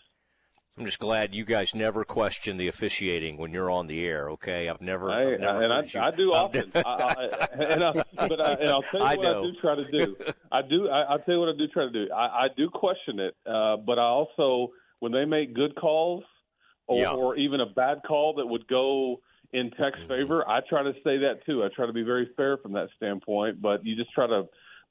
I'm 0.78 0.86
just 0.86 1.00
glad 1.00 1.36
you 1.36 1.44
guys 1.44 1.76
never 1.76 2.06
question 2.06 2.56
the 2.56 2.70
officiating 2.70 3.38
when 3.38 3.52
you're 3.52 3.70
on 3.70 3.88
the 3.88 4.06
air. 4.06 4.30
Okay, 4.32 4.70
I've 4.70 4.80
never, 4.80 5.12
I, 5.12 5.34
I've 5.34 5.40
never 5.40 5.64
and 5.64 5.74
I, 5.74 6.08
I, 6.08 6.12
do 6.12 6.34
often. 6.34 6.72
I, 6.74 6.80
I, 6.80 7.48
and 7.64 7.84
I, 7.84 8.04
but 8.28 8.40
I, 8.40 8.54
and 8.54 8.70
I'll 8.70 8.82
tell 8.92 9.02
you 9.02 9.18
what 9.18 9.26
I 9.28 9.42
do 9.42 9.52
try 9.60 9.76
to 9.76 9.92
do. 9.92 10.16
I 10.52 10.62
do. 10.62 10.90
I, 10.90 11.12
will 11.12 11.20
tell 11.20 11.34
you 11.36 11.40
what 11.42 11.50
I 11.50 11.58
do 11.58 11.68
try 11.68 11.84
to 11.84 11.92
do. 11.92 12.08
I, 12.14 12.46
I 12.46 12.48
do 12.56 12.70
question 12.70 13.20
it, 13.20 13.36
uh, 13.46 13.78
but 13.78 14.00
I 14.00 14.04
also 14.04 14.72
when 15.00 15.12
they 15.12 15.26
make 15.26 15.54
good 15.54 15.76
calls 15.76 16.24
or, 16.88 17.00
yeah. 17.00 17.12
or 17.12 17.36
even 17.36 17.60
a 17.60 17.66
bad 17.66 18.02
call 18.08 18.36
that 18.36 18.46
would 18.46 18.68
go 18.68 19.20
in 19.52 19.72
Tech's 19.72 20.00
mm-hmm. 20.00 20.08
favor, 20.08 20.48
I 20.48 20.62
try 20.70 20.84
to 20.84 20.94
say 20.94 21.18
that 21.18 21.40
too. 21.46 21.64
I 21.64 21.68
try 21.76 21.86
to 21.86 21.94
be 21.94 22.04
very 22.04 22.30
fair 22.38 22.58
from 22.58 22.74
that 22.74 22.88
standpoint, 22.96 23.62
but 23.62 23.86
you 23.86 23.96
just 23.96 24.14
try 24.14 24.28
to 24.28 24.44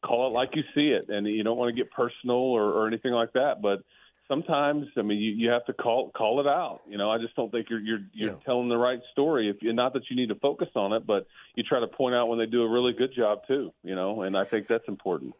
call 0.04 0.26
it 0.26 0.30
like 0.32 0.50
you 0.54 0.62
see 0.74 0.88
it, 0.88 1.06
and 1.08 1.26
you 1.26 1.42
don't 1.42 1.56
want 1.56 1.74
to 1.74 1.82
get 1.82 1.90
personal 1.90 2.36
or, 2.36 2.70
or 2.70 2.86
anything 2.86 3.12
like 3.12 3.32
that. 3.32 3.62
But 3.62 3.82
sometimes, 4.30 4.86
I 4.96 5.02
mean, 5.02 5.18
you, 5.18 5.32
you 5.32 5.50
have 5.50 5.66
to 5.66 5.72
call 5.72 6.10
call 6.10 6.40
it 6.40 6.46
out. 6.46 6.80
You 6.88 6.96
know, 6.96 7.10
I 7.10 7.18
just 7.18 7.34
don't 7.34 7.50
think 7.50 7.68
you're 7.68 7.80
you're 7.80 8.00
you're 8.12 8.30
yeah. 8.30 8.36
telling 8.46 8.68
the 8.68 8.76
right 8.76 9.00
story. 9.12 9.50
If 9.50 9.56
not 9.62 9.92
that 9.94 10.04
you 10.08 10.16
need 10.16 10.28
to 10.28 10.36
focus 10.36 10.68
on 10.76 10.92
it, 10.92 11.06
but 11.06 11.26
you 11.56 11.64
try 11.64 11.80
to 11.80 11.88
point 11.88 12.14
out 12.14 12.28
when 12.28 12.38
they 12.38 12.46
do 12.46 12.62
a 12.62 12.68
really 12.68 12.92
good 12.92 13.12
job 13.14 13.40
too. 13.46 13.72
You 13.82 13.94
know, 13.94 14.22
and 14.22 14.36
I 14.36 14.44
think 14.44 14.68
that's 14.68 14.86
important. 14.88 15.34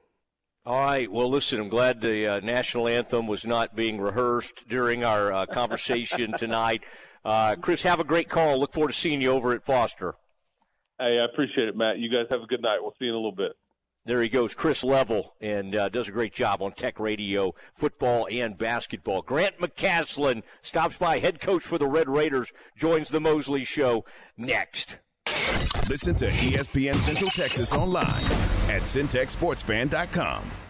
All 0.67 0.79
right. 0.79 1.11
Well, 1.11 1.31
listen, 1.31 1.59
I'm 1.59 1.71
glad 1.71 2.03
the 2.03 2.27
uh, 2.27 2.41
national 2.41 2.87
anthem 2.87 3.27
was 3.27 3.47
not 3.47 3.75
being 3.75 3.99
rehearsed 3.99 4.69
during 4.69 5.05
our 5.05 5.33
uh, 5.33 5.47
conversation 5.47 6.33
tonight. 6.37 6.85
Uh, 7.25 7.57
Chris, 7.57 7.83
have 7.85 8.01
a 8.01 8.05
great 8.05 8.29
call. 8.29 8.59
Look 8.59 8.73
forward 8.73 8.89
to 8.89 8.95
seeing 8.95 9.23
you 9.23 9.31
over 9.31 9.53
at 9.53 9.65
Foster. 9.65 10.17
Hey, 10.99 11.19
I 11.19 11.25
appreciate 11.33 11.69
it, 11.69 11.77
Matt. 11.77 11.99
You 11.99 12.11
guys 12.11 12.27
have 12.31 12.43
a 12.43 12.47
good 12.47 12.61
night. 12.61 12.79
We'll 12.83 12.95
see 12.99 13.07
you 13.07 13.11
in 13.11 13.15
a 13.15 13.19
little 13.19 13.33
bit. 13.33 13.53
There 14.07 14.23
he 14.23 14.29
goes, 14.29 14.55
Chris 14.55 14.83
Level, 14.83 15.35
and 15.41 15.77
uh, 15.77 15.89
does 15.91 16.09
a 16.09 16.13
great 16.13 16.33
job 16.33 16.63
on 16.63 16.73
Tech 16.73 16.99
Radio, 16.99 17.55
football 17.75 18.27
and 18.31 18.57
basketball. 18.57 19.21
Grant 19.23 19.59
McCasland 19.59 20.43
stops 20.63 20.97
by, 20.97 21.19
head 21.19 21.41
coach 21.41 21.63
for 21.63 21.77
the 21.77 21.87
Red 21.87 22.09
Raiders, 22.09 22.53
joins 22.77 23.11
the 23.11 23.21
Mosley 23.21 23.65
Show 23.65 24.05
next. 24.37 24.99
Listen 25.89 26.15
to 26.17 26.29
ESPN 26.29 26.95
Central 26.95 27.31
Texas 27.31 27.73
online 27.73 28.07
at 28.71 28.83
centexsportsfan.com. 28.83 30.70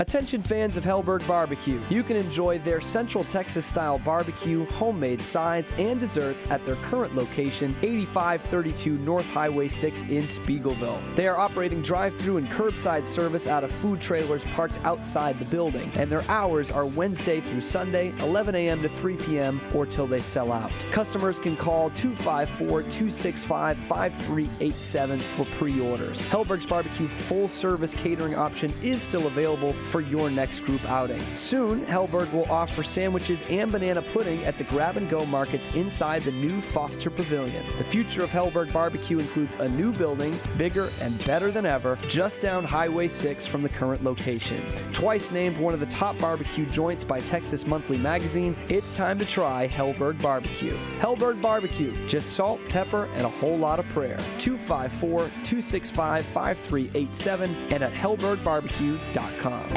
Attention 0.00 0.40
fans 0.40 0.78
of 0.78 0.84
Helberg 0.84 1.26
Barbecue. 1.28 1.78
You 1.90 2.02
can 2.02 2.16
enjoy 2.16 2.58
their 2.60 2.80
Central 2.80 3.22
Texas 3.24 3.66
style 3.66 3.98
barbecue, 3.98 4.64
homemade 4.64 5.20
sides, 5.20 5.74
and 5.76 6.00
desserts 6.00 6.50
at 6.50 6.64
their 6.64 6.76
current 6.76 7.14
location, 7.14 7.76
8532 7.82 8.96
North 8.96 9.28
Highway 9.28 9.68
6 9.68 10.00
in 10.00 10.22
Speegleville. 10.22 11.14
They 11.16 11.28
are 11.28 11.36
operating 11.36 11.82
drive 11.82 12.14
through 12.14 12.38
and 12.38 12.48
curbside 12.48 13.06
service 13.06 13.46
out 13.46 13.62
of 13.62 13.70
food 13.70 14.00
trailers 14.00 14.42
parked 14.44 14.82
outside 14.86 15.38
the 15.38 15.44
building, 15.44 15.92
and 15.96 16.10
their 16.10 16.24
hours 16.30 16.70
are 16.70 16.86
Wednesday 16.86 17.42
through 17.42 17.60
Sunday, 17.60 18.14
11 18.20 18.54
a.m. 18.54 18.80
to 18.80 18.88
3 18.88 19.16
p.m., 19.18 19.60
or 19.74 19.84
till 19.84 20.06
they 20.06 20.22
sell 20.22 20.50
out. 20.50 20.72
Customers 20.90 21.38
can 21.38 21.58
call 21.58 21.90
254 21.90 22.80
265 22.84 23.76
5387 23.76 25.20
for 25.20 25.44
pre 25.44 25.78
orders. 25.78 26.22
Helberg's 26.22 26.64
Barbecue 26.64 27.06
full 27.06 27.48
service 27.48 27.92
catering 27.92 28.34
option 28.34 28.72
is 28.82 29.02
still 29.02 29.26
available 29.26 29.74
for 29.90 30.00
your 30.00 30.30
next 30.30 30.60
group 30.60 30.84
outing. 30.88 31.20
Soon, 31.36 31.84
Helberg 31.84 32.32
will 32.32 32.50
offer 32.50 32.82
sandwiches 32.82 33.42
and 33.50 33.72
banana 33.72 34.00
pudding 34.00 34.44
at 34.44 34.56
the 34.56 34.64
grab 34.64 34.96
and 34.96 35.10
go 35.10 35.26
markets 35.26 35.68
inside 35.74 36.22
the 36.22 36.32
new 36.32 36.60
Foster 36.60 37.10
Pavilion. 37.10 37.66
The 37.76 37.84
future 37.84 38.22
of 38.22 38.30
Helberg 38.30 38.72
Barbecue 38.72 39.18
includes 39.18 39.56
a 39.56 39.68
new 39.68 39.92
building, 39.92 40.38
bigger 40.56 40.90
and 41.00 41.22
better 41.26 41.50
than 41.50 41.66
ever, 41.66 41.98
just 42.06 42.40
down 42.40 42.64
Highway 42.64 43.08
6 43.08 43.46
from 43.46 43.62
the 43.62 43.68
current 43.68 44.04
location. 44.04 44.64
Twice 44.92 45.32
named 45.32 45.58
one 45.58 45.74
of 45.74 45.80
the 45.80 45.86
top 45.86 46.16
barbecue 46.18 46.66
joints 46.66 47.02
by 47.02 47.18
Texas 47.18 47.66
Monthly 47.66 47.98
Magazine, 47.98 48.56
it's 48.68 48.92
time 48.92 49.18
to 49.18 49.24
try 49.26 49.66
Helberg 49.66 50.22
Barbecue. 50.22 50.76
Helberg 50.98 51.42
Barbecue, 51.42 51.92
just 52.06 52.34
salt, 52.34 52.60
pepper, 52.68 53.06
and 53.14 53.26
a 53.26 53.28
whole 53.28 53.58
lot 53.58 53.80
of 53.80 53.88
prayer. 53.88 54.18
254 54.38 55.18
265 55.18 56.24
5387 56.26 57.56
and 57.70 57.82
at 57.82 57.92
helbergbarbecue.com. 57.92 59.76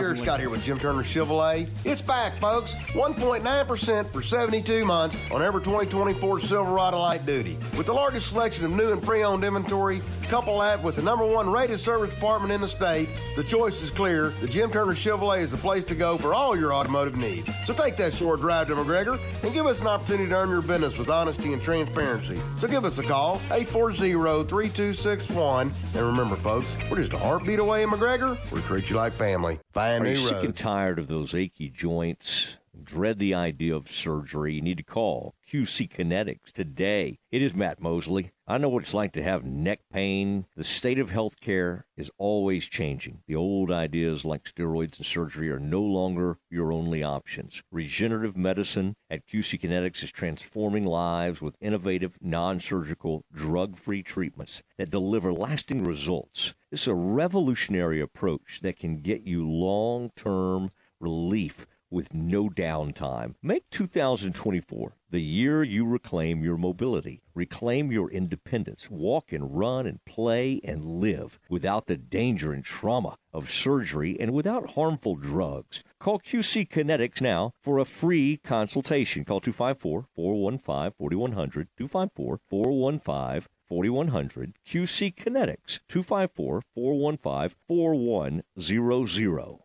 Scott 0.00 0.40
here 0.40 0.48
with 0.48 0.64
Jim 0.64 0.78
Turner 0.78 1.02
Chevrolet. 1.02 1.68
It's 1.84 2.00
back, 2.00 2.32
folks. 2.34 2.74
1.9% 2.74 4.06
for 4.06 4.22
72 4.22 4.84
months 4.84 5.16
on 5.30 5.42
every 5.42 5.60
2024 5.60 6.40
Silverado 6.40 6.98
light 6.98 7.26
duty. 7.26 7.58
With 7.76 7.86
the 7.86 7.92
largest 7.92 8.28
selection 8.28 8.64
of 8.64 8.70
new 8.70 8.92
and 8.92 9.02
pre-owned 9.02 9.44
inventory, 9.44 10.00
couple 10.30 10.60
that 10.60 10.80
with 10.80 10.94
the 10.94 11.02
number 11.02 11.26
one 11.26 11.50
rated 11.50 11.80
service 11.80 12.14
department 12.14 12.52
in 12.52 12.60
the 12.60 12.68
state, 12.68 13.08
the 13.34 13.42
choice 13.42 13.82
is 13.82 13.90
clear. 13.90 14.28
The 14.40 14.46
Jim 14.46 14.70
Turner 14.70 14.94
Chevrolet 14.94 15.40
is 15.40 15.50
the 15.50 15.56
place 15.58 15.82
to 15.84 15.96
go 15.96 16.16
for 16.16 16.32
all 16.34 16.56
your 16.56 16.72
automotive 16.72 17.16
needs. 17.16 17.48
So 17.64 17.74
take 17.74 17.96
that 17.96 18.14
short 18.14 18.38
drive 18.40 18.68
to 18.68 18.76
McGregor 18.76 19.18
and 19.42 19.52
give 19.52 19.66
us 19.66 19.80
an 19.80 19.88
opportunity 19.88 20.28
to 20.28 20.36
earn 20.36 20.50
your 20.50 20.62
business 20.62 20.96
with 20.96 21.10
honesty 21.10 21.52
and 21.52 21.60
transparency. 21.60 22.38
So 22.58 22.68
give 22.68 22.84
us 22.84 22.98
a 23.00 23.02
call, 23.02 23.38
840-3261. 23.48 25.72
And 25.94 26.06
remember, 26.06 26.36
folks, 26.36 26.76
we're 26.88 26.98
just 26.98 27.12
a 27.12 27.18
heartbeat 27.18 27.58
away 27.58 27.82
in 27.82 27.90
McGregor. 27.90 28.38
We 28.52 28.60
treat 28.62 28.88
you 28.88 28.94
like 28.96 29.12
family. 29.12 29.58
Find 29.72 30.04
Are 30.04 30.08
you 30.08 30.14
roads. 30.14 30.28
sick 30.28 30.44
and 30.44 30.56
tired 30.56 31.00
of 31.00 31.08
those 31.08 31.34
achy 31.34 31.70
joints? 31.70 32.56
Dread 32.90 33.20
the 33.20 33.34
idea 33.34 33.76
of 33.76 33.88
surgery? 33.88 34.54
You 34.54 34.62
need 34.62 34.78
to 34.78 34.82
call 34.82 35.36
QC 35.48 35.88
Kinetics 35.88 36.50
today. 36.50 37.20
It 37.30 37.40
is 37.40 37.54
Matt 37.54 37.80
Mosley. 37.80 38.32
I 38.48 38.58
know 38.58 38.68
what 38.68 38.82
it's 38.82 38.92
like 38.92 39.12
to 39.12 39.22
have 39.22 39.44
neck 39.44 39.82
pain. 39.92 40.46
The 40.56 40.64
state 40.64 40.98
of 40.98 41.12
healthcare 41.12 41.84
is 41.96 42.10
always 42.18 42.64
changing. 42.64 43.22
The 43.28 43.36
old 43.36 43.70
ideas 43.70 44.24
like 44.24 44.42
steroids 44.42 44.96
and 44.96 45.06
surgery 45.06 45.48
are 45.50 45.60
no 45.60 45.80
longer 45.80 46.38
your 46.50 46.72
only 46.72 47.04
options. 47.04 47.62
Regenerative 47.70 48.36
medicine 48.36 48.96
at 49.08 49.24
QC 49.24 49.60
Kinetics 49.60 50.02
is 50.02 50.10
transforming 50.10 50.82
lives 50.82 51.40
with 51.40 51.54
innovative, 51.60 52.18
non 52.20 52.58
surgical, 52.58 53.24
drug 53.32 53.76
free 53.76 54.02
treatments 54.02 54.64
that 54.78 54.90
deliver 54.90 55.32
lasting 55.32 55.84
results. 55.84 56.54
This 56.72 56.82
is 56.82 56.88
a 56.88 56.94
revolutionary 56.94 58.00
approach 58.00 58.62
that 58.62 58.80
can 58.80 58.96
get 58.96 59.22
you 59.22 59.48
long 59.48 60.10
term 60.16 60.72
relief 60.98 61.68
with 61.90 62.14
no 62.14 62.48
downtime. 62.48 63.34
Make 63.42 63.68
2024 63.70 64.92
the 65.10 65.20
year 65.20 65.62
you 65.64 65.84
reclaim 65.84 66.44
your 66.44 66.56
mobility, 66.56 67.20
reclaim 67.34 67.90
your 67.90 68.08
independence, 68.10 68.88
walk 68.88 69.32
and 69.32 69.58
run 69.58 69.86
and 69.86 70.04
play 70.04 70.60
and 70.62 70.84
live 70.84 71.40
without 71.48 71.86
the 71.86 71.96
danger 71.96 72.52
and 72.52 72.64
trauma 72.64 73.16
of 73.32 73.50
surgery 73.50 74.16
and 74.20 74.32
without 74.32 74.70
harmful 74.70 75.16
drugs. 75.16 75.82
Call 75.98 76.20
QC 76.20 76.68
Kinetics 76.68 77.20
now 77.20 77.52
for 77.60 77.78
a 77.78 77.84
free 77.84 78.36
consultation. 78.36 79.24
Call 79.24 79.40
254 79.40 80.06
415 80.14 80.92
4100, 80.96 81.68
254 81.76 82.40
415 82.48 83.48
4100, 83.68 84.54
QC 84.66 85.14
Kinetics, 85.14 85.80
254 85.88 86.62
415 86.74 87.56
4100. 87.68 89.60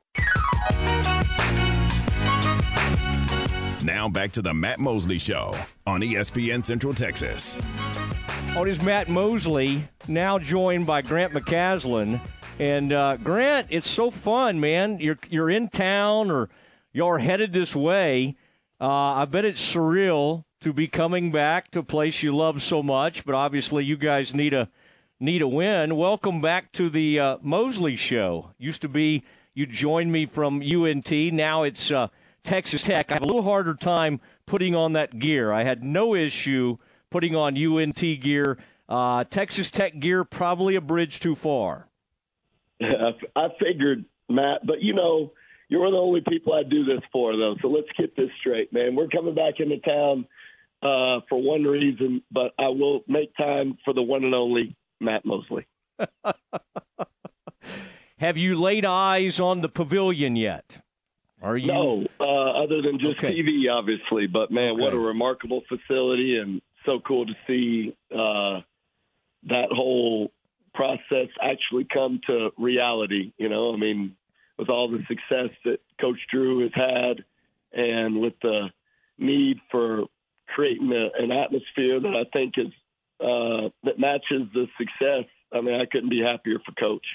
Now 3.86 4.10
back 4.10 4.32
to 4.32 4.42
the 4.42 4.52
Matt 4.52 4.80
Mosley 4.80 5.20
Show 5.20 5.56
on 5.86 6.02
ESPN 6.02 6.66
Central 6.66 6.92
Texas. 6.92 7.56
On 8.56 8.68
it 8.68 8.72
is 8.72 8.82
Matt 8.82 9.10
Mosley, 9.10 9.88
now 10.08 10.40
joined 10.40 10.88
by 10.88 11.04
Grant 11.04 11.34
McCasland. 11.34 12.20
And 12.58 12.92
uh, 12.92 13.18
Grant, 13.18 13.68
it's 13.70 13.88
so 13.88 14.10
fun, 14.10 14.60
man. 14.60 14.98
You're 15.00 15.20
you're 15.30 15.52
in 15.52 15.70
town, 15.70 16.32
or 16.32 16.50
you're 16.94 17.20
headed 17.20 17.54
this 17.54 17.76
way. 17.76 18.38
Uh, 18.82 18.88
I 18.88 19.26
bet 19.26 19.46
it's 19.46 19.62
surreal 19.62 20.46
to 20.62 20.74
be 20.74 20.88
coming 20.88 21.32
back 21.32 21.70
to 21.72 21.80
a 21.80 21.84
place 21.84 22.24
you 22.24 22.36
love 22.36 22.64
so 22.64 22.82
much. 22.82 23.24
But 23.24 23.36
obviously, 23.36 23.86
you 23.86 23.98
guys 23.98 24.34
need 24.34 24.56
a 24.56 24.68
need 25.20 25.44
a 25.44 25.48
win. 25.48 25.96
Welcome 25.96 26.42
back 26.42 26.72
to 26.72 26.90
the 26.90 27.20
uh, 27.20 27.38
Mosley 27.40 27.98
Show. 27.98 28.50
Used 28.58 28.82
to 28.82 28.90
be 28.90 29.24
you 29.54 29.68
joined 29.68 30.12
me 30.12 30.26
from 30.26 30.64
UNT. 30.64 31.12
Now 31.12 31.62
it's 31.62 31.92
uh, 31.92 32.08
Texas 32.46 32.84
Tech, 32.84 33.12
I 33.12 33.16
have 33.16 33.24
a 33.24 33.26
little 33.26 33.44
harder 33.44 33.74
time 33.74 34.22
putting 34.46 34.76
on 34.76 34.94
that 34.94 35.20
gear. 35.20 35.52
I 35.52 35.64
had 35.64 35.84
no 35.84 36.16
issue 36.16 36.78
putting 37.10 37.36
on 37.36 37.58
UNT 37.58 37.96
gear. 37.96 38.58
Uh, 38.88 39.24
Texas 39.26 39.70
Tech 39.70 40.00
gear, 40.00 40.24
probably 40.24 40.76
a 40.76 40.82
bridge 40.82 41.20
too 41.20 41.36
far. 41.36 41.90
I 42.82 43.48
figured, 43.60 44.06
Matt, 44.30 44.66
but 44.66 44.82
you 44.82 44.94
know, 44.94 45.34
you're 45.68 45.80
one 45.80 45.90
of 45.90 45.94
the 45.94 46.00
only 46.00 46.22
people 46.22 46.54
I 46.54 46.64
do 46.64 46.86
this 46.86 47.02
for, 47.12 47.36
though. 47.36 47.56
So 47.62 47.68
let's 47.68 47.88
get 47.98 48.16
this 48.16 48.30
straight, 48.40 48.72
man. 48.72 48.96
We're 48.96 49.08
coming 49.08 49.34
back 49.34 49.56
into 49.60 49.80
town 49.80 50.28
uh, 50.84 51.22
for 51.28 51.42
one 51.42 51.64
reason, 51.64 52.22
but 52.32 52.52
I 52.60 52.68
will 52.68 53.02
make 53.08 53.36
time 53.36 53.78
for 53.84 53.94
the 53.94 54.04
one 54.04 54.24
and 54.24 54.36
only 54.36 54.76
Matt 55.00 55.26
Mosley. 55.26 55.66
Have 58.20 58.38
you 58.38 58.56
laid 58.56 58.86
eyes 58.86 59.40
on 59.40 59.62
the 59.62 59.70
pavilion 59.70 60.36
yet? 60.36 60.85
Are 61.46 61.58
you? 61.58 61.68
No, 61.68 62.08
uh, 62.20 62.64
other 62.64 62.82
than 62.82 63.00
just 63.00 63.20
Okay. 63.20 63.40
TV, 63.40 63.70
obviously. 63.72 64.26
But 64.26 64.50
man, 64.50 64.80
what 64.80 64.94
a 64.94 64.98
remarkable 64.98 65.62
facility, 65.70 66.38
and 66.38 66.60
so 66.86 67.00
cool 67.00 67.28
to 67.28 67.34
see 67.46 67.96
uh, 68.12 68.62
that 69.44 69.68
whole 69.72 70.32
process 70.74 71.28
actually 71.44 71.86
come 71.94 72.20
to 72.26 72.50
reality. 72.58 73.32
You 73.38 73.50
know, 73.50 73.72
I 73.72 73.78
mean, 73.78 74.16
with 74.58 74.70
all 74.70 74.90
the 74.90 75.04
success 75.08 75.56
that 75.66 75.78
Coach 76.02 76.18
Drew 76.32 76.62
has 76.62 76.72
had, 76.74 77.24
and 77.74 78.20
with 78.20 78.34
the 78.42 78.70
need 79.20 79.60
for 79.70 80.06
creating 80.48 80.92
a, 80.94 81.24
an 81.24 81.32
atmosphere 81.32 82.00
that 82.00 82.16
I 82.16 82.24
think 82.34 82.56
is 82.58 82.74
uh, 83.20 83.70
that 83.84 84.00
matches 84.00 84.48
the 84.56 84.66
success. 84.80 85.26
I 85.54 85.62
mean, 85.62 85.80
I 85.80 85.86
couldn't 85.86 86.10
be 86.10 86.22
happier 86.22 86.58
for 86.66 86.72
Coach. 86.72 87.06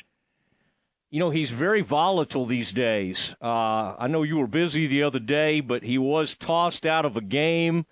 You 1.10 1.18
know, 1.18 1.30
he's 1.30 1.50
very 1.50 1.80
volatile 1.80 2.46
these 2.46 2.70
days. 2.70 3.34
Uh, 3.42 3.96
I 3.98 4.06
know 4.06 4.22
you 4.22 4.38
were 4.38 4.46
busy 4.46 4.86
the 4.86 5.02
other 5.02 5.18
day, 5.18 5.60
but 5.60 5.82
he 5.82 5.98
was 5.98 6.36
tossed 6.36 6.86
out 6.86 7.04
of 7.04 7.16
a 7.16 7.20
game. 7.20 7.84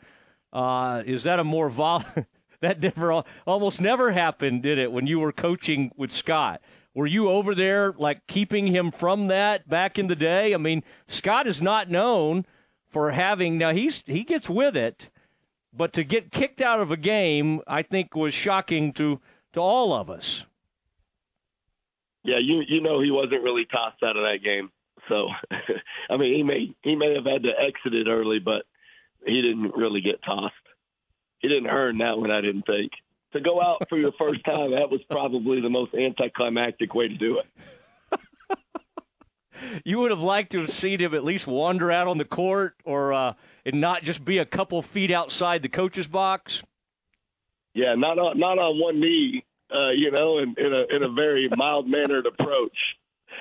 Uh, 0.52 1.02
is 1.04 1.24
that 1.24 1.40
a 1.40 1.44
more 1.44 1.68
vol? 1.68 2.04
that 2.60 2.80
never, 2.80 3.24
almost 3.44 3.80
never 3.80 4.12
happened, 4.12 4.62
did 4.62 4.78
it? 4.78 4.92
When 4.92 5.08
you 5.08 5.18
were 5.18 5.32
coaching 5.32 5.90
with 5.96 6.12
Scott, 6.12 6.60
were 6.94 7.06
you 7.06 7.28
over 7.28 7.54
there 7.54 7.92
like 7.98 8.26
keeping 8.26 8.68
him 8.68 8.90
from 8.90 9.28
that 9.28 9.68
back 9.68 9.98
in 9.98 10.06
the 10.06 10.16
day? 10.16 10.54
I 10.54 10.56
mean, 10.56 10.82
Scott 11.06 11.46
is 11.46 11.60
not 11.60 11.90
known 11.90 12.46
for 12.88 13.10
having. 13.10 13.58
Now 13.58 13.72
he's 13.72 14.02
he 14.06 14.24
gets 14.24 14.48
with 14.48 14.76
it, 14.76 15.10
but 15.72 15.92
to 15.92 16.04
get 16.04 16.32
kicked 16.32 16.60
out 16.60 16.80
of 16.80 16.90
a 16.90 16.96
game, 16.96 17.60
I 17.66 17.82
think 17.82 18.14
was 18.14 18.34
shocking 18.34 18.92
to 18.94 19.20
to 19.52 19.60
all 19.60 19.92
of 19.92 20.10
us. 20.10 20.46
Yeah, 22.24 22.38
you 22.40 22.62
you 22.66 22.80
know 22.80 23.00
he 23.00 23.10
wasn't 23.10 23.42
really 23.42 23.64
tossed 23.64 24.02
out 24.02 24.16
of 24.16 24.24
that 24.24 24.42
game. 24.44 24.70
So, 25.08 25.28
I 26.10 26.16
mean, 26.16 26.34
he 26.34 26.42
may 26.42 26.74
he 26.82 26.96
may 26.96 27.14
have 27.14 27.24
had 27.24 27.42
to 27.44 27.50
exit 27.50 27.94
it 27.94 28.08
early, 28.08 28.38
but 28.38 28.64
he 29.24 29.40
didn't 29.40 29.74
really 29.76 30.00
get 30.00 30.22
tossed. 30.24 30.54
He 31.38 31.48
didn't 31.48 31.68
earn 31.68 31.98
that 31.98 32.18
one. 32.18 32.30
I 32.30 32.40
didn't 32.40 32.66
think 32.66 32.92
to 33.32 33.40
go 33.40 33.60
out 33.60 33.88
for 33.88 33.98
your 33.98 34.12
first 34.18 34.44
time. 34.44 34.72
That 34.72 34.90
was 34.90 35.00
probably 35.10 35.60
the 35.60 35.70
most 35.70 35.94
anticlimactic 35.94 36.94
way 36.94 37.08
to 37.08 37.16
do 37.16 37.38
it. 37.38 37.46
You 39.84 39.98
would 39.98 40.12
have 40.12 40.20
liked 40.20 40.52
to 40.52 40.60
have 40.60 40.70
seen 40.70 41.00
him 41.00 41.14
at 41.14 41.24
least 41.24 41.48
wander 41.48 41.90
out 41.90 42.06
on 42.06 42.18
the 42.18 42.24
court, 42.24 42.76
or 42.84 43.12
uh, 43.12 43.34
and 43.66 43.80
not 43.80 44.04
just 44.04 44.24
be 44.24 44.38
a 44.38 44.44
couple 44.44 44.80
feet 44.82 45.10
outside 45.10 45.62
the 45.62 45.68
coach's 45.68 46.06
box. 46.06 46.62
Yeah, 47.74 47.96
not 47.96 48.20
on 48.20 48.38
not 48.38 48.60
on 48.60 48.80
one 48.80 49.00
knee, 49.00 49.44
uh, 49.74 49.90
you 49.90 50.10
know, 50.10 50.38
in, 50.38 50.54
in 50.58 50.72
a 50.72 50.96
in 50.96 51.02
a 51.02 51.12
very 51.12 51.48
mild 51.56 51.88
mannered 51.88 52.26
approach. 52.26 52.76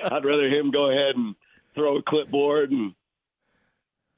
I'd 0.04 0.24
rather 0.24 0.46
him 0.46 0.70
go 0.70 0.90
ahead 0.90 1.16
and 1.16 1.34
throw 1.74 1.98
a 1.98 2.02
clipboard 2.02 2.70
and 2.70 2.94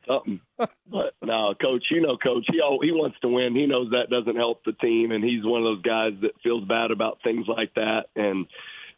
something. 0.07 0.41
But 0.59 1.15
no, 1.23 1.55
coach, 1.61 1.85
you 1.91 2.01
know, 2.01 2.17
coach, 2.17 2.47
he 2.51 2.61
al- 2.61 2.81
he 2.83 2.93
wants 2.93 3.19
to 3.21 3.29
win. 3.29 3.55
He 3.55 3.67
knows 3.67 3.91
that 3.91 4.11
doesn't 4.11 4.37
help 4.37 4.65
the 4.65 4.73
team, 4.73 5.13
and 5.13 5.23
he's 5.23 5.45
one 5.45 5.63
of 5.63 5.77
those 5.77 5.83
guys 5.83 6.13
that 6.23 6.33
feels 6.43 6.65
bad 6.65 6.91
about 6.91 7.19
things 7.23 7.47
like 7.49 7.75
that. 7.75 8.07
And 8.17 8.47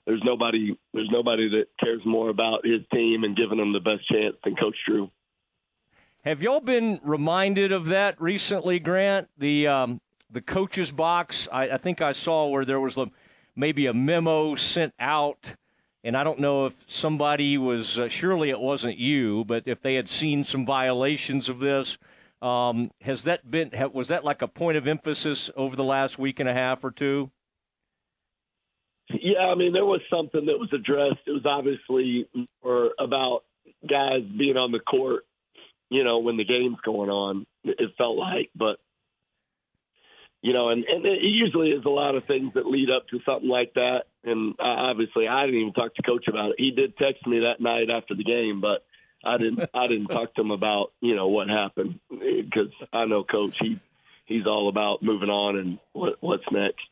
there's 0.07 0.23
nobody 0.25 0.77
there's 0.93 1.11
nobody 1.11 1.49
that 1.51 1.67
cares 1.79 2.01
more 2.05 2.29
about 2.29 2.67
his 2.67 2.81
team 2.93 3.25
and 3.25 3.37
giving 3.37 3.59
them 3.59 3.73
the 3.73 3.81
best 3.81 4.09
chance 4.09 4.37
than 4.45 4.57
Coach 4.57 4.77
Drew. 4.87 5.11
Have 6.25 6.41
y'all 6.41 6.61
been 6.61 7.01
reminded 7.03 7.73
of 7.73 7.87
that 7.87 8.21
recently, 8.21 8.79
Grant? 8.79 9.29
The 9.37 9.67
um, 9.67 10.01
the 10.33 10.41
coach's 10.41 10.91
box. 10.91 11.49
I, 11.53 11.71
I 11.71 11.77
think 11.77 12.01
I 12.01 12.13
saw 12.13 12.49
where 12.49 12.65
there 12.65 12.81
was 12.81 12.99
maybe 13.55 13.87
a 13.87 13.95
memo 13.95 14.55
sent 14.55 14.95
out, 14.99 15.55
and 16.03 16.17
I 16.17 16.25
don't 16.25 16.41
know 16.41 16.67
if 16.67 16.75
somebody 16.87 17.59
was. 17.59 17.99
Uh, 17.99 18.09
surely 18.09 18.51
it 18.51 18.61
wasn't 18.61 18.99
you, 18.99 19.45
but 19.45 19.65
if 19.67 19.83
they 19.83 19.95
had 19.95 20.09
seen 20.09 20.45
some 20.45 20.67
violations 20.67 21.49
of 21.49 21.61
this, 21.61 21.99
um, 22.41 22.91
has 23.03 23.23
that 23.25 23.51
been? 23.51 23.71
Was 23.93 24.09
that 24.09 24.25
like 24.25 24.43
a 24.43 24.49
point 24.49 24.77
of 24.77 24.89
emphasis 24.89 25.51
over 25.55 25.77
the 25.77 25.85
last 25.85 26.19
week 26.19 26.41
and 26.41 26.49
a 26.49 26.55
half 26.55 26.83
or 26.83 26.91
two? 26.91 27.31
Yeah, 29.11 29.41
I 29.41 29.55
mean, 29.55 29.73
there 29.73 29.85
was 29.85 30.01
something 30.11 30.47
that 30.47 30.59
was 30.59 30.71
addressed. 30.73 31.21
It 31.27 31.33
was 31.33 31.45
obviously 31.45 32.27
or 32.63 32.93
about 32.99 33.43
guys 33.89 34.23
being 34.23 34.57
on 34.57 34.73
the 34.73 34.79
court, 34.79 35.25
you 35.91 36.03
know, 36.03 36.21
when 36.21 36.37
the 36.37 36.45
game's 36.45 36.79
going 36.85 37.11
on. 37.11 37.47
It 37.65 37.91
felt 37.99 38.17
like, 38.17 38.51
but 38.57 38.79
you 40.43 40.53
know, 40.53 40.71
and 40.71 40.85
and 40.85 41.07
it 41.07 41.23
usually 41.23 41.71
is 41.71 41.85
a 41.85 41.91
lot 41.91 42.17
of 42.17 42.25
things 42.25 42.53
that 42.55 42.67
lead 42.67 42.91
up 42.91 43.07
to 43.09 43.21
something 43.25 43.49
like 43.49 43.75
that. 43.75 44.03
And 44.25 44.55
uh, 44.59 44.91
obviously, 44.91 45.29
I 45.29 45.47
didn't 45.47 45.61
even 45.61 45.73
talk 45.73 45.95
to 45.95 46.03
coach 46.03 46.27
about 46.29 46.51
it. 46.51 46.57
He 46.59 46.73
did 46.73 46.97
text 46.99 47.27
me 47.27 47.41
that 47.41 47.61
night 47.61 47.91
after 47.91 48.17
the 48.17 48.25
game, 48.25 48.61
but 48.61 48.85
I 49.25 49.39
didn't. 49.39 49.71
I 49.75 49.87
didn't 49.87 50.09
talk 50.09 50.35
to 50.35 50.41
him 50.41 50.51
about 50.51 50.93
you 51.01 51.15
know 51.15 51.29
what 51.29 51.49
happened 51.49 52.01
because 52.11 52.73
I 52.93 53.05
know 53.05 53.23
coach. 53.23 53.57
He 53.61 53.79
he's 54.25 54.47
all 54.47 54.69
about 54.69 55.03
moving 55.03 55.31
on 55.31 55.57
and 55.57 55.79
what, 55.93 56.15
what's 56.21 56.45
next. 56.51 56.87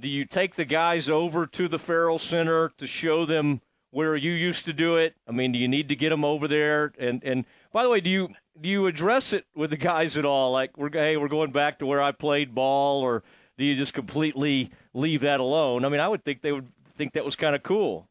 Do 0.00 0.08
you 0.08 0.24
take 0.24 0.56
the 0.56 0.64
guys 0.64 1.08
over 1.08 1.46
to 1.46 1.68
the 1.68 1.78
Ferrell 1.78 2.18
Center 2.18 2.72
to 2.78 2.86
show 2.86 3.24
them 3.24 3.60
where 3.90 4.16
you 4.16 4.32
used 4.32 4.64
to 4.64 4.72
do 4.72 4.96
it? 4.96 5.14
I 5.28 5.32
mean, 5.32 5.52
do 5.52 5.58
you 5.58 5.68
need 5.68 5.88
to 5.88 5.96
get 5.96 6.10
them 6.10 6.24
over 6.24 6.48
there? 6.48 6.92
And 6.98 7.22
and 7.22 7.44
by 7.72 7.84
the 7.84 7.88
way, 7.88 8.00
do 8.00 8.10
you 8.10 8.28
do 8.60 8.68
you 8.68 8.86
address 8.86 9.32
it 9.32 9.46
with 9.54 9.70
the 9.70 9.76
guys 9.76 10.16
at 10.16 10.24
all? 10.24 10.52
Like, 10.52 10.76
we're 10.76 10.90
hey, 10.90 11.16
we're 11.16 11.28
going 11.28 11.52
back 11.52 11.78
to 11.78 11.86
where 11.86 12.02
I 12.02 12.12
played 12.12 12.54
ball, 12.54 13.02
or 13.02 13.22
do 13.56 13.64
you 13.64 13.76
just 13.76 13.94
completely 13.94 14.70
leave 14.94 15.22
that 15.22 15.40
alone? 15.40 15.84
I 15.84 15.88
mean, 15.88 16.00
I 16.00 16.08
would 16.08 16.24
think 16.24 16.42
they 16.42 16.52
would 16.52 16.68
think 16.96 17.12
that 17.14 17.24
was 17.24 17.36
kind 17.36 17.54
of 17.54 17.62
cool. 17.62 18.08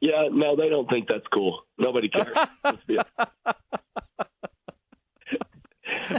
Yeah, 0.00 0.28
no, 0.30 0.54
they 0.54 0.68
don't 0.68 0.88
think 0.88 1.08
that's 1.08 1.26
cool. 1.32 1.62
Nobody 1.78 2.08
cares. 2.08 2.36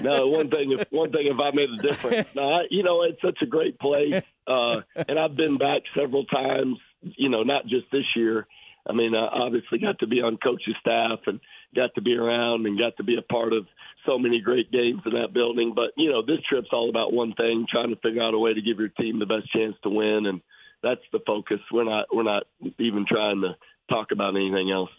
No, 0.04 0.28
one 0.28 0.50
thing 0.50 0.72
if 0.72 0.88
one 0.92 1.12
thing 1.12 1.28
if 1.28 1.40
I 1.40 1.52
made 1.52 1.70
a 1.70 1.78
difference. 1.78 2.28
No, 2.36 2.44
I, 2.44 2.62
you 2.70 2.84
know, 2.84 3.04
it's 3.04 3.22
such 3.22 3.40
a 3.42 3.46
great 3.46 3.80
place, 3.80 4.22
uh, 4.48 4.82
and 4.96 5.20
I've 5.20 5.36
been 5.36 5.58
back 5.58 5.82
several 5.98 6.26
times. 6.26 6.78
You 7.02 7.30
know, 7.30 7.44
not 7.44 7.66
just 7.66 7.86
this 7.92 8.06
year. 8.16 8.46
I 8.88 8.94
mean, 8.94 9.16
I 9.16 9.28
obviously 9.28 9.80
got 9.80 10.00
to 10.00 10.08
be 10.08 10.22
on 10.22 10.38
coach's 10.38 10.76
staff 10.80 11.20
and 11.28 11.40
got 11.76 11.94
to 11.96 12.02
be 12.02 12.16
around 12.16 12.66
and 12.66 12.78
got 12.78 12.98
to 12.98 13.04
be 13.04 13.18
a 13.18 13.22
part 13.22 13.54
of 13.54 13.68
so 14.06 14.18
many 14.18 14.42
great 14.42 14.72
games 14.72 15.02
in 15.06 15.14
that 15.14 15.34
building. 15.34 15.74
But 15.76 15.92
you 15.98 16.10
know, 16.10 16.22
this 16.26 16.40
trip's 16.48 16.70
all 16.72 16.90
about 16.90 17.14
one 17.14 17.34
thing: 17.34 17.66
trying 17.70 17.90
to 17.90 17.96
figure 17.98 18.22
out 18.22 18.34
a 18.34 18.40
way 18.40 18.54
to 18.54 18.62
give 18.62 18.80
your 18.80 18.90
team 18.90 19.20
the 19.20 19.26
best 19.26 19.52
chance 19.52 19.76
to 19.84 19.90
win, 19.90 20.26
and 20.26 20.42
that's 20.82 21.02
the 21.12 21.20
focus. 21.26 21.60
We're 21.72 21.84
not 21.84 22.08
we're 22.14 22.24
not 22.24 22.44
even 22.80 23.06
trying 23.08 23.42
to 23.42 23.56
talk 23.90 24.12
about 24.12 24.36
anything 24.36 24.72
else. 24.72 24.90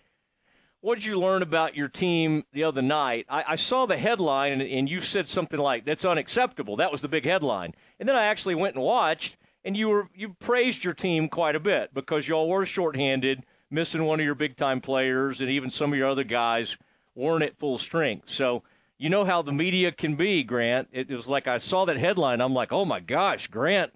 what 0.80 0.96
did 0.96 1.04
you 1.04 1.18
learn 1.18 1.42
about 1.42 1.76
your 1.76 1.88
team 1.88 2.44
the 2.52 2.64
other 2.64 2.82
night? 2.82 3.26
I, 3.28 3.44
I 3.48 3.56
saw 3.56 3.86
the 3.86 3.96
headline, 3.96 4.52
and, 4.52 4.62
and 4.62 4.88
you 4.88 5.00
said 5.00 5.28
something 5.28 5.58
like, 5.58 5.84
"That's 5.84 6.04
unacceptable." 6.04 6.76
That 6.76 6.92
was 6.92 7.00
the 7.00 7.08
big 7.08 7.24
headline, 7.24 7.74
and 7.98 8.08
then 8.08 8.16
I 8.16 8.24
actually 8.24 8.54
went 8.54 8.76
and 8.76 8.84
watched, 8.84 9.36
and 9.64 9.76
you 9.76 9.88
were 9.88 10.08
you 10.14 10.36
praised 10.38 10.84
your 10.84 10.94
team 10.94 11.28
quite 11.28 11.56
a 11.56 11.60
bit 11.60 11.92
because 11.94 12.28
y'all 12.28 12.48
were 12.48 12.66
shorthanded, 12.66 13.44
missing 13.70 14.04
one 14.04 14.20
of 14.20 14.26
your 14.26 14.34
big 14.34 14.56
time 14.56 14.80
players, 14.80 15.40
and 15.40 15.50
even 15.50 15.70
some 15.70 15.92
of 15.92 15.98
your 15.98 16.08
other 16.08 16.24
guys 16.24 16.76
weren't 17.14 17.44
at 17.44 17.58
full 17.58 17.78
strength. 17.78 18.28
So 18.28 18.62
you 18.98 19.08
know 19.08 19.24
how 19.24 19.42
the 19.42 19.52
media 19.52 19.92
can 19.92 20.16
be, 20.16 20.42
Grant. 20.42 20.88
It 20.92 21.08
was 21.10 21.28
like 21.28 21.46
I 21.46 21.58
saw 21.58 21.84
that 21.86 21.96
headline, 21.96 22.40
I'm 22.40 22.54
like, 22.54 22.72
oh 22.72 22.84
my 22.84 23.00
gosh, 23.00 23.46
Grant 23.46 23.92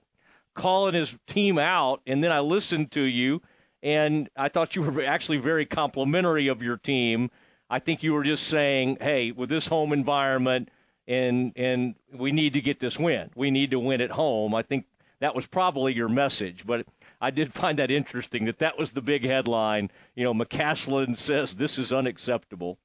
calling 0.54 0.94
his 0.94 1.16
team 1.26 1.58
out, 1.58 2.00
and 2.06 2.22
then 2.22 2.30
I 2.30 2.40
listened 2.40 2.92
to 2.92 3.02
you 3.02 3.42
and 3.84 4.30
I 4.34 4.48
thought 4.48 4.74
you 4.74 4.82
were 4.82 5.04
actually 5.04 5.36
very 5.36 5.66
complimentary 5.66 6.48
of 6.48 6.62
your 6.62 6.78
team. 6.78 7.30
I 7.68 7.78
think 7.78 8.02
you 8.02 8.14
were 8.14 8.24
just 8.24 8.46
saying, 8.46 8.96
"Hey, 9.00 9.30
with 9.30 9.50
this 9.50 9.66
home 9.66 9.92
environment, 9.92 10.70
and 11.06 11.52
and 11.54 11.94
we 12.12 12.32
need 12.32 12.54
to 12.54 12.62
get 12.62 12.80
this 12.80 12.98
win. 12.98 13.30
We 13.36 13.50
need 13.50 13.70
to 13.72 13.78
win 13.78 14.00
at 14.00 14.12
home." 14.12 14.54
I 14.54 14.62
think 14.62 14.86
that 15.20 15.34
was 15.34 15.46
probably 15.46 15.92
your 15.92 16.08
message, 16.08 16.66
but 16.66 16.86
I 17.24 17.30
did 17.30 17.54
find 17.54 17.78
that 17.78 17.90
interesting 17.90 18.44
that 18.44 18.58
that 18.58 18.78
was 18.78 18.92
the 18.92 19.00
big 19.00 19.24
headline. 19.24 19.90
You 20.14 20.24
know, 20.24 20.34
McCasland 20.34 21.16
says 21.16 21.54
this 21.54 21.78
is 21.78 21.90
unacceptable. 21.90 22.76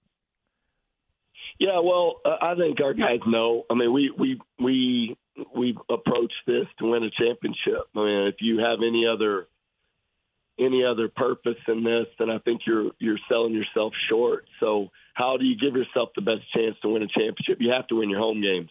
Yeah, 1.59 1.79
well, 1.79 2.21
uh, 2.23 2.37
I 2.41 2.55
think 2.55 2.79
our 2.79 2.93
guys 2.93 3.19
know. 3.27 3.65
I 3.69 3.73
mean, 3.73 3.91
we 3.91 4.13
we 4.17 4.39
we 4.57 5.17
we 5.53 5.77
approach 5.89 6.31
this 6.47 6.67
to 6.79 6.89
win 6.89 7.03
a 7.03 7.09
championship. 7.11 7.83
I 7.93 7.99
mean, 7.99 8.27
if 8.27 8.35
you 8.39 8.59
have 8.59 8.79
any 8.79 9.05
other 9.05 9.47
any 10.57 10.85
other 10.85 11.09
purpose 11.09 11.59
in 11.67 11.83
this, 11.83 12.05
then 12.17 12.29
I 12.29 12.39
think 12.39 12.61
you're 12.65 12.91
you're 12.97 13.19
selling 13.29 13.53
yourself 13.53 13.91
short. 14.09 14.45
So 14.61 14.87
how 15.15 15.35
do 15.35 15.43
you 15.43 15.57
give 15.57 15.75
yourself 15.75 16.11
the 16.15 16.21
best 16.21 16.49
chance 16.55 16.77
to 16.81 16.87
win 16.87 17.03
a 17.03 17.07
championship? 17.07 17.57
You 17.59 17.73
have 17.73 17.87
to 17.87 17.95
win 17.95 18.09
your 18.09 18.19
home 18.19 18.41
games. 18.41 18.69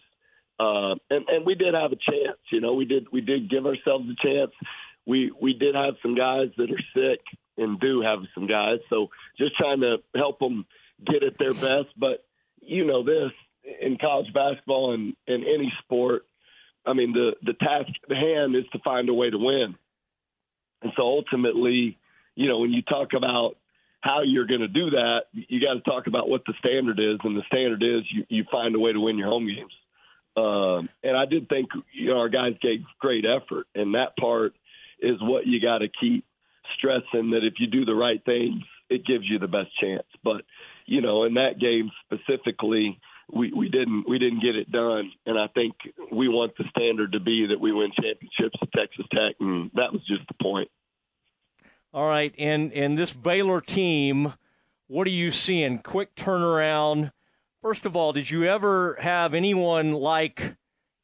Uh, 0.59 0.95
and 1.11 1.29
and 1.29 1.45
we 1.45 1.53
did 1.53 1.75
have 1.75 1.91
a 1.91 1.95
chance. 1.95 2.39
You 2.51 2.59
know, 2.59 2.73
we 2.73 2.85
did 2.85 3.05
we 3.11 3.21
did 3.21 3.51
give 3.51 3.67
ourselves 3.67 4.05
a 4.09 4.27
chance. 4.27 4.51
We 5.09 5.31
we 5.41 5.53
did 5.53 5.73
have 5.73 5.95
some 6.03 6.15
guys 6.15 6.49
that 6.57 6.69
are 6.69 6.85
sick 6.95 7.21
and 7.57 7.79
do 7.79 8.01
have 8.01 8.19
some 8.35 8.47
guys. 8.47 8.79
So 8.89 9.09
just 9.37 9.55
trying 9.57 9.81
to 9.81 9.97
help 10.15 10.39
them 10.39 10.65
get 11.05 11.23
at 11.23 11.39
their 11.39 11.53
best. 11.53 11.89
But 11.97 12.23
you 12.61 12.85
know 12.85 13.03
this 13.03 13.31
in 13.81 13.97
college 13.97 14.31
basketball 14.33 14.93
and 14.93 15.15
in 15.27 15.43
any 15.43 15.73
sport. 15.83 16.25
I 16.85 16.93
mean, 16.93 17.13
the 17.13 17.31
the 17.41 17.53
task 17.53 17.89
at 18.09 18.15
hand 18.15 18.55
is 18.55 18.65
to 18.73 18.79
find 18.79 19.09
a 19.09 19.13
way 19.13 19.29
to 19.31 19.37
win. 19.37 19.75
And 20.81 20.93
so 20.95 21.01
ultimately, 21.01 21.97
you 22.35 22.47
know, 22.47 22.59
when 22.59 22.71
you 22.71 22.83
talk 22.83 23.09
about 23.17 23.57
how 24.01 24.21
you're 24.21 24.47
going 24.47 24.61
to 24.61 24.67
do 24.67 24.91
that, 24.91 25.23
you 25.33 25.59
got 25.59 25.73
to 25.73 25.81
talk 25.81 26.07
about 26.07 26.29
what 26.29 26.43
the 26.45 26.53
standard 26.59 26.99
is, 26.99 27.19
and 27.23 27.35
the 27.35 27.43
standard 27.47 27.83
is 27.83 28.03
you, 28.13 28.25
you 28.29 28.45
find 28.49 28.75
a 28.75 28.79
way 28.79 28.93
to 28.93 28.99
win 28.99 29.17
your 29.17 29.27
home 29.27 29.47
games. 29.47 29.73
Um, 30.37 30.87
and 31.03 31.17
I 31.17 31.25
did 31.25 31.49
think 31.49 31.69
you 31.91 32.09
know 32.11 32.19
our 32.19 32.29
guys 32.29 32.53
gave 32.61 32.83
great 32.99 33.25
effort, 33.25 33.67
and 33.75 33.95
that 33.95 34.15
part 34.15 34.53
is 35.01 35.17
what 35.21 35.47
you 35.47 35.61
got 35.61 35.79
to 35.79 35.87
keep 35.99 36.25
stressing 36.77 37.31
that 37.31 37.43
if 37.43 37.53
you 37.59 37.67
do 37.67 37.85
the 37.85 37.95
right 37.95 38.23
things, 38.23 38.63
it 38.89 39.05
gives 39.05 39.25
you 39.27 39.39
the 39.39 39.47
best 39.47 39.69
chance. 39.79 40.07
But 40.23 40.41
you 40.85 41.01
know, 41.01 41.23
in 41.23 41.35
that 41.35 41.59
game 41.59 41.91
specifically, 42.05 42.99
we, 43.31 43.53
we 43.53 43.69
didn't 43.69 44.05
we 44.07 44.17
didn't 44.17 44.41
get 44.41 44.55
it 44.55 44.71
done, 44.71 45.11
and 45.25 45.37
I 45.37 45.47
think 45.47 45.75
we 46.11 46.27
want 46.27 46.57
the 46.57 46.65
standard 46.75 47.11
to 47.13 47.19
be 47.19 47.47
that 47.47 47.59
we 47.59 47.71
win 47.71 47.91
championships 47.91 48.57
at 48.61 48.71
Texas 48.71 49.05
Tech, 49.11 49.35
and 49.39 49.69
that 49.75 49.93
was 49.93 50.01
just 50.07 50.27
the 50.27 50.35
point. 50.41 50.69
All 51.93 52.07
right, 52.07 52.33
and 52.37 52.73
and 52.73 52.97
this 52.97 53.13
Baylor 53.13 53.61
team, 53.61 54.33
what 54.87 55.05
are 55.07 55.11
you 55.11 55.31
seeing? 55.31 55.79
Quick 55.79 56.15
turnaround. 56.15 57.11
First 57.61 57.85
of 57.85 57.95
all, 57.95 58.13
did 58.13 58.29
you 58.29 58.45
ever 58.45 58.97
have 59.01 59.33
anyone 59.33 59.93
like 59.93 60.55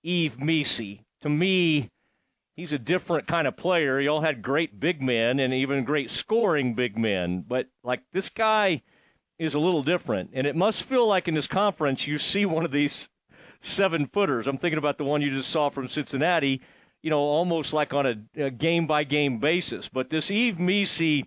Yves 0.03 0.39
Missi? 0.39 1.05
To 1.21 1.29
me, 1.29 1.89
he's 2.55 2.73
a 2.73 2.79
different 2.79 3.27
kind 3.27 3.47
of 3.47 3.57
player. 3.57 3.99
Y'all 3.99 4.21
had 4.21 4.41
great 4.41 4.79
big 4.79 5.01
men 5.01 5.39
and 5.39 5.53
even 5.53 5.83
great 5.83 6.09
scoring 6.09 6.73
big 6.73 6.97
men, 6.97 7.43
but 7.47 7.67
like 7.83 8.01
this 8.11 8.29
guy 8.29 8.81
is 9.37 9.53
a 9.53 9.59
little 9.59 9.83
different. 9.83 10.31
And 10.33 10.47
it 10.47 10.55
must 10.55 10.83
feel 10.83 11.05
like 11.07 11.27
in 11.27 11.33
this 11.33 11.47
conference 11.47 12.07
you 12.07 12.17
see 12.17 12.45
one 12.45 12.65
of 12.65 12.71
these 12.71 13.09
seven 13.61 14.07
footers. 14.07 14.47
I'm 14.47 14.57
thinking 14.57 14.77
about 14.77 14.97
the 14.97 15.03
one 15.03 15.21
you 15.21 15.31
just 15.31 15.49
saw 15.49 15.69
from 15.69 15.87
Cincinnati, 15.87 16.61
you 17.01 17.09
know, 17.09 17.19
almost 17.19 17.73
like 17.73 17.93
on 17.93 18.27
a 18.35 18.49
game 18.49 18.87
by 18.87 19.03
game 19.03 19.39
basis. 19.39 19.89
But 19.89 20.09
this 20.09 20.29
Yves 20.31 20.57
Missi, 20.57 21.25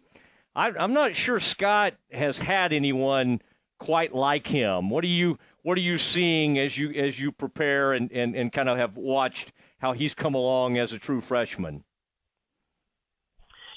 I, 0.57 0.69
I'm 0.69 0.95
not 0.95 1.15
sure 1.15 1.39
Scott 1.41 1.95
has 2.11 2.39
had 2.39 2.73
anyone 2.73 3.43
quite 3.79 4.15
like 4.15 4.47
him. 4.47 4.91
What 4.91 5.05
are 5.05 5.09
you 5.09 5.39
what 5.63 5.77
are 5.77 5.83
you 5.83 5.99
seeing 5.99 6.59
as 6.59 6.79
you 6.79 6.91
as 6.93 7.21
you 7.21 7.31
prepare 7.31 7.93
and, 7.93 8.11
and, 8.11 8.35
and 8.35 8.53
kind 8.53 8.69
of 8.69 8.79
have 8.79 8.97
watched 8.97 9.53
how 9.79 9.93
he's 9.93 10.15
come 10.15 10.35
along 10.35 10.79
as 10.79 10.93
a 10.93 10.99
true 10.99 11.21
freshman? 11.21 11.85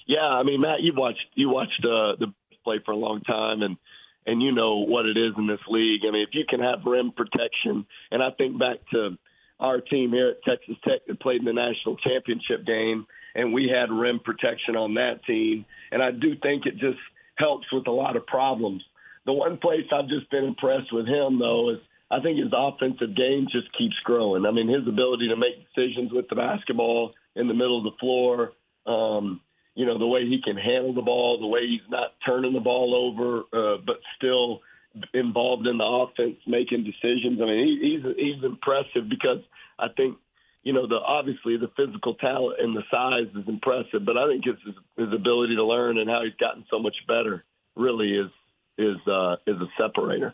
Yeah, 0.07 0.19
I 0.25 0.43
mean, 0.43 0.61
Matt, 0.61 0.81
you've 0.81 0.97
watched 0.97 1.25
you 1.35 1.49
watched 1.49 1.85
uh, 1.85 2.17
the 2.19 2.33
play 2.63 2.79
for 2.85 2.91
a 2.91 2.97
long 2.97 3.21
time, 3.21 3.61
and 3.61 3.77
and 4.25 4.41
you 4.41 4.51
know 4.51 4.77
what 4.77 5.05
it 5.05 5.17
is 5.17 5.33
in 5.37 5.47
this 5.47 5.59
league. 5.67 6.01
I 6.07 6.11
mean, 6.11 6.23
if 6.23 6.33
you 6.33 6.43
can 6.47 6.59
have 6.59 6.85
rim 6.85 7.11
protection, 7.11 7.85
and 8.11 8.21
I 8.21 8.29
think 8.37 8.59
back 8.59 8.77
to 8.91 9.17
our 9.59 9.79
team 9.79 10.11
here 10.11 10.29
at 10.29 10.43
Texas 10.43 10.75
Tech 10.83 11.01
that 11.07 11.21
played 11.21 11.39
in 11.39 11.45
the 11.45 11.53
national 11.53 11.97
championship 11.97 12.65
game, 12.65 13.05
and 13.35 13.53
we 13.53 13.69
had 13.69 13.91
rim 13.91 14.19
protection 14.19 14.75
on 14.75 14.95
that 14.95 15.23
team, 15.25 15.65
and 15.91 16.01
I 16.01 16.11
do 16.11 16.35
think 16.41 16.65
it 16.65 16.77
just 16.77 16.99
helps 17.35 17.71
with 17.71 17.87
a 17.87 17.91
lot 17.91 18.15
of 18.15 18.25
problems. 18.25 18.83
The 19.25 19.33
one 19.33 19.57
place 19.57 19.85
I've 19.93 20.09
just 20.09 20.29
been 20.31 20.45
impressed 20.45 20.91
with 20.91 21.07
him 21.07 21.39
though 21.39 21.69
is 21.69 21.79
I 22.11 22.19
think 22.19 22.37
his 22.39 22.51
offensive 22.53 23.15
game 23.15 23.47
just 23.49 23.71
keeps 23.77 23.97
growing. 24.03 24.45
I 24.45 24.51
mean, 24.51 24.67
his 24.67 24.85
ability 24.87 25.29
to 25.29 25.37
make 25.37 25.65
decisions 25.73 26.11
with 26.11 26.27
the 26.27 26.35
basketball 26.35 27.13
in 27.35 27.47
the 27.47 27.53
middle 27.53 27.77
of 27.77 27.85
the 27.85 27.97
floor. 27.99 28.51
Um, 28.85 29.39
you 29.75 29.85
know, 29.85 29.97
the 29.97 30.07
way 30.07 30.27
he 30.27 30.41
can 30.43 30.57
handle 30.57 30.93
the 30.93 31.01
ball, 31.01 31.39
the 31.39 31.47
way 31.47 31.65
he's 31.65 31.89
not 31.89 32.13
turning 32.25 32.53
the 32.53 32.59
ball 32.59 32.93
over, 32.93 33.43
uh, 33.53 33.77
but 33.85 34.01
still 34.17 34.59
involved 35.13 35.65
in 35.67 35.77
the 35.77 35.85
offense, 35.85 36.35
making 36.45 36.83
decisions. 36.83 37.39
I 37.41 37.45
mean, 37.45 37.65
he, 37.65 38.01
he's 38.03 38.15
he's 38.17 38.43
impressive 38.43 39.07
because 39.09 39.39
I 39.79 39.87
think, 39.95 40.17
you 40.63 40.73
know, 40.73 40.87
the 40.87 40.97
obviously 40.97 41.55
the 41.55 41.71
physical 41.77 42.15
talent 42.15 42.59
and 42.59 42.75
the 42.75 42.83
size 42.91 43.33
is 43.33 43.47
impressive, 43.47 44.05
but 44.05 44.17
I 44.17 44.27
think 44.27 44.43
his, 44.43 44.57
his 44.97 45.13
ability 45.13 45.55
to 45.55 45.63
learn 45.63 45.97
and 45.97 46.09
how 46.09 46.23
he's 46.23 46.35
gotten 46.35 46.65
so 46.69 46.79
much 46.79 46.95
better 47.07 47.45
really 47.77 48.11
is 48.17 48.31
is 48.77 48.97
uh, 49.07 49.37
is 49.47 49.55
a 49.61 49.67
separator. 49.77 50.33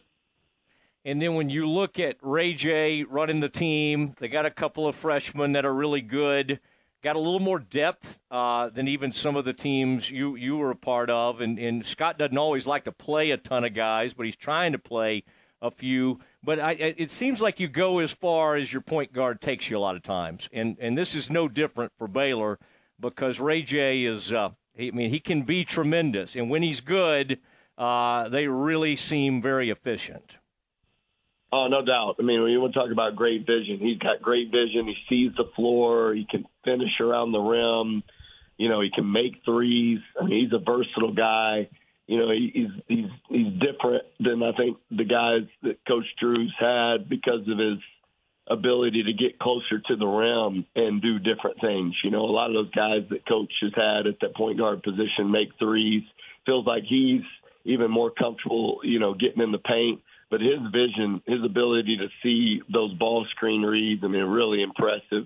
And 1.08 1.22
then 1.22 1.36
when 1.36 1.50
you 1.50 1.68
look 1.68 2.00
at 2.00 2.18
Ray 2.22 2.53
J 2.53 3.03
running 3.03 3.40
the 3.40 3.50
team, 3.50 4.14
they 4.19 4.27
got 4.27 4.45
a 4.45 4.52
couple 4.52 4.88
of 4.88 4.95
freshmen 4.95 5.53
that 5.53 5.66
are 5.66 5.74
really 5.74 6.02
good 6.02 6.60
got 7.03 7.16
a 7.16 7.19
little 7.19 7.40
more 7.40 7.60
depth 7.60 8.19
uh, 8.32 8.69
than 8.69 8.88
even 8.88 9.11
some 9.11 9.36
of 9.36 9.45
the 9.45 9.53
teams 9.53 10.10
you 10.10 10.36
you 10.36 10.58
were 10.58 10.72
a 10.72 10.76
part 10.76 11.10
of. 11.10 11.42
And, 11.42 11.58
and 11.58 11.86
Scott 11.86 12.18
doesn't 12.18 12.38
always 12.38 12.68
like 12.68 12.84
to 12.86 12.92
play 12.92 13.32
a 13.32 13.38
ton 13.38 13.64
of 13.64 13.74
guys, 13.74 14.14
but 14.14 14.26
he's 14.26 14.36
trying 14.36 14.72
to 14.74 14.80
play 14.80 15.24
a 15.61 15.72
few. 15.72 16.19
But 16.44 16.60
I, 16.60 16.72
it 16.72 17.11
seems 17.11 17.42
like 17.42 17.60
you 17.60 17.68
go 17.68 18.00
as 18.00 18.11
far 18.11 18.56
as 18.56 18.72
your 18.72 18.82
point 18.82 19.14
guard 19.14 19.42
takes 19.42 19.69
you 19.69 19.77
a 19.77 19.80
lot 19.80 19.95
of 19.95 20.03
times, 20.03 20.50
and 20.52 20.77
and 20.80 20.98
this 20.98 21.16
is 21.16 21.30
no 21.30 21.48
different 21.48 21.94
for 21.98 22.08
Baylor 22.08 22.60
because 23.00 23.40
Ray 23.40 23.61
J 23.61 24.03
is. 24.03 24.32
Uh, 24.32 24.50
I 24.80 24.92
mean, 24.92 25.10
he 25.10 25.19
can 25.19 25.42
be 25.42 25.66
tremendous, 25.66 26.36
and 26.36 26.52
when 26.52 26.61
he's 26.61 26.82
good, 26.82 27.40
uh, 27.77 28.30
they 28.30 28.48
really 28.48 28.95
seem 28.95 29.42
very 29.42 29.72
efficient. 29.72 30.36
Oh, 31.51 31.67
no 31.67 31.84
doubt. 31.85 32.16
I 32.19 32.24
mean, 32.24 32.42
when 32.42 32.51
you 32.51 32.59
want 32.59 32.74
to 32.74 32.80
talk 32.80 32.92
about 32.92 33.16
great 33.16 33.45
vision, 33.45 33.80
he's 33.80 33.98
got 34.00 34.22
great 34.22 34.51
vision. 34.51 34.88
He 34.88 34.95
sees 35.08 35.32
the 35.38 35.50
floor. 35.56 36.14
He 36.14 36.27
can 36.30 36.45
finish 36.66 37.00
around 37.00 37.32
the 37.32 37.40
rim. 37.40 38.03
You 38.58 38.69
know, 38.69 38.82
he 38.82 38.90
can 38.93 39.09
make 39.11 39.43
threes. 39.45 40.00
I 40.19 40.26
mean, 40.26 40.43
he's 40.43 40.53
a 40.53 40.64
versatile 40.64 41.14
guy. 41.14 41.69
You 42.08 42.17
know, 42.19 42.32
he's 42.32 42.69
he's 42.88 43.11
he's 43.30 43.53
different 43.59 44.03
than 44.19 44.42
I 44.42 44.51
think 44.53 44.77
the 44.92 45.03
guys 45.03 45.48
that 45.64 45.85
Coach 45.88 46.06
Drew's 46.19 46.53
had 46.58 47.08
because 47.09 47.42
of 47.48 47.58
his 47.58 47.80
ability 48.50 49.03
to 49.03 49.14
get 49.14 49.40
closer 49.40 49.80
to 49.88 49.95
the 49.95 50.06
rim 50.06 50.66
and 50.76 51.01
do 51.01 51.19
different 51.19 51.59
things. 51.61 51.95
You 52.03 52.11
know, 52.11 52.22
a 52.22 52.32
lot 52.32 52.50
of 52.50 52.53
those 52.53 52.72
guys 52.72 53.03
that 53.09 53.27
Coach 53.27 53.51
has 53.61 53.74
had 53.76 54.08
at 54.08 54.19
that 54.22 54.35
point 54.35 54.58
guard 54.58 54.84
position 54.84 55.32
make 55.32 55.50
threes. 55.59 56.03
Feels 56.45 56.66
like 56.66 56.84
he's 56.88 57.24
even 57.66 57.92
more 57.92 58.09
comfortable, 58.09 58.80
you 58.84 59.00
know, 59.00 59.14
getting 59.14 59.43
in 59.43 59.51
the 59.51 59.58
paint 59.58 60.01
but 60.30 60.42
his 60.42 60.60
vision, 60.72 61.22
his 61.26 61.44
ability 61.44 61.98
to 61.98 62.08
see 62.22 62.62
those 62.72 62.94
ball 62.94 63.26
screen 63.32 63.62
reads, 63.62 64.04
I 64.04 64.08
mean, 64.08 64.24
really 64.24 64.62
impressive. 64.62 65.26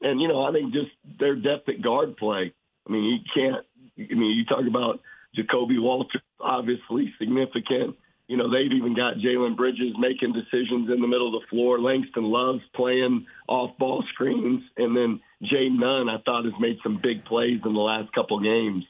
And 0.00 0.20
you 0.20 0.28
know, 0.28 0.44
I 0.44 0.52
think 0.52 0.72
just 0.72 0.90
their 1.18 1.34
depth 1.34 1.68
at 1.68 1.82
guard 1.82 2.16
play. 2.16 2.52
I 2.86 2.92
mean, 2.92 3.04
you 3.04 3.18
can't. 3.34 3.64
I 3.98 4.14
mean, 4.14 4.36
you 4.36 4.44
talk 4.44 4.64
about 4.66 5.00
Ja'Kobe 5.36 5.80
Walter, 5.80 6.20
obviously 6.40 7.12
significant. 7.18 7.96
You 8.28 8.36
know, 8.36 8.50
they've 8.50 8.72
even 8.72 8.94
got 8.94 9.14
Jalen 9.16 9.56
Bridges 9.56 9.94
making 9.98 10.34
decisions 10.34 10.90
in 10.90 11.00
the 11.00 11.08
middle 11.08 11.34
of 11.34 11.40
the 11.40 11.46
floor. 11.48 11.80
Langston 11.80 12.24
Love's 12.24 12.62
playing 12.74 13.26
off 13.48 13.76
ball 13.78 14.04
screens, 14.12 14.62
and 14.76 14.96
then 14.96 15.20
Jay 15.42 15.68
Nunn, 15.70 16.08
I 16.08 16.18
thought, 16.24 16.44
has 16.44 16.54
made 16.60 16.78
some 16.82 17.00
big 17.02 17.24
plays 17.24 17.60
in 17.64 17.72
the 17.72 17.80
last 17.80 18.12
couple 18.12 18.38
games. 18.40 18.84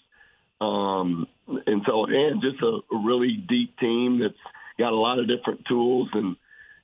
Um, 0.60 1.28
and 1.66 1.82
so 1.86 2.06
and 2.06 2.42
just 2.42 2.60
a, 2.62 2.80
a 2.94 2.98
really 3.04 3.44
deep 3.48 3.78
team 3.78 4.18
that's 4.20 4.34
got 4.78 4.92
a 4.92 4.96
lot 4.96 5.18
of 5.18 5.28
different 5.28 5.64
tools, 5.66 6.08
and 6.12 6.36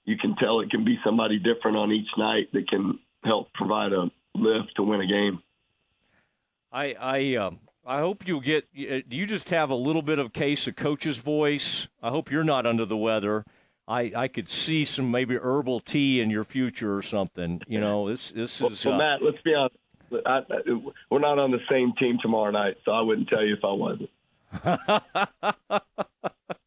you 0.04 0.16
can 0.16 0.36
tell 0.36 0.60
it 0.60 0.70
can 0.70 0.84
be 0.84 0.98
somebody 1.04 1.38
different 1.38 1.76
on 1.76 1.92
each 1.92 2.08
night 2.18 2.52
that 2.52 2.68
can 2.68 2.98
help 3.24 3.52
provide 3.54 3.92
a 3.92 4.10
lift 4.34 4.76
to 4.76 4.82
win 4.82 5.00
a 5.00 5.06
game. 5.06 5.42
I 6.72 6.94
I 7.00 7.36
um, 7.36 7.60
I 7.86 8.00
hope 8.00 8.26
you 8.26 8.40
get. 8.40 8.72
Do 8.74 9.16
you 9.16 9.26
just 9.26 9.50
have 9.50 9.70
a 9.70 9.74
little 9.74 10.02
bit 10.02 10.18
of 10.18 10.32
case 10.32 10.66
of 10.66 10.76
coach's 10.76 11.18
voice? 11.18 11.88
I 12.02 12.10
hope 12.10 12.30
you're 12.30 12.44
not 12.44 12.66
under 12.66 12.84
the 12.84 12.96
weather. 12.96 13.44
I, 13.86 14.12
I 14.16 14.28
could 14.28 14.48
see 14.48 14.86
some 14.86 15.10
maybe 15.10 15.36
herbal 15.36 15.80
tea 15.80 16.20
in 16.20 16.30
your 16.30 16.44
future 16.44 16.96
or 16.96 17.02
something. 17.02 17.60
You 17.68 17.80
know, 17.80 18.08
this 18.08 18.30
this 18.30 18.60
is. 18.60 18.84
Well, 18.84 18.94
uh, 18.94 18.98
Matt, 18.98 19.22
let's 19.22 19.42
be 19.42 19.54
honest. 19.54 19.76
I, 20.26 20.38
I, 20.38 20.42
we're 21.10 21.18
not 21.18 21.38
on 21.38 21.50
the 21.50 21.60
same 21.70 21.92
team 21.98 22.18
tomorrow 22.22 22.50
night, 22.50 22.76
so 22.84 22.92
I 22.92 23.00
wouldn't 23.00 23.28
tell 23.28 23.44
you 23.44 23.54
if 23.54 23.64
I 23.64 23.72
wasn't. 23.72 24.10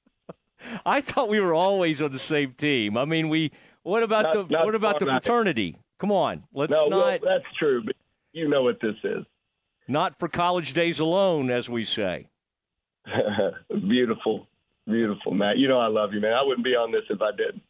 I 0.87 1.01
thought 1.01 1.27
we 1.27 1.41
were 1.41 1.53
always 1.53 2.01
on 2.01 2.11
the 2.11 2.19
same 2.19 2.53
team. 2.53 2.97
I 2.97 3.05
mean, 3.05 3.27
we. 3.29 3.51
What 3.83 4.03
about 4.03 4.23
Not- 4.23 4.33
the 4.33 4.53
not 4.53 4.65
what 4.65 4.75
about 4.75 4.99
the 4.99 5.05
night. 5.05 5.23
fraternity? 5.23 5.77
Come 5.99 6.11
on, 6.11 6.43
let's 6.53 6.71
no, 6.71 6.87
not. 6.87 7.21
well, 7.21 7.37
that's 7.37 7.57
true, 7.57 7.83
but 7.83 7.95
you 8.33 8.47
know 8.47 8.63
what 8.63 8.79
this 8.81 8.95
is. 9.03 9.25
Not 9.87 10.19
for 10.19 10.27
college 10.27 10.73
days 10.73 10.99
alone, 10.99 11.49
as 11.49 11.69
we 11.69 11.85
say. 11.85 12.27
beautiful, 13.69 14.47
beautiful, 14.85 15.33
Matt. 15.33 15.57
You 15.57 15.67
know 15.67 15.79
I 15.79 15.87
love 15.87 16.13
you, 16.13 16.19
man. 16.19 16.33
I 16.33 16.43
wouldn't 16.43 16.65
be 16.65 16.75
on 16.75 16.91
this 16.91 17.03
if 17.09 17.21
I 17.21 17.31
didn't. 17.31 17.61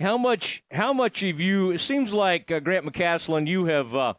How 0.00 0.18
much? 0.18 0.64
How 0.70 0.92
much 0.92 1.22
of 1.22 1.40
you? 1.40 1.70
It 1.70 1.78
seems 1.78 2.12
like 2.12 2.50
uh, 2.50 2.60
Grant 2.60 2.84
McCasland, 2.84 3.46
you 3.46 3.66
have 3.66 3.94
uh, 3.94 4.14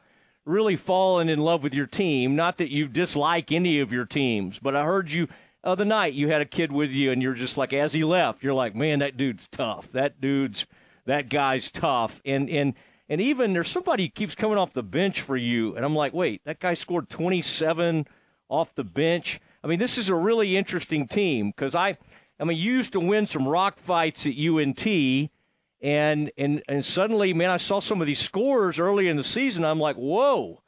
really 0.46 0.76
fallen 0.76 1.28
in 1.28 1.40
love 1.40 1.64
with 1.64 1.74
your 1.74 1.88
team. 1.88 2.36
Not 2.36 2.58
that 2.58 2.72
you 2.72 2.88
dislike 2.88 3.52
any 3.52 3.80
of 3.80 3.92
your 3.92 4.06
teams, 4.06 4.60
but 4.60 4.76
I 4.76 4.84
heard 4.86 5.12
you 5.12 5.28
other 5.66 5.86
night. 5.86 6.14
You 6.14 6.30
had 6.30 6.42
a 6.42 6.46
kid 6.46 6.72
with 6.72 6.92
you, 6.92 7.12
and 7.12 7.22
you're 7.22 7.34
just 7.34 7.58
like, 7.58 7.74
as 7.74 7.94
he 7.94 8.04
left, 8.04 8.44
you're 8.44 8.54
like, 8.54 8.76
man, 8.76 9.00
that 9.00 9.18
dude's 9.18 9.48
tough. 9.50 9.92
That 9.92 10.22
dude's 10.22 10.66
that 11.06 11.30
guy's 11.30 11.72
tough. 11.72 12.22
And 12.26 12.50
and 12.50 12.74
and 13.10 13.22
even 13.22 13.54
there's 13.54 13.70
somebody 13.70 14.10
keeps 14.10 14.36
coming 14.36 14.58
off 14.58 14.74
the 14.74 14.84
bench 14.84 15.22
for 15.22 15.38
you, 15.38 15.76
and 15.76 15.86
I'm 15.86 15.96
like, 15.96 16.14
wait, 16.14 16.42
that 16.46 16.60
guy 16.60 16.74
scored 16.74 17.10
27 17.10 18.08
off 18.50 18.74
the 18.76 18.84
bench. 18.84 19.40
I 19.64 19.68
mean, 19.68 19.80
this 19.80 19.98
is 19.98 20.10
a 20.10 20.16
really 20.16 20.56
interesting 20.56 21.08
team 21.08 21.52
because 21.56 21.76
I, 21.76 21.98
I 22.40 22.44
mean, 22.44 22.58
you 22.58 22.74
used 22.74 22.94
to 22.94 23.00
win 23.00 23.28
some 23.28 23.48
rock 23.48 23.80
fights 23.80 24.26
at 24.26 24.34
UNT 24.38 24.86
and 25.82 26.32
and 26.38 26.64
and 26.68 26.84
suddenly, 26.84 27.34
man, 27.34 27.52
I 27.52 27.58
saw 27.58 27.80
some 27.80 28.02
of 28.02 28.08
these 28.08 28.20
scores 28.20 28.80
early 28.80 29.08
in 29.08 29.18
the 29.18 29.24
season. 29.24 29.64
I'm 29.64 29.80
like, 29.80 29.96
whoa! 29.96 30.62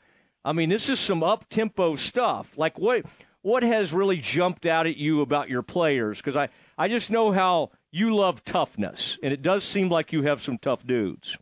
I 0.46 0.54
mean, 0.54 0.70
this 0.70 0.90
is 0.90 1.00
some 1.00 1.24
up 1.24 1.50
tempo 1.50 1.96
stuff. 1.96 2.58
Like 2.58 2.78
what 2.78 3.06
what 3.48 3.64
has 3.64 3.94
really 3.94 4.18
jumped 4.18 4.66
out 4.66 4.86
at 4.88 4.98
you 4.98 5.22
about 5.22 5.48
your 5.48 5.62
players? 5.64 6.18
Because 6.18 6.36
I 6.36 6.50
I 6.78 6.90
just 6.90 7.10
know 7.10 7.32
how 7.32 7.72
you 7.92 8.14
love 8.14 8.44
toughness, 8.44 9.18
and 9.24 9.32
it 9.32 9.42
does 9.42 9.64
seem 9.64 9.88
like 9.88 10.12
you 10.12 10.24
have 10.24 10.42
some 10.42 10.58
tough 10.58 10.86
dudes. 10.86 11.38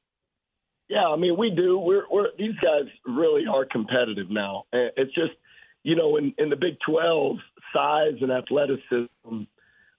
Yeah, 0.88 1.08
I 1.08 1.16
mean 1.16 1.36
we 1.36 1.50
do. 1.50 1.80
We're, 1.80 2.06
we're 2.12 2.28
these 2.38 2.54
guys 2.64 2.84
really 3.08 3.46
are 3.52 3.66
competitive 3.66 4.30
now. 4.30 4.66
It's 4.72 5.16
just 5.16 5.34
you 5.82 5.96
know 5.96 6.18
in 6.18 6.32
in 6.38 6.52
the 6.52 6.56
Big 6.56 6.78
Twelve, 6.88 7.38
size 7.74 8.22
and 8.22 8.32
athleticism 8.32 9.46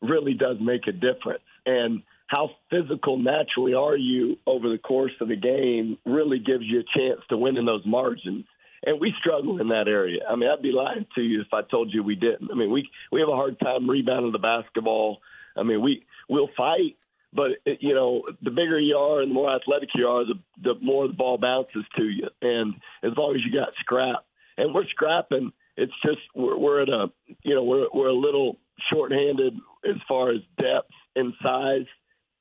really 0.00 0.34
does 0.34 0.58
make 0.60 0.86
a 0.86 0.92
difference, 0.92 1.42
and 1.66 2.04
how 2.28 2.50
physical 2.70 3.18
naturally 3.18 3.74
are 3.74 3.96
you 3.96 4.36
over 4.46 4.68
the 4.68 4.78
course 4.78 5.12
of 5.20 5.26
the 5.26 5.36
game 5.36 5.98
really 6.06 6.38
gives 6.38 6.64
you 6.64 6.80
a 6.80 6.98
chance 6.98 7.20
to 7.30 7.36
win 7.36 7.56
in 7.56 7.64
those 7.64 7.84
margins. 7.84 8.44
And 8.84 9.00
we 9.00 9.14
struggle 9.18 9.60
in 9.60 9.68
that 9.68 9.88
area. 9.88 10.20
I 10.28 10.36
mean, 10.36 10.50
I'd 10.50 10.62
be 10.62 10.72
lying 10.72 11.06
to 11.14 11.22
you 11.22 11.40
if 11.40 11.52
I 11.52 11.62
told 11.62 11.92
you 11.92 12.02
we 12.02 12.14
didn't. 12.14 12.50
I 12.50 12.55
mean, 12.55 12.70
we 12.70 12.88
we 13.10 13.20
have 13.20 13.28
a 13.28 13.34
hard 13.34 13.58
time 13.58 13.88
rebounding 13.88 14.32
the 14.32 14.38
basketball. 14.38 15.20
I 15.56 15.62
mean, 15.62 15.80
we 15.80 16.05
we'll 16.28 16.50
fight, 16.56 16.96
but 17.32 17.52
it, 17.64 17.78
you 17.80 17.94
know, 17.94 18.22
the 18.42 18.50
bigger 18.50 18.78
you 18.78 18.96
are 18.96 19.22
and 19.22 19.30
the 19.30 19.34
more 19.34 19.55
athletic 19.55 19.90
you 19.94 20.06
are, 20.06 20.24
the 20.24 20.38
the 20.62 20.74
more 20.80 21.06
the 21.06 21.14
ball 21.14 21.38
bounces 21.38 21.84
to 21.96 22.05
you. 22.05 22.28
And 22.42 22.74
as 23.02 23.12
long 23.16 23.34
as 23.34 23.40
you 23.44 23.52
got 23.58 23.74
scrap, 23.80 24.24
and 24.58 24.74
we're 24.74 24.86
scrapping, 24.88 25.52
it's 25.76 25.92
just 26.05 26.20
we're, 26.34 26.58
we're 26.58 26.82
at 26.82 26.88
a 26.88 27.10
you 27.42 27.55
know 27.55 27.64
we're 27.64 27.86
we're 27.92 28.08
a 28.08 28.12
little 28.12 28.58
shorthanded 28.92 29.55
as 29.88 29.96
far 30.06 30.30
as 30.30 30.40
depth 30.58 30.92
and 31.14 31.32
size, 31.42 31.86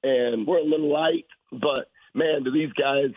and 0.03 0.45
we're 0.45 0.59
a 0.59 0.63
little 0.63 0.91
light. 0.91 1.27
But 1.51 1.89
man, 2.13 2.43
do 2.43 2.51
these 2.51 2.73
guys 2.73 3.11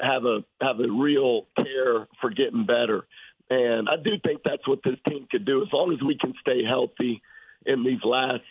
have 0.00 0.24
a 0.24 0.44
have 0.60 0.80
a 0.80 0.90
real 0.90 1.46
care 1.56 2.06
for 2.20 2.30
getting 2.30 2.66
better? 2.66 3.06
And 3.50 3.88
I 3.88 3.96
do 4.02 4.12
think 4.24 4.40
that's 4.44 4.66
what 4.66 4.80
this 4.84 4.96
team 5.08 5.26
could 5.30 5.44
do 5.44 5.62
as 5.62 5.68
long 5.72 5.92
as 5.92 6.02
we 6.02 6.16
can 6.18 6.32
stay 6.40 6.64
healthy 6.64 7.22
in 7.66 7.84
these 7.84 8.02
last 8.04 8.42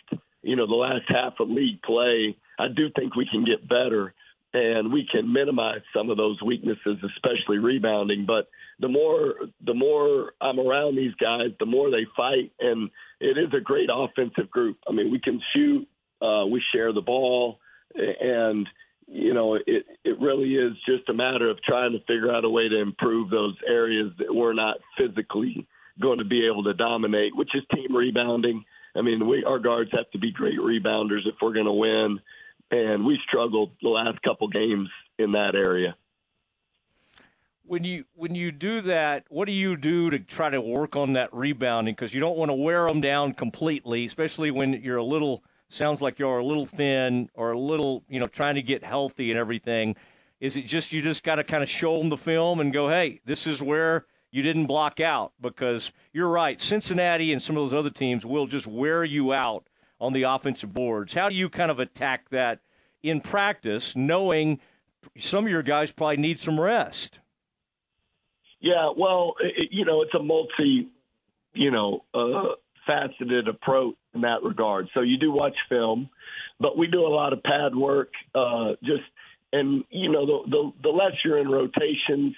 you 0.42 0.56
know 0.56 0.66
the 0.66 0.74
last 0.74 1.04
half 1.08 1.34
of 1.40 1.48
league 1.48 1.82
play. 1.82 2.36
I 2.58 2.68
do 2.68 2.90
think 2.94 3.16
we 3.16 3.28
can 3.30 3.44
get 3.44 3.68
better 3.68 4.14
and 4.54 4.92
we 4.92 5.06
can 5.10 5.32
minimize 5.32 5.80
some 5.94 6.10
of 6.10 6.16
those 6.16 6.40
weaknesses, 6.40 6.96
especially 7.04 7.58
rebounding. 7.58 8.24
But 8.24 8.48
the 8.78 8.88
more 8.88 9.34
the 9.66 9.74
more 9.74 10.32
I'm 10.40 10.60
around 10.60 10.96
these 10.96 11.14
guys, 11.20 11.48
the 11.58 11.66
more 11.66 11.90
they 11.90 12.06
fight, 12.16 12.52
and 12.60 12.88
it 13.20 13.36
is 13.36 13.52
a 13.52 13.60
great 13.60 13.88
offensive 13.92 14.50
group. 14.50 14.78
I 14.88 14.92
mean, 14.92 15.10
we 15.10 15.18
can 15.18 15.40
shoot, 15.54 15.88
uh, 16.22 16.46
we 16.46 16.62
share 16.72 16.92
the 16.92 17.00
ball, 17.00 17.58
and 17.94 18.66
you 19.06 19.34
know 19.34 19.54
it 19.54 19.86
it 20.04 20.20
really 20.20 20.54
is 20.54 20.72
just 20.86 21.08
a 21.08 21.14
matter 21.14 21.50
of 21.50 21.62
trying 21.62 21.92
to 21.92 21.98
figure 22.00 22.34
out 22.34 22.44
a 22.44 22.50
way 22.50 22.68
to 22.68 22.80
improve 22.80 23.30
those 23.30 23.56
areas 23.66 24.12
that 24.18 24.34
we're 24.34 24.52
not 24.52 24.78
physically 24.98 25.66
going 26.00 26.18
to 26.18 26.24
be 26.24 26.46
able 26.46 26.64
to 26.64 26.74
dominate, 26.74 27.36
which 27.36 27.54
is 27.54 27.62
team 27.72 27.94
rebounding. 27.94 28.64
I 28.96 29.02
mean, 29.02 29.28
we 29.28 29.44
our 29.44 29.58
guards 29.58 29.90
have 29.92 30.10
to 30.12 30.18
be 30.18 30.32
great 30.32 30.58
rebounders 30.58 31.26
if 31.26 31.34
we're 31.40 31.52
going 31.52 31.66
to 31.66 31.72
win 31.72 32.20
and 32.70 33.04
we 33.04 33.18
struggled 33.26 33.72
the 33.82 33.88
last 33.88 34.20
couple 34.22 34.48
games 34.48 34.88
in 35.18 35.32
that 35.32 35.54
area. 35.54 35.96
When 37.66 37.84
you 37.84 38.04
when 38.14 38.34
you 38.34 38.52
do 38.52 38.82
that, 38.82 39.24
what 39.28 39.46
do 39.46 39.52
you 39.52 39.76
do 39.76 40.10
to 40.10 40.18
try 40.18 40.50
to 40.50 40.60
work 40.60 40.96
on 40.96 41.14
that 41.14 41.32
rebounding? 41.32 41.94
Because 41.94 42.12
you 42.12 42.20
don't 42.20 42.36
want 42.36 42.50
to 42.50 42.54
wear 42.54 42.86
them 42.86 43.00
down 43.00 43.32
completely, 43.32 44.04
especially 44.04 44.50
when 44.50 44.74
you're 44.74 44.98
a 44.98 45.04
little 45.04 45.42
sounds 45.68 46.02
like 46.02 46.18
you're 46.18 46.38
a 46.38 46.44
little 46.44 46.66
thin 46.66 47.28
or 47.34 47.52
a 47.52 47.58
little 47.58 48.04
you 48.08 48.20
know 48.20 48.26
trying 48.26 48.54
to 48.54 48.62
get 48.62 48.84
healthy 48.84 49.30
and 49.30 49.38
everything. 49.38 49.96
Is 50.40 50.56
it 50.56 50.66
just 50.66 50.92
you 50.92 51.00
just 51.02 51.24
got 51.24 51.36
to 51.36 51.44
kind 51.44 51.62
of 51.62 51.70
show 51.70 51.98
them 51.98 52.08
the 52.08 52.16
film 52.16 52.60
and 52.60 52.72
go, 52.72 52.88
hey, 52.88 53.20
this 53.24 53.46
is 53.46 53.62
where 53.62 54.06
you 54.30 54.42
didn't 54.42 54.66
block 54.66 55.00
out? 55.00 55.32
Because 55.40 55.92
you're 56.12 56.28
right, 56.28 56.60
Cincinnati 56.60 57.32
and 57.32 57.40
some 57.40 57.56
of 57.56 57.62
those 57.62 57.78
other 57.78 57.90
teams 57.90 58.26
will 58.26 58.46
just 58.46 58.66
wear 58.66 59.04
you 59.04 59.32
out 59.32 59.66
on 60.00 60.12
the 60.12 60.24
offensive 60.24 60.74
boards. 60.74 61.14
How 61.14 61.28
do 61.28 61.34
you 61.34 61.48
kind 61.48 61.70
of 61.70 61.78
attack 61.78 62.28
that 62.30 62.60
in 63.02 63.20
practice, 63.20 63.94
knowing 63.96 64.60
some 65.18 65.44
of 65.44 65.50
your 65.50 65.62
guys 65.62 65.92
probably 65.92 66.16
need 66.16 66.40
some 66.40 66.60
rest? 66.60 67.20
Yeah, 68.60 68.90
well, 68.96 69.34
it, 69.40 69.68
you 69.70 69.84
know, 69.84 70.02
it's 70.02 70.14
a 70.14 70.22
multi, 70.22 70.88
you 71.52 71.70
know, 71.70 72.04
uh, 72.14 72.54
faceted 72.86 73.46
approach 73.48 73.94
in 74.14 74.22
that 74.22 74.42
regard. 74.42 74.88
So 74.94 75.00
you 75.00 75.18
do 75.18 75.32
watch 75.32 75.56
film, 75.68 76.08
but 76.60 76.78
we 76.78 76.86
do 76.86 77.06
a 77.06 77.08
lot 77.08 77.32
of 77.32 77.42
pad 77.42 77.74
work. 77.74 78.10
Uh, 78.34 78.72
just 78.82 79.02
and 79.52 79.84
you 79.90 80.10
know, 80.10 80.26
the, 80.26 80.50
the 80.50 80.72
the 80.84 80.88
less 80.88 81.12
you're 81.24 81.38
in 81.38 81.48
rotations, 81.48 82.34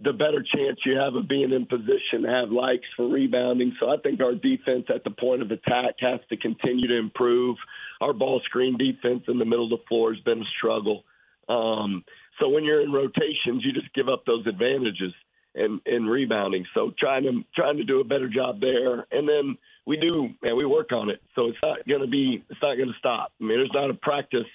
the 0.00 0.12
better 0.12 0.44
chance 0.54 0.78
you 0.84 0.96
have 0.96 1.14
of 1.14 1.28
being 1.28 1.52
in 1.52 1.66
position 1.66 2.22
to 2.22 2.28
have 2.28 2.50
likes 2.50 2.86
for 2.96 3.08
rebounding. 3.08 3.74
So 3.80 3.88
I 3.88 3.96
think 4.02 4.20
our 4.20 4.34
defense 4.34 4.86
at 4.94 5.04
the 5.04 5.10
point 5.10 5.42
of 5.42 5.50
attack 5.50 5.94
has 6.00 6.20
to 6.30 6.36
continue 6.36 6.88
to 6.88 6.98
improve. 6.98 7.56
Our 8.00 8.12
ball 8.12 8.40
screen 8.44 8.76
defense 8.76 9.24
in 9.28 9.38
the 9.38 9.44
middle 9.44 9.64
of 9.64 9.70
the 9.70 9.84
floor 9.88 10.12
has 10.12 10.22
been 10.22 10.42
a 10.42 10.50
struggle. 10.56 11.04
Um, 11.48 12.04
so 12.38 12.48
when 12.48 12.64
you're 12.64 12.82
in 12.82 12.92
rotations, 12.92 13.64
you 13.64 13.72
just 13.72 13.92
give 13.94 14.08
up 14.08 14.24
those 14.26 14.46
advantages 14.46 15.12
in, 15.54 15.80
in 15.86 16.06
rebounding. 16.06 16.66
So 16.74 16.92
trying 16.98 17.24
to 17.24 17.44
trying 17.54 17.78
to 17.78 17.84
do 17.84 18.00
a 18.00 18.04
better 18.04 18.28
job 18.28 18.60
there, 18.60 19.06
and 19.10 19.28
then 19.28 19.58
we 19.86 19.96
do 19.96 20.28
and 20.42 20.56
we 20.56 20.66
work 20.66 20.92
on 20.92 21.10
it. 21.10 21.20
So 21.34 21.46
it's 21.46 21.58
not 21.62 21.86
going 21.86 22.02
to 22.02 22.06
be 22.06 22.44
it's 22.48 22.62
not 22.62 22.76
going 22.76 22.88
to 22.88 22.98
stop. 22.98 23.32
I 23.40 23.44
mean, 23.44 23.58
there's 23.58 23.70
not 23.72 23.90
a 23.90 23.94
practice 23.94 24.48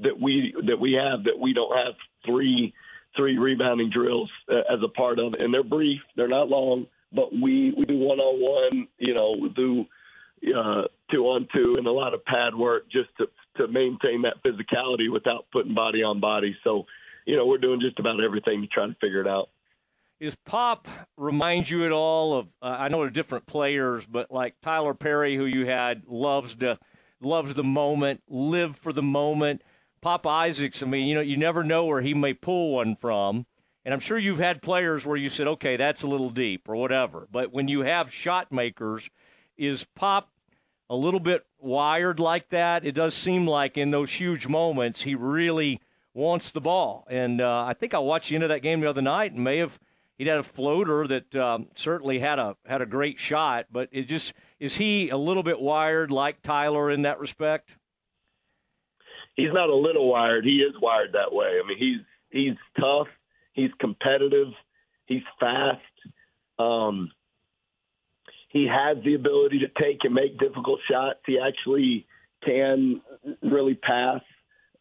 that 0.00 0.20
we 0.20 0.54
that 0.66 0.78
we 0.80 0.92
have 0.92 1.24
that 1.24 1.38
we 1.38 1.52
don't 1.52 1.76
have 1.76 1.94
three 2.26 2.74
three 3.16 3.38
rebounding 3.38 3.90
drills 3.90 4.30
uh, 4.50 4.72
as 4.72 4.80
a 4.84 4.88
part 4.88 5.18
of 5.18 5.34
it, 5.34 5.42
and 5.42 5.52
they're 5.52 5.62
brief, 5.62 6.00
they're 6.16 6.28
not 6.28 6.48
long, 6.48 6.86
but 7.12 7.32
we 7.32 7.72
we 7.76 7.84
do 7.84 7.98
one 7.98 8.18
on 8.18 8.40
one, 8.40 8.88
you 8.98 9.14
know, 9.14 9.34
we 9.40 9.48
do 9.50 9.86
uh, 10.56 10.82
two 11.10 11.24
on 11.24 11.46
two, 11.54 11.74
and 11.76 11.86
a 11.86 11.92
lot 11.92 12.14
of 12.14 12.24
pad 12.24 12.54
work 12.54 12.90
just 12.90 13.08
to 13.18 13.26
to 13.56 13.68
maintain 13.68 14.22
that 14.22 14.42
physicality 14.44 15.12
without 15.12 15.46
putting 15.52 15.74
body 15.74 16.02
on 16.02 16.20
body. 16.20 16.56
So, 16.64 16.86
you 17.26 17.36
know, 17.36 17.46
we're 17.46 17.58
doing 17.58 17.80
just 17.80 17.98
about 17.98 18.22
everything 18.22 18.62
to 18.62 18.68
try 18.68 18.86
to 18.86 18.94
figure 19.00 19.20
it 19.20 19.26
out. 19.26 19.50
Is 20.20 20.36
Pop 20.44 20.86
remind 21.16 21.70
you 21.70 21.86
at 21.86 21.92
all 21.92 22.34
of? 22.36 22.48
Uh, 22.60 22.66
I 22.66 22.88
know 22.88 23.00
they're 23.00 23.10
different 23.10 23.46
players, 23.46 24.04
but 24.04 24.30
like 24.30 24.54
Tylor 24.60 24.92
Perry, 24.92 25.34
who 25.34 25.46
you 25.46 25.64
had, 25.64 26.02
loves 26.06 26.54
to 26.56 26.78
loves 27.22 27.54
the 27.54 27.64
moment, 27.64 28.22
live 28.28 28.76
for 28.76 28.92
the 28.92 29.02
moment. 29.02 29.62
Pop 30.02 30.26
Isaacs, 30.26 30.82
I 30.82 30.86
mean, 30.86 31.06
you 31.06 31.14
know, 31.14 31.20
you 31.20 31.36
never 31.36 31.64
know 31.64 31.86
where 31.86 32.02
he 32.02 32.14
may 32.14 32.34
pull 32.34 32.74
one 32.74 32.96
from. 32.96 33.46
And 33.84 33.94
I'm 33.94 34.00
sure 34.00 34.18
you've 34.18 34.38
had 34.38 34.62
players 34.62 35.06
where 35.06 35.16
you 35.16 35.30
said, 35.30 35.46
okay, 35.46 35.76
that's 35.76 36.02
a 36.02 36.06
little 36.06 36.30
deep 36.30 36.68
or 36.68 36.76
whatever. 36.76 37.26
But 37.30 37.52
when 37.52 37.68
you 37.68 37.80
have 37.80 38.12
shot 38.12 38.52
makers, 38.52 39.08
is 39.56 39.86
Pop 39.94 40.30
a 40.90 40.96
little 40.96 41.20
bit 41.20 41.46
wired 41.58 42.20
like 42.20 42.50
that. 42.50 42.84
It 42.84 42.92
does 42.92 43.14
seem 43.14 43.46
like 43.46 43.78
in 43.78 43.90
those 43.90 44.12
huge 44.12 44.46
moments 44.46 45.02
he 45.02 45.14
really 45.14 45.80
wants 46.12 46.50
the 46.50 46.60
ball. 46.60 47.06
And 47.08 47.40
uh, 47.40 47.64
I 47.66 47.74
think 47.74 47.94
I 47.94 47.98
watched 47.98 48.28
the 48.28 48.34
end 48.34 48.44
of 48.44 48.50
that 48.50 48.60
game 48.60 48.80
the 48.80 48.90
other 48.90 49.02
night 49.02 49.32
and 49.32 49.44
may 49.44 49.58
have 49.58 49.78
he 50.20 50.28
had 50.28 50.36
a 50.36 50.42
floater 50.42 51.06
that 51.06 51.34
um, 51.34 51.68
certainly 51.74 52.18
had 52.18 52.38
a 52.38 52.54
had 52.66 52.82
a 52.82 52.86
great 52.86 53.18
shot, 53.18 53.64
but 53.72 53.88
it 53.90 54.06
just 54.06 54.34
is 54.58 54.76
he 54.76 55.08
a 55.08 55.16
little 55.16 55.42
bit 55.42 55.58
wired 55.58 56.10
like 56.10 56.42
Tylor 56.42 56.90
in 56.90 57.02
that 57.02 57.18
respect? 57.18 57.70
He's 59.34 59.50
not 59.50 59.70
a 59.70 59.74
little 59.74 60.10
wired. 60.10 60.44
He 60.44 60.58
is 60.58 60.74
wired 60.78 61.14
that 61.14 61.32
way. 61.32 61.58
I 61.58 61.66
mean, 61.66 61.78
he's 61.78 62.00
he's 62.28 62.58
tough. 62.78 63.06
He's 63.54 63.70
competitive. 63.80 64.48
He's 65.06 65.22
fast. 65.40 65.80
Um, 66.58 67.10
he 68.50 68.68
has 68.70 69.02
the 69.02 69.14
ability 69.14 69.60
to 69.60 69.68
take 69.82 70.00
and 70.02 70.12
make 70.12 70.38
difficult 70.38 70.80
shots. 70.86 71.20
He 71.24 71.38
actually 71.38 72.06
can 72.44 73.00
really 73.42 73.74
pass. 73.74 74.20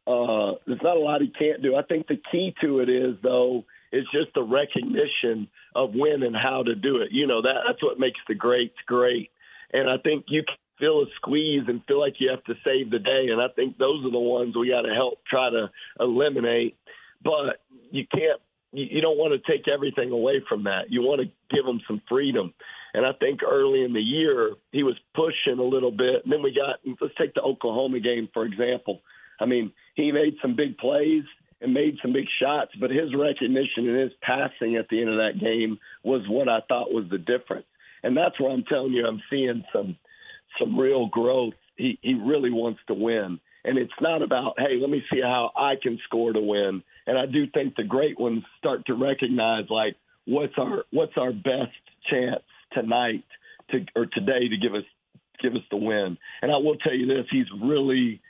Uh, 0.05 0.55
there's 0.67 0.83
not 0.83 0.97
a 0.97 0.99
lot 0.99 1.21
he 1.21 1.29
can't 1.29 1.63
do. 1.63 1.77
I 1.77 1.83
think 1.83 2.07
the 2.07 2.19
key 2.29 2.53
to 2.59 2.81
it 2.81 2.89
is 2.89 3.15
though 3.23 3.63
is 3.91 4.05
just 4.13 4.33
the 4.35 4.43
recognition 4.43 5.47
of 5.75 5.93
when 5.93 6.23
and 6.23 6.35
how 6.35 6.63
to 6.63 6.75
do 6.75 6.97
it. 6.97 7.09
You 7.11 7.27
know 7.27 7.41
that 7.41 7.55
that's 7.67 7.83
what 7.83 7.99
makes 7.99 8.19
the 8.27 8.35
greats 8.35 8.77
great. 8.85 9.31
And 9.71 9.89
I 9.89 9.97
think 9.97 10.25
you 10.27 10.43
can 10.43 10.55
feel 10.79 11.01
a 11.01 11.05
squeeze 11.17 11.63
and 11.67 11.83
feel 11.85 11.99
like 11.99 12.15
you 12.19 12.29
have 12.29 12.43
to 12.45 12.55
save 12.63 12.89
the 12.89 12.99
day. 12.99 13.27
And 13.31 13.41
I 13.41 13.47
think 13.55 13.77
those 13.77 14.05
are 14.05 14.11
the 14.11 14.19
ones 14.19 14.55
we 14.55 14.69
got 14.69 14.81
to 14.81 14.93
help 14.93 15.19
try 15.29 15.49
to 15.49 15.69
eliminate. 15.99 16.77
But 17.23 17.61
you 17.91 18.05
can't. 18.11 18.41
You 18.71 19.01
don't 19.01 19.17
want 19.17 19.33
to 19.33 19.51
take 19.51 19.67
everything 19.67 20.11
away 20.11 20.43
from 20.47 20.65
that. 20.65 20.91
You 20.91 21.01
want 21.01 21.21
to 21.21 21.55
give 21.55 21.65
them 21.65 21.81
some 21.87 22.03
freedom. 22.07 22.53
And 22.93 23.03
I 23.03 23.13
think 23.13 23.41
early 23.41 23.83
in 23.83 23.93
the 23.93 24.01
year 24.01 24.53
he 24.71 24.83
was 24.83 24.95
pushing 25.15 25.59
a 25.59 25.63
little 25.63 25.91
bit. 25.91 26.23
And 26.23 26.31
then 26.31 26.43
we 26.43 26.53
got. 26.53 26.79
Let's 27.01 27.15
take 27.17 27.33
the 27.33 27.41
Oklahoma 27.41 27.99
game 27.99 28.29
for 28.33 28.45
example. 28.45 29.01
I 29.41 29.45
mean, 29.45 29.71
he 29.95 30.11
made 30.11 30.35
some 30.41 30.55
big 30.55 30.77
plays 30.77 31.23
and 31.61 31.73
made 31.73 31.97
some 32.01 32.13
big 32.13 32.27
shots, 32.41 32.71
but 32.79 32.89
his 32.89 33.13
recognition 33.15 33.89
and 33.89 33.99
his 33.99 34.11
passing 34.21 34.75
at 34.77 34.87
the 34.89 35.01
end 35.01 35.09
of 35.09 35.17
that 35.17 35.39
game 35.39 35.77
was 36.03 36.21
what 36.27 36.47
I 36.47 36.59
thought 36.67 36.93
was 36.93 37.05
the 37.09 37.17
difference. 37.17 37.65
And 38.03 38.15
that's 38.15 38.39
where 38.39 38.51
I'm 38.51 38.63
telling 38.63 38.93
you 38.93 39.05
I'm 39.05 39.21
seeing 39.29 39.63
some 39.73 39.97
some 40.57 40.79
real 40.79 41.07
growth. 41.07 41.53
He 41.75 41.99
he 42.01 42.13
really 42.13 42.51
wants 42.51 42.79
to 42.87 42.93
win. 42.93 43.39
And 43.65 43.77
it's 43.77 43.91
not 43.99 44.21
about, 44.21 44.53
hey, 44.57 44.77
let 44.79 44.89
me 44.89 45.03
see 45.11 45.19
how 45.21 45.51
I 45.55 45.73
can 45.81 45.99
score 46.05 46.31
to 46.31 46.39
win. 46.39 46.81
And 47.05 47.17
I 47.17 47.25
do 47.25 47.45
think 47.47 47.75
the 47.75 47.83
great 47.83 48.17
ones 48.17 48.43
start 48.57 48.85
to 48.85 48.93
recognize 48.93 49.65
like 49.69 49.95
what's 50.25 50.53
our 50.57 50.85
what's 50.91 51.17
our 51.17 51.33
best 51.33 51.75
chance 52.09 52.43
tonight 52.71 53.25
to 53.71 53.85
or 53.95 54.05
today 54.05 54.47
to 54.47 54.57
give 54.57 54.73
us 54.73 54.85
give 55.41 55.53
us 55.53 55.61
the 55.71 55.77
win. 55.77 56.17
And 56.41 56.51
I 56.51 56.57
will 56.57 56.75
tell 56.75 56.93
you 56.93 57.07
this, 57.07 57.25
he's 57.29 57.47
really 57.61 58.21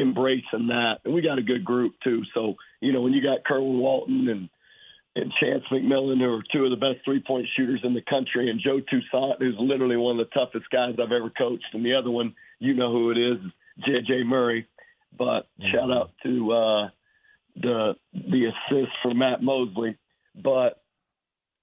embracing 0.00 0.68
that. 0.68 0.98
And 1.04 1.14
we 1.14 1.22
got 1.22 1.38
a 1.38 1.42
good 1.42 1.64
group 1.64 1.94
too. 2.02 2.22
So, 2.34 2.54
you 2.80 2.92
know, 2.92 3.00
when 3.00 3.12
you 3.12 3.22
got 3.22 3.44
Kerwin 3.44 3.78
Walton 3.78 4.28
and 4.28 4.48
and 5.16 5.32
Chance 5.40 5.64
McMillan, 5.72 6.18
who 6.18 6.32
are 6.32 6.42
two 6.52 6.64
of 6.64 6.70
the 6.70 6.76
best 6.76 7.04
three 7.04 7.20
point 7.20 7.46
shooters 7.56 7.80
in 7.82 7.94
the 7.94 8.02
country, 8.02 8.50
and 8.50 8.60
Joe 8.60 8.80
Toussaint, 8.80 9.40
who's 9.40 9.56
literally 9.58 9.96
one 9.96 10.18
of 10.18 10.26
the 10.26 10.32
toughest 10.32 10.70
guys 10.70 10.94
I've 10.94 11.12
ever 11.12 11.30
coached, 11.30 11.66
and 11.72 11.84
the 11.84 11.94
other 11.94 12.10
one, 12.10 12.34
you 12.60 12.74
know 12.74 12.92
who 12.92 13.10
it 13.10 13.18
is, 13.18 13.52
JJ 13.86 14.26
Murray. 14.26 14.66
But 15.16 15.48
mm-hmm. 15.60 15.72
shout 15.72 15.90
out 15.90 16.12
to 16.22 16.52
uh, 16.52 16.88
the 17.56 17.96
the 18.12 18.52
assist 18.52 18.92
for 19.02 19.14
Matt 19.14 19.42
Mosley. 19.42 19.96
But 20.34 20.80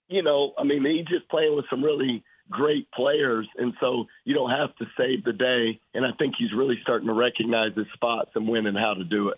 you 0.07 0.21
know, 0.21 0.53
I 0.57 0.63
mean, 0.63 0.85
he's 0.85 1.05
just 1.05 1.29
playing 1.29 1.55
with 1.55 1.65
some 1.69 1.83
really 1.83 2.23
great 2.49 2.89
players, 2.91 3.47
and 3.57 3.73
so 3.79 4.05
you 4.23 4.33
don't 4.33 4.51
have 4.51 4.75
to 4.77 4.85
save 4.97 5.23
the 5.23 5.33
day. 5.33 5.79
And 5.93 6.05
I 6.05 6.11
think 6.17 6.35
he's 6.37 6.53
really 6.53 6.77
starting 6.81 7.07
to 7.07 7.13
recognize 7.13 7.73
his 7.75 7.87
spots 7.93 8.31
and 8.35 8.47
when 8.47 8.65
and 8.65 8.77
how 8.77 8.93
to 8.93 9.03
do 9.03 9.29
it. 9.29 9.37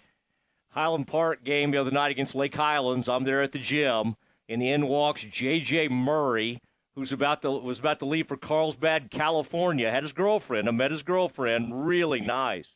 Highland 0.69 1.07
Park 1.07 1.43
game 1.43 1.71
the 1.71 1.77
other 1.77 1.91
night 1.91 2.11
against 2.11 2.35
Lake 2.35 2.55
Highlands. 2.55 3.09
I'm 3.09 3.23
there 3.23 3.41
at 3.41 3.51
the 3.51 3.59
gym, 3.59 4.15
and 4.47 4.61
in 4.61 4.87
walks 4.87 5.23
J.J. 5.23 5.87
Murray, 5.87 6.61
who's 6.95 7.11
about 7.11 7.41
to 7.43 7.51
was 7.51 7.79
about 7.79 7.99
to 7.99 8.05
leave 8.05 8.27
for 8.27 8.37
Carlsbad, 8.37 9.09
California. 9.09 9.89
Had 9.89 10.03
his 10.03 10.13
girlfriend. 10.13 10.67
I 10.67 10.71
met 10.71 10.91
his 10.91 11.03
girlfriend. 11.03 11.87
Really 11.87 12.21
nice. 12.21 12.69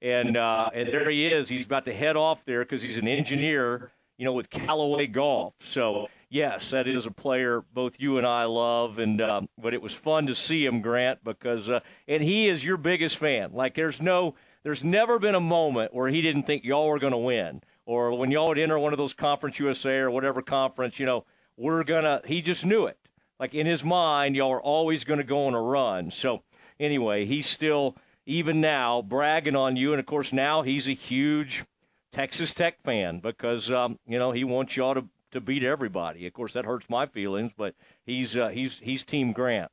And 0.00 0.36
uh, 0.36 0.70
and 0.74 0.88
there 0.88 1.10
he 1.10 1.26
is. 1.26 1.48
He's 1.48 1.66
about 1.66 1.84
to 1.84 1.94
head 1.94 2.16
off 2.16 2.44
there 2.44 2.64
because 2.64 2.82
he's 2.82 2.96
an 2.96 3.06
engineer, 3.06 3.92
you 4.16 4.24
know, 4.24 4.32
with 4.32 4.48
Callaway 4.50 5.06
Golf. 5.06 5.54
So 5.60 6.08
yes, 6.32 6.70
that 6.70 6.88
is 6.88 7.06
a 7.06 7.10
player 7.10 7.62
both 7.72 8.00
you 8.00 8.16
and 8.18 8.26
I 8.26 8.44
love, 8.44 8.98
and 8.98 9.20
um, 9.20 9.48
but 9.58 9.74
it 9.74 9.82
was 9.82 9.92
fun 9.92 10.26
to 10.26 10.34
see 10.34 10.64
him, 10.64 10.80
Grant, 10.80 11.22
because 11.22 11.68
uh, 11.68 11.80
and 12.08 12.22
he 12.22 12.48
is 12.48 12.64
your 12.64 12.78
biggest 12.78 13.18
fan. 13.18 13.52
Like 13.52 13.74
there's 13.74 14.00
no, 14.00 14.34
there's 14.64 14.82
never 14.82 15.18
been 15.18 15.34
a 15.34 15.40
moment 15.40 15.94
where 15.94 16.08
he 16.08 16.22
didn't 16.22 16.44
think 16.44 16.64
y'all 16.64 16.88
were 16.88 16.98
going 16.98 17.12
to 17.12 17.18
win, 17.18 17.62
or 17.86 18.16
when 18.16 18.30
y'all 18.30 18.48
would 18.48 18.58
enter 18.58 18.78
one 18.78 18.92
of 18.92 18.98
those 18.98 19.12
Conference 19.12 19.58
USA 19.58 19.98
or 19.98 20.10
whatever 20.10 20.42
conference, 20.42 20.98
you 20.98 21.06
know, 21.06 21.24
we're 21.56 21.84
gonna. 21.84 22.22
He 22.24 22.42
just 22.42 22.64
knew 22.64 22.86
it. 22.86 22.98
Like 23.38 23.54
in 23.54 23.66
his 23.66 23.84
mind, 23.84 24.34
y'all 24.34 24.52
are 24.52 24.62
always 24.62 25.04
going 25.04 25.18
to 25.18 25.24
go 25.24 25.46
on 25.46 25.54
a 25.54 25.60
run. 25.60 26.10
So 26.10 26.42
anyway, 26.80 27.26
he's 27.26 27.46
still 27.46 27.96
even 28.24 28.60
now 28.60 29.02
bragging 29.02 29.56
on 29.56 29.76
you, 29.76 29.92
and 29.92 30.00
of 30.00 30.06
course 30.06 30.32
now 30.32 30.62
he's 30.62 30.88
a 30.88 30.94
huge 30.94 31.64
Texas 32.12 32.54
Tech 32.54 32.82
fan 32.82 33.18
because 33.18 33.70
um, 33.70 33.98
you 34.06 34.18
know 34.18 34.32
he 34.32 34.44
wants 34.44 34.76
y'all 34.76 34.94
to 34.94 35.06
to 35.32 35.40
beat 35.40 35.62
everybody. 35.62 36.26
Of 36.26 36.32
course, 36.32 36.52
that 36.52 36.64
hurts 36.64 36.88
my 36.88 37.06
feelings, 37.06 37.52
but 37.56 37.74
he's 38.04 38.36
uh, 38.36 38.48
he's 38.48 38.78
he's 38.78 39.04
Team 39.04 39.32
Grant. 39.32 39.72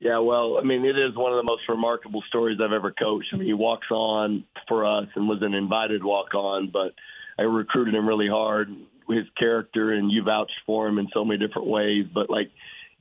Yeah, 0.00 0.18
well, 0.18 0.56
I 0.58 0.62
mean, 0.62 0.86
it 0.86 0.98
is 0.98 1.14
one 1.14 1.32
of 1.32 1.36
the 1.36 1.42
most 1.42 1.68
remarkable 1.68 2.22
stories 2.28 2.58
I've 2.62 2.72
ever 2.72 2.90
coached. 2.90 3.28
I 3.34 3.36
mean, 3.36 3.46
he 3.46 3.52
walks 3.52 3.88
on 3.90 4.44
for 4.66 4.86
us 4.86 5.06
and 5.14 5.28
was 5.28 5.42
an 5.42 5.52
invited 5.52 6.02
walk 6.02 6.34
on, 6.34 6.70
but 6.72 6.94
I 7.38 7.42
recruited 7.42 7.94
him 7.94 8.08
really 8.08 8.28
hard. 8.28 8.74
His 9.08 9.26
character 9.38 9.92
and 9.92 10.10
you 10.10 10.22
vouched 10.22 10.58
for 10.64 10.88
him 10.88 10.98
in 10.98 11.08
so 11.12 11.22
many 11.22 11.44
different 11.44 11.68
ways. 11.68 12.06
But 12.14 12.30
like 12.30 12.50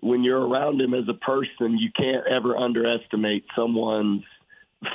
when 0.02 0.24
you're 0.24 0.46
around 0.46 0.82
him 0.82 0.94
as 0.94 1.08
a 1.08 1.14
person, 1.14 1.78
you 1.78 1.90
can't 1.96 2.28
ever 2.28 2.58
underestimate 2.58 3.46
someone's 3.56 4.24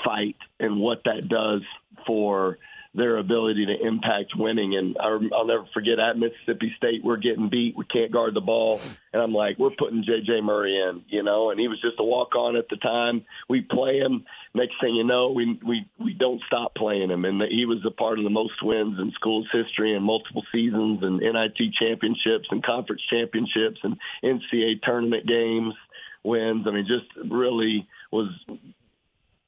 fight 0.04 0.36
and 0.60 0.78
what 0.80 1.04
that 1.04 1.28
does 1.28 1.62
for 2.06 2.58
their 2.94 3.18
ability 3.18 3.66
to 3.66 3.86
impact 3.86 4.34
winning. 4.36 4.76
And 4.76 4.96
I'll 5.00 5.46
never 5.46 5.64
forget 5.74 5.98
at 5.98 6.16
Mississippi 6.16 6.72
State, 6.76 7.02
we're 7.02 7.16
getting 7.16 7.48
beat. 7.48 7.76
We 7.76 7.84
can't 7.86 8.12
guard 8.12 8.34
the 8.34 8.40
ball. 8.40 8.80
And 9.12 9.20
I'm 9.20 9.32
like, 9.32 9.58
we're 9.58 9.74
putting 9.76 10.04
J.J. 10.04 10.40
Murray 10.42 10.76
in, 10.76 11.02
you 11.08 11.22
know, 11.22 11.50
and 11.50 11.58
he 11.58 11.66
was 11.66 11.80
just 11.80 11.98
a 11.98 12.04
walk 12.04 12.36
on 12.36 12.56
at 12.56 12.68
the 12.68 12.76
time. 12.76 13.24
We 13.48 13.62
play 13.62 13.98
him. 13.98 14.24
Next 14.54 14.74
thing 14.80 14.94
you 14.94 15.04
know, 15.04 15.30
we, 15.30 15.58
we, 15.66 15.86
we 15.98 16.14
don't 16.14 16.40
stop 16.46 16.74
playing 16.76 17.10
him. 17.10 17.24
And 17.24 17.42
he 17.42 17.66
was 17.66 17.84
a 17.84 17.90
part 17.90 18.18
of 18.18 18.24
the 18.24 18.30
most 18.30 18.62
wins 18.62 18.98
in 19.00 19.12
school's 19.16 19.48
history 19.52 19.94
and 19.94 20.04
multiple 20.04 20.44
seasons 20.52 21.00
and 21.02 21.18
NIT 21.18 21.74
championships 21.78 22.46
and 22.50 22.64
conference 22.64 23.02
championships 23.10 23.80
and 23.82 23.96
NCAA 24.22 24.82
tournament 24.82 25.26
games 25.26 25.74
wins. 26.22 26.66
I 26.66 26.70
mean, 26.70 26.86
just 26.86 27.30
really 27.30 27.88
was, 28.12 28.28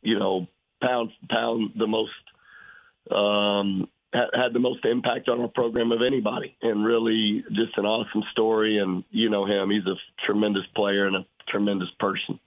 you 0.02 0.18
know, 0.18 0.48
pound 0.82 1.10
pound 1.30 1.70
the 1.76 1.86
most 1.86 2.10
um, 3.10 3.88
had 4.12 4.52
the 4.52 4.58
most 4.58 4.84
impact 4.84 5.28
on 5.28 5.40
our 5.40 5.48
program 5.48 5.92
of 5.92 6.00
anybody, 6.02 6.56
and 6.62 6.84
really 6.84 7.44
just 7.52 7.76
an 7.76 7.84
awesome 7.84 8.22
story. 8.32 8.78
And 8.78 9.04
you 9.10 9.30
know 9.30 9.46
him; 9.46 9.70
he's 9.70 9.86
a 9.86 9.96
tremendous 10.24 10.64
player 10.74 11.06
and 11.06 11.16
a 11.16 11.26
tremendous 11.48 11.90
person. 11.98 12.38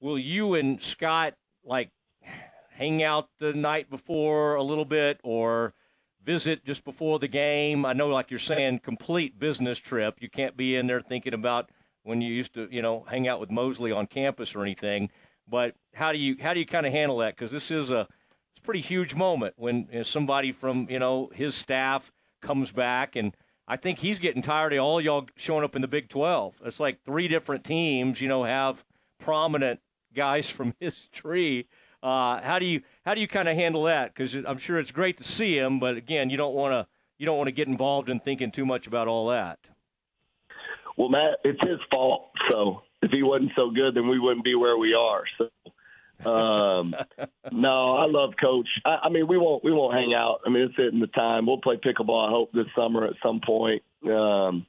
Will 0.00 0.18
you 0.18 0.54
and 0.54 0.82
Scott 0.82 1.34
like 1.64 1.90
hang 2.70 3.02
out 3.02 3.28
the 3.38 3.52
night 3.52 3.90
before 3.90 4.54
a 4.54 4.62
little 4.62 4.84
bit, 4.84 5.20
or 5.22 5.74
visit 6.24 6.64
just 6.64 6.84
before 6.84 7.18
the 7.18 7.28
game? 7.28 7.84
I 7.84 7.92
know, 7.92 8.08
like 8.08 8.30
you're 8.30 8.38
saying, 8.38 8.80
complete 8.80 9.38
business 9.38 9.78
trip. 9.78 10.16
You 10.20 10.28
can't 10.28 10.56
be 10.56 10.76
in 10.76 10.86
there 10.86 11.00
thinking 11.00 11.34
about 11.34 11.70
when 12.02 12.20
you 12.20 12.32
used 12.32 12.54
to, 12.54 12.68
you 12.70 12.82
know, 12.82 13.04
hang 13.08 13.26
out 13.28 13.40
with 13.40 13.50
Mosley 13.50 13.90
on 13.90 14.06
campus 14.06 14.54
or 14.54 14.62
anything. 14.62 15.10
But 15.48 15.74
how 15.94 16.12
do 16.12 16.18
you 16.18 16.36
how 16.40 16.54
do 16.54 16.60
you 16.60 16.66
kind 16.66 16.86
of 16.86 16.92
handle 16.92 17.18
that? 17.18 17.34
Because 17.36 17.50
this 17.50 17.70
is 17.70 17.90
a 17.90 18.06
pretty 18.60 18.80
huge 18.80 19.14
moment 19.14 19.54
when 19.56 19.88
you 19.90 19.98
know, 19.98 20.02
somebody 20.02 20.52
from 20.52 20.86
you 20.90 20.98
know 20.98 21.30
his 21.34 21.54
staff 21.54 22.10
comes 22.40 22.72
back, 22.72 23.16
and 23.16 23.36
I 23.66 23.76
think 23.76 23.98
he's 23.98 24.18
getting 24.18 24.42
tired 24.42 24.72
of 24.72 24.80
all 24.80 25.00
y'all 25.00 25.26
showing 25.36 25.64
up 25.64 25.76
in 25.76 25.82
the 25.82 25.88
Big 25.88 26.08
Twelve. 26.08 26.54
It's 26.64 26.80
like 26.80 27.04
three 27.04 27.28
different 27.28 27.64
teams, 27.64 28.20
you 28.20 28.28
know, 28.28 28.44
have 28.44 28.84
prominent 29.18 29.80
guys 30.14 30.48
from 30.48 30.74
his 30.80 31.08
tree. 31.12 31.68
Uh, 32.02 32.40
how 32.42 32.58
do 32.58 32.66
you 32.66 32.82
how 33.04 33.14
do 33.14 33.20
you 33.20 33.28
kind 33.28 33.48
of 33.48 33.56
handle 33.56 33.84
that? 33.84 34.14
Because 34.14 34.34
I'm 34.34 34.58
sure 34.58 34.78
it's 34.78 34.90
great 34.90 35.18
to 35.18 35.24
see 35.24 35.56
him, 35.56 35.80
but 35.80 35.96
again, 35.96 36.30
you 36.30 36.36
don't 36.36 36.54
want 36.54 36.72
to 36.72 36.86
you 37.18 37.26
don't 37.26 37.38
want 37.38 37.48
to 37.48 37.52
get 37.52 37.68
involved 37.68 38.08
in 38.08 38.20
thinking 38.20 38.50
too 38.50 38.66
much 38.66 38.86
about 38.86 39.08
all 39.08 39.28
that. 39.28 39.58
Well, 40.96 41.08
Matt, 41.08 41.38
it's 41.44 41.60
his 41.62 41.80
fault. 41.90 42.30
So 42.50 42.82
if 43.02 43.10
he 43.10 43.22
wasn't 43.22 43.52
so 43.56 43.70
good, 43.70 43.94
then 43.94 44.08
we 44.08 44.18
wouldn't 44.18 44.44
be 44.44 44.54
where 44.54 44.76
we 44.76 44.94
are. 44.94 45.24
So 45.38 45.48
um, 46.24 46.94
no, 47.52 47.96
I 47.96 48.06
love 48.06 48.34
Coach. 48.40 48.68
I, 48.84 48.98
I 49.04 49.08
mean, 49.08 49.26
we 49.26 49.38
won't 49.38 49.64
we 49.64 49.72
won't 49.72 49.94
hang 49.94 50.14
out. 50.14 50.40
I 50.46 50.50
mean, 50.50 50.62
it's 50.64 50.76
hitting 50.76 51.00
the 51.00 51.06
time. 51.08 51.46
We'll 51.46 51.60
play 51.60 51.76
pickleball. 51.76 52.28
I 52.28 52.30
hope 52.30 52.52
this 52.52 52.66
summer 52.76 53.04
at 53.06 53.14
some 53.22 53.40
point, 53.44 53.82
um, 54.04 54.66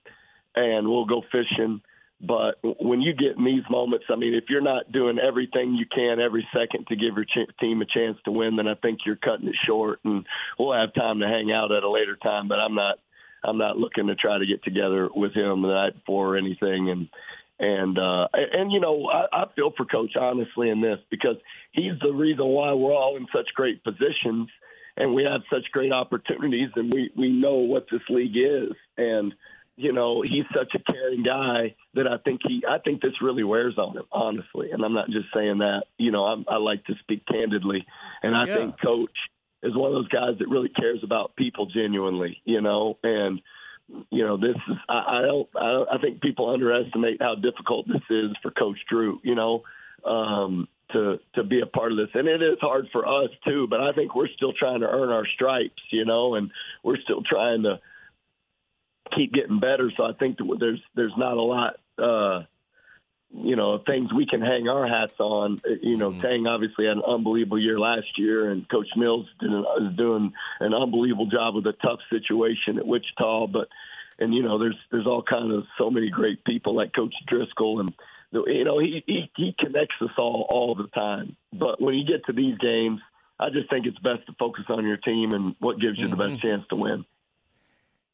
and 0.56 0.88
we'll 0.88 1.06
go 1.06 1.22
fishing. 1.32 1.82
But 2.22 2.58
when 2.64 3.02
you 3.02 3.14
get 3.14 3.38
in 3.38 3.44
these 3.44 3.64
moments, 3.70 4.06
I 4.10 4.16
mean, 4.16 4.34
if 4.34 4.46
you're 4.50 4.62
not 4.62 4.92
doing 4.92 5.20
everything 5.20 5.76
you 5.76 5.86
can 5.86 6.20
every 6.20 6.48
second 6.54 6.88
to 6.88 6.96
give 6.96 7.16
your 7.16 7.26
ch- 7.26 7.58
team 7.60 7.82
a 7.82 7.86
chance 7.86 8.18
to 8.24 8.32
win, 8.32 8.56
then 8.56 8.68
I 8.68 8.76
think 8.76 9.00
you're 9.06 9.18
cutting 9.18 9.50
it 9.50 9.56
short. 9.68 10.00
And 10.06 10.26
we'll 10.58 10.80
have 10.80 10.94
time 10.94 11.20
to 11.20 11.28
hang 11.28 11.52
out 11.52 11.74
at 11.74 11.84
a 11.84 11.90
later 11.90 12.16
time. 12.16 12.48
But 12.48 12.60
I'm 12.60 12.74
not, 12.74 13.00
I'm 13.44 13.58
not 13.58 13.78
looking 13.78 14.08
to 14.08 14.16
try 14.16 14.40
to 14.40 14.46
get 14.46 14.64
together 14.64 15.10
with 15.14 15.34
him 15.34 15.62
the 15.62 15.68
night 15.68 15.96
before 15.96 16.36
or 16.36 16.38
anything. 16.38 16.90
And 16.90 17.10
and 17.60 17.98
uh, 17.98 18.28
and 18.34 18.72
you 18.72 18.80
know, 18.80 19.10
I, 19.10 19.44
I 19.44 19.46
feel 19.56 19.72
for 19.76 19.86
Coach 19.86 20.16
honestly 20.20 20.70
in 20.70 20.82
this 20.82 21.00
because 21.10 21.38
he's 21.72 21.94
the 22.02 22.12
reason 22.14 22.46
why 22.46 22.74
we're 22.74 22.94
all 22.94 23.18
in 23.18 23.28
such 23.34 23.48
great 23.56 23.84
positions 23.84 24.50
and 24.98 25.14
we 25.14 25.24
have 25.24 25.42
such 25.52 25.72
great 25.72 25.92
opportunities, 25.92 26.70
and 26.76 26.94
we 26.94 27.12
we 27.16 27.30
know 27.30 27.56
what 27.56 27.86
this 27.92 28.02
league 28.10 28.36
is 28.38 28.74
and 28.98 29.34
you 29.78 29.92
know, 29.92 30.22
he's 30.22 30.46
such 30.56 30.74
a 30.74 30.92
caring 30.92 31.24
guy 31.24 31.76
that 31.96 32.08
I 32.08 32.18
think 32.24 32.42
he, 32.48 32.64
I 32.68 32.78
think 32.80 33.02
this 33.02 33.22
really 33.22 33.44
wears 33.44 33.78
on 33.78 33.98
him, 33.98 34.06
honestly. 34.12 34.72
And 34.72 34.84
I'm 34.84 34.94
not 34.94 35.10
just 35.10 35.26
saying 35.34 35.58
that. 35.60 35.84
You 35.98 36.12
know, 36.12 36.26
I'm, 36.26 36.46
I 36.48 36.58
like 36.58 36.86
to 36.86 36.94
speak 37.02 37.26
candidly, 37.26 37.86
and 38.24 38.36
I 38.36 38.46
Yeah. 38.48 38.58
think 38.58 38.82
Coach 38.82 39.12
is 39.64 39.76
one 39.76 39.92
of 39.92 39.96
those 39.96 40.08
guys 40.08 40.40
that 40.40 40.48
really 40.48 40.70
cares 40.70 41.00
about 41.04 41.36
people 41.36 41.66
genuinely. 41.66 42.42
You 42.46 42.62
know, 42.62 42.98
and 43.04 43.42
you 44.10 44.26
know, 44.26 44.38
this 44.38 44.56
is 44.56 44.78
I, 44.90 45.20
I 45.20 45.22
don't 45.22 45.50
I, 45.56 45.72
don't, 45.72 45.90
I 45.90 45.98
think 46.00 46.22
people 46.22 46.50
underestimate 46.50 47.22
how 47.22 47.36
difficult 47.36 47.88
this 47.88 48.04
is 48.10 48.32
for 48.42 48.52
Coach 48.52 48.78
Drew. 48.90 49.20
You 49.24 49.36
know. 49.36 49.64
Um, 50.04 50.68
to 50.92 51.18
to 51.34 51.44
be 51.44 51.62
a 51.62 51.66
part 51.66 51.92
of 51.92 51.98
this, 51.98 52.10
and 52.14 52.28
it 52.28 52.42
is 52.44 52.60
hard 52.62 52.88
for 52.92 53.08
us 53.08 53.30
too. 53.44 53.68
But 53.68 53.82
I 53.82 53.92
think 53.94 54.16
we're 54.16 54.30
still 54.36 54.54
trying 54.54 54.82
to 54.82 54.88
earn 54.88 55.10
our 55.10 55.26
stripes, 55.34 55.82
you 55.90 56.06
know, 56.06 56.36
and 56.36 56.52
we're 56.84 57.02
still 57.02 57.24
trying 57.28 57.64
to 57.64 57.80
keep 59.16 59.34
getting 59.34 59.60
better. 59.60 59.92
So 59.96 60.04
I 60.04 60.14
think 60.14 60.38
that 60.38 60.58
there's 60.60 60.82
there's 60.96 61.14
not 61.18 61.38
a 61.38 61.42
lot, 61.42 61.78
uh, 61.98 62.44
you 63.44 63.56
know, 63.56 63.80
things 63.86 64.14
we 64.14 64.26
can 64.26 64.42
hang 64.42 64.68
our 64.68 64.88
hats 64.88 65.20
on. 65.20 65.62
You 65.82 65.98
know, 65.98 66.12
mm-hmm. 66.12 66.22
Tang 66.22 66.48
obviously 66.48 66.86
had 66.86 66.98
an 66.98 67.04
unbelievable 67.08 67.60
year 67.60 67.78
last 67.78 68.18
year, 68.18 68.50
and 68.50 68.68
Coach 68.70 68.88
Mills 68.96 69.28
did 69.40 69.52
an, 69.52 69.66
is 69.82 69.98
doing 69.98 70.32
an 70.60 70.74
unbelievable 70.74 71.28
job 71.28 71.56
with 71.56 71.66
a 71.66 71.74
tough 71.74 72.00
situation 72.10 72.78
at 72.78 72.88
Wichita. 72.88 73.48
But 73.48 73.68
and 74.20 74.34
you 74.34 74.44
know, 74.44 74.58
there's 74.58 74.78
there's 74.92 75.08
all 75.08 75.24
kind 75.24 75.52
of 75.52 75.64
so 75.78 75.90
many 75.90 76.10
great 76.10 76.44
people 76.46 76.76
like 76.76 76.94
Coach 76.94 77.14
Driscoll 77.28 77.82
and. 77.82 77.94
You 78.32 78.66
know, 78.66 78.80
he, 78.80 79.02
he 79.08 79.32
he 79.38 79.56
connects 79.58 79.96
us 80.02 80.10
all 80.18 80.46
all 80.50 80.76
the 80.76 80.88
time. 80.88 81.38
But 81.54 81.80
when 81.82 81.96
you 81.96 82.06
get 82.06 82.26
to 82.26 82.34
these 82.34 82.58
games, 82.58 83.00
I 83.40 83.50
just 83.50 83.70
think 83.70 83.86
it's 83.86 84.00
best 84.00 84.26
to 84.28 84.34
focus 84.38 84.66
on 84.68 84.86
your 84.86 84.98
team 84.98 85.32
and 85.32 85.56
what 85.60 85.80
gives 85.80 85.98
you 85.98 86.10
the 86.10 86.18
best 86.18 86.32
mm-hmm. 86.32 86.48
chance 86.48 86.64
to 86.70 86.76
win. 86.76 87.06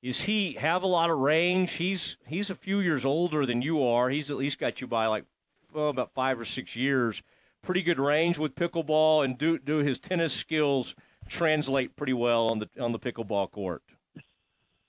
Is 0.01 0.21
he 0.21 0.53
have 0.53 0.81
a 0.81 0.87
lot 0.87 1.11
of 1.11 1.19
range? 1.19 1.73
He's 1.73 2.17
he's 2.25 2.49
a 2.49 2.55
few 2.55 2.79
years 2.79 3.05
older 3.05 3.45
than 3.45 3.61
you 3.61 3.83
are. 3.83 4.09
He's 4.09 4.31
at 4.31 4.37
least 4.37 4.59
got 4.59 4.81
you 4.81 4.87
by 4.87 5.05
like 5.05 5.25
well, 5.73 5.89
about 5.89 6.11
five 6.13 6.39
or 6.39 6.45
six 6.45 6.75
years. 6.75 7.21
Pretty 7.61 7.83
good 7.83 7.99
range 7.99 8.39
with 8.39 8.55
pickleball, 8.55 9.23
and 9.23 9.37
do 9.37 9.59
do 9.59 9.77
his 9.77 9.99
tennis 9.99 10.33
skills 10.33 10.95
translate 11.27 11.95
pretty 11.95 12.13
well 12.13 12.47
on 12.47 12.57
the 12.57 12.69
on 12.81 12.91
the 12.91 12.99
pickleball 12.99 13.51
court. 13.51 13.83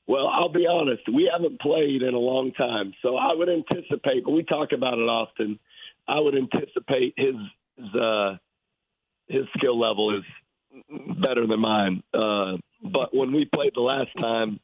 Well, 0.06 0.26
I'll 0.28 0.48
be 0.48 0.66
honest. 0.66 1.02
We 1.12 1.30
haven't 1.32 1.60
played 1.60 2.02
in 2.02 2.14
a 2.14 2.18
long 2.18 2.52
time, 2.52 2.94
so 3.02 3.16
I 3.16 3.34
would 3.34 3.48
anticipate. 3.50 4.24
But 4.24 4.32
we 4.32 4.44
talk 4.44 4.72
about 4.72 4.94
it 4.94 5.08
often. 5.08 5.58
I 6.08 6.20
would 6.20 6.34
anticipate 6.34 7.12
his 7.18 7.34
his, 7.76 7.94
uh, 7.94 8.36
his 9.28 9.44
skill 9.58 9.78
level 9.78 10.16
is 10.16 10.24
better 11.20 11.46
than 11.46 11.60
mine. 11.60 12.02
Uh, 12.14 12.56
but 12.82 13.14
when 13.14 13.32
we 13.32 13.44
played 13.44 13.72
the 13.74 13.82
last 13.82 14.10
time, 14.18 14.58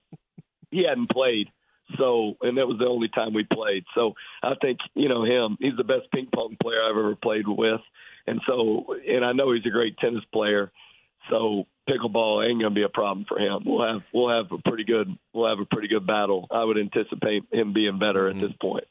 he 0.70 0.84
hadn't 0.88 1.10
played. 1.10 1.48
So, 1.97 2.36
and 2.42 2.58
that 2.58 2.66
was 2.66 2.78
the 2.78 2.86
only 2.86 3.08
time 3.08 3.32
we 3.32 3.44
played. 3.50 3.84
So, 3.94 4.12
I 4.42 4.55
think 4.60 4.78
you 4.94 5.08
know 5.08 5.24
him. 5.24 5.56
He's 5.58 5.76
the 5.76 5.84
best 5.84 6.10
ping 6.12 6.28
pong 6.34 6.56
player 6.62 6.82
I've 6.82 6.97
ever 6.97 7.16
played 7.16 7.48
with, 7.48 7.80
and 8.26 8.40
so, 8.47 8.94
and 9.08 9.24
I 9.24 9.32
know 9.32 9.52
he's 9.52 9.64
a 9.64 9.70
great 9.70 9.97
tennis 9.97 10.24
player. 10.30 10.70
So, 11.30 11.66
pickleball 11.88 12.47
ain't 12.47 12.60
going 12.60 12.74
to 12.74 12.78
be 12.78 12.82
a 12.82 12.90
problem 12.90 13.24
for 13.26 13.38
him. 13.38 13.62
We'll 13.64 13.86
have 13.90 14.02
we'll 14.12 14.28
have 14.28 14.52
a 14.52 14.58
pretty 14.68 14.84
good 14.84 15.08
we'll 15.32 15.48
have 15.48 15.60
a 15.60 15.64
pretty 15.64 15.88
good 15.88 16.06
battle. 16.06 16.47
I 16.50 16.62
would 16.62 16.78
anticipate 16.78 17.44
him 17.50 17.72
being 17.72 17.98
better 17.98 18.28
at 18.28 18.36
this 18.36 18.52
point. 18.60 18.84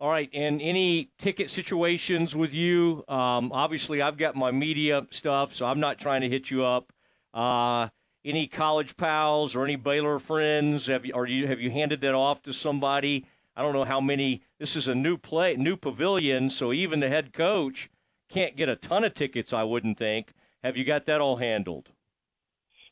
All 0.00 0.10
right, 0.10 0.28
and 0.34 0.60
any 0.60 1.10
ticket 1.18 1.50
situations 1.50 2.34
with 2.34 2.52
you? 2.52 3.04
Um, 3.08 3.52
obviously, 3.52 4.02
I've 4.02 4.18
got 4.18 4.36
my 4.36 4.50
media 4.50 5.06
stuff, 5.10 5.54
so 5.54 5.66
I'm 5.66 5.80
not 5.80 5.98
trying 5.98 6.22
to 6.22 6.28
hit 6.28 6.50
you 6.50 6.64
up. 6.64 6.92
Uh, 7.32 7.88
any 8.24 8.46
college 8.46 8.96
pals 8.96 9.54
or 9.54 9.64
any 9.64 9.76
Baylor 9.76 10.18
friends? 10.18 10.86
Have 10.86 11.04
you, 11.04 11.14
are 11.14 11.26
you 11.26 11.46
have 11.46 11.60
you 11.60 11.70
handed 11.70 12.00
that 12.02 12.14
off 12.14 12.42
to 12.42 12.52
somebody? 12.52 13.26
I 13.56 13.62
don't 13.62 13.72
know 13.72 13.84
how 13.84 14.00
many. 14.00 14.42
This 14.58 14.74
is 14.76 14.88
a 14.88 14.94
new 14.94 15.16
play, 15.16 15.54
new 15.56 15.76
pavilion, 15.76 16.50
so 16.50 16.72
even 16.72 17.00
the 17.00 17.08
head 17.08 17.32
coach 17.32 17.90
can't 18.28 18.56
get 18.56 18.68
a 18.68 18.76
ton 18.76 19.04
of 19.04 19.14
tickets. 19.14 19.52
I 19.52 19.62
wouldn't 19.62 19.98
think. 19.98 20.32
Have 20.62 20.76
you 20.76 20.84
got 20.84 21.06
that 21.06 21.20
all 21.20 21.36
handled? 21.36 21.90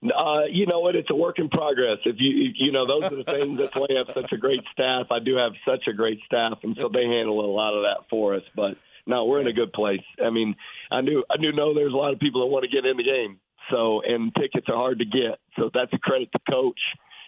Uh, 0.04 0.42
you 0.50 0.66
know 0.66 0.80
what? 0.80 0.96
It's 0.96 1.10
a 1.10 1.14
work 1.14 1.38
in 1.38 1.48
progress. 1.48 1.98
If 2.04 2.16
you, 2.18 2.48
if- 2.48 2.56
you 2.58 2.72
know, 2.72 2.86
those 2.86 3.12
are 3.12 3.16
the 3.16 3.24
things. 3.24 3.58
That's 3.58 3.74
why 3.74 3.86
I 3.90 3.98
have 3.98 4.14
such 4.14 4.32
a 4.32 4.36
great 4.36 4.60
staff. 4.72 5.06
I 5.10 5.20
do 5.20 5.36
have 5.36 5.52
such 5.64 5.86
a 5.88 5.92
great 5.92 6.18
staff, 6.26 6.58
and 6.64 6.76
so 6.80 6.88
they 6.92 7.04
handle 7.04 7.40
a 7.44 7.50
lot 7.50 7.74
of 7.74 7.82
that 7.82 8.08
for 8.10 8.34
us. 8.34 8.42
But 8.54 8.76
no, 9.06 9.24
we're 9.24 9.40
in 9.40 9.46
a 9.46 9.52
good 9.52 9.72
place. 9.72 10.02
I 10.24 10.30
mean, 10.30 10.54
I 10.90 11.00
knew, 11.00 11.22
I 11.30 11.36
do 11.40 11.52
know 11.52 11.72
there's 11.74 11.92
a 11.92 11.96
lot 11.96 12.12
of 12.12 12.18
people 12.20 12.40
that 12.42 12.48
want 12.48 12.64
to 12.64 12.70
get 12.70 12.84
in 12.84 12.96
the 12.96 13.04
game. 13.04 13.38
So, 13.70 14.02
and 14.02 14.34
tickets 14.34 14.66
are 14.68 14.76
hard 14.76 14.98
to 14.98 15.04
get. 15.04 15.38
So 15.58 15.70
that's 15.72 15.92
a 15.92 15.98
credit 15.98 16.30
to 16.32 16.38
coach 16.50 16.80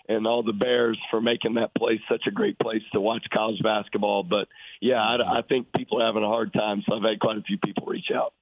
and 0.08 0.26
all 0.26 0.42
the 0.42 0.52
Bears 0.52 0.98
for 1.10 1.20
making 1.20 1.54
that 1.54 1.74
place 1.74 2.00
such 2.10 2.24
a 2.26 2.30
great 2.30 2.58
place 2.58 2.82
to 2.92 3.00
watch 3.00 3.24
college 3.32 3.62
basketball. 3.62 4.22
But 4.22 4.48
yeah, 4.80 5.00
I, 5.00 5.38
I 5.38 5.42
think 5.48 5.68
people 5.74 6.02
are 6.02 6.06
having 6.06 6.22
a 6.22 6.28
hard 6.28 6.52
time. 6.52 6.82
So 6.86 6.96
I've 6.96 7.02
had 7.02 7.20
quite 7.20 7.38
a 7.38 7.42
few 7.42 7.58
people 7.58 7.86
reach 7.86 8.10
out. 8.14 8.34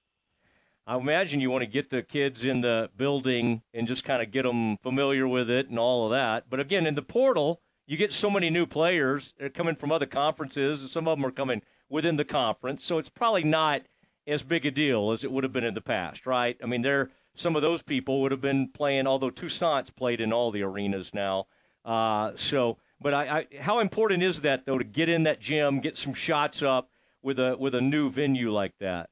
I 0.87 0.97
imagine 0.97 1.41
you 1.41 1.51
want 1.51 1.62
to 1.62 1.71
get 1.71 1.91
the 1.91 2.03
kids 2.03 2.45
in 2.45 2.61
the 2.61 2.91
building 2.97 3.62
and 3.73 3.87
just 3.87 4.03
kind 4.03 4.21
of 4.21 4.33
get 4.33 4.43
them 4.43 4.79
familiar 4.83 5.29
with 5.29 5.49
it 5.49 5.69
and 5.69 5.79
all 5.79 6.07
of 6.07 6.11
that. 6.11 6.51
But 6.51 6.59
again, 6.59 6.87
in 6.87 6.97
the 6.97 7.03
portal, 7.03 7.61
you 7.87 7.97
get 7.97 8.12
so 8.12 8.29
many 8.29 8.51
new 8.51 8.67
players 8.67 9.33
They're 9.39 9.49
coming 9.49 9.77
from 9.77 9.93
other 9.93 10.07
conferences, 10.07 10.81
and 10.81 10.91
some 10.91 11.07
of 11.07 11.17
them 11.17 11.27
are 11.27 11.31
coming 11.31 11.62
within 11.89 12.17
the 12.17 12.25
conference. 12.25 12.85
So 12.85 12.99
it's 12.99 13.09
probably 13.09 13.45
not 13.45 13.83
as 14.27 14.43
big 14.43 14.67
a 14.67 14.71
deal 14.73 15.12
as 15.12 15.23
it 15.23 15.31
would 15.31 15.45
have 15.45 15.53
been 15.53 15.65
in 15.65 15.75
the 15.75 15.81
past, 15.81 16.27
right? 16.27 16.57
I 16.62 16.67
mean, 16.67 16.83
there 16.83 17.11
some 17.35 17.57
of 17.57 17.62
those 17.62 17.83
people 17.83 18.20
would 18.23 18.33
have 18.33 18.41
been 18.41 18.69
playing, 18.69 19.07
although 19.07 19.31
Toussaint's 19.31 19.91
played 19.91 20.20
in 20.20 20.33
all 20.33 20.51
the 20.51 20.62
arenas 20.62 21.12
now. 21.15 21.47
Uh, 21.85 22.33
so, 22.36 22.78
but 23.01 23.15
I, 23.15 23.39
I, 23.39 23.47
how 23.61 23.81
important 23.81 24.23
is 24.23 24.43
that 24.43 24.67
though 24.67 24.78
to 24.78 24.85
get 24.85 25.09
in 25.09 25.25
that 25.25 25.41
gym, 25.41 25.81
get 25.81 25.99
some 25.99 26.15
shots 26.15 26.62
up 26.62 26.91
with 27.23 27.39
a 27.39 27.57
with 27.59 27.75
a 27.75 27.81
new 27.81 28.11
venue 28.11 28.52
like 28.52 28.77
that? 28.78 29.11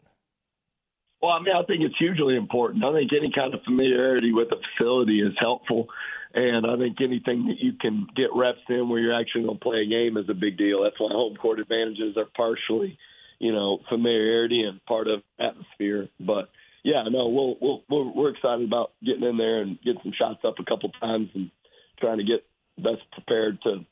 Well, 1.23 1.33
I 1.33 1.41
mean, 1.41 1.55
I 1.55 1.63
think 1.65 1.83
it's 1.83 1.99
hugely 1.99 2.37
important. 2.37 2.85
I 2.85 2.93
think 2.93 3.11
any 3.13 3.31
kind 3.31 3.53
of 3.53 3.63
familiarity 3.65 4.33
with 4.33 4.49
the 4.49 4.57
facility 4.57 5.21
is 5.21 5.35
helpful. 5.39 5.89
And 6.33 6.65
I 6.65 6.77
think 6.77 6.99
anything 7.01 7.49
that 7.49 7.59
you 7.59 7.73
can 7.79 8.07
get 8.17 8.31
reps 8.35 8.61
in 8.69 8.89
where 8.89 9.01
you're 9.01 9.21
actually 9.21 9.43
going 9.43 9.59
to 9.59 9.63
play 9.63 9.83
a 9.83 9.87
game 9.87 10.17
is 10.17 10.29
a 10.29 10.35
big 10.35 10.57
deal. 10.57 10.83
That's 10.83 10.99
why 10.99 11.11
home 11.11 11.37
court 11.37 11.61
advantages 11.61 12.17
are 12.17 12.29
partially, 12.37 12.97
you 13.39 13.53
know, 13.53 13.81
familiarity 13.89 14.63
and 14.63 14.83
part 14.87 15.09
of 15.09 15.23
atmosphere. 15.39 16.09
But 16.21 16.49
yeah, 16.85 17.05
no, 17.11 17.29
we'll, 17.29 17.57
we'll, 17.61 17.83
we're, 17.89 18.13
we're 18.13 18.31
excited 18.31 18.67
about 18.67 18.93
getting 19.05 19.25
in 19.25 19.37
there 19.37 19.63
and 19.63 19.81
getting 19.83 20.01
some 20.03 20.13
shots 20.19 20.41
up 20.45 20.55
a 20.59 20.65
couple 20.65 20.91
times 21.01 21.29
and 21.35 21.51
trying 21.99 22.19
to 22.19 22.25
get 22.25 22.45
best 22.79 23.03
prepared 23.13 23.61
to 23.63 23.85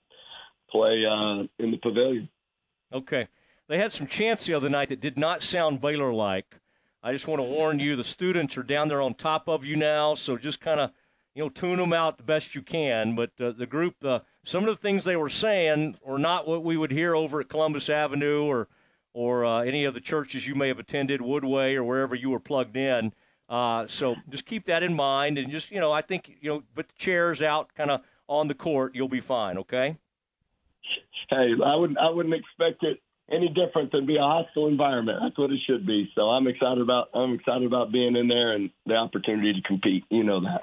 play 0.70 1.04
uh, 1.06 1.44
in 1.58 1.70
the 1.70 1.78
pavilion. 1.82 2.28
Okay. 2.92 3.28
They 3.68 3.78
had 3.78 3.92
some 3.92 4.06
chants 4.06 4.46
the 4.46 4.54
other 4.54 4.70
night 4.70 4.88
that 4.88 5.00
did 5.00 5.18
not 5.18 5.42
sound 5.42 5.80
Baylor 5.80 6.12
like. 6.12 6.56
I 7.02 7.12
just 7.12 7.28
want 7.28 7.40
to 7.40 7.44
warn 7.44 7.78
you 7.78 7.96
the 7.96 8.04
students 8.04 8.56
are 8.56 8.62
down 8.62 8.88
there 8.88 9.02
on 9.02 9.14
top 9.14 9.48
of 9.48 9.64
you 9.64 9.76
now, 9.76 10.14
so 10.14 10.36
just 10.36 10.60
kind 10.60 10.80
of, 10.80 10.90
you 11.34 11.42
know, 11.42 11.50
tune 11.50 11.78
them 11.78 11.92
out 11.92 12.16
the 12.16 12.22
best 12.24 12.54
you 12.54 12.62
can. 12.62 13.14
But 13.14 13.30
uh, 13.38 13.52
the 13.52 13.66
group, 13.66 14.02
uh, 14.02 14.20
some 14.44 14.64
of 14.64 14.74
the 14.74 14.80
things 14.80 15.04
they 15.04 15.16
were 15.16 15.28
saying 15.28 15.98
were 16.04 16.18
not 16.18 16.48
what 16.48 16.64
we 16.64 16.76
would 16.76 16.90
hear 16.90 17.14
over 17.14 17.40
at 17.40 17.48
Columbus 17.50 17.90
Avenue 17.90 18.44
or 18.44 18.68
or 19.18 19.44
uh, 19.44 19.62
any 19.62 19.84
of 19.84 19.94
the 19.94 20.00
churches 20.00 20.46
you 20.46 20.54
may 20.54 20.68
have 20.68 20.78
attended, 20.78 21.20
Woodway 21.20 21.74
or 21.74 21.82
wherever 21.82 22.14
you 22.14 22.30
were 22.30 22.38
plugged 22.38 22.76
in. 22.76 23.12
Uh, 23.48 23.84
so 23.88 24.14
just 24.28 24.46
keep 24.46 24.66
that 24.66 24.84
in 24.84 24.94
mind, 24.94 25.38
and 25.38 25.50
just 25.50 25.72
you 25.72 25.80
know, 25.80 25.90
I 25.90 26.02
think 26.02 26.30
you 26.40 26.48
know, 26.48 26.62
put 26.76 26.86
the 26.86 26.94
chairs 26.96 27.42
out, 27.42 27.74
kind 27.74 27.90
of 27.90 28.02
on 28.28 28.46
the 28.46 28.54
court, 28.54 28.94
you'll 28.94 29.08
be 29.08 29.18
fine. 29.18 29.58
Okay. 29.58 29.96
Hey, 31.28 31.50
I 31.64 31.74
wouldn't 31.74 31.98
I 31.98 32.10
wouldn't 32.10 32.34
expect 32.34 32.84
it 32.84 33.00
any 33.28 33.48
different 33.48 33.90
than 33.90 34.06
be 34.06 34.18
a 34.18 34.20
hostile 34.20 34.68
environment. 34.68 35.18
That's 35.20 35.36
what 35.36 35.50
it 35.50 35.58
should 35.66 35.84
be. 35.84 36.12
So 36.14 36.22
I'm 36.30 36.46
excited 36.46 36.80
about 36.80 37.08
I'm 37.12 37.34
excited 37.34 37.66
about 37.66 37.90
being 37.90 38.14
in 38.14 38.28
there 38.28 38.52
and 38.52 38.70
the 38.86 38.94
opportunity 38.94 39.52
to 39.52 39.62
compete. 39.66 40.04
You 40.10 40.22
know 40.22 40.42
that. 40.42 40.62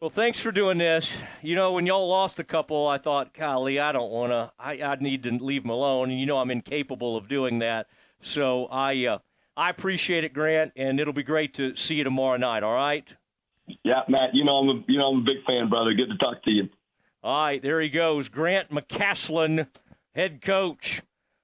Well, 0.00 0.08
thanks 0.08 0.40
for 0.40 0.50
doing 0.50 0.78
this. 0.78 1.12
You 1.42 1.54
know, 1.54 1.72
when 1.72 1.84
y'all 1.84 2.08
lost 2.08 2.38
a 2.38 2.44
couple, 2.44 2.88
I 2.88 2.96
thought, 2.96 3.34
golly, 3.34 3.78
I 3.78 3.92
don't 3.92 4.10
want 4.10 4.32
to. 4.32 4.50
I, 4.58 4.80
I 4.80 4.94
need 4.94 5.24
to 5.24 5.30
leave 5.32 5.62
them 5.62 5.70
alone, 5.70 6.10
and 6.10 6.18
you 6.18 6.24
know 6.24 6.38
I'm 6.38 6.50
incapable 6.50 7.18
of 7.18 7.28
doing 7.28 7.58
that. 7.58 7.86
So 8.22 8.64
I 8.68 9.04
uh, 9.04 9.18
I 9.58 9.68
appreciate 9.68 10.24
it, 10.24 10.32
Grant, 10.32 10.72
and 10.74 10.98
it'll 10.98 11.12
be 11.12 11.22
great 11.22 11.52
to 11.54 11.76
see 11.76 11.96
you 11.96 12.04
tomorrow 12.04 12.38
night. 12.38 12.62
All 12.62 12.72
right. 12.72 13.06
Yeah, 13.84 14.00
Matt. 14.08 14.30
You 14.32 14.42
know 14.42 14.56
I'm 14.56 14.68
a, 14.70 14.84
you 14.88 14.98
know 14.98 15.12
I'm 15.12 15.18
a 15.18 15.22
big 15.22 15.44
fan, 15.46 15.68
brother. 15.68 15.92
Good 15.92 16.08
to 16.08 16.16
talk 16.16 16.42
to 16.44 16.54
you. 16.54 16.70
All 17.22 17.44
right, 17.44 17.60
there 17.60 17.82
he 17.82 17.90
goes, 17.90 18.30
Grant 18.30 18.70
McCasland, 18.70 19.66
head 20.14 20.40
coach 20.40 21.02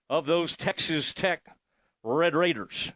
of 0.09 0.25
those 0.25 0.57
Texas 0.57 1.13
Tech 1.13 1.43
Red 2.03 2.35
Raiders. 2.35 2.95